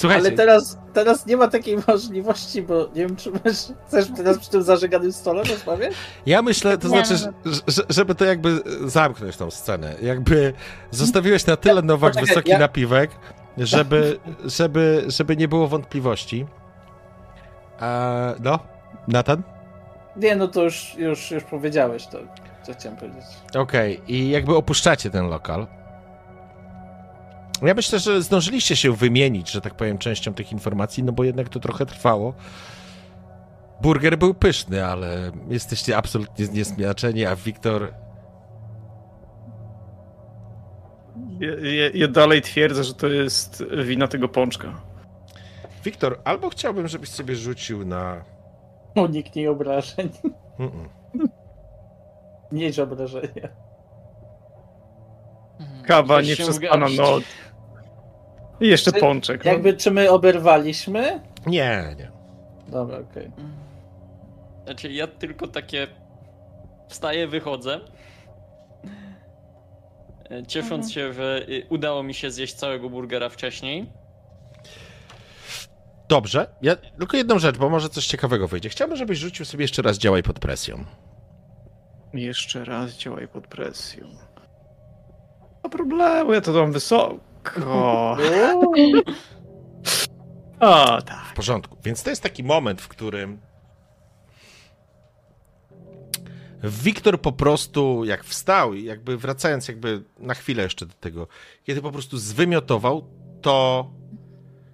Słuchajcie, 0.00 0.26
ale 0.26 0.36
teraz, 0.36 0.78
teraz 0.92 1.26
nie 1.26 1.36
ma 1.36 1.48
takiej 1.48 1.78
możliwości, 1.88 2.62
bo 2.62 2.88
nie 2.94 3.06
wiem, 3.06 3.16
czy 3.16 3.30
masz, 3.30 3.56
chcesz 3.86 4.06
teraz 4.16 4.38
przy 4.38 4.50
tym 4.50 4.62
zażeganym 4.62 5.12
stole 5.12 5.42
rozmawiać? 5.42 5.94
Ja 6.26 6.42
myślę, 6.42 6.78
to 6.78 6.88
Nie, 6.88 7.04
znaczy, 7.06 7.24
no 7.44 7.52
że, 7.52 7.60
że, 7.68 7.82
żeby 7.88 8.14
to 8.14 8.24
jakby 8.24 8.62
zamknąć 8.84 9.36
tą 9.36 9.50
scenę. 9.50 9.94
Jakby 10.02 10.52
zostawiłeś 10.90 11.46
na 11.46 11.56
tyle 11.56 11.82
nowak 11.92 12.12
Poczekaj, 12.12 12.28
wysoki 12.28 12.50
ja- 12.50 12.58
napiwek, 12.58 13.10
żeby, 13.58 14.18
żeby, 14.44 15.04
żeby 15.06 15.36
nie 15.36 15.48
było 15.48 15.68
wątpliwości. 15.68 16.46
E, 17.82 18.34
no, 18.40 18.58
Nathan? 19.08 19.42
Nie, 20.16 20.36
no 20.36 20.48
to 20.48 20.62
już, 20.62 20.94
już, 20.98 21.30
już 21.30 21.44
powiedziałeś 21.44 22.06
to, 22.06 22.18
co 22.62 22.72
chciałem 22.72 22.98
powiedzieć. 22.98 23.24
Okej, 23.54 24.00
i 24.08 24.30
jakby 24.30 24.56
opuszczacie 24.56 25.10
ten 25.10 25.28
lokal. 25.28 25.66
Ja 27.62 27.74
myślę, 27.74 27.98
że 27.98 28.22
zdążyliście 28.22 28.76
się 28.76 28.92
wymienić, 28.92 29.50
że 29.50 29.60
tak 29.60 29.74
powiem, 29.74 29.98
częścią 29.98 30.34
tych 30.34 30.52
informacji, 30.52 31.02
no 31.02 31.12
bo 31.12 31.24
jednak 31.24 31.48
to 31.48 31.60
trochę 31.60 31.86
trwało. 31.86 32.34
Burger 33.82 34.18
był 34.18 34.34
pyszny, 34.34 34.86
ale 34.86 35.32
jesteście 35.48 35.96
absolutnie 35.96 36.46
zniesmiaczeni, 36.46 37.26
a 37.26 37.36
Wiktor 37.36 37.92
Ja, 41.40 41.50
ja, 41.70 41.90
ja 41.94 42.08
dalej 42.08 42.42
twierdzę, 42.42 42.84
że 42.84 42.94
to 42.94 43.06
jest 43.08 43.64
wina 43.84 44.08
tego 44.08 44.28
pączka. 44.28 44.80
Wiktor, 45.84 46.20
albo 46.24 46.48
chciałbym, 46.48 46.88
żebyś 46.88 47.08
sobie 47.08 47.36
rzucił 47.36 47.84
na. 47.84 48.24
Uniknij 48.96 49.48
obrażeń. 49.48 50.10
Mm-mm. 50.58 50.88
Mniejsz 52.52 52.78
obrażenia. 52.78 53.48
Kawa, 55.86 56.20
nie 56.20 56.34
przespana 56.34 56.76
ugarść. 56.76 56.98
noc. 56.98 57.24
I 58.60 58.68
jeszcze 58.68 58.92
Czy- 58.92 59.00
pączek. 59.00 59.44
No. 59.44 59.50
Jakby, 59.52 59.74
czy 59.74 59.90
my 59.90 60.10
oberwaliśmy? 60.10 61.20
Nie, 61.46 61.94
nie. 61.98 62.10
Dobra, 62.68 62.98
okej. 62.98 63.30
Znaczy 64.64 64.92
ja 64.92 65.06
tylko 65.06 65.48
takie 65.48 65.86
wstaję, 66.88 67.28
wychodzę. 67.28 67.80
E, 70.30 70.46
Ciesząc 70.46 70.86
Mhm. 70.86 70.90
się, 70.92 71.12
że 71.12 71.42
y, 71.48 71.66
udało 71.70 72.02
mi 72.02 72.14
się 72.14 72.30
zjeść 72.30 72.54
całego 72.54 72.90
burgera 72.90 73.28
wcześniej. 73.28 73.92
Dobrze. 76.08 76.46
Ja 76.62 76.76
tylko 76.76 77.16
jedną 77.16 77.38
rzecz, 77.38 77.58
bo 77.58 77.68
może 77.70 77.88
coś 77.88 78.06
ciekawego 78.06 78.48
wyjdzie. 78.48 78.68
Chciałbym, 78.68 78.96
żebyś 78.96 79.18
rzucił 79.18 79.44
sobie 79.46 79.64
jeszcze 79.64 79.82
raz 79.82 79.98
działaj 79.98 80.22
pod 80.22 80.38
presją. 80.38 80.84
Jeszcze 82.14 82.64
raz 82.64 82.92
działaj 82.96 83.28
pod 83.28 83.46
presją. 83.46 84.04
No 85.64 85.70
problemu, 85.70 86.32
ja 86.32 86.40
to 86.40 86.52
dam 86.52 86.72
wysoko. 86.72 87.29
O, 90.60 91.02
tak. 91.02 91.24
W 91.32 91.34
porządku. 91.34 91.76
Więc 91.84 92.02
to 92.02 92.10
jest 92.10 92.22
taki 92.22 92.44
moment, 92.44 92.82
w 92.82 92.88
którym 92.88 93.38
Wiktor 96.64 97.20
po 97.20 97.32
prostu, 97.32 98.04
jak 98.04 98.24
wstał 98.24 98.74
i 98.74 98.84
jakby 98.84 99.16
wracając 99.16 99.68
jakby 99.68 100.02
na 100.18 100.34
chwilę 100.34 100.62
jeszcze 100.62 100.86
do 100.86 100.94
tego, 100.94 101.26
kiedy 101.64 101.82
po 101.82 101.92
prostu 101.92 102.18
zwymiotował, 102.18 103.04
to 103.42 103.90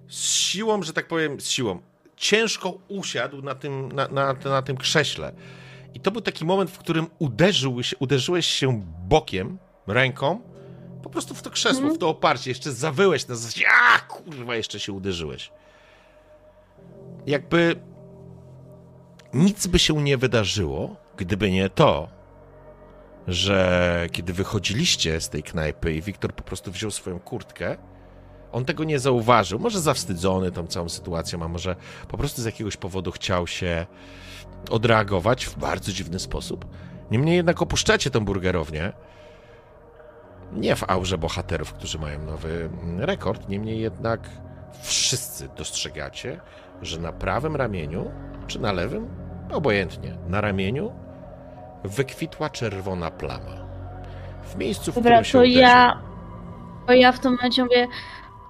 z 0.07 0.23
siłą, 0.23 0.83
że 0.83 0.93
tak 0.93 1.07
powiem, 1.07 1.41
z 1.41 1.49
siłą, 1.49 1.81
ciężko 2.15 2.77
usiadł 2.87 3.41
na 3.41 3.55
tym, 3.55 3.91
na, 3.91 4.07
na, 4.07 4.33
na 4.33 4.61
tym 4.61 4.77
krześle. 4.77 5.33
I 5.93 5.99
to 5.99 6.11
był 6.11 6.21
taki 6.21 6.45
moment, 6.45 6.71
w 6.71 6.77
którym 6.77 7.07
uderzył 7.19 7.83
się, 7.83 7.97
uderzyłeś 7.97 8.45
się 8.45 8.83
bokiem, 9.07 9.57
ręką, 9.87 10.41
po 11.07 11.11
prostu 11.11 11.35
w 11.35 11.41
to 11.41 11.49
krzesło, 11.49 11.89
w 11.89 11.97
to 11.97 12.09
oparcie. 12.09 12.51
Jeszcze 12.51 12.71
zawyłeś 12.71 13.27
na 13.27 13.35
zasadzie, 13.35 13.65
a 13.95 13.99
kurwa, 13.99 14.55
jeszcze 14.55 14.79
się 14.79 14.93
uderzyłeś. 14.93 15.51
Jakby 17.27 17.75
nic 19.33 19.67
by 19.67 19.79
się 19.79 20.01
nie 20.01 20.17
wydarzyło, 20.17 20.95
gdyby 21.17 21.51
nie 21.51 21.69
to, 21.69 22.07
że 23.27 24.07
kiedy 24.11 24.33
wychodziliście 24.33 25.21
z 25.21 25.29
tej 25.29 25.43
knajpy 25.43 25.93
i 25.93 26.01
Wiktor 26.01 26.33
po 26.33 26.43
prostu 26.43 26.71
wziął 26.71 26.91
swoją 26.91 27.19
kurtkę, 27.19 27.77
on 28.51 28.65
tego 28.65 28.83
nie 28.83 28.99
zauważył. 28.99 29.59
Może 29.59 29.79
zawstydzony 29.81 30.51
tą 30.51 30.67
całą 30.67 30.89
sytuacją, 30.89 31.43
a 31.43 31.47
może 31.47 31.75
po 32.07 32.17
prostu 32.17 32.41
z 32.41 32.45
jakiegoś 32.45 32.77
powodu 32.77 33.11
chciał 33.11 33.47
się 33.47 33.85
odreagować 34.69 35.45
w 35.45 35.57
bardzo 35.57 35.91
dziwny 35.91 36.19
sposób. 36.19 36.65
Niemniej 37.11 37.35
jednak 37.35 37.61
opuszczacie 37.61 38.09
tą 38.09 38.25
burgerownię. 38.25 38.93
Nie 40.51 40.75
w 40.75 40.89
aurze 40.89 41.17
bohaterów, 41.17 41.73
którzy 41.73 41.99
mają 41.99 42.19
nowy 42.23 42.69
mm, 42.83 43.01
rekord, 43.01 43.49
niemniej 43.49 43.79
jednak 43.79 44.29
wszyscy 44.81 45.49
dostrzegacie, 45.57 46.39
że 46.81 46.99
na 46.99 47.11
prawym 47.11 47.55
ramieniu, 47.55 48.11
czy 48.47 48.59
na 48.59 48.71
lewym, 48.71 49.07
obojętnie, 49.51 50.17
na 50.27 50.41
ramieniu 50.41 50.91
wykwitła 51.83 52.49
czerwona 52.49 53.11
plama. 53.11 53.67
W 54.43 54.55
miejscu, 54.55 54.91
w 54.91 54.95
Dobra, 54.95 55.11
którym 55.11 55.23
się 55.23 55.31
to 55.31 55.39
uderzył. 55.39 55.61
ja 55.61 56.01
Bo 56.87 56.93
ja 56.93 57.11
w 57.11 57.19
tym 57.19 57.31
momencie 57.31 57.63
mówię, 57.63 57.87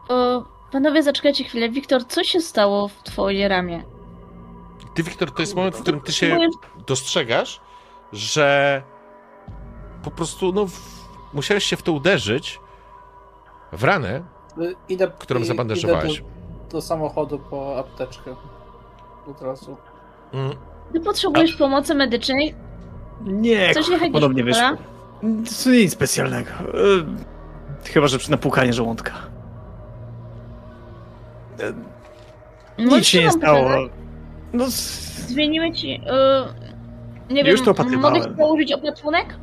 o, 0.10 0.44
panowie 0.72 1.04
zaczekajcie 1.04 1.44
chwilę, 1.44 1.70
Wiktor, 1.70 2.08
co 2.08 2.24
się 2.24 2.42
stało 2.42 2.88
w 2.88 3.04
twoje 3.04 3.48
ramię? 3.48 3.84
Ty, 4.96 5.04
Wiktor, 5.04 5.32
to 5.32 5.42
jest 5.42 5.56
moment, 5.56 5.76
w 5.76 5.82
którym 5.82 6.02
ty 6.02 6.12
się 6.12 6.38
dostrzegasz, 6.88 7.62
że 8.14 8.82
po 10.04 10.12
prostu, 10.12 10.54
no. 10.54 10.66
Musiałeś 11.34 11.64
się 11.64 11.76
w 11.78 11.82
to 11.82 11.92
uderzyć, 11.92 12.60
w 13.72 13.84
ranę, 13.84 14.22
Y, 14.62 14.76
Idę, 14.90 15.12
którą 15.20 15.40
i- 15.40 15.46
zabandażowałeś. 15.46 16.14
Idę 16.14 16.24
do, 16.64 16.70
do 16.72 16.82
samochodu 16.82 17.40
po 17.40 17.80
apteczkę. 17.80 18.36
Od 19.32 19.42
razu. 19.42 19.78
Mm, 20.34 20.52
Ty 20.94 21.00
potrzebujesz 21.00 21.56
pomocy 21.56 21.96
medycznej? 21.96 22.56
Nie, 23.22 23.74
Coś 23.74 23.86
podobnie 24.12 24.44
wyszło. 24.44 24.70
To 25.64 25.70
nic 25.70 25.94
specjalnego. 25.94 26.50
E, 26.50 27.88
Chyba, 27.94 28.08
że 28.08 28.18
przy 28.18 28.32
napłukanie 28.32 28.74
żołądka. 28.74 29.14
E, 31.60 31.74
Nic 32.82 32.90
Możesz 32.90 33.08
się 33.08 33.24
nie 33.24 33.32
stało. 33.32 33.70
No, 34.54 34.66
Zmienimy 35.28 35.72
ci. 35.74 36.02
y, 37.30 37.34
nie 37.34 37.42
Już 37.42 37.56
wiem, 37.56 37.66
to 37.66 37.72
opatrywałem. 37.72 38.18
mogę 38.22 38.30
ci 38.32 38.38
założyć 38.38 38.72
opatrunek? 38.74 39.38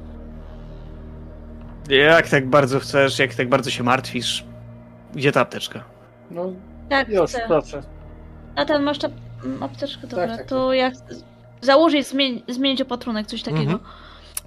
Jak 1.88 2.28
tak 2.28 2.48
bardzo 2.48 2.80
chcesz, 2.80 3.18
jak 3.18 3.34
tak 3.34 3.48
bardzo 3.48 3.70
się 3.70 3.82
martwisz, 3.82 4.44
gdzie 5.14 5.32
ta 5.32 5.40
apteczka? 5.40 5.84
No 6.30 6.52
Tak, 6.88 7.08
już, 7.08 7.30
chcę. 7.30 7.42
proszę. 7.46 7.82
A 8.56 8.64
ten 8.64 8.82
masz 8.82 8.98
ta 8.98 9.08
apteczkę, 9.60 10.06
dobra, 10.06 10.36
tak, 10.36 10.46
to 10.46 10.72
ja 10.72 10.90
chcę 10.90 11.04
założyć, 11.60 12.06
zmień, 12.06 12.42
zmienić 12.48 12.80
opatrunek, 12.82 13.26
coś 13.26 13.42
takiego. 13.42 13.62
Mhm. 13.72 13.78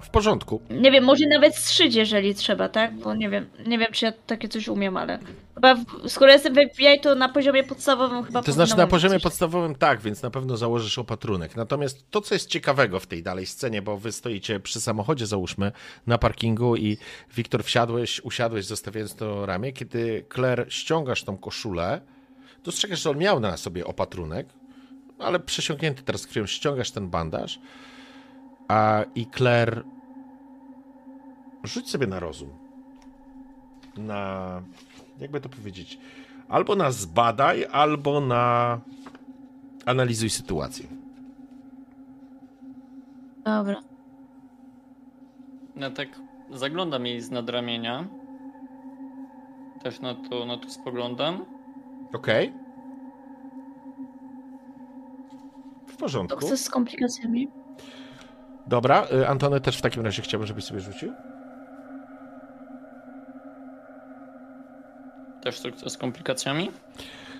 W 0.00 0.10
porządku. 0.10 0.60
Nie 0.70 0.90
wiem, 0.90 1.04
może 1.04 1.26
nawet 1.26 1.56
strzyć, 1.56 1.94
jeżeli 1.94 2.34
trzeba, 2.34 2.68
tak? 2.68 2.94
Bo 2.94 3.14
nie 3.14 3.30
wiem, 3.30 3.46
nie 3.66 3.78
wiem, 3.78 3.92
czy 3.92 4.04
ja 4.04 4.12
takie 4.26 4.48
coś 4.48 4.68
umiem, 4.68 4.96
ale 4.96 5.18
chyba 5.54 5.74
w, 5.74 5.84
skoro 6.08 6.32
jestem 6.32 6.54
w 6.54 6.58
FBI, 6.72 7.00
to 7.00 7.14
na 7.14 7.28
poziomie 7.28 7.64
podstawowym 7.64 8.24
chyba 8.24 8.42
To 8.42 8.52
znaczy 8.52 8.76
na 8.76 8.86
poziomie 8.86 9.20
podstawowym 9.20 9.74
tak, 9.74 10.00
więc 10.00 10.22
na 10.22 10.30
pewno 10.30 10.56
założysz 10.56 10.98
opatrunek. 10.98 11.56
Natomiast 11.56 12.10
to, 12.10 12.20
co 12.20 12.34
jest 12.34 12.48
ciekawego 12.48 13.00
w 13.00 13.06
tej 13.06 13.22
dalej 13.22 13.46
scenie, 13.46 13.82
bo 13.82 13.98
wy 13.98 14.12
stoicie 14.12 14.60
przy 14.60 14.80
samochodzie, 14.80 15.26
załóżmy, 15.26 15.72
na 16.06 16.18
parkingu 16.18 16.76
i 16.76 16.98
Wiktor 17.36 17.64
wsiadłeś, 17.64 18.20
usiadłeś, 18.20 18.66
zostawiając 18.66 19.14
to 19.14 19.46
ramię. 19.46 19.72
Kiedy 19.72 20.24
Claire 20.34 20.66
ściągasz 20.68 21.24
tą 21.24 21.38
koszulę, 21.38 22.00
dostrzegasz, 22.64 23.02
że 23.02 23.10
on 23.10 23.18
miał 23.18 23.40
na 23.40 23.56
sobie 23.56 23.86
opatrunek, 23.86 24.46
ale 25.18 25.40
przesiąknięty 25.40 26.02
teraz 26.02 26.26
krwią, 26.26 26.46
ściągasz 26.46 26.90
ten 26.90 27.10
bandaż, 27.10 27.58
a 28.68 29.04
i 29.14 29.26
Claire 29.26 29.82
rzuć 31.64 31.90
sobie 31.90 32.06
na 32.06 32.20
rozum. 32.20 32.48
Na, 33.96 34.62
jakby 35.20 35.40
to 35.40 35.48
powiedzieć, 35.48 35.98
albo 36.48 36.76
na 36.76 36.90
zbadaj, 36.90 37.64
albo 37.72 38.20
na 38.20 38.78
analizuj 39.86 40.30
sytuację. 40.30 40.86
Dobra. 43.44 43.80
Ja 45.76 45.90
tak 45.90 46.08
zaglądam 46.50 47.06
jej 47.06 47.20
z 47.20 47.30
nadramienia. 47.30 48.04
Też 49.82 50.00
na 50.00 50.14
to, 50.14 50.46
na 50.46 50.56
to 50.58 50.70
spoglądam. 50.70 51.44
Okej. 52.12 52.52
W 55.86 55.92
To 55.92 55.98
porządku. 55.98 56.38
chcę 56.38 56.56
z 56.56 56.70
komplikacjami. 56.70 57.48
Dobra, 58.68 59.06
y, 59.12 59.28
Antony 59.28 59.60
też 59.60 59.78
w 59.78 59.82
takim 59.82 60.04
razie 60.04 60.22
chciałbym, 60.22 60.46
żebyś 60.46 60.64
sobie 60.64 60.80
rzucił. 60.80 61.12
Też 65.42 65.58
sukces 65.58 65.92
z 65.92 65.96
komplikacjami. 65.96 66.70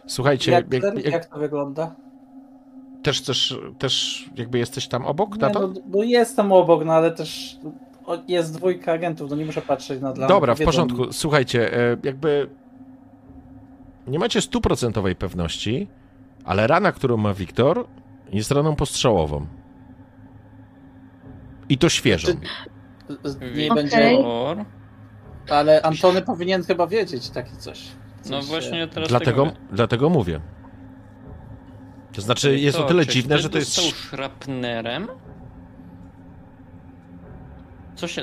Słuchajcie, 0.06 0.52
Jak, 0.52 0.72
jak, 0.72 0.82
jak, 0.82 1.04
jak, 1.04 1.26
to 1.26 1.38
wygląda? 1.38 1.94
też, 3.02 3.20
też, 3.20 3.58
też 3.78 4.24
jakby 4.36 4.58
jesteś 4.58 4.88
tam 4.88 5.06
obok, 5.06 5.36
Nie, 5.36 5.48
no, 5.54 5.72
no 5.86 6.02
jestem 6.02 6.52
obok, 6.52 6.84
no 6.84 6.92
ale 6.92 7.10
też 7.10 7.58
jest 8.28 8.54
dwójka 8.54 8.92
agentów, 8.92 9.30
no 9.30 9.36
nie 9.36 9.44
muszę 9.44 9.62
patrzeć 9.62 10.00
na 10.00 10.12
dla 10.12 10.26
Dobra, 10.26 10.54
w 10.54 10.60
porządku. 10.60 11.12
Słuchajcie, 11.12 11.78
e, 11.92 11.96
jakby 12.04 12.48
nie 14.06 14.18
macie 14.18 14.40
stuprocentowej 14.40 15.16
pewności, 15.16 15.88
ale 16.44 16.66
rana, 16.66 16.92
którą 16.92 17.16
ma 17.16 17.34
Wiktor, 17.34 17.86
jest 18.32 18.50
raną 18.50 18.76
postrzałową. 18.76 19.46
I 21.68 21.78
to 21.78 21.88
świeżą. 21.88 22.28
Z- 23.08 23.30
z- 23.30 23.40
Nie 23.40 23.46
Wiktor. 23.48 23.76
będzie, 23.76 24.18
ale 25.50 25.82
Antony 25.82 26.22
powinien 26.22 26.62
chyba 26.64 26.86
wiedzieć 26.86 27.30
takie 27.30 27.56
coś. 27.56 27.82
coś 28.22 28.30
No 28.30 28.42
właśnie 28.42 28.88
teraz 28.88 29.08
Dlatego, 29.08 29.44
tego... 29.46 29.56
dlatego 29.72 30.08
mówię. 30.08 30.40
To 32.12 32.20
znaczy, 32.20 32.58
jest 32.58 32.78
o 32.78 32.82
To, 32.82 32.88
tyle 32.88 33.06
czy 33.06 33.12
dziwne, 33.12 33.38
że 33.38 33.50
to 33.50 33.58
jest. 33.58 33.76
dostał 33.76 33.92
szrapnerem? 33.94 35.06
Co 37.94 38.08
się... 38.08 38.22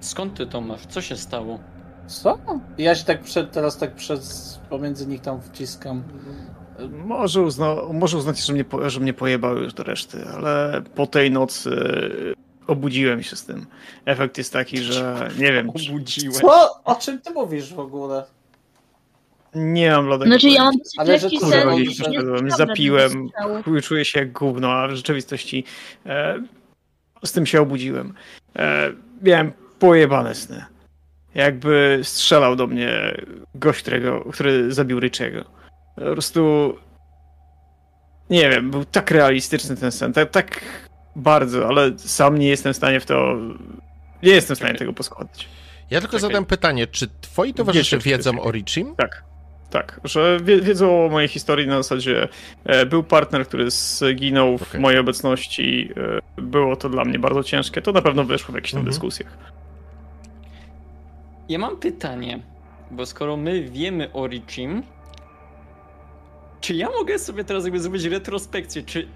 Skąd 0.00 0.34
ty 0.34 0.46
to 0.46 0.60
masz? 0.60 0.86
Co 0.86 1.00
się 1.00 1.16
stało? 1.16 1.58
Co? 2.06 2.38
Ja 2.78 2.94
się 2.94 3.04
tak 3.04 3.20
przed, 3.22 3.52
teraz 3.52 3.78
tak 3.78 3.94
przez 3.94 4.60
pomiędzy 4.70 5.06
nich 5.06 5.20
tam 5.20 5.42
wciskam. 5.42 6.02
Może, 7.04 7.42
uzna, 7.42 7.74
może 7.92 8.16
uznać, 8.18 8.46
że 8.46 8.52
mnie, 8.52 8.64
że 8.86 9.00
mnie 9.00 9.14
pojebał 9.14 9.56
już 9.56 9.74
do 9.74 9.82
reszty, 9.82 10.24
ale 10.34 10.82
po 10.94 11.06
tej 11.06 11.30
nocy 11.30 11.70
obudziłem 12.66 13.22
się 13.22 13.36
z 13.36 13.44
tym. 13.44 13.66
Efekt 14.04 14.38
jest 14.38 14.52
taki, 14.52 14.78
że 14.78 15.28
nie 15.38 15.52
wiem, 15.52 15.72
czy- 15.72 15.90
Obudziłeś. 15.90 16.36
Co? 16.38 16.82
O 16.84 16.94
czym 16.94 17.20
ty 17.20 17.30
mówisz 17.30 17.74
w 17.74 17.80
ogóle? 17.80 18.24
nie 19.54 19.90
mam 19.90 20.06
bladego 20.06 20.30
Znaczy 20.30 20.48
ja 20.48 20.64
mam 20.64 20.74
Ale 20.98 21.18
że 21.18 21.26
taki 21.26 21.38
kurwa, 21.38 21.56
przyszedłem, 21.86 22.22
nieprawda, 22.44 22.56
zapiłem. 22.56 23.28
czuję 23.82 24.04
się 24.04 24.18
jak 24.20 24.32
gówno, 24.32 24.72
a 24.72 24.88
w 24.88 24.90
rzeczywistości 24.94 25.64
e, 26.06 26.42
z 27.24 27.32
tym 27.32 27.46
się 27.46 27.60
obudziłem. 27.60 28.14
E, 28.56 28.92
miałem 29.22 29.52
pojebane 29.78 30.34
sny. 30.34 30.64
Jakby 31.34 32.00
strzelał 32.02 32.56
do 32.56 32.66
mnie 32.66 33.16
gość, 33.54 33.82
którego, 33.82 34.20
który 34.32 34.72
zabił 34.72 35.00
Richiego. 35.00 35.44
Po 35.94 36.00
prostu 36.12 36.74
nie 38.30 38.50
wiem, 38.50 38.70
był 38.70 38.84
tak 38.84 39.10
realistyczny 39.10 39.76
ten 39.76 39.92
sen, 39.92 40.12
tak, 40.12 40.30
tak 40.30 40.60
bardzo, 41.16 41.68
ale 41.68 41.98
sam 41.98 42.38
nie 42.38 42.48
jestem 42.48 42.72
w 42.72 42.76
stanie 42.76 43.00
w 43.00 43.06
to 43.06 43.36
nie 44.22 44.32
jestem 44.32 44.54
w 44.54 44.58
stanie 44.58 44.72
Czekaj. 44.72 44.78
tego 44.78 44.92
poskładać. 44.92 45.48
Ja 45.90 46.00
tylko 46.00 46.16
Czekaj. 46.16 46.30
zadam 46.30 46.44
pytanie, 46.44 46.86
czy 46.86 47.08
twoi 47.20 47.54
towarzysze 47.54 47.98
wiedzą 47.98 48.30
czekaj. 48.30 48.46
o 48.48 48.50
Richim? 48.52 48.96
Tak. 48.96 49.24
Tak, 49.70 50.00
że 50.04 50.38
wie, 50.44 50.60
wiedzą 50.60 51.04
o 51.06 51.08
mojej 51.08 51.28
historii 51.28 51.66
na 51.66 51.76
zasadzie 51.82 52.28
e, 52.64 52.86
był 52.86 53.02
partner, 53.02 53.46
który 53.46 53.70
zginął 53.70 54.58
w 54.58 54.62
Okej. 54.62 54.80
mojej 54.80 54.98
obecności. 55.00 55.88
E, 56.38 56.42
było 56.42 56.76
to 56.76 56.88
dla 56.88 57.04
mnie 57.04 57.18
bardzo 57.18 57.42
ciężkie. 57.42 57.82
To 57.82 57.92
na 57.92 58.02
pewno 58.02 58.24
wyszło 58.24 58.52
w 58.52 58.54
jakichś 58.54 58.72
tam 58.72 58.78
Mhm. 58.80 58.90
dyskusjach. 58.92 59.38
Ja 61.48 61.58
mam 61.58 61.76
pytanie, 61.76 62.40
bo 62.90 63.06
skoro 63.06 63.36
my 63.36 63.62
wiemy 63.62 64.12
o 64.12 64.26
Richim, 64.26 64.82
czy 66.60 66.74
ja 66.74 66.90
mogę 66.90 67.18
sobie 67.18 67.44
teraz 67.44 67.64
jakby 67.64 67.80
zrobić 67.80 68.04
retrospekcję, 68.04 68.82
czy 68.82 69.08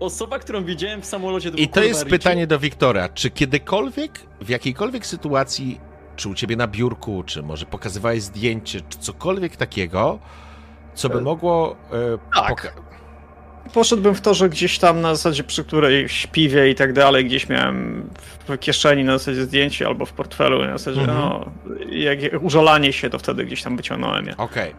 osoba, 0.00 0.38
którą 0.38 0.64
widziałem 0.64 1.02
w 1.02 1.06
samolocie 1.06 1.50
to 1.50 1.56
I 1.56 1.68
to 1.68 1.82
jest 1.82 2.02
Richie? 2.04 2.18
pytanie 2.18 2.46
do 2.46 2.58
Wiktora. 2.58 3.08
Czy 3.08 3.30
kiedykolwiek, 3.30 4.20
w 4.40 4.48
jakiejkolwiek 4.48 5.06
sytuacji, 5.06 5.80
czy 6.16 6.28
u 6.28 6.34
ciebie 6.34 6.56
na 6.56 6.66
biurku, 6.66 7.22
czy 7.26 7.42
może 7.42 7.66
pokazywałeś 7.66 8.22
zdjęcie, 8.22 8.80
czy 8.88 8.98
cokolwiek 8.98 9.56
takiego, 9.56 10.18
co 10.94 11.08
by 11.08 11.18
E, 11.18 11.20
mogło. 11.20 11.76
E, 11.92 12.18
tak. 12.34 12.50
poka- 12.50 12.86
Poszedłbym 13.74 14.14
w 14.14 14.20
to, 14.20 14.34
że 14.34 14.48
gdzieś 14.48 14.78
tam 14.78 15.00
na 15.00 15.14
zasadzie 15.14 15.44
przy 15.44 15.64
którejś 15.64 16.26
piwie 16.26 16.70
i 16.70 16.74
tak 16.74 16.92
dalej, 16.92 17.24
gdzieś 17.24 17.48
miałem 17.48 18.10
w 18.48 18.58
kieszeni 18.58 19.04
na 19.04 19.18
zasadzie 19.18 19.42
zdjęcie 19.44 19.86
albo 19.86 20.06
w 20.06 20.12
portfelu, 20.12 20.64
na 20.64 20.78
zasadzie 20.78 21.00
Mhm. 21.00 21.18
no, 21.18 21.50
jak 21.90 22.18
użalanie 22.42 22.92
się, 22.92 23.10
to 23.10 23.18
wtedy 23.18 23.44
gdzieś 23.44 23.62
tam 23.62 23.76
wyciągnąłem 23.76 24.26
je. 24.26 24.36
Okej. 24.36 24.74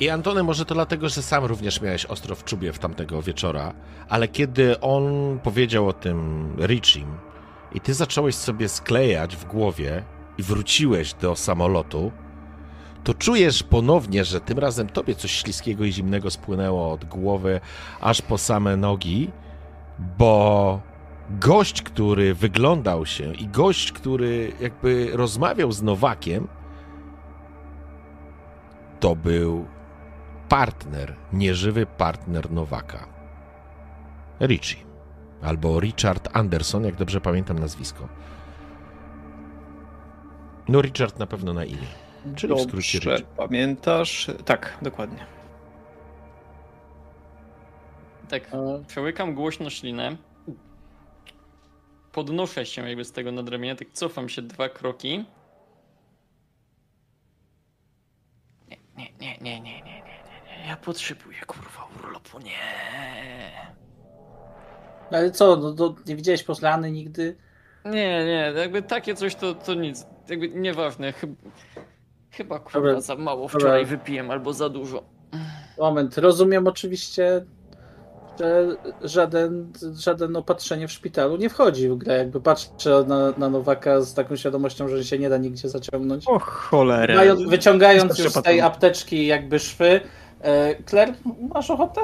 I 0.00 0.10
Antony, 0.10 0.42
może 0.42 0.64
to 0.64 0.74
dlatego, 0.74 1.08
że 1.08 1.22
sam 1.22 1.44
również 1.44 1.80
miałeś 1.80 2.06
ostro 2.06 2.34
w 2.34 2.44
czubie 2.44 2.72
w 2.72 2.78
tamtego 2.78 3.22
wieczora, 3.22 3.74
ale 4.08 4.28
kiedy 4.28 4.80
on 4.80 5.04
powiedział 5.42 5.88
o 5.88 5.92
tym 5.92 6.48
Richim 6.58 7.06
i 7.72 7.80
ty 7.80 7.94
zacząłeś 7.94 8.34
sobie 8.34 8.68
sklejać 8.68 9.36
w 9.36 9.44
głowie 9.44 10.04
i 10.38 10.42
wróciłeś 10.42 11.14
do 11.14 11.36
samolotu, 11.36 12.12
to 13.04 13.14
czujesz 13.14 13.62
ponownie, 13.62 14.24
że 14.24 14.40
tym 14.40 14.58
razem 14.58 14.88
tobie 14.88 15.14
coś 15.14 15.30
śliskiego 15.30 15.84
i 15.84 15.92
zimnego 15.92 16.30
spłynęło 16.30 16.92
od 16.92 17.04
głowy 17.04 17.60
aż 18.00 18.22
po 18.22 18.38
same 18.38 18.76
nogi, 18.76 19.30
bo 20.18 20.80
gość, 21.30 21.82
który 21.82 22.34
wyglądał 22.34 23.06
się 23.06 23.34
i 23.34 23.48
gość, 23.48 23.92
który 23.92 24.52
jakby 24.60 25.10
rozmawiał 25.12 25.72
z 25.72 25.82
Nowakiem, 25.82 26.48
to 29.00 29.16
był 29.16 29.66
partner, 30.48 31.14
nieżywy 31.32 31.86
partner 31.86 32.50
Nowaka. 32.50 33.08
Richie. 34.40 34.84
Albo 35.42 35.80
Richard 35.80 36.36
Anderson, 36.36 36.84
jak 36.84 36.96
dobrze 36.96 37.20
pamiętam 37.20 37.58
nazwisko. 37.58 38.08
No, 40.68 40.80
Richard 40.82 41.18
na 41.18 41.26
pewno 41.26 41.52
na 41.52 41.64
imię. 41.64 41.86
Czyli 42.36 42.54
w 42.54 42.60
skrócie 42.60 42.98
Dobrze, 42.98 43.16
Rich. 43.16 43.26
pamiętasz? 43.26 44.30
Tak, 44.44 44.78
dokładnie. 44.82 45.26
Tak, 48.28 48.54
E, 48.54 48.84
przełykam 48.86 49.34
głośno 49.34 49.70
ślinę. 49.70 50.16
Podnoszę 52.12 52.66
się 52.66 52.88
jakby 52.88 53.04
z 53.04 53.12
tego 53.12 53.32
nadręmienia, 53.32 53.76
tak 53.76 53.88
cofam 53.92 54.28
się 54.28 54.42
dwa 54.42 54.68
kroki. 54.68 55.24
Nie, 58.68 58.76
nie, 58.96 59.12
nie, 59.20 59.38
nie, 59.38 59.60
nie, 59.60 59.60
nie, 59.60 59.82
nie, 59.82 59.82
nie, 59.82 60.02
nie. 60.46 60.53
Ja 60.68 60.76
potrzebuję 60.76 61.38
kurwa 61.46 61.88
urlopu, 61.98 62.38
nie. 62.38 62.50
Ale 65.10 65.30
co, 65.30 65.56
no, 65.56 65.72
to 65.72 65.94
nie 66.06 66.16
widziałeś 66.16 66.42
poslany 66.42 66.90
nigdy? 66.90 67.36
Nie, 67.84 68.24
nie, 68.24 68.52
jakby 68.56 68.82
takie 68.82 69.14
coś 69.14 69.34
to, 69.34 69.54
to 69.54 69.74
nic. 69.74 70.06
Jakby 70.28 70.48
nieważne. 70.48 71.12
Chyba, 71.12 71.34
chyba 72.30 72.58
kurwa 72.58 72.80
Dobra, 72.80 73.00
za 73.00 73.16
mało 73.16 73.46
dobra. 73.46 73.58
wczoraj 73.58 73.86
wypiłem 73.86 74.30
albo 74.30 74.52
za 74.52 74.68
dużo. 74.68 75.04
Moment, 75.78 76.18
rozumiem 76.18 76.66
oczywiście, 76.66 77.44
że 78.40 78.76
żaden, 79.02 79.72
żaden 79.98 80.36
opatrzenie 80.36 80.88
w 80.88 80.92
szpitalu 80.92 81.36
nie 81.36 81.50
wchodzi 81.50 81.88
w 81.88 81.96
grę. 81.96 82.18
Jakby 82.18 82.40
patrzę 82.40 83.04
na, 83.08 83.32
na 83.38 83.48
Nowaka 83.48 84.00
z 84.00 84.14
taką 84.14 84.36
świadomością, 84.36 84.88
że 84.88 85.04
się 85.04 85.18
nie 85.18 85.28
da 85.28 85.38
nigdzie 85.38 85.68
zaciągnąć. 85.68 86.24
O 86.26 86.38
cholera. 86.38 87.14
Mając, 87.14 87.42
wyciągając 87.42 88.18
już 88.18 88.32
z 88.32 88.42
tej 88.42 88.60
apteczki 88.60 89.26
jakby 89.26 89.58
szwy. 89.58 90.00
E, 90.44 90.74
Claire, 90.90 91.14
masz 91.54 91.70
ochotę? 91.70 92.00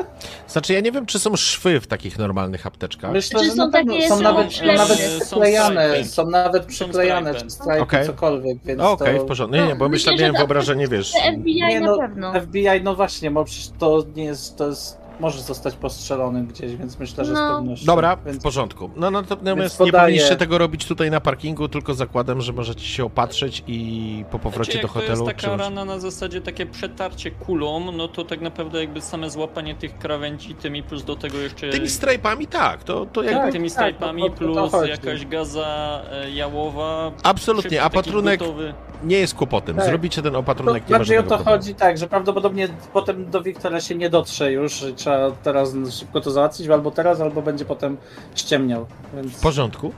Znaczy, 0.49 0.73
ja 0.73 0.81
nie 0.81 0.93
wiem, 0.93 1.07
czy 1.07 1.19
są 1.19 1.37
szwy 1.37 1.81
w 1.81 1.87
takich 1.87 2.19
normalnych 2.19 2.67
apteczkach. 2.67 3.13
Myślę, 3.13 3.41
Czy 3.41 3.47
że 3.47 3.51
są 3.53 3.57
na 3.57 3.73
pewno 3.73 3.93
takie- 3.95 4.09
są 4.09 4.17
są 4.17 4.23
nawet, 4.23 4.53
ślepy? 4.53 4.79
nawet 4.79 4.99
Są 4.99 5.21
przyklejane, 5.21 5.87
strajpy. 5.89 6.09
są 6.09 6.31
nawet 6.31 6.63
Są 6.63 6.69
przyklejane, 6.69 7.35
czy 7.35 7.51
strajpy, 7.51 7.83
Okej. 7.83 8.07
cokolwiek, 8.07 8.59
więc 8.65 8.81
Okej, 8.81 9.17
to... 9.19 9.25
w 9.25 9.27
porządku. 9.29 9.57
Nie, 9.57 9.67
nie, 9.67 9.75
bo 9.77 9.85
No, 9.85 9.89
myślę, 9.89 10.17
miałem 10.17 10.33
że 10.35 10.39
wyobrażenie, 10.39 10.89
wiesz... 10.89 11.13
FBI 11.41 11.55
Nie, 11.55 11.81
na 11.81 11.87
no, 11.87 11.99
pewno. 11.99 12.33
FBI, 12.41 12.83
no 12.83 12.95
właśnie, 12.95 13.31
bo 13.31 13.45
przecież 13.45 13.69
to 13.79 14.05
nie 14.17 14.25
jest, 14.25 14.57
to 14.57 14.69
jest, 14.69 15.00
może 15.21 15.43
zostać 15.43 15.75
postrzelonym 15.77 16.47
gdzieś, 16.47 16.77
więc 16.77 16.99
myślę, 16.99 17.25
że 17.25 17.33
z 17.33 17.35
No. 17.35 17.57
pewnością. 17.57 17.87
Dobra, 17.87 18.17
więc... 18.27 18.39
w 18.39 18.43
porządku. 18.43 18.91
No 18.97 19.11
natomiast 19.11 19.59
Więc 19.61 19.81
nie 19.81 19.87
podaję- 19.87 20.03
powinniście 20.05 20.37
tego 20.37 20.59
robić 20.59 20.87
tutaj 20.87 21.11
na 21.11 21.21
parkingu, 21.21 21.69
tylko 21.69 21.95
zakładam, 21.95 22.41
że 22.41 22.53
możecie 22.53 22.85
się 22.85 23.05
opatrzyć 23.05 23.63
i 23.67 24.25
po 24.31 24.39
powrocie 24.39 24.73
Znaczy, 24.73 24.79
do 24.79 24.89
jak 24.89 24.93
hotelu... 24.93 25.25
to 25.25 25.31
jest 25.31 25.41
taka 25.41 25.57
rana 25.57 25.85
na 25.85 25.99
zasadzie 25.99 26.41
takie 26.41 26.67
przetarcie 26.67 27.31
kulą, 27.31 27.93
no 27.93 28.09
to 28.09 28.25
tak 28.25 28.41
naprawdę 28.41 28.81
jakby 28.81 29.01
same 29.01 29.31
złapanie 29.31 29.75
tych 29.75 29.99
krawędzi 29.99 30.55
tymi 30.55 30.83
plus 30.83 31.05
do 31.05 31.17
tego 31.17 31.39
jeszcze 31.39 31.71
Tymi 31.71 31.89
strajpami 31.89 32.47
tak, 32.47 32.85
to, 32.85 33.07
to 33.07 33.23
jakby... 33.23 33.41
Tak, 33.41 33.53
tymi 33.53 33.65
tak, 33.69 33.73
strajpami 33.73 34.23
o- 34.23 34.27
o 34.27 34.31
to 34.31 34.37
plus 34.37 34.73
jakaś 34.89 35.27
gaza 35.27 36.01
e, 36.13 36.31
jałowa. 36.31 37.13
Absolutnie, 37.23 37.83
a 37.83 37.91
gotowy. 37.91 38.75
nie 39.05 39.17
jest 39.19 39.35
kłopotem. 39.35 39.77
Tak. 39.77 39.85
Zrobicie 39.85 40.23
ten 40.23 40.33
To 40.33 40.39
opatrunek, 40.39 40.89
nie 40.89 40.93
ma 40.93 40.99
bardziej 40.99 41.17
o 41.17 41.21
żadnego 41.21 41.37
to 41.39 41.45
problemu. 41.45 41.59
chodzi, 41.63 41.75
tak, 41.75 41.99
że 41.99 42.07
prawdopodobnie 42.09 42.69
potem 42.93 43.31
do 43.31 43.43
Wiktora 43.43 43.81
się 43.81 43.95
nie 43.95 44.11
dotrze 44.11 44.53
już, 44.53 44.73
że 44.75 44.93
trzeba 45.11 45.31
teraz 45.43 45.75
szybko 45.91 46.21
to 46.21 46.31
załatwić, 46.31 46.69
albo 46.69 46.91
teraz, 46.91 47.21
albo 47.21 47.43
będzie 47.43 47.65
potem 47.65 47.97
ściemniał, 48.35 48.87
więc... 49.15 49.33
W 49.33 49.41
porządku? 49.41 49.93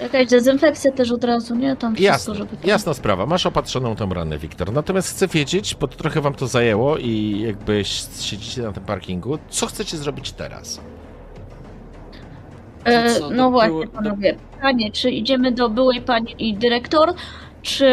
Jakaś 0.00 0.26
dezynfekcja 0.26 0.92
też 0.92 1.12
od 1.12 1.24
razu, 1.24 1.54
nie? 1.54 1.76
Tam 1.76 1.94
wszystko, 1.94 2.12
Jasne, 2.12 2.34
żeby 2.34 2.56
tam... 2.56 2.68
jasna 2.70 2.94
sprawa. 2.94 3.26
Masz 3.26 3.46
opatrzoną 3.46 3.96
tą 3.96 4.14
ranę, 4.14 4.38
Wiktor. 4.38 4.72
Natomiast 4.72 5.10
chcę 5.10 5.26
wiedzieć, 5.28 5.74
bo 5.80 5.88
trochę 5.88 6.20
wam 6.20 6.34
to 6.34 6.46
zajęło 6.46 6.96
i 6.98 7.40
jakby 7.46 7.82
siedzicie 8.20 8.62
na 8.62 8.72
tym 8.72 8.84
parkingu, 8.84 9.38
co 9.48 9.66
chcecie 9.66 9.96
zrobić 9.96 10.32
teraz? 10.32 10.80
E, 12.84 13.10
Co, 13.14 13.30
no 13.30 13.36
do 13.44 13.50
właśnie, 13.50 13.86
do- 13.86 13.92
panowie. 13.92 14.36
Pytanie, 14.54 14.92
czy 14.92 15.10
idziemy 15.10 15.52
do 15.52 15.68
byłej 15.68 16.00
pani 16.02 16.54
dyrektor, 16.58 17.14
czy 17.62 17.86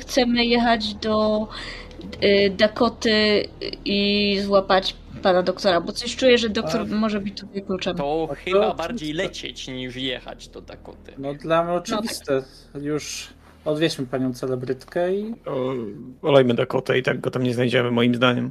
chcemy 0.00 0.44
jechać 0.44 0.94
do 0.94 1.46
Dakoty 2.56 3.44
i 3.84 4.38
złapać 4.44 4.96
pana 5.22 5.42
doktora? 5.42 5.80
Bo 5.80 5.92
coś 5.92 6.16
czuję, 6.16 6.38
że 6.38 6.48
doktor 6.48 6.80
A- 6.80 6.84
może 6.84 7.20
być 7.20 7.40
tutaj 7.40 7.62
kluczem. 7.62 7.96
To 7.96 8.26
to- 8.28 8.34
chyba 8.34 8.68
to- 8.70 8.74
bardziej 8.74 9.12
lecieć 9.12 9.68
niż 9.68 9.96
jechać 9.96 10.48
do 10.48 10.60
Dakoty. 10.60 11.12
No 11.18 11.34
dla 11.34 11.64
mnie 11.64 11.72
oczywiste. 11.72 12.42
Już 12.82 13.28
odwieźmy 13.64 14.06
panią 14.06 14.34
celebrytkę 14.34 15.14
i... 15.14 15.34
O, 15.46 15.72
olejmy 16.22 16.54
Dakotę 16.54 16.98
i 16.98 17.02
tak 17.02 17.20
go 17.20 17.30
tam 17.30 17.42
nie 17.42 17.54
znajdziemy, 17.54 17.90
moim 17.90 18.14
zdaniem. 18.14 18.50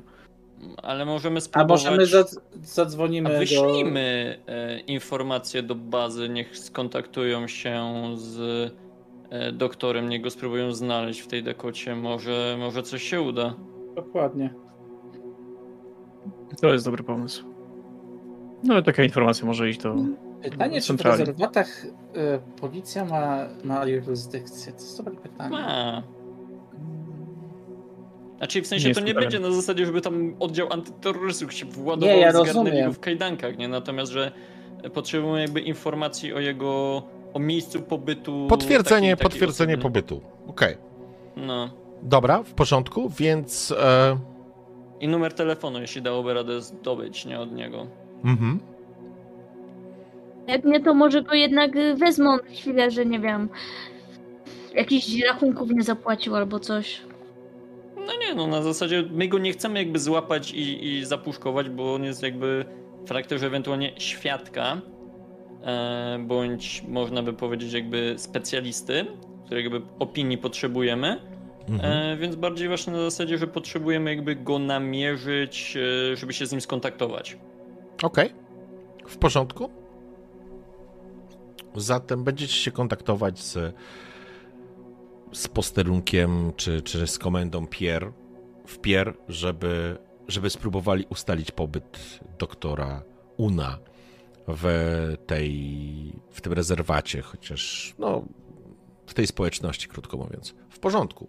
Ale 0.83 1.05
możemy 1.05 1.37
A 1.37 1.41
spróbować. 1.41 1.83
możemy 1.85 2.05
zadz- 2.05 2.37
A 2.37 2.65
zadzwonimy 2.65 3.29
do... 3.33 3.39
wyślijmy 3.39 4.37
e, 4.47 4.79
informacje 4.79 5.63
do 5.63 5.75
bazy, 5.75 6.29
niech 6.29 6.57
skontaktują 6.57 7.47
się 7.47 7.81
z 8.15 8.71
doktorem, 9.53 10.09
niech 10.09 10.21
go 10.21 10.29
spróbują 10.29 10.71
znaleźć 10.71 11.19
w 11.19 11.27
tej 11.27 11.43
Dakocie. 11.43 11.95
Może, 11.95 12.55
może 12.59 12.83
coś 12.83 13.03
się 13.03 13.21
uda. 13.21 13.55
Dokładnie. 13.95 14.53
To 16.61 16.73
jest 16.73 16.85
dobry 16.85 17.03
pomysł. 17.03 17.45
No 18.63 18.73
ale 18.73 18.83
taka 18.83 19.03
informacja 19.03 19.45
może 19.45 19.69
iść 19.69 19.79
do... 19.79 19.95
Pytanie, 20.41 20.81
czy 20.81 20.93
w 20.93 21.01
rezerwatach 21.01 21.85
y, 21.85 21.89
policja 22.61 23.05
ma, 23.05 23.47
ma 23.63 23.85
jurysdykcję? 23.85 24.73
To 24.73 24.79
jest 24.79 24.97
dobre 24.97 25.15
pytanie. 25.15 25.49
Ma. 25.49 26.03
Znaczy 28.37 28.61
w 28.61 28.67
sensie 28.67 28.87
Nie 28.87 28.95
to 28.95 29.01
nie 29.01 29.13
będzie 29.13 29.39
na 29.39 29.51
zasadzie, 29.51 29.85
żeby 29.85 30.01
tam 30.01 30.35
oddział 30.39 30.73
antyterrorystów 30.73 31.53
się 31.53 31.65
władował 31.65 32.15
Nie, 32.15 32.77
ja 32.79 32.91
w 32.91 32.99
kajdankach, 32.99 33.57
nie? 33.57 33.67
Natomiast, 33.67 34.11
że 34.11 34.31
potrzebujemy 34.93 35.41
jakby 35.41 35.61
informacji 35.61 36.33
o 36.33 36.39
jego, 36.39 37.03
o 37.35 37.39
miejscu 37.39 37.81
pobytu. 37.81 38.47
Potwierdzenie, 38.49 39.09
takiej- 39.11 39.17
takiej 39.17 39.31
potwierdzenie 39.31 39.73
osoby. 39.73 39.83
pobytu. 39.83 40.21
Okej. 40.47 40.77
No. 41.35 41.69
Dobra, 42.03 42.43
w 42.43 42.53
porządku, 42.53 43.09
więc... 43.09 43.71
E, 43.79 44.17
I 44.99 45.07
numer 45.07 45.33
telefonu, 45.33 45.81
jeśli 45.81 46.01
dałoby 46.01 46.33
radę 46.33 46.61
zdobyć, 46.61 47.25
nie 47.25 47.39
od 47.39 47.51
niego. 47.51 47.87
mhm. 48.25 48.59
Jak 50.47 50.63
nie, 50.63 50.79
to 50.79 50.93
może 50.93 51.23
go 51.23 51.33
jednak 51.33 51.71
wezmą 51.97 52.37
na 52.37 52.43
chwilę, 52.43 52.91
że 52.91 53.05
nie 53.05 53.19
wiem, 53.19 53.49
jakichś 54.75 55.07
rachunków 55.27 55.69
nie 55.71 55.83
zapłacił 55.83 56.35
albo 56.35 56.59
coś. 56.59 57.01
No 57.95 58.13
nie, 58.27 58.35
no 58.35 58.47
na 58.47 58.61
zasadzie 58.61 59.03
my 59.11 59.27
go 59.27 59.37
nie 59.39 59.51
chcemy 59.51 59.79
jakby 59.79 59.99
złapać 59.99 60.51
i, 60.51 60.85
i 60.87 61.05
zapuszkować, 61.05 61.69
bo 61.69 61.93
on 61.93 62.03
jest 62.03 62.23
jakby 62.23 62.65
w 63.05 63.07
charakterze 63.07 63.47
ewentualnie 63.47 63.91
świadka, 63.97 64.81
bądź 66.19 66.83
można 66.87 67.23
by 67.23 67.33
powiedzieć 67.33 67.73
jakby 67.73 68.13
specjalisty, 68.17 69.05
jakby 69.51 69.81
opinii 69.99 70.37
potrzebujemy, 70.37 71.19
Mhm. 71.69 71.91
e, 72.13 72.17
więc 72.17 72.35
bardziej 72.35 72.67
właśnie 72.67 72.93
na 72.93 72.99
zasadzie, 72.99 73.37
że 73.37 73.47
potrzebujemy 73.47 74.15
jakby 74.15 74.35
go 74.35 74.59
namierzyć, 74.59 75.77
e, 76.11 76.15
żeby 76.15 76.33
się 76.33 76.45
z 76.45 76.51
nim 76.51 76.61
skontaktować. 76.61 77.37
Okej. 78.03 78.33
W 79.07 79.17
porządku. 79.17 79.69
Zatem 81.75 82.23
będziecie 82.23 82.53
się 82.53 82.71
kontaktować 82.71 83.39
z, 83.39 83.75
z 85.31 85.47
posterunkiem 85.47 86.51
czy, 86.55 86.81
czy 86.81 87.07
z 87.07 87.19
komendą 87.19 87.67
Pier 87.67 88.11
w 88.67 88.77
Pier, 88.79 89.13
żeby, 89.29 89.97
żeby 90.27 90.49
spróbowali 90.49 91.05
ustalić 91.09 91.51
pobyt 91.51 92.19
doktora 92.39 93.03
Una 93.37 93.77
w 94.47 95.15
tej 95.25 96.19
w 96.31 96.41
tym 96.41 96.53
rezerwacie, 96.53 97.21
chociaż 97.21 97.93
no 97.99 98.25
w 99.05 99.13
tej 99.13 99.27
społeczności, 99.27 99.87
krótko 99.87 100.17
mówiąc. 100.17 100.55
W 100.69 100.79
porządku. 100.79 101.27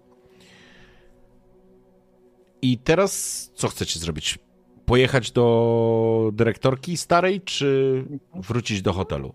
I 2.63 2.79
teraz 2.79 3.51
co 3.55 3.69
chcecie 3.69 4.01
zrobić? 4.01 4.39
Pojechać 4.87 5.31
do 5.31 6.31
dyrektorki 6.33 6.97
starej, 6.97 7.41
czy 7.41 8.05
wrócić 8.35 8.83
do 8.83 8.93
hotelu? 8.93 9.35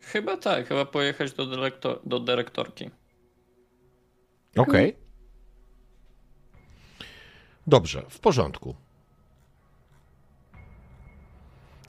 Chyba 0.00 0.36
tak, 0.36 0.68
chyba 0.68 0.84
pojechać 0.84 1.32
do, 1.32 1.46
dyrektor, 1.46 2.00
do 2.04 2.20
dyrektorki. 2.20 2.90
Okej. 4.56 4.96
Dobrze, 7.66 8.02
w 8.08 8.20
porządku. 8.20 8.76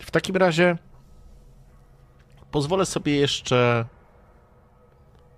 W 0.03 0.11
takim 0.11 0.35
razie 0.35 0.77
pozwolę 2.51 2.85
sobie 2.85 3.15
jeszcze 3.15 3.85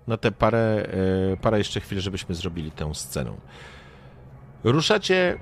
na 0.06 0.16
te 0.16 0.32
parę, 0.32 0.88
e, 1.32 1.36
parę 1.36 1.58
jeszcze 1.58 1.80
chwil, 1.80 2.00
żebyśmy 2.00 2.34
zrobili 2.34 2.70
tę 2.70 2.94
scenę. 2.94 3.32
Ruszacie 4.64 5.38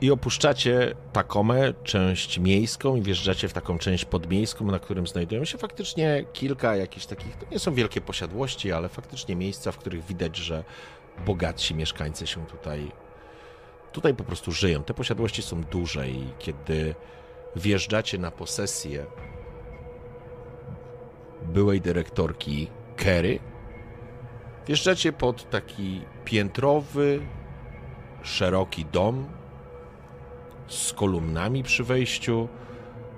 i 0.00 0.10
opuszczacie 0.10 0.94
Takomę, 1.12 1.74
część 1.84 2.38
miejską 2.38 2.96
i 2.96 3.02
wjeżdżacie 3.02 3.48
w 3.48 3.52
taką 3.52 3.78
część 3.78 4.04
podmiejską, 4.04 4.64
na 4.66 4.78
którym 4.78 5.06
znajdują 5.06 5.44
się 5.44 5.58
faktycznie 5.58 6.24
kilka 6.32 6.76
jakichś 6.76 7.06
takich, 7.06 7.36
to 7.36 7.46
nie 7.50 7.58
są 7.58 7.74
wielkie 7.74 8.00
posiadłości, 8.00 8.72
ale 8.72 8.88
faktycznie 8.88 9.36
miejsca, 9.36 9.72
w 9.72 9.78
których 9.78 10.04
widać, 10.04 10.36
że 10.36 10.64
bogatsi 11.26 11.74
mieszkańcy 11.74 12.26
się 12.26 12.46
tutaj 12.46 12.92
tutaj 13.92 14.14
po 14.14 14.24
prostu 14.24 14.52
żyją. 14.52 14.82
Te 14.82 14.94
posiadłości 14.94 15.42
są 15.42 15.62
duże 15.62 16.08
i 16.08 16.28
kiedy 16.38 16.94
wjeżdżacie 17.56 18.18
na 18.18 18.30
posesję 18.30 19.06
byłej 21.42 21.80
dyrektorki 21.80 22.70
Kerry, 22.96 23.38
Wjeżdżacie 24.66 25.12
pod 25.12 25.50
taki 25.50 26.00
piętrowy, 26.24 27.20
szeroki 28.22 28.84
dom 28.84 29.26
z 30.68 30.92
kolumnami 30.92 31.62
przy 31.62 31.84
wejściu, 31.84 32.48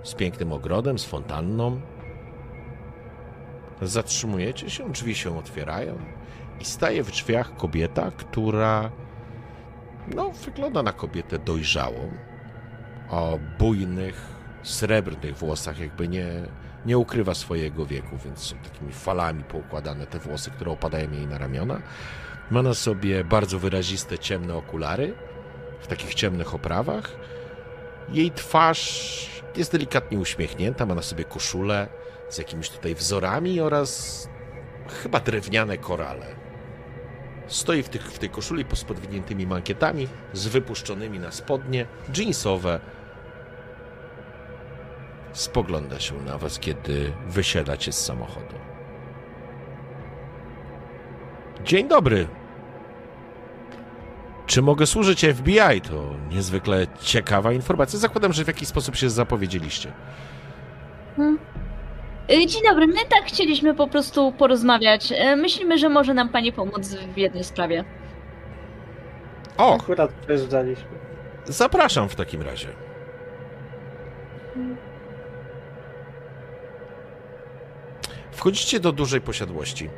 z 0.03 0.15
pięknym 0.15 0.53
ogrodem, 0.53 0.99
z 0.99 1.05
fontanną. 1.05 1.81
Zatrzymujecie 3.83 4.71
się, 4.71 4.93
drzwi 4.93 5.15
się 5.15 5.39
otwierają 5.39 5.99
i 6.61 6.65
staje 6.65 7.03
w 7.03 7.11
drzwiach 7.11 7.57
kobieta, 7.57 8.11
która 8.11 8.91
no, 10.15 10.31
wygląda 10.31 10.83
na 10.83 10.93
kobietę 10.93 11.39
dojrzałą, 11.39 12.11
o 13.11 13.39
bujnych, 13.59 14.23
srebrnych 14.63 15.37
włosach, 15.37 15.79
jakby 15.79 16.09
nie, 16.09 16.27
nie 16.87 16.99
ukrywa 16.99 17.35
swojego 17.35 17.87
wieku, 17.87 18.17
więc 18.25 18.39
są 18.39 18.57
takimi 18.57 18.93
falami 18.93 19.45
poukładane 19.45 20.07
te 20.07 20.19
włosy, 20.19 20.51
które 20.51 20.71
opadają 20.71 21.13
jej 21.13 21.27
na 21.27 21.39
ramiona. 21.39 21.83
Ma 22.51 22.63
na 22.63 22.75
sobie 22.75 23.25
bardzo 23.25 23.59
wyraziste, 23.59 24.19
ciemne 24.19 24.55
okulary 24.55 25.15
w 25.81 25.87
takich 25.87 26.15
ciemnych 26.15 26.55
oprawach. 26.55 27.11
Jej 28.09 28.31
twarz 28.31 29.43
jest 29.57 29.73
delikatnie 29.73 30.19
uśmiechnięta, 30.19 30.87
ma 30.87 30.95
na 30.95 31.03
sobie 31.03 31.25
koszulę 31.25 31.89
z 32.29 32.39
jakimiś 32.39 32.71
tutaj 32.71 32.95
wzorami 32.95 33.61
oraz 33.61 34.29
chyba 35.03 35.21
drewniane 35.21 35.79
korale. 35.79 36.27
Stoi 37.47 37.83
w, 37.83 37.89
tych, 37.89 38.03
w 38.13 38.19
tej 38.19 38.31
koszuli 38.31 38.65
pod 38.65 38.85
podwiniętymi 38.85 39.47
mankietami, 39.47 40.09
z 40.33 40.47
wypuszczonymi 40.47 41.19
na 41.19 41.31
spodnie, 41.31 41.87
jeansowe. 42.17 42.81
Spogląda 45.33 46.01
się 46.01 46.15
na 46.15 46.39
was, 46.39 46.59
kiedy 46.59 47.13
wysiadacie 47.27 47.93
z 47.93 48.05
samochodu. 48.05 48.55
Dzień 51.65 51.89
dobry. 51.89 52.29
Czy 54.47 54.63
mogę 54.63 54.87
służyć 54.87 55.27
FBI? 55.27 55.81
To 55.81 56.05
niezwykle 56.31 56.87
ciekawa 57.01 57.53
informacja. 57.53 57.99
Zakładam, 57.99 58.33
że 58.33 58.45
w 58.45 58.47
jakiś 58.49 58.69
sposób 58.69 58.97
się 58.97 59.11
zapowiedzieliście. 59.11 59.93
Y, 62.31 62.47
Dzień 62.47 62.63
dobry, 62.69 62.87
my 62.87 63.01
tak 63.09 63.25
chcieliśmy 63.25 63.75
po 63.75 63.87
prostu 63.89 64.33
porozmawiać. 64.33 65.13
Y, 65.13 65.37
Myślimy, 65.37 65.79
że 65.79 65.89
może 65.89 66.15
nam 66.15 66.29
pani 66.29 66.53
pomóc 66.53 66.89
w 67.15 67.17
jednej 67.19 67.45
sprawie. 67.45 67.85
O, 69.59 69.75
Akurat 69.77 70.13
przejeżdżaliśmy. 70.13 70.89
zapraszam 71.45 72.09
w 72.09 72.15
takim 72.15 72.43
razie. 72.43 72.69
Wchodzicie 78.39 78.81
do 78.81 78.93
dużej 78.93 79.21
posiadłości. 79.21 79.91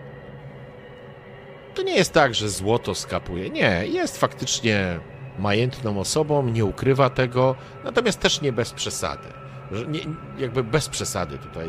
To 1.74 1.82
nie 1.82 1.94
jest 1.94 2.12
tak, 2.12 2.34
że 2.34 2.48
złoto 2.48 2.94
skapuje. 2.94 3.50
Nie, 3.50 3.86
jest 3.86 4.18
faktycznie 4.18 5.00
majętną 5.38 6.00
osobą, 6.00 6.46
nie 6.46 6.64
ukrywa 6.64 7.10
tego, 7.10 7.56
natomiast 7.84 8.20
też 8.20 8.40
nie 8.40 8.52
bez 8.52 8.72
przesady. 8.72 9.28
Nie, 9.88 10.00
jakby 10.38 10.64
bez 10.64 10.88
przesady 10.88 11.38
tutaj 11.38 11.68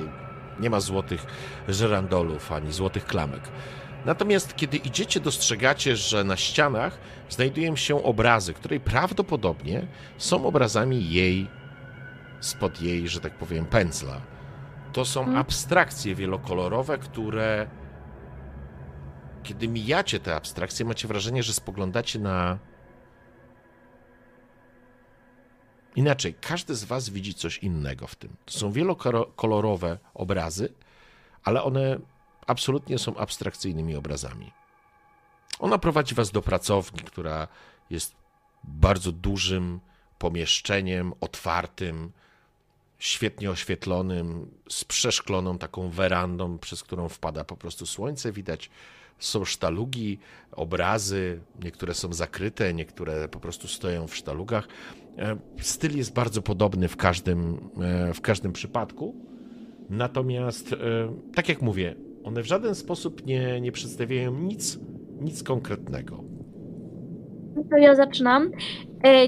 nie 0.60 0.70
ma 0.70 0.80
złotych 0.80 1.26
żerandolów 1.68 2.52
ani 2.52 2.72
złotych 2.74 3.06
klamek. 3.06 3.42
Natomiast 4.06 4.56
kiedy 4.56 4.78
idziecie, 4.78 5.20
dostrzegacie, 5.20 5.96
że 5.96 6.24
na 6.24 6.38
ścianach 6.38 6.98
znajdują 7.30 7.76
się 7.76 8.04
obrazy, 8.04 8.54
które 8.54 8.80
prawdopodobnie 8.80 9.88
są 10.18 10.46
obrazami 10.46 11.12
jej, 11.12 11.48
spod 12.40 12.82
jej, 12.82 13.08
że 13.08 13.20
tak 13.20 13.34
powiem, 13.38 13.66
pędzla. 13.66 14.31
To 14.94 15.06
są 15.06 15.20
Mhm. 15.20 15.38
abstrakcje 15.38 16.16
wielokolorowe, 16.16 16.98
które 16.98 17.68
kiedy 19.44 19.68
mijacie 19.68 20.20
te 20.20 20.36
abstrakcje, 20.36 20.86
macie 20.86 21.08
wrażenie, 21.08 21.44
że 21.44 21.54
spoglądacie 21.54 22.20
na. 22.20 22.58
Inaczej, 25.96 26.34
każdy 26.42 26.76
z 26.76 26.84
Was 26.84 27.10
widzi 27.10 27.34
coś 27.34 27.58
innego 27.58 28.08
w 28.08 28.16
tym. 28.16 28.36
To 28.46 28.54
są 28.54 28.72
wielokolorowe 28.72 29.98
obrazy, 30.14 30.74
ale 31.44 31.64
one 31.64 32.00
absolutnie 32.48 32.98
są 33.00 33.18
abstrakcyjnymi 33.18 33.96
obrazami. 33.96 34.52
Ona 35.60 35.78
prowadzi 35.78 36.16
Was 36.16 36.32
do 36.32 36.42
pracowni, 36.42 37.00
która 37.00 37.48
jest 37.90 38.16
bardzo 38.64 39.12
dużym 39.12 39.80
pomieszczeniem, 40.18 41.14
otwartym, 41.22 42.12
świetnie 43.02 43.52
oświetlonym, 43.52 44.48
z 44.70 44.86
przeszkloną 44.86 45.58
taką 45.58 45.90
werandą, 45.90 46.58
przez 46.58 46.84
którą 46.84 47.10
wpada 47.10 47.44
po 47.44 47.58
prostu 47.58 47.86
słońce. 47.86 48.32
Widać, 48.32 48.70
są 49.20 49.46
sztalugi, 49.46 50.20
obrazy, 50.52 51.40
niektóre 51.64 51.94
są 51.94 52.14
zakryte, 52.14 52.74
niektóre 52.74 53.28
po 53.28 53.40
prostu 53.40 53.68
stoją 53.68 54.08
w 54.08 54.16
sztalugach. 54.16 54.68
E, 55.18 55.38
Styl 55.60 55.98
jest 55.98 56.14
bardzo 56.14 56.42
podobny 56.42 56.88
w 56.88 56.98
każdym, 56.98 57.70
e, 57.82 58.14
w 58.14 58.22
każdym 58.22 58.54
przypadku. 58.54 59.16
Natomiast, 59.90 60.74
e, 60.74 60.78
tak 61.36 61.50
jak 61.50 61.62
mówię, 61.62 61.96
one 62.24 62.44
w 62.44 62.48
żaden 62.48 62.76
sposób 62.76 63.26
nie, 63.26 63.62
nie 63.62 63.72
przedstawiają 63.72 64.40
nic, 64.40 64.80
nic 65.22 65.44
konkretnego. 65.44 66.24
No 67.56 67.64
To 67.70 67.78
ja 67.78 67.96
zaczynam. 67.96 68.52
E, 69.04 69.08
e, 69.08 69.28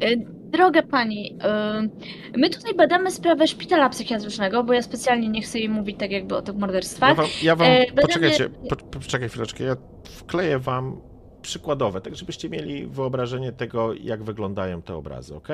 e, 0.00 0.35
droga 0.56 0.82
pani, 0.82 1.38
e, 1.42 1.88
my 2.36 2.50
tutaj 2.50 2.74
badamy 2.74 3.10
sprawę 3.10 3.46
szpitala 3.46 3.88
psychiatrycznego, 3.88 4.64
bo 4.64 4.72
ja 4.72 4.82
specjalnie 4.82 5.28
nie 5.28 5.42
chcę 5.42 5.58
jej 5.58 5.68
mówić 5.68 5.98
tak 5.98 6.10
jakby 6.10 6.36
o 6.36 6.42
tych 6.42 6.54
Ja 6.54 6.60
morderstwach. 6.60 7.16
wam, 7.16 7.26
ja 7.42 7.56
wam 7.56 7.66
E, 7.66 7.78
będziemy- 7.78 8.02
poczekajcie, 8.02 8.48
po, 8.48 8.76
poczekaj 8.76 9.28
chwileczkę, 9.28 9.64
ja 9.64 9.76
wkleję 10.04 10.58
wam 10.58 11.00
przykładowe, 11.42 12.00
tak 12.00 12.16
żebyście 12.16 12.48
mieli 12.48 12.86
wyobrażenie 12.86 13.52
tego, 13.52 13.94
jak 13.94 14.22
wyglądają 14.22 14.82
te 14.82 14.94
obrazy, 14.96 15.34
ok? 15.34 15.48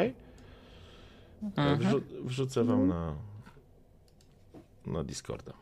Mhm. 1.43 1.79
Wrzu 1.79 2.01
wrzucę 2.25 2.65
wam 2.65 2.89
na, 2.89 3.15
na 4.87 5.05
Discorda. 5.05 5.53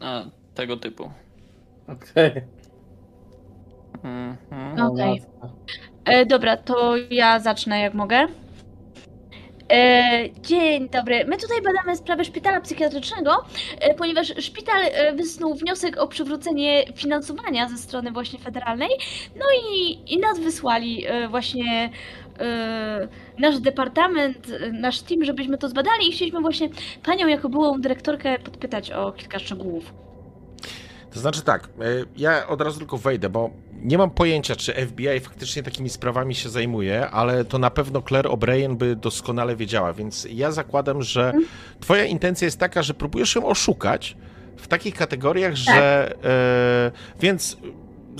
A, 0.00 0.24
tego 0.54 0.76
typu. 0.76 1.10
Okej. 1.88 2.32
Mhm. 3.94 4.76
No, 4.76 4.92
Okej. 4.92 5.22
E, 6.04 6.26
dobra, 6.26 6.56
to 6.56 6.94
ja 7.10 7.40
zacznę 7.40 7.80
jak 7.80 7.94
mogę. 7.94 8.26
E, 9.72 10.30
dzień 10.40 10.88
dobry. 10.88 11.24
My 11.24 11.36
tutaj 11.36 11.62
badamy 11.62 11.96
sprawę 11.96 12.24
szpitala 12.24 12.60
psychiatrycznego, 12.60 13.44
e, 13.80 13.94
ponieważ 13.94 14.32
szpital 14.38 14.82
e, 14.82 15.12
wysnuł 15.12 15.54
wniosek 15.54 15.96
o 15.98 16.08
przywrócenie 16.08 16.84
finansowania 16.94 17.68
ze 17.68 17.78
strony 17.78 18.10
właśnie 18.12 18.38
federalnej. 18.38 18.88
No 19.36 19.44
i, 19.72 19.98
i 20.14 20.18
nas 20.18 20.40
wysłali 20.40 21.06
e, 21.06 21.28
właśnie 21.28 21.90
e, 22.40 23.08
nasz 23.38 23.60
departament, 23.60 24.50
e, 24.60 24.72
nasz 24.72 25.00
team, 25.00 25.24
żebyśmy 25.24 25.58
to 25.58 25.68
zbadali 25.68 26.08
i 26.08 26.12
chcieliśmy 26.12 26.40
właśnie 26.40 26.68
panią 27.02 27.26
jako 27.28 27.48
byłą 27.48 27.80
dyrektorkę 27.80 28.38
podpytać 28.38 28.90
o 28.90 29.12
kilka 29.12 29.38
szczegółów. 29.38 29.92
To 31.12 31.20
znaczy 31.20 31.42
tak, 31.42 31.64
e, 31.64 31.84
ja 32.16 32.46
od 32.46 32.60
razu 32.60 32.78
tylko 32.78 32.98
wejdę, 32.98 33.28
bo 33.28 33.50
nie 33.72 33.98
mam 33.98 34.10
pojęcia, 34.10 34.56
czy 34.56 34.72
FBI 34.86 35.20
faktycznie 35.20 35.62
takimi 35.62 35.88
sprawami 35.90 36.34
się 36.34 36.48
zajmuje, 36.48 37.10
ale 37.10 37.44
to 37.44 37.58
na 37.58 37.70
pewno 37.70 38.02
Claire 38.02 38.26
O'Brien 38.26 38.76
by 38.76 38.96
doskonale 38.96 39.56
wiedziała, 39.56 39.92
więc 39.92 40.28
ja 40.30 40.52
zakładam, 40.52 41.02
że 41.02 41.32
twoja 41.80 42.04
intencja 42.04 42.44
jest 42.44 42.58
taka, 42.58 42.82
że 42.82 42.94
próbujesz 42.94 43.34
ją 43.34 43.46
oszukać 43.46 44.16
w 44.56 44.68
takich 44.68 44.94
kategoriach, 44.94 45.54
że... 45.54 46.12
E, 46.24 46.90
więc 47.20 47.56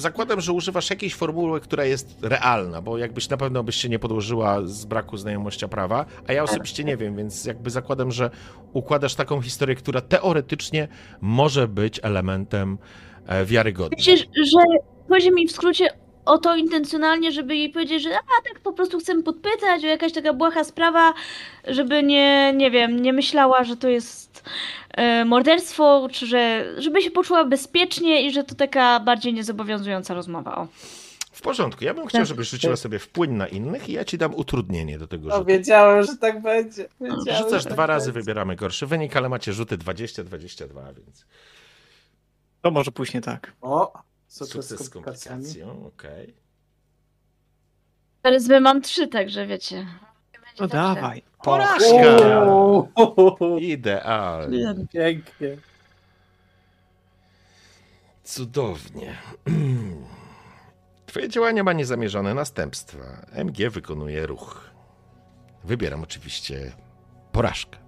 zakładam, 0.00 0.40
że 0.40 0.52
używasz 0.52 0.90
jakiejś 0.90 1.14
formuły, 1.14 1.60
która 1.60 1.84
jest 1.84 2.16
realna, 2.22 2.82
bo 2.82 2.98
jakbyś 2.98 3.28
na 3.28 3.36
pewno 3.36 3.62
byś 3.62 3.76
się 3.76 3.88
nie 3.88 3.98
podłożyła 3.98 4.62
z 4.64 4.84
braku 4.84 5.16
znajomości 5.16 5.68
prawa, 5.68 6.06
a 6.26 6.32
ja 6.32 6.42
osobiście 6.42 6.84
nie 6.84 6.96
wiem, 6.96 7.16
więc 7.16 7.44
jakby 7.44 7.70
zakładam, 7.70 8.10
że 8.10 8.30
układasz 8.72 9.14
taką 9.14 9.42
historię, 9.42 9.76
która 9.76 10.00
teoretycznie 10.00 10.88
może 11.20 11.68
być 11.68 12.00
elementem 12.02 12.78
e, 13.26 13.44
wiarygodnym. 13.44 13.98
Myślę, 13.98 14.16
że 14.16 14.60
chodzi 15.08 15.32
mi 15.32 15.46
w 15.46 15.52
skrócie 15.52 15.88
o 16.24 16.38
to 16.38 16.56
intencjonalnie, 16.56 17.32
żeby 17.32 17.56
jej 17.56 17.70
powiedzieć, 17.70 18.02
że 18.02 18.10
a 18.16 18.42
tak 18.52 18.60
po 18.62 18.72
prostu 18.72 18.98
chcę 18.98 19.22
podpytać 19.22 19.84
o 19.84 19.86
jakaś 19.86 20.12
taka 20.12 20.32
błaha 20.32 20.64
sprawa, 20.64 21.14
żeby 21.66 22.02
nie, 22.02 22.52
nie 22.56 22.70
wiem, 22.70 23.02
nie 23.02 23.12
myślała, 23.12 23.64
że 23.64 23.76
to 23.76 23.88
jest 23.88 24.44
e, 24.90 25.24
morderstwo, 25.24 26.08
czy 26.12 26.26
że, 26.26 26.74
żeby 26.78 27.02
się 27.02 27.10
poczuła 27.10 27.44
bezpiecznie 27.44 28.26
i 28.26 28.32
że 28.32 28.44
to 28.44 28.54
taka 28.54 29.00
bardziej 29.00 29.34
niezobowiązująca 29.34 30.14
rozmowa. 30.14 30.56
O. 30.56 30.66
W 31.32 31.42
porządku, 31.42 31.84
ja 31.84 31.94
bym 31.94 32.06
chciał, 32.06 32.24
żebyś 32.24 32.48
rzuciła 32.50 32.76
sobie 32.76 32.98
wpłyń 32.98 33.30
na 33.30 33.46
innych 33.48 33.88
i 33.88 33.92
ja 33.92 34.04
ci 34.04 34.18
dam 34.18 34.34
utrudnienie 34.34 34.98
do 34.98 35.06
tego 35.06 35.30
rzutu. 35.30 35.44
wiedziałem, 35.44 36.02
że 36.04 36.16
tak 36.16 36.42
będzie. 36.42 36.88
Wiedziałem, 37.00 37.44
Rzucasz 37.44 37.64
tak 37.64 37.72
dwa 37.72 37.86
razy, 37.86 38.06
będzie. 38.06 38.20
wybieramy 38.20 38.56
gorszy 38.56 38.86
wynik, 38.86 39.16
ale 39.16 39.28
macie 39.28 39.52
rzuty 39.52 39.78
20-22, 39.78 40.94
więc 41.04 41.26
To 42.62 42.70
może 42.70 42.90
pójść 42.92 43.14
nie 43.14 43.20
tak. 43.20 43.52
O, 43.60 43.92
sukces, 44.30 44.68
sukces 44.68 44.86
z 44.86 44.90
komplikacjami. 44.90 45.44
komplikacją, 45.44 45.86
okej. 45.86 46.34
Teraz 48.22 48.48
my 48.48 48.60
mam 48.60 48.82
trzy, 48.82 49.08
także 49.08 49.46
wiecie. 49.46 49.86
No 50.60 50.66
dawaj. 50.68 51.22
Porażka! 51.42 52.44
Uuu, 52.44 53.58
Idealnie. 53.58 54.74
Pięknie. 54.92 55.56
Cudownie. 58.24 59.14
Twoje 61.06 61.28
działanie 61.28 61.62
ma 61.62 61.72
niezamierzone 61.72 62.34
następstwa. 62.34 63.26
MG 63.32 63.70
wykonuje 63.70 64.26
ruch. 64.26 64.70
Wybieram 65.64 66.02
oczywiście 66.02 66.72
porażkę. 67.32 67.78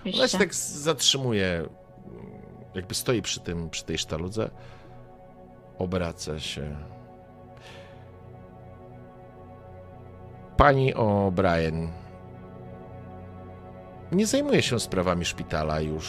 Ona 0.00 0.12
się 0.12 0.12
Oczywiście. 0.12 0.38
tak 0.38 0.54
zatrzymuje, 0.54 1.68
jakby 2.76 2.94
stoi 2.94 3.22
przy, 3.22 3.40
tym, 3.40 3.70
przy 3.70 3.84
tej 3.84 3.98
sztaludze. 3.98 4.50
Obraca 5.78 6.40
się. 6.40 6.76
Pani 10.56 10.94
O'Brien 10.94 11.88
nie 14.12 14.26
zajmuje 14.26 14.62
się 14.62 14.80
sprawami 14.80 15.24
szpitala 15.24 15.80
już 15.80 16.06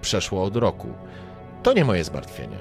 przeszło 0.00 0.44
od 0.44 0.56
roku. 0.56 0.88
To 1.62 1.72
nie 1.72 1.84
moje 1.84 2.04
zmartwienie. 2.04 2.58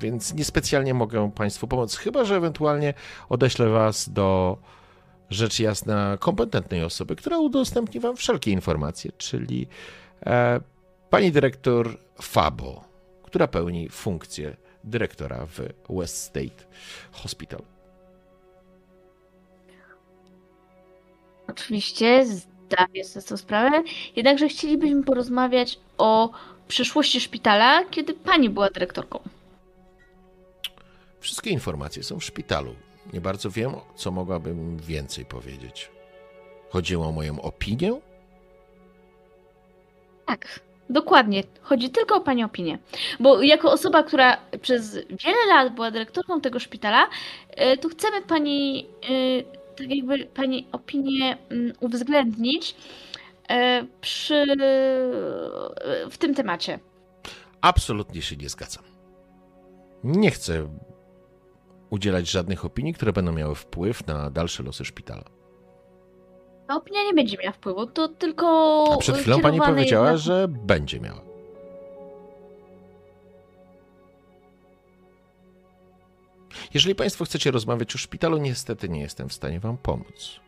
Więc 0.00 0.34
niespecjalnie 0.34 0.94
mogę 0.94 1.30
Państwu 1.30 1.68
pomóc, 1.68 1.96
chyba 1.96 2.24
że 2.24 2.36
ewentualnie 2.36 2.94
odeślę 3.28 3.68
Was 3.68 4.10
do 4.10 4.58
rzecz 5.30 5.60
jasna 5.60 6.16
kompetentnej 6.20 6.84
osoby, 6.84 7.16
która 7.16 7.38
udostępni 7.38 8.00
Wam 8.00 8.16
wszelkie 8.16 8.50
informacje, 8.50 9.12
czyli 9.18 9.68
pani 11.10 11.32
dyrektor 11.32 11.98
Fabo, 12.22 12.84
która 13.22 13.46
pełni 13.46 13.88
funkcję 13.88 14.56
dyrektora 14.84 15.46
w 15.46 15.60
West 15.90 16.22
State 16.22 16.64
Hospital. 17.12 17.62
Oczywiście, 21.48 22.26
zdaję 22.26 23.04
sobie 23.04 23.22
z 23.22 23.24
tą 23.24 23.36
sprawę. 23.36 23.82
Jednakże 24.16 24.48
chcielibyśmy 24.48 25.04
porozmawiać 25.04 25.78
o 25.98 26.30
przyszłości 26.68 27.20
szpitala, 27.20 27.84
kiedy 27.84 28.14
pani 28.14 28.50
była 28.50 28.70
dyrektorką. 28.70 29.20
Wszystkie 31.20 31.50
informacje 31.50 32.02
są 32.02 32.18
w 32.18 32.24
szpitalu. 32.24 32.74
Nie 33.12 33.20
bardzo 33.20 33.50
wiem, 33.50 33.72
co 33.94 34.10
mogłabym 34.10 34.76
więcej 34.76 35.24
powiedzieć. 35.24 35.90
Chodziło 36.70 37.06
o 37.06 37.12
moją 37.12 37.40
opinię? 37.40 38.00
Tak, 40.28 40.60
dokładnie. 40.90 41.42
Chodzi 41.62 41.90
tylko 41.90 42.16
o 42.16 42.20
pani 42.20 42.44
opinię. 42.44 42.78
Bo 43.20 43.42
jako 43.42 43.72
osoba, 43.72 44.02
która 44.02 44.36
przez 44.62 44.94
wiele 44.94 45.46
lat 45.48 45.74
była 45.74 45.90
dyrektorką 45.90 46.40
tego 46.40 46.58
szpitala, 46.58 47.08
e, 47.50 47.76
to 47.76 47.88
chcemy 47.88 48.22
pani, 48.22 48.86
e, 49.02 49.42
tak 49.76 49.90
jakby 49.90 50.26
pani 50.26 50.66
opinię 50.72 51.36
mm, 51.50 51.72
uwzględnić 51.80 52.76
e, 53.48 53.86
przy, 54.00 54.44
w 56.10 56.18
tym 56.18 56.34
temacie. 56.34 56.78
Absolutnie 57.60 58.22
się 58.22 58.36
nie 58.36 58.48
zgadzam. 58.48 58.84
Nie 60.04 60.30
chcę 60.30 60.68
udzielać 61.90 62.30
żadnych 62.30 62.64
opinii, 62.64 62.94
które 62.94 63.12
będą 63.12 63.32
miały 63.32 63.54
wpływ 63.54 64.06
na 64.06 64.30
dalsze 64.30 64.62
losy 64.62 64.84
szpitala. 64.84 65.37
Ta 66.68 66.76
opinia 66.76 67.02
nie 67.04 67.14
będzie 67.14 67.36
miała 67.38 67.52
wpływu, 67.52 67.86
to 67.86 68.08
tylko. 68.08 68.84
A 68.94 68.96
przed 68.96 69.16
chwilą 69.16 69.40
pani 69.40 69.58
powiedziała, 69.60 70.16
że 70.16 70.48
będzie 70.48 71.00
miała. 71.00 71.20
Jeżeli 76.74 76.94
Państwo 76.94 77.24
chcecie 77.24 77.50
rozmawiać 77.50 77.94
o 77.94 77.98
szpitalu, 77.98 78.38
niestety 78.38 78.88
nie 78.88 79.00
jestem 79.00 79.28
w 79.28 79.32
stanie 79.32 79.60
Wam 79.60 79.78
pomóc. 79.78 80.40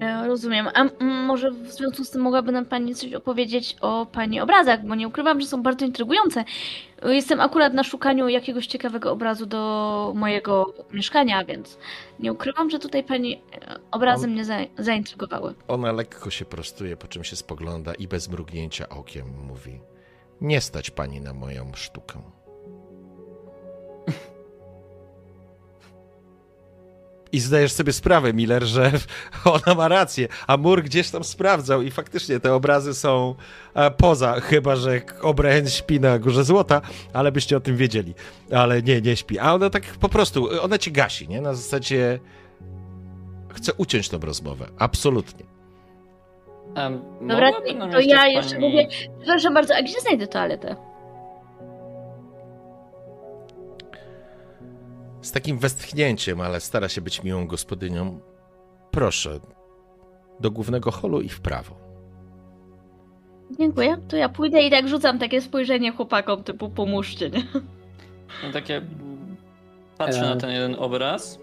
E, 0.00 0.26
Rozumiem. 0.26 0.68
A 0.74 0.80
m- 0.80 0.90
może 1.26 1.50
w 1.50 1.70
związku 1.72 2.04
z 2.04 2.10
tym 2.10 2.22
mogłaby 2.22 2.52
nam 2.52 2.66
Pani 2.66 2.94
coś 2.94 3.12
opowiedzieć 3.12 3.76
o 3.80 4.06
Pani 4.12 4.40
obrazach, 4.40 4.86
bo 4.86 4.94
nie 4.94 5.08
ukrywam, 5.08 5.40
że 5.40 5.46
są 5.46 5.62
bardzo 5.62 5.84
intrygujące. 5.86 6.44
Jestem 7.04 7.40
akurat 7.40 7.74
na 7.74 7.84
szukaniu 7.84 8.28
jakiegoś 8.28 8.66
ciekawego 8.66 9.12
obrazu 9.12 9.46
do 9.46 10.12
mojego 10.16 10.74
mieszkania, 10.92 11.44
więc 11.44 11.78
nie 12.18 12.32
ukrywam, 12.32 12.70
że 12.70 12.78
tutaj 12.78 13.04
Pani 13.04 13.34
e, 13.34 13.78
obrazy 13.90 14.28
mnie 14.28 14.44
za 14.44 14.56
zaintrygowały. 14.78 15.54
Ona 15.68 15.92
lekko 15.92 16.30
się 16.30 16.44
prostuje, 16.44 16.96
po 16.96 17.08
czym 17.08 17.24
się 17.24 17.36
spogląda 17.36 17.94
i 17.94 18.08
bez 18.08 18.28
mrugnięcia 18.28 18.88
okiem 18.88 19.26
mówi: 19.48 19.80
Nie 20.40 20.60
stać 20.60 20.90
pani 20.90 21.20
na 21.20 21.32
moją 21.34 21.72
sztukę. 21.74 22.22
I 27.32 27.40
zdajesz 27.40 27.72
sobie 27.72 27.92
sprawę, 27.92 28.32
Miller, 28.32 28.64
że 28.64 28.92
ona 29.64 29.74
ma 29.76 29.88
rację, 29.88 30.28
a 30.46 30.56
Mur 30.56 30.82
gdzieś 30.82 31.10
tam 31.10 31.24
sprawdzał 31.24 31.82
i 31.82 31.90
faktycznie 31.90 32.40
te 32.40 32.54
obrazy 32.54 32.94
są 32.94 33.34
e, 33.74 33.90
poza, 33.90 34.40
chyba 34.40 34.76
że 34.76 35.00
O'Brien 35.22 35.68
śpi 35.68 36.00
na 36.00 36.18
Górze 36.18 36.44
Złota, 36.44 36.80
ale 37.12 37.32
byście 37.32 37.56
o 37.56 37.60
tym 37.60 37.76
wiedzieli. 37.76 38.14
Ale 38.52 38.82
nie, 38.82 39.00
nie 39.00 39.16
śpi. 39.16 39.38
A 39.38 39.54
ona 39.54 39.70
tak 39.70 39.82
po 39.82 40.08
prostu, 40.08 40.62
ona 40.62 40.78
cię 40.78 40.90
gasi, 40.90 41.28
nie? 41.28 41.40
Na 41.40 41.54
zasadzie 41.54 42.18
chce 43.54 43.74
uciąć 43.74 44.08
tą 44.08 44.18
rozmowę. 44.20 44.66
Absolutnie. 44.78 45.44
A 46.74 46.90
Dobra, 47.20 47.52
to 47.92 48.00
ja 48.00 48.16
pani- 48.16 48.34
jeszcze 48.34 48.58
mówię, 48.58 48.88
przepraszam 49.18 49.54
bardzo, 49.54 49.74
a 49.76 49.82
gdzie 49.82 50.00
znajdę 50.00 50.26
toaletę? 50.26 50.76
Z 55.22 55.32
takim 55.32 55.58
westchnięciem, 55.58 56.40
ale 56.40 56.60
stara 56.60 56.88
się 56.88 57.00
być 57.00 57.22
miłą 57.22 57.46
gospodynią. 57.46 58.20
Proszę, 58.90 59.40
do 60.40 60.50
głównego 60.50 60.90
holu 60.90 61.20
i 61.20 61.28
w 61.28 61.40
prawo. 61.40 61.74
Dziękuję, 63.58 63.96
to 64.08 64.16
ja 64.16 64.28
pójdę 64.28 64.62
i 64.62 64.70
tak 64.70 64.88
rzucam 64.88 65.18
takie 65.18 65.40
spojrzenie 65.40 65.92
chłopakom, 65.92 66.44
typu 66.44 66.68
pomóżcie, 66.68 67.30
nie? 67.30 67.42
No 68.46 68.52
takie. 68.52 68.82
Patrzę 69.98 70.18
E. 70.20 70.34
na 70.34 70.36
ten 70.36 70.50
jeden 70.50 70.76
obraz. 70.78 71.38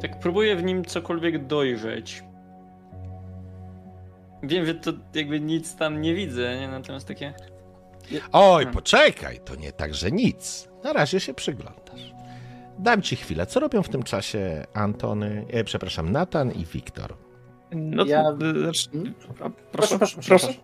Tak 0.00 0.20
próbuję 0.20 0.56
w 0.56 0.62
nim 0.62 0.84
cokolwiek 0.84 1.46
dojrzeć. 1.46 2.22
Wiem, 4.42 4.66
że 4.66 4.74
to 4.74 4.92
jakby 5.14 5.40
nic 5.40 5.76
tam 5.76 6.00
nie 6.00 6.14
widzę, 6.14 6.60
nie? 6.60 6.68
Natomiast 6.68 7.08
takie. 7.08 7.34
Oj, 8.32 8.62
Hmm. 8.64 8.74
poczekaj, 8.74 9.40
to 9.44 9.54
nie 9.56 9.72
tak, 9.72 9.94
że 9.94 10.10
nic. 10.10 10.68
Na 10.84 10.92
razie 10.92 11.20
się 11.20 11.34
przyglądasz. 11.34 12.12
Dam 12.78 13.02
ci 13.02 13.16
chwilę. 13.16 13.46
Co 13.46 13.60
robią 13.60 13.82
w 13.82 13.88
tym 13.88 14.02
czasie 14.02 14.66
Antony, 14.74 15.46
e, 15.50 15.64
przepraszam, 15.64 16.12
Natan 16.12 16.52
i 16.52 16.64
Wiktor? 16.66 17.14
No 17.74 18.04
to, 18.04 18.10
Ja- 18.10 18.32
znaczy, 18.62 18.88
a, 19.44 19.50
Proszę, 19.72 19.98
proszę, 19.98 20.20
proszę, 20.28 20.54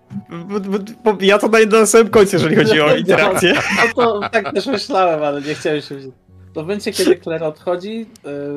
Ja 1.20 1.38
to 1.38 1.48
daję 1.48 1.66
na 1.66 1.86
samym 1.86 2.08
końcu, 2.10 2.36
jeżeli 2.36 2.56
chodzi 2.56 2.80
o 2.80 2.96
interakcję. 3.04 3.54
No 3.96 4.04
to 4.04 4.28
tak 4.32 4.54
też 4.54 4.66
myślałem, 4.66 5.22
ale 5.22 5.42
nie 5.42 5.54
chciałem 5.54 5.80
się 5.80 5.96
wziąć. 5.96 6.14
To 6.54 6.60
w 6.60 6.64
momencie, 6.64 6.92
kiedy 6.92 7.18
Claire 7.20 7.42
odchodzi, 7.44 8.06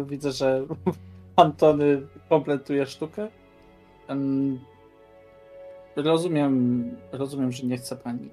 y, 0.02 0.06
widzę, 0.06 0.32
że 0.32 0.66
Antony 1.36 2.02
kompletuje 2.30 2.86
sztukę. 2.86 3.28
Em, 4.08 4.60
rozumiem, 5.96 6.84
rozumiem, 7.12 7.52
że 7.52 7.64
nie 7.68 7.78
chce 7.78 7.96
pani 7.96 8.30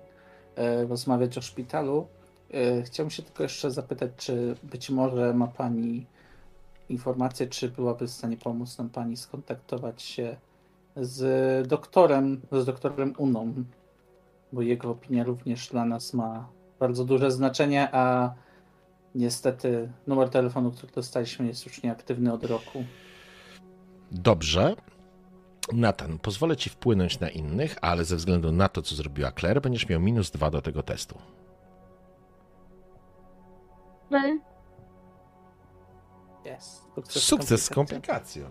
e, 0.56 0.86
rozmawiać 0.86 1.38
o 1.38 1.40
szpitalu. 1.42 2.06
E, 2.54 2.82
chciałbym 2.82 3.10
się 3.10 3.22
tylko 3.22 3.42
jeszcze 3.42 3.70
zapytać, 3.70 4.10
czy 4.16 4.54
być 4.62 4.90
może 4.90 5.34
ma 5.34 5.46
pani 5.46 6.06
informację, 6.88 7.46
czy 7.46 7.68
byłaby 7.68 8.06
w 8.06 8.10
stanie 8.10 8.36
pomóc 8.36 8.78
nam 8.78 8.90
pani 8.90 9.16
skontaktować 9.16 10.02
się 10.02 10.36
z 10.96 11.68
doktorem, 11.68 12.40
z 12.52 12.64
doktorem 12.64 13.14
Uną, 13.18 13.54
bo 14.52 14.62
jego 14.62 14.90
opinia 14.90 15.24
również 15.24 15.68
dla 15.68 15.84
nas 15.84 16.14
ma 16.14 16.48
bardzo 16.80 17.04
duże 17.04 17.30
znaczenie, 17.30 17.88
a 17.92 18.34
niestety 19.14 19.92
numer 20.06 20.28
telefonu, 20.28 20.70
który 20.70 20.92
dostaliśmy, 20.92 21.46
jest 21.46 21.66
już 21.66 21.82
nieaktywny 21.82 22.32
od 22.32 22.44
roku. 22.44 22.84
Dobrze. 24.12 24.76
Natan, 25.72 26.18
pozwolę 26.18 26.56
ci 26.56 26.70
wpłynąć 26.70 27.20
na 27.20 27.30
innych, 27.30 27.76
ale 27.80 28.04
ze 28.04 28.16
względu 28.16 28.52
na 28.52 28.68
to, 28.68 28.82
co 28.82 28.94
zrobiła 28.94 29.32
Claire, 29.32 29.60
będziesz 29.62 29.88
miał 29.88 30.00
minus 30.00 30.30
dwa 30.30 30.50
do 30.50 30.62
tego 30.62 30.82
testu. 30.82 31.18
Ale 34.10 34.38
Jest. 36.44 36.88
Sukces 37.08 37.64
z 37.64 37.70
komplikacją. 37.70 38.44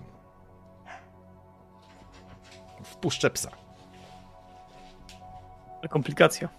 Wpuszczę 2.83 3.29
psa. 3.29 3.51
Komplikacja. 5.89 6.49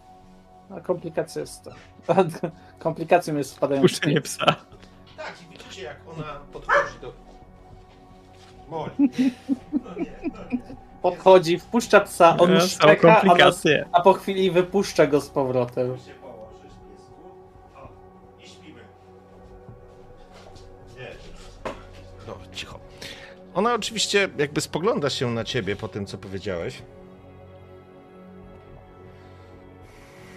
A 0.77 0.81
komplikacja 0.81 1.41
jest 1.41 1.65
to. 1.65 1.71
Komplikacją 2.79 3.37
jest 3.37 3.57
wpadający. 3.57 3.89
Puszczenie 3.89 4.21
psa. 4.21 4.45
Tak, 5.17 5.35
i 5.43 5.53
widzicie, 5.53 5.83
jak 5.83 5.97
ona 6.17 6.41
podchodzi 6.53 7.01
do. 7.01 7.13
Moli. 8.69 8.93
Podchodzi, 11.03 11.59
wpuszcza 11.59 12.01
psa, 12.01 12.37
on 12.37 12.51
Ja, 12.51 12.61
szczeka, 12.61 13.21
a, 13.21 13.35
nas, 13.35 13.63
a 13.93 14.01
po 14.01 14.13
chwili 14.13 14.51
wypuszcza 14.51 15.07
go 15.07 15.21
z 15.21 15.29
powrotem. 15.29 15.97
Ona 23.59 23.75
oczywiście 23.75 24.29
jakby 24.39 24.61
spogląda 24.61 25.11
się 25.11 25.31
na 25.31 25.45
ciebie 25.45 25.77
po 25.77 25.89
tym, 25.89 26.07
co 26.07 26.19
powiedziałeś. 26.19 26.83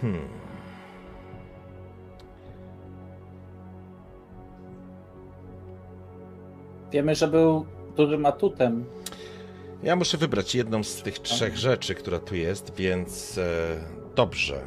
Hmm. 0.01 0.27
Wiemy, 6.91 7.15
że 7.15 7.27
był 7.27 7.65
dużym 7.95 8.25
atutem. 8.25 8.85
Ja 9.83 9.95
muszę 9.95 10.17
wybrać 10.17 10.55
jedną 10.55 10.83
z 10.83 11.01
tych 11.01 11.19
trzech 11.19 11.57
rzeczy, 11.57 11.95
która 11.95 12.19
tu 12.19 12.35
jest, 12.35 12.75
więc 12.75 13.37
e, 13.37 13.77
dobrze. 14.15 14.61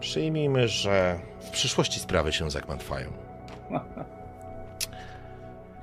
Przyjmijmy, 0.00 0.68
że 0.68 1.20
w 1.40 1.50
przyszłości 1.50 2.00
sprawy 2.00 2.32
się 2.32 2.50
zagmatwają. 2.50 3.12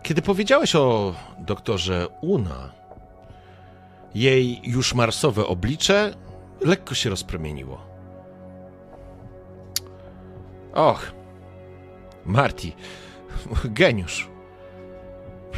Kiedy 0.04 0.22
powiedziałeś 0.22 0.76
o 0.76 1.14
doktorze 1.38 2.08
Una, 2.22 2.70
jej 4.16 4.62
już 4.64 4.94
marsowe 4.94 5.48
oblicze 5.48 6.14
lekko 6.62 6.96
się 6.96 7.10
rozpromieniło. 7.10 7.82
Och, 10.74 11.12
Marty, 12.26 12.72
geniusz. 13.66 14.30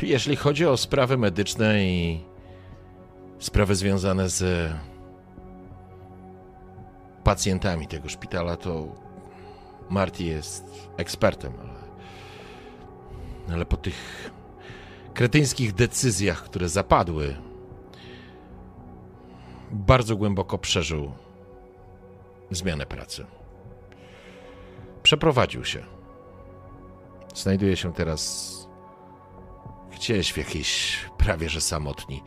Jeśli 0.01 0.35
chodzi 0.35 0.65
o 0.65 0.77
sprawy 0.77 1.17
medyczne 1.17 1.85
i 1.85 2.25
sprawy 3.40 3.75
związane 3.75 4.30
z 4.30 4.72
pacjentami 7.24 7.88
tego 7.88 8.09
szpitala, 8.09 8.57
to 8.57 8.88
Marty 9.90 10.24
jest 10.24 10.90
ekspertem, 10.98 11.53
ale, 11.61 11.74
ale 13.53 13.65
po 13.65 13.77
tych 13.77 14.32
kretyńskich 15.16 15.74
decyzjach, 15.74 16.44
które 16.44 16.69
zapadły, 16.69 17.35
bardzo 19.72 20.16
głęboko 20.16 20.58
przeżył 20.58 21.11
zmianę 22.52 22.85
pracy. 22.85 23.26
Przeprowadził 25.03 25.66
się. 25.66 25.84
Znajduje 27.35 27.76
się 27.76 27.94
teraz 27.94 28.56
gdzieś 29.92 30.34
w 30.34 30.38
jakiejś 30.38 31.00
prawie 31.18 31.50
że 31.50 31.61
samotni. 31.61 32.24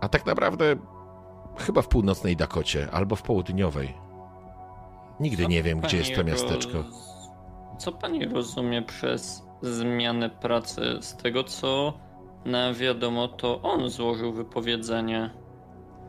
A 0.00 0.08
tak 0.08 0.26
naprawdę 0.26 0.76
chyba 1.58 1.82
w 1.82 1.88
północnej 1.88 2.36
Dakocie 2.36 2.90
albo 2.90 3.16
w 3.16 3.22
południowej. 3.22 3.94
Nigdy 5.20 5.42
Co 5.42 5.48
nie 5.48 5.62
wiem, 5.62 5.80
gdzie 5.80 5.96
jest 5.98 6.14
to 6.14 6.24
miasteczko. 6.24 6.72
roz- 6.78 7.12
Co 7.78 7.92
pani 7.92 8.24
rozumie 8.28 8.82
przez 8.82 9.42
zmianę 9.62 10.30
pracy? 10.30 10.82
Z 11.00 11.16
tego 11.16 11.44
co 11.44 11.92
na 12.44 12.74
wiadomo, 12.74 13.28
to 13.28 13.62
on 13.62 13.90
złożył 13.90 14.32
wypowiedzenie. 14.32 15.30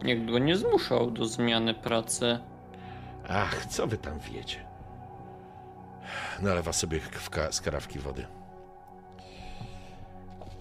Nikt 0.03 0.31
go 0.31 0.39
nie 0.39 0.57
zmuszał 0.57 1.11
do 1.11 1.25
zmiany 1.25 1.73
pracy. 1.73 2.39
Ach, 3.29 3.65
co 3.65 3.87
wy 3.87 3.97
tam 3.97 4.19
wiecie? 4.19 4.65
Nalewa 6.41 6.73
sobie 6.73 6.99
z 7.51 7.61
karawki 7.61 7.99
wody. 7.99 8.25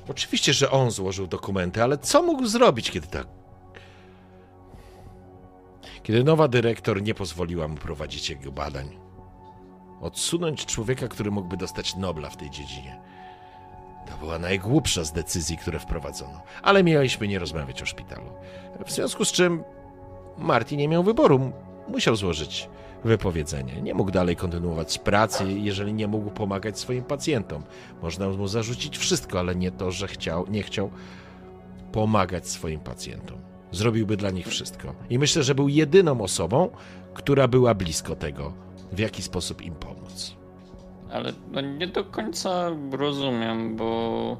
Oczywiście, 0.09 0.53
że 0.53 0.71
on 0.71 0.91
złożył 0.91 1.27
dokumenty, 1.27 1.83
ale 1.83 1.99
co 1.99 2.23
mógł 2.23 2.47
zrobić, 2.47 2.91
kiedy 2.91 3.07
tak. 3.07 3.27
Kiedy 6.03 6.25
nowa 6.25 6.49
dyrektor 6.49 7.03
nie 7.03 7.15
pozwoliła 7.15 7.69
mu 7.69 7.77
prowadzić 7.77 8.31
jego 8.31 8.53
badań? 8.53 8.99
Odsunąć 10.03 10.67
człowieka, 10.67 11.09
który 11.09 11.31
mógłby 11.31 11.57
dostać 11.57 11.97
Nobla 11.97 12.31
w 12.31 12.37
tej 12.37 12.51
dziedzinie. 12.51 13.01
To 14.11 14.17
była 14.17 14.39
najgłupsza 14.39 15.05
z 15.05 15.13
decyzji, 15.13 15.57
które 15.57 15.79
wprowadzono. 15.79 16.43
Ale 16.63 16.85
mieliśmy 16.85 17.29
nie 17.29 17.39
rozmawiać 17.39 17.83
o 17.83 17.87
szpitalu. 17.87 18.31
W 18.87 18.93
związku 18.93 19.25
z 19.25 19.33
czym 19.33 19.65
Marty 20.39 20.77
nie 20.77 20.89
miał 20.89 21.03
wyboru. 21.03 21.53
Musiał 21.89 22.17
złożyć 22.17 22.69
wypowiedzenie. 23.05 23.83
Nie 23.83 23.95
mógł 23.95 24.11
dalej 24.11 24.37
kontynuować 24.37 24.99
pracy, 24.99 25.53
jeżeli 25.53 25.95
nie 25.95 26.09
mógł 26.09 26.31
pomagać 26.31 26.79
swoim 26.79 27.05
pacjentom. 27.05 27.63
Można 28.03 28.29
mu 28.29 28.49
zarzucić 28.49 28.99
wszystko, 28.99 29.39
ale 29.39 29.55
nie 29.55 29.71
to, 29.71 29.91
że 29.91 30.09
chciał, 30.09 30.47
nie 30.49 30.63
chciał 30.63 30.91
pomagać 31.93 32.49
swoim 32.49 32.81
pacjentom. 32.81 33.39
Zrobiłby 33.73 34.17
dla 34.17 34.31
nich 34.31 34.47
wszystko. 34.47 34.95
I 35.11 35.19
myślę, 35.19 35.43
że 35.43 35.55
był 35.55 35.69
jedyną 35.69 36.21
osobą, 36.21 36.71
która 37.15 37.49
była 37.49 37.75
blisko 37.75 38.17
tego, 38.17 38.53
w 38.93 38.99
jaki 38.99 39.23
sposób 39.23 39.63
im 39.63 39.75
pomóc. 39.75 40.37
Ale 41.13 41.33
no 41.51 41.61
nie 41.61 41.87
do 41.87 42.05
końca 42.05 42.71
rozumiem, 42.91 43.77
bo. 43.77 44.37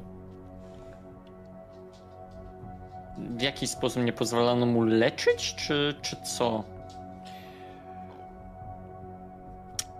W 3.17 3.41
jaki 3.41 3.67
sposób 3.67 4.03
nie 4.03 4.13
pozwalano 4.13 4.65
mu 4.65 4.83
leczyć, 4.83 5.55
czy, 5.55 5.95
czy 6.01 6.17
co? 6.21 6.63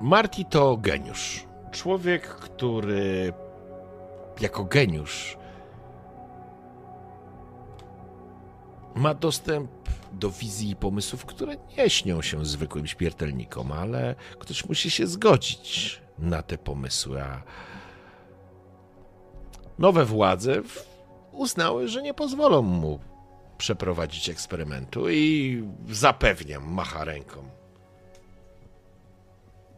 Marty 0.02 0.46
to 0.46 0.78
geniusz. 0.78 1.46
Człowiek, 1.72 2.28
który 2.28 3.34
jako 4.42 4.64
geniusz 4.64 5.38
ma 8.96 9.14
dostęp 9.14 9.72
do 10.14 10.30
wizji 10.30 10.70
i 10.70 10.76
pomysłów, 10.76 11.26
które 11.26 11.56
nie 11.78 11.90
śnią 11.90 12.22
się 12.22 12.46
zwykłym 12.46 12.88
śmiertelnikom, 12.88 13.72
ale 13.72 14.16
ktoś 14.40 14.66
musi 14.66 14.92
się 14.92 15.08
zgodzić 15.08 16.02
na 16.20 16.42
te 16.42 16.58
pomysły, 16.58 17.24
a 17.24 17.44
nowe 19.80 20.06
władze 20.06 20.62
uznały, 21.32 21.88
że 21.88 22.02
nie 22.02 22.14
pozwolą 22.14 22.62
mu 22.62 23.00
przeprowadzić 23.58 24.30
eksperymentu 24.30 25.10
i 25.10 25.64
zapewniam, 25.90 26.74
macha 26.74 27.04
ręką. 27.04 27.50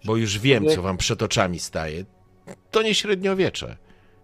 Bo 0.05 0.15
już 0.15 0.39
wiem, 0.39 0.65
co 0.75 0.81
wam 0.81 0.97
przed 0.97 1.21
oczami 1.21 1.59
staje. 1.59 2.05
To 2.71 2.81
nie 2.81 2.95
średniowiecze. 2.95 3.77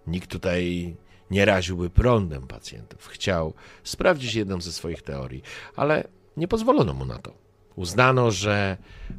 Nikt 0.07 0.29
tutaj 0.29 0.95
nie 1.31 1.45
raziłby 1.45 1.89
prądem 1.89 2.47
pacjentów. 2.47 3.07
Chciał 3.07 3.53
sprawdzić 3.83 4.35
jedną 4.35 4.61
ze 4.61 4.71
swoich 4.71 5.01
teorii, 5.01 5.43
ale 5.75 6.07
nie 6.37 6.47
pozwolono 6.47 6.93
mu 6.93 7.05
na 7.05 7.17
to. 7.17 7.33
Uznano, 7.75 8.31
że 8.31 8.77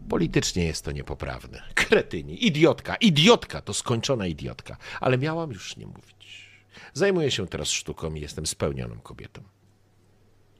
politycznie 0.08 0.64
jest 0.64 0.84
to 0.84 0.92
niepoprawne. 0.92 1.62
Kretyni, 1.74 2.46
idiotka, 2.46 2.96
idiotka, 2.96 3.60
to 3.60 3.74
skończona 3.74 4.26
idiotka. 4.26 4.76
Ale 5.00 5.18
miałam 5.18 5.50
już 5.50 5.76
nie 5.76 5.86
mówić. 5.86 6.48
Zajmuję 6.94 7.30
się 7.30 7.46
teraz 7.46 7.70
sztuką 7.70 8.14
i 8.14 8.20
jestem 8.20 8.46
spełnioną 8.46 9.00
kobietą. 9.00 9.42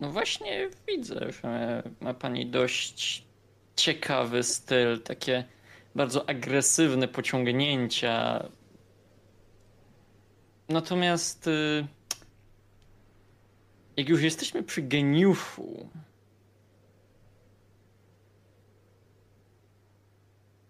No 0.00 0.10
właśnie 0.10 0.68
widzę, 0.89 1.32
że 1.42 1.82
ma 2.00 2.14
pani 2.14 2.47
dość 2.47 3.24
ciekawy 3.76 4.42
styl, 4.42 5.00
takie 5.00 5.44
bardzo 5.94 6.28
agresywne 6.28 7.08
pociągnięcia. 7.08 8.44
Natomiast 10.73 11.47
y, 11.47 11.86
jak 13.97 14.09
już 14.09 14.23
jesteśmy 14.23 14.62
przy 14.62 14.83
geniuszu, 14.83 15.89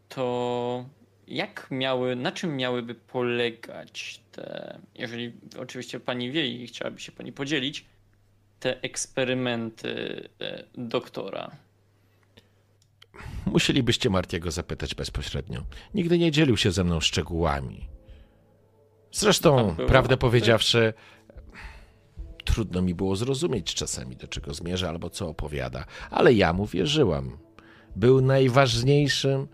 to 0.08 0.84
jak 1.28 1.68
miały, 1.70 2.16
na 2.16 2.32
czym 2.32 2.56
miałyby 2.56 2.94
polegać 2.94 4.20
te, 4.32 4.78
jeżeli 4.94 5.32
oczywiście 5.58 6.00
pani 6.00 6.30
wie 6.30 6.46
i 6.48 6.66
chciałaby 6.66 7.00
się 7.00 7.12
pani 7.12 7.32
podzielić, 7.32 7.84
te 8.60 8.82
eksperymenty 8.82 10.28
e, 10.40 10.64
doktora? 10.74 11.50
Musielibyście 13.46 14.10
Martiego 14.10 14.50
zapytać 14.50 14.94
bezpośrednio. 14.94 15.62
Nigdy 15.94 16.18
nie 16.18 16.30
dzielił 16.30 16.56
się 16.56 16.70
ze 16.70 16.84
mną 16.84 17.00
szczegółami. 17.00 17.91
Zresztą, 19.12 19.74
było- 19.74 19.88
prawdę 19.88 20.16
powiedziawszy, 20.16 20.92
trudno 22.44 22.82
mi 22.82 22.94
było 22.94 23.16
zrozumieć 23.16 23.74
czasami, 23.74 24.16
do 24.16 24.28
czego 24.28 24.54
zmierza 24.54 24.88
albo 24.88 25.10
co 25.10 25.28
opowiada, 25.28 25.84
ale 26.10 26.32
ja 26.34 26.52
mu 26.52 26.66
wierzyłam. 26.66 27.38
Był 27.96 28.20
najważniejszym 28.20 29.48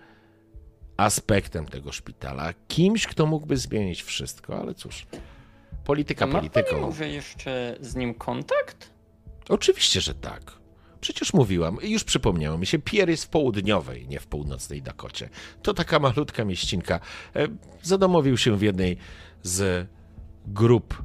aspektem 0.96 1.66
tego 1.66 1.92
szpitala, 1.92 2.54
kimś, 2.68 3.06
kto 3.06 3.26
mógłby 3.26 3.56
zmienić 3.56 4.02
wszystko, 4.02 4.58
ale 4.60 4.74
cóż, 4.74 5.06
polityka 5.84 6.26
ma 6.26 6.34
polityką. 6.38 6.80
może 6.80 7.08
jeszcze 7.08 7.76
z 7.80 7.94
nim 7.96 8.14
kontakt? 8.14 8.90
Oczywiście, 9.48 10.00
że 10.00 10.14
tak. 10.14 10.58
Przecież 11.00 11.32
mówiłam, 11.32 11.78
już 11.82 12.04
przypomniało 12.04 12.58
mi 12.58 12.66
się, 12.66 12.78
Pierre 12.78 13.10
jest 13.10 13.24
w 13.24 13.28
południowej, 13.28 14.08
nie 14.08 14.20
w 14.20 14.26
północnej 14.26 14.82
Dakocie. 14.82 15.28
To 15.62 15.74
taka 15.74 15.98
malutka 15.98 16.44
mieścinka. 16.44 17.00
E, 17.36 17.48
Zadomowił 17.82 18.36
się 18.36 18.56
w 18.56 18.62
jednej 18.62 18.96
z 19.42 19.86
grup 20.46 21.02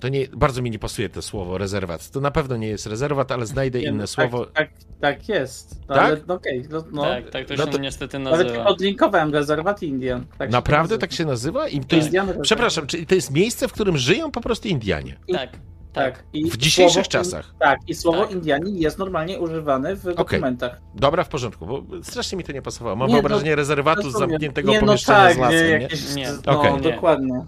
To 0.00 0.08
nie, 0.08 0.28
bardzo 0.36 0.62
mi 0.62 0.70
nie 0.70 0.78
pasuje 0.78 1.08
to 1.08 1.22
słowo 1.22 1.58
rezerwat. 1.58 2.10
To 2.10 2.20
na 2.20 2.30
pewno 2.30 2.56
nie 2.56 2.68
jest 2.68 2.86
rezerwat, 2.86 3.32
ale 3.32 3.46
znajdę 3.46 3.78
Nie, 3.78 3.84
inne 3.88 3.98
no, 3.98 4.06
słowo. 4.06 4.46
Tak, 4.46 4.54
tak, 4.54 4.70
tak 5.00 5.28
jest. 5.28 5.80
No, 5.88 5.94
Tak? 5.94 6.04
ale 6.04 6.20
no, 6.28 6.34
okej, 6.34 6.64
no, 6.70 6.84
no, 6.92 7.02
tak, 7.02 7.30
tak 7.30 7.46
to 7.46 7.54
no 7.54 7.64
się 7.64 7.70
to- 7.70 7.78
niestety 7.78 8.18
Nawet 8.18 8.46
nazywa. 8.46 8.64
odlinkowałem 8.64 9.32
rezerwat 9.32 9.82
Indian. 9.82 10.26
Tak 10.38 10.48
się 10.48 10.52
Naprawdę 10.52 10.82
nazywa. 10.94 11.00
tak 11.00 11.12
się 11.12 11.24
nazywa? 11.24 11.68
I 11.68 11.80
to 11.80 11.86
Tak. 11.86 12.14
jest, 12.14 12.16
przepraszam, 12.42 12.86
czyli 12.86 13.06
to 13.06 13.14
jest 13.14 13.30
miejsce, 13.30 13.68
w 13.68 13.72
którym 13.72 13.96
żyją 13.96 14.30
po 14.30 14.40
prostu 14.40 14.68
Indianie? 14.68 15.16
Tak, 15.32 15.50
Tak. 15.96 16.22
I 16.32 16.50
W 16.50 16.56
dzisiejszych 16.56 17.06
słowo- 17.06 17.08
czasach. 17.10 17.54
Tak, 17.58 17.78
i 17.88 17.94
słowo 17.94 18.20
Tak. 18.22 18.30
Indianin 18.30 18.76
jest 18.76 18.98
normalnie 18.98 19.38
używane 19.40 19.96
w 19.96 20.14
dokumentach. 20.14 20.80
Dobra, 20.94 21.24
w 21.24 21.28
porządku, 21.28 21.66
bo 21.66 21.82
strasznie 22.02 22.38
mi 22.38 22.44
to 22.44 22.52
nie 22.52 22.62
pasowało. 22.62 22.96
Mam 22.96 23.08
Nie, 23.08 23.14
no, 23.14 23.20
wyobrażenie 23.22 23.54
rezerwatu 23.56 24.02
z 24.02 24.04
Rozumiem. 24.04 24.30
zamkniętego 24.30 24.70
nie, 24.70 24.80
no 24.80 24.86
pomieszczenia 24.86 25.18
tak, 25.18 25.34
z 25.34 25.38
lasem, 25.38 25.58
nie, 25.58 25.64
nie? 25.64 25.82
jakieś, 25.82 26.14
Nie. 26.14 26.28
No, 26.46 26.60
Okej. 26.60 26.72
Nie. 26.74 26.80
dokładnie. 26.80 27.44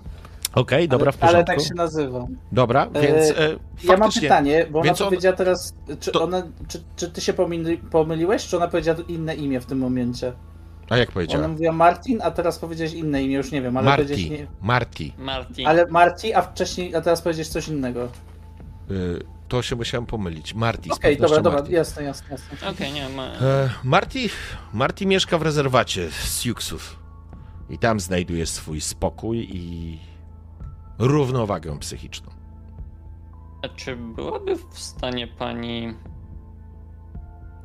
Okej, 0.55 0.89
dobra, 0.89 1.13
w 1.13 1.17
ale, 1.23 1.29
ale 1.33 1.45
porządku. 1.45 1.63
tak 1.63 1.69
się 1.69 1.75
nazywa. 1.75 2.27
Dobra, 2.53 2.89
E, 2.95 3.01
więc 3.03 3.31
e, 3.31 3.57
Ja 3.85 3.97
mam 3.97 4.11
pytanie, 4.13 4.67
bo 4.71 4.79
ona 4.81 4.91
on- 4.91 4.97
powiedziała 4.97 5.37
teraz, 5.37 5.75
czy, 6.01 6.11
to- 6.13 6.23
ona, 6.25 6.43
czy, 6.69 6.83
czy 6.97 7.11
ty 7.11 7.21
się 7.21 7.33
pomyli, 7.33 7.79
pomyliłeś, 7.79 8.47
czy 8.47 8.57
ona 8.57 8.69
powiedziała 8.69 8.99
inne 9.09 9.35
imię 9.35 9.61
w 9.61 9.67
tym 9.67 9.79
momencie? 9.79 10.33
A 10.91 10.97
jak 10.97 11.09
Ona 11.09 11.15
powiedziałem? 11.15 11.51
mówiła 11.51 11.73
Martin, 11.73 12.19
a 12.23 12.31
teraz 12.31 12.59
powiedziałeś 12.59 12.93
inne 12.93 13.23
imię, 13.23 13.37
już 13.37 13.53
nie 13.53 13.63
wiem, 13.63 13.77
ale 13.77 13.91
powiedziałeś 13.97 14.31
Marti, 14.61 15.11
nie... 15.11 15.25
Marti. 15.25 15.65
Ale 15.67 15.87
Marti, 15.87 16.35
a 16.35 16.43
wcześniej, 16.43 16.95
a 16.95 17.01
teraz 17.01 17.23
powiedziałeś 17.23 17.49
coś 17.49 17.69
innego. 17.69 18.09
To 19.49 19.63
się 19.63 19.77
musiałem 19.77 20.07
pomylić. 20.07 20.55
Marti, 20.55 20.91
z 20.91 20.93
Okej, 20.93 21.17
dobra, 21.17 21.29
pewnością 21.29 21.43
dobra, 21.43 21.59
Marti. 21.59 21.75
jasne, 21.75 22.03
jasne, 22.03 22.27
jasne. 22.31 22.71
Okej, 22.71 22.93
nie 22.93 23.09
ma. 23.09 23.27
E, 23.27 23.71
Marti, 23.85 24.29
Marti 24.73 25.07
mieszka 25.07 25.39
w 25.39 25.43
rezerwacie 25.43 26.11
Siuksów. 26.11 26.99
I 27.71 27.79
tam 27.79 28.01
znajduje 28.01 28.47
swój 28.47 28.81
spokój 28.81 29.49
i 29.51 29.99
równowagę 30.99 31.79
psychiczną. 31.79 32.31
A 33.63 33.69
czy 33.69 33.97
byłaby 33.97 34.57
w 34.57 34.79
stanie 34.79 35.27
pani 35.27 35.95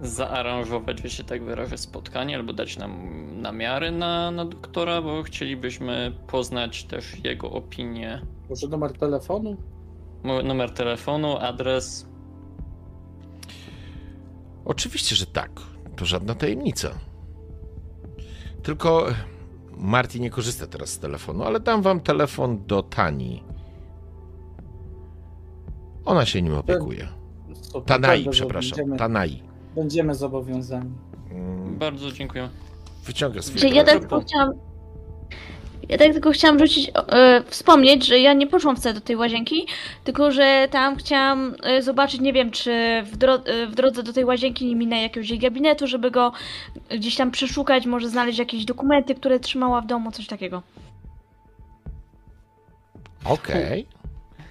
zaaranżować, 0.02 1.02
że 1.02 1.10
się 1.10 1.24
tak 1.24 1.44
wyrażę, 1.44 1.78
spotkanie 1.78 2.36
albo 2.36 2.54
dać 2.54 2.78
nam 2.78 3.02
namiary 3.42 3.92
na, 3.92 4.32
na 4.32 4.46
doktora, 4.46 5.02
bo 5.02 5.24
chcielibyśmy 5.24 6.12
poznać 6.28 6.84
też 6.84 7.26
jego 7.26 7.52
opinię. 7.52 8.22
Może 8.50 8.68
numer 8.68 8.94
telefonu? 8.94 9.58
Numer 10.24 10.72
telefonu, 10.72 11.38
adres. 11.38 12.08
Oczywiście, 14.66 15.16
że 15.16 15.26
tak. 15.26 15.52
To 15.96 16.06
żadna 16.06 16.36
tajemnica. 16.36 16.90
Tylko 18.64 19.06
Marti 19.78 20.22
nie 20.22 20.30
korzysta 20.30 20.68
teraz 20.68 20.90
z 20.90 21.00
telefonu, 21.00 21.44
ale 21.44 21.60
dam 21.60 21.82
wam 21.82 22.00
telefon 22.00 22.66
do 22.66 22.84
Tani. 22.84 23.44
Ona 26.06 26.26
się 26.26 26.42
nim 26.42 26.54
opiekuje. 26.54 27.08
Super, 27.62 27.84
Tanai, 27.84 28.30
przepraszam. 28.30 28.78
Będziemy, 28.78 28.98
Tanai. 28.98 29.44
będziemy 29.76 30.16
zobowiązani. 30.16 30.92
Mm, 31.32 31.78
Bardzo 31.78 32.12
dziękuję. 32.12 32.50
Wyciąga 33.06 33.42
swój 33.42 33.62
Czy 33.62 33.70
chciałam. 33.70 34.52
Ja 35.90 35.98
tak 35.98 36.14
tylko 36.14 36.32
chciałam 36.32 36.60
rzucić, 36.60 36.92
e, 36.96 37.44
wspomnieć, 37.48 38.06
że 38.06 38.20
ja 38.20 38.34
nie 38.34 38.48
poszłam 38.48 38.76
wcale 38.76 38.94
do 38.96 39.02
tej 39.02 39.16
łazienki, 39.16 39.68
tylko 40.04 40.32
że 40.32 40.68
tam 40.72 40.96
chciałam 40.96 41.56
e, 41.64 41.82
zobaczyć, 41.82 42.22
nie 42.22 42.34
wiem, 42.34 42.52
czy 42.52 43.04
w, 43.06 43.18
dro- 43.18 43.42
e, 43.50 43.68
w 43.68 43.76
drodze 43.76 44.04
do 44.04 44.14
tej 44.14 44.26
łazienki 44.26 44.66
nie 44.66 44.76
minę 44.76 45.02
jakiegoś 45.02 45.30
jej 45.30 45.40
gabinetu, 45.40 45.88
żeby 45.88 46.12
go 46.12 46.32
gdzieś 46.90 47.16
tam 47.16 47.32
przeszukać, 47.32 47.86
może 47.86 48.10
znaleźć 48.10 48.40
jakieś 48.40 48.66
dokumenty, 48.66 49.16
które 49.16 49.40
trzymała 49.40 49.82
w 49.82 49.88
domu, 49.88 50.12
coś 50.12 50.28
takiego. 50.28 50.62
Okej. 53.26 53.88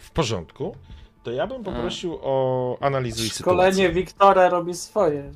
W 0.00 0.10
porządku. 0.10 0.76
To 1.22 1.30
ja 1.32 1.46
bym 1.46 1.64
poprosił 1.64 2.18
o 2.22 2.76
analizuj 2.80 3.28
Szkolenie 3.28 3.72
sytuację. 3.72 3.92
Wiktora 3.92 4.48
robi 4.48 4.74
swoje. 4.74 5.32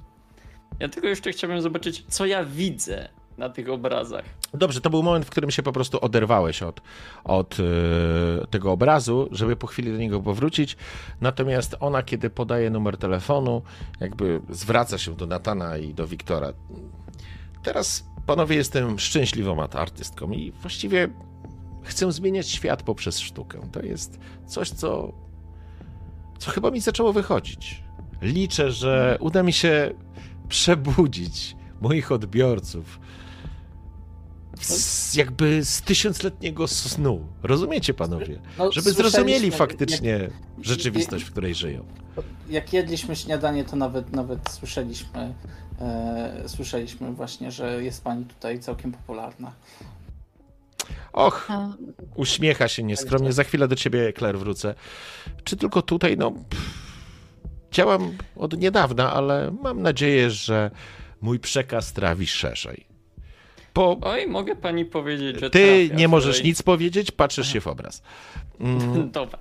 Ja 0.80 0.88
tylko 0.88 1.08
jeszcze 1.08 1.30
chciałbym 1.30 1.60
zobaczyć, 1.60 2.04
co 2.08 2.26
ja 2.26 2.44
widzę 2.44 3.08
na 3.38 3.48
tych 3.48 3.68
obrazach. 3.68 4.24
Dobrze, 4.54 4.80
to 4.80 4.90
był 4.90 5.02
moment, 5.02 5.26
w 5.26 5.30
którym 5.30 5.50
się 5.50 5.62
po 5.62 5.72
prostu 5.72 5.98
oderwałeś 6.00 6.62
od, 6.62 6.80
od 7.24 7.56
e, 7.60 8.46
tego 8.46 8.72
obrazu, 8.72 9.28
żeby 9.32 9.56
po 9.56 9.66
chwili 9.66 9.92
do 9.92 9.98
niego 9.98 10.20
powrócić. 10.20 10.76
Natomiast 11.20 11.76
ona, 11.80 12.02
kiedy 12.02 12.30
podaje 12.30 12.70
numer 12.70 12.96
telefonu, 12.96 13.62
jakby 14.00 14.40
zwraca 14.50 14.98
się 14.98 15.16
do 15.16 15.26
Natana 15.26 15.78
i 15.78 15.94
do 15.94 16.06
Wiktora. 16.06 16.52
Teraz, 17.62 18.04
panowie, 18.26 18.56
jestem 18.56 18.98
szczęśliwą 18.98 19.62
artystką 19.62 20.30
i 20.30 20.52
właściwie 20.52 21.08
chcę 21.82 22.12
zmieniać 22.12 22.48
świat 22.48 22.82
poprzez 22.82 23.18
sztukę. 23.18 23.60
To 23.72 23.82
jest 23.82 24.18
coś, 24.46 24.70
co, 24.70 25.12
co 26.38 26.50
chyba 26.50 26.70
mi 26.70 26.80
zaczęło 26.80 27.12
wychodzić. 27.12 27.82
Liczę, 28.22 28.72
że 28.72 29.16
uda 29.20 29.42
mi 29.42 29.52
się 29.52 29.94
przebudzić 30.48 31.56
moich 31.80 32.12
odbiorców 32.12 33.00
z, 34.60 35.14
jakby 35.14 35.64
z 35.64 35.82
tysiącletniego 35.82 36.68
snu. 36.68 37.26
Rozumiecie, 37.42 37.94
panowie? 37.94 38.40
No, 38.58 38.72
Żeby 38.72 38.92
zrozumieli 38.92 39.50
faktycznie 39.50 40.10
Jak, 40.10 40.32
rzeczywistość, 40.62 41.24
w 41.24 41.30
której 41.30 41.54
żyją. 41.54 41.84
jak 42.48 42.72
jedliśmy 42.72 43.16
śniadanie, 43.16 43.64
to 43.64 43.76
nawet 43.76 44.12
nawet 44.12 44.50
słyszeliśmy, 44.50 45.34
e, 45.80 46.42
słyszeliśmy 46.46 47.12
właśnie, 47.12 47.50
że 47.50 47.84
jest 47.84 48.04
pani 48.04 48.24
tutaj 48.24 48.60
całkiem 48.60 48.92
popularna. 48.92 49.52
Och, 51.12 51.48
uśmiecha 52.14 52.68
się 52.68 52.82
nieskromnie. 52.82 53.32
Za 53.32 53.44
chwilę 53.44 53.68
do 53.68 53.76
ciebie, 53.76 54.12
Claire, 54.18 54.38
wrócę. 54.38 54.74
Czy 55.44 55.56
tylko 55.56 55.82
tutaj, 55.82 56.16
no... 56.16 56.30
pff, 56.30 56.86
Działam 57.72 58.12
od 58.36 58.58
niedawna, 58.58 59.12
ale 59.12 59.50
mam 59.62 59.82
nadzieję, 59.82 60.30
że 60.30 60.70
mój 61.20 61.38
przekaz 61.38 61.92
trawi 61.92 62.26
szerzej. 62.26 62.86
Bo 63.76 63.98
Oj, 64.00 64.26
mogę 64.26 64.56
pani 64.56 64.84
powiedzieć, 64.84 65.40
że 65.40 65.50
ty 65.50 65.86
trafia 65.86 66.00
nie 66.00 66.08
możesz 66.08 66.36
tutaj. 66.36 66.48
nic 66.48 66.62
powiedzieć, 66.62 67.10
patrzysz 67.10 67.52
się 67.52 67.60
w 67.60 67.66
obraz. 67.66 68.02
Mm, 68.60 69.10
Dobra. 69.10 69.38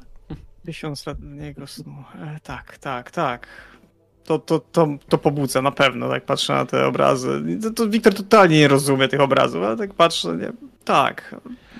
Tysiąc 0.65 1.05
lat 1.05 1.17
niego 1.21 1.67
snu. 1.67 1.95
E, 2.21 2.39
tak, 2.43 2.77
tak, 2.77 3.11
tak. 3.11 3.47
To, 4.23 4.39
to, 4.39 4.59
to, 4.59 4.87
to 5.09 5.17
pobudza 5.17 5.61
na 5.61 5.71
pewno, 5.71 6.09
tak 6.09 6.25
patrzę 6.25 6.53
na 6.53 6.65
te 6.65 6.85
obrazy. 6.87 7.43
To, 7.61 7.71
to 7.71 7.87
Wiktor 7.89 8.13
totalnie 8.13 8.59
nie 8.59 8.67
rozumie 8.67 9.07
tych 9.07 9.21
obrazów, 9.21 9.63
ale 9.63 9.77
tak 9.77 9.93
patrzę, 9.93 10.35
nie, 10.35 10.51
tak, 10.85 11.35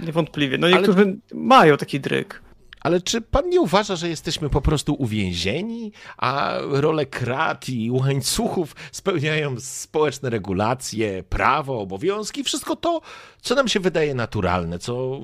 niewątpliwie. 0.05 0.57
No 0.57 0.67
Ale- 0.67 0.75
niektórzy 0.75 1.17
mają 1.33 1.77
taki 1.77 1.99
dryk. 1.99 2.41
Ale 2.85 3.01
czy 3.01 3.21
pan 3.21 3.49
nie 3.49 3.61
uważa, 3.61 3.95
że 3.95 4.09
jesteśmy 4.09 4.49
po 4.49 4.61
prostu 4.61 4.93
uwięzieni, 4.93 5.91
a 6.17 6.53
rolę 6.69 7.05
krat 7.05 7.69
i 7.69 7.91
łańcuchów 7.91 8.75
spełniają 8.91 9.55
społeczne 9.59 10.29
regulacje, 10.29 11.23
prawo, 11.23 11.79
obowiązki, 11.79 12.43
wszystko 12.43 12.75
to, 12.75 13.01
co 13.41 13.55
nam 13.55 13.67
się 13.67 13.79
wydaje 13.79 14.15
naturalne, 14.15 14.79
co 14.79 15.19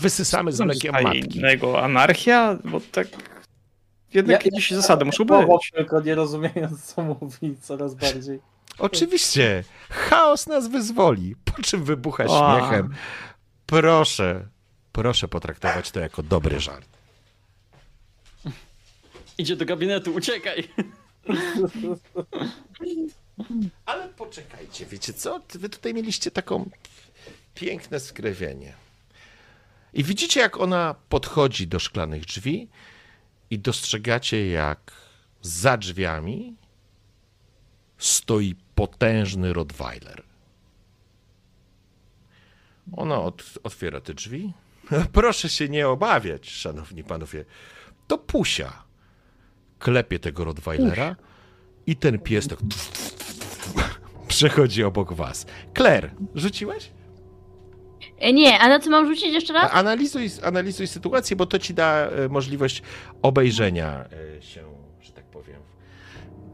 wysysamy 0.00 0.52
z 0.52 0.60
mlekiem 0.60 0.92
matki? 0.92 1.38
innego 1.38 1.82
anarchia, 1.84 2.58
bo 2.64 2.80
tak 2.92 3.08
jednak 4.14 4.40
Ja- 4.44 4.50
jakieś 4.52 4.70
zasady 4.70 5.04
muszą 5.04 5.24
być. 5.24 5.70
tylko 5.74 6.00
nie 6.00 6.14
rozumiejąc, 6.14 6.84
co 6.84 7.02
mówi 7.02 7.56
coraz 7.62 7.94
bardziej. 7.94 8.40
Oczywiście, 8.78 9.64
chaos 9.90 10.46
nas 10.46 10.68
wyzwoli, 10.68 11.34
po 11.44 11.62
czym 11.62 11.84
wybucha 11.84 12.24
O. 12.24 12.58
śmiechem. 12.60 12.94
Proszę, 13.66 14.46
proszę 14.92 15.28
potraktować 15.28 15.90
to 15.90 16.00
jako 16.00 16.22
dobry 16.22 16.60
żart. 16.60 16.95
Idzie 19.38 19.56
do 19.56 19.64
gabinetu, 19.64 20.14
uciekaj! 20.14 20.68
Ale 23.86 24.08
poczekajcie, 24.08 24.86
wiecie 24.86 25.12
co? 25.12 25.40
Wy 25.54 25.68
tutaj 25.68 25.94
mieliście 25.94 26.30
taką 26.30 26.70
piękne 27.54 28.00
skrewienie. 28.00 28.74
I 29.92 30.04
widzicie, 30.04 30.40
jak 30.40 30.60
ona 30.60 30.94
podchodzi 31.08 31.66
do 31.66 31.78
szklanych 31.78 32.24
drzwi 32.24 32.68
i 33.50 33.58
dostrzegacie, 33.58 34.48
jak 34.48 34.92
za 35.42 35.76
drzwiami 35.76 36.56
stoi 37.98 38.54
potężny 38.74 39.52
Rottweiler. 39.52 40.22
Ona 42.92 43.20
od, 43.20 43.44
otwiera 43.62 44.00
te 44.00 44.14
drzwi. 44.14 44.52
Proszę 45.12 45.48
się 45.48 45.68
nie 45.68 45.88
obawiać, 45.88 46.50
szanowni 46.50 47.04
panowie. 47.04 47.44
To 48.06 48.18
Pusia. 48.18 48.85
Klepie 49.78 50.18
tego 50.18 50.44
Rottweilera 50.44 51.16
i 51.86 51.96
ten 51.96 52.18
pies 52.18 52.48
tak 52.48 52.58
przechodzi 54.28 54.84
obok 54.84 55.12
was. 55.12 55.46
Claire, 55.76 56.10
rzuciłeś? 56.34 56.90
E, 58.18 58.32
Nie, 58.32 58.58
a 58.58 58.68
na 58.68 58.78
co 58.80 58.90
mam 58.90 59.06
rzucić 59.06 59.34
jeszcze 59.34 59.52
raz? 59.52 59.70
Analizuj, 59.74 60.30
analizuj 60.42 60.86
sytuację, 60.86 61.36
bo 61.36 61.46
to 61.46 61.58
ci 61.58 61.74
da 61.74 62.06
e, 62.06 62.28
możliwość 62.28 62.82
obejrzenia 63.22 64.04
e, 64.38 64.42
się, 64.42 64.64
że 65.00 65.12
tak 65.12 65.24
powiem. 65.24 65.60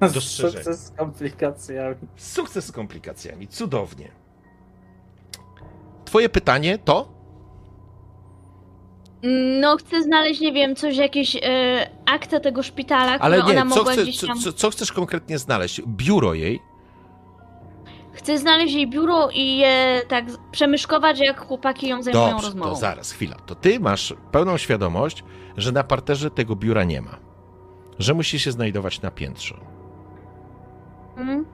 Dostrzeżenie. 0.15 0.65
Sukces 0.65 0.87
z 0.87 0.91
komplikacjami. 0.91 1.97
Sukces 2.17 2.65
z 2.67 2.73
komplikacjami, 2.73 3.49
cudownie. 3.49 4.11
Twoje 6.05 6.29
pytanie 6.29 6.79
to? 6.79 7.22
No, 9.61 9.77
chcę 9.77 10.03
znaleźć, 10.03 10.41
nie 10.41 10.53
wiem, 10.53 10.77
coś, 10.77 10.97
jakieś 10.97 11.37
e, 11.37 11.91
akta 12.07 12.41
tego 12.41 12.63
szpitala, 12.63 13.19
Ale 13.19 13.39
które 13.39 13.57
ona 13.57 13.65
nie, 13.65 13.71
co, 13.71 13.77
mogła 13.77 13.93
chce, 13.93 14.27
tam... 14.27 14.39
co, 14.39 14.53
co 14.53 14.71
chcesz 14.71 14.93
konkretnie 14.93 15.39
znaleźć? 15.39 15.83
Biuro 15.87 16.35
jej? 16.35 16.61
Chcę 18.13 18.39
znaleźć 18.39 18.75
jej 18.75 18.91
biuro 18.91 19.29
i 19.35 19.57
je 19.57 20.03
tak 20.09 20.25
przemyszkować, 20.51 21.21
jak 21.21 21.47
chłopaki 21.47 21.89
ją 21.89 22.03
zajmują 22.03 22.31
Dobrze, 22.31 22.47
rozmową. 22.47 22.71
to 22.71 22.77
zaraz, 22.77 23.13
chwila. 23.13 23.37
To 23.37 23.55
ty 23.55 23.81
masz 23.81 24.15
pełną 24.33 24.57
świadomość, 24.57 25.25
że 25.57 25.73
na 25.73 25.85
parterze 25.85 26.31
tego 26.31 26.57
biura 26.57 26.85
nie 26.85 27.01
ma. 27.01 27.17
Że 27.99 28.15
musi 28.15 28.39
się 28.39 28.53
znajdować 28.53 29.03
na 29.03 29.11
piętrze. 29.11 29.55
Mhm. 31.17 31.45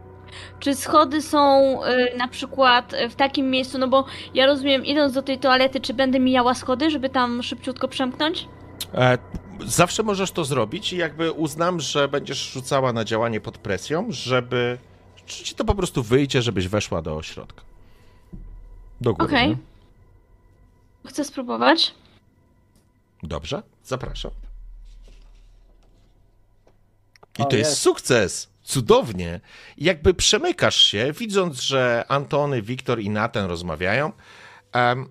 Czy 0.61 0.75
schody 0.75 1.23
są 1.23 1.61
y, 1.85 2.17
na 2.17 2.29
przykład 2.29 2.93
y, 2.93 3.09
w 3.09 3.15
takim 3.15 3.51
miejscu, 3.51 3.79
no 3.79 3.89
bo 3.89 4.05
ja 4.35 4.47
rozumiem, 4.47 4.85
idąc 4.85 5.13
do 5.13 5.23
tej 5.23 5.39
toalety, 5.39 5.81
czy 5.81 5.95
będę 5.95 6.21
mijała 6.21 6.55
schody, 6.55 6.91
żeby 6.91 7.09
tam 7.11 7.43
szybciutko 7.43 7.89
przemknąć? 7.89 8.49
E, 8.95 9.19
zawsze 9.67 10.03
możesz 10.03 10.31
to 10.31 10.45
zrobić 10.45 10.93
i 10.93 10.97
jakby 10.97 11.33
uznam, 11.33 11.81
że 11.81 12.09
będziesz 12.09 12.53
rzucała 12.53 12.93
na 12.93 13.05
działanie 13.05 13.41
pod 13.41 13.59
presją, 13.59 14.07
żeby 14.09 14.79
czy 15.27 15.45
ci 15.45 15.55
to 15.55 15.65
po 15.65 15.75
prostu 15.75 16.03
wyjdzie, 16.03 16.43
żebyś 16.43 16.69
weszła 16.69 17.03
do 17.03 17.23
środka. 17.23 17.63
Do 19.01 19.15
góry. 19.15 19.29
Okej. 19.29 19.49
nie? 19.49 19.57
Chcę 21.07 21.25
spróbować. 21.25 21.95
Dobrze, 23.23 23.63
zapraszam. 23.85 24.31
I 27.39 27.43
O, 27.43 27.45
to 27.45 27.57
jest 27.57 27.71
jest. 27.71 27.83
sukces! 27.83 28.49
Cudownie! 28.69 29.41
I 29.77 29.85
jakby 29.85 30.15
przemykasz 30.15 30.77
się, 30.77 31.13
widząc, 31.13 31.61
że 31.61 32.05
Antony, 32.09 32.63
Wiktor 32.63 33.01
i 33.01 33.11
Nathan 33.11 33.49
rozmawiają, 33.49 34.13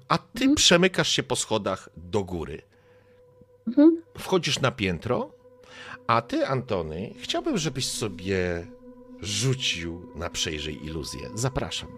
a 0.08 0.18
ty 0.18 0.56
przemykasz 0.56 1.10
się 1.10 1.24
po 1.24 1.36
schodach 1.36 1.90
do 1.98 2.24
góry. 2.24 2.62
Mhm. 3.68 4.02
Wchodzisz 4.18 4.60
na 4.60 4.72
piętro, 4.72 5.32
a 6.08 6.22
ty, 6.22 6.48
Antony, 6.48 7.14
chciałbym, 7.20 7.58
żebyś 7.58 7.88
sobie 7.88 8.68
rzucił 9.22 10.12
na 10.16 10.30
przejrzyj 10.30 10.86
iluzję. 10.86 11.30
Zapraszam. 11.36 11.90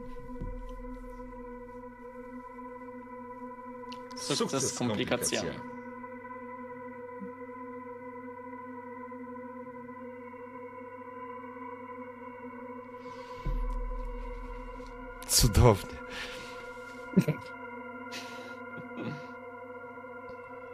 Sukces 4.18 4.74
z 4.74 4.78
komplikacjami. 4.78 5.50
Cudownie. 15.30 16.00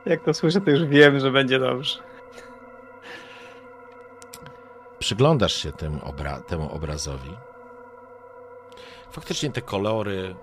Jak 0.06 0.24
to 0.24 0.34
słyszę, 0.34 0.62
to 0.62 0.72
już 0.72 0.86
wiem, 0.86 1.20
że 1.20 1.32
będzie 1.32 1.60
dobrze. 1.60 2.00
Przyglądasz 5.00 5.54
się 5.54 5.72
tym 5.72 6.00
obra- 6.00 6.42
temu 6.42 6.72
obrazowi. 6.72 7.38
Faktycznie 9.12 9.52
te 9.52 9.62
kolory. 9.62 10.36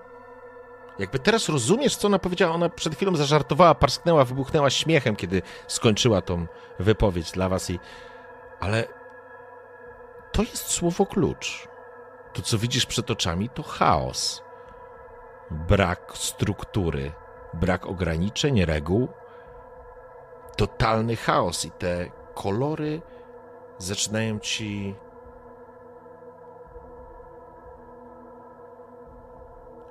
Jakby 0.99 1.18
teraz 1.18 1.49
rozumiesz, 1.49 1.97
co 1.97 2.08
ona 2.08 2.18
powiedziała. 2.18 2.55
Ona 2.55 2.68
przed 2.68 2.94
chwilą 2.94 3.16
zażartowała, 3.16 3.74
parsknęła, 3.74 4.24
wybuchnęła 4.24 4.70
śmiechem, 4.70 5.16
kiedy 5.16 5.42
skończyła 5.66 6.20
tą 6.20 6.47
wypowiedź 6.78 7.32
dla 7.32 7.49
was. 7.49 7.70
I... 7.70 7.78
Ale 8.60 8.84
to 10.32 10.42
jest 10.42 10.70
słowo 10.70 11.07
klucz. 11.07 11.72
To, 12.33 12.43
co 12.43 12.59
widzisz 12.59 12.86
przed 12.86 13.11
oczami, 13.11 13.49
to 13.49 13.62
chaos. 13.62 14.43
Brak 15.51 16.12
struktury, 16.15 17.12
brak 17.55 17.86
ograniczeń, 17.86 18.65
reguł. 18.65 19.09
Totalny 20.57 21.17
chaos 21.17 21.65
i 21.65 21.70
te 21.70 22.11
kolory 22.35 23.02
zaczynają 23.78 24.39
ci 24.39 24.94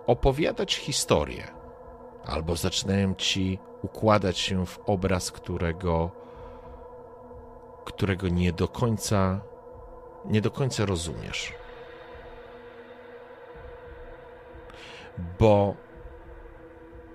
opowiadać 0.07 0.75
historię, 0.75 1.47
albo 2.25 2.55
zaczynają 2.55 3.15
ci 3.15 3.59
układać 3.81 4.37
się 4.37 4.65
w 4.65 4.79
obraz, 4.85 5.31
którego, 5.31 6.11
którego 7.85 8.27
nie 8.27 8.53
do 8.53 8.67
końca 8.67 9.41
nie 10.25 10.41
do 10.41 10.51
końca 10.51 10.85
rozumiesz. 10.85 11.53
Bo 15.39 15.75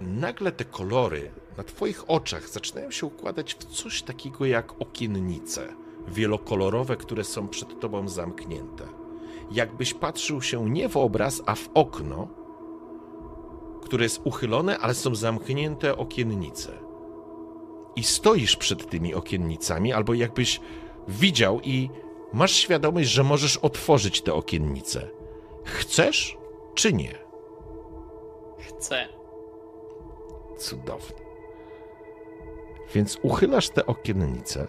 nagle 0.01 0.53
te 0.53 0.65
kolory 0.65 1.31
na 1.57 1.65
Twoich 1.65 2.11
oczach 2.11 2.49
zaczynają 2.49 2.91
się 2.91 3.07
układać 3.07 3.55
w 3.55 3.65
coś 3.65 4.03
takiego 4.03 4.47
jak 4.47 4.83
okiennice 4.83 5.69
wielokolorowe, 6.09 6.97
które 6.97 7.25
są 7.25 7.49
przed 7.49 7.81
Tobą 7.81 8.09
zamknięte. 8.09 8.85
Jakbyś 9.51 9.95
patrzył 9.95 10.43
się 10.43 10.71
nie 10.71 10.89
w 10.89 10.97
obraz, 10.97 11.43
a 11.47 11.55
w 11.55 11.69
okno, 11.75 12.29
które 13.83 14.05
jest 14.05 14.21
uchylone, 14.25 14.79
ale 14.79 14.95
są 14.95 15.15
zamknięte 15.15 15.97
okiennice. 15.97 16.73
I 17.97 18.05
stoisz 18.05 18.57
przed 18.57 18.91
tymi 18.91 19.15
okiennicami, 19.15 19.93
albo 19.93 20.15
jakbyś 20.15 20.61
widział 21.09 21.61
i 21.61 21.91
masz 22.33 22.53
świadomość, 22.53 23.09
że 23.09 23.25
możesz 23.25 23.57
otworzyć 23.57 24.23
te 24.23 24.35
okiennice. 24.35 25.09
Chcesz 25.65 26.39
czy 26.75 26.93
nie? 26.93 27.26
Chcę. 28.59 29.09
Cudownie. 30.59 31.27
Więc 32.95 33.19
uchylasz 33.23 33.69
te 33.69 33.87
okiennice, 33.87 34.67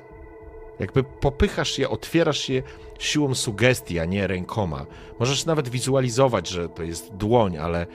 jakby 0.79 1.03
popychasz 1.03 1.79
je, 1.79 1.89
otwierasz 1.89 2.49
je 2.49 2.63
siłą 2.99 3.35
sugestii, 3.35 3.99
a 3.99 4.05
nie 4.05 4.27
rękoma. 4.27 4.85
Możesz 5.19 5.45
nawet 5.45 5.69
wizualizować, 5.69 6.47
że 6.47 6.69
to 6.69 6.83
jest 6.83 7.15
dłoń, 7.15 7.57
ale 7.57 7.87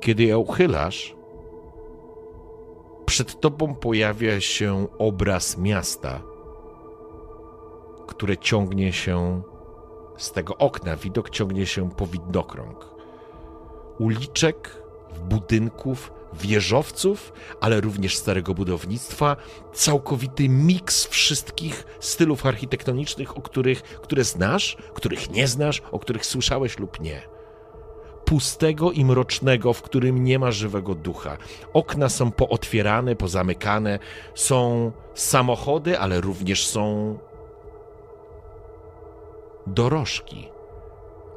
kiedy 0.00 0.22
je 0.22 0.38
uchylasz, 0.38 1.16
przed 3.06 3.40
tobą 3.40 3.74
pojawia 3.74 4.40
się 4.40 4.86
obraz 4.98 5.58
miasta, 5.58 6.22
które 8.06 8.38
ciągnie 8.38 8.92
się 8.92 9.42
z 10.16 10.32
tego 10.32 10.56
okna. 10.56 10.96
Widok 10.96 11.30
ciągnie 11.30 11.66
się 11.66 11.90
po 11.90 12.06
widnokrąg. 12.06 12.94
Uliczek, 13.98 14.82
budynków, 15.18 16.12
wieżowców, 16.32 17.32
ale 17.60 17.80
również 17.80 18.16
starego 18.16 18.54
budownictwa, 18.54 19.36
całkowity 19.72 20.48
miks 20.48 21.06
wszystkich 21.06 21.86
stylów 22.00 22.46
architektonicznych, 22.46 23.36
o 23.36 23.42
których, 23.42 23.82
które 23.82 24.24
znasz, 24.24 24.76
których 24.94 25.30
nie 25.30 25.48
znasz, 25.48 25.82
o 25.92 25.98
których 25.98 26.26
słyszałeś 26.26 26.78
lub 26.78 27.00
nie. 27.00 27.22
Pustego 28.24 28.92
i 28.92 29.04
mrocznego, 29.04 29.72
w 29.72 29.82
którym 29.82 30.24
nie 30.24 30.38
ma 30.38 30.50
żywego 30.50 30.94
ducha. 30.94 31.36
Okna 31.72 32.08
są 32.08 32.32
pootwierane, 32.32 33.16
pozamykane, 33.16 33.98
są 34.34 34.92
samochody, 35.14 35.98
ale 35.98 36.20
również 36.20 36.66
są 36.66 37.18
dorożki. 39.66 40.48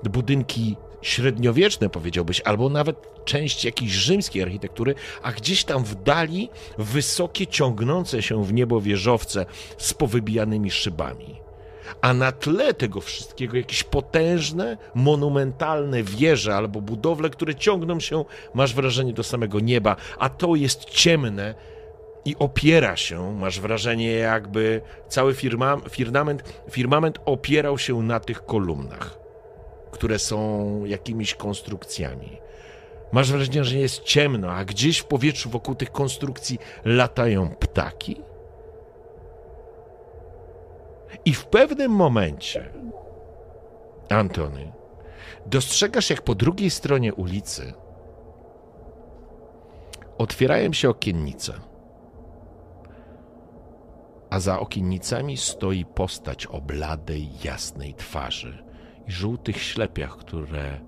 Budynki 0.04 0.78
średniowieczne, 1.04 1.90
powiedziałbyś, 1.90 2.42
albo 2.42 2.70
nawet 2.70 3.26
część 3.26 3.66
jakiejś 3.66 3.92
rzymskiej 3.92 4.44
architektury, 4.44 4.96
a 5.24 5.32
gdzieś 5.32 5.64
tam 5.64 5.84
w 5.84 6.04
dali 6.04 6.50
wysokie, 6.78 7.48
ciągnące 7.48 8.22
się 8.22 8.46
w 8.46 8.54
niebo 8.54 8.82
wieżowce 8.82 9.46
z 9.78 9.94
powybijanymi 9.94 10.72
szybami. 10.72 11.44
A 12.02 12.14
na 12.14 12.32
tle 12.32 12.74
tego 12.74 13.02
wszystkiego 13.02 13.58
jakieś 13.58 13.84
potężne, 13.84 14.78
monumentalne 14.96 16.04
wieże 16.04 16.56
albo 16.56 16.82
budowle, 16.82 17.30
które 17.30 17.56
ciągną 17.56 18.00
się, 18.00 18.26
masz 18.54 18.74
wrażenie, 18.74 19.14
do 19.14 19.24
samego 19.24 19.60
nieba, 19.60 19.96
a 20.20 20.30
to 20.30 20.56
jest 20.56 20.86
ciemne 20.86 21.56
i 22.26 22.36
opiera 22.40 22.98
się, 22.98 23.34
masz 23.40 23.60
wrażenie, 23.60 24.12
jakby 24.12 24.82
cały 25.10 25.34
firma, 25.34 25.78
firmament, 25.90 26.44
firmament 26.72 27.20
opierał 27.26 27.78
się 27.78 28.04
na 28.04 28.20
tych 28.20 28.46
kolumnach 28.46 29.23
które 29.94 30.20
są 30.20 30.86
jakimiś 30.86 31.36
konstrukcjami. 31.36 32.38
Masz 33.12 33.32
wrażenie, 33.32 33.64
że 33.64 33.78
jest 33.78 34.04
ciemno, 34.04 34.52
a 34.52 34.66
gdzieś 34.66 34.98
w 34.98 35.06
powietrzu 35.06 35.50
wokół 35.50 35.76
tych 35.76 35.92
konstrukcji 35.92 36.60
latają 36.86 37.50
ptaki? 37.50 38.22
I 41.26 41.34
w 41.34 41.46
pewnym 41.46 41.92
momencie, 41.92 42.70
Antony, 44.10 44.72
dostrzegasz, 45.46 46.10
jak 46.10 46.22
po 46.22 46.36
drugiej 46.36 46.70
stronie 46.70 47.14
ulicy 47.14 47.74
otwierają 50.18 50.74
się 50.74 50.90
okiennice, 50.90 51.54
a 54.30 54.40
za 54.40 54.60
okiennicami 54.60 55.38
stoi 55.38 55.86
postać 55.86 56.46
o 56.46 56.62
bladej, 56.62 57.30
jasnej 57.44 57.94
twarzy 57.94 58.73
i 59.08 59.12
żółtych 59.12 59.58
ślepiach, 59.58 60.18
które 60.18 60.80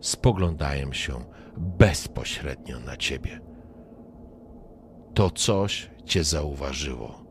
spoglądają 0.00 0.92
się 0.92 1.24
bezpośrednio 1.56 2.80
na 2.80 2.96
ciebie. 2.96 3.40
to 5.14 5.30
coś 5.30 5.90
cię 6.04 6.24
zauważyło. 6.24 7.24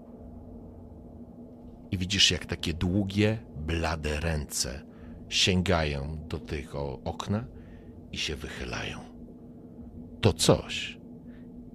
I 1.92 1.98
widzisz, 1.98 2.32
jak 2.32 2.46
takie 2.46 2.74
długie, 2.74 3.38
blade 3.58 4.20
ręce 4.20 4.82
sięgają 5.30 6.18
do 6.28 6.40
tego 6.40 7.00
okna 7.04 7.46
i 8.12 8.18
się 8.18 8.36
wychylają. 8.36 9.00
To 10.22 10.34
coś 10.34 11.00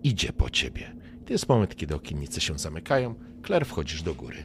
idzie 0.03 0.33
po 0.33 0.51
ciebie. 0.51 0.97
To 1.27 1.33
jest 1.33 1.49
moment, 1.49 1.77
kiedy 1.77 1.95
okiennice 1.95 2.41
się 2.41 2.59
zamykają. 2.59 3.15
Claire, 3.47 3.67
wchodzisz 3.67 4.03
do 4.03 4.15
góry. 4.15 4.45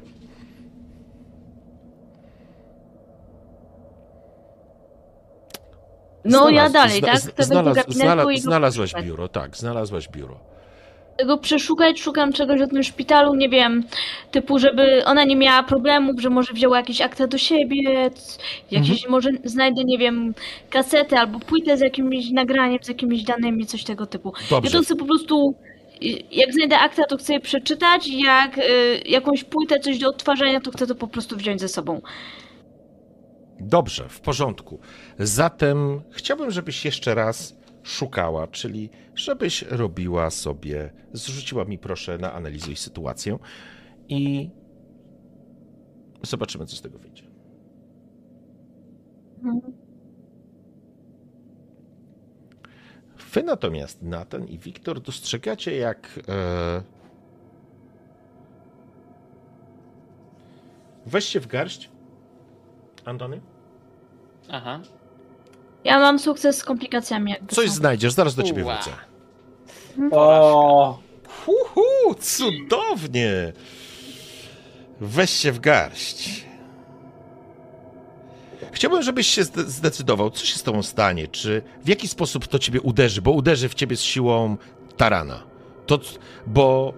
No 6.30 6.50
ja 6.50 6.70
Znalazł- 6.70 6.74
dalej, 6.74 7.00
zna- 7.00 7.08
tak? 7.08 7.18
z- 7.20 7.24
Tego 7.26 7.44
Znalazł, 7.44 7.92
znalazł, 7.92 8.30
znalazłaś 8.38 8.94
biuro, 9.04 9.28
tak, 9.28 9.58
znalazłaś 9.58 10.08
biuro. 10.10 10.38
Tego 11.18 11.38
przeszukać, 11.38 12.00
szukam 12.02 12.34
czegoś 12.34 12.62
o 12.62 12.68
tym 12.68 12.84
szpitalu, 12.84 13.36
nie 13.36 13.50
wiem, 13.50 13.84
typu, 14.32 14.60
żeby 14.60 15.06
ona 15.06 15.24
nie 15.24 15.36
miała 15.36 15.64
problemów, 15.64 16.22
że 16.22 16.30
może 16.30 16.54
wzięła 16.54 16.78
jakieś 16.78 17.02
akta 17.02 17.28
do 17.28 17.38
siebie, 17.38 18.10
jakieś, 18.72 18.90
Mhm. 19.04 19.12
może 19.12 19.30
znajdę, 19.44 19.82
nie 19.86 19.98
wiem, 19.98 20.34
kasetę 20.70 21.20
albo 21.20 21.40
płytę 21.40 21.78
z 21.78 21.82
jakimś 21.82 22.30
nagraniem, 22.32 22.80
z 22.82 22.88
jakimiś 22.88 23.24
danymi, 23.24 23.66
coś 23.66 23.84
tego 23.84 24.06
typu. 24.06 24.34
Ja 24.42 24.48
Dobrze, 24.50 24.72
to 24.78 24.84
chcę 24.84 24.96
po 24.96 25.06
prostu, 25.06 25.56
jak 26.32 26.54
znajdę 26.54 26.80
akta, 26.80 27.04
to 27.04 27.18
chcę 27.18 27.34
je 27.34 27.40
przeczytać, 27.40 28.08
jak 28.08 28.58
y, 28.58 28.62
jakąś 29.06 29.44
płytę, 29.44 29.80
coś 29.80 29.98
do 29.98 30.10
odtwarzania, 30.10 30.60
to 30.62 30.72
chcę 30.72 30.88
to 30.88 30.96
po 30.96 31.08
prostu 31.08 31.38
wziąć 31.38 31.62
ze 31.62 31.68
sobą. 31.68 32.02
Dobrze, 33.62 34.10
w 34.10 34.22
porządku. 34.22 34.80
Zatem 35.20 36.02
chciałbym, 36.12 36.52
żebyś 36.52 36.86
jeszcze 36.86 37.16
raz 37.16 37.56
szukała, 37.84 38.48
czyli 38.48 38.90
żebyś 39.16 39.62
robiła 39.62 40.30
sobie, 40.30 40.94
zrzuciła 41.14 41.66
mi 41.66 41.78
proszę 41.78 42.18
na 42.18 42.34
analizuj 42.34 42.76
sytuację 42.76 43.40
i 44.10 44.50
zobaczymy, 46.24 46.66
co 46.66 46.76
z 46.76 46.82
tego 46.82 47.00
wyjdzie. 47.00 47.24
Wy 53.34 53.44
natomiast, 53.44 54.02
Nathan 54.02 54.48
i 54.48 54.60
Wiktor, 54.60 55.02
dostrzegacie, 55.02 55.76
jak. 55.76 56.20
E... 56.30 56.82
Weźcie 61.06 61.40
w 61.40 61.48
garść. 61.48 61.90
Antony? 63.06 63.42
Aha. 64.52 64.80
Ja 65.84 66.00
mam 66.00 66.20
sukces 66.20 66.58
z 66.58 66.64
komplikacjami 66.64 67.32
jakby 67.32 67.56
Coś 67.56 67.68
są. 67.70 67.76
znajdziesz, 67.76 68.14
zaraz 68.14 68.36
do 68.36 68.44
ciebie 68.44 68.66
Ua. 68.66 68.74
wrócę. 68.76 68.92
O, 70.12 71.00
Uhu, 71.48 72.16
cudownie! 72.20 73.54
Weź 75.02 75.30
się 75.30 75.52
w 75.52 75.60
garść. 75.60 76.46
Chciałbym, 78.72 79.04
żebyś 79.04 79.28
się 79.28 79.44
zde- 79.44 79.64
zdecydował, 79.70 80.30
co 80.30 80.46
się 80.46 80.58
z 80.58 80.64
tobą 80.64 80.84
stanie, 80.84 81.28
czy 81.28 81.62
w 81.84 81.90
jaki 81.90 82.08
sposób 82.08 82.48
to 82.48 82.60
ciebie 82.60 82.82
uderzy, 82.82 83.22
bo 83.22 83.32
uderzy 83.32 83.70
w 83.70 83.74
ciebie 83.74 83.96
z 83.98 84.02
siłą 84.02 84.58
tarana. 84.98 85.44
To, 85.86 85.98
c- 85.98 86.20
bo 86.48 86.94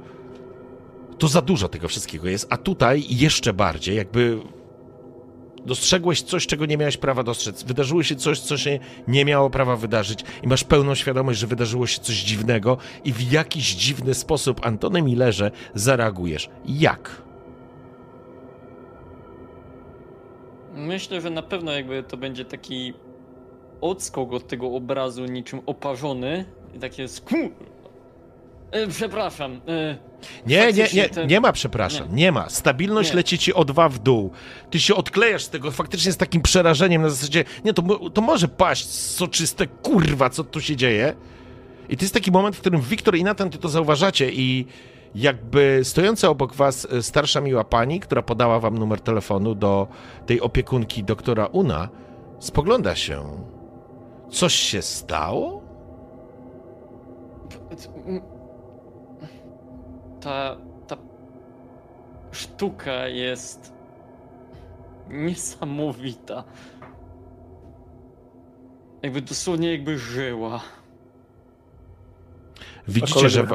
to 1.17 1.27
za 1.27 1.41
dużo 1.41 1.67
tego 1.69 1.87
wszystkiego 1.87 2.27
jest, 2.29 2.47
a 2.49 2.57
tutaj 2.57 3.03
jeszcze 3.09 3.53
bardziej, 3.53 3.95
jakby 3.95 4.39
dostrzegłeś 5.65 6.21
coś, 6.21 6.47
czego 6.47 6.65
nie 6.65 6.77
miałeś 6.77 6.97
prawa 6.97 7.23
dostrzec. 7.23 7.63
Wydarzyło 7.63 8.03
się 8.03 8.15
coś, 8.15 8.39
co 8.39 8.57
się 8.57 8.79
nie 9.07 9.25
miało 9.25 9.49
prawa 9.49 9.75
wydarzyć 9.75 10.23
i 10.43 10.47
masz 10.47 10.63
pełną 10.63 10.95
świadomość, 10.95 11.39
że 11.39 11.47
wydarzyło 11.47 11.87
się 11.87 12.01
coś 12.01 12.15
dziwnego 12.15 12.77
i 13.03 13.13
w 13.13 13.31
jakiś 13.31 13.75
dziwny 13.75 14.13
sposób, 14.13 14.65
Antony 14.65 15.01
Millerze, 15.01 15.51
zareagujesz. 15.73 16.49
Jak? 16.65 17.21
Myślę, 20.75 21.21
że 21.21 21.29
na 21.29 21.41
pewno 21.41 21.71
jakby 21.71 22.03
to 22.03 22.17
będzie 22.17 22.45
taki 22.45 22.93
odskok 23.81 24.33
od 24.33 24.47
tego 24.47 24.75
obrazu 24.75 25.25
niczym 25.25 25.61
oparzony 25.65 26.45
i 26.75 26.79
takie 26.79 27.07
sku... 27.07 27.35
E, 28.71 28.87
przepraszam. 28.87 29.61
Nie, 30.45 30.73
nie, 30.73 30.87
nie, 30.93 31.25
nie 31.27 31.39
ma, 31.41 31.51
przepraszam, 31.51 32.07
nie, 32.15 32.31
ma. 32.31 32.49
Stabilność 32.49 33.09
Nie. 33.09 33.15
leci 33.15 33.37
ci 33.37 33.53
o 33.53 33.65
dwa 33.65 33.89
w 33.89 33.99
dół. 33.99 34.31
Ty 34.69 34.79
się 34.79 34.95
odklejasz 34.95 35.43
z 35.43 35.49
tego 35.49 35.71
faktycznie 35.71 36.11
z 36.11 36.17
takim 36.17 36.41
przerażeniem 36.41 37.01
na 37.01 37.09
zasadzie, 37.09 37.43
nie, 37.65 37.73
to, 37.73 38.09
to 38.09 38.21
może 38.21 38.47
paść 38.47 38.89
soczyste, 38.89 39.67
kurwa, 39.67 40.29
co 40.29 40.43
tu 40.43 40.61
się 40.61 40.75
dzieje? 40.75 41.15
I 41.89 41.97
to 41.97 42.03
jest 42.03 42.13
taki 42.13 42.31
moment, 42.31 42.55
w 42.55 42.59
którym 42.59 42.81
Wiktor 42.81 43.15
i 43.15 43.23
Nathan, 43.23 43.49
ty 43.49 43.57
to 43.57 43.69
zauważacie 43.69 44.31
i 44.31 44.65
jakby 45.15 45.79
stojąca 45.83 46.29
obok 46.29 46.53
was 46.53 46.87
e, 46.91 47.03
starsza 47.03 47.41
miła 47.41 47.63
pani, 47.63 47.99
która 47.99 48.21
podała 48.21 48.59
wam 48.59 48.77
numer 48.77 49.01
telefonu 49.01 49.55
do 49.55 49.87
tej 50.25 50.41
opiekunki 50.41 51.03
doktora 51.03 51.45
Una, 51.45 51.89
spogląda 52.39 52.95
się. 52.95 53.23
Coś 54.29 54.53
się 54.53 54.81
stało? 54.81 55.61
Ta, 60.21 60.57
ta 60.87 60.97
sztuka 62.31 63.07
jest 63.07 63.73
niesamowita. 65.09 66.43
Jakby 69.01 69.21
dosłownie 69.21 69.71
jakby 69.71 69.97
żyła. 69.99 70.61
Widzicie, 72.87 73.29
że... 73.29 73.47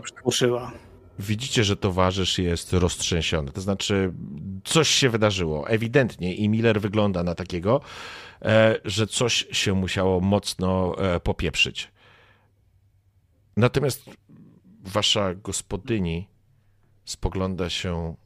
Widzicie, 1.19 1.65
że 1.65 1.77
towarzysz 1.77 2.39
jest 2.39 2.73
roztrzęsiony. 2.73 3.51
To 3.51 3.61
znaczy, 3.61 4.13
coś 4.65 4.89
się 4.89 5.11
wydarzyło. 5.11 5.69
Ewidentnie 5.69 6.35
i 6.35 6.49
Miller 6.49 6.81
wygląda 6.81 7.23
na 7.23 7.35
takiego, 7.35 7.81
e, 8.43 8.81
że 8.85 9.07
coś 9.07 9.47
się 9.53 9.75
musiało 9.75 10.21
mocno 10.21 10.99
e, 10.99 11.21
popieprzyć. 11.21 11.91
Natomiast 13.57 14.11
wasza 14.85 15.35
gospodyni 15.35 16.29
spogląda 17.07 17.71
się 17.71 18.17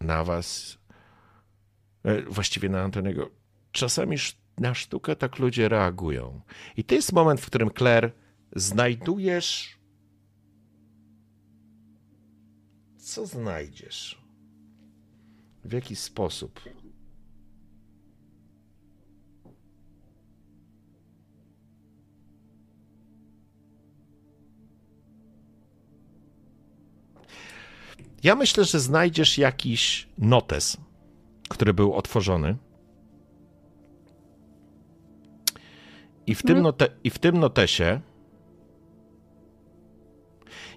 na 0.00 0.24
was, 0.24 0.78
e, 2.02 2.22
właściwie 2.22 2.68
na 2.68 2.82
Antoniego. 2.82 3.30
Czasami 3.72 4.16
na 4.58 4.74
sztukę 4.74 5.16
tak 5.16 5.38
ludzie 5.38 5.68
reagują. 5.68 6.40
I 6.76 6.84
to 6.84 6.94
jest 6.94 7.12
moment, 7.12 7.40
w 7.40 7.46
którym 7.46 7.70
Claire 7.70 8.12
znajdujesz 8.56 9.78
co 13.04 13.26
znajdziesz? 13.26 14.22
W 15.64 15.72
jaki 15.72 15.96
sposób? 15.96 16.60
Ja 28.24 28.34
myślę, 28.34 28.64
że 28.64 28.80
znajdziesz 28.80 29.38
jakiś 29.38 30.08
notes, 30.18 30.76
który 31.48 31.74
był 31.74 31.94
otworzony. 31.94 32.56
I 36.26 36.34
w, 36.34 36.42
tym, 36.42 36.62
note, 36.62 36.88
I 37.04 37.10
w 37.10 37.18
tym 37.18 37.38
notesie 37.38 38.00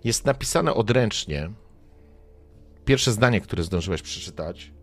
jest 0.04 0.26
napisane 0.26 0.74
odręcznie, 0.74 1.50
pierwsze 2.86 3.12
zdanie, 3.12 3.42
które 3.42 3.64
zdążyłeś 3.64 4.02
przeczytać, 4.02 4.74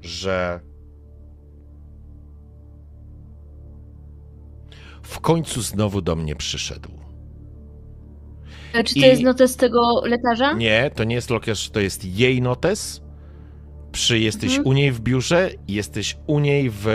że 0.00 0.60
w 5.02 5.20
końcu 5.20 5.62
znowu 5.62 6.00
do 6.02 6.16
mnie 6.16 6.36
przyszedł. 6.36 7.05
E, 8.76 8.84
Czy 8.84 8.94
to 8.94 9.00
I- 9.00 9.02
jest 9.02 9.22
notes 9.22 9.56
tego 9.56 10.00
lekarza? 10.04 10.52
Nie, 10.52 10.90
to 10.94 11.04
nie 11.04 11.14
jest 11.14 11.30
lokiesz, 11.30 11.70
to 11.70 11.80
jest 11.80 12.04
jej 12.04 12.42
notes. 12.42 13.02
Przy, 13.92 14.18
jesteś 14.18 14.50
Mhm. 14.50 14.66
u 14.66 14.72
niej 14.72 14.92
w 14.92 15.00
biurze, 15.00 15.50
jesteś 15.68 16.16
u 16.26 16.38
niej 16.38 16.70
w, 16.70 16.86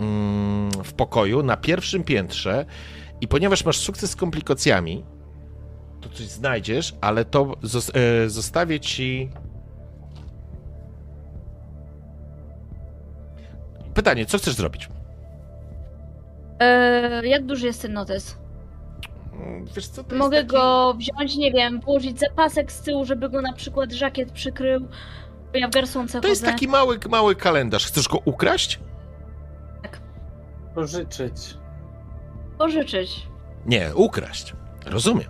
mm, 0.00 0.70
w 0.84 0.92
pokoju 0.92 1.42
na 1.42 1.56
pierwszym 1.56 2.04
piętrze 2.04 2.64
i 3.20 3.28
ponieważ 3.28 3.64
masz 3.64 3.76
sukces 3.76 4.10
z 4.10 4.16
komplikacjami, 4.16 5.04
to 6.00 6.08
coś 6.08 6.26
znajdziesz, 6.26 6.94
ale 7.00 7.24
to 7.24 7.44
zos- 7.44 7.90
e, 7.98 8.30
zostawię 8.30 8.80
ci. 8.80 9.30
Pytanie, 13.94 14.26
co 14.26 14.38
chcesz 14.38 14.54
zrobić? 14.54 14.88
E, 16.60 17.26
jak 17.26 17.46
duży 17.46 17.66
jest 17.66 17.82
ten 17.82 17.92
notes? 17.92 18.36
Wiesz 19.76 19.88
co, 19.88 20.04
to 20.04 20.16
Mogę 20.16 20.36
jest 20.36 20.48
taki... 20.48 20.60
go 20.62 20.94
wziąć, 20.94 21.36
nie 21.36 21.52
wiem, 21.52 21.80
położyć 21.80 22.20
zapasek 22.20 22.72
z 22.72 22.80
tyłu, 22.80 23.04
żeby 23.04 23.28
go 23.30 23.42
na 23.42 23.52
przykład 23.52 23.92
żakiet 23.92 24.32
przykrył. 24.32 24.80
Bo 25.52 25.58
ja 25.58 25.68
w 25.68 25.70
garsonce 25.70 26.20
To 26.20 26.28
jest 26.28 26.40
chodzę. 26.42 26.52
taki 26.52 26.68
mały, 26.68 26.98
mały 27.10 27.34
kalendarz. 27.34 27.86
Chcesz 27.86 28.08
go 28.08 28.18
ukraść? 28.24 28.80
Pożyczyć. 30.74 31.34
Pożyczyć. 32.58 33.26
Nie, 33.66 33.90
ukraść. 33.94 34.52
Rozumiem. 34.86 35.28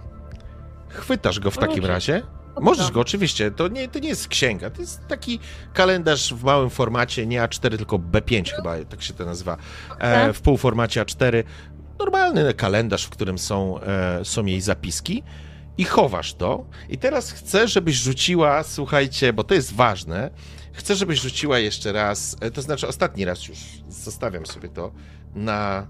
Chwytasz 0.89 1.41
go 1.41 1.51
w 1.51 1.59
takim 1.59 1.77
Proszę. 1.77 1.93
razie 1.93 2.23
Możesz 2.61 2.91
go, 2.91 3.01
oczywiście. 3.01 3.51
To 3.51 3.69
nie, 3.69 3.89
to 3.89 3.99
nie 3.99 4.09
jest 4.09 4.29
księga. 4.29 4.71
To 4.71 4.81
jest 4.81 5.09
taki 5.09 5.39
kalendarz 5.73 6.35
w 6.35 6.45
małym 6.45 6.71
formacie, 6.71 7.27
nie 7.27 7.41
A4, 7.41 7.77
tylko 7.77 7.99
B5 7.99 8.51
chyba, 8.57 8.85
tak 8.85 9.03
się 9.03 9.15
to 9.15 9.25
nazywa. 9.25 9.57
E, 9.99 10.33
w 10.33 10.41
półformacie 10.41 11.03
A4. 11.03 11.45
Normalny 11.99 12.55
kalendarz, 12.55 13.05
w 13.05 13.11
którym 13.11 13.39
są, 13.39 13.81
e, 13.81 14.25
są 14.25 14.45
jej 14.45 14.61
zapiski. 14.61 15.23
I 15.79 15.85
chowasz 15.85 16.35
to. 16.35 16.67
I 16.89 16.99
teraz 16.99 17.33
chcę, 17.33 17.69
żebyś 17.69 17.97
rzuciła, 17.97 18.63
słuchajcie, 18.63 19.33
bo 19.33 19.45
to 19.45 19.55
jest 19.55 19.75
ważne. 19.75 20.31
Chcę, 20.73 20.97
żebyś 20.97 21.21
rzuciła 21.21 21.59
jeszcze 21.59 21.93
raz, 21.93 22.37
e, 22.41 22.51
to 22.51 22.63
znaczy 22.63 22.89
ostatni 22.89 23.25
raz 23.25 23.49
już, 23.49 23.59
zostawiam 23.89 24.47
sobie 24.47 24.69
to, 24.69 24.93
na. 25.35 25.87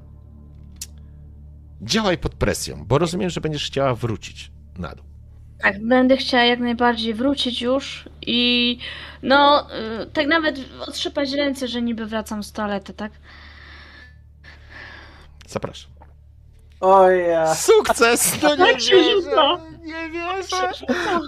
Działaj 1.83 2.19
pod 2.19 2.35
presją, 2.35 2.85
bo 2.87 2.99
rozumiem, 2.99 3.31
że 3.31 3.41
będziesz 3.41 3.67
chciała 3.67 3.95
wrócić 3.95 4.51
na 4.79 4.95
dół. 4.95 5.05
Tak, 5.59 5.87
będę 5.87 6.17
chciała 6.17 6.45
jak 6.45 6.61
najbardziej 6.61 7.15
wrócić 7.15 7.63
już 7.63 8.09
i 8.23 8.79
no, 9.23 9.69
y, 10.03 10.07
tak 10.07 10.27
nawet 10.27 10.57
otrzepać 10.81 11.33
ręce, 11.33 11.69
że 11.69 11.83
niby 11.83 12.07
wracam 12.07 12.43
z 12.43 12.53
toalety, 12.53 12.95
tak? 12.95 13.13
Zapraszam. 15.49 15.94
O 16.85 17.11
ja. 17.11 17.55
Sukces! 17.55 18.43
No 18.43 18.57
nie 18.57 18.73
Tak 18.73 18.81
się 18.81 18.97
wierzę, 18.97 19.59
nie 19.81 20.11
wierzę. 20.11 20.71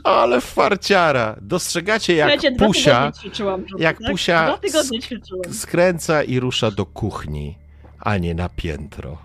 Ale 0.05 0.41
farciara. 0.41 1.36
Dostrzegacie 1.41 2.15
jak 2.15 2.31
Słuchajcie, 2.31 2.57
Pusia 2.59 3.12
ćwiczyłam. 3.12 3.65
jak 3.78 3.99
tak? 3.99 4.10
Pusia 4.10 4.59
skręca 5.52 6.23
i 6.23 6.41
rusza 6.41 6.70
do 6.70 6.86
kuchni, 6.86 7.59
a 8.01 8.17
nie 8.18 8.35
na 8.35 8.49
piętro. 8.49 9.18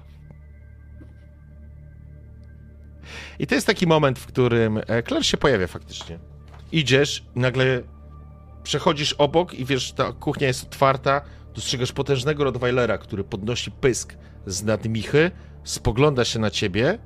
I 3.40 3.48
to 3.48 3.56
jest 3.56 3.68
taki 3.68 3.88
moment, 3.88 4.20
w 4.20 4.26
którym 4.26 4.78
e, 4.78 5.04
Claire 5.04 5.26
się 5.26 5.38
pojawia 5.38 5.68
faktycznie. 5.68 6.20
Idziesz, 6.72 7.24
nagle 7.36 7.82
przechodzisz 8.64 9.14
obok 9.14 9.54
i 9.54 9.66
wiesz, 9.66 9.92
ta 9.92 10.12
kuchnia 10.12 10.48
jest 10.48 10.64
otwarta, 10.64 11.22
dostrzegasz 11.56 11.92
potężnego 11.92 12.44
Rottweilera, 12.44 12.98
który 12.98 13.24
podnosi 13.24 13.72
pysk 13.72 14.16
z 14.46 14.64
nadmichy, 14.64 15.32
spogląda 15.64 16.26
się 16.26 16.40
na 16.40 16.50
ciebie, 16.50 17.00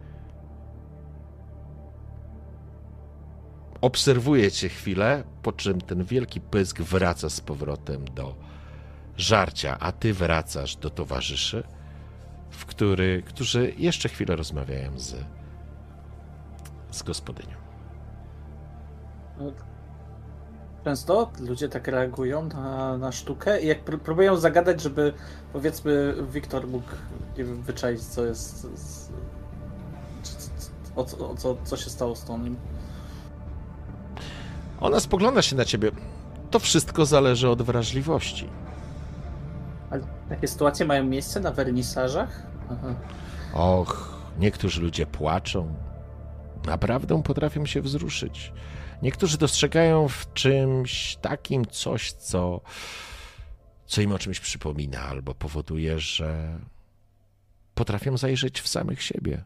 obserwuje 3.81 4.51
cię 4.51 4.69
chwilę, 4.69 5.23
po 5.41 5.51
czym 5.51 5.81
ten 5.81 6.03
wielki 6.03 6.41
pysk 6.41 6.81
wraca 6.81 7.29
z 7.29 7.41
powrotem 7.41 8.05
do 8.05 8.35
żarcia, 9.17 9.79
a 9.79 9.91
ty 9.91 10.13
wracasz 10.13 10.75
do 10.75 10.89
towarzyszy, 10.89 11.63
w 12.49 12.65
który, 12.65 13.23
którzy 13.25 13.73
jeszcze 13.77 14.09
chwilę 14.09 14.35
rozmawiają 14.35 14.99
z, 14.99 15.15
z 16.91 17.03
gospodynią. 17.03 17.55
Często 20.89 21.31
ludzie 21.39 21.69
tak 21.69 21.87
reagują 21.87 22.43
na, 22.49 22.97
na 22.97 23.11
sztukę 23.11 23.61
i 23.61 23.67
jak 23.67 23.85
pró- 23.85 23.97
próbują 23.99 24.37
zagadać, 24.37 24.81
żeby 24.81 25.13
powiedzmy 25.53 26.13
Wiktor 26.31 26.67
mógł 26.67 26.87
nie 27.37 27.43
wiem, 27.43 27.61
wyczaić 27.61 28.01
co 28.03 28.25
jest 28.25 28.61
z, 28.79 29.09
o, 30.95 31.03
co- 31.03 31.29
o 31.29 31.35
co, 31.35 31.57
co 31.63 31.77
się 31.77 31.89
stało 31.89 32.15
z 32.15 32.23
Tonym. 32.23 32.55
Ona 34.81 34.99
spogląda 34.99 35.41
się 35.41 35.55
na 35.55 35.65
ciebie. 35.65 35.91
To 36.51 36.59
wszystko 36.59 37.05
zależy 37.05 37.49
od 37.49 37.61
wrażliwości. 37.61 38.49
Ale 39.89 40.01
takie 40.29 40.47
sytuacje 40.47 40.85
mają 40.85 41.03
miejsce 41.03 41.39
na 41.39 41.51
wernisażach? 41.51 42.41
Aha. 42.71 42.93
Och, 43.53 44.19
niektórzy 44.39 44.81
ludzie 44.81 45.05
płaczą. 45.05 45.73
Naprawdę 46.65 47.23
potrafią 47.23 47.65
się 47.65 47.81
wzruszyć. 47.81 48.53
Niektórzy 49.01 49.37
dostrzegają 49.37 50.07
w 50.07 50.33
czymś 50.33 51.15
takim 51.15 51.65
coś, 51.65 52.11
co, 52.11 52.61
co 53.85 54.01
im 54.01 54.11
o 54.11 54.19
czymś 54.19 54.39
przypomina, 54.39 55.01
albo 55.01 55.35
powoduje, 55.35 55.99
że 55.99 56.59
potrafią 57.73 58.17
zajrzeć 58.17 58.61
w 58.61 58.67
samych 58.67 59.03
siebie. 59.03 59.43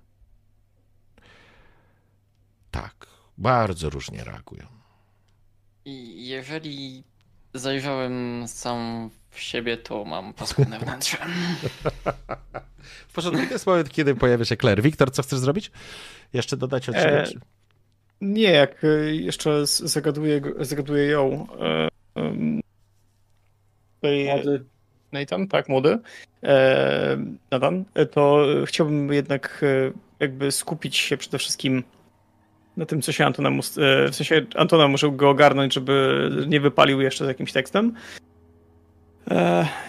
Tak, 2.72 3.08
bardzo 3.38 3.90
różnie 3.90 4.24
reagują. 4.24 4.68
I 5.86 6.28
jeżeli 6.28 7.04
zajrzałem 7.54 8.48
sam 8.48 9.10
w 9.30 9.40
siebie, 9.40 9.78
to 9.78 10.06
mam 10.06 10.34
paskudne 10.34 10.80
wnętrze. 10.80 11.18
W 13.08 13.14
porządku, 13.14 13.46
to 13.46 13.54
jest 13.54 13.66
moment, 13.66 13.90
kiedy 13.90 14.16
pojawia 14.16 14.46
się 14.46 14.58
Claire. 14.58 14.82
Wiktor, 14.82 15.12
co 15.12 15.24
chcesz 15.24 15.40
zrobić? 15.40 15.72
Jeszcze 16.34 16.58
dodać 16.58 16.90
od 16.90 16.96
siebie? 16.96 17.24
E, 17.24 17.59
Nie, 18.22 18.52
jak 18.52 18.84
e, 18.84 19.16
jeszcze 19.16 19.66
zagaduję, 19.66 20.42
zagaduję 20.60 21.06
ją. 21.06 21.48
e, 21.62 21.90
tutaj 23.96 24.26
Młody. 24.26 24.64
Nathan, 25.12 25.48
tak, 25.48 25.70
młody. 25.70 26.00
E, 26.44 27.18
Nathan, 27.52 27.86
to 28.12 28.46
chciałbym 28.66 29.14
jednak 29.14 29.66
jakby 30.20 30.52
skupić 30.52 30.96
się 30.98 31.18
przede 31.18 31.38
wszystkim 31.38 31.84
na 32.78 32.86
tym, 32.86 33.02
co 33.02 33.12
się 33.12 33.26
Antona, 33.26 33.52
w 34.12 34.16
sensie 34.16 34.46
Antona 34.56 34.88
muszę 34.88 35.12
go 35.12 35.30
ogarnąć, 35.30 35.74
żeby 35.74 36.30
nie 36.48 36.60
wypalił 36.60 37.02
jeszcze 37.02 37.26
z 37.26 37.28
jakimś 37.28 37.52
tekstem. 37.52 37.94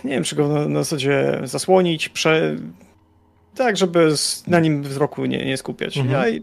Nie 0.05 0.11
wiem, 0.11 0.25
czy 0.25 0.37
go 0.37 0.49
na, 0.49 0.69
na 0.69 0.83
zasadzie 0.83 1.41
zasłonić, 1.45 2.09
prze... 2.09 2.57
tak, 3.55 3.77
żeby 3.77 4.09
na 4.47 4.61
nim 4.61 4.83
wzroku 4.83 5.25
nie, 5.25 5.45
nie 5.45 5.57
skupiać. 5.57 5.99
Mhm. 5.99 6.33
Ja 6.33 6.41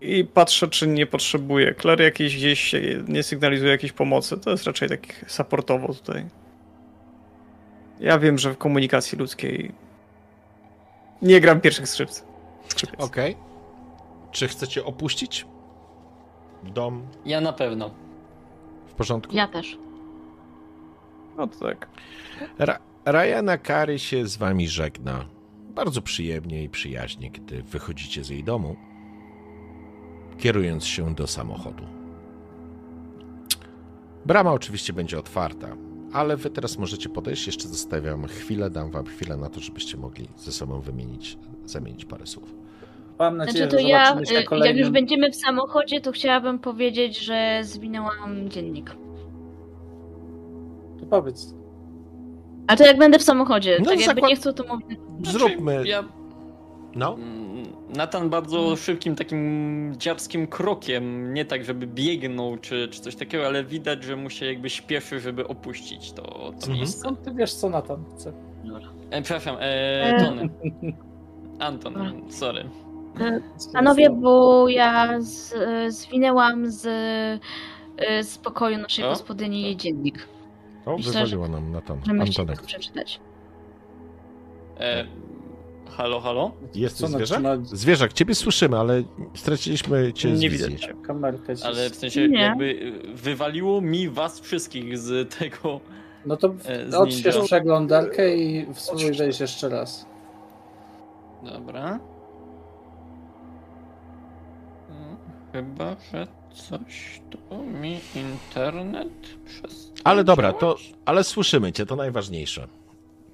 i, 0.00 0.24
patrzę, 0.24 0.68
czy 0.68 0.86
nie 0.86 1.06
potrzebuje. 1.06 1.74
Claire 1.74 2.00
jakiejś 2.04 2.36
gdzieś 2.36 2.74
nie 3.08 3.22
sygnalizuje 3.22 3.70
jakiejś 3.70 3.92
pomocy. 3.92 4.38
To 4.38 4.50
jest 4.50 4.64
raczej 4.66 4.88
tak 4.88 5.24
supportowo 5.26 5.94
tutaj. 5.94 6.26
Ja 8.00 8.18
wiem, 8.18 8.38
że 8.38 8.54
w 8.54 8.58
komunikacji 8.58 9.18
ludzkiej 9.18 9.72
nie 11.22 11.40
gram 11.40 11.60
pierwszych 11.60 11.88
skrzypc. 11.88 12.24
skrzypiec. 12.68 13.00
Okej. 13.00 13.36
Czy 14.32 14.48
chcecie 14.48 14.84
opuścić 14.84 15.46
dom 16.62 17.06
Ja 17.24 17.40
na 17.40 17.52
pewno. 17.52 17.90
w 18.86 18.92
porządku? 18.94 19.36
Ja 19.36 19.48
też. 19.48 19.78
No 21.36 21.46
to 21.46 21.58
tak. 21.66 21.88
Ra 22.58 22.78
Ryana 23.04 23.58
Kary 23.58 23.98
się 23.98 24.26
z 24.26 24.36
wami 24.36 24.68
żegna. 24.68 25.24
Bardzo 25.74 26.02
przyjemnie 26.02 26.62
i 26.62 26.68
przyjaźnie, 26.68 27.30
gdy 27.30 27.62
wychodzicie 27.62 28.24
z 28.24 28.28
jej 28.28 28.44
domu, 28.44 28.76
kierując 30.38 30.84
się 30.84 31.14
do 31.14 31.26
samochodu. 31.26 31.82
Brama 34.26 34.52
oczywiście 34.52 34.92
będzie 34.92 35.18
otwarta, 35.18 35.68
ale 36.12 36.36
wy 36.36 36.50
teraz 36.50 36.78
możecie 36.78 37.08
podejść. 37.08 37.46
Jeszcze 37.46 37.68
zostawiam 37.68 38.26
chwilę, 38.26 38.70
dam 38.70 38.90
wam 38.90 39.06
chwilę 39.06 39.36
na 39.36 39.48
to, 39.50 39.60
żebyście 39.60 39.96
mogli 39.96 40.28
ze 40.36 40.52
sobą 40.52 40.80
wymienić, 40.80 41.38
zamienić 41.64 42.04
parę 42.04 42.26
słów. 42.26 42.54
Mam 43.18 43.36
nadzieję, 43.36 43.56
Znaczy 43.58 43.76
to 43.76 43.82
że 43.82 43.88
ja, 43.88 44.12
y, 44.12 44.58
na 44.58 44.66
jak 44.66 44.76
już 44.76 44.90
będziemy 44.90 45.30
w 45.30 45.36
samochodzie, 45.36 46.00
to 46.00 46.12
chciałabym 46.12 46.58
powiedzieć, 46.58 47.18
że 47.18 47.60
zwinęłam 47.62 48.48
dziennik. 48.48 48.90
To 51.00 51.06
powiedz. 51.10 51.54
A 52.66 52.76
to 52.76 52.84
jak 52.86 52.98
będę 52.98 53.18
w 53.18 53.22
samochodzie, 53.22 53.76
No, 53.78 53.84
tak 53.84 54.00
jakby 54.00 54.20
zakład- 54.20 54.28
nie 54.28 54.36
chcą, 54.36 54.52
to 54.52 54.64
mówię. 54.74 54.96
Zróbmy. 55.24 55.72
Znaczy, 55.74 55.88
Ja, 55.88 56.04
No, 56.94 57.16
Nathan 57.96 58.30
bardzo 58.30 58.76
szybkim 58.76 59.16
takim 59.16 59.94
dziabskim 59.98 60.46
krokiem, 60.46 61.34
nie 61.34 61.44
tak, 61.44 61.64
żeby 61.64 61.86
biegnął 61.86 62.56
czy, 62.56 62.88
czy 62.88 63.00
coś 63.00 63.16
takiego, 63.16 63.46
ale 63.46 63.64
widać, 63.64 64.04
że 64.04 64.16
mu 64.16 64.30
się 64.30 64.46
jakby 64.46 64.70
śpieszy, 64.70 65.20
żeby 65.20 65.48
opuścić 65.48 66.12
to, 66.12 66.22
to 66.22 66.52
Mhm. 66.52 66.72
miejsce. 66.78 66.98
Skąd 67.00 67.22
ty 67.22 67.34
wiesz, 67.34 67.54
co 67.54 67.70
Natan 67.70 68.04
chce? 68.14 68.32
E, 69.10 69.22
przepraszam, 69.22 69.56
e, 69.56 69.60
E. 70.16 70.24
Tony. 70.24 70.48
Anton, 71.58 72.22
sorry. 72.30 72.64
Panowie, 73.72 74.10
bo 74.10 74.68
ja 74.68 75.20
z, 75.20 75.54
zwinęłam 75.94 76.70
z, 76.70 76.82
z 78.22 78.38
pokoju 78.38 78.78
naszej 78.78 79.04
O? 79.04 79.08
gospodyni 79.08 79.62
jej 79.62 79.76
dziennik. 79.76 80.28
o, 80.86 80.96
Myślę, 80.96 81.12
wywaliła 81.12 81.48
nam 81.48 81.72
na 81.72 81.80
tam. 81.80 81.98
Możemy 81.98 82.24
chcieli 82.24 82.38
Antonek. 82.40 82.60
go 82.60 82.66
przeczytać. 82.66 83.20
E, 84.80 85.04
halo, 85.90 86.20
halo? 86.20 86.52
Jest 86.74 86.96
Co 86.96 87.06
zwierzak? 87.06 87.42
natrzyma 87.42 87.76
Zwierzak, 87.76 88.12
ciebie 88.12 88.34
słyszymy, 88.34 88.78
ale 88.78 89.02
straciliśmy 89.34 90.12
cię 90.12 90.36
z 90.36 90.40
Nie 90.40 90.50
cię. 90.50 90.56
gdzieś. 90.56 90.88
Ale 91.64 91.90
w 91.90 91.96
sensie 91.96 92.28
Nie. 92.28 92.40
jakby 92.40 92.64
y, 92.64 92.92
wywaliło 93.14 93.80
mi 93.80 94.08
was 94.08 94.40
wszystkich 94.40 94.98
z 94.98 95.34
tego. 95.38 95.80
No 96.26 96.36
to 96.36 96.54
E, 96.92 96.98
odśwież 96.98 97.38
przeglądarkę 97.38 98.36
i 98.36 98.66
wejść 99.18 99.40
jeszcze 99.40 99.68
raz. 99.68 100.06
Dobra. 101.52 101.98
Mm, 104.90 105.16
Chyba, 105.52 105.96
że 106.12 106.26
coś 106.68 107.20
tu 107.30 107.38
mi 107.64 108.00
internet 108.14 109.08
przez. 109.46 109.92
Ale 110.04 110.24
dobra, 110.24 110.52
to, 110.52 110.76
ale 111.04 111.24
słyszymy 111.24 111.72
cię, 111.72 111.86
to 111.86 111.96
najważniejsze. 111.96 112.66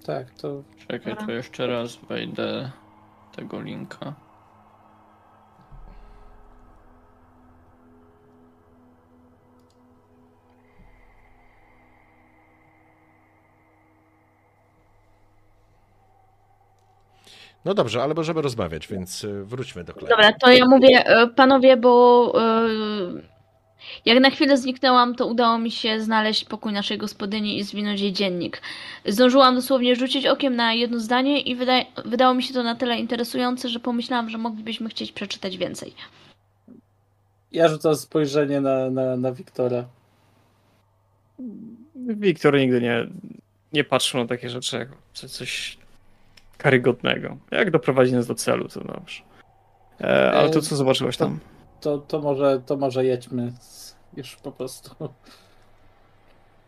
Tak, 0.06 0.30
to 0.30 0.62
Czekaj, 0.88 1.16
to 1.26 1.32
jeszcze 1.32 1.66
raz 1.66 1.96
wejdę 1.96 2.70
tego 3.36 3.60
linka. 3.60 4.14
No 17.64 17.74
dobrze, 17.74 18.02
ale 18.02 18.14
możemy 18.14 18.42
rozmawiać, 18.42 18.88
więc 18.88 19.24
y, 19.24 19.44
wróćmy 19.44 19.84
do 19.84 19.92
Klary. 19.94 20.10
Dobra, 20.10 20.32
to 20.32 20.50
ja 20.52 20.64
mówię, 20.68 21.22
y, 21.22 21.28
panowie, 21.28 21.76
bo 21.76 22.32
y, 23.16 23.31
jak 24.04 24.20
na 24.20 24.30
chwilę 24.30 24.56
zniknęłam, 24.56 25.14
to 25.14 25.26
udało 25.26 25.58
mi 25.58 25.70
się 25.70 26.00
znaleźć 26.00 26.44
pokój 26.44 26.72
naszej 26.72 26.98
gospodyni 26.98 27.58
i 27.58 27.62
zwinąć 27.62 28.00
jej 28.00 28.12
dziennik. 28.12 28.62
Zdążyłam 29.06 29.54
dosłownie 29.54 29.96
rzucić 29.96 30.26
okiem 30.26 30.56
na 30.56 30.72
jedno 30.72 30.98
zdanie 31.00 31.40
i 31.40 31.56
wydaje, 31.56 31.84
wydało 32.04 32.34
mi 32.34 32.42
się 32.42 32.54
to 32.54 32.62
na 32.62 32.74
tyle 32.74 32.98
interesujące, 32.98 33.68
że 33.68 33.80
pomyślałam, 33.80 34.30
że 34.30 34.38
moglibyśmy 34.38 34.88
chcieć 34.88 35.12
przeczytać 35.12 35.56
więcej. 35.58 35.94
Ja 37.52 37.68
rzucam 37.68 37.96
spojrzenie 37.96 38.60
na, 38.60 38.90
na, 38.90 39.16
na 39.16 39.32
Wiktora. 39.32 39.84
Wiktor 41.96 42.58
nigdy 42.58 42.80
nie, 42.80 43.06
nie 43.72 43.84
patrzył 43.84 44.20
na 44.20 44.26
takie 44.26 44.50
rzeczy 44.50 44.76
jak 44.76 44.88
co- 45.12 45.28
coś 45.28 45.78
karygodnego. 46.58 47.36
Jak 47.50 47.70
doprowadzi 47.70 48.12
nas 48.12 48.26
do 48.26 48.34
celu, 48.34 48.68
to 48.68 48.80
dobrze. 48.80 49.22
E, 50.00 50.32
ale 50.32 50.50
to 50.50 50.62
co 50.62 50.76
zobaczyłaś 50.76 51.16
tam? 51.16 51.38
To, 51.82 51.98
to, 51.98 52.20
może, 52.20 52.62
to 52.66 52.76
może 52.76 53.04
jedźmy 53.04 53.52
już 54.16 54.36
po 54.36 54.52
prostu. 54.52 54.90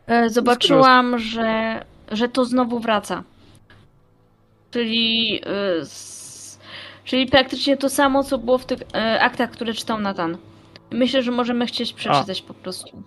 E, 0.06 0.30
Zobaczyłam, 0.30 1.18
że, 1.18 1.84
że 2.12 2.28
to 2.28 2.44
znowu 2.44 2.80
wraca. 2.80 3.22
Czyli, 4.70 5.40
e, 5.46 5.84
czyli 7.04 7.26
praktycznie 7.26 7.76
to 7.76 7.88
samo, 7.88 8.24
co 8.24 8.38
było 8.38 8.58
w 8.58 8.66
tych 8.66 8.80
e, 8.94 9.20
aktach, 9.20 9.50
które 9.50 9.74
czytał 9.74 10.00
Nathan. 10.00 10.38
Myślę, 10.90 11.22
że 11.22 11.30
możemy 11.30 11.66
chcieć 11.66 11.92
przeczytać 11.92 12.42
po 12.42 12.54
prostu. 12.54 13.02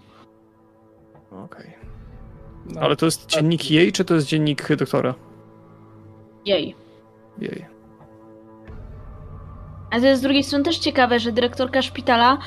Okej. 1.32 1.74
No, 2.66 2.82
Ale 2.82 2.96
to 2.96 3.06
jest 3.06 3.30
dziennik 3.30 3.72
jej, 3.72 3.92
czy 3.92 4.06
to 4.06 4.16
jest 4.16 4.28
dziennik 4.28 4.76
doktora? 4.76 5.16
Jej. 6.46 6.76
Jej. 7.40 7.77
A 9.92 10.00
to 10.00 10.06
jest 10.06 10.20
z 10.20 10.24
drugiej 10.24 10.44
strony 10.44 10.66
też 10.66 10.78
ciekawe, 10.78 11.20
że 11.20 11.32
dyrektorka 11.32 11.82
szpitala 11.82 12.38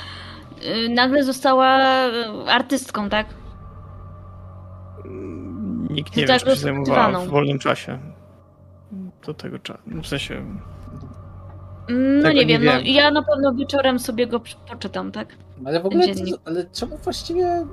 y, 0.86 0.88
nagle 0.88 1.24
została 1.24 1.78
y, 2.06 2.50
artystką, 2.50 3.08
tak? 3.08 3.26
Nikt 5.90 6.16
nie 6.16 6.26
Tak 6.26 6.40
wie, 6.40 6.46
czym 6.46 6.54
się 6.54 6.60
zajmowała 6.60 7.20
w 7.20 7.28
wolnym 7.28 7.58
czasie. 7.58 7.98
Do 9.26 9.34
tego 9.34 9.58
czasu. 9.58 9.80
W 10.02 10.06
sensie. 10.06 10.34
Mm, 11.88 12.20
No 12.22 12.32
nie 12.32 12.44
nie 12.44 12.58
wiem, 12.58 12.64
no, 12.64 12.80
ja 12.84 13.10
na 13.10 13.22
pewno 13.22 13.54
wieczorem 13.54 13.98
sobie 13.98 14.26
go 14.26 14.40
poczytam, 14.68 15.12
tak? 15.12 15.28
Ale 15.66 15.80
w 15.80 15.86
ogóle, 15.86 16.06
dziennik. 16.06 16.34
to, 16.34 16.40
ale 16.44 16.64
czemu 16.72 16.96
właściwie, 16.96 17.66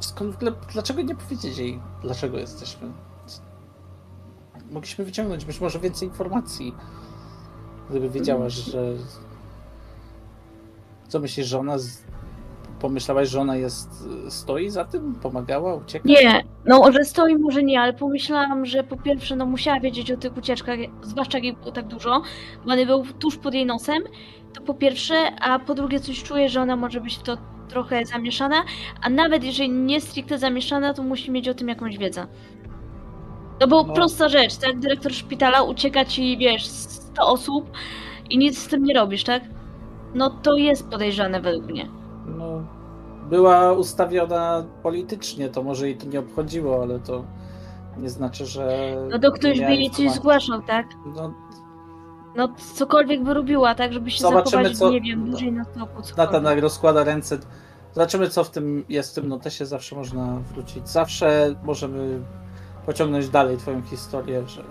skąd 0.00 0.32
w 0.32 0.36
ogóle, 0.36 0.52
dlaczego 0.72 1.02
nie 1.02 1.14
powiedzieć 1.16 1.58
jej, 1.58 1.80
dlaczego 2.02 2.38
jesteśmy? 2.38 2.88
Mogliśmy 4.70 5.04
wyciągnąć 5.04 5.44
być 5.44 5.60
może 5.60 5.78
więcej 5.78 6.08
informacji, 6.08 6.74
gdyby 7.90 8.08
wiedziała, 8.10 8.48
że... 8.48 8.92
Co 11.08 11.20
myślisz, 11.20 11.46
że 11.46 11.58
ona... 11.58 11.78
Z... 11.78 12.08
Pomyślałaś, 12.80 13.28
że 13.28 13.40
ona 13.40 13.56
jest, 13.56 14.08
stoi 14.28 14.70
za 14.70 14.84
tym? 14.84 15.14
Pomagała? 15.14 15.74
Ucieka? 15.74 16.08
Nie, 16.08 16.44
no 16.64 16.92
że 16.92 17.04
stoi 17.04 17.36
może 17.36 17.62
nie, 17.62 17.80
ale 17.80 17.92
pomyślałam, 17.92 18.66
że 18.66 18.84
po 18.84 18.96
pierwsze 18.96 19.36
no 19.36 19.46
musiała 19.46 19.80
wiedzieć 19.80 20.12
o 20.12 20.16
tych 20.16 20.36
ucieczkach, 20.36 20.78
zwłaszcza 21.02 21.38
jak 21.38 21.44
ich 21.44 21.58
było 21.58 21.72
tak 21.72 21.86
dużo, 21.86 22.22
bo 22.64 22.72
one 22.72 22.86
były 22.86 23.04
tuż 23.18 23.36
pod 23.36 23.54
jej 23.54 23.66
nosem, 23.66 24.02
to 24.54 24.60
po 24.60 24.74
pierwsze, 24.74 25.14
a 25.40 25.58
po 25.58 25.74
drugie 25.74 26.00
coś 26.00 26.22
czuję, 26.22 26.48
że 26.48 26.60
ona 26.60 26.76
może 26.76 27.00
być 27.00 27.16
w 27.16 27.22
to 27.22 27.36
trochę 27.68 28.06
zamieszana, 28.06 28.56
a 29.02 29.10
nawet 29.10 29.44
jeżeli 29.44 29.70
nie 29.70 30.00
stricte 30.00 30.38
zamieszana, 30.38 30.94
to 30.94 31.02
musi 31.02 31.30
mieć 31.30 31.48
o 31.48 31.54
tym 31.54 31.68
jakąś 31.68 31.98
wiedzę. 31.98 32.26
No 33.60 33.66
bo 33.68 33.82
No. 33.82 33.94
prosta 33.94 34.28
rzecz, 34.28 34.56
tak? 34.56 34.78
Dyrektor 34.78 35.12
szpitala 35.14 35.62
ucieka 35.62 36.04
ci, 36.04 36.36
wiesz, 36.38 36.66
100 37.18 37.26
osób 37.32 37.70
i 38.30 38.38
nic 38.38 38.58
z 38.58 38.68
tym 38.68 38.84
nie 38.84 38.94
robisz, 38.94 39.24
tak? 39.24 39.42
No 40.14 40.30
to 40.30 40.56
jest 40.56 40.88
podejrzane 40.88 41.40
według 41.40 41.66
mnie. 41.66 41.88
No, 42.26 42.62
była 43.30 43.72
ustawiona 43.72 44.64
politycznie, 44.82 45.48
to 45.48 45.62
może 45.62 45.86
jej 45.86 45.96
to 45.96 46.06
nie 46.06 46.20
obchodziło, 46.20 46.82
ale 46.82 47.00
to 47.00 47.24
nie 47.98 48.10
znaczy, 48.10 48.46
że... 48.46 48.96
No 49.10 49.18
to 49.18 49.32
ktoś 49.32 49.60
by 49.60 49.74
jej 49.74 49.90
coś 49.90 50.10
zgłaszał, 50.10 50.62
tak? 50.62 50.86
No, 51.16 51.34
No 52.36 52.48
cokolwiek 52.74 53.22
by 53.24 53.34
robiła, 53.34 53.74
tak, 53.74 53.92
żeby 53.92 54.10
się 54.10 54.20
Zobaczymy, 54.20 54.74
co- 54.74 54.90
nie 54.90 55.00
wiem, 55.00 55.30
dłużej 55.30 55.52
na 55.52 55.64
stoku. 55.64 56.02
Natan 56.16 56.46
rozkłada 56.58 57.04
ręce. 57.04 57.38
Zobaczymy, 57.92 58.28
co 58.28 58.44
w 58.44 58.50
tym 58.50 58.84
jest 58.88 59.12
w 59.12 59.14
tym 59.14 59.28
notesie. 59.28 59.66
Zawsze 59.66 59.96
można 59.96 60.38
wrócić. 60.54 60.88
Zawsze 60.88 61.54
możemy 61.64 62.20
pociągnąć 62.86 63.28
dalej 63.28 63.56
twoją 63.56 63.82
historię, 63.82 64.42
że 64.46 64.64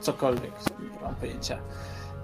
cokolwiek, 0.00 0.52
nie 0.82 1.00
mam 1.02 1.14
pojęcia. 1.14 1.58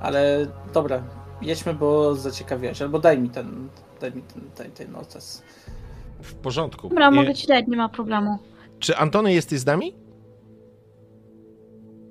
Ale 0.01 0.47
dobra, 0.73 1.03
jedźmy, 1.43 1.75
bo 1.75 2.15
zaciekawiałeś. 2.15 2.83
Albo 2.83 2.99
daj 2.99 3.19
mi 3.19 3.31
ten, 3.31 3.69
daj 4.01 4.13
mi 4.15 4.23
ten, 4.23 4.43
ten, 4.55 4.71
ten 4.71 4.93
notes. 4.93 5.43
W 6.23 6.35
porządku. 6.35 6.89
Dobra, 6.89 7.11
mogę 7.11 7.35
ci 7.35 7.47
dać, 7.47 7.65
nie 7.69 7.77
ma 7.77 7.89
problemu. 7.89 8.39
Czy 8.79 8.97
Antony 8.97 9.33
jesteś 9.33 9.59
z 9.61 9.67
nami? 9.67 9.95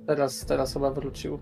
Teraz, 0.07 0.45
teraz 0.45 0.73
chyba 0.73 0.91
wrócił. 0.91 1.39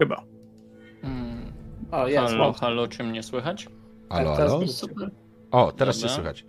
Chyba. 0.00 0.22
Mm, 1.02 1.52
O, 1.92 2.08
jest. 2.08 2.32
halo, 2.32 2.52
halo, 2.52 2.88
czy 2.88 3.04
mnie 3.04 3.22
słychać? 3.22 3.68
Halo, 4.10 4.36
teraz 4.36 4.52
halo? 4.52 4.66
Super. 4.68 5.10
O, 5.50 5.72
teraz 5.72 5.96
cię 5.96 6.02
Dobra. 6.02 6.14
słychać. 6.14 6.46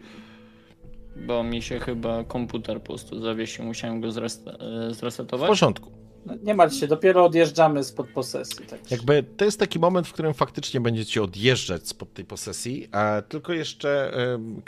Bo 1.16 1.44
mi 1.44 1.62
się 1.62 1.80
chyba 1.80 2.24
komputer 2.24 2.80
po 2.80 2.86
prostu 2.86 3.22
zawiesił, 3.22 3.66
musiałem 3.66 4.02
go 4.02 4.08
zres- 4.08 4.48
e, 4.90 4.92
W 4.92 4.96
zresetować. 4.96 5.48
porządku. 5.50 5.92
No, 6.26 6.34
Nie 6.44 6.54
martw 6.54 6.76
się, 6.78 6.88
dopiero 6.88 7.26
odjeżdżamy 7.26 7.84
spod 7.84 8.08
posesji. 8.10 8.66
Tak. 8.66 8.92
Jakby 8.92 9.24
to 9.38 9.46
jest 9.46 9.60
taki 9.60 9.80
moment, 9.80 10.08
w 10.08 10.14
którym 10.14 10.34
faktycznie 10.34 10.82
będziecie 10.82 11.24
odjeżdżać 11.24 11.88
spod 11.88 12.14
tej 12.14 12.26
posesji, 12.26 12.88
a 12.92 13.22
tylko 13.30 13.54
jeszcze 13.54 14.12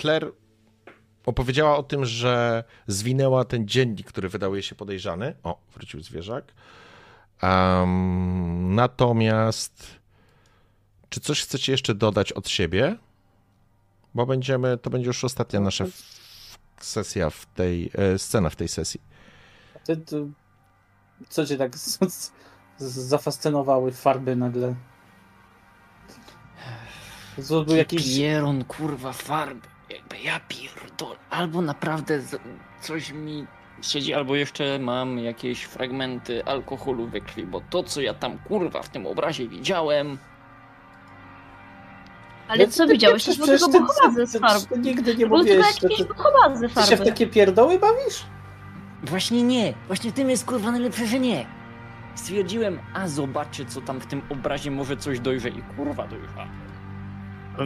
Claire 0.01 0.32
opowiedziała 1.26 1.77
o 1.77 1.84
tym, 1.84 2.06
że 2.06 2.64
zwinęła 2.88 3.45
ten 3.45 3.67
dziennik, 3.67 4.08
który 4.08 4.30
wydał 4.30 4.53
jej 4.56 4.64
się 4.64 4.76
podejrzany. 4.76 5.34
O, 5.43 5.59
wrócił 5.74 6.01
zwierzak. 6.03 6.53
Em, 7.42 8.76
natomiast 8.76 9.84
czy 11.09 11.19
coś 11.19 11.42
chcecie 11.42 11.72
jeszcze 11.72 11.95
dodać 11.95 12.32
od 12.34 12.50
siebie? 12.50 12.95
Bo 14.16 14.26
będziemy, 14.26 14.77
to 14.77 14.90
będzie 14.90 15.08
już 15.08 15.24
ostatnia 15.24 15.59
nasza 15.59 15.84
f- 15.84 16.16
sesja 16.80 17.30
w 17.30 17.45
tej, 17.45 17.91
e, 17.95 18.17
scena 18.19 18.49
w 18.49 18.56
tej 18.56 18.67
sesji. 18.67 19.01
Ty, 19.85 19.97
ty, 19.97 20.27
co 21.30 21.45
cię 21.45 21.57
tak 21.57 21.75
z, 21.77 21.99
z, 22.11 22.31
zafascynowały 22.80 23.91
farby 23.91 24.35
nagle? 24.35 24.75
To 27.49 27.64
był 27.64 27.75
jakiś... 27.75 28.17
Pieron, 28.17 28.64
kurwa, 28.64 29.14
farby. 29.14 29.67
Jakby 29.89 30.19
ja 30.19 30.39
pierdolę. 30.39 31.19
Albo 31.30 31.61
naprawdę 31.61 32.22
z- 32.22 32.39
coś 32.81 33.11
mi 33.11 33.45
siedzi, 33.81 34.14
albo 34.14 34.35
jeszcze 34.35 34.80
mam 34.80 35.19
jakieś 35.19 35.64
fragmenty 35.64 36.45
alkoholu 36.45 37.07
we 37.07 37.22
krwi, 37.22 37.45
bo 37.45 37.61
to, 37.69 37.83
co 37.83 38.01
ja 38.01 38.14
tam, 38.14 38.38
kurwa, 38.39 38.81
w 38.81 38.89
tym 38.89 39.06
obrazie 39.06 39.47
widziałem... 39.47 40.17
Ale 42.48 42.67
co 42.67 42.88
widziałeś? 42.88 43.24
To 43.26 43.32
Przecież 43.32 43.38
było 43.59 43.67
ty, 43.67 43.72
tylko 43.74 43.88
pochowazy 43.93 44.26
z 44.27 44.32
ty, 44.32 44.40
farb. 44.40 44.64
ty 44.66 44.80
nigdy 44.80 45.11
nie 45.11 45.17
tylko 45.17 45.38
mówiłeś, 45.38 45.66
że 45.66 45.88
jakieś 45.88 45.98
ty, 45.98 46.06
pochowazy 46.06 46.61
ty 46.69 46.74
się 46.74 46.82
w 46.82 46.90
farby. 46.90 47.06
takie 47.06 47.27
pierdoły 47.27 47.80
bawisz? 47.80 48.24
Właśnie 49.03 49.43
nie. 49.43 49.74
Właśnie 49.88 50.11
tym 50.11 50.30
jest, 50.30 50.45
kurwa, 50.45 50.72
najlepsze, 50.72 51.08
że 51.08 51.19
nie. 51.19 51.45
Stwierdziłem, 52.16 52.80
a 52.93 53.08
zobaczcie, 53.08 53.66
co 53.66 53.82
tam 53.82 54.00
w 54.01 54.06
tym 54.06 54.22
obrazie 54.30 54.72
może 54.72 54.98
coś 54.98 55.19
dojrze 55.19 55.50
i 55.50 55.61
kurwa 55.77 56.08
dojrza. 56.08 56.48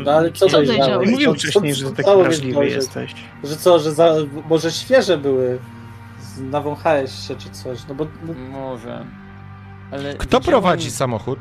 No 0.06 0.11
ale 0.11 0.32
co 0.32 0.50
Co 0.50 0.64
dojrzałeś? 0.64 1.10
Mówił 1.10 1.34
wcześniej, 1.34 1.76
że 1.76 1.92
taki 1.92 2.10
wrażliwy 2.24 2.66
jesteś. 2.68 3.16
Że 3.43 3.56
co, 3.58 3.80
że 3.80 3.92
za, 3.92 4.14
może 4.50 4.72
świeże 4.72 5.18
były? 5.18 5.60
Z- 6.22 6.40
Nawąchałeś 6.42 7.27
się 7.27 7.35
czy 7.35 7.50
coś? 7.50 7.80
No 7.90 7.95
bo 7.95 8.08
no, 8.27 8.34
Może. 8.34 9.06
Ale 9.92 10.14
Kto 10.16 10.26
widziałem 10.40 10.43
prowadzi 10.43 10.92
samochód? 10.92 11.40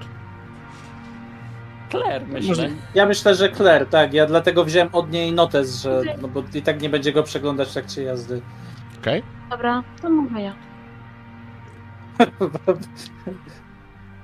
Claire, 1.90 2.26
myślę. 2.28 2.70
Ja 2.94 3.06
myślę, 3.06 3.34
że 3.34 3.52
Claire, 3.52 3.86
tak. 3.86 4.12
Ja 4.14 4.26
dlatego 4.26 4.64
wziąłem 4.64 4.88
od 4.92 5.10
niej 5.12 5.32
notes, 5.32 5.82
że 5.82 6.02
no 6.22 6.28
bo 6.28 6.42
i 6.54 6.62
tak 6.62 6.82
nie 6.82 6.88
będzie 6.88 7.12
go 7.12 7.22
przeglądać 7.22 7.68
w 7.68 7.72
trakcie 7.72 8.02
jazdy. 8.02 8.42
Okej. 9.00 9.22
Dobra, 9.50 9.82
to 10.02 10.10
mówię 10.10 10.42
ja. 10.42 10.54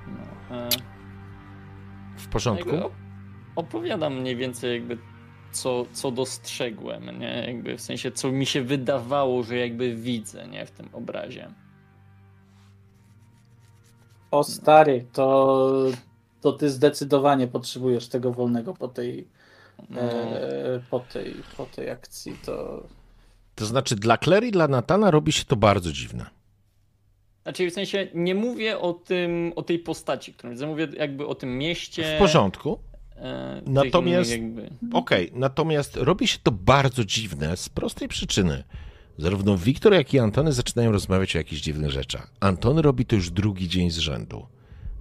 No, 0.06 0.56
e, 0.56 0.68
W 2.16 2.28
porządku. 2.28 2.68
jakby 2.68 2.84
op- 2.84 2.90
opowiadam 3.56 4.14
mniej 4.20 4.36
więcej 4.36 4.72
jakby 4.72 4.98
co, 5.52 5.86
co 5.92 6.10
dostrzegłem, 6.10 7.18
nie? 7.18 7.44
Jakby 7.46 7.76
w 7.76 7.80
sensie 7.80 8.10
co 8.12 8.32
mi 8.32 8.46
się 8.46 8.62
wydawało, 8.62 9.42
że 9.42 9.56
jakby 9.56 9.94
widzę, 9.94 10.48
nie? 10.48 10.66
W 10.66 10.70
tym 10.70 10.88
obrazie. 10.92 11.50
O 14.30 14.44
stary, 14.44 15.06
to, 15.12 15.72
to 16.46 16.52
ty 16.52 16.70
zdecydowanie 16.70 17.46
potrzebujesz 17.46 18.08
tego 18.08 18.32
wolnego 18.32 18.74
po 18.74 18.88
tej, 18.88 19.28
No, 19.90 20.00
e, 20.00 20.80
po 20.90 21.00
tej, 21.00 21.34
po 21.56 21.66
tej 21.66 21.90
akcji. 21.90 22.36
To 22.44 22.82
To 23.54 23.66
znaczy 23.66 23.96
dla 23.96 24.18
Clary 24.18 24.46
i 24.48 24.50
dla 24.50 24.68
Natana 24.68 25.10
robi 25.10 25.32
się 25.32 25.44
to 25.44 25.56
bardzo 25.56 25.92
dziwne. 25.92 26.26
Znaczy 27.42 27.70
w 27.70 27.74
sensie 27.74 28.08
nie 28.14 28.34
mówię 28.34 28.78
o 28.78 28.92
tym, 28.92 29.52
o 29.56 29.62
tej 29.62 29.78
postaci, 29.78 30.32
którą 30.34 30.50
widzę, 30.50 30.66
mówię 30.66 30.88
jakby 30.98 31.26
o 31.26 31.34
tym 31.34 31.58
mieście. 31.58 32.16
W 32.16 32.18
porządku. 32.18 32.78
e, 33.16 33.62
Natomiast- 33.66 34.30
Jakby... 34.30 34.70
Okej, 34.92 35.30
natomiast 35.34 35.96
robi 35.96 36.28
się 36.28 36.38
to 36.42 36.50
bardzo 36.52 37.04
dziwne 37.04 37.56
z 37.56 37.68
prostej 37.68 38.08
przyczyny. 38.08 38.64
Zarówno 39.18 39.56
Wiktor, 39.58 39.92
jak 39.94 40.14
i 40.14 40.18
Antony 40.18 40.52
zaczynają 40.52 40.92
rozmawiać 40.92 41.36
o 41.36 41.38
jakichś 41.38 41.62
dziwnych 41.62 41.90
rzeczach. 41.90 42.30
Antony 42.40 42.82
robi 42.82 43.06
to 43.06 43.16
już 43.16 43.30
drugi 43.30 43.68
dzień 43.68 43.90
z 43.90 43.98
rzędu. 43.98 44.46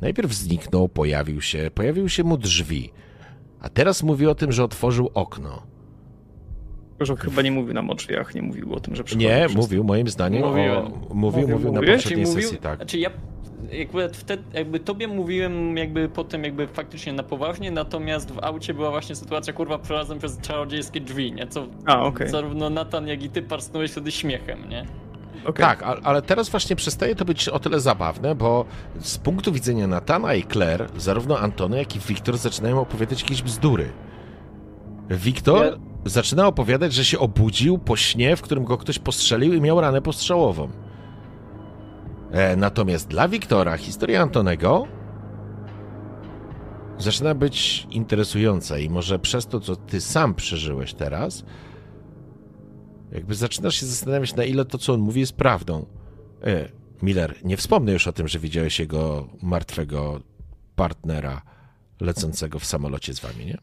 Najpierw 0.02 0.34
zniknął, 0.34 0.90
pojawił 0.90 1.42
się, 1.42 1.72
pojawiły 1.76 2.10
się 2.10 2.24
mu 2.24 2.38
drzwi. 2.38 2.92
A 3.62 3.70
teraz 3.70 4.04
mówi 4.04 4.28
o 4.28 4.36
tym, 4.36 4.52
że 4.52 4.64
otworzył 4.64 5.10
okno. 5.14 5.62
Tylko, 6.90 7.06
że 7.06 7.16
chyba 7.16 7.42
nie 7.42 7.52
mówił 7.52 7.74
nam 7.74 7.90
o 7.90 7.96
drzwiach, 7.96 8.36
nie 8.36 8.42
mówił 8.42 8.74
o 8.74 8.80
tym, 8.80 8.96
że 8.96 9.04
przychodzi 9.04 9.28
Nie, 9.28 9.44
przez- 9.46 9.56
mówił 9.56 9.84
moim 9.84 10.08
zdaniem 10.08 10.44
Mówiłem. 10.48 10.78
o... 10.78 10.90
Mówił, 11.14 11.42
mówił, 11.42 11.48
Mówił, 11.58 11.72
na 11.72 11.82
poprzedniej 11.82 12.26
mówił, 12.26 12.42
sesji, 12.44 12.58
tak. 12.58 12.76
Znaczy 12.78 13.00
ja 13.00 13.10
jakby 13.72 14.10
wtedy, 14.10 14.44
jakby 14.54 14.80
tobie 14.80 15.08
mówiłem 15.08 15.78
jakby 15.78 16.10
potem 16.10 16.44
jakby 16.44 16.68
faktycznie 16.68 17.14
na 17.14 17.24
poważnie, 17.24 17.72
natomiast 17.72 18.32
w 18.32 18.40
aucie 18.44 18.74
była 18.74 18.92
właśnie 18.92 19.16
sytuacja, 19.16 19.54
kurwa, 19.54 19.78
przelazłem 19.80 20.20
przez 20.20 20.42
czarodziejskie 20.42 21.02
drzwi, 21.02 21.32
nie? 21.32 21.48
Co 21.48 21.68
A, 21.86 22.04
okej. 22.04 22.30
zarówno 22.30 22.70
Natan, 22.70 23.08
jak 23.08 23.24
i 23.24 23.30
ty 23.30 23.42
parsnąłeś 23.42 23.92
wtedy 23.92 24.12
śmiechem, 24.12 24.70
nie? 24.70 24.86
Okej. 25.46 25.66
Tak, 25.66 25.84
ale 26.04 26.22
teraz 26.22 26.50
właśnie 26.50 26.76
przestaje 26.76 27.16
to 27.16 27.26
być 27.26 27.50
o 27.50 27.60
tyle 27.60 27.80
zabawne, 27.80 28.36
bo 28.36 28.66
z 29.00 29.18
punktu 29.18 29.52
widzenia 29.52 29.88
Natana 29.88 30.34
i 30.34 30.44
Claire, 30.44 30.88
zarówno 30.98 31.40
Antony, 31.40 31.78
jak 31.78 31.96
i 31.96 32.00
Wiktor 32.00 32.38
zaczynają 32.38 32.82
opowiadać 32.82 33.22
jakieś 33.22 33.42
bzdury. 33.42 33.92
Wiktor 35.10 35.66
Ja- 35.66 35.72
zaczyna 36.06 36.48
opowiadać, 36.48 36.94
że 36.94 37.06
się 37.06 37.20
obudził 37.20 37.78
po 37.78 37.96
śnie, 37.96 38.36
w 38.36 38.42
którym 38.42 38.64
go 38.64 38.78
ktoś 38.78 39.00
postrzelił 39.00 39.54
i 39.54 39.62
miał 39.62 39.82
ranę 39.82 40.02
postrzałową. 40.02 40.70
E, 42.32 42.56
natomiast 42.56 43.08
dla 43.08 43.28
Wiktora 43.28 43.78
historia 43.78 44.22
Antonego 44.22 44.88
zaczyna 46.98 47.36
być 47.36 47.88
interesująca 47.92 48.78
i 48.78 48.90
może 48.90 49.20
przez 49.20 49.48
to, 49.48 49.60
co 49.60 49.76
ty 49.76 50.02
sam 50.02 50.34
przeżyłeś 50.34 50.94
teraz, 50.94 51.44
jakby 53.12 53.36
zaczynasz 53.36 53.76
się 53.76 53.86
zastanawiać, 53.86 54.36
na 54.36 54.44
ile 54.44 54.66
to, 54.66 54.78
co 54.78 54.94
on 54.94 55.00
mówi, 55.00 55.20
jest 55.20 55.34
prawdą. 55.34 55.86
E, 56.44 56.70
Miller, 57.02 57.36
nie 57.44 57.58
wspomnę 57.58 57.92
już 57.92 58.08
o 58.08 58.14
tym, 58.14 58.28
że 58.28 58.40
widziałeś 58.40 58.80
jego 58.80 59.28
martwego 59.42 60.20
partnera 60.76 61.42
lecącego 62.02 62.60
w 62.60 62.66
samolocie 62.66 63.14
z 63.14 63.20
wami, 63.20 63.46
nie? 63.46 63.58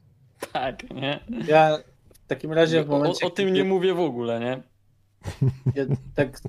Tak, 0.52 0.90
nie? 0.90 1.20
Ja 1.48 1.78
w 2.14 2.26
takim 2.26 2.52
razie 2.52 2.84
w 2.84 2.90
O, 2.90 2.92
momencie. 2.98 3.26
o 3.26 3.30
tym 3.30 3.46
kiedy- 3.46 3.58
nie 3.58 3.64
mówię 3.64 3.94
w 3.94 4.00
ogóle, 4.00 4.40
nie? 4.40 4.62
Ja, 5.74 5.84
tak 6.14 6.40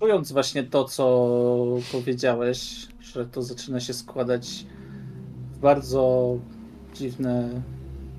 czując 0.00 0.32
właśnie 0.32 0.64
to, 0.64 0.84
co 0.84 1.28
powiedziałeś, 1.92 2.86
że 3.00 3.26
to 3.26 3.42
zaczyna 3.42 3.80
się 3.80 3.94
składać 3.94 4.66
w 5.52 5.58
bardzo 5.58 6.34
dziwne, 6.94 7.62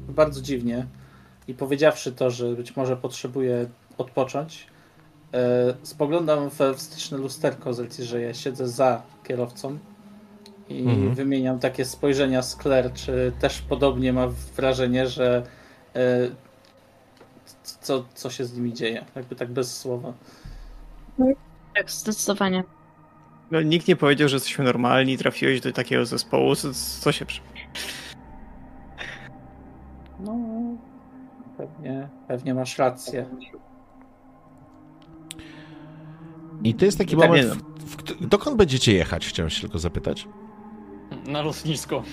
bardzo 0.10 0.42
dziwnie 0.42 0.88
i 1.48 1.53
powiedziawszy 1.53 2.11
to, 2.11 2.32
że 2.32 2.53
być 2.53 2.75
może 2.75 2.98
potrzebuję 2.98 3.69
odpocząć, 3.98 4.67
e, 5.33 5.74
spoglądam 5.83 6.49
we 6.49 6.74
wsteczne 6.75 7.17
lusterko 7.17 7.74
z 7.74 7.80
racji, 7.80 8.03
że 8.03 8.22
ja 8.22 8.33
siedzę 8.33 8.67
za 8.67 9.01
kierowcą 9.24 9.77
i 10.69 10.80
Mhm. 10.80 11.15
wymieniam 11.15 11.59
takie 11.59 11.85
spojrzenia 11.85 12.41
z 12.41 12.56
Claire, 12.56 12.93
czy 12.93 13.32
też 13.40 13.61
podobnie 13.61 14.14
ma 14.14 14.27
wrażenie, 14.56 15.07
że 15.07 15.43
e, 15.95 16.30
co, 17.64 18.06
co 18.14 18.30
się 18.30 18.45
z 18.45 18.57
nimi 18.57 18.74
dzieje, 18.74 19.06
jakby 19.15 19.35
tak 19.35 19.51
bez 19.51 19.77
słowa. 19.77 20.14
Tak, 21.75 21.91
zdecydowanie. 21.91 22.64
No, 23.51 23.61
nikt 23.61 23.88
nie 23.88 23.95
powiedział, 23.95 24.30
że 24.30 24.35
jesteśmy 24.35 24.65
normalni, 24.65 25.17
trafiłeś 25.17 25.61
do 25.61 25.72
takiego 25.72 26.06
zespołu, 26.06 26.56
co, 26.56 26.67
co 27.01 27.11
się 27.11 27.25
przy... 27.25 27.41
No, 30.19 30.38
pewnie, 31.58 32.09
pewnie 32.27 32.53
masz 32.53 32.77
rację. 32.77 33.25
I 36.64 36.74
to 36.74 36.85
jest 36.85 36.98
taki 36.98 37.17
Tak, 37.17 37.30
moment, 37.30 37.45
w, 37.45 37.95
w, 37.95 38.27
dokąd 38.27 38.58
będziecie 38.58 38.93
jechać, 38.93 39.27
chciałem 39.27 39.50
się 39.50 39.61
tylko 39.61 39.80
zapytać. 39.80 40.27
Na 41.27 41.42
lotnisko. 41.42 42.03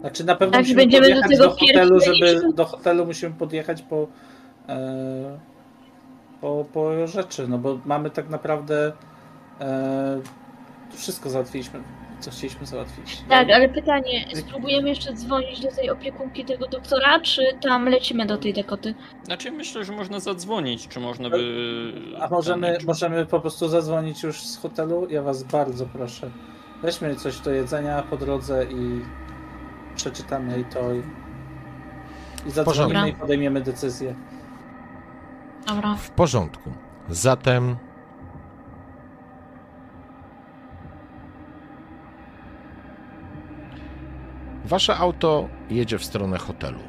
Znaczy 0.00 0.24
na 0.24 0.36
pewno 0.36 0.52
Tak, 0.52 0.60
musimy 0.60 0.82
będziemy 0.82 1.08
do 1.08 1.14
podjechać 1.14 1.30
tego 1.30 1.44
do 1.44 1.50
hotelu, 1.50 2.00
żeby 2.00 2.52
do 2.52 2.64
hotelu 2.64 3.06
musimy 3.06 3.34
podjechać 3.34 3.82
po, 3.82 4.08
e, 4.68 5.38
po, 6.40 6.64
po 6.72 7.06
rzeczy, 7.06 7.48
no 7.48 7.58
bo 7.58 7.78
mamy 7.84 8.10
tak 8.10 8.28
naprawdę 8.28 8.92
e, 9.60 10.20
wszystko 10.90 11.30
załatwiliśmy, 11.30 11.80
co 12.20 12.30
chcieliśmy 12.30 12.66
załatwić. 12.66 13.22
Tak, 13.28 13.50
ale 13.50 13.68
pytanie, 13.68 14.26
spróbujemy 14.34 14.88
jeszcze 14.88 15.12
dzwonić 15.12 15.60
do 15.60 15.72
tej 15.72 15.90
opiekunki 15.90 16.44
tego 16.44 16.68
doktora, 16.68 17.20
czy 17.20 17.42
tam 17.62 17.88
lecimy 17.88 18.26
do 18.26 18.36
tej 18.36 18.54
Dakoty? 18.54 18.94
Znaczy 19.22 19.50
myślę, 19.52 19.84
że 19.84 19.92
można 19.92 20.20
zadzwonić, 20.20 20.88
czy 20.88 21.00
można 21.00 21.30
by... 21.30 21.38
A 22.20 22.28
możemy, 22.28 22.78
możemy 22.86 23.26
po 23.26 23.40
prostu 23.40 23.68
zadzwonić 23.68 24.22
już 24.22 24.40
z 24.40 24.58
hotelu? 24.58 25.06
Ja 25.10 25.22
was 25.22 25.42
bardzo 25.42 25.86
proszę. 25.86 26.30
Weźmy 26.82 27.16
coś 27.16 27.40
do 27.40 27.50
jedzenia 27.50 28.02
po 28.02 28.16
drodze 28.16 28.64
i 28.64 29.00
przeczytamy 29.96 30.52
jej 30.52 30.64
to 30.64 30.94
i, 30.94 31.02
i 32.46 32.50
zadzwonimy 32.50 33.08
i 33.08 33.12
podejmiemy 33.12 33.60
decyzję. 33.60 34.14
Dobra. 35.66 35.94
W 35.94 36.10
porządku. 36.10 36.72
Zatem. 37.08 37.76
Wasze 44.66 44.96
auto 44.96 45.48
jedzie 45.70 45.98
w 45.98 46.04
stronę 46.04 46.38
hotelu. 46.38 46.80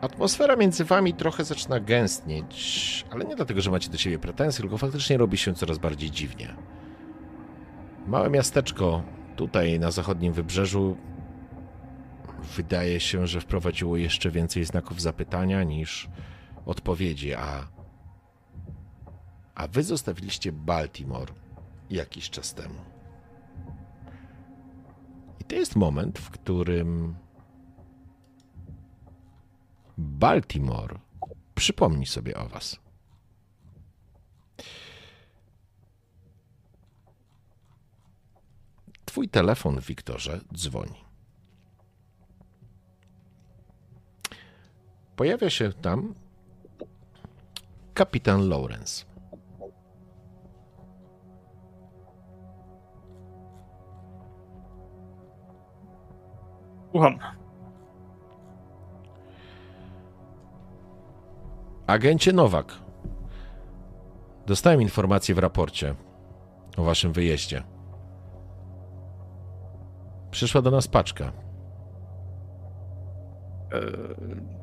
Atmosfera 0.00 0.56
między 0.56 0.84
wami 0.84 1.14
trochę 1.14 1.44
zaczyna 1.44 1.80
gęstnieć, 1.80 3.06
ale 3.10 3.24
nie 3.24 3.36
dlatego, 3.36 3.60
że 3.60 3.70
macie 3.70 3.90
do 3.90 3.98
siebie 3.98 4.18
pretensje, 4.18 4.62
tylko 4.62 4.78
faktycznie 4.78 5.16
robi 5.16 5.38
się 5.38 5.54
coraz 5.54 5.78
bardziej 5.78 6.10
dziwnie. 6.10 6.56
Małe 8.06 8.30
miasteczko 8.30 9.02
tutaj 9.36 9.80
na 9.80 9.90
zachodnim 9.90 10.32
wybrzeżu 10.32 10.96
wydaje 12.56 13.00
się, 13.00 13.26
że 13.26 13.40
wprowadziło 13.40 13.96
jeszcze 13.96 14.30
więcej 14.30 14.64
znaków 14.64 15.00
zapytania 15.00 15.62
niż 15.62 16.08
odpowiedzi, 16.66 17.34
a. 17.34 17.68
A 19.54 19.68
wy 19.68 19.82
zostawiliście 19.82 20.52
Baltimore 20.52 21.32
jakiś 21.90 22.30
czas 22.30 22.54
temu. 22.54 22.89
To 25.50 25.56
jest 25.56 25.76
moment, 25.76 26.18
w 26.18 26.30
którym 26.30 27.16
Baltimore 29.98 30.98
przypomni 31.54 32.06
sobie 32.06 32.36
o 32.36 32.48
was. 32.48 32.80
Twój 39.04 39.28
telefon, 39.28 39.80
Wiktorze, 39.80 40.40
dzwoni. 40.54 41.04
Pojawia 45.16 45.50
się 45.50 45.72
tam 45.72 46.14
kapitan 47.94 48.48
Lawrence. 48.48 49.09
Słucham. 56.90 57.18
Agencie 61.86 62.32
Nowak. 62.32 62.72
Dostałem 64.46 64.82
informację 64.82 65.34
w 65.34 65.38
raporcie 65.38 65.94
o 66.76 66.82
waszym 66.82 67.12
wyjeździe. 67.12 67.62
Przyszła 70.30 70.62
do 70.62 70.70
nas 70.70 70.88
paczka. 70.88 71.24
E, 71.24 71.30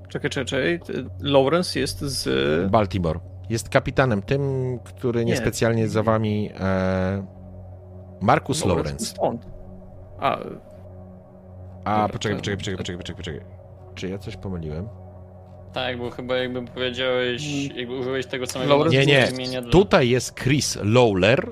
czekaj, 0.10 0.30
czekaj, 0.30 0.46
czekaj. 0.46 0.80
Lawrence 1.20 1.80
jest 1.80 2.00
z... 2.00 2.72
Baltimore. 2.72 3.20
Jest 3.50 3.70
kapitanem, 3.70 4.22
tym, 4.22 4.42
który 4.84 5.26
Nie. 5.26 5.32
niespecjalnie 5.32 5.88
za 5.88 6.04
wami. 6.04 6.50
E... 6.60 7.26
Marcus 8.22 8.66
Lawrence. 8.66 9.06
Stąd. 9.06 9.48
A, 10.20 10.38
A, 11.88 12.10
poczekaj, 12.10 12.38
poczekaj, 12.38 12.58
poczekaj, 12.58 12.78
poczekaj, 12.78 12.98
poczekaj, 12.98 13.16
poczekaj. 13.40 13.42
Czy 13.96 14.10
ja 14.10 14.18
coś 14.18 14.38
pomyliłem? 14.38 14.88
Tak, 15.74 15.98
bo 15.98 16.10
chyba 16.10 16.38
jakby 16.38 16.66
powiedziałeś, 16.66 17.66
jakby 17.76 17.96
użyłeś 17.96 18.26
tego 18.26 18.48
samego 18.48 18.78
Lawrence- 18.78 19.06
Nie, 19.38 19.48
nie. 19.48 19.62
dla- 19.62 19.72
Tutaj 19.72 20.10
jest 20.10 20.40
Chris 20.40 20.78
Lawler, 20.84 21.52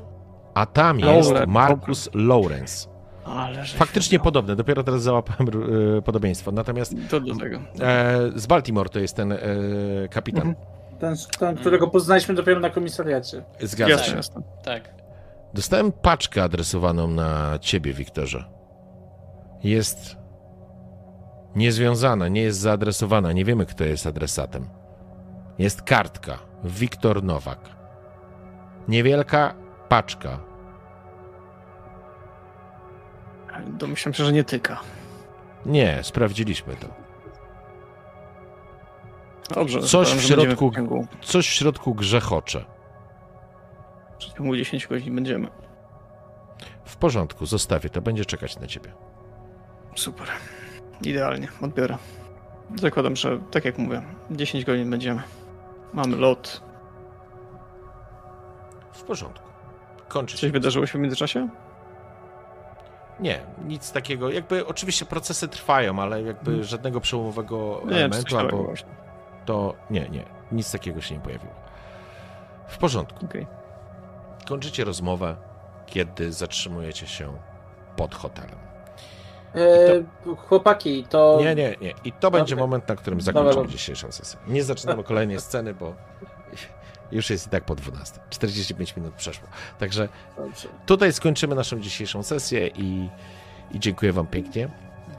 a 0.53 0.65
tam 0.65 0.99
jest 0.99 1.29
Lawler. 1.31 1.47
Marcus 1.47 2.09
Lawrence. 2.13 2.87
Faktycznie 3.75 4.19
podobne, 4.19 4.55
dopiero 4.55 4.83
teraz 4.83 5.01
załapałem 5.03 5.47
e, 5.97 6.01
podobieństwo. 6.01 6.51
Natomiast 6.51 6.93
To 7.09 7.19
do 7.19 7.35
tego. 7.35 7.57
e, 7.81 8.19
z 8.35 8.47
Baltimore 8.47 8.89
to 8.89 8.99
jest 8.99 9.15
ten 9.15 9.31
e, 9.31 9.37
kapitan. 10.11 10.47
Mhm. 10.47 10.65
Ten, 10.99 11.15
ten, 11.39 11.55
którego 11.57 11.87
poznaliśmy 11.87 12.35
dopiero 12.35 12.59
na 12.59 12.69
komisariacie. 12.69 13.43
Zgadza 13.61 13.97
się. 14.03 14.15
jasne. 14.15 14.41
Tak. 14.63 14.93
Dostałem 15.53 15.91
paczkę 15.91 16.43
adresowaną 16.43 17.07
na 17.07 17.59
ciebie, 17.61 17.93
Wiktorze. 17.93 18.45
Jest 19.63 20.17
niezwiązana, 21.55 22.27
nie 22.27 22.41
jest 22.41 22.59
zaadresowana. 22.59 23.31
Nie 23.31 23.45
wiemy, 23.45 23.65
kto 23.65 23.83
jest 23.83 24.07
adresatem. 24.07 24.67
Jest 25.59 25.81
kartka. 25.81 26.37
Wiktor 26.63 27.23
Nowak. 27.23 27.59
Niewielka 28.87 29.53
paczka. 29.89 30.39
Domyślam 33.67 34.13
się, 34.13 34.25
że 34.25 34.33
nie 34.33 34.43
tyka. 34.43 34.79
Nie, 35.65 35.99
sprawdziliśmy 36.03 36.75
to. 36.75 36.87
Dobrze. 39.55 39.79
Coś 39.79 40.07
zakładam, 40.07 40.19
w 40.19 40.23
środku- 40.27 41.07
W 41.21 41.25
Coś 41.25 41.47
w 41.49 41.51
środku 41.53 41.95
grzechocze. 41.95 42.65
w 44.19 44.33
ciągu 44.37 44.55
10 44.55 44.87
godzin 44.87 45.15
będziemy. 45.15 45.47
W 46.85 46.97
porządku, 46.97 47.45
zostawię 47.45 47.89
to, 47.89 48.01
będzie 48.01 48.25
czekać 48.25 48.59
na 48.59 48.67
ciebie. 48.67 48.91
Super. 49.95 50.27
Idealnie, 51.01 51.47
odbiorę. 51.61 51.97
Zakładam, 52.75 53.15
że 53.15 53.39
tak 53.51 53.65
jak 53.65 53.77
mówię, 53.77 54.01
10 54.31 54.65
godzin 54.65 54.89
będziemy. 54.89 55.21
Mamy 55.93 56.15
lot. 56.15 56.61
W 58.93 59.03
porządku. 59.03 59.45
Kończy 60.07 60.37
Coś 60.37 60.51
wydarzyło 60.51 60.85
się 60.85 60.97
w 60.97 61.01
międzyczasie? 61.01 61.49
Nie, 63.19 63.39
nic 63.65 63.91
takiego. 63.91 64.29
Jakby 64.31 64.67
oczywiście 64.67 65.05
procesy 65.05 65.47
trwają, 65.47 65.99
ale 65.99 66.21
jakby 66.23 66.63
żadnego 66.63 67.01
przełomowego 67.01 67.81
Nie, 67.85 67.91
elementu 67.95 68.37
albo 68.37 68.63
właśnie. 68.63 68.89
to 69.45 69.75
nie, 69.89 70.09
nie, 70.09 70.23
nic 70.51 70.71
takiego 70.71 71.01
się 71.01 71.15
nie 71.15 71.21
pojawiło. 71.21 71.53
W 72.67 72.77
porządku. 72.77 73.25
Okej. 73.25 73.47
Kończycie 74.47 74.83
rozmowę, 74.83 75.35
kiedy 75.85 76.33
zatrzymujecie 76.33 77.07
się 77.07 77.33
pod 77.95 78.15
hotelem. 78.15 78.64
E, 79.55 80.35
chłopaki, 80.35 81.05
to. 81.09 81.37
Nie, 81.41 81.55
nie, 81.55 81.75
nie. 81.81 81.93
I 82.03 82.11
to 82.11 82.31
będzie 82.31 82.55
moment, 82.55 82.87
na 82.87 82.95
którym 82.95 83.21
zakończymy 83.21 83.55
dobra. 83.55 83.71
dzisiejszą 83.71 84.11
sesję. 84.11 84.39
Nie 84.47 84.63
zaczynamy 84.63 85.03
kolejnej 85.03 85.39
sceny, 85.39 85.73
bo 85.73 85.95
już 87.11 87.29
jest 87.29 87.47
i 87.47 87.49
tak 87.49 87.63
po 87.63 87.75
12. 87.75 88.19
45 88.29 88.95
minut 88.95 89.13
przeszło. 89.13 89.47
Także 89.79 90.09
Dobrze. 90.37 90.67
tutaj 90.85 91.13
skończymy 91.13 91.55
naszą 91.55 91.79
dzisiejszą 91.79 92.23
sesję 92.23 92.67
i, 92.67 93.09
i 93.71 93.79
dziękuję 93.79 94.13
Wam 94.13 94.27
pięknie. 94.27 94.69